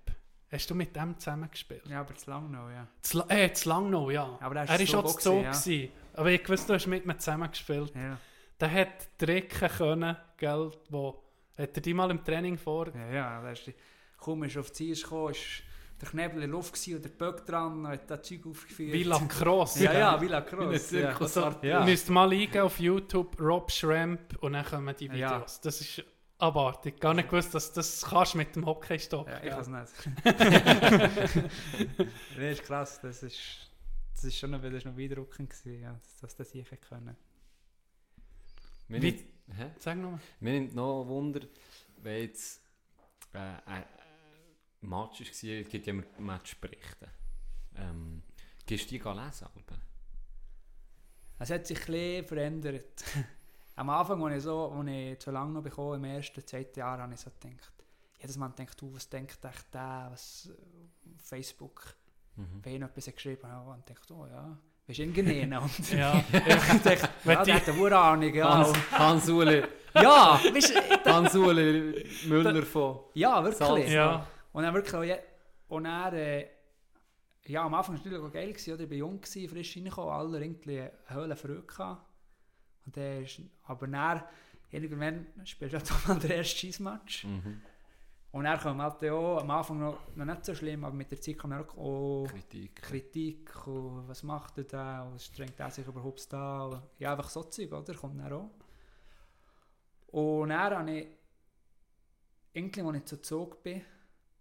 Hast 0.51 0.69
du 0.69 0.75
mit 0.75 0.95
dem 0.95 1.17
zusammengespielt? 1.17 1.85
Ja, 1.87 2.01
aber 2.01 2.15
zu 2.15 2.29
lang 2.29 2.51
noch, 2.51 2.69
ja. 2.69 2.87
Zu, 3.01 3.27
äh, 3.27 3.51
zu 3.53 3.69
lang 3.69 3.89
noch, 3.89 4.11
ja. 4.11 4.37
Aber 4.39 4.55
er 4.57 4.63
ist 4.65 4.69
er 4.69 4.79
ist 4.81 4.89
zu 4.91 4.91
schon 4.91 5.01
gewesen, 5.03 5.43
gewesen. 5.43 5.91
Aber 6.13 6.29
ich 6.31 6.47
wusste, 6.47 6.67
du 6.67 6.73
hast 6.73 6.87
mit 6.87 7.05
mir 7.05 7.17
zusammengespielt. 7.17 7.93
Ja, 7.95 8.17
Der 8.59 8.71
hat 8.71 9.17
Tricken 9.17 9.69
können, 9.69 10.15
gell, 10.37 10.71
wo... 10.89 11.23
Hat 11.57 11.75
er 11.75 11.81
die 11.81 11.93
mal 11.93 12.09
im 12.09 12.23
Training 12.23 12.57
vor... 12.57 12.87
ja, 12.95 13.11
ja. 13.11 13.49
Ist 13.51 13.67
die, 13.67 13.75
kaum 14.17 14.43
ist 14.43 14.57
auf 14.57 14.67
die 14.71 14.73
Ziel 14.73 14.95
gekommen, 14.95 15.31
ist 15.31 15.63
der 16.01 16.09
Knebel 16.09 16.35
in 16.35 16.39
der 16.41 16.49
Luft 16.49 16.73
gewesen 16.73 16.95
und 16.95 17.05
der 17.05 17.09
Böck 17.09 17.45
dran 17.45 17.87
hat 17.87 18.09
das 18.09 18.21
Zeug 18.23 18.45
aufgeführt. 18.47 18.93
Wie 18.93 19.03
Lacrosse. 19.03 19.83
Ja, 19.83 19.93
ja, 19.93 20.17
ein 20.17 20.27
Lacrosse. 20.27 20.99
Ja. 21.01 21.17
Also, 21.17 21.41
Ja. 21.61 21.79
Ihr 21.81 21.85
müsst 21.85 22.09
mal 22.09 22.31
eingehen 22.31 22.61
auf 22.61 22.79
YouTube, 22.79 23.39
Rob 23.39 23.71
Schramp, 23.71 24.35
und 24.41 24.53
dann 24.53 24.65
kommen 24.65 24.95
die 24.99 25.05
Ja. 25.07 25.35
Videos. 25.35 25.61
Das 25.61 25.79
ist 25.81 26.03
abartig. 26.39 26.99
Gar 26.99 27.13
nicht 27.13 27.29
gewusst, 27.29 27.53
dass 27.53 27.71
das 27.71 28.01
kannst 28.09 28.35
mit 28.35 28.55
dem 28.55 28.65
Hockeystock. 28.65 29.27
Ja, 29.27 29.39
ich 29.43 29.49
kann 29.49 29.59
es 29.83 29.93
nicht. 30.25 30.25
das 32.35 32.37
ist 32.37 32.63
krass, 32.63 32.99
das 33.01 33.23
ist, 33.23 33.71
das 34.23 34.33
ist 34.33 34.39
schon 34.39 34.53
ist 34.53 34.85
noch 34.85 34.93
beeindruckend 34.93 35.49
gewesen, 35.49 35.81
ja, 35.81 35.93
dass, 35.93 36.19
dass 36.21 36.35
das 36.35 36.51
sicher 36.51 36.77
können. 36.77 37.15
Mir 38.87 39.01
Wie- 39.01 39.11
nimmt, 39.11 39.23
hä? 39.57 39.71
Sag 39.79 39.97
nochmal. 39.97 40.19
Mir 40.39 40.53
nimmt 40.53 40.73
noch 40.75 41.05
Wunder, 41.07 41.41
wenn 41.97 42.21
jetzt 42.21 42.61
äh, 43.33 43.37
ein 43.65 43.85
Match 44.81 45.19
war, 45.21 45.27
es 45.27 45.69
gibt 45.69 45.85
ja 45.87 45.93
immer 45.93 46.03
Matchberichte. 46.19 47.09
Ähm, 47.75 48.23
gehst 48.65 48.85
du 48.85 48.97
die 48.97 49.09
lesen? 49.09 49.47
Es 51.39 51.49
hat 51.49 51.67
sich 51.67 51.79
ein 51.79 51.85
bisschen 51.85 52.25
verändert. 52.25 53.03
Am 53.75 53.89
Anfang, 53.89 54.23
als 54.23 54.37
ich, 54.37 54.43
so, 54.43 54.71
als 54.71 54.87
ich 54.87 55.19
zu 55.19 55.31
lange 55.31 55.51
noch 55.51 55.63
bekommen, 55.63 55.95
im 55.95 56.03
ersten, 56.05 56.45
zweiten 56.45 56.79
Jahr, 56.79 56.99
habe 56.99 57.13
ich 57.13 57.19
so 57.19 57.29
gedacht, 57.31 57.73
jedes 58.19 58.37
Mal 58.37 58.49
denkt 58.49 58.79
du, 58.79 58.93
was 58.93 59.09
denkt 59.09 59.43
echt 59.43 59.73
der, 59.73 60.07
was 60.11 60.49
äh, 60.49 61.09
Facebook, 61.17 61.95
Mhm. 62.35 62.59
wenn 62.63 62.73
ich 62.73 62.79
noch 62.79 62.89
etwas 62.89 63.05
geschrieben 63.13 63.47
habe, 63.47 63.71
und 63.71 63.87
denkt, 63.87 64.09
oh 64.11 64.25
ja, 64.27 64.57
bist 64.85 64.99
du 64.99 65.03
und 65.03 65.13
Ja. 65.91 66.23
ich 66.31 66.81
dachte, 66.83 67.09
ja, 67.25 67.43
die- 67.43 67.45
der 67.51 67.55
hat 67.55 67.69
eine 67.69 67.77
hohe 67.77 67.97
Ahnung, 67.97 68.33
ja. 68.33 68.57
Hans, 68.57 68.73
Hans-Uli 68.91 69.63
ja, 69.95 70.39
weißt 70.53 71.05
Hans 71.05 71.33
Müller 71.33 72.63
von... 72.63 72.99
ja, 73.13 73.43
wirklich. 73.43 73.91
Ja. 73.91 74.27
Und 74.51 74.63
dann 74.63 74.73
wirklich 74.73 75.15
und 75.67 75.83
dann, 75.85 76.13
äh, 76.13 76.47
ja, 77.45 77.63
am 77.65 77.73
Anfang 77.73 77.95
war 77.95 77.99
es 77.99 78.05
natürlich 78.05 78.23
auch 78.27 78.31
geil, 78.33 78.49
gewesen, 78.53 78.73
oder? 78.73 78.83
ich 78.83 78.89
war 78.89 78.97
jung, 78.97 79.21
gewesen, 79.21 79.49
frisch 79.49 79.75
reingekommen, 79.75 80.11
alle 80.13 80.39
irgendwie 80.41 80.79
eine 80.81 80.91
Höhle 81.07 81.35
verrückt 81.35 81.67
gehabt. 81.69 82.05
Und 82.85 82.97
dann 82.97 83.23
ist, 83.23 83.41
aber 83.63 83.87
dann, 83.87 84.23
irgendwann 84.71 85.27
spielst 85.45 85.73
du 85.89 85.93
auch 85.93 86.07
mal 86.07 86.19
den 86.19 86.31
ersten 86.31 86.57
Schießmatch. 86.57 87.25
Mhm. 87.25 87.61
Und 88.33 88.45
dann 88.45 88.59
kommt 88.59 88.81
halt 88.81 89.11
auch, 89.11 89.41
am 89.41 89.51
Anfang 89.51 89.79
noch, 89.79 89.99
noch 90.15 90.25
nicht 90.25 90.43
so 90.43 90.55
schlimm, 90.55 90.83
aber 90.83 90.95
mit 90.95 91.11
der 91.11 91.21
Zeit 91.21 91.37
kommt 91.37 91.53
dann 91.53 91.63
auch 91.63 91.77
oh, 91.77 92.23
Kritik. 92.27 92.75
Kritik 92.77 93.67
und 93.67 94.07
was 94.07 94.23
macht 94.23 94.57
er 94.57 94.63
da 94.63 95.03
und 95.03 95.21
strengt 95.21 95.59
er 95.59 95.69
sich 95.69 95.85
überhaupt 95.85 96.33
da 96.33 96.65
und 96.65 96.81
ja, 96.97 97.11
einfach 97.11 97.29
so 97.29 97.43
Zeug, 97.43 97.71
oder? 97.71 97.93
Kommt 97.93 98.19
dann 98.19 98.33
auch. 98.33 98.49
Und 100.07 100.49
dann 100.49 100.75
habe 100.75 100.91
ich, 100.91 101.07
irgendwie, 102.53 102.81
als 102.81 102.97
ich 102.97 103.05
zu 103.05 103.21
Zug 103.21 103.61
bin, 103.61 103.83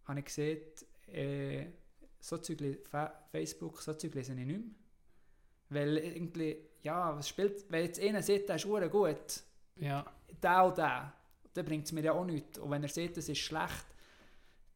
habe 0.07 0.21
ich 0.21 0.25
gesehen, 0.25 0.63
äh, 1.09 1.67
so 2.19 2.39
Zeug, 2.39 2.79
Facebook, 3.31 3.83
so 3.83 3.93
Zeug 3.93 4.15
lese 4.15 4.33
ich 4.33 4.39
nicht 4.39 4.47
mehr. 4.47 4.61
Weil 5.69 5.99
irgendwie, 5.99 6.57
ja, 6.81 7.15
was 7.15 7.29
spielt, 7.29 7.71
wenn 7.71 7.85
jetzt 7.85 8.01
einer 8.01 8.23
sieht, 8.23 8.49
der 8.49 8.57
ist 8.57 8.65
gut, 8.65 9.45
ja. 9.77 10.07
der 10.43 10.65
und 10.65 10.79
der, 10.79 11.13
dann 11.55 11.65
bringt 11.65 11.87
es 11.87 11.93
mir 11.93 12.03
ja 12.03 12.13
auch 12.13 12.25
nichts. 12.25 12.59
Und 12.59 12.71
wenn 12.71 12.83
er 12.83 12.89
sieht, 12.89 13.17
es 13.17 13.29
ist 13.29 13.39
schlecht, 13.39 13.87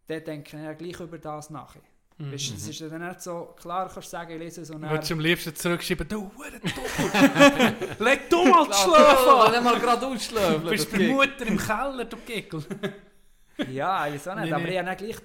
dann 0.07 0.25
denke 0.25 0.57
ich 0.57 0.63
ja 0.63 0.73
gleich 0.73 1.01
über 1.01 1.19
das 1.19 1.51
nachher. 1.51 1.83
Mhm. 2.19 2.33
Weißt, 2.33 2.51
du, 2.51 2.55
Es 2.55 2.69
ist 2.69 2.81
ja 2.81 2.89
dann 2.89 3.07
nicht 3.07 3.21
so, 3.21 3.55
klar 3.61 3.91
kannst 3.93 4.09
du 4.09 4.11
sagen, 4.11 4.33
ich 4.33 4.39
lese 4.39 4.65
so 4.65 4.75
Du 4.75 4.79
nach. 4.79 4.91
würdest 4.91 5.13
am 5.13 5.21
liebsten 5.21 5.55
zurückschreiben, 5.55 6.09
du 6.09 6.31
Huren 6.35 6.61
Doppel. 6.63 7.97
Leg 8.05 8.31
du 8.31 8.45
mal 8.47 8.65
Schlafe 8.65 8.75
Schlafen 9.23 9.55
an! 9.55 9.65
mal 9.65 9.79
gerade 9.81 10.01
Du 10.01 10.07
ausschlafen! 10.15 10.69
bist 10.69 10.91
bei 10.93 11.09
Mutter 11.09 11.47
im 11.47 11.59
Keller, 11.59 12.05
du 12.07 12.17
Gickel. 12.19 12.65
Ja, 13.71 14.07
ich 14.07 14.27
auch 14.29 14.35
nicht, 14.35 14.45
Nee, 14.47 14.53
aber 14.53 14.65
nee. 14.65 14.71
ich 14.71 14.79
habe 14.79 14.87
dann 14.87 14.97
gleich 14.97 15.17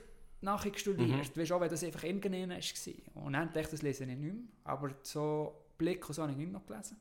nachher 0.42 0.72
studiert. 0.78 1.10
Mhm. 1.10 1.40
Weißt 1.40 1.50
du, 1.52 1.56
auch 1.56 1.62
wenn 1.62 1.70
das 1.70 1.84
einfach 1.84 2.04
irgendwann 2.04 2.50
war. 2.50 3.24
Und 3.24 3.34
dann 3.34 3.48
dachte 3.48 3.60
ich, 3.62 3.68
das 3.70 3.82
lese 3.84 4.04
ich 4.04 4.10
nicht 4.10 4.22
mehr. 4.22 4.34
Aber 4.66 4.90
so 5.04 5.54
Blick 5.78 6.08
und 6.08 6.14
so 6.16 6.22
habe 6.24 6.32
ich 6.34 6.38
nicht 6.38 6.52
mehr 6.52 6.62
gelesen. 6.68 6.98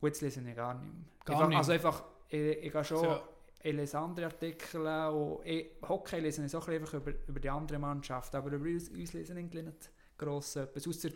Und 0.00 0.08
jetzt 0.08 0.20
lese 0.22 0.40
ich 0.40 0.56
gar 0.56 0.74
nicht 0.74 0.84
mehr. 0.84 0.92
Gar 1.24 1.36
einfach, 1.36 1.48
nicht 1.48 1.58
Also 1.58 1.72
einfach, 1.72 2.02
ich, 2.28 2.40
ich 2.40 2.72
gehe 2.72 2.84
schon, 2.84 2.98
So. 2.98 3.20
Ich 3.62 3.74
lese 3.74 3.98
andere 3.98 4.26
Artikel 4.26 4.86
und 4.86 5.44
ich, 5.46 5.66
Hockey 5.88 6.20
lese 6.20 6.44
ich 6.44 6.52
bisschen 6.52 6.74
einfach 6.74 6.94
über, 6.94 7.12
über 7.26 7.40
die 7.40 7.50
andere 7.50 7.78
Mannschaft, 7.78 8.34
aber 8.34 8.50
über 8.52 8.66
uns, 8.66 8.88
uns 8.88 9.12
lesen 9.12 9.36
irgendwie 9.36 9.62
nicht 9.62 9.90
gross 10.18 10.56
etwas. 10.56 10.86
Ausser, 10.86 11.10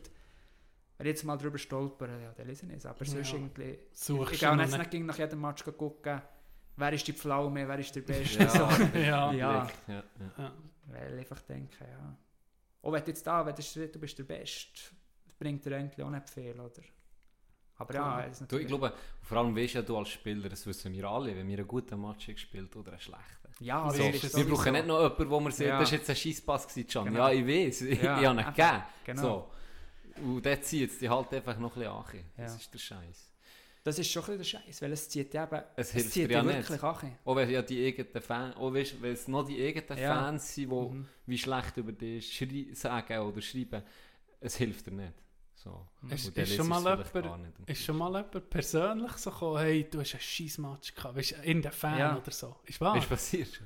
wenn 0.99 1.07
ich 1.07 1.11
jetzt 1.13 1.25
mal 1.25 1.37
drüber 1.37 1.59
stolper, 1.59 2.09
ja, 2.19 2.33
dann 2.33 2.47
lese 2.47 2.67
ich 2.67 2.73
es. 2.73 2.87
Aber 2.87 3.05
sonst 3.05 3.31
Ja. 3.31 3.37
irgendwie... 3.37 3.79
Suchst 3.93 4.33
Ich 4.35 4.41
gehe 4.41 4.57
jetzt 4.57 4.79
nicht. 4.79 5.05
nach 5.05 5.19
jedem 5.19 5.41
Match 5.41 5.65
gucken, 5.65 6.23
wer 6.77 6.93
ist 6.93 7.07
die 7.07 7.13
Pflaume, 7.13 7.69
wer 7.69 7.79
ist 7.79 7.95
der 7.95 8.01
Beste. 8.03 8.45
Ja, 8.45 8.49
so. 8.49 8.65
Ja. 8.99 9.33
Ja. 9.33 9.69
ja. 9.89 10.03
Weil 10.87 11.13
ich 11.15 11.19
einfach 11.19 11.43
denke, 11.43 11.85
ja. 11.85 12.17
Auch 12.83 12.93
wenn 12.93 13.03
du 13.03 13.09
jetzt 13.11 13.27
da, 13.27 13.45
wenn 13.45 13.55
du, 13.55 13.89
du 13.89 13.99
bist 13.99 14.19
der 14.19 14.25
Beste, 14.25 14.81
das 15.27 15.35
bringt 15.35 15.65
dir 15.67 15.77
eigentlich 15.77 16.03
auch 16.05 16.11
nicht 16.11 16.31
viel, 16.31 16.59
oder? 16.59 16.83
Aber 17.79 17.95
ja, 17.95 18.21
ist 18.21 18.45
Du, 18.51 18.57
ich 18.59 18.67
glaube, 18.67 18.93
vor 19.23 19.39
allem 19.39 19.55
weißt 19.55 19.75
ja 19.75 19.83
du 19.83 19.97
als 19.99 20.09
Spieler, 20.09 20.49
das 20.49 20.67
wissen 20.67 20.93
wir 20.93 21.05
alle, 21.05 21.37
wenn 21.37 21.47
wir 21.47 21.59
einen 21.59 21.69
guten 21.69 22.01
Match 22.01 22.27
haben 22.29 22.35
gespielt 22.35 22.75
oder 22.75 22.93
einen 22.93 23.01
schlechten. 23.01 23.49
ja, 23.61 23.91
So, 23.91 24.03
ist 24.05 24.25
ist 24.25 24.37
Wir 24.37 24.45
brauchen 24.47 24.73
nicht 24.73 24.87
noch 24.87 25.03
jemanden, 25.03 25.31
wo 25.31 25.41
man 25.41 25.53
sagt, 25.53 25.69
Ja. 25.69 25.79
das 25.81 25.91
war 25.93 25.99
jetzt 25.99 26.09
ein 26.11 26.17
Scheisspass, 26.17 26.67
Can. 26.69 27.05
Genau. 27.07 27.29
Ja, 27.29 27.33
ich 27.33 27.47
weiß, 27.47 27.81
ich, 27.83 28.03
Ja, 28.03 28.21
ich 28.21 28.27
habe 28.27 28.41
ihn 28.41 28.47
gegeben. 28.47 28.83
Genau. 29.05 29.23
So. 29.23 29.51
Und 30.23 30.47
dort 30.47 30.65
zieht 30.65 30.91
es 30.91 30.99
die 30.99 31.09
halt 31.11 31.35
einfach 31.35 31.59
noch 31.59 31.77
ein 31.77 31.81
bisschen 31.81 31.93
an. 31.93 32.05
Das 32.39 32.53
Ja. 32.53 32.57
ist 32.59 32.73
der 32.75 32.79
Scheiß. 32.79 33.33
Das 33.85 33.99
ist 34.01 34.11
schon 34.11 34.25
ein 34.25 34.39
bisschen 34.39 34.61
der 34.61 34.67
Scheiß, 34.67 34.83
weil 34.83 34.93
es 34.93 35.09
zieht 35.11 35.35
ja 35.35 35.45
eben... 35.45 35.63
Es 35.77 35.95
Es 35.95 36.11
zieht 36.11 36.31
ja 36.31 36.39
ja 36.39 36.43
nicht. 36.43 36.57
wirklich 36.71 36.83
an. 36.83 37.19
Auch 37.25 37.37
wenn 37.37 37.51
ja 37.51 37.63
die 37.63 37.87
eigenen 37.87 38.23
Fans, 38.23 38.57
auch 38.57 38.73
weißt, 38.75 39.01
wenn 39.03 39.13
es 39.13 39.29
noch 39.29 39.47
die 39.47 39.63
eigenen 39.63 39.99
Ja. 40.01 40.15
Fans 40.15 40.55
sind, 40.55 40.71
die 40.71 40.75
Mhm. 40.75 41.07
wie 41.27 41.39
schlecht 41.39 41.77
über 41.77 41.93
dich 41.93 42.41
sagen 42.73 43.19
oder 43.21 43.41
schreiben, 43.43 43.83
es 44.41 44.57
hilft 44.57 44.87
dir 44.87 44.93
nicht. 44.93 45.13
So. 45.67 45.89
Ist- 46.09 46.11
dann 46.11 46.15
ist 46.15 46.37
lese 46.37 46.57
schon 46.57 46.67
ich 46.67 46.71
mal 46.85 47.05
jemand-. 47.13 47.69
Ist 47.69 47.83
schon 47.85 47.97
mal 47.97 48.15
jemand 48.15 48.51
persönlich 48.51 49.13
so 49.15 49.31
gekommen, 49.31 49.59
hey, 49.59 49.91
du 49.91 49.99
hast 50.01 50.15
einen 50.15 50.21
scheiß 50.21 50.59
Match 50.59 50.95
gehabt, 50.95 51.17
weißt 51.17 51.33
in 51.43 51.61
der 51.61 51.73
Fan 51.73 51.99
Ja. 51.99 52.17
oder 52.17 52.31
so. 52.31 52.57
Ist 52.65 52.81
wahr? 52.81 52.97
Ist 52.97 53.09
passiert? 53.09 53.61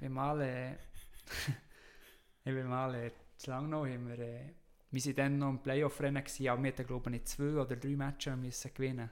Wir 0.00 0.10
mal... 0.10 0.40
Äh, 0.42 0.72
ich 2.44 2.52
bin 2.52 2.66
mal... 2.66 2.94
Äh, 2.94 3.10
zu 3.38 3.50
lange 3.50 3.68
noch 3.68 3.86
haben 3.86 4.06
wir... 4.06 4.18
Äh, 4.18 4.54
wir 4.90 5.04
waren 5.04 5.16
dann 5.16 5.38
noch 5.38 5.50
im 5.50 5.62
Playoff-Rennen, 5.62 6.22
aber 6.22 6.62
wir 6.62 6.70
hätten, 6.70 6.86
glaube 6.86 7.08
ich, 7.10 7.12
nicht 7.12 7.28
zwei 7.28 7.58
oder 7.58 7.76
drei 7.76 7.96
Matches 7.96 8.36
müssen 8.36 8.74
gewinnen 8.74 9.10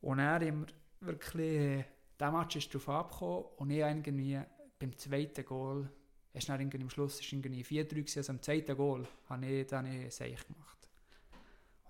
Und 0.00 0.18
dann 0.18 0.40
haben 0.44 0.66
wir 0.66 1.06
wirklich... 1.06 1.52
Äh, 1.60 1.84
der 2.18 2.32
Match 2.32 2.56
ist 2.56 2.74
darauf 2.74 2.88
abgekommen 2.88 3.44
und 3.58 3.70
ich 3.70 3.78
irgendwie 3.78 4.40
beim 4.80 4.98
zweiten 4.98 5.44
Goal... 5.44 5.88
Ist 6.34 6.48
dann 6.48 6.60
irgendwie 6.60 6.80
am 6.80 6.88
Schluss 6.90 7.20
ist 7.20 7.30
irgendwie 7.32 7.62
4-3 7.62 7.84
gewesen, 7.88 8.18
also 8.20 8.32
am 8.32 8.40
zweiten 8.42 8.76
Goal 8.76 9.06
habe 9.28 9.46
ich 9.46 9.66
dann 9.66 9.84
ein 9.86 10.10
Seich 10.10 10.46
gemacht. 10.46 10.88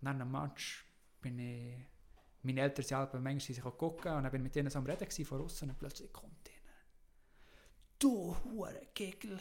Und 0.01 0.05
dann 0.06 0.20
am 0.20 0.32
Match 0.32 0.85
bin 1.20 1.39
ich... 1.39 1.77
Meine 2.44 2.60
Eltern 2.62 2.85
sind 2.85 2.97
halt 2.97 3.12
manchmal 3.14 3.39
sich 3.40 3.64
auch 3.64 3.78
gucken 3.78 4.12
und 4.16 4.24
dann 4.24 4.32
bin 4.32 4.40
ich 4.40 4.44
mit 4.44 4.55
denen 4.56 4.69
so 4.69 4.81
am 4.81 4.85
Reden 4.86 5.05
gewesen, 5.05 5.24
von 5.24 5.43
außen 5.43 5.70
und 5.70 5.78
plötzlich 5.78 6.12
kommt 6.12 6.32
einer. 6.48 6.59
Du 8.01 8.35
hure 8.44 8.89
Gegel, 8.94 9.39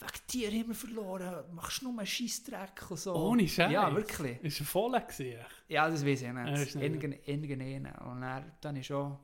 wegen 0.00 0.26
dir 0.28 0.50
haben 0.50 0.68
wir 0.68 0.74
verloren, 0.74 1.54
machst 1.54 1.82
nur 1.84 1.96
einen 1.96 2.04
Scheissdreck 2.06 2.90
und 2.90 2.98
so. 2.98 3.14
Ohne 3.14 3.46
Scheiß. 3.46 3.70
Ja, 3.70 3.94
wirklich. 3.94 4.42
Ist 4.42 4.58
er 4.58 4.66
voll 4.66 4.90
gewesen? 4.90 5.38
Ja, 5.68 5.88
das 5.88 6.04
weiß 6.04 6.22
ich 6.22 6.32
nicht. 6.32 6.52
ist 6.58 6.74
nicht- 6.74 6.82
Irgend- 6.84 7.28
Irgendeinen. 7.28 7.94
Und 7.98 8.22
dann, 8.22 8.52
dann 8.60 8.74
ist 8.74 8.86
schon, 8.86 9.16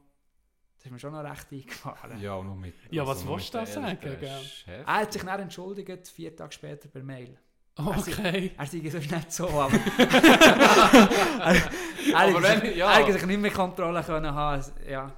das 0.78 0.86
ist 0.86 0.92
mir 0.92 0.98
schon 0.98 1.12
noch 1.12 1.24
recht 1.24 1.46
eingefahren. 1.52 2.20
Ja, 2.20 2.40
nur 2.42 2.54
mit. 2.56 2.74
Ja, 2.90 3.06
was 3.06 3.24
nur 3.24 3.34
willst 3.36 3.52
du 3.52 3.58
da 3.58 3.66
sagen? 3.66 3.98
Chef. 4.00 4.66
Er 4.86 4.86
hat 4.86 5.12
sich 5.12 5.22
dann 5.22 5.40
entschuldigt, 5.40 6.08
vier 6.08 6.34
Tage 6.34 6.52
später 6.52 6.88
per 6.88 7.02
Mail. 7.02 7.36
Okay. 7.76 8.52
Er 8.58 8.66
sei 8.66 8.88
sonst 8.90 9.10
nicht 9.10 9.32
so, 9.32 9.48
aber... 9.48 9.70
er, 9.98 11.54
er, 11.54 12.16
Aber 12.16 12.42
wenn- 12.42 12.76
ja. 12.76 12.98
er 13.00 13.12
sich 13.12 13.24
nicht 13.26 13.40
mehr 13.40 13.50
Kontrolle 13.52 14.02
können 14.02 14.34
haben. 14.34 14.64
Ja. 14.88 15.12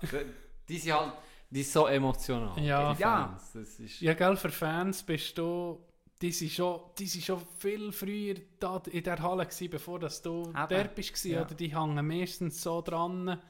Die 0.68 0.78
sind 0.78 0.92
halt 0.94 1.12
die 1.52 1.62
sind 1.62 1.72
so 1.72 1.86
emotional. 1.86 2.58
Ja. 2.62 2.92
Ja. 2.98 3.36
Das 3.54 3.54
ist, 3.80 4.00
Ja, 4.00 4.14
gell, 4.14 4.36
für 4.36 4.50
Fans 4.50 5.02
bist 5.02 5.36
du, 5.36 5.80
die 6.22 6.30
sind 6.32 6.52
schon, 6.52 6.80
die 6.98 7.06
sind 7.06 7.24
schon 7.24 7.40
viel 7.58 7.90
früher 7.92 8.34
da 8.60 8.80
in 8.90 9.02
der 9.02 9.20
Halle 9.20 9.46
gewesen, 9.46 9.70
bevor 9.70 9.98
dass 9.98 10.22
du 10.22 10.42
Eben. 10.50 10.66
dort 10.68 10.94
bist 10.94 11.10
gewesen, 11.14 11.32
Ja. 11.32 11.42
oder 11.42 11.54
die 11.54 11.74
hängen 11.76 12.06
meistens 12.06 12.62
so 12.62 12.82
dran, 12.82 13.40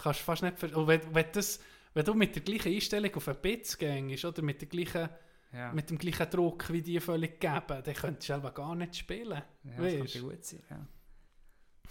kannst 0.00 0.20
fast 0.20 0.42
nicht, 0.42 0.58
ver 0.58 0.76
und 0.76 0.86
wenn, 0.86 1.00
wenn, 1.14 1.26
das, 1.32 1.60
wenn 1.94 2.04
du 2.04 2.14
mit 2.14 2.34
der 2.34 2.42
gleichen 2.42 2.72
Einstellung 2.74 3.14
auf 3.14 3.28
einen 3.28 3.38
Bitz 3.40 3.76
gängst, 3.78 4.24
oder 4.24 4.42
mit, 4.42 4.60
der 4.60 4.68
gleichen, 4.68 5.08
Ja, 5.52 5.72
mit 5.72 5.90
dem 5.90 5.98
gleichen 5.98 6.30
Druck 6.30 6.70
wie 6.72 6.82
die 6.82 7.00
völlig 7.00 7.40
geben, 7.40 7.62
dann 7.68 7.82
könntest 7.94 8.28
du 8.28 8.32
selber 8.34 8.50
gar 8.52 8.74
nicht 8.74 8.96
spielen. 8.96 9.42
ja 9.64 9.70
das 9.76 9.84
Weisst. 9.84 9.96
könnte 10.14 10.20
gut 10.20 10.44
sein. 10.44 10.62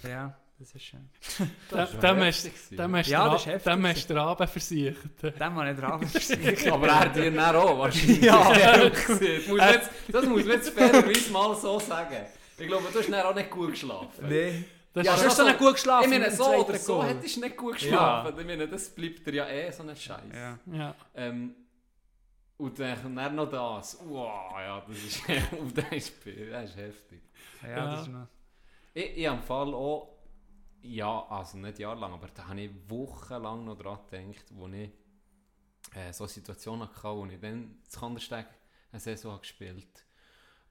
Ja, 0.03 0.09
ja 0.09 0.37
das 0.59 0.73
ist 0.75 0.83
schön. 0.83 1.09
Da- 1.69 1.77
Das 1.77 1.93
ist 1.93 2.01
Dem 2.03 2.95
hast 2.95 3.09
du 3.09 3.13
das 3.13 3.43
den 3.43 3.53
heftig 3.53 3.67
Ab- 3.67 3.73
dem 3.75 3.85
hast 3.85 4.03
du 4.03 4.07
den 4.13 4.17
Abend 4.17 4.49
versichert. 4.51 5.35
Aber 6.71 6.87
er 6.87 7.09
dir 7.09 7.31
dann 7.31 7.55
auch 7.55 7.79
wahrscheinlich. 7.79 8.21
Ja. 8.21 8.89
Das 8.89 9.09
muss 9.47 9.57
man 9.57 9.73
jetzt, 9.73 9.89
das 10.11 10.25
muss 10.25 10.45
man 10.45 10.53
jetzt 10.55 10.69
fairerweise 10.69 11.31
mal 11.31 11.55
so 11.55 11.79
sagen. 11.79 12.25
Ich 12.57 12.67
glaube, 12.67 12.83
du 12.93 12.99
hast 12.99 13.09
dann 13.09 13.25
auch 13.25 13.33
nicht 13.35 13.49
gut 13.49 13.71
geschlafen. 13.71 14.27
Nee. 14.27 14.63
Das 14.93 15.05
Ja, 15.05 15.13
ist- 15.15 15.21
du 15.23 15.25
hast 15.27 15.37
so 15.37 15.43
nicht 15.45 15.57
gut 15.59 15.73
geschlafen. 15.73 16.11
Ich 16.11 16.19
meine, 16.19 16.31
so 16.31 16.45
oder 16.53 16.77
so 16.77 16.95
Goal. 16.95 17.07
hättest 17.07 17.35
du 17.37 17.39
nicht 17.41 17.57
gut 17.57 17.73
geschlafen. 17.75 18.39
Ich 18.39 18.45
meine, 18.45 18.67
das 18.67 18.89
bleibt 18.89 19.25
dir 19.25 19.33
ja 19.35 19.47
eh 19.47 19.71
so 19.71 19.83
ein 19.83 19.95
Scheiß. 19.95 20.33
Ja. 20.33 20.59
ja. 20.71 20.95
Ähm, 21.15 21.55
Und 22.57 22.77
dann 22.79 23.15
dann 23.15 23.35
noch 23.35 23.49
das. 23.49 23.97
Wow, 24.03 24.51
ja, 24.59 24.81
das 24.87 24.97
ist, 24.97 25.21
das 25.75 25.91
ist, 25.91 26.13
das 26.51 26.69
ist 26.69 26.75
heftig. 26.77 27.21
Ja, 27.63 27.69
Ja. 27.69 27.85
das 27.91 28.01
ist 28.01 28.07
noch... 28.09 28.27
Ich, 28.93 29.17
ich 29.17 29.25
habe 29.27 29.37
im 29.37 29.43
Fall 29.43 29.73
auch, 29.73 30.17
ja, 30.81 31.25
also 31.29 31.57
nicht 31.57 31.79
jahrelang, 31.79 32.13
aber 32.13 32.27
da 32.33 32.47
habe 32.49 32.61
ich 32.61 32.71
wochenlang 32.89 33.63
noch 33.65 33.77
dran 33.77 33.99
gedacht, 34.09 34.45
wo 34.51 34.67
ich 34.67 34.89
äh, 35.95 36.11
so 36.11 36.27
Situationen 36.27 36.87
hatte, 36.87 37.03
wo 37.15 37.25
ich 37.25 37.39
dann 37.39 37.79
zu 37.87 37.99
Kandersteg 37.99 38.45
eine 38.91 38.99
Saison 38.99 39.31
habe 39.31 39.41
gespielt 39.41 40.05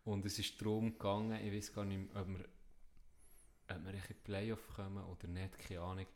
Und 0.04 0.24
es 0.26 0.38
ist 0.38 0.60
darum 0.60 0.92
gegangen, 0.92 1.44
ich 1.44 1.52
weiß 1.52 1.72
gar 1.72 1.84
nicht, 1.86 2.14
ob 2.14 2.28
wir, 2.28 2.44
ob 3.70 3.84
wir 3.84 3.94
in 3.94 4.00
die 4.08 4.14
Playoff 4.14 4.68
kommen 4.74 5.04
oder 5.04 5.28
nicht, 5.28 5.58
keine 5.58 5.80
Ahnung. 5.80 6.06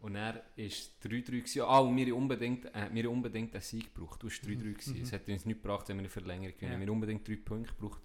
Und 0.00 0.16
er 0.16 0.42
ist 0.56 0.96
3-3 1.04 1.24
gewesen. 1.26 1.62
Ah, 1.62 1.78
und 1.78 1.96
wir 1.96 2.06
haben 2.06 2.12
unbedingt, 2.14 2.64
äh, 2.74 2.88
wir 2.92 3.08
unbedingt 3.08 3.54
einen 3.54 3.62
Sieg 3.62 3.94
gebraucht. 3.94 4.20
Du 4.20 4.26
warst 4.26 4.44
3-3 4.44 4.56
gewesen. 4.56 4.96
Mhm. 4.96 5.02
Es 5.02 5.12
hat 5.12 5.28
uns 5.28 5.46
nichts 5.46 5.62
gebracht, 5.62 5.88
wenn 5.88 5.96
wir 5.96 6.02
eine 6.02 6.08
Verlängerung 6.08 6.54
gewinnen. 6.54 6.72
Ja. 6.72 6.78
Wir 6.80 6.86
haben 6.86 6.94
unbedingt 6.94 7.28
3 7.28 7.36
Punkte 7.36 7.72
gebraucht. 7.74 8.02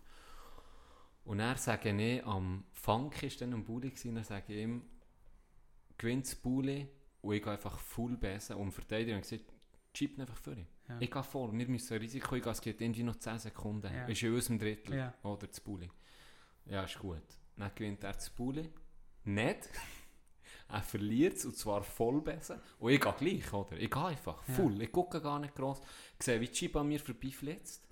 Und 1.26 1.40
er 1.40 1.58
sage 1.58 1.90
ich, 1.90 2.26
am 2.26 2.66
Funk 2.72 3.22
ist 3.24 3.42
dann 3.42 3.54
am 3.54 3.66
Bulli 3.66 3.92
dann 4.06 4.24
sage 4.24 4.54
ich 4.54 4.62
ihm, 4.62 4.84
gewinnt 5.98 6.26
das 6.26 6.36
Bulli 6.36 6.88
und 7.22 7.34
ich 7.34 7.44
gehe 7.44 7.52
einfach 7.52 7.78
full 7.80 8.16
besser 8.16 8.58
und 8.58 8.72
verteidige 8.72 9.16
und 9.16 9.24
gesagt, 9.24 9.44
chip 9.94 10.18
einfach 10.20 10.38
vor. 10.38 10.56
Ja. 10.88 10.98
Ich 11.02 11.12
gehe 11.12 11.24
voll, 11.24 11.52
wir 11.52 11.68
müssen 11.68 11.94
ein 11.94 12.00
Risiko 12.00 12.36
eingehen, 12.36 12.52
es 12.52 12.62
geht 12.62 12.80
irgendwie 12.80 13.04
noch 13.04 13.18
10 13.18 13.40
Sekunden. 13.40 13.94
Ja. 13.94 14.06
Ist 14.06 14.24
in 14.24 14.34
unserem 14.34 14.60
Drittel. 14.60 14.96
Ja. 14.96 15.14
Oder 15.24 15.48
das 15.48 15.60
Bulli. 15.60 15.90
Ja, 16.66 16.84
ist 16.84 16.98
gut. 16.98 17.24
Dann 17.58 17.72
gewinnt 17.76 18.04
er 18.04 18.14
das 18.14 18.30
Bulli. 18.30 18.70
Nicht. 19.28 19.70
er 20.70 20.82
verliert 20.82 21.38
es 21.38 21.46
und 21.46 21.56
zwar 21.58 21.84
voll 21.84 22.22
besser. 22.22 22.62
Und 22.80 22.92
ich 22.92 23.02
gehe 23.02 23.14
gleich, 23.14 23.54
oder? 23.54 23.78
Ich 23.78 23.90
gehe 23.92 24.06
einfach 24.06 24.48
Ja. 24.48 24.54
full. 24.54 24.82
Ich 24.82 24.92
gucke 24.92 25.22
gar 25.22 25.40
nicht 25.40 25.56
gross. 25.56 25.82
Ich 26.20 26.26
sehe, 26.26 26.40
wie 26.42 26.78
an 26.78 26.88
mir 26.88 27.00
vorbeiflitzt. 27.00 27.88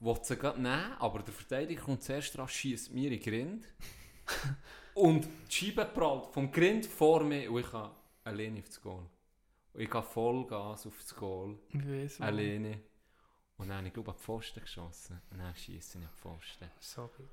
Will 0.00 0.18
sie 0.22 0.36
gerade 0.36 0.60
nehmen, 0.60 0.92
aber 0.98 1.20
der 1.20 1.32
Verteidiger 1.32 1.82
kommt 1.82 2.02
zuerst 2.02 2.36
dran, 2.36 2.48
schießt 2.48 2.92
mir 2.92 3.10
in 3.10 3.18
den 3.18 3.22
Grind. 3.22 3.66
und 4.94 5.26
Scheibe 5.48 5.84
prallt 5.86 6.26
vom 6.32 6.50
Grind 6.52 6.84
vor 6.86 7.22
mir 7.24 7.50
und 7.50 7.60
ich 7.60 7.70
kann 7.70 7.90
alleine 8.24 8.60
aufs 8.60 8.80
Goal. 8.80 9.06
Und 9.72 9.80
ich 9.80 9.90
gehe 9.90 10.02
voll 10.02 10.46
Gas 10.46 10.86
aufs 10.86 11.14
Goal. 11.14 11.58
Wo. 11.72 12.22
Alleine. 12.24 12.80
Und 13.58 13.68
dann 13.68 13.78
habe 13.78 13.88
ich 13.88 13.94
glaube 13.94 14.10
ich, 14.10 14.14
an 14.14 14.18
die 14.18 14.24
Pfosten 14.24 14.60
geschossen. 14.60 15.22
Und 15.30 15.38
dann 15.38 15.54
schieße 15.54 15.98
ich 15.98 16.04
an 16.04 16.10
die 16.12 16.20
Pfosten. 16.20 16.70
So 16.80 17.10
gut. 17.16 17.28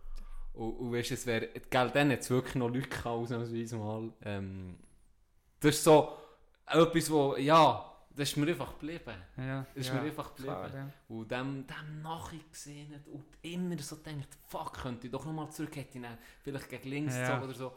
Und, 0.54 0.72
und 0.78 0.92
weißt 0.94 1.10
du, 1.12 1.14
es 1.16 1.26
wäre, 1.26 1.48
gell, 1.48 1.92
dann 1.92 2.12
hat 2.12 2.20
es 2.20 2.30
wirklich 2.30 2.56
noch 2.56 2.70
Leute 2.70 2.88
gehabt, 2.88 3.06
ausnahmsweise 3.08 3.78
mal. 3.78 4.12
Ähm, 4.24 4.78
das 5.60 5.76
ist 5.76 5.84
so 5.84 6.18
etwas, 6.68 7.10
wo, 7.10 7.36
ja, 7.38 7.90
das 8.16 8.30
ist 8.30 8.38
mir 8.38 8.48
einfach 8.48 8.74
geblieben. 8.74 9.16
Ja, 9.38 9.66
Das 9.74 9.86
ist 9.86 9.88
ja, 9.88 9.94
mir 9.96 10.02
einfach 10.02 10.36
geblieben. 10.36 10.56
klar, 10.56 10.74
ja. 10.76 10.90
Und 11.08 11.32
dem, 11.32 11.66
dem 11.66 12.02
nachgesehen 12.04 13.04
und 13.12 13.26
immer 13.42 13.78
so 13.80 13.96
denkt, 13.96 14.28
fuck, 14.48 14.74
könnte 14.74 15.08
ich 15.08 15.12
doch 15.12 15.26
nochmal 15.26 15.50
zurück, 15.52 15.76
hätte 15.76 15.98
ich 15.98 16.04
dann 16.04 16.18
vielleicht 16.44 16.70
gegen 16.70 16.90
links 16.90 17.16
Ja. 17.16 17.42
oder 17.44 17.54
so. 17.54 17.74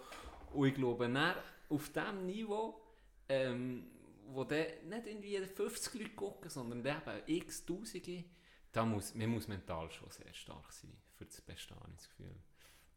Und 0.53 0.69
ich 0.69 0.75
glaube, 0.75 1.09
dann 1.11 1.35
auf 1.71 1.89
diesem 1.89 2.27
Niveau, 2.27 2.81
ähm, 3.29 3.87
wo 4.29 4.45
dann 4.45 4.67
nicht 4.89 5.07
irgendwie 5.07 5.39
50 5.39 5.95
Leute 5.95 6.11
gucken, 6.15 6.51
sondern 6.51 6.81
eben 6.81 7.23
x 7.27 7.65
Tausende, 7.65 8.25
da 8.73 8.85
muss, 8.85 9.15
man 9.15 9.31
muss 9.31 9.49
mental 9.49 9.91
schon 9.91 10.11
sehr 10.11 10.33
stark 10.35 10.71
sein, 10.73 10.93
für 11.15 11.25
das 11.25 11.41
Bestehen, 11.41 11.79
das 11.97 12.09
Gefühl. 12.11 12.37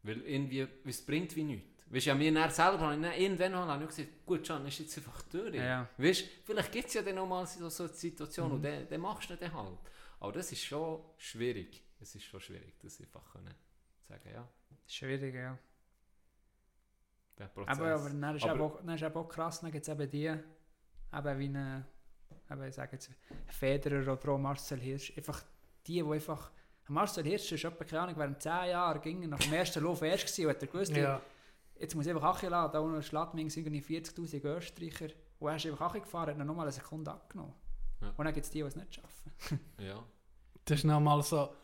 Weil 0.02 0.20
irgendwie, 0.22 0.66
es 0.86 1.04
bringt 1.04 1.34
wie 1.36 1.44
nichts. 1.44 1.68
Weißt 1.92 2.06
du, 2.06 2.10
ja, 2.10 2.14
mir 2.14 2.32
dann 2.32 2.50
selber 2.50 2.78
habe 2.80 2.94
ich 2.94 3.02
dann 3.02 3.12
irgendwann 3.20 3.54
habe 3.54 3.82
ich 3.82 3.88
gesagt, 3.90 4.08
gut, 4.24 4.46
Can, 4.46 4.64
ist 4.66 4.78
jetzt 4.78 4.96
einfach 4.98 5.22
durch. 5.22 5.54
Ja. 5.56 5.88
Weißt, 5.98 6.24
vielleicht 6.44 6.70
gibt 6.72 6.86
es 6.88 6.94
ja 6.94 7.02
dann 7.02 7.16
noch 7.16 7.26
mal 7.26 7.44
so, 7.46 7.68
so 7.68 7.84
eine 7.84 7.92
Situation 7.92 8.48
Mhm. 8.48 8.54
und 8.54 8.62
dann, 8.62 8.88
dann 8.88 9.00
machst 9.00 9.28
du 9.28 9.36
den 9.36 9.52
halt. 9.52 9.78
Aber 10.20 10.32
das 10.32 10.52
ist 10.52 10.62
schon 10.64 11.00
schwierig. 11.18 11.82
Es 12.00 12.14
ist 12.14 12.24
schon 12.24 12.40
schwierig, 12.40 12.74
das 12.80 13.00
einfach 13.00 13.32
können 13.32 13.54
sagen, 14.08 14.30
ja, 14.32 14.48
Schwierig, 14.86 15.34
ja. 15.34 15.58
der 17.38 17.46
Prozess. 17.46 17.78
Aber, 17.78 17.94
aber 17.94 18.10
dann 18.10 18.36
ist 18.36 18.44
Aber- 18.44 18.64
auch, 18.64 18.76
dann 18.84 18.94
ist 18.94 19.04
auch 19.04 19.28
krass, 19.28 19.60
dann 19.60 19.70
gibt 19.72 19.86
es 19.86 19.92
eben 19.92 20.10
die, 20.10 20.26
eben 20.26 21.38
wie 21.38 21.44
eine, 21.46 21.86
eben, 22.50 22.64
ich 22.64 22.74
sage 22.74 22.92
jetzt, 22.92 23.10
Federer 23.48 24.12
oder 24.12 24.38
Marcel 24.38 24.78
Hirsch, 24.80 25.12
einfach 25.16 25.42
die, 25.86 25.94
die 25.94 26.02
einfach, 26.04 26.50
Marcel 26.90 27.24
Hirsch 27.24 27.52
ist 27.52 27.64
etwa, 27.64 27.84
keine 27.84 28.02
Ahnung, 28.02 28.16
während 28.16 28.42
10 28.42 28.50
Jahren 28.70 29.00
ging 29.00 29.22
er 29.22 29.28
nach 29.28 29.38
dem 29.38 29.52
ersten 29.52 29.82
Lauf 29.84 30.02
erst 30.02 30.26
gewesen 30.26 30.46
und 30.46 30.50
hat 30.50 30.62
er 30.62 30.68
gewusst, 30.68 30.96
Ja, 30.96 31.20
jetzt 31.78 31.94
muss 31.94 32.06
ich 32.06 32.12
einfach 32.12 32.36
Achi 32.36 32.46
lassen, 32.48 32.72
da 32.72 32.80
unten 32.80 33.00
irgendwie 33.58 33.80
40'000 34.00 34.44
Österreicher 34.44 35.08
und 35.38 35.48
er 35.50 35.56
ist 35.56 35.66
einfach 35.66 35.90
Achi 35.90 36.00
gefahren, 36.00 36.38
hat 36.38 36.46
noch 36.46 36.54
mal 36.54 36.62
eine 36.62 36.72
Sekunde 36.72 37.10
abgenommen. 37.12 37.54
Ja. 38.00 38.08
Und 38.16 38.24
dann 38.24 38.34
gibt 38.34 38.44
es 38.44 38.50
die, 38.50 38.58
die 38.58 38.64
es 38.64 38.76
nicht 38.76 38.94
schaffen. 38.94 39.60
ja. 39.78 40.02
das 40.64 40.78
ist 40.78 40.84
nochmal 40.84 41.22
so, 41.22 41.54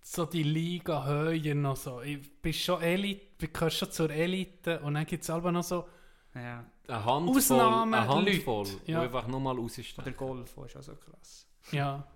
so 0.00 0.24
die 0.26 0.42
Liga 0.42 1.04
höher 1.04 1.54
noch 1.54 1.76
so. 1.76 2.00
Ich 2.00 2.40
bin 2.40 2.52
schon 2.52 2.80
Elite, 2.80 3.26
du 3.38 3.48
gehörst 3.48 3.76
schon 3.76 3.90
zur 3.90 4.10
Elite 4.10 4.80
und 4.80 4.94
dann 4.94 5.04
gibt 5.06 5.22
es 5.22 5.30
aber 5.30 5.52
noch 5.52 5.64
so, 5.64 5.86
Ja. 6.34 6.64
Eine 6.88 7.04
Handvoll, 7.04 7.36
Ausnahmen- 7.36 7.94
eine 7.94 8.08
Handvoll, 8.08 8.64
Leute, 8.64 8.80
die 8.86 8.92
ja. 8.92 9.02
einfach 9.02 9.26
nochmal 9.28 9.56
rausstechen. 9.56 10.02
Oder 10.02 10.12
Golf, 10.12 10.54
das 10.56 10.64
ist 10.66 10.76
auch 10.78 10.82
so 10.82 10.96
krass. 10.96 11.46
ja. 11.70 12.06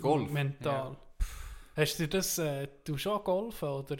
Golf? 0.00 0.30
Mental. 0.30 0.96
Hast 1.80 1.98
du 1.98 2.06
das, 2.06 2.36
äh, 2.36 2.68
du 2.84 2.98
schon 2.98 3.24
golfen 3.24 3.66
oder? 3.66 3.96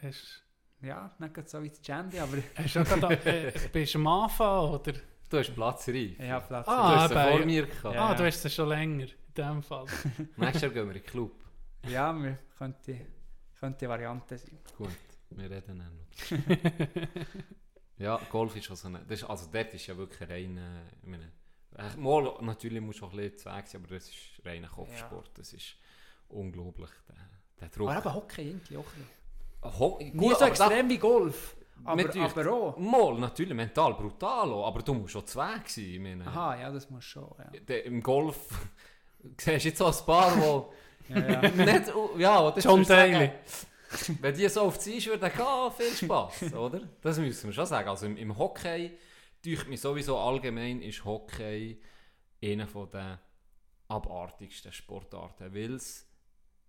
Hast, 0.00 0.42
Ja, 0.80 1.14
nicht 1.18 1.48
so 1.50 1.62
wie 1.62 1.68
das 1.68 1.86
Jandy, 1.86 2.18
aber 2.18 2.38
hast 2.54 2.76
du 2.76 2.82
gerade, 2.82 3.14
äh, 3.26 3.52
bist 3.72 3.92
du 3.92 3.98
am 3.98 4.06
Anfang 4.06 4.70
oder? 4.70 4.94
Du 5.28 5.36
hast 5.36 5.54
Platz 5.54 5.88
reif. 5.88 6.18
ich 6.18 6.30
habe 6.30 6.46
Platz. 6.46 6.66
Ah, 6.66 6.94
du 6.94 7.00
hast 7.00 7.12
vor 7.12 7.40
ja. 7.40 7.44
mir 7.44 7.66
gehabt. 7.66 7.94
Ja. 7.94 8.08
Ah, 8.08 8.14
du 8.14 8.24
hast 8.24 8.42
es 8.42 8.54
schon 8.54 8.70
länger, 8.70 9.04
in 9.04 9.34
dem 9.36 9.62
Fall. 9.62 9.84
Nächstes 10.38 10.62
Jahr 10.62 10.70
gehen 10.70 10.88
wir 10.88 10.96
in 10.96 11.02
den 11.02 11.04
Club. 11.04 11.44
Ja, 11.90 12.10
wir 12.14 12.38
könnte, 12.56 13.00
könnte 13.58 13.86
Variante 13.86 14.38
sein. 14.38 14.58
Gut, 14.78 14.88
wir 15.28 15.50
reden 15.50 15.78
dann 15.78 15.98
noch. 15.98 17.06
ja, 17.98 18.18
Golf 18.30 18.56
ist 18.56 18.70
also, 18.70 18.88
eine, 18.88 19.00
das 19.00 19.20
ist, 19.20 19.28
also 19.28 19.46
dort 19.52 19.74
ist 19.74 19.86
ja 19.86 19.94
wirklich 19.94 20.26
rein, 20.26 20.56
äh, 20.56 20.88
ich 21.02 21.06
meine, 21.06 21.30
äh, 21.76 21.96
mal, 21.98 22.32
natürlich 22.40 22.80
musst 22.80 23.02
du 23.02 23.04
auch 23.04 23.12
ein 23.12 23.18
bisschen 23.18 23.36
zu 23.36 23.54
Weg 23.54 23.66
sein, 23.66 23.82
aber 23.84 23.94
das 23.94 24.08
ist 24.08 24.16
reiner 24.42 24.68
Kopfsport, 24.68 25.30
das 25.34 25.52
ist 25.52 25.76
unglaublich, 26.30 26.90
der, 27.08 27.16
der 27.60 27.68
Druck. 27.68 27.88
Aber 27.90 27.98
eben 28.10 28.14
Hockey 28.14 28.42
irgendwie 28.48 28.76
auch 28.76 28.84
ein. 28.96 29.72
Ho 29.78 29.98
Nicht 30.00 30.16
gut, 30.16 30.30
so 30.38 30.44
aber 30.44 30.54
da- 30.54 30.64
extrem 30.66 30.88
wie 30.88 30.98
Golf, 30.98 31.56
aber, 31.84 32.02
euch- 32.08 32.16
aber 32.36 32.52
auch. 32.52 32.76
Mal, 32.78 33.14
natürlich, 33.18 33.54
mental 33.54 33.94
brutal 33.94 34.50
auch, 34.52 34.66
aber 34.66 34.82
du 34.82 34.94
musst 34.94 35.12
schon 35.12 35.26
zu 35.26 35.38
Weg 35.38 35.68
sein, 35.68 35.84
ich 35.84 35.98
meine. 36.00 36.26
Aha, 36.26 36.60
ja, 36.60 36.70
das 36.70 36.88
muss 36.90 37.04
schon. 37.04 37.28
Ja. 37.38 37.60
Der, 37.60 37.84
Im 37.84 38.02
Golf 38.02 38.36
siehst 39.36 39.64
du 39.64 39.68
jetzt 39.68 39.78
so 39.78 39.86
ein 39.86 39.94
paar, 40.06 40.36
wo 40.40 40.72
Ja, 41.08 41.18
ja. 41.18 41.40
nicht, 41.50 41.92
ja, 42.18 42.42
wo 42.44 42.50
das 42.50 42.64
John 42.64 42.82
du 42.82 42.88
Daly. 42.88 43.30
Wenn 44.20 44.34
die 44.34 44.48
so 44.48 44.62
auf 44.62 44.78
die 44.78 44.96
Eis 44.96 45.06
würden 45.08 45.30
gehen, 45.32 45.72
viel 45.76 46.06
Spaß, 46.06 46.54
oder? 46.54 46.80
Das 47.02 47.18
müssen 47.18 47.48
wir 47.48 47.52
schon 47.52 47.66
sagen. 47.66 47.88
Also 47.88 48.06
im, 48.06 48.16
im 48.16 48.38
Hockey, 48.38 48.96
durch 49.42 49.66
mich 49.66 49.80
sowieso 49.80 50.16
allgemein, 50.16 50.80
ist 50.80 51.04
Hockey 51.04 51.80
einer 52.42 52.66
der 52.66 53.18
abartigsten 53.88 54.72
Sportarten, 54.72 55.52
weil 55.54 55.74
es 55.74 56.06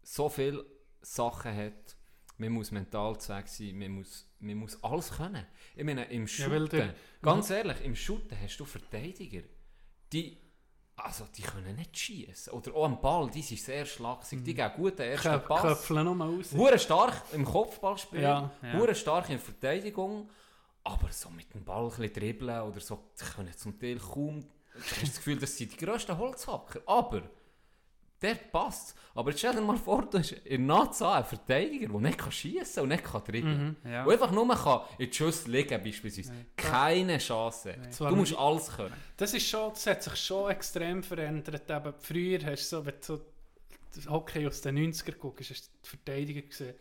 so 0.03 0.30
viele 0.30 0.65
Sachen 1.02 1.56
hat. 1.56 1.95
Man 2.38 2.53
muss 2.53 2.72
mental 2.72 3.14
Weg 3.15 3.48
sein, 3.48 3.78
man 3.78 3.91
muss, 3.91 4.28
man 4.40 4.56
muss 4.56 4.84
alles 4.84 5.11
können. 5.11 5.45
Ich 5.76 5.84
meine, 5.84 6.06
im 6.06 6.23
Ja, 6.23 6.28
Shooten, 6.28 6.69
der- 6.69 6.95
ganz 7.22 7.49
ehrlich, 7.52 7.82
im 7.84 7.95
Shooten 7.95 8.36
hast 8.41 8.57
du 8.57 8.65
Verteidiger, 8.65 9.41
die, 10.11 10.38
also 10.95 11.26
die 11.38 11.44
können 11.44 11.76
nicht 11.76 11.98
schießen. 11.98 12.52
Oder 12.53 12.73
auch 12.73 12.86
am 12.86 12.99
Ball, 12.99 13.30
die 13.30 13.44
sind 13.44 13.60
sehr 13.60 13.86
schlagsig, 13.86 14.44
die 14.44 14.56
geben 14.56 14.73
guten 14.76 15.02
ersten 15.03 15.30
Köp 15.30 15.48
Pass. 15.48 15.61
Köpfeln 15.61 16.06
nochmal 16.06 16.34
raus. 16.36 16.52
Hure 16.53 16.80
stark 16.80 17.22
im 17.34 17.45
Kopfballspiel, 17.45 18.22
Ja, 18.22 18.52
ja. 18.64 18.95
stark 18.95 19.26
in 19.30 19.36
der 19.36 19.40
Verteidigung, 19.45 20.28
aber 20.84 21.11
so 21.11 21.30
mit 21.30 21.53
dem 21.53 21.64
Ball 21.64 21.84
ein 21.84 21.90
bisschen 21.90 22.14
dribbeln 22.14 22.61
oder 22.61 22.80
so, 22.80 23.03
die 23.19 23.23
können 23.26 23.56
zum 23.56 23.80
Teil 23.80 23.99
kaum, 23.99 24.40
du 24.41 24.80
hast 24.80 25.03
das 25.03 25.15
Gefühl, 25.18 25.38
das 25.38 25.56
sind 25.56 25.72
die 25.73 25.78
grössten 25.86 26.18
Holzhacker, 26.18 26.82
aber 26.88 27.22
der 28.22 28.35
passt. 28.35 28.95
Aber 29.15 29.30
jetzt 29.31 29.39
stell 29.39 29.53
dir 29.53 29.61
mal 29.61 29.77
vor, 29.77 30.06
du 30.06 30.19
hast 30.19 30.31
in 30.31 30.65
Naza 30.65 31.15
einen 31.15 31.26
Verteidiger, 31.26 31.88
der 31.88 31.99
nicht 31.99 32.18
kann 32.18 32.31
schiessen 32.31 32.84
und 32.84 32.89
nicht 32.89 33.03
kann 33.03 33.23
dribbeln 33.23 33.77
Mhm. 33.84 33.91
ja. 33.91 34.03
Und 34.06 34.11
einfach 34.14 34.31
nur 34.31 34.48
kann 34.56 34.81
in 34.98 35.10
die 35.10 35.14
Schuss 35.15 35.48
liegen 35.48 35.84
beispielsweise. 35.84 36.31
Nein. 36.34 36.45
Keine 36.56 37.18
Chance. 37.18 37.76
Nein. 37.77 37.89
Du 37.98 38.15
musst 38.15 38.35
alles 38.38 38.69
können. 38.76 38.93
Das, 39.18 39.34
ist 39.34 39.48
schon, 39.48 39.69
das 39.72 39.85
hat 39.88 40.03
sich 40.03 40.15
schon 40.15 40.49
extrem 40.52 41.03
verändert. 41.03 41.69
Eben, 41.69 41.93
früher 41.99 42.39
hast 42.45 42.72
du 42.72 42.77
so, 42.77 42.85
wenn 42.85 42.93
du 42.95 43.02
so 43.02 43.22
das 43.93 44.07
Hockey 44.10 44.48
aus 44.48 44.61
den 44.61 44.77
90er 44.77 45.11
guckst, 45.18 45.49
hast 45.49 45.65
du 45.65 45.69
die 45.84 45.89
Verteidiger 45.89 46.41
gesehen. 46.43 46.76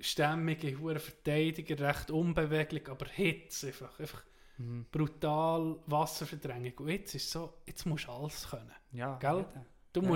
Stämmige, 0.00 0.78
hohe 0.78 0.98
Verteidiger, 0.98 1.78
recht 1.88 2.10
unbeweglich, 2.10 2.88
aber 2.88 3.06
Hitze 3.06 3.68
einfach. 3.68 3.98
einfach 3.98 4.22
Mhm. 4.56 4.86
brutal 4.92 5.76
Wasserverdrängung. 5.86 6.74
Und 6.78 6.88
jetzt 6.88 7.12
ist 7.16 7.28
so, 7.28 7.54
jetzt 7.66 7.84
musst 7.86 8.06
du 8.06 8.12
alles 8.12 8.46
können. 8.48 8.70
Ja, 8.92 9.16
Gell? 9.18 9.44
ja. 9.52 9.66
Du, 9.92 10.00
Ja. 10.02 10.08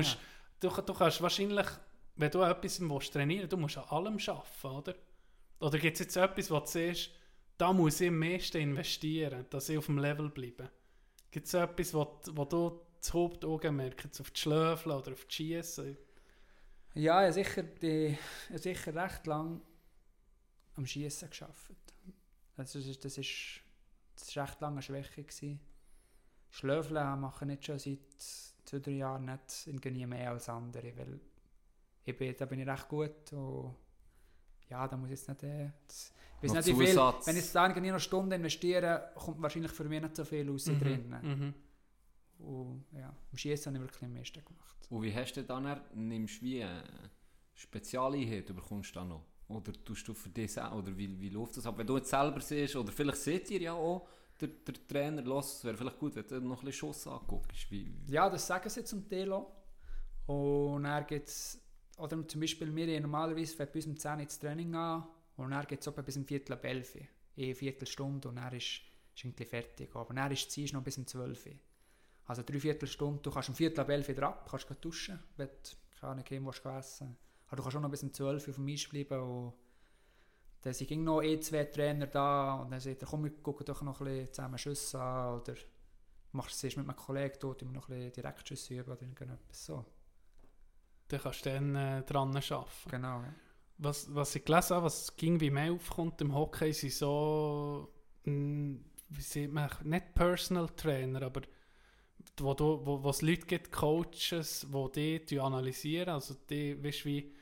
Du, 0.60 0.68
du 0.68 0.94
kannst 0.94 1.22
wahrscheinlich, 1.22 1.66
wenn 2.16 2.30
du 2.30 2.42
etwas 2.42 2.80
willst, 2.80 3.12
trainieren 3.12 3.48
du 3.48 3.56
musst 3.56 3.78
an 3.78 3.84
allem 3.84 4.18
arbeiten, 4.26 4.66
oder? 4.66 4.94
Oder 5.60 5.78
gibt 5.78 5.94
es 5.94 6.00
jetzt 6.00 6.16
etwas, 6.16 6.50
wo 6.50 6.60
du 6.60 6.66
siehst, 6.66 7.10
da 7.56 7.72
muss 7.72 8.00
ich 8.00 8.08
am 8.08 8.18
meisten 8.18 8.58
investieren, 8.58 9.46
dass 9.50 9.68
ich 9.68 9.78
auf 9.78 9.86
dem 9.86 9.98
Level 9.98 10.28
bleibe? 10.30 10.70
Gibt 11.30 11.46
es 11.46 11.54
etwas, 11.54 11.92
wo, 11.92 12.20
wo 12.32 12.44
du 12.44 12.80
das 13.00 13.12
Hauptaugenmerk 13.12 14.04
jetzt 14.04 14.20
auf 14.20 14.30
die 14.30 14.40
Schläfel 14.40 14.92
oder 14.92 15.12
auf 15.12 15.24
die 15.26 15.34
Schiessen? 15.34 15.96
Ja, 16.94 17.28
ich 17.28 17.34
habe 17.36 17.44
sicher, 17.44 17.62
die, 17.62 18.18
sicher 18.54 18.94
recht 18.94 19.26
lang 19.26 19.60
am 20.76 20.86
Schießen 20.86 21.28
geschafft. 21.28 21.72
Also 22.56 22.78
das 22.78 22.88
ist, 22.88 23.04
das 23.04 23.18
ist, 23.18 23.60
das 24.14 24.28
ist 24.28 24.36
recht 24.36 24.60
lange 24.60 24.82
Schwäche 24.82 25.22
gewesen. 25.22 25.60
Schlöfeln 26.50 27.20
mache 27.20 27.44
ich 27.44 27.48
nicht 27.48 27.66
schon 27.66 27.78
seit 27.78 27.98
zwei, 28.68 28.78
drei 28.78 28.92
Jahren 28.92 29.24
nicht 29.24 29.66
irgendwie 29.66 30.06
mehr 30.06 30.30
als 30.30 30.48
andere, 30.48 30.96
weil 30.96 31.20
ich 32.04 32.16
bin, 32.16 32.34
da 32.36 32.46
bin 32.46 32.60
ich 32.60 32.66
recht 32.68 32.88
gut 32.88 33.32
und 33.32 33.74
ja, 34.68 34.86
da 34.86 34.96
muss 34.96 35.10
ich 35.10 35.18
jetzt 35.18 35.28
nicht, 35.28 35.42
äh, 35.42 35.70
das, 35.86 36.12
ich 36.36 36.42
weiß 36.42 36.48
Noch 36.50 36.66
nicht 36.66 36.78
wie 36.78 36.86
viel, 36.86 36.96
wenn 36.96 37.36
ich 37.36 37.42
jetzt 37.42 37.54
da 37.54 37.66
irgendwie 37.66 37.90
noch 37.90 37.98
Stunden 37.98 38.32
investiere, 38.32 39.12
kommt 39.14 39.40
wahrscheinlich 39.42 39.72
für 39.72 39.84
mich 39.84 40.00
nicht 40.00 40.16
so 40.16 40.24
viel 40.24 40.48
raus 40.48 40.66
Mhm, 40.66 40.78
drinnen. 40.78 41.54
Mhm. 42.38 42.46
Und 42.46 42.84
ja, 42.92 43.08
am 43.08 43.36
Schießen 43.36 43.74
habe 43.74 43.84
ich 43.84 43.90
wirklich 43.90 44.04
am 44.04 44.14
meisten 44.14 44.44
gemacht. 44.44 44.86
Und 44.90 45.02
wie 45.02 45.14
hast 45.14 45.32
du 45.34 45.42
dann, 45.42 45.80
nimmst 45.94 46.40
du 46.40 46.44
wie 46.46 46.62
eine 46.62 46.84
Spezialeinheit, 47.54 48.48
du 48.48 48.54
bekommst 48.54 48.94
du 48.94 49.00
dann 49.00 49.08
noch? 49.08 49.24
Oder 49.48 49.72
tust 49.72 50.06
du 50.06 50.14
für 50.14 50.28
dich 50.28 50.60
auch, 50.60 50.74
oder 50.76 50.96
wie, 50.96 51.18
wie 51.20 51.30
läuft 51.30 51.56
das 51.56 51.66
ab? 51.66 51.76
Wenn 51.78 51.86
du 51.86 51.96
jetzt 51.96 52.10
selber 52.10 52.40
siehst, 52.40 52.76
oder 52.76 52.92
vielleicht 52.92 53.18
seht 53.18 53.50
ihr 53.50 53.60
ja 53.62 53.72
auch, 53.72 54.06
der, 54.40 54.48
der 54.48 54.74
Trainer, 54.86 55.22
los, 55.22 55.56
es 55.56 55.64
wäre 55.64 55.76
vielleicht 55.76 55.98
gut, 55.98 56.14
wenn 56.16 56.26
du 56.26 56.40
noch 56.40 56.60
ein 56.60 56.66
bisschen 56.66 56.72
Schuss 56.72 57.06
anguckst. 57.06 57.70
Wie, 57.70 57.92
Ja, 58.08 58.28
das 58.30 58.46
sagen 58.46 58.68
sie 58.68 58.84
zum 58.84 59.08
Teil 59.08 59.32
auch. 59.32 59.52
Und 60.26 60.84
dann 60.84 61.06
gibt 61.06 61.28
es, 61.28 61.60
oder 61.96 62.26
zum 62.28 62.40
Beispiel 62.40 62.74
wir 62.74 62.94
haben 62.94 63.02
normalerweise 63.02 63.56
fängt 63.56 63.72
bei 63.72 63.78
uns 63.78 63.86
um 63.86 63.96
10 63.96 64.12
Uhr 64.12 64.20
ins 64.20 64.38
Training 64.38 64.74
an 64.74 65.04
und 65.36 65.50
dann 65.50 65.66
geht 65.66 65.86
es 65.86 65.92
bis 65.92 66.16
um 66.16 66.24
Viertel 66.24 66.52
ab 66.52 66.64
11 66.64 66.94
Uhr. 66.94 67.00
eine 67.36 67.54
Viertelstunde 67.54 68.28
und 68.28 68.36
dann 68.36 68.52
ist, 68.54 68.82
ist 69.14 69.24
irgendwie 69.24 69.44
fertig. 69.44 69.94
Aber 69.94 70.14
dann 70.14 70.30
ist 70.30 70.46
das 70.46 70.52
Ziel 70.52 70.70
noch 70.72 70.82
bis 70.82 70.98
um 70.98 71.06
12 71.06 71.46
Uhr. 71.46 71.52
Also 72.26 72.42
drei 72.42 72.60
Viertelstunde, 72.60 73.22
du 73.22 73.30
kannst 73.30 73.48
um 73.48 73.54
Viertel 73.54 73.80
ab 73.80 73.88
11 73.88 74.08
Uhr 74.10 74.22
ab, 74.22 74.48
kannst 74.50 74.68
duschen, 74.82 75.18
wenn 75.36 75.48
du 75.48 75.98
keine 75.98 76.22
irgendwo 76.28 76.50
hast 76.50 76.62
gegessen. 76.62 77.16
Aber 77.46 77.56
du 77.56 77.62
kannst 77.62 77.76
auch 77.76 77.80
noch 77.80 77.90
bis 77.90 78.02
um 78.02 78.12
12 78.12 78.42
Uhr 78.42 78.50
auf 78.50 78.56
dem 78.56 78.68
Eis 78.68 78.86
bleiben 78.86 79.20
und 79.20 79.54
dann 80.62 80.72
sind 80.72 80.88
ging 80.88 81.04
noch 81.04 81.22
eh 81.22 81.38
zwei 81.40 81.64
Trainer 81.64 82.06
da 82.06 82.54
und 82.54 82.70
dann 82.70 82.80
sagt 82.80 83.02
er, 83.02 83.08
komm, 83.08 83.24
wir 83.24 83.30
gucken 83.30 83.64
doch 83.64 83.82
noch 83.82 84.00
ein 84.00 84.06
bisschen 84.06 84.32
zusammen 84.32 84.58
Schüsse 84.58 85.00
an 85.00 85.40
oder 85.40 85.54
machst 86.32 86.62
es 86.64 86.76
mit 86.76 86.88
einem 86.88 86.96
Kollegen 86.96 87.36
dort, 87.40 87.62
immer 87.62 87.72
noch 87.72 87.88
ein 87.88 87.94
bisschen 87.94 88.12
Direktschüsse 88.12 88.74
üben 88.74 88.92
oder 88.92 89.02
irgendetwas 89.02 89.66
so. 89.66 89.84
Dann 91.08 91.20
kannst 91.20 91.46
du 91.46 91.50
dann 91.50 91.74
äh, 91.74 92.02
dran 92.02 92.36
arbeiten. 92.36 92.90
Genau, 92.90 93.22
ja. 93.22 93.34
Was, 93.78 94.12
was 94.12 94.34
ich 94.34 94.44
gelesen 94.44 94.74
habe, 94.74 94.86
was 94.86 95.16
ging 95.16 95.40
wie 95.40 95.50
mehr 95.50 95.72
aufkommt 95.72 96.20
im 96.20 96.34
Hockey, 96.34 96.72
sind 96.72 96.92
so, 96.92 97.92
mh, 98.24 98.78
wie 99.10 99.22
sieht 99.22 99.52
man, 99.52 99.70
nicht 99.84 100.14
Personal 100.14 100.68
Trainer, 100.70 101.22
aber 101.22 101.42
wo, 102.38 102.54
du, 102.54 102.84
wo, 102.84 103.02
wo 103.02 103.10
es 103.10 103.22
Leute 103.22 103.46
gibt, 103.46 103.70
Coaches, 103.70 104.66
die 104.94 105.24
die 105.24 105.40
analysieren, 105.40 106.14
also 106.14 106.34
die, 106.50 106.82
weißt, 106.82 107.04
wie 107.04 107.32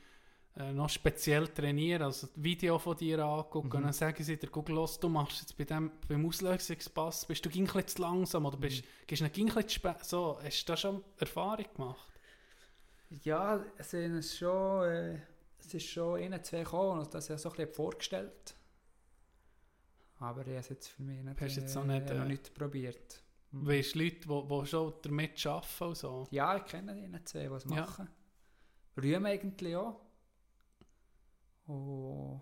äh, 0.57 0.71
noch 0.73 0.89
speziell 0.89 1.47
trainieren, 1.49 2.01
also 2.03 2.27
Video 2.35 2.79
von 2.79 2.97
dir 2.97 3.19
angucken 3.19 3.67
Mhm. 3.69 3.75
und 3.75 3.83
dann 3.83 3.93
sagen 3.93 4.23
sie 4.23 4.37
dir, 4.37 4.47
guck 4.49 4.69
los, 4.69 4.99
du 4.99 5.07
machst 5.09 5.41
jetzt 5.41 5.57
bei 5.57 5.63
dem, 5.65 5.91
beim 6.07 6.25
Auslösungspass, 6.25 7.25
bist 7.25 7.45
du 7.45 7.49
ging 7.49 7.69
ein 7.69 7.87
zu 7.87 8.01
langsam 8.01 8.45
oder 8.45 8.57
bist, 8.57 8.83
gehst 9.05 9.21
du 9.21 9.25
ein 9.25 9.33
zu 9.33 9.69
spät, 9.69 10.03
so, 10.03 10.39
hast 10.43 10.63
du 10.63 10.71
da 10.71 10.77
schon 10.77 11.03
Erfahrung 11.17 11.65
gemacht? 11.75 12.07
Ja, 13.23 13.63
es 13.77 13.93
ist 13.93 14.37
schon, 14.37 14.83
äh, 14.89 15.19
es 15.59 15.73
ist 15.73 15.85
schon 15.87 16.19
ein, 16.21 16.43
zwei 16.43 16.59
gekommen 16.63 16.99
und 17.01 17.13
das 17.13 17.29
habe 17.29 17.35
ich 17.35 17.41
so 17.41 17.49
ein 17.49 17.55
bisschen 17.55 17.73
vorgestellt. 17.73 18.55
Aber 20.19 20.41
ich 20.41 20.47
habe 20.47 20.57
es 20.59 20.69
jetzt 20.69 20.87
für 20.87 21.03
mich 21.03 21.21
nicht, 21.23 21.39
Hast 21.39 21.55
jetzt 21.57 21.75
äh, 21.75 21.79
noch 21.79 21.85
nicht, 21.85 22.09
noch 22.09 22.25
äh, 22.25 22.27
nicht 22.27 22.53
probiert. 22.53 23.21
Mhm. 23.51 23.67
Weißt 23.67 23.95
du 23.95 23.99
Leute, 23.99 24.15
die, 24.27 24.47
die 24.61 24.65
schon 24.65 24.93
damit 25.03 25.45
arbeiten 25.45 25.83
und 25.83 25.95
so? 25.97 26.27
Ja, 26.31 26.57
ich 26.57 26.65
kenne 26.65 26.95
die 26.95 27.23
zwei, 27.23 27.47
die 27.47 27.53
es 27.53 27.63
Ja. 27.65 27.69
machen. 27.69 28.09
Rühmen 28.97 29.25
eigentlich 29.27 29.75
auch. 29.75 30.01
Und 31.67 32.41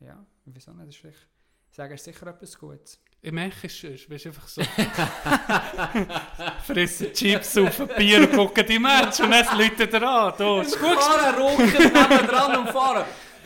ja, 0.00 0.24
wieso 0.44 0.72
nicht? 0.72 0.88
Das 0.88 0.94
ist 0.94 1.00
vielleicht, 1.00 1.28
ich 1.70 1.76
sage, 1.76 1.94
es 1.94 2.00
ist 2.00 2.04
sicher 2.14 2.26
etwas 2.28 2.58
Gutes. 2.58 3.00
Im 3.22 3.36
Eich 3.36 3.64
ist 3.64 3.84
es, 3.84 4.06
du, 4.06 4.14
einfach 4.14 4.48
so. 4.48 4.62
Fressen 6.66 7.12
Chips 7.12 7.58
auf 7.58 7.80
ein 7.80 7.88
Bier 7.96 8.20
und 8.20 8.32
gucken 8.32 8.64
die 8.66 8.78
Match 8.78 9.20
und 9.20 9.30
dann 9.30 9.58
läutet 9.58 9.92
er 9.92 10.02
an. 10.02 10.34
Da, 10.38 10.62
ist 10.62 10.78
gut. 10.80 10.98
Fahren, 10.98 11.42
rucken, 11.42 11.66
nebendran 11.66 12.58
und 12.60 12.68
fahren. 12.70 13.04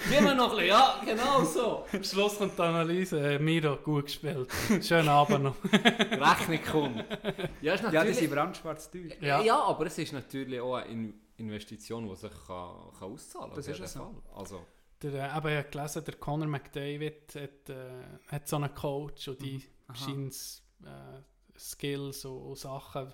Gib 0.09 0.21
mir 0.21 0.35
noch 0.35 0.51
ein 0.51 0.51
bisschen, 0.51 0.67
ja, 0.69 1.01
genau 1.05 1.45
so. 1.45 1.87
Am 1.93 2.05
Schluss 2.05 2.37
kommt 2.39 2.57
die 2.59 2.63
Analyse. 2.63 3.35
Äh, 3.35 3.39
Miro, 3.39 3.77
gut 3.77 4.05
gespielt. 4.05 4.49
Schönen 4.83 5.09
Abend 5.09 5.45
noch. 5.45 5.57
Rechnung 5.73 6.61
kommt. 6.71 7.05
Ja, 7.63 7.75
ist 7.75 7.83
Ja, 7.85 7.91
die 7.91 7.97
natürlich... 7.97 8.19
sind 8.19 8.31
brandschwarz 8.31 8.91
teuer. 8.91 9.11
Ja. 9.21 9.41
Ja. 9.41 9.63
aber 9.63 9.87
es 9.87 9.97
ist 9.99 10.13
natürlich 10.13 10.61
auch 10.61 10.75
eine 10.75 10.91
In 10.91 11.15
Investition, 11.37 12.09
die 12.09 12.15
sich 12.17 12.31
kann, 12.47 12.75
kann 12.99 13.13
auszahlen 13.13 13.49
kann. 13.49 13.57
Das 13.57 13.67
ist 13.67 13.81
es 13.81 13.93
so. 13.95 14.01
Fall. 14.01 14.13
Also, 14.37 14.67
Der, 15.13 15.37
eben, 15.37 15.49
ich 15.49 15.57
habe 15.59 15.69
gelesen, 15.71 16.05
der 16.05 16.15
Conor 16.15 16.49
McDavid 16.49 17.35
hat, 17.35 17.69
äh, 17.69 18.03
hat 18.29 18.49
so 18.49 18.57
einen 18.57 18.75
Coach 18.75 19.29
und 19.29 19.43
die 19.43 19.63
Aha. 19.89 19.97
scheint 19.97 20.35
äh, 20.83 21.59
Skills 21.59 22.25
und, 22.25 22.39
und 22.39 22.59
Sachen. 22.59 23.13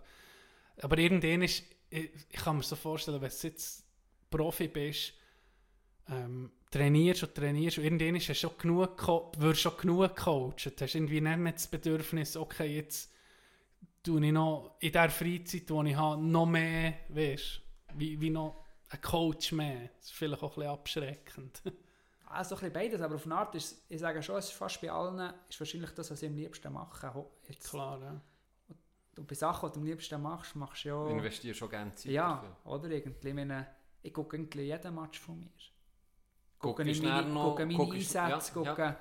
Aber 0.81 0.99
irgendwann 0.99 1.43
ist, 1.43 1.65
ich, 1.91 2.11
ich 2.31 2.37
kann 2.37 2.57
mir 2.57 2.63
so 2.63 2.77
vorstellen, 2.77 3.21
wenn 3.21 3.31
du 3.31 3.47
jetzt 3.47 3.85
Profi 4.31 4.69
bist, 4.69 5.15
ähm, 6.09 6.53
trainierst 6.71 7.25
und 7.25 7.35
trainierst 7.35 7.79
und 7.79 7.85
irgendwann 7.85 8.17
ist 8.17 8.31
es 8.31 8.39
schon 8.39 8.57
genug, 8.57 9.09
wirst 9.39 9.61
schon 9.61 9.77
genug 9.77 10.15
gecoacht. 10.15 10.67
Du 10.67 10.85
hast 10.85 10.95
irgendwie 10.95 11.21
nicht 11.21 11.39
mehr 11.39 11.53
das 11.53 11.67
Bedürfnis, 11.67 12.37
okay, 12.37 12.77
jetzt 12.77 13.13
tue 14.03 14.25
ich 14.25 14.33
noch 14.33 14.77
in 14.81 14.93
der 14.93 15.11
Freizeit, 15.11 15.69
die 15.69 15.91
ich 15.91 15.97
habe, 15.97 16.23
noch 16.23 16.47
mehr, 16.47 16.95
weißt 17.09 17.63
wie, 17.95 18.21
wie 18.21 18.31
noch 18.31 18.65
ein 18.89 19.01
Coach 19.01 19.53
mehr. 19.53 19.91
Das 19.99 20.07
ist 20.07 20.15
vielleicht 20.15 20.43
auch 20.43 20.51
ein 20.51 20.55
bisschen 20.55 20.71
abschreckend. 20.71 21.63
Also 22.33 22.55
ein 22.55 22.59
bisschen 22.61 22.73
beides, 22.73 23.01
aber 23.01 23.17
auf 23.17 23.25
eine 23.27 23.35
Art 23.37 23.55
ist, 23.57 23.85
ich 23.89 23.99
sage 24.01 24.23
schon, 24.23 24.37
es 24.37 24.47
ist 24.47 24.53
fast 24.53 24.81
bei 24.81 24.91
allen, 24.91 25.35
ist 25.49 25.59
wahrscheinlich 25.61 25.91
das, 25.91 26.11
was 26.11 26.23
ich 26.23 26.29
am 26.29 26.37
liebsten 26.37 26.73
mache. 26.73 27.25
Jetzt, 27.49 27.71
Klar, 27.71 28.01
ja. 28.01 28.21
du 29.15 29.25
bei 29.25 29.35
Sachen, 29.35 29.69
die 29.71 29.75
du 29.75 29.81
am 29.81 29.87
liebsten 29.87 30.23
machst, 30.23 30.55
machst 30.57 30.85
du 30.85 30.89
ja... 30.91 31.07
investiere 31.09 31.55
schon 31.55 31.69
gerne 31.71 31.95
Zeit 31.95 32.13
Ja, 32.13 32.35
dafür. 32.37 32.57
oder 32.73 32.91
irgendwie. 32.91 33.29
Ich, 33.29 33.35
meine, 33.35 33.67
ich 34.03 34.15
gucke 34.15 34.37
irgendwie 34.37 34.61
jeden 34.63 34.95
Match 34.95 35.19
von 35.19 35.41
mir. 35.41 35.51
Gucke 36.59 36.83
ich 36.85 37.01
du 37.01 37.09
meine, 37.09 37.29
noch- 37.29 37.51
gucke 37.51 37.67
meine 37.67 37.79
guckst- 37.79 38.17
Einsätze, 38.17 38.53
ja, 38.61 38.63
ja. 38.65 38.71
gucke, 38.75 38.97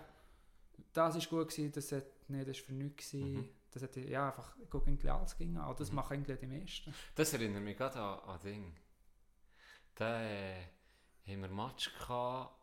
das 0.94 1.16
ist 1.16 1.30
gut 1.30 1.50
gewesen, 1.50 1.72
das 1.72 1.92
hat, 1.92 2.06
nee, 2.30 2.40
das 2.44 2.58
ist 2.58 2.66
für 2.66 2.74
nichts 2.74 3.12
gewesen. 3.12 3.34
Mhm. 3.34 3.50
Das 3.72 3.84
hat, 3.84 3.96
ja, 3.98 4.28
einfach, 4.30 4.56
ich 4.58 4.70
gucke 4.70 4.90
irgendwie 4.90 5.10
alles 5.10 5.38
ging 5.38 5.56
an. 5.58 5.76
Das 5.78 5.90
Mhm. 5.92 5.96
machen 5.98 6.14
irgendwie 6.26 6.36
die 6.36 6.48
meisten. 6.48 6.94
Das 7.14 7.32
erinnert 7.34 7.62
mich 7.62 7.78
gerade 7.78 8.00
an, 8.02 8.20
an 8.28 8.40
Ding. 8.40 8.76
Da 9.94 10.22
äh, 10.24 10.56
haben 11.28 11.42
wir 11.42 11.44
einen 11.50 11.56
Match 11.56 11.94
gehabt, 11.96 12.56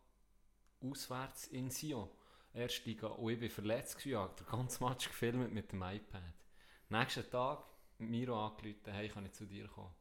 auswärts 0.82 1.46
in 1.48 1.70
Sion. 1.70 2.08
Erste 2.52 2.88
Liga. 2.88 3.08
Und 3.08 3.30
ich 3.30 3.40
war 3.42 3.48
verletzt. 3.50 3.98
gewesen, 3.98 4.18
habe 4.18 4.34
den 4.36 4.46
ganzen 4.46 4.84
Match 4.84 5.08
gefilmt 5.08 5.52
mit 5.52 5.72
dem 5.72 5.82
iPad. 5.82 6.22
Nächsten 6.88 7.30
Tag 7.30 7.64
Miro 7.98 8.46
angerufen, 8.46 8.92
hey, 8.92 9.08
kann 9.08 9.26
ich 9.26 9.32
zu 9.32 9.46
dir 9.46 9.68
kommen? 9.68 9.94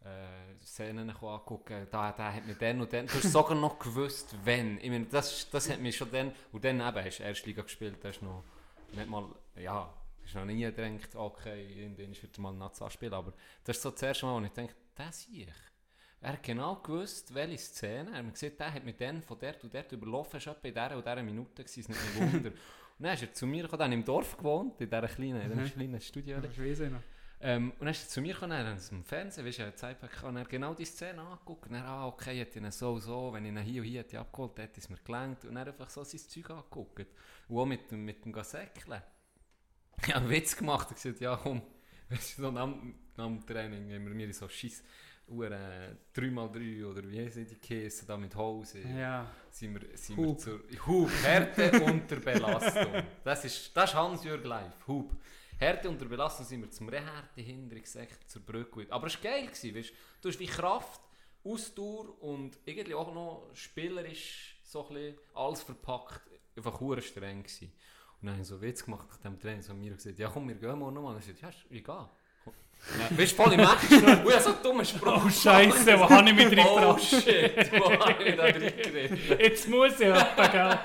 Äh, 0.00 0.62
Szenen 0.62 1.10
angucken, 1.10 1.86
da, 1.90 2.12
da 2.12 2.32
hat 2.32 2.46
mir 2.46 2.54
den 2.54 2.80
und 2.80 2.92
den. 2.92 3.06
Du 3.06 3.14
hast 3.14 3.32
sogar 3.32 3.54
noch 3.54 3.78
gewusst, 3.78 4.36
wenn. 4.44 4.78
Ich 4.78 4.90
meine, 4.90 5.06
das, 5.06 5.48
das 5.50 5.70
hat 5.70 5.80
mich 5.80 5.96
schon 5.96 6.10
dann. 6.10 6.32
Und 6.52 6.64
dann 6.64 6.80
eben, 6.80 7.04
hast 7.04 7.18
du 7.18 7.22
erste 7.22 7.46
Liga 7.46 7.62
gespielt, 7.62 8.04
hast 8.04 8.22
noch 8.22 8.44
nicht 8.92 9.08
mal, 9.08 9.28
ja, 9.56 9.92
hast 10.22 10.34
noch 10.34 10.44
nie 10.44 10.60
gedacht, 10.60 11.14
okay, 11.14 11.82
irgendwann 11.82 12.10
wieder 12.10 12.40
mal 12.40 12.52
Nazi 12.52 12.88
spielen. 12.90 13.14
Aber 13.14 13.32
das 13.64 13.76
ist 13.76 13.82
so 13.82 13.90
das 13.90 14.02
erste 14.02 14.26
Mal, 14.26 14.40
wo 14.40 14.44
ich 14.44 14.52
denke, 14.52 14.74
das 14.94 15.22
sehe 15.22 15.44
ich. 15.44 15.73
Er 16.24 16.32
hat 16.32 16.42
genau 16.42 16.76
gewusst, 16.76 17.34
welche 17.34 17.58
Szene. 17.58 18.10
Er 18.12 18.24
hat 18.24 18.32
gesagt, 18.32 18.58
der 18.58 18.72
hat 18.72 18.84
mit 18.84 18.98
den 18.98 19.22
von 19.22 19.38
der 19.38 19.54
und 19.62 19.72
der 19.74 19.92
überlaufen, 19.92 20.38
etwa 20.40 20.52
in 20.62 20.74
dieser 20.74 20.96
und 20.96 21.04
dieser 21.06 21.22
Minute, 21.22 21.62
gewesen, 21.64 21.80
ist 21.80 21.88
nicht 21.90 22.18
mehr 22.18 22.32
Wunder. 22.32 22.48
und 22.98 23.04
dann 23.04 23.14
ist 23.14 23.22
er 23.22 23.32
zu 23.34 23.46
mir 23.46 23.62
gekommen, 23.64 23.80
dann 23.80 23.92
im 23.92 24.04
Dorf 24.04 24.36
gewohnt, 24.36 24.80
in 24.80 24.88
dieser 24.88 25.06
kleinen, 25.08 25.40
in 25.42 25.48
diesem 25.50 25.72
kleinen 25.74 26.00
Studio. 26.00 26.38
Weiß 26.42 26.80
ich 26.80 26.90
noch. 26.90 27.00
Ähm, 27.40 27.72
und 27.72 27.80
dann 27.80 27.88
ist 27.88 28.04
er 28.04 28.08
zu 28.08 28.20
mir 28.22 28.32
gekommen, 28.32 28.52
er 28.52 28.72
hat 28.74 28.90
im 28.92 29.04
Fernsehen, 29.04 29.44
weißt 29.46 29.58
du, 29.58 29.62
er 29.62 29.66
hat 29.66 29.74
gezeigt, 29.74 30.22
und 30.22 30.36
er 30.36 30.40
hat 30.40 30.48
genau 30.48 30.72
die 30.72 30.84
Szene 30.86 31.20
angeguckt. 31.20 31.68
Und 31.68 31.74
er, 31.74 31.84
ah, 31.84 32.06
okay, 32.06 32.38
hätte 32.38 32.58
ihn 32.58 32.70
so 32.70 32.92
und 32.94 33.00
so, 33.02 33.30
wenn 33.34 33.44
ich 33.44 33.50
ihn 33.52 33.58
hier 33.58 33.82
und 33.82 33.88
hier 33.88 34.00
hätte 34.00 34.18
abgeholt, 34.18 34.58
hätte 34.58 34.80
es 34.80 34.88
mir 34.88 34.96
gelangt. 35.04 35.44
Und 35.44 35.56
er 35.56 35.60
hat 35.60 35.68
einfach 35.68 35.90
so 35.90 36.02
sein 36.04 36.20
Zeug 36.20 36.48
angeguckt. 36.48 37.06
Und 37.48 37.58
auch 37.58 37.66
mit, 37.66 37.90
dem- 37.90 38.02
mit 38.04 38.24
dem 38.24 38.32
Gasäckchen. 38.32 38.94
Ich 40.00 40.08
habe 40.14 40.20
einen 40.24 40.30
Witz 40.30 40.56
gemacht 40.56 40.88
und 40.88 40.94
gesagt, 40.94 41.20
ja 41.20 41.36
komm, 41.36 41.60
weißt 42.08 42.38
du, 42.38 42.42
so 42.44 42.50
nach, 42.50 42.68
nach 43.16 43.26
dem 43.26 43.46
Training 43.46 43.92
haben 43.92 44.06
wir 44.06 44.14
mir 44.14 44.32
so 44.32 44.48
Schiss, 44.48 44.82
Uhren 45.28 45.98
3x3 46.14 46.84
oder 46.86 47.08
wie 47.08 47.24
heißen 47.24 47.46
die 47.46 47.56
Käse 47.56 48.06
da 48.06 48.16
mit 48.16 48.34
Hose 48.36 48.80
Ja. 48.80 49.26
sind 49.50 49.80
wir, 49.80 49.96
sind 49.96 50.16
Hub. 50.18 50.26
wir 50.26 50.38
zur 50.38 50.60
Hub, 50.86 51.10
Härte 51.22 51.82
unter 51.82 52.16
Belastung. 52.16 53.02
Das 53.24 53.44
ist, 53.44 53.74
das 53.76 53.90
ist 53.90 53.96
Hans-Jürg 53.96 54.44
live, 54.44 54.86
Hub. 54.86 55.12
Härte 55.58 55.88
unter 55.88 56.04
Belastung 56.06 56.44
sind 56.44 56.60
wir 56.62 56.70
zum 56.70 56.88
Rehärte 56.88 57.40
hinter 57.40 57.76
gesagt, 57.76 58.28
zur 58.28 58.42
Brücke. 58.42 58.86
Aber 58.90 59.06
es 59.06 59.14
war 59.22 59.30
geil, 59.30 59.48
weißt? 59.50 59.92
du 60.20 60.28
hast 60.28 60.38
wie 60.40 60.46
Kraft, 60.46 61.00
Ausdauer 61.44 62.20
und 62.22 62.58
irgendwie 62.64 62.94
auch 62.94 63.12
noch 63.14 63.50
spielerisch 63.54 64.56
so 64.64 64.86
ein 64.88 64.94
bisschen 64.94 65.18
alles 65.34 65.62
verpackt, 65.62 66.22
einfach 66.56 66.80
hure 66.80 67.02
streng 67.02 67.42
gewesen. 67.42 67.72
Und 68.20 68.26
dann 68.26 68.32
habe 68.32 68.42
ich 68.42 68.48
so 68.48 68.60
Witz 68.60 68.84
gemacht 68.84 69.06
nach 69.10 69.18
dem 69.18 69.38
Training, 69.38 69.62
so 69.62 69.74
mir 69.74 69.92
gesagt, 69.94 70.18
ja 70.18 70.28
komm, 70.28 70.48
wir 70.48 70.54
gehen 70.54 70.78
morgen 70.78 70.94
nochmal. 70.94 71.14
Und 71.14 71.20
er 71.20 71.26
sagt, 71.26 71.40
ja, 71.42 71.50
ich 71.70 71.84
gehe. 71.84 72.08
Ja, 73.10 73.18
Weißt 73.18 73.32
du, 73.32 73.42
voll 73.42 73.52
im 73.54 73.60
Match. 73.60 73.82
Ich 73.90 74.40
so 74.42 74.52
dummen 74.62 74.84
Spruch. 74.84 75.24
Oh 75.24 75.28
Scheiße, 75.30 75.98
wo 75.98 76.08
habe 76.08 76.28
ich 76.28 76.34
mich 76.36 76.46
drin 76.48 76.66
Oh 76.66 76.98
shit, 76.98 77.72
wo 77.72 77.90
habe 77.90 78.22
ich 78.24 78.36
da 78.36 78.50
drin 78.52 78.72
geredet? 78.76 79.40
Jetzt 79.40 79.68
muss 79.68 79.94
ich 80.00 80.06
etwa, 80.06 80.46
gell? 80.48 80.78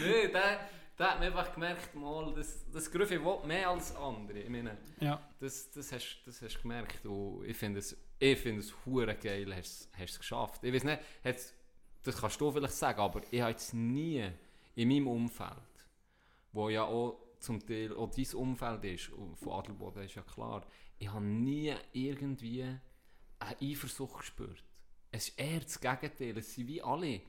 Nein, 0.00 0.30
der, 0.32 0.60
der 0.98 1.10
hat 1.10 1.20
mir 1.20 1.26
einfach 1.26 1.52
gemerkt, 1.54 1.94
mal, 1.94 2.32
das, 2.36 2.64
das 2.70 2.90
Grüffi 2.90 3.18
will 3.24 3.38
mehr 3.46 3.70
als 3.70 3.96
andere. 3.96 4.38
Ich 4.40 4.48
meine, 4.50 4.76
Ja. 5.00 5.20
das, 5.40 5.70
das, 5.70 5.90
hast, 5.92 6.18
das 6.26 6.42
hast 6.42 6.56
du 6.56 6.62
gemerkt 6.62 7.04
und 7.06 7.44
ich 7.46 7.56
finde 7.56 7.78
es, 7.80 7.96
ich 8.18 8.38
finde 8.38 8.60
es 8.60 8.72
hure 8.84 9.14
geil, 9.14 9.52
hast 9.56 9.88
du 9.98 10.04
es 10.04 10.18
geschafft. 10.18 10.62
Ich 10.64 10.72
weiß 10.72 10.84
nicht, 10.84 11.00
hat's, 11.24 11.54
das 12.02 12.20
kannst 12.20 12.40
du 12.40 12.52
vielleicht 12.52 12.74
sagen, 12.74 13.00
aber 13.00 13.22
ich 13.30 13.40
habe 13.40 13.52
jetzt 13.52 13.72
nie 13.72 14.22
in 14.76 14.88
meinem 14.88 15.08
Umfeld, 15.08 15.48
wo 16.52 16.68
ja 16.68 16.84
auch 16.84 17.18
zum 17.44 17.64
Teil 17.64 17.94
auch 17.94 18.10
dein 18.10 18.34
Umfeld 18.34 18.84
ist, 18.84 19.10
von 19.34 19.52
Adelboden 19.52 20.02
ist 20.02 20.14
ja 20.14 20.22
klar, 20.22 20.66
ich 20.98 21.08
habe 21.08 21.24
nie 21.24 21.74
irgendwie 21.92 22.62
eine 22.62 23.56
Eifersucht 23.60 24.18
gespürt. 24.18 24.64
Es 25.10 25.28
ist 25.28 25.38
eher 25.38 25.60
das 25.60 25.80
Gegenteil, 25.80 26.38
es 26.38 26.54
sind 26.54 26.66
wie 26.66 26.82
alle 26.82 27.20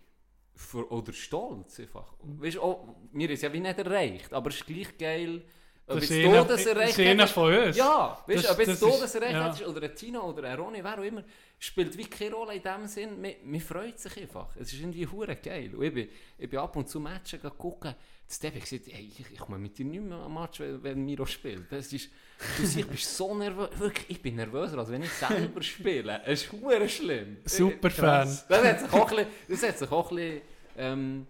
für, 0.54 0.90
oder 0.92 1.14
stolz 1.14 1.80
einfach. 1.80 2.16
Weißt, 2.22 2.58
auch, 2.58 2.96
wir 3.12 3.28
haben 3.28 3.34
es 3.34 3.42
ja 3.42 3.52
wie 3.52 3.60
nicht 3.60 3.78
erreicht, 3.78 4.34
aber 4.34 4.50
es 4.50 4.58
ist 4.58 4.66
gleich 4.66 4.98
geil, 4.98 5.44
ob 5.88 6.00
Das 6.00 6.10
jetzt 6.10 6.12
ist 6.12 6.24
du 6.26 6.30
einer- 6.30 6.46
das 6.46 6.64
das 6.64 6.66
erreicht 6.66 6.98
hättest. 6.98 7.34
von 7.34 7.54
uns. 7.56 7.78
Ja, 7.78 8.24
weißt 8.28 8.38
Das- 8.38 8.46
du, 8.48 8.52
ob 8.54 8.60
jetzt 8.60 8.68
das 8.70 8.80
du 8.80 8.88
ist- 8.90 9.02
das 9.02 9.16
erreicht 9.16 9.34
ja. 9.34 9.46
hättest, 9.46 9.68
oder 9.68 9.84
ein 9.84 9.96
Tino 9.96 10.22
oder 10.30 10.44
ein 10.50 10.60
Ronny, 10.60 10.84
wer 10.84 10.98
auch 11.00 11.04
immer, 11.04 11.24
spielt 11.60 11.98
wie 11.98 12.06
keine 12.06 12.34
Rolle 12.34 12.56
in 12.56 12.64
dem 12.64 12.88
Sinn. 12.88 13.22
Man, 13.22 13.32
man 13.44 13.60
freut 13.62 14.00
sich 14.00 14.18
einfach. 14.22 14.48
Es 14.56 14.74
ist 14.74 14.80
irgendwie 14.80 15.06
hure 15.08 15.36
geil. 15.36 15.74
Und 15.76 15.84
ich 15.84 15.94
bin, 15.94 16.10
ich 16.38 16.50
bin 16.50 16.60
ab 16.60 16.76
und 16.76 16.90
zu 16.90 17.00
Matchen 17.00 17.40
gucken. 17.58 17.94
Das 18.28 18.40
habe 18.44 18.58
ich 18.58 18.64
gesagt, 18.68 18.88
hey, 18.92 19.08
ich, 19.16 19.24
ich 19.34 19.38
komme 19.38 19.60
mit 19.60 19.78
dir 19.78 19.86
nicht 19.86 20.02
mehr 20.04 20.18
am 20.18 20.34
Match, 20.34 20.60
wenn, 20.60 20.82
wenn 20.82 21.06
Miro 21.06 21.28
spielt. 21.28 21.72
Das 21.72 21.94
ist, 21.94 22.10
du 22.58 22.64
siehst, 22.66 22.78
ich 22.78 22.88
bin 22.88 22.98
so 22.98 23.36
nervös. 23.36 23.70
Wirklich, 23.78 24.10
ich 24.10 24.22
bin 24.22 24.36
nervöser, 24.38 24.80
als 24.80 24.90
wenn 24.90 25.04
ich 25.04 25.12
selber 25.12 25.62
spiele. 25.62 26.22
Es 26.26 26.42
ist 26.44 26.52
hure 26.52 26.90
schlimm. 26.90 27.38
Super. 27.46 27.92
Fan. 27.92 28.28
Das 28.50 28.64
hat 28.64 28.80
sich 28.80 28.92
auch 28.94 29.12
ein 29.12 29.16
bisschen, 29.18 29.32
das 29.48 29.64
hat 29.64 29.78
sich 29.78 29.92
auch 29.92 30.10
ein 30.10 30.16
bisschen 30.18 30.42
ähm, 30.78 31.28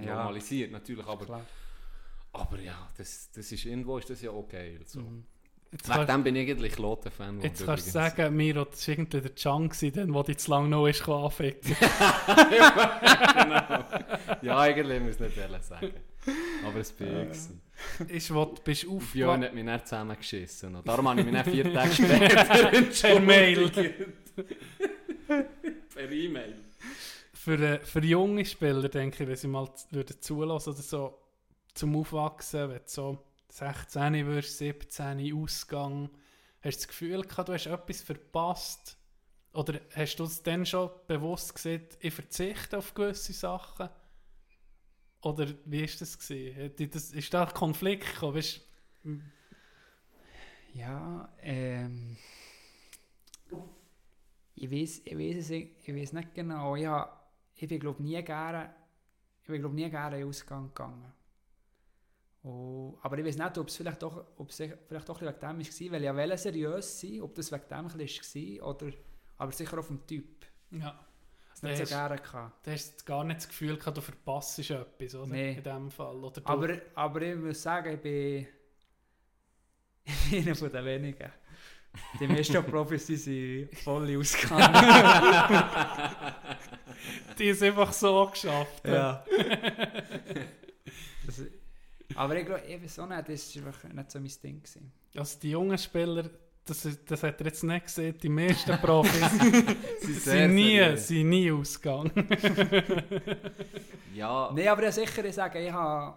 Ja. 0.00 0.14
normalisiert, 0.14 0.70
natürlich. 0.70 1.06
Aber, 1.06 1.24
Klar. 1.24 1.44
Aber 2.32 2.60
ja, 2.60 2.88
das, 2.96 3.30
das 3.34 3.50
ist, 3.52 3.64
irgendwo 3.64 3.98
ist 3.98 4.10
das 4.10 4.22
ja 4.22 4.30
auch 4.30 4.48
geil. 4.48 4.80
So. 4.84 5.00
Jetzt 5.72 5.88
Wegen 5.88 6.06
dem 6.06 6.24
bin 6.24 6.34
ich 6.36 6.50
eigentlich 6.50 6.78
Lotte-Fan. 6.78 7.40
jetzt 7.42 7.64
kannst 7.64 7.86
du 7.86 7.90
sagen, 7.92 8.34
Miro, 8.34 8.64
das 8.64 8.88
war 8.88 8.94
irgendwie 8.94 9.20
der 9.20 9.30
gewesen, 9.30 9.92
den, 9.92 10.12
der 10.12 10.38
zu 10.38 10.50
lange 10.50 10.68
noch 10.68 10.88
ist 10.88 11.08
anficken 11.08 11.76
genau. 11.76 11.86
Ja, 14.42 14.58
eigentlich 14.58 15.00
muss 15.00 15.14
ich 15.14 15.20
nicht 15.20 15.36
ehrlich 15.36 15.62
sagen. 15.62 15.92
Aber 16.66 16.80
es 16.80 16.90
bin 16.90 17.06
ich. 17.06 17.12
gewesen. 17.28 17.60
ist, 18.08 18.34
wo 18.34 18.46
du 18.46 18.60
bist 18.62 18.82
Björn 18.82 18.96
aufgewacht. 18.96 19.42
hat 19.44 19.54
mich 19.54 19.64
nicht 19.64 19.86
zusammengeschissen. 19.86 20.74
Und 20.74 20.88
darum 20.88 21.08
habe 21.08 21.20
ich 21.20 21.26
mich 21.26 21.34
nicht 21.34 21.48
vier 21.50 21.72
Tage 21.72 21.92
später 21.94 22.82
Per 22.90 23.20
Mail. 23.20 23.70
per 25.94 26.10
E-Mail. 26.10 26.54
Für, 27.32 27.58
äh, 27.60 27.78
für 27.78 28.04
junge 28.04 28.44
Spieler, 28.44 28.88
denke 28.88 29.22
ich, 29.22 29.28
wenn 29.28 29.36
sie 29.36 29.46
mal 29.48 29.68
zulassen 30.20 30.70
oder 30.70 30.82
so 30.82 31.16
zum 31.74 31.96
Aufwachsen, 31.96 32.70
wenn 32.70 32.78
du 32.78 32.82
so 32.86 33.24
16 33.50 34.26
wirst, 34.26 34.58
17 34.58 35.34
Ausgang, 35.34 36.10
hast 36.62 36.76
du 36.76 36.80
das 36.80 36.88
Gefühl 36.88 37.22
gehabt, 37.22 37.48
du 37.48 37.52
hast 37.52 37.66
etwas 37.66 38.00
verpasst? 38.02 38.96
Oder 39.52 39.80
hast 39.94 40.16
du 40.16 40.24
es 40.24 40.42
dann 40.42 40.64
schon 40.64 40.90
bewusst 41.08 41.54
gesehen, 41.54 41.86
ich 41.98 42.14
verzichte 42.14 42.78
auf 42.78 42.94
gewisse 42.94 43.32
Sachen? 43.32 43.88
Oder 45.22 45.48
wie 45.64 45.82
ist 45.82 46.00
das 46.00 46.18
gewesen? 46.18 46.90
Das, 46.90 47.10
ist 47.10 47.34
da 47.34 47.44
ein 47.44 47.54
Konflikt 47.54 48.14
gekommen? 48.14 48.36
Weißt, 48.36 48.60
Ja, 50.74 51.28
ähm. 51.42 52.16
Ich 54.54 54.70
weiß, 54.70 55.02
ich 55.04 55.18
weiß, 55.18 55.36
es, 55.36 55.50
ich 55.50 55.94
weiß 55.94 56.12
nicht 56.12 56.34
genau. 56.34 56.76
Ich, 56.76 56.86
hab, 56.86 57.32
ich 57.56 57.66
bin 57.66 57.80
glaube 57.80 58.02
nie 58.02 58.22
gerne, 58.22 58.74
ich 59.42 59.48
bin 59.48 59.60
glaube 59.60 59.74
nie 59.74 59.88
gerne 59.88 60.16
in 60.16 60.22
den 60.22 60.28
Ausgang 60.28 60.68
gegangen. 60.68 61.12
Und, 62.42 62.96
aber 63.02 63.18
ich 63.18 63.24
weiß 63.26 63.36
nicht, 63.36 63.58
ob 63.58 63.68
es 63.68 63.76
vielleicht 63.76 64.02
doch, 64.02 64.24
ob 64.38 64.48
es 64.48 64.56
vielleicht 64.56 65.08
doch 65.08 65.20
wegen 65.20 65.32
dem 65.32 65.42
war, 65.42 65.56
weil 65.58 65.64
ich 65.64 66.04
ja 66.06 66.16
wollte 66.16 66.38
seriös 66.38 67.00
sein, 67.00 67.20
ob 67.20 67.34
das 67.34 67.52
wegen 67.52 67.68
dem 67.68 68.60
war 68.60 68.68
oder, 68.68 68.92
aber 69.36 69.52
sicher 69.52 69.78
auf 69.78 69.88
dem 69.88 70.06
Typ. 70.06 70.46
ja. 70.70 70.98
Das 71.50 71.62
nicht 71.62 71.88
so 71.88 71.94
gerne 71.94 72.16
gehabt. 72.16 72.66
Du 72.66 72.70
hast 72.70 73.04
gar 73.04 73.24
nicht 73.24 73.40
das 73.40 73.48
Gefühl 73.48 73.76
gehabt, 73.76 73.96
du 73.96 74.00
verpasst 74.00 74.58
etwas, 74.70 75.14
oder? 75.14 75.26
Nee. 75.26 75.54
In 75.54 75.62
dem 75.62 75.90
Fall. 75.90 76.16
Oder 76.16 76.40
du, 76.40 76.46
Aber, 76.46 76.74
aber 76.94 77.22
ich 77.22 77.36
muss 77.36 77.62
sagen, 77.62 77.94
ich 77.94 78.00
bin, 78.00 78.46
ich 80.04 80.30
bin 80.30 80.46
einer 80.46 80.54
von 80.54 80.70
den 80.70 80.84
wenigen. 80.84 81.30
Die 82.20 82.26
meisten 82.28 82.64
Profis 82.64 83.06
die 83.06 83.16
sind 83.16 83.76
voll 83.80 84.16
ausgegangen. 84.16 84.74
die 87.36 87.48
ist 87.48 87.62
einfach 87.62 87.92
so 87.92 88.26
geschafft. 88.26 88.86
Ja. 88.86 89.24
aber 92.20 92.36
ich 92.36 92.44
glaube, 92.44 92.62
ich 92.66 92.82
weiß 92.82 92.98
auch 92.98 93.08
nicht, 93.08 93.28
das 93.30 93.56
war 93.56 93.66
einfach 93.68 93.88
nicht 93.88 94.10
so 94.10 94.20
mein 94.20 94.32
Ding. 94.42 94.62
Gewesen. 94.62 94.92
Also 95.16 95.38
die 95.40 95.50
jungen 95.52 95.78
Spieler, 95.78 96.28
das, 96.66 96.86
das 97.06 97.22
hat 97.22 97.40
er 97.40 97.46
jetzt 97.46 97.64
nicht 97.64 97.86
gesehen, 97.86 98.18
die 98.22 98.28
meisten 98.28 98.76
Profis 98.76 99.30
Sie 100.02 100.12
sind, 100.12 100.54
nie, 100.54 100.96
sind 100.98 101.30
nie 101.30 101.50
ausgegangen. 101.50 102.12
Ja, 104.14 104.52
Nein, 104.54 104.68
aber 104.68 104.82
ja, 104.82 104.92
sicher, 104.92 105.24
ich 105.24 105.34
sage, 105.34 105.64
ich 105.64 105.72
habe 105.72 106.14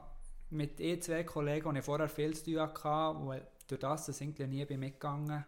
mit 0.49 0.77
eh 0.81 0.99
zwei 0.99 1.23
Kollegen, 1.23 1.73
die 1.73 1.79
ich 1.79 1.85
vorher 1.85 2.09
viel 2.09 2.33
zu 2.33 2.51
tun 2.51 2.59
hatte, 2.59 3.17
wo 3.19 3.33
durch 3.65 3.79
das, 3.79 4.05
dass 4.05 4.19
ich 4.19 4.37
nie 4.37 4.65
bin 4.65 4.81
mitgegangen 4.81 5.27
bin, 5.27 5.35
ein 5.35 5.45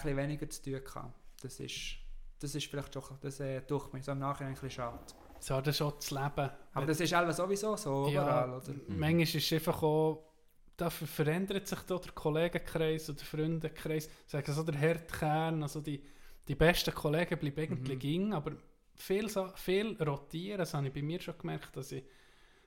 bisschen 0.00 0.16
weniger 0.16 0.48
zu 0.48 0.62
tun 0.62 0.80
hatte. 0.94 1.12
Das 1.42 1.58
ist, 1.58 1.96
das 2.38 2.54
ist 2.54 2.66
vielleicht 2.68 2.94
doch, 2.94 3.18
das 3.18 3.40
äh, 3.40 3.60
tut 3.62 3.92
mir 3.92 4.00
so 4.04 4.12
im 4.12 4.20
Nachhinein 4.20 4.52
ein 4.52 4.54
bisschen 4.54 4.70
schade. 4.70 5.00
So, 5.46 5.60
das 5.60 5.74
ist 5.76 5.82
auch 5.82 5.92
das 5.92 6.10
Leben. 6.10 6.50
Aber 6.72 6.86
das 6.86 7.00
ist 7.00 7.12
einfach 7.12 7.34
sowieso 7.34 7.76
so 7.76 8.08
Ja. 8.08 8.22
überall, 8.22 8.50
oder? 8.54 8.72
Mhm. 8.72 8.98
Manchmal 8.98 9.22
ist 9.24 9.34
es 9.34 9.52
einfach 9.52 9.82
auch, 9.82 10.32
dafür 10.74 11.06
verändert 11.06 11.66
sich 11.66 11.80
da 11.80 11.98
der 11.98 12.12
Kollegenkreis 12.12 13.10
oder 13.10 13.18
der 13.18 13.26
Freundenkreis. 13.26 14.08
Sagen 14.26 14.52
so 14.54 14.62
der 14.62 14.76
Herdkern, 14.76 15.62
also 15.62 15.82
die, 15.82 16.02
die 16.48 16.54
besten 16.54 16.94
Kollegen 16.94 17.38
bleiben 17.38 17.60
eigentlich 17.60 17.96
Mhm. 17.96 18.00
ging, 18.00 18.32
aber 18.32 18.52
viel, 18.94 19.28
so, 19.28 19.48
viel 19.54 20.02
rotieren, 20.02 20.58
das 20.58 20.72
habe 20.72 20.86
ich 20.86 20.94
bei 20.94 21.02
mir 21.02 21.20
schon 21.20 21.36
gemerkt, 21.36 21.76
dass 21.76 21.92
ich 21.92 22.04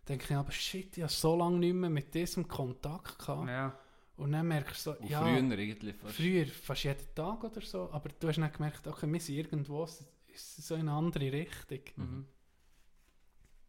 denke, 0.07 0.37
aber 0.37 0.51
shit, 0.51 0.97
ich 0.97 1.03
habe 1.03 1.11
so 1.11 1.35
lange 1.35 1.57
nicht 1.57 1.73
mehr 1.73 1.89
mit 1.89 2.13
diesem 2.13 2.47
Kontakt 2.47 3.17
gehabt. 3.17 3.47
Ja. 3.49 3.75
Und 4.17 4.33
dann 4.33 4.47
merkst 4.47 4.85
du 4.85 4.91
so, 4.91 4.99
und 4.99 5.09
ja, 5.09 5.21
früher 5.21 5.57
eigentlich 5.57 5.95
fast. 5.95 6.15
früher 6.15 6.45
fast 6.45 6.83
jeden 6.83 7.15
Tag 7.15 7.43
oder 7.43 7.61
so, 7.61 7.89
aber 7.91 8.09
du 8.19 8.27
hast 8.27 8.37
nicht 8.37 8.53
gemerkt, 8.53 8.85
okay, 8.87 9.11
wir 9.11 9.19
sind 9.19 9.35
irgendwo 9.37 9.87
so 10.35 10.75
in 10.75 10.81
eine 10.81 10.91
andere 10.91 11.31
Richtung. 11.31 11.79
Mhm. 11.95 12.25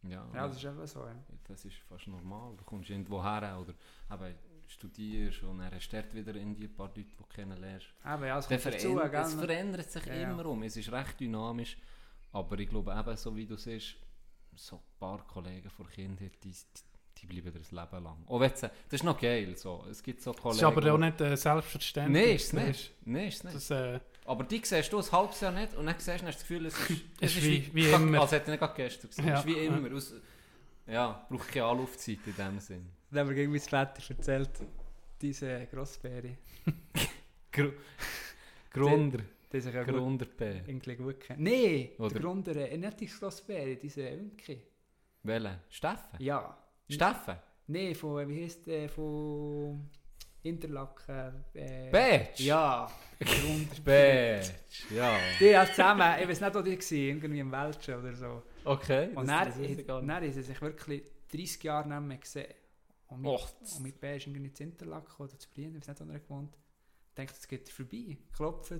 Ja, 0.03 0.25
ja, 0.33 0.47
das 0.47 0.57
ist 0.57 0.65
einfach 0.65 0.87
so. 0.87 0.99
Ja. 1.05 1.15
das 1.47 1.65
ist 1.65 1.77
fast 1.89 2.07
normal. 2.07 2.55
Du 2.57 2.63
kommst 2.63 2.89
irgendwo 2.89 3.21
her 3.23 3.57
oder 3.59 3.73
eben 4.13 4.35
studierst 4.67 5.43
und 5.43 5.59
dann 5.59 5.73
hast 5.73 5.89
du 5.89 6.13
wieder 6.13 6.35
in 6.35 6.55
die 6.55 6.67
paar 6.67 6.87
Leute, 6.87 7.03
die 7.03 7.15
du 7.15 7.23
kennenlernst. 7.25 7.87
Aber 8.03 8.27
ja, 8.27 8.37
es 8.37 8.47
dazu, 8.47 8.69
verändert, 8.69 9.13
es 9.13 9.31
gell? 9.31 9.39
verändert 9.39 9.91
sich 9.91 10.05
Ja, 10.05 10.31
immer 10.31 10.45
um. 10.45 10.63
Es 10.63 10.77
ist 10.77 10.91
recht 10.91 11.19
dynamisch. 11.19 11.77
Aber 12.31 12.57
ich 12.59 12.69
glaube 12.69 12.95
eben, 12.97 13.17
so 13.17 13.35
wie 13.35 13.45
du 13.45 13.57
siehst, 13.57 13.95
so 14.55 14.75
ein 14.75 14.81
paar 14.99 15.25
Kollegen 15.25 15.69
von 15.69 15.87
Kindheit, 15.89 16.33
die, 16.43 16.53
die 17.17 17.25
bleiben 17.25 17.51
das 17.57 17.71
Leben 17.71 18.03
lang. 18.03 18.23
Oh, 18.27 18.39
weißt 18.39 18.63
du, 18.63 18.67
das 18.67 18.93
ist 18.99 19.03
noch 19.03 19.19
geil. 19.19 19.55
So. 19.57 19.85
Es 19.89 20.03
gibt 20.03 20.21
so 20.21 20.31
Das 20.31 20.41
Kollegen... 20.41 20.59
ist 20.59 20.63
aber 20.63 20.93
auch 20.93 20.97
nicht 20.97 21.19
äh, 21.21 21.35
selbstverständlich. 21.35 22.23
Nein, 22.25 22.35
ist 22.35 22.43
es 22.43 22.51
Das 22.51 22.63
nicht. 22.67 22.93
Nein, 23.05 23.27
ist 23.27 23.35
es 23.37 23.43
nicht. 23.43 23.55
Das, 23.55 23.71
äh, 23.71 23.99
Aber 24.29 24.43
die 24.43 24.61
siehst 24.63 24.93
du 24.93 24.99
ein 24.99 25.11
halbes 25.11 25.41
Jahr 25.41 25.51
nicht 25.51 25.73
und 25.75 25.85
dann 25.87 25.95
siehst 25.97 26.07
du, 26.07 26.11
hast 26.13 26.21
du 26.21 26.25
das 26.27 26.39
Gefühl, 26.39 26.65
es 26.67 26.77
ist, 26.79 27.01
es 27.21 27.35
Ist 27.37 27.43
wie- 27.45 27.69
wie 27.73 27.89
immer. 27.91 28.21
Als 28.21 28.31
hätte 28.31 28.43
ich 28.43 28.49
nicht 28.51 28.59
gerade 28.59 28.73
gestern 28.75 29.09
gesehen. 29.09 29.27
Ja. 29.27 29.33
Es 29.33 29.39
ist 29.39 29.45
wie 29.47 29.65
immer. 29.65 29.95
Aus, 29.95 30.13
ja, 30.87 31.25
braucht 31.29 31.47
keine 31.51 31.65
Anlaufzeit 31.65 32.19
in 32.25 32.35
dem 32.35 32.59
Sinn. 32.59 32.85
Dann 33.09 33.19
haben 33.21 33.29
wir 33.29 33.35
gegen 33.35 33.51
mein 33.51 33.59
Vater 33.61 34.03
erzählt, 34.07 34.51
diese 35.21 35.65
Grossbeere, 35.71 36.37
Gru 37.51 37.71
Grunder. 38.71 39.19
die 39.51 39.61
sich 39.61 39.73
ja 39.73 39.83
gut, 39.83 39.95
Grunder 39.95 40.25
P. 40.25 40.61
irgendwie 40.67 40.95
gut 40.95 41.19
kennen. 41.21 41.43
Nein, 41.43 41.89
Oder- 41.97 42.09
der 42.13 42.21
Grund, 42.21 42.47
äh, 42.49 42.77
nicht 42.77 42.99
die 42.99 43.07
Grossbeere, 43.07 43.75
diese 43.77 44.09
Ünke. 44.11 44.57
Welche? 45.23 45.59
Steffen? 45.69 46.19
Ja. 46.19 46.55
Steffen? 46.87 47.35
Nein, 47.67 47.95
von, 47.95 48.27
wie 48.29 48.43
heisst 48.43 48.65
der, 48.67 48.89
von 48.89 49.89
Interlaken. 50.43 51.43
Äh, 51.53 51.89
Batch? 51.91 52.39
Ja. 52.39 52.89
Batch. 53.83 54.51
Ja. 54.89 55.17
Die 55.39 55.57
haben 55.57 55.67
zusammen, 55.69 56.13
ich 56.21 56.27
weiß 56.29 56.41
nicht, 56.41 56.55
wo 56.55 56.61
die 56.61 56.77
waren, 56.79 56.97
irgendwie 56.97 57.39
im 57.39 57.51
Welschen 57.51 57.95
oder 57.95 58.13
so. 58.15 58.43
Okay. 58.63 59.09
Und 59.15 59.27
das- 59.27 59.55
dann, 59.55 59.75
das 59.77 59.85
dann 59.85 60.11
haben 60.15 60.31
sie 60.31 60.41
sich 60.41 60.61
wirklich 60.61 61.03
30 61.31 61.63
Jahre 61.63 61.87
nicht 61.89 62.01
mehr 62.01 62.17
gesehen. 62.17 62.53
Und 63.07 63.21
mit, 63.21 63.31
Och, 63.31 63.49
und 63.75 63.83
mit 63.83 63.99
B 63.99 64.15
ist 64.17 64.27
irgendwie 64.27 64.53
zu 64.53 64.63
Interlaken 64.63 65.23
oder 65.23 65.37
zu 65.37 65.49
Brien, 65.49 65.75
ich 65.75 65.81
weiß 65.87 65.99
nicht, 65.99 66.07
wo 66.09 66.13
er 66.13 66.19
gewohnt 66.19 66.53
Denkt, 67.17 67.33
es 67.37 67.47
geht 67.47 67.67
vorbei. 67.69 68.17
Klopft, 68.33 68.71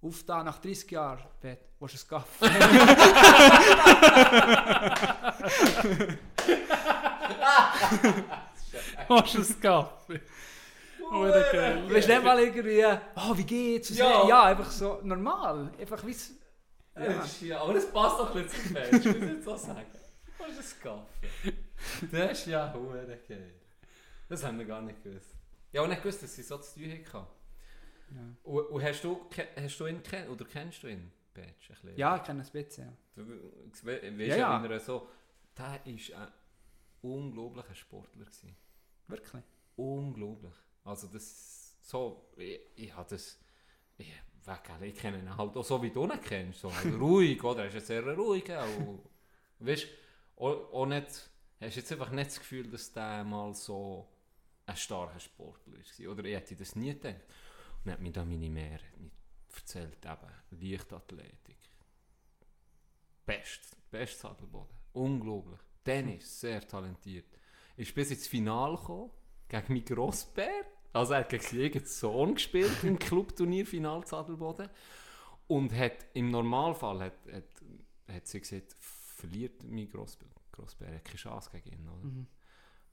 auf 0.00 0.22
da 0.24 0.42
nach 0.44 0.58
30 0.60 0.90
Jahren. 0.92 1.24
Bet, 1.40 1.58
wo 1.78 1.86
ist 1.86 2.04
ein 2.04 2.08
Gaff? 2.08 2.28
hast 9.08 9.34
du 9.34 9.40
es 9.40 9.60
gehabt? 9.60 10.10
Hure 11.10 11.44
geil. 11.52 11.82
Du 11.86 11.94
bist 11.94 12.08
nicht 12.08 12.22
mal 12.24 12.38
irgendwie, 12.38 12.84
oh, 13.16 13.36
wie 13.36 13.44
geht's? 13.44 13.90
Ja. 13.96 14.08
Ja. 14.22 14.28
ja, 14.28 14.42
einfach 14.44 14.70
so 14.70 15.00
normal. 15.02 15.70
Einfach 15.78 16.04
wie 16.06 16.10
es. 16.12 16.32
Ja. 16.96 17.24
Ja. 17.40 17.60
aber 17.62 17.74
das 17.74 17.90
passt 17.92 18.20
doch 18.20 18.34
nicht 18.34 18.50
zum 18.50 18.60
Fest, 18.76 18.92
muss 18.92 19.04
ich 19.06 19.22
jetzt 19.22 19.44
so 19.44 19.56
sagen. 19.56 19.86
Was 20.38 20.48
ist 20.50 20.58
das 20.58 20.80
Kaffee? 20.80 21.54
Das 22.12 22.32
ist 22.38 22.46
ja 22.46 22.72
hure 22.72 23.18
geil. 23.28 23.54
Das 24.28 24.42
haben 24.44 24.58
wir 24.58 24.64
gar 24.66 24.80
nicht 24.82 25.02
gewusst. 25.02 25.34
Ja, 25.72 25.82
und 25.82 25.88
nicht 25.90 26.02
gewusst, 26.02 26.22
dass 26.22 26.34
sie 26.34 26.42
so 26.42 26.58
zu 26.58 26.74
tun 26.78 26.90
hatten. 27.12 27.26
Ja, 28.14 28.20
Und, 28.44 28.62
und 28.66 28.82
hast, 28.82 29.02
du, 29.02 29.16
ke- 29.28 29.48
hast 29.56 29.78
du 29.80 29.86
ihn 29.86 30.02
kennt 30.02 30.28
oder 30.30 30.44
kennst 30.44 30.82
du 30.82 30.86
ihn, 30.88 31.10
ein 31.36 31.54
bisschen? 31.66 31.96
ja 31.96 32.16
ich 32.16 32.22
kenne 32.22 32.42
ein 32.42 32.50
bisschen. 32.52 32.84
Ja. 32.86 32.92
Du 33.16 33.26
we- 33.28 34.02
weißt 34.02 34.18
Ja, 34.20 34.26
ja, 34.26 34.36
ja. 34.36 34.62
wenn 34.62 34.70
er 34.70 34.80
so... 34.80 35.08
Der 35.58 35.64
war 35.66 35.72
ein 35.84 35.98
unglaublicher 37.02 37.74
Sportler. 37.74 38.24
Gewesen. 38.24 38.56
Wirklich. 39.08 39.42
Unglaublich. 39.76 40.54
Also 40.84 41.08
das... 41.08 41.76
So... 41.82 42.30
Ich, 42.36 42.60
ich 42.76 42.94
habe 42.94 43.08
das... 43.10 43.38
Ich, 43.96 44.12
ich 44.82 44.94
kenne 44.96 45.18
ihn 45.18 45.36
halt 45.36 45.56
auch 45.56 45.64
so, 45.64 45.82
wie 45.82 45.90
du 45.90 46.04
ihn 46.04 46.20
kennst. 46.20 46.60
So 46.60 46.74
halt 46.74 46.94
ruhig, 47.00 47.42
oder? 47.42 47.62
Er 47.62 47.68
ist 47.68 47.74
jetzt 47.74 47.86
sehr 47.88 48.06
ruhig. 48.06 48.50
Auch, 48.52 48.98
weißt 49.58 49.86
auch, 50.36 50.72
auch 50.72 50.86
nicht... 50.86 51.30
Hast 51.60 51.76
jetzt 51.76 51.92
einfach 51.92 52.10
nicht 52.10 52.30
das 52.30 52.38
Gefühl, 52.38 52.70
dass 52.70 52.92
der 52.92 53.24
mal 53.24 53.54
so 53.54 54.06
ein 54.66 54.76
starker 54.76 55.20
Sportler 55.20 55.74
war? 55.74 56.10
Oder 56.12 56.24
ich 56.24 56.34
hätte 56.34 56.56
das 56.56 56.76
nie 56.76 56.92
gedacht. 56.92 57.22
Und 57.78 57.86
dann 57.86 57.94
hat 57.94 58.00
mir 58.00 58.12
da 58.12 58.24
meine 58.24 58.50
Mehr 58.50 58.80
erzählt, 59.54 60.04
eben, 60.04 60.70
Leichtathletik. 60.70 61.58
Best, 63.24 63.76
best 63.90 64.20
Sadelboden. 64.20 64.76
Unglaublich. 64.92 65.60
Tennis, 65.82 66.40
sehr 66.40 66.66
talentiert. 66.66 67.26
Ist 67.76 67.94
bis 67.94 68.10
ins 68.10 68.26
Finale 68.26 68.76
gekommen, 68.76 69.10
gegen 69.48 69.72
meinen 69.72 69.84
Grossbär. 69.84 70.64
Also 70.92 71.14
er 71.14 71.20
hat 71.20 71.28
gegen 71.28 71.42
seinen 71.42 71.64
eigenen 71.64 71.86
Sohn 71.86 72.34
gespielt 72.34 72.84
im 72.84 72.98
Clubturnier 72.98 73.66
Final 73.66 74.06
Sadelboden. 74.06 74.68
Und 75.46 75.72
hat 75.74 76.06
im 76.14 76.30
Normalfall 76.30 77.00
hat, 77.00 77.12
hat, 77.30 77.44
hat 78.08 78.26
sie 78.26 78.40
gesagt, 78.40 78.74
verliert 78.78 79.62
mein 79.64 79.88
Grossbär. 79.90 80.28
Grossbär 80.52 80.94
hat 80.94 81.04
keine 81.04 81.18
Chance 81.18 81.50
gegen 81.52 81.72
ihn. 81.72 81.88
Oder? 81.88 82.04
Mhm. 82.04 82.26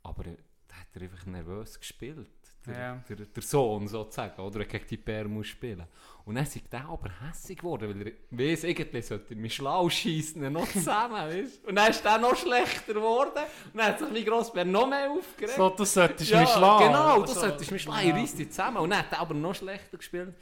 Aber 0.03 0.23
da 0.23 0.75
hat 0.75 0.87
er 0.95 1.03
einfach 1.03 1.25
nervös 1.25 1.79
gespielt. 1.79 2.27
Der, 2.65 2.77
Ja. 2.77 3.03
der, 3.09 3.15
der 3.25 3.41
Sohn 3.43 3.87
sozusagen, 3.87 4.39
oder 4.39 4.59
er 4.59 4.65
gegen 4.65 4.85
die 4.87 4.97
Bär 4.97 5.27
muss 5.27 5.47
spielen. 5.47 5.83
Und 6.25 6.35
dann 6.35 6.43
ist 6.43 6.59
der 6.71 6.85
aber 6.87 7.09
hässig 7.27 7.57
geworden, 7.57 7.89
weil 7.89 8.07
er 8.07 8.13
weiss, 8.29 8.63
irgendwie 8.63 9.01
sollte 9.01 9.33
er 9.33 9.39
mich 9.39 9.55
schlau 9.55 9.89
schießen 9.89 10.53
noch 10.53 10.67
zusammen, 10.71 11.15
weißt? 11.15 11.65
Und 11.65 11.75
dann 11.75 11.89
ist 11.89 12.05
der 12.05 12.19
noch 12.19 12.35
schlechter 12.35 12.93
geworden. 12.93 13.43
Und 13.73 13.77
dann 13.79 13.87
hat 13.87 13.99
sich 13.99 14.11
mein 14.11 14.23
Grossbär 14.25 14.63
noch 14.65 14.87
mehr 14.87 15.09
aufgeregt. 15.09 15.55
So, 15.57 15.69
du 15.71 15.83
solltest 15.85 16.29
Ja, 16.29 16.41
mich 16.41 16.49
schlagen. 16.49 16.85
Genau, 16.85 17.21
du 17.21 17.27
So. 17.33 17.39
solltest 17.39 17.71
mich 17.71 17.81
schlagen, 17.81 18.07
Ja. 18.09 18.13
reiss 18.15 18.35
dich 18.35 18.49
zusammen. 18.51 18.77
Und 18.77 18.91
dann 18.91 18.99
hat 18.99 19.11
er 19.11 19.19
aber 19.19 19.33
noch 19.33 19.55
schlechter 19.55 19.97
gespielt. 19.97 20.35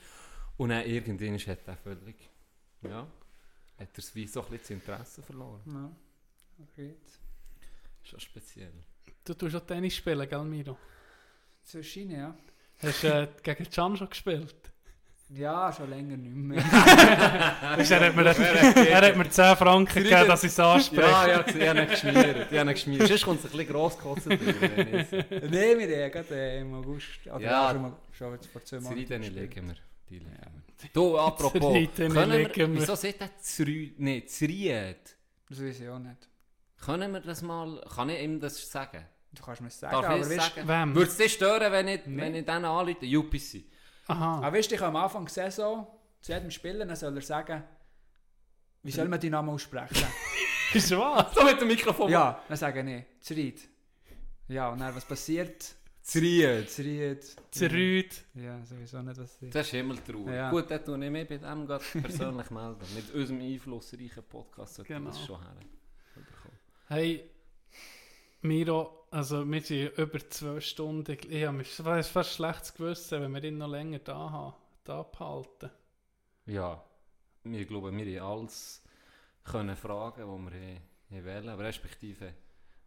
Und 0.57 0.69
dann 0.69 0.85
irgendwann 0.85 1.37
hat 1.39 1.59
er 1.67 1.77
völlig, 1.77 2.29
ja, 2.81 3.07
hat 3.79 3.97
er 3.97 4.03
wie 4.15 4.27
so 4.27 4.41
ein 4.43 4.49
bisschen 4.49 4.81
das 4.81 4.91
Interesse 4.93 5.21
verloren. 5.23 5.61
Ja. 5.65 6.65
Okay. 6.73 6.95
Schon 8.03 8.19
speziell. 8.19 8.73
Du 9.23 9.33
tust 9.33 9.55
auch 9.55 9.65
Tennis 9.65 9.95
spielen, 9.95 10.27
gell, 10.27 10.43
Miro? 10.43 10.77
Zwischen, 11.69 12.09
ja. 12.09 12.35
Hast 12.81 13.03
du 13.03 13.07
äh, 13.07 13.27
gegen 13.43 13.69
Can 13.69 13.95
schon 13.95 14.09
gespielt? 14.09 14.55
Ja, 15.29 15.71
schon 15.71 15.91
länger 15.91 16.17
nicht 16.17 16.33
mehr. 16.33 16.57
Weisst, 17.77 17.91
er, 17.91 18.07
hat 18.07 18.15
mir, 18.15 18.25
er 18.25 19.01
hat 19.07 19.15
mir 19.15 19.29
10 19.29 19.55
Franken 19.55 20.03
gegeben, 20.03 20.27
dass 20.27 20.43
ich 20.43 20.49
es 20.51 20.59
anspreche. 20.59 21.01
Ja, 21.07 21.27
ja, 21.27 21.45
ich 21.47 21.67
habe 21.67 21.81
ihn 21.81 21.87
geschmiert. 21.87 22.47
Ich 22.51 22.57
habe 22.57 22.69
ihn 22.71 22.73
geschmiert. 22.73 23.07
Sonst 23.07 23.23
kommt 23.23 23.45
es 23.45 23.51
ein 23.51 23.57
bisschen 24.39 24.61
wenn 24.61 24.95
ich- 24.95 25.11
Nein, 25.51 25.77
wir 25.77 26.03
haben 26.05 26.11
gerade 26.11 26.33
äh, 26.35 26.61
im 26.61 26.73
August. 26.73 27.27
Oder 27.27 27.39
Ja. 27.39 27.69
schon, 27.71 27.81
mal, 27.83 27.93
schon 28.11 28.33
jetzt 28.33 28.47
vor 28.47 28.65
zwei 28.65 28.79
Monaten. 28.79 29.05
Gespielt. 29.21 29.35
legen 29.35 29.67
wir. 29.67 29.75
Die 30.09 30.17
legen 30.17 30.31
wir. 30.81 30.89
Du, 30.91 31.19
apropos. 31.19 31.75
Reiten 31.75 32.11
können 32.11 32.31
legen 32.31 32.55
wir, 32.55 32.67
wir. 32.73 32.81
wieso 32.81 32.95
sagt 32.95 33.21
er 33.21 33.37
Zrü... 33.39 33.91
Nein, 33.99 34.23
Zried? 34.27 35.15
Das 35.47 35.61
weiß 35.63 35.79
ich 35.81 35.89
auch 35.89 35.99
nicht. 35.99 36.27
Können 36.83 37.13
wir 37.13 37.19
das 37.19 37.43
mal... 37.43 37.79
Kann 37.93 38.09
ich 38.09 38.19
ihm 38.23 38.39
das 38.39 38.71
sagen? 38.71 39.05
Du 39.31 39.43
kannst 39.43 39.61
mir 39.61 39.67
das 39.67 39.79
sagen, 39.79 39.93
Darf 39.93 40.03
ich 40.03 40.09
aber 40.09 40.19
es 40.21 40.29
weißt, 40.37 40.55
sagen? 40.55 40.67
Wem? 40.67 40.95
Würde 40.95 41.09
es 41.11 41.17
dich 41.17 41.33
stören, 41.33 41.71
wenn 41.71 41.87
ich, 41.87 42.01
wenn 42.05 42.35
ich 42.35 42.45
denen 42.45 42.65
anrufe? 42.65 43.05
UPC. 43.17 43.63
Aha. 44.07 44.37
aber 44.39 44.57
weißt 44.57 44.71
du, 44.71 44.75
ich 44.75 44.79
kann 44.79 44.89
am 44.89 44.95
Anfang 44.95 45.25
der 45.25 45.31
Saison 45.51 45.87
zu 46.19 46.31
jedem 46.33 46.49
Spieler 46.49 46.83
dann 46.85 46.95
soll 46.95 47.15
er 47.15 47.21
sagen, 47.21 47.63
wie 48.83 48.91
soll 48.91 49.07
man 49.07 49.19
deinen 49.19 49.31
Namen 49.31 49.49
aussprechen? 49.49 50.07
Ist 50.73 50.91
wahr? 50.97 51.31
So 51.35 51.43
mit 51.43 51.59
dem 51.61 51.67
Mikrofon. 51.67 52.09
ja, 52.11 52.41
dann 52.47 52.57
sage 52.57 52.81
ich, 52.81 53.23
Zried. 53.23 53.67
Ja, 54.47 54.69
und 54.69 54.79
dann 54.79 54.95
was 54.95 55.05
passiert? 55.05 55.75
Zried. 56.01 56.69
Zried. 56.71 57.23
Zerrüt. 57.51 58.23
Ja, 58.33 58.65
sowieso 58.65 58.99
nicht, 59.03 59.19
was 59.19 59.31
passiert. 59.33 59.53
Das 59.53 59.67
ist 59.67 59.71
himmeltraurig. 59.73 60.33
Ja. 60.33 60.49
Gut, 60.49 60.71
dann 60.71 60.83
tue 60.83 61.05
ich 61.05 61.11
mich 61.11 61.27
bei 61.27 61.37
dem 61.37 61.67
gerade 61.67 61.83
persönlich 62.01 62.49
melden. 62.49 62.85
Mit 62.95 63.13
unserem 63.13 63.41
einflussreichen 63.41 64.23
Podcast 64.23 64.75
sollte 64.75 64.93
Genau. 64.93 65.09
das 65.11 65.23
schon 65.23 65.39
her. 65.39 65.55
Hey, 66.87 67.29
Miro, 68.41 68.98
also 69.11 69.49
wir 69.49 69.61
sind 69.61 69.97
über 69.97 70.29
zwei 70.29 70.59
Stunden. 70.61 71.17
Ich 71.29 71.43
habe 71.45 71.57
mich 71.57 71.69
fast 71.69 72.11
fast 72.11 72.33
schlechtes 72.33 72.73
Gewissen, 72.73 73.21
wenn 73.21 73.33
wir 73.33 73.43
ihn 73.43 73.57
noch 73.57 73.69
länger 73.69 73.99
da 73.99 74.29
haben, 74.31 74.53
da 74.83 75.03
behalten. 75.03 75.69
Ja, 76.45 76.83
wir 77.43 77.65
glauben, 77.65 77.97
wir 77.97 78.21
haben 78.21 78.39
alles 78.41 78.81
können 79.43 79.75
fragen, 79.75 80.21
die 80.21 81.19
wir 81.19 81.21
haben 81.21 81.25
wollen, 81.25 81.49
aber 81.49 81.63
respektive 81.63 82.33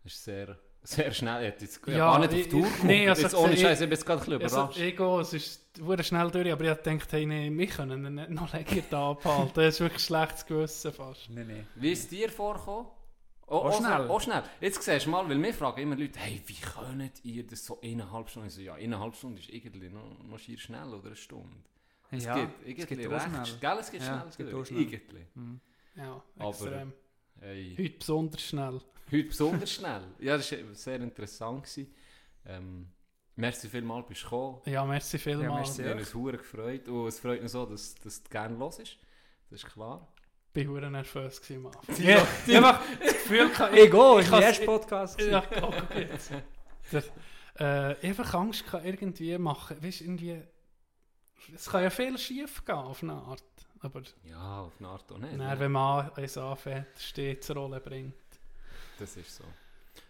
es 0.05 0.15
ist 0.15 0.25
sehr, 0.25 0.59
sehr 0.83 1.13
schnell. 1.13 1.43
Ich 1.43 1.49
hätte 1.49 1.65
jetzt 1.65 1.81
Ja, 1.87 1.99
gar 1.99 2.19
nicht 2.19 2.29
auf 2.31 2.35
die 2.35 2.49
Tour 2.49 2.67
nee, 2.85 3.09
also 3.09 3.23
jetzt 3.23 3.35
ohne 3.35 3.57
Scheiß, 3.57 3.81
ich 3.81 3.89
bin 3.89 3.93
jetzt 3.97 4.07
gerade 4.07 4.21
ein 4.21 4.25
bisschen 4.25 4.43
Also, 4.43 4.57
überrascht. 4.57 4.79
ich 4.79 4.97
gehe, 4.97 5.21
es 5.21 5.33
ist 5.33 5.63
wurde 5.81 6.05
schnell 6.05 6.31
durch, 6.31 6.53
aber 6.53 6.65
ich 6.65 6.71
habe 6.71 6.83
gedacht, 6.83 7.13
hey, 7.13 7.25
nee, 7.27 7.51
wir 7.51 7.67
können 7.67 8.05
ihn 8.05 8.15
nicht 8.15 8.31
noch 8.31 8.53
länger 8.53 8.83
da 8.91 9.11
abhalten. 9.11 9.53
Das 9.55 9.75
ist 9.75 9.81
wirklich 9.81 10.03
schlechtes 10.05 10.45
Gewissen 10.47 10.93
fast. 10.93 11.31
Nein, 11.31 11.47
nein. 11.47 11.67
Wie 11.77 11.93
ist 11.93 12.05
es 12.05 12.09
dir 12.09 12.29
vorgekommen? 12.31 12.87
Oh, 13.53 13.69
Auch 13.69 13.77
schnell. 13.79 14.09
Auch 14.09 14.21
schnell. 14.21 14.43
Jetzt 14.63 14.83
siehst 14.83 15.05
du 15.07 15.11
mal, 15.11 15.29
weil 15.29 15.43
wir 15.43 15.53
fragen 15.53 15.83
immer 15.83 15.95
Leute, 15.97 16.19
hey, 16.19 16.43
wie 16.47 16.55
könnt 16.55 17.23
ihr 17.25 17.47
das 17.47 17.67
so 17.67 17.79
eineinhalb 17.83 18.31
Stunden? 18.31 18.49
Ich 18.49 18.55
so, 18.55 18.63
ja, 18.63 18.75
eineinhalb 18.75 19.15
Stunden 19.15 19.37
ist 19.37 19.51
irgendwie 19.51 19.91
noch, 19.91 20.23
noch 20.25 20.39
schier 20.39 20.59
schnell 20.59 20.89
oder 20.95 21.09
eine 21.09 21.17
Stunde. 21.17 21.57
Es 22.11 22.25
Ja, 22.25 22.35
geht 22.35 22.49
es 22.49 22.67
irgendwie 22.69 22.97
geht 22.97 23.11
recht 23.11 23.23
schnell. 23.29 23.47
schnell. 23.47 23.59
Gell, 23.61 23.79
es 23.79 23.91
geht 23.91 24.01
Ja, 24.01 24.07
schnell. 24.07 24.29
es 24.29 24.37
geht 24.39 24.51
geht 24.51 24.67
schnell. 24.67 24.81
Irgendwie. 24.81 25.27
Mhm. 25.35 25.61
Ja, 25.97 26.23
Aber- 26.39 26.49
extrem. 26.49 26.93
Hey. 27.41 27.75
Heute 27.79 27.91
besonders 27.99 28.43
schnell. 28.43 28.81
Heute 29.11 29.25
besonders 29.25 29.71
schnell. 29.73 30.03
Ja, 30.21 30.37
das 30.39 30.51
war 30.53 30.75
sehr 30.75 31.01
interessant. 31.01 31.63
gewesen. 31.65 31.95
Ähm, 32.47 32.89
merci 33.37 33.69
vielmals, 33.69 34.07
bist 34.09 34.23
du 34.23 34.25
gekommen. 34.27 34.61
Ja, 34.67 34.85
merci 34.85 35.19
vielmals. 35.19 35.45
Ja, 35.47 35.55
merci. 35.55 35.83
Wir 35.85 35.91
haben 35.91 35.99
uns 35.99 36.11
sehr 36.13 36.33
gefreut. 36.33 36.89
Und 36.89 37.07
es 37.09 37.21
freut 37.21 37.41
uns 37.43 37.53
so, 37.53 37.67
dass, 37.67 37.95
dass 37.97 38.23
du 38.23 38.31
gerne 38.31 38.57
los 38.57 38.79
ist. 38.79 38.97
Das 39.51 39.63
ist 39.63 39.71
klar. 39.71 40.09
Ich 40.55 40.67
war 40.67 40.73
verdammt 40.75 40.93
nervös 40.93 41.41
gewesen, 41.41 41.67
am 41.67 41.73
Anfang. 41.75 42.05
Ja, 42.05 42.27
Ich 42.47 42.57
habe 42.57 42.79
das 43.01 43.13
Gefühl, 43.15 43.49
gehabt, 43.53 43.75
Ich 43.77 43.91
gehe, 43.91 44.21
ich 44.21 44.27
ich 44.27 44.31
has- 44.31 44.45
ersten 44.45 44.67
Podcast. 44.67 45.21
Ja, 45.21 45.43
guck 45.61 45.75
jetzt. 45.97 46.31
Äh, 46.31 47.01
ich 47.55 47.61
habe 47.61 47.99
einfach 48.05 48.35
Angst 48.35 48.65
gehabt, 48.65 48.85
irgendwie 48.85 49.39
machen. 49.39 49.83
Weißt 49.83 50.01
irgendwie. 50.03 50.43
Es 51.55 51.69
kann 51.71 51.83
ja 51.83 51.91
viel 51.91 52.17
schief 52.19 52.65
gehen 52.65 52.75
auf 52.77 53.03
eine 53.03 53.15
Art. 53.15 53.43
Aber 53.81 54.03
Ja, 54.25 54.61
auf 54.63 54.73
eine 54.79 54.89
Art 54.89 55.11
auch 55.11 55.19
nicht. 55.19 55.39
dann, 55.39 55.59
wenn 55.59 55.73
man 55.73 56.11
eins 56.13 56.37
anfängt, 56.39 56.87
stets 56.99 57.55
Rolle 57.55 57.81
bringt. 57.81 58.15
Das 58.99 59.17
ist 59.17 59.37
so. 59.37 59.45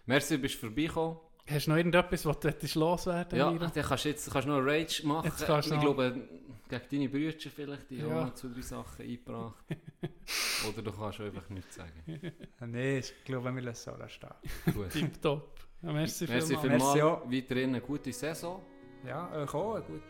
Merci, 0.05 0.37
bist 0.37 0.55
du 0.55 0.67
vorbeigekommen. 0.67 1.17
Hast 1.45 1.65
du 1.67 1.71
noch 1.71 1.77
irgendetwas, 1.77 2.25
was 2.25 2.39
du 2.39 2.79
loswerden 2.79 3.37
Ja, 3.37 3.51
Miro? 3.51 3.65
dann 3.67 3.83
kannst 3.83 4.05
du 4.05 4.09
jetzt 4.09 4.31
kannst 4.31 4.47
du 4.47 4.51
noch 4.51 4.59
Rage 4.65 5.01
machen. 5.05 5.25
Jetzt 5.25 5.45
kannst 5.45 5.69
du 5.69 5.73
ich 5.75 5.81
noch- 5.81 5.95
glaube, 5.95 6.27
gegen 6.69 6.83
deine 6.91 7.09
Brüder 7.09 7.49
vielleicht, 7.53 7.89
die 7.89 7.97
Ja. 7.97 8.03
haben 8.09 8.27
noch 8.27 8.33
zwei, 8.33 8.47
drei 8.49 8.61
Sachen 8.61 9.01
eingebracht. 9.05 9.65
Oder 10.69 10.81
du 10.81 10.91
kannst 10.91 11.19
einfach 11.19 11.49
nichts 11.49 11.75
sagen. 11.75 11.91
Nein, 12.61 12.97
ich 12.97 13.13
glaube, 13.25 13.53
wir 13.53 13.61
lassen 13.61 13.89
es 13.95 13.99
so 13.99 14.07
stehen. 14.07 14.73
Gut. 14.73 14.89
Tipptopp. 14.91 15.59
Ja, 15.81 15.91
merci, 15.91 16.25
Merci 16.27 16.57
vielmals. 16.57 17.01
auch. 17.01 17.29
Weiterhin 17.29 17.69
eine 17.71 17.81
gute 17.81 18.13
Saison. 18.13 18.61
Ja, 19.05 19.29
euch 19.33 19.53
auch, 19.53 19.75
gut. 19.85 20.01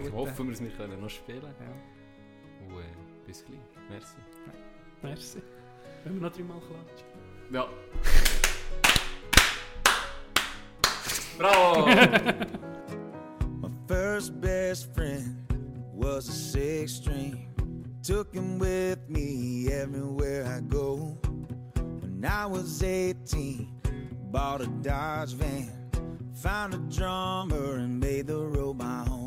gut. 0.00 0.12
Hoffen 0.12 0.46
wir, 0.46 0.52
dass 0.52 0.62
wir 0.62 0.70
können 0.70 1.00
noch 1.00 1.10
spielen 1.10 1.42
Ja. 1.42 1.52
können. 1.52 2.72
Und 2.72 2.78
äh, 2.80 3.26
bis 3.26 3.44
gleich. 3.44 3.58
Merci. 3.90 4.16
Merci. 5.02 5.42
Wenn 6.04 6.14
wir 6.14 6.22
noch 6.22 6.32
dreimal 6.32 6.60
klatschen. 6.60 7.08
Ja. 7.52 7.68
Bravo! 11.38 11.86
My 13.60 13.70
first 13.86 14.40
best 14.40 14.94
friend 14.94 15.44
was 15.92 16.28
a 16.28 16.32
six 16.32 16.92
string. 16.94 17.48
Took 18.02 18.34
him 18.34 18.58
with 18.58 19.08
me 19.08 19.72
everywhere 19.72 20.44
I 20.46 20.60
go. 20.60 21.18
When 21.76 22.24
I 22.24 22.46
was 22.46 22.82
18, 22.82 23.80
bought 24.30 24.60
a 24.60 24.66
Dodge 24.66 25.34
van. 25.34 25.70
Found 26.42 26.74
a 26.74 26.78
drummer 26.78 27.76
and 27.76 28.00
made 28.00 28.26
the 28.26 28.38
road 28.38 28.78
my 28.78 29.04
home. 29.04 29.21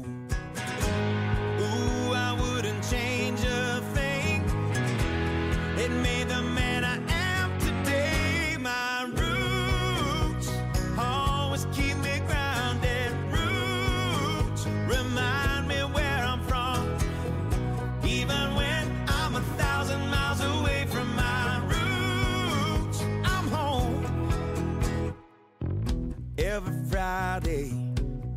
Friday, 27.06 27.72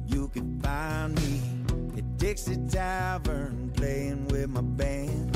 you 0.04 0.28
can 0.28 0.60
find 0.60 1.14
me 1.14 1.40
at 1.96 2.18
Dixie 2.18 2.58
Tavern 2.68 3.72
playing 3.74 4.28
with 4.28 4.50
my 4.50 4.60
band. 4.60 5.34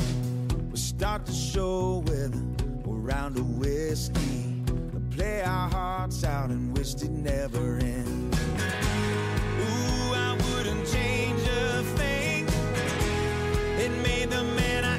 We'll 0.69 0.77
start 0.77 1.25
the 1.25 1.33
show 1.33 2.05
with 2.09 2.35
a 2.35 2.91
round 2.91 3.39
of 3.39 3.49
whiskey. 3.57 4.63
We'll 4.93 5.11
play 5.11 5.41
our 5.41 5.71
hearts 5.71 6.25
out 6.25 6.51
and 6.51 6.77
wish 6.77 6.93
it 6.97 7.11
never 7.11 7.79
end. 7.79 8.35
Ooh, 8.35 10.13
I 10.13 10.37
wouldn't 10.45 10.87
change 10.93 11.41
a 11.41 11.83
thing. 11.97 12.47
It 13.79 13.93
made 14.03 14.29
the 14.29 14.45
man 14.45 14.85
I 14.85 14.99